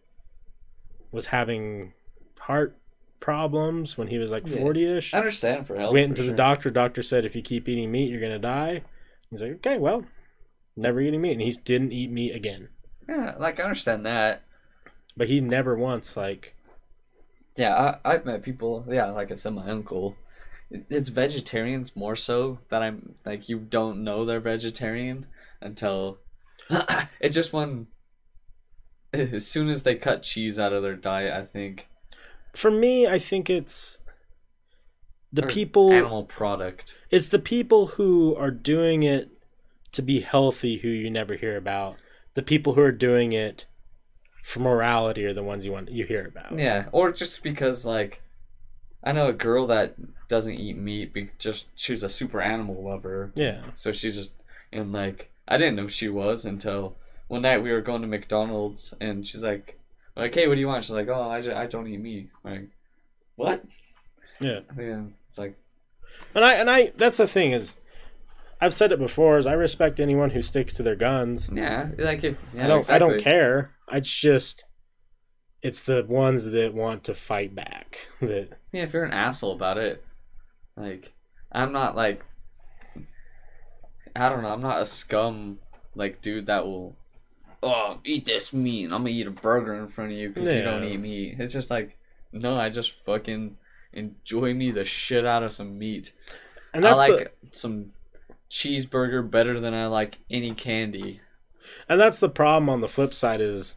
was 1.13 1.27
having 1.27 1.93
heart 2.41 2.77
problems 3.21 3.97
when 3.99 4.09
he 4.09 4.19
was 4.19 4.31
like 4.33 4.47
Yeah. 4.47 4.59
forty 4.59 4.85
ish. 4.85 5.15
I 5.15 5.19
understand 5.19 5.67
for 5.67 5.77
health. 5.77 5.93
went 5.93 6.07
for 6.07 6.11
into 6.11 6.23
sure. 6.23 6.31
the 6.33 6.37
doctor. 6.37 6.71
Doctor 6.71 7.03
said 7.03 7.25
if 7.25 7.35
you 7.37 7.43
keep 7.43 7.69
eating 7.69 7.91
meat, 7.91 8.11
you're 8.11 8.21
gonna 8.21 8.39
die. 8.39 8.83
He's 9.31 9.43
like, 9.43 9.53
okay, 9.57 9.79
well, 9.79 10.05
never 10.77 11.01
eating 11.01 11.21
meat, 11.21 11.33
and 11.33 11.41
he 11.43 11.53
didn't 11.65 11.93
eat 11.93 12.11
meat 12.11 12.35
again. 12.35 12.69
Yeah, 13.09 13.35
like 13.39 13.59
I 13.61 13.65
understand 13.65 14.05
that. 14.07 14.43
But 15.17 15.29
he 15.29 15.41
never 15.41 15.77
once 15.77 16.17
like 16.17 16.55
Yeah, 17.57 17.99
I, 18.05 18.13
I've 18.15 18.25
met 18.27 18.43
people. 18.43 18.85
Yeah, 18.89 19.07
like 19.11 19.33
I 19.33 19.37
said, 19.37 19.55
my 19.55 19.69
uncle. 19.71 20.17
It's 20.71 21.09
vegetarians 21.11 21.95
more 21.95 22.17
so 22.17 22.59
that 22.71 22.83
I'm 22.83 23.15
like 23.25 23.49
you 23.49 23.59
don't 23.61 24.03
know 24.05 24.25
they're 24.25 24.41
vegetarian 24.41 25.27
until 25.61 26.19
it 27.21 27.31
just 27.31 27.53
one. 27.53 27.87
As 29.13 29.47
soon 29.47 29.69
as 29.69 29.85
they 29.85 29.95
cut 29.95 30.23
cheese 30.25 30.59
out 30.59 30.73
of 30.73 30.83
their 30.83 30.97
diet, 30.97 31.33
I 31.33 31.45
think 31.47 31.87
for 32.57 32.71
me. 32.71 33.07
I 33.07 33.19
think 33.19 33.51
it's 33.51 33.99
the 35.33 35.45
or 35.45 35.49
people. 35.49 35.93
animal 35.93 36.25
product. 36.25 36.95
It's 37.11 37.29
the 37.29 37.39
people 37.39 37.87
who 37.89 38.35
are 38.37 38.51
doing 38.51 39.03
it 39.03 39.31
to 39.93 40.03
be 40.03 40.21
healthy 40.21 40.79
who 40.79 40.89
you 40.89 41.11
never 41.11 41.37
hear 41.37 41.57
about. 41.57 41.97
The 42.35 42.43
people 42.43 42.75
who 42.75 42.83
are 42.83 42.93
doing 42.93 43.33
it 43.33 43.67
for 44.45 44.61
morality 44.61 45.25
are 45.25 45.33
the 45.33 45.43
ones 45.43 45.65
you 45.65 45.73
want 45.73 45.91
you 45.91 46.07
hear 46.07 46.27
about. 46.27 46.59
Yeah, 46.59 46.87
or 46.93 47.13
just 47.13 47.43
because 47.43 47.85
like 47.85 48.23
I 49.03 49.13
know 49.13 49.29
a 49.29 49.33
girl 49.33 49.67
that 49.69 49.95
doesn't 50.29 50.55
eat 50.55 50.77
meat. 50.77 51.13
Be 51.13 51.31
just 51.39 51.69
she's 51.75 52.03
a 52.03 52.09
super 52.09 52.41
animal 52.41 52.83
lover. 52.85 53.33
Yeah. 53.35 53.63
So 53.75 53.93
she 53.93 54.13
just 54.13 54.33
and 54.73 54.93
like 54.93 55.31
I 55.49 55.59
didn't 55.59 55.77
know 55.77 55.89
she 55.89 56.09
was 56.09 56.45
until 56.45 56.97
one 57.29 57.43
night 57.43 57.63
we 57.63 57.73
were 57.73 57.81
going 57.81 58.03
to 58.03 58.09
McDonald's 58.09 58.95
and 59.01 59.27
she's 59.27 59.43
like, 59.43 59.79
like 60.17 60.35
hey, 60.35 60.49
what 60.49 60.55
do 60.55 60.61
you 60.61 60.67
want? 60.67 60.85
She's 60.85 60.93
like, 60.93 61.09
oh, 61.09 61.29
I, 61.31 61.41
just, 61.43 61.57
I 61.57 61.67
don't 61.67 61.87
eat 61.87 62.01
meat. 62.01 62.31
Like, 62.43 62.69
what? 63.37 63.65
Yeah. 64.41 64.61
Yeah, 64.79 65.03
it's 65.29 65.39
like 65.39 65.57
And 66.35 66.45
I 66.45 66.55
and 66.55 66.71
I 66.71 66.93
that's 66.97 67.19
the 67.19 67.29
thing 67.29 67.53
is 67.53 67.75
I've 68.61 68.75
said 68.75 68.93
it 68.93 68.99
before 68.99 69.39
is 69.39 69.47
I 69.47 69.53
respect 69.53 70.01
anyone 70.01 70.31
who 70.31 70.43
sticks 70.43 70.73
to 70.75 70.83
their 70.83 70.97
guns. 70.97 71.49
yeah, 71.53 71.91
like 71.99 72.25
if 72.25 72.39
yeah, 72.55 72.65
I 72.65 72.69
don't 72.69 72.91
I 72.91 72.99
don't 72.99 73.21
care. 73.21 73.73
It's 73.93 74.11
just 74.21 74.65
it's 75.63 75.83
the 75.83 76.05
ones 76.09 76.47
that 76.47 76.75
want 76.75 77.05
to 77.05 77.15
fight 77.15 77.55
back 77.55 78.09
that 78.21 78.59
Yeah, 78.73 78.83
if 78.83 78.93
you're 78.93 79.05
an 79.05 79.13
asshole 79.13 79.53
about 79.53 79.79
it, 79.79 80.05
like 80.77 81.13
I'm 81.53 81.73
not 81.73 81.97
like 81.97 82.25
I 84.15 84.29
don't 84.29 84.43
know, 84.43 84.49
I'm 84.49 84.63
not 84.63 84.81
a 84.81 84.87
scum 84.87 85.59
like 85.95 86.23
dude 86.23 86.47
that 86.47 86.67
will 86.67 86.97
oh 87.67 87.99
eat 88.05 88.25
this 88.25 88.53
meat 88.53 88.85
I'm 88.85 88.91
gonna 89.03 89.11
eat 89.11 89.27
a 89.27 89.31
burger 89.31 89.75
in 89.75 89.89
front 89.89 90.13
of 90.13 90.17
you 90.19 90.29
because 90.31 90.53
you 90.53 90.63
don't 90.63 90.85
eat 90.85 90.99
meat. 90.99 91.37
It's 91.39 91.53
just 91.53 91.71
like 91.71 91.97
no, 92.33 92.59
I 92.59 92.69
just 92.69 92.93
fucking 93.05 93.57
enjoy 93.93 94.53
me 94.55 94.71
the 94.71 94.85
shit 94.85 95.25
out 95.27 95.43
of 95.43 95.53
some 95.53 95.79
meat. 95.79 96.13
and 96.75 96.87
I 96.87 96.95
like 96.95 97.19
the 97.19 97.31
some 97.57 97.93
cheeseburger 98.51 99.29
better 99.29 99.59
than 99.61 99.75
I 99.75 99.87
like 99.87 100.19
any 100.31 100.53
candy. 100.55 101.21
and 101.89 102.01
that's 102.01 102.21
the 102.21 102.29
problem 102.29 102.69
on 102.69 102.81
the 102.81 102.89
flip 102.89 103.13
side 103.15 103.41
is 103.41 103.77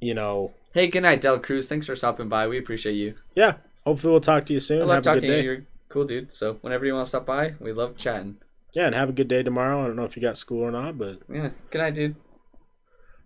you 0.00 0.14
know 0.14 0.52
Hey, 0.74 0.86
good 0.88 1.02
night, 1.02 1.20
De 1.20 1.30
La 1.30 1.38
Cruz. 1.38 1.68
Thanks 1.68 1.84
for 1.84 1.94
stopping 1.94 2.30
by. 2.30 2.48
We 2.48 2.58
appreciate 2.58 2.94
you. 2.94 3.14
yeah 3.34 3.54
hopefully 3.84 4.12
we'll 4.12 4.20
talk 4.20 4.46
to 4.46 4.52
you 4.52 4.58
soon 4.58 4.82
I 4.82 4.84
love 4.84 4.94
have 4.96 5.04
talking 5.04 5.22
to 5.22 5.36
you. 5.36 5.42
You're 5.42 5.54
a 5.54 5.62
cool, 5.88 6.04
dude. 6.04 6.32
So 6.32 6.54
whenever 6.62 6.86
you 6.86 6.94
want 6.94 7.06
to 7.06 7.08
stop 7.08 7.26
by, 7.26 7.54
we 7.60 7.72
love 7.72 7.96
chatting. 7.96 8.36
yeah 8.74 8.86
and 8.86 8.94
have 8.94 9.08
a 9.10 9.12
good 9.12 9.28
day 9.28 9.42
tomorrow 9.42 9.82
i 9.82 9.86
don't 9.86 9.96
know 9.96 10.04
if 10.04 10.16
you 10.16 10.22
got 10.22 10.38
school 10.38 10.62
or 10.62 10.70
not 10.70 10.96
but 10.98 11.18
Yeah. 11.28 11.50
Good 11.70 11.78
night, 11.78 11.94
dude. 11.94 12.16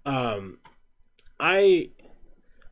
Um 0.06 0.58
i 1.38 1.90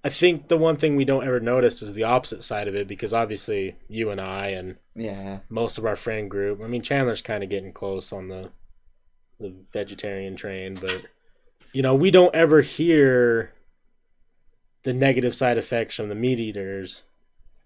i 0.03 0.09
think 0.09 0.49
the 0.49 0.57
one 0.57 0.77
thing 0.77 0.97
we 0.97 1.05
don't 1.05 1.27
ever 1.27 1.41
notice 1.41 1.83
is 1.83 1.93
the 1.95 2.05
opposite 2.05 2.43
side 2.43 2.69
of 2.69 2.75
it 2.75 2.89
because 2.89 3.13
obviously 3.13 3.77
you 3.89 4.09
and 4.11 4.21
i 4.21 4.47
and 4.49 4.77
Yeah. 4.95 5.41
most 5.51 5.77
of 5.77 5.85
our 5.85 5.97
friend 5.97 6.31
group 6.31 6.63
i 6.63 6.67
mean 6.67 6.81
chandler's 6.83 7.21
kind 7.21 7.43
of 7.45 7.51
getting 7.51 7.73
close 7.73 8.13
on 8.13 8.29
the 8.29 8.51
the 9.41 9.53
vegetarian 9.73 10.37
train 10.37 10.75
but 10.81 11.05
you 11.73 11.83
know, 11.83 11.93
we 11.97 12.13
don't 12.13 12.33
ever 12.37 12.61
hear 12.61 13.53
the 14.85 14.93
negative 14.93 15.35
side 15.35 15.59
effects 15.59 15.97
from 15.97 16.09
the 16.09 16.15
meat 16.15 16.39
eaters 16.39 17.03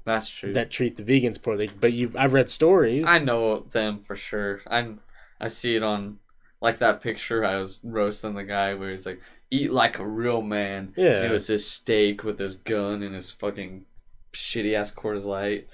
That's 0.07 0.31
true. 0.31 0.55
that 0.55 0.71
treat 0.71 0.97
the 0.97 1.03
vegans 1.03 1.43
poorly. 1.43 1.69
But 1.79 1.93
you, 1.93 2.13
I've 2.17 2.33
read 2.33 2.49
stories. 2.49 3.05
I 3.07 3.19
know 3.19 3.61
them 3.71 3.99
for 4.01 4.17
sure. 4.17 4.63
I'm 4.67 5.01
I 5.39 5.49
see 5.49 5.77
it 5.77 5.83
on 5.83 6.21
like 6.61 6.79
that 6.79 7.01
picture 7.01 7.45
I 7.45 7.57
was 7.57 7.81
roasting 7.85 8.35
the 8.35 8.45
guy 8.45 8.75
where 8.75 8.91
he's 8.91 9.07
like, 9.07 9.21
"Eat 9.51 9.73
like 9.73 9.99
a 9.99 10.07
real 10.07 10.43
man." 10.43 10.93
Yeah. 10.97 11.23
It 11.23 11.31
was 11.31 11.47
his 11.47 11.69
steak 11.69 12.25
with 12.25 12.39
his 12.39 12.57
gun 12.57 13.03
and 13.03 13.15
his 13.15 13.31
fucking 13.31 13.87
shitty 14.33 14.75
ass 14.75 14.93
Coors 14.93 15.25
Light, 15.25 15.69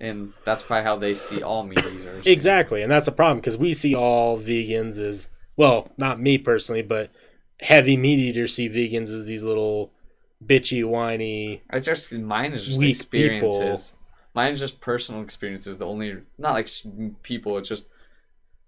and 0.00 0.32
that's 0.44 0.62
probably 0.62 0.84
how 0.84 0.96
they 0.96 1.14
see 1.14 1.42
all 1.42 1.64
meat 1.64 1.78
eaters. 1.78 2.26
Exactly, 2.26 2.82
and 2.82 2.90
that's 2.90 3.08
a 3.08 3.12
problem 3.12 3.38
because 3.38 3.56
we 3.56 3.72
see 3.72 3.94
all 3.94 4.38
vegans 4.38 4.98
as 4.98 5.28
well, 5.56 5.90
not 5.96 6.20
me 6.20 6.38
personally, 6.38 6.82
but 6.82 7.10
heavy 7.60 7.96
meat 7.96 8.18
eaters 8.18 8.54
see 8.54 8.68
vegans 8.68 9.08
as 9.08 9.26
these 9.26 9.42
little 9.42 9.92
bitchy, 10.44 10.84
whiny. 10.84 11.62
I 11.70 11.78
just 11.78 12.12
mine 12.12 12.52
is 12.52 12.66
just 12.66 12.82
experiences. 12.82 13.94
Mine's 14.34 14.58
just 14.58 14.80
personal 14.80 15.22
experiences. 15.22 15.78
The 15.78 15.86
only 15.86 16.16
not 16.38 16.54
like 16.54 16.68
people. 17.22 17.56
It's 17.58 17.68
just 17.68 17.86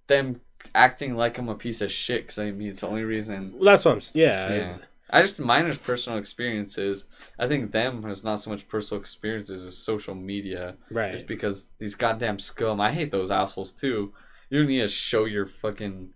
them 0.07 0.41
acting 0.75 1.15
like 1.17 1.39
I'm 1.39 1.49
a 1.49 1.55
piece 1.55 1.81
of 1.81 1.91
shit. 1.93 2.23
Because 2.23 2.39
I 2.39 2.51
mean, 2.51 2.69
it's 2.69 2.81
the 2.81 2.89
only 2.89 3.05
reason. 3.05 3.53
Well, 3.55 3.65
that's 3.65 3.85
what 3.85 3.95
I'm. 3.95 4.01
Yeah, 4.15 4.53
Yeah. 4.55 4.77
I 5.09 5.23
just 5.23 5.39
mine 5.39 5.67
is 5.67 5.79
personal 5.79 6.19
experiences. 6.19 7.05
I 7.39 7.47
think 7.47 7.71
them 7.71 8.05
is 8.11 8.25
not 8.25 8.41
so 8.41 8.51
much 8.51 8.67
personal 8.67 9.01
experiences 9.01 9.65
as 9.65 9.79
social 9.79 10.17
media. 10.17 10.77
right. 10.91 11.13
It's 11.15 11.23
because 11.23 11.69
these 11.79 11.95
goddamn 11.95 12.41
scum. 12.41 12.81
I 12.81 12.91
hate 12.91 13.13
those 13.13 13.31
assholes 13.31 13.73
too. 13.73 14.13
You 14.51 14.65
need 14.65 14.81
to 14.81 14.89
show 14.89 15.25
your 15.25 15.47
fucking 15.47 16.13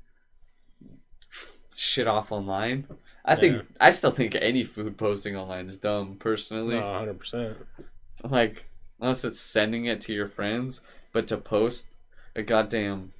shit 1.77 2.07
off 2.09 2.33
online. 2.33 2.87
I 3.25 3.37
think 3.37 3.57
Yeah. 3.57 3.63
I 3.81 3.91
still 3.91 4.11
think 4.11 4.35
any 4.41 4.65
food 4.65 4.97
posting 4.97 5.37
online 5.37 5.67
is 5.67 5.77
dumb 5.77 6.17
personally. 6.19 6.75
No, 6.75 6.95
hundred 6.95 7.19
percent. 7.19 7.59
Like 8.25 8.67
unless 9.01 9.25
it's 9.25 9.41
sending 9.41 9.87
it 9.87 10.01
to 10.03 10.13
your 10.13 10.27
friends, 10.27 10.81
but 11.13 11.29
to 11.29 11.37
post 11.37 11.89
a 12.35 12.43
goddamn 12.43 13.13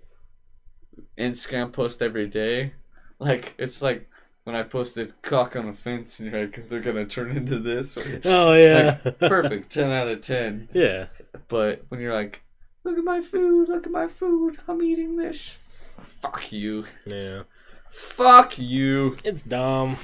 Instagram 1.19 1.73
post 1.73 2.03
every 2.03 2.27
day, 2.27 2.73
like 3.19 3.55
it's 3.59 3.83
like 3.83 4.09
when 4.45 4.57
I 4.57 4.63
posted 4.63 5.21
cock 5.23 5.55
on 5.57 5.69
a 5.69 5.73
fence 5.73 6.19
and 6.21 6.31
you're 6.31 6.43
like 6.43 6.69
they're 6.69 6.81
gonna 6.81 7.07
turn 7.07 7.31
into 7.37 7.59
this. 7.59 7.97
Or, 7.97 8.21
Oh 8.25 8.55
yeah, 8.55 8.99
like, 9.05 9.19
perfect, 9.19 9.71
ten 9.71 9.91
out 9.91 10.09
of 10.09 10.21
ten. 10.21 10.69
yeah, 10.73 11.07
But 11.49 11.85
when 11.89 12.01
you're 12.01 12.15
like, 12.15 12.43
look 12.85 12.97
at 12.99 13.05
my 13.05 13.21
food, 13.21 13.69
look 13.69 13.87
at 13.87 13.93
my 13.93 14.09
food, 14.09 14.59
I'm 14.67 14.83
eating 14.83 15.17
this. 15.17 15.59
Fuck 16.01 16.51
you. 16.53 16.85
yeah. 17.07 17.43
Fuck 17.89 18.59
you. 18.59 19.17
It's 19.25 19.43
dumb. 19.43 19.97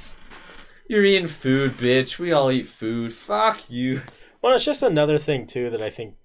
You're 0.89 1.05
eating 1.05 1.27
food, 1.27 1.71
bitch. 1.71 2.19
We 2.19 2.31
all 2.33 2.51
eat 2.51 2.67
food. 2.67 3.13
Fuck 3.13 3.69
you. 3.69 4.01
Well, 4.41 4.53
it's 4.55 4.65
just 4.65 4.83
another 4.83 5.17
thing 5.17 5.47
too 5.47 5.69
that 5.69 5.81
I 5.81 5.89
think 5.89 6.15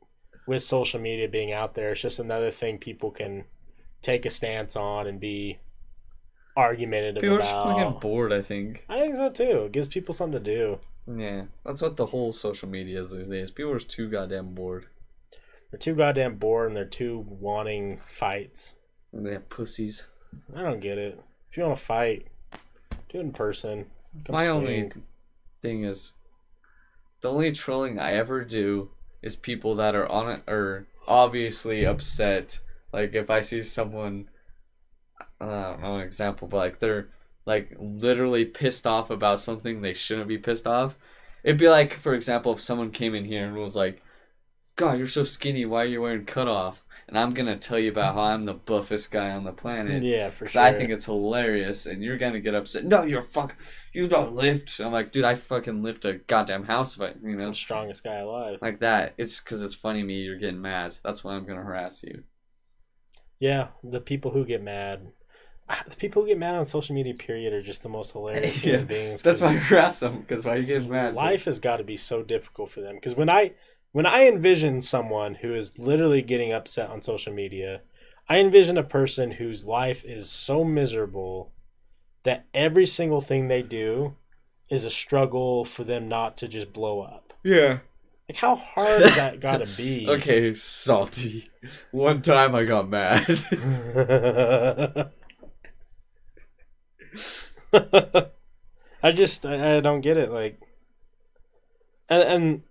with 0.46 0.62
social 0.62 1.00
media 1.00 1.28
being 1.28 1.52
out 1.52 1.74
there, 1.74 1.90
it's 1.92 2.02
just 2.02 2.18
another 2.18 2.50
thing 2.50 2.78
people 2.78 3.10
can 3.12 3.44
take 4.02 4.26
a 4.26 4.30
stance 4.30 4.76
on 4.76 5.06
and 5.06 5.18
be 5.20 5.58
argumentative 6.56 7.20
People 7.22 7.36
are 7.36 7.40
just 7.40 7.52
fucking 7.52 7.98
bored, 8.00 8.32
I 8.32 8.42
think. 8.42 8.84
I 8.88 9.00
think 9.00 9.16
so 9.16 9.30
too. 9.30 9.64
It 9.64 9.72
gives 9.72 9.86
people 9.86 10.14
something 10.14 10.42
to 10.42 10.54
do. 10.56 10.78
Yeah, 11.06 11.44
that's 11.64 11.82
what 11.82 11.96
the 11.96 12.06
whole 12.06 12.32
social 12.32 12.68
media 12.68 13.00
is 13.00 13.10
these 13.10 13.28
days. 13.28 13.50
People 13.50 13.72
are 13.72 13.78
just 13.78 13.90
too 13.90 14.08
goddamn 14.08 14.54
bored. 14.54 14.86
They're 15.70 15.78
too 15.78 15.94
goddamn 15.94 16.36
bored 16.36 16.68
and 16.68 16.76
they're 16.76 16.84
too 16.84 17.24
wanting 17.28 17.98
fights. 18.04 18.74
And 19.12 19.26
they 19.26 19.32
have 19.32 19.48
pussies. 19.48 20.06
I 20.54 20.62
don't 20.62 20.80
get 20.80 20.98
it. 20.98 21.20
If 21.50 21.56
you 21.56 21.64
want 21.64 21.76
to 21.78 21.84
fight, 21.84 22.26
do 23.08 23.18
it 23.18 23.20
in 23.20 23.32
person. 23.32 23.86
Come 24.24 24.34
My 24.36 24.44
swing. 24.44 24.56
only 24.56 24.92
thing 25.62 25.84
is, 25.84 26.12
the 27.20 27.30
only 27.30 27.52
trolling 27.52 27.98
I 27.98 28.12
ever 28.12 28.44
do 28.44 28.90
is 29.22 29.36
people 29.36 29.74
that 29.76 29.94
are 29.94 30.08
on 30.08 30.30
it 30.30 30.42
are 30.48 30.86
obviously 31.06 31.84
upset. 31.84 32.60
Like 32.92 33.14
if 33.14 33.30
I 33.30 33.40
see 33.40 33.62
someone, 33.62 34.28
I 35.40 35.46
don't 35.46 35.80
know 35.82 35.96
an 35.96 36.02
example, 36.02 36.48
but 36.48 36.56
like 36.58 36.78
they're 36.78 37.08
like 37.46 37.74
literally 37.78 38.44
pissed 38.44 38.86
off 38.86 39.10
about 39.10 39.38
something 39.40 39.80
they 39.80 39.94
shouldn't 39.94 40.28
be 40.28 40.38
pissed 40.38 40.66
off. 40.66 40.96
It'd 41.44 41.58
be 41.58 41.68
like, 41.68 41.94
for 41.94 42.14
example, 42.14 42.52
if 42.52 42.60
someone 42.60 42.90
came 42.92 43.14
in 43.14 43.24
here 43.24 43.46
and 43.46 43.56
was 43.56 43.74
like, 43.76 44.02
"God, 44.76 44.98
you're 44.98 45.08
so 45.08 45.24
skinny. 45.24 45.64
Why 45.66 45.82
are 45.82 45.86
you 45.86 46.02
wearing 46.02 46.24
cutoff?" 46.26 46.84
And 47.08 47.18
I'm 47.18 47.34
gonna 47.34 47.58
tell 47.58 47.78
you 47.78 47.90
about 47.90 48.14
how 48.14 48.22
I'm 48.22 48.44
the 48.44 48.54
buffest 48.54 49.10
guy 49.10 49.30
on 49.30 49.44
the 49.44 49.52
planet. 49.52 50.02
Yeah, 50.02 50.30
for 50.30 50.44
Because 50.44 50.52
sure. 50.52 50.62
I 50.62 50.72
think 50.72 50.90
it's 50.90 51.06
hilarious, 51.06 51.86
and 51.86 52.02
you're 52.02 52.18
gonna 52.18 52.40
get 52.40 52.54
upset. 52.54 52.84
No, 52.84 53.02
you're 53.04 53.22
fuck. 53.22 53.56
You 53.92 54.08
don't 54.08 54.34
lift. 54.34 54.80
I'm 54.80 54.92
like, 54.92 55.12
dude, 55.12 55.24
I 55.24 55.34
fucking 55.34 55.82
lift 55.82 56.04
a 56.04 56.14
goddamn 56.14 56.64
house 56.64 56.96
if 56.96 57.02
I, 57.02 57.14
you 57.22 57.36
know, 57.36 57.46
I'm 57.48 57.54
strongest 57.54 58.04
guy 58.04 58.16
alive. 58.16 58.58
like 58.60 58.80
that. 58.80 59.14
It's 59.18 59.40
because 59.40 59.62
it's 59.62 59.74
funny 59.74 60.02
me. 60.02 60.22
You're 60.22 60.38
getting 60.38 60.60
mad. 60.62 60.96
That's 61.04 61.24
why 61.24 61.34
I'm 61.34 61.46
gonna 61.46 61.62
harass 61.62 62.02
you. 62.04 62.24
Yeah, 63.42 63.70
the 63.82 64.00
people 64.00 64.30
who 64.30 64.44
get 64.44 64.62
mad, 64.62 65.10
ah, 65.68 65.82
the 65.88 65.96
people 65.96 66.22
who 66.22 66.28
get 66.28 66.38
mad 66.38 66.54
on 66.54 66.64
social 66.64 66.94
media, 66.94 67.12
period, 67.12 67.52
are 67.52 67.60
just 67.60 67.82
the 67.82 67.88
most 67.88 68.12
hilarious 68.12 68.64
Yeah, 68.64 68.70
human 68.70 68.86
beings. 68.86 69.20
That's 69.20 69.40
why 69.40 69.48
I 69.48 69.54
harass 69.54 69.98
them. 69.98 70.20
Because 70.20 70.46
why 70.46 70.54
you 70.54 70.64
getting 70.64 70.88
mad? 70.88 71.16
life 71.16 71.46
has 71.46 71.58
got 71.58 71.78
to 71.78 71.82
be 71.82 71.96
so 71.96 72.22
difficult 72.22 72.70
for 72.70 72.80
them. 72.80 72.94
Because 72.94 73.16
when 73.16 73.28
I 73.28 73.54
when 73.90 74.06
I 74.06 74.28
envision 74.28 74.80
someone 74.80 75.34
who 75.34 75.56
is 75.56 75.76
literally 75.76 76.22
getting 76.22 76.52
upset 76.52 76.88
on 76.88 77.02
social 77.02 77.32
media, 77.32 77.82
I 78.28 78.38
envision 78.38 78.78
a 78.78 78.84
person 78.84 79.32
whose 79.32 79.64
life 79.64 80.04
is 80.04 80.30
so 80.30 80.62
miserable 80.62 81.50
that 82.22 82.44
every 82.54 82.86
single 82.86 83.20
thing 83.20 83.48
they 83.48 83.62
do 83.62 84.14
is 84.70 84.84
a 84.84 84.90
struggle 84.90 85.64
for 85.64 85.82
them 85.82 86.08
not 86.08 86.36
to 86.36 86.46
just 86.46 86.72
blow 86.72 87.00
up. 87.00 87.34
Yeah. 87.42 87.80
Like 88.28 88.38
how 88.38 88.54
hard 88.54 89.02
is 89.02 89.16
that 89.16 89.40
got 89.40 89.58
to 89.58 89.66
be? 89.76 90.06
Okay, 90.08 90.54
salty. 90.54 91.50
One 91.90 92.22
time 92.22 92.54
I 92.54 92.64
got 92.64 92.88
mad. 92.88 93.26
I 99.02 99.10
just 99.12 99.44
I, 99.46 99.78
I 99.78 99.80
don't 99.80 100.00
get 100.00 100.16
it 100.16 100.30
like 100.30 100.60
and, 102.08 102.22
and 102.22 102.62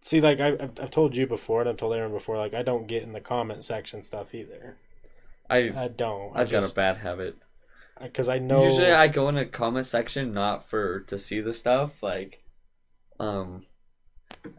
see 0.00 0.20
like 0.20 0.40
I, 0.40 0.48
I've, 0.48 0.80
I've 0.80 0.90
told 0.90 1.16
you 1.16 1.26
before 1.26 1.60
and 1.60 1.68
I've 1.68 1.76
told 1.76 1.94
Aaron 1.94 2.12
before 2.12 2.36
like 2.38 2.54
I 2.54 2.62
don't 2.62 2.86
get 2.86 3.02
in 3.02 3.12
the 3.12 3.20
comment 3.20 3.64
section 3.64 4.02
stuff 4.02 4.34
either 4.34 4.76
I 5.50 5.72
I 5.76 5.88
don't 5.88 6.36
I 6.36 6.42
I've 6.42 6.50
got 6.50 6.70
a 6.70 6.74
bad 6.74 6.98
habit. 6.98 7.36
because 8.00 8.28
I 8.28 8.38
know 8.38 8.62
Usually 8.64 8.92
I 8.92 9.08
go 9.08 9.28
in 9.28 9.36
a 9.36 9.44
comment 9.46 9.86
section 9.86 10.32
not 10.32 10.68
for 10.68 11.00
to 11.00 11.18
see 11.18 11.40
the 11.40 11.52
stuff 11.52 12.02
like 12.02 12.42
um 13.18 13.64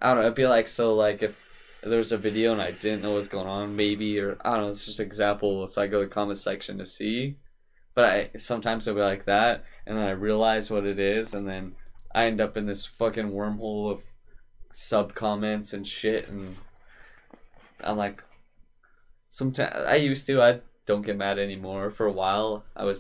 I 0.01 0.07
don't 0.07 0.17
know, 0.17 0.21
it'd 0.21 0.35
be 0.35 0.47
like 0.47 0.67
so 0.67 0.93
like 0.93 1.23
if 1.23 1.79
there's 1.83 2.11
a 2.11 2.17
video 2.17 2.51
and 2.53 2.61
I 2.61 2.71
didn't 2.71 3.01
know 3.01 3.13
what's 3.13 3.27
going 3.27 3.47
on 3.47 3.75
maybe 3.75 4.19
or 4.19 4.37
I 4.41 4.51
don't 4.51 4.61
know, 4.61 4.69
it's 4.69 4.85
just 4.85 4.99
an 4.99 5.05
example 5.05 5.67
so 5.67 5.81
I 5.81 5.87
go 5.87 5.99
to 5.99 6.05
the 6.05 6.13
comment 6.13 6.37
section 6.37 6.77
to 6.77 6.85
see. 6.85 7.37
But 7.93 8.05
I 8.05 8.29
sometimes 8.37 8.87
it'll 8.87 8.97
be 8.97 9.03
like 9.03 9.25
that 9.25 9.63
and 9.85 9.97
then 9.97 10.05
I 10.05 10.11
realize 10.11 10.69
what 10.69 10.85
it 10.85 10.99
is 10.99 11.33
and 11.33 11.47
then 11.47 11.75
I 12.13 12.25
end 12.25 12.41
up 12.41 12.57
in 12.57 12.65
this 12.65 12.85
fucking 12.85 13.31
wormhole 13.31 13.91
of 13.91 14.01
sub 14.71 15.15
comments 15.15 15.73
and 15.73 15.87
shit 15.87 16.27
and 16.27 16.55
I'm 17.83 17.97
like 17.97 18.23
sometimes 19.29 19.75
I 19.75 19.95
used 19.95 20.27
to 20.27 20.41
I 20.41 20.59
don't 20.85 21.05
get 21.05 21.17
mad 21.17 21.37
anymore 21.37 21.89
for 21.89 22.05
a 22.05 22.11
while 22.11 22.63
I 22.75 22.85
was 22.85 22.95